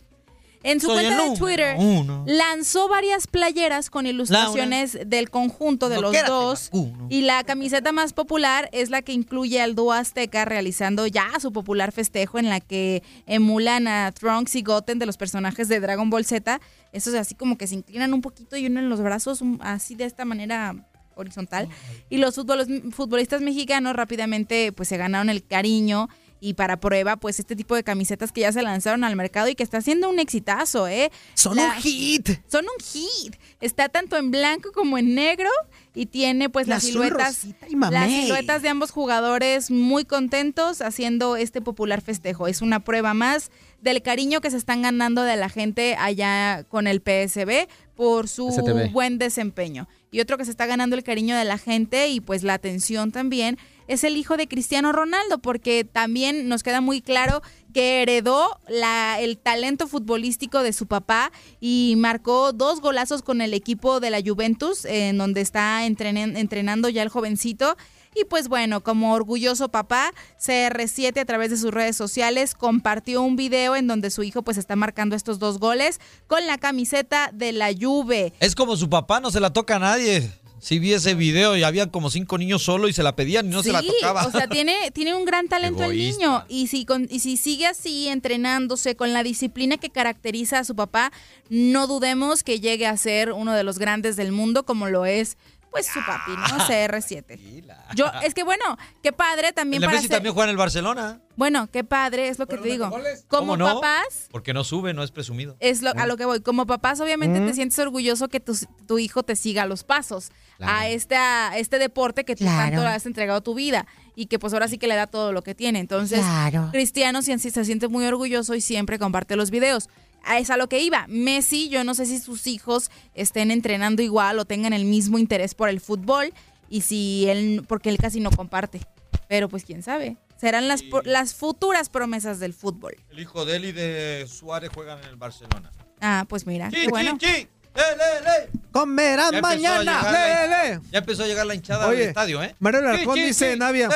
En 0.63 0.81
su 0.81 0.87
Soy 0.87 0.95
cuenta 1.05 1.29
de 1.29 1.37
Twitter 1.37 1.75
uno. 1.77 2.23
lanzó 2.27 2.89
varias 2.89 3.27
playeras 3.27 3.91
con 3.91 4.07
ilustraciones 4.07 4.97
del 5.05 5.29
conjunto 5.29 5.87
de 5.87 5.95
No 5.97 6.01
los 6.01 6.15
dos 6.25 6.69
vacuno. 6.73 7.05
y 7.09 7.21
la 7.21 7.43
camiseta 7.43 7.91
más 7.91 8.11
popular 8.11 8.67
es 8.71 8.89
la 8.89 9.03
que 9.03 9.13
incluye 9.13 9.61
al 9.61 9.75
dúo 9.75 9.93
azteca 9.93 10.45
realizando 10.45 11.05
ya 11.05 11.29
su 11.39 11.53
popular 11.53 11.91
festejo 11.91 12.39
en 12.39 12.49
la 12.49 12.59
que 12.59 13.03
emulan 13.27 13.87
a 13.87 14.11
Trunks 14.11 14.55
y 14.55 14.63
Goten 14.63 14.97
de 14.97 15.05
los 15.05 15.15
personajes 15.15 15.67
de 15.69 15.79
Dragon 15.79 16.09
Ball 16.09 16.25
Z. 16.25 16.59
Eso 16.91 17.09
es 17.09 17.15
así 17.15 17.35
como 17.35 17.57
que 17.57 17.67
se 17.67 17.75
inclinan 17.75 18.13
un 18.13 18.21
poquito 18.21 18.57
y 18.57 18.65
unen 18.67 18.89
los 18.89 19.01
brazos 19.01 19.41
así 19.59 19.95
de 19.95 20.05
esta 20.05 20.25
manera 20.25 20.75
horizontal. 21.15 21.67
Y 22.09 22.17
los 22.17 22.35
futbolistas 22.35 23.41
mexicanos 23.41 23.95
rápidamente 23.95 24.71
pues 24.71 24.89
se 24.89 24.97
ganaron 24.97 25.29
el 25.29 25.43
cariño 25.43 26.09
y 26.39 26.53
para 26.53 26.79
prueba 26.79 27.17
pues 27.17 27.39
este 27.39 27.55
tipo 27.55 27.73
de 27.73 27.83
camisetas 27.83 28.31
que 28.31 28.41
ya 28.41 28.51
se 28.51 28.61
lanzaron 28.61 29.03
al 29.03 29.15
mercado 29.15 29.47
y 29.47 29.55
que 29.55 29.63
está 29.63 29.79
haciendo 29.79 30.07
un 30.07 30.19
exitazo, 30.19 30.87
¿eh? 30.87 31.11
Son 31.33 31.57
un 31.57 31.71
hit. 31.81 32.29
Son 32.47 32.63
un 32.65 32.85
hit. 32.85 33.35
Está 33.59 33.89
tanto 33.89 34.17
en 34.17 34.29
blanco 34.29 34.71
como 34.71 34.99
en 34.99 35.15
negro 35.15 35.49
y 35.95 36.05
tiene 36.05 36.49
pues 36.49 36.67
las 36.67 36.83
siluetas 36.83 37.43
y 37.45 37.75
las 37.75 38.11
siluetas 38.11 38.61
de 38.61 38.69
ambos 38.69 38.91
jugadores 38.91 39.71
muy 39.71 40.05
contentos 40.05 40.81
haciendo 40.81 41.35
este 41.37 41.59
popular 41.59 42.01
festejo. 42.01 42.47
Es 42.47 42.61
una 42.61 42.81
prueba 42.81 43.15
más 43.15 43.49
del 43.81 44.01
cariño 44.01 44.41
que 44.41 44.51
se 44.51 44.57
están 44.57 44.81
ganando 44.81 45.23
de 45.23 45.35
la 45.37 45.49
gente 45.49 45.95
allá 45.99 46.63
con 46.67 46.87
el 46.87 46.99
PSB 47.01 47.67
por 47.95 48.27
su 48.27 48.51
STB. 48.51 48.91
buen 48.91 49.17
desempeño. 49.17 49.87
Y 50.11 50.19
otro 50.19 50.37
que 50.37 50.45
se 50.45 50.51
está 50.51 50.65
ganando 50.65 50.95
el 50.95 51.03
cariño 51.03 51.35
de 51.35 51.43
la 51.45 51.57
gente 51.57 52.07
y 52.09 52.21
pues 52.21 52.43
la 52.43 52.53
atención 52.53 53.11
también 53.11 53.57
es 53.87 54.03
el 54.03 54.17
hijo 54.17 54.35
de 54.37 54.47
Cristiano 54.47 54.91
Ronaldo, 54.91 55.39
porque 55.39 55.83
también 55.85 56.47
nos 56.49 56.63
queda 56.63 56.81
muy 56.81 57.01
claro 57.01 57.41
que 57.73 58.01
heredó 58.01 58.59
la, 58.67 59.17
el 59.19 59.37
talento 59.37 59.87
futbolístico 59.87 60.61
de 60.63 60.73
su 60.73 60.87
papá 60.87 61.31
y 61.59 61.95
marcó 61.97 62.51
dos 62.53 62.81
golazos 62.81 63.21
con 63.21 63.41
el 63.41 63.53
equipo 63.53 63.99
de 63.99 64.09
la 64.09 64.21
Juventus, 64.25 64.85
en 64.85 65.17
donde 65.17 65.41
está 65.41 65.85
entrenen- 65.85 66.37
entrenando 66.37 66.89
ya 66.89 67.03
el 67.03 67.09
jovencito. 67.09 67.77
Y 68.19 68.25
pues 68.25 68.47
bueno, 68.47 68.81
como 68.81 69.13
orgulloso 69.13 69.69
papá, 69.69 70.11
CR7 70.43 71.19
a 71.19 71.25
través 71.25 71.51
de 71.51 71.57
sus 71.57 71.71
redes 71.71 71.95
sociales 71.95 72.55
compartió 72.55 73.21
un 73.21 73.35
video 73.35 73.75
en 73.75 73.85
donde 73.85 74.09
su 74.09 74.23
hijo 74.23 74.41
pues 74.41 74.57
está 74.57 74.75
marcando 74.75 75.15
estos 75.15 75.37
dos 75.37 75.59
goles 75.59 75.99
con 76.25 76.47
la 76.47 76.57
camiseta 76.57 77.29
de 77.31 77.51
la 77.51 77.69
Juve. 77.79 78.33
Es 78.39 78.55
como 78.55 78.75
su 78.75 78.89
papá, 78.89 79.19
no 79.19 79.29
se 79.29 79.39
la 79.39 79.53
toca 79.53 79.75
a 79.75 79.79
nadie. 79.79 80.31
Si 80.59 80.79
vi 80.79 80.93
ese 80.93 81.13
video 81.13 81.55
y 81.55 81.61
había 81.61 81.91
como 81.91 82.09
cinco 82.09 82.39
niños 82.39 82.63
solo 82.63 82.87
y 82.87 82.93
se 82.93 83.03
la 83.03 83.15
pedían 83.15 83.45
y 83.45 83.49
no 83.49 83.61
se 83.61 83.71
la 83.71 83.81
Sí, 83.81 83.91
tocaba. 84.01 84.25
O 84.25 84.31
sea, 84.31 84.47
tiene, 84.47 84.75
tiene 84.91 85.13
un 85.13 85.23
gran 85.23 85.47
talento 85.47 85.83
el 85.83 85.95
niño. 85.95 86.43
Y 86.49 86.65
si, 86.65 86.83
con, 86.83 87.07
y 87.11 87.19
si 87.19 87.37
sigue 87.37 87.67
así, 87.67 88.07
entrenándose 88.07 88.95
con 88.95 89.13
la 89.13 89.21
disciplina 89.21 89.77
que 89.77 89.91
caracteriza 89.91 90.57
a 90.57 90.63
su 90.63 90.75
papá, 90.75 91.11
no 91.49 91.85
dudemos 91.85 92.43
que 92.43 92.59
llegue 92.59 92.87
a 92.87 92.97
ser 92.97 93.31
uno 93.33 93.53
de 93.53 93.63
los 93.63 93.77
grandes 93.77 94.15
del 94.15 94.31
mundo, 94.31 94.65
como 94.65 94.87
lo 94.87 95.05
es, 95.05 95.37
pues, 95.77 95.87
su 95.93 95.99
papi, 96.05 96.31
¿no? 96.31 96.65
CR7. 96.67 97.63
Yo, 97.95 98.05
es 98.23 98.33
que 98.33 98.43
bueno, 98.43 98.63
qué 99.03 99.11
padre 99.13 99.51
también 99.53 99.77
El 99.77 99.81
de 99.81 99.87
para 99.87 99.97
Messi 99.97 100.07
ser- 100.07 100.17
también 100.17 100.33
juega 100.33 100.45
en 100.45 100.51
el 100.51 100.57
Barcelona. 100.57 101.21
Bueno, 101.35 101.67
qué 101.71 101.83
padre, 101.83 102.29
es 102.29 102.39
lo 102.39 102.47
que 102.47 102.57
te 102.57 102.67
digo. 102.67 102.89
Como 102.89 103.03
¿Cómo 103.27 103.57
no? 103.57 103.75
papás, 103.75 104.27
Porque 104.31 104.53
no 104.53 104.63
sube, 104.63 104.93
no 104.93 105.03
es 105.03 105.11
presumido. 105.11 105.55
es 105.59 105.81
lo- 105.83 105.91
a 105.91 106.05
lo 106.07 106.17
que 106.17 106.25
voy. 106.25 106.41
Como 106.41 106.65
papás, 106.65 106.99
obviamente 106.99 107.39
Mm. 107.39 107.45
te 107.47 107.53
sientes 107.53 107.77
orgulloso 107.79 108.27
que 108.27 108.39
tu, 108.39 108.57
tu 108.87 108.97
hijo 108.97 109.21
te 109.23 109.35
siga 109.35 109.65
los 109.67 109.83
pasos 109.83 110.31
Claro. 110.57 110.73
a, 110.73 110.87
este, 110.87 111.15
a 111.15 111.55
este 111.57 111.77
deporte 111.77 112.25
que 112.25 112.35
tú 112.35 112.43
Claro. 112.45 112.57
tanto 112.71 112.81
le 112.81 112.87
has 112.89 113.05
entregado 113.05 113.41
tu 113.41 113.53
vida 113.53 113.85
y 114.15 114.25
que 114.25 114.39
pues 114.39 114.53
ahora 114.53 114.67
sí 114.67 114.79
que 114.79 114.87
le 114.87 114.95
da 114.95 115.05
todo 115.05 115.31
lo 115.31 115.43
que 115.43 115.53
tiene. 115.53 115.79
Entonces, 115.79 116.19
Claro. 116.21 116.69
Cristiano 116.71 117.21
sí- 117.21 117.37
sí 117.37 117.51
se 117.51 117.63
siente 117.65 117.87
muy 117.87 118.05
orgulloso 118.05 118.55
y 118.55 118.61
siempre 118.61 118.97
comparte 118.97 119.35
los 119.35 119.51
videos. 119.51 119.89
A 120.27 120.37
es 120.39 120.49
a 120.49 120.57
lo 120.57 120.67
que 120.69 120.79
iba. 120.81 121.05
Messi, 121.07 121.69
yo 121.69 121.83
no 121.83 121.93
sé 121.93 122.05
si 122.05 122.19
sus 122.19 122.47
hijos 122.47 122.91
estén 123.13 123.51
entrenando 123.51 124.01
igual 124.01 124.39
o 124.39 124.45
tengan 124.45 124.73
el 124.73 124.85
mismo 124.85 125.17
interés 125.17 125.55
por 125.55 125.69
el 125.69 125.79
fútbol 125.79 126.33
y 126.69 126.81
si 126.81 127.27
él, 127.29 127.63
porque 127.67 127.89
él 127.89 127.97
casi 127.97 128.19
no 128.19 128.31
comparte. 128.31 128.81
Pero 129.29 129.49
pues 129.49 129.65
quién 129.65 129.83
sabe. 129.83 130.17
Serán 130.37 130.67
las, 130.67 130.83
las 131.03 131.33
futuras 131.33 131.89
promesas 131.89 132.39
del 132.39 132.53
fútbol. 132.53 132.95
El 133.09 133.19
hijo 133.19 133.43
de 133.45 133.55
él 133.55 133.65
y 133.65 133.71
de 133.71 134.25
Suárez 134.27 134.69
juegan 134.73 134.99
en 134.99 135.05
el 135.09 135.15
Barcelona. 135.15 135.71
Ah, 135.99 136.25
pues 136.29 136.45
mira, 136.45 136.69
Chi, 136.69 136.81
qué 136.81 136.87
bueno. 136.89 137.17
chi, 137.17 137.47
¡Le, 137.77 137.83
le, 137.95 138.21
le! 138.21 138.67
Comerán 138.71 139.31
Ya 139.31 139.41
mañana. 139.41 139.79
llegar 139.79 140.05
¡Le, 140.11 140.47
la- 140.49 140.63
le! 140.75 140.81
Ya 140.91 140.99
empezó 140.99 141.23
a 141.23 141.27
llegar 141.27 141.45
la 141.45 141.55
hinchada 141.55 141.87
Oye, 141.87 142.03
al 142.03 142.07
estadio, 142.09 142.43
¿eh? 142.43 142.55
Mario 142.59 142.81
Larcón 142.81 143.15
dice. 143.15 143.55
Navia, 143.55 143.89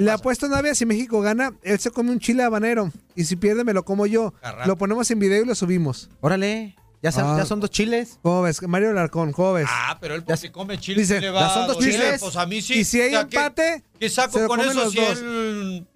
Le, 0.00 0.10
apuesto 0.10 0.46
a 0.46 0.48
Navia 0.48 0.74
si 0.74 0.86
México 0.86 1.20
gana, 1.20 1.52
él 1.62 1.78
se 1.78 1.90
come 1.90 2.10
un 2.10 2.20
chile 2.20 2.42
habanero. 2.42 2.90
Y 3.16 3.24
si 3.24 3.36
pierde, 3.36 3.64
me 3.64 3.72
lo 3.72 3.84
como 3.84 4.06
yo. 4.06 4.32
Lo 4.66 4.76
ponemos 4.76 5.10
en 5.10 5.18
video 5.18 5.42
y 5.42 5.46
lo 5.46 5.54
subimos. 5.54 6.08
Órale, 6.20 6.76
ya, 7.02 7.12
son- 7.12 7.24
Ah. 7.26 7.34
ya 7.38 7.44
son 7.46 7.60
dos 7.60 7.70
chiles. 7.70 8.18
¿Cómo 8.22 8.42
ves? 8.42 8.62
Mario 8.62 8.92
Larcón, 8.94 9.32
¿cómo 9.32 9.54
ves? 9.54 9.66
Ah, 9.68 9.98
pero 10.00 10.14
él 10.14 10.22
porque 10.24 10.50
come 10.52 10.78
chile. 10.78 11.00
Dice, 11.02 11.14
¿qué 11.16 11.20
le 11.20 11.26
ya 11.26 11.32
va 11.32 11.52
son 11.52 11.64
a 11.64 11.66
dos 11.66 11.78
chiles. 11.78 12.20
Pues 12.20 12.36
a 12.36 12.46
mí 12.46 12.62
sí. 12.62 12.74
Y 12.80 12.84
si 12.84 13.00
hay 13.02 13.14
O 13.14 13.18
sea, 13.20 13.28
¿qué- 13.28 13.36
empate, 13.36 13.82
¿Qué 14.00 14.08
se 14.08 14.14
saco 14.14 14.38
lo 14.38 14.48
con 14.48 14.60
eso 14.60 14.90
si 14.90 14.96
dos. 15.00 15.18
él... 15.20 15.86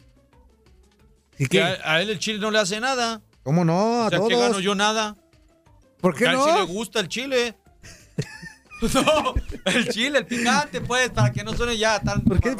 ¿Y 1.38 1.44
que 1.46 1.58
qué? 1.58 1.62
a, 1.62 1.92
a 1.94 2.02
él 2.02 2.10
el 2.10 2.18
chile 2.18 2.38
no 2.40 2.50
le 2.50 2.58
hace 2.58 2.80
nada? 2.80 3.20
¿Cómo 3.44 3.64
no? 3.64 4.02
A 4.02 4.06
O 4.06 4.10
sea, 4.10 4.18
todos. 4.18 4.28
que 4.28 4.36
gano 4.36 4.60
yo 4.60 4.74
nada? 4.74 5.16
¿Por 6.00 6.14
qué 6.14 6.26
a 6.26 6.30
él 6.32 6.36
no? 6.36 6.44
sí 6.44 6.52
le 6.52 6.62
gusta 6.64 7.00
el 7.00 7.08
chile. 7.08 7.56
no, 8.94 9.34
el 9.64 9.88
chile, 9.88 10.18
el 10.18 10.26
picante, 10.26 10.80
pues, 10.80 11.10
para 11.10 11.32
que 11.32 11.42
no 11.44 11.56
suene 11.56 11.76
ya 11.76 12.00
tan... 12.00 12.22
¿Por 12.22 12.40
qué? 12.40 12.56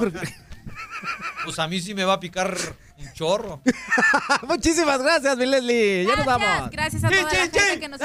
Pues 1.44 1.58
a 1.58 1.68
mí 1.68 1.80
sí 1.80 1.94
me 1.94 2.04
va 2.04 2.14
a 2.14 2.20
picar 2.20 2.56
un 2.98 3.12
chorro. 3.12 3.62
Muchísimas 4.48 5.00
gracias, 5.00 5.36
mi 5.36 5.46
Leslie. 5.46 6.04
Ya 6.06 6.16
nos 6.16 6.26
vamos. 6.26 6.70
Gracias 6.70 7.04
a 7.04 7.08
toda 7.08 7.22
la 7.22 7.30
gente 7.30 7.80
que 7.80 7.88
nos. 7.88 8.00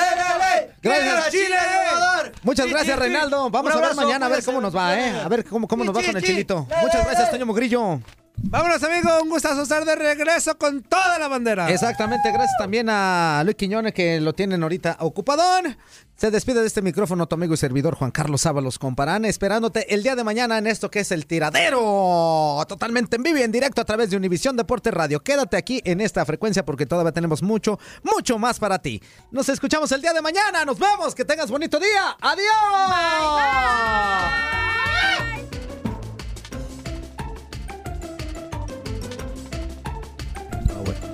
Gracias. 0.82 1.32
Chile 1.32 1.56
a! 1.58 2.32
Muchas 2.44 2.68
gracias. 2.68 3.00
Reinaldo. 3.00 3.50
Vamos 3.50 3.74
a 3.74 3.82
ver 3.82 3.95
mañana 3.95 4.28
a 4.28 4.30
ver 4.30 4.44
cómo 4.44 4.62
nos 4.62 4.76
va, 4.76 4.98
¿eh? 4.98 5.20
A 5.20 5.28
ver 5.28 5.44
cómo, 5.45 5.68
cómo 5.68 5.84
nos 5.84 5.95
va 5.95 6.03
con 6.03 6.16
el 6.16 6.24
chilito. 6.24 6.68
Muchas 6.82 7.06
gracias. 7.06 7.32
Toño 7.32 7.45
Mugrillo. 7.45 8.00
Vámonos, 8.36 8.84
amigo. 8.84 9.10
Un 9.22 9.30
gustazo 9.30 9.62
estar 9.62 9.86
de 9.86 9.95
regreso 9.95 10.58
con 10.58 10.82
toda 10.82 11.18
la 11.20 11.28
bandera. 11.28 11.70
Exactamente, 11.70 12.32
gracias 12.32 12.58
también 12.58 12.88
a 12.90 13.42
Luis 13.44 13.56
Quiñones 13.56 13.94
que 13.94 14.20
lo 14.20 14.34
tienen 14.34 14.64
ahorita 14.64 14.98
ocupadón. 15.00 15.78
Se 16.16 16.30
despide 16.32 16.62
de 16.62 16.68
este 16.68 16.82
micrófono 16.82 17.28
tu 17.28 17.36
amigo 17.36 17.53
y 17.53 17.58
servidor 17.58 17.95
Juan 17.95 18.12
Carlos 18.12 18.45
Ábalos 18.45 18.80
Comparán, 18.80 19.26
esperándote 19.26 19.94
el 19.94 20.03
día 20.03 20.16
de 20.16 20.24
mañana 20.24 20.58
en 20.58 20.68
esto 20.68 20.90
que 20.90 21.00
es 21.00 21.12
el 21.12 21.26
tiradero. 21.26 22.64
Totalmente 22.68 23.16
en 23.18 23.24
vivo 23.24 23.40
y 23.40 23.42
en 23.42 23.52
directo 23.52 23.82
a 23.82 23.86
través 23.86 24.10
de 24.10 24.18
Univisión 24.18 24.56
Deporte 24.56 24.92
Radio. 24.92 25.22
Quédate 25.22 25.58
aquí 25.58 25.82
en 25.86 26.02
esta 26.02 26.24
frecuencia 26.26 26.64
porque 26.64 26.86
todavía 26.86 27.12
tenemos 27.12 27.42
mucho, 27.42 27.80
mucho 28.03 28.38
más 28.38 28.60
para 28.60 28.80
ti. 28.80 29.02
Nos 29.32 29.50
escuchamos 29.50 29.92
el 29.92 30.02
día 30.02 30.14
de 30.14 30.22
mañana. 30.22 30.64
Nos 30.66 30.80
vemos. 30.80 31.16
Que 31.16 31.26
tengas 31.26 31.50
bonito 31.50 31.80
día. 31.80 32.16
Adiós. 32.22 32.50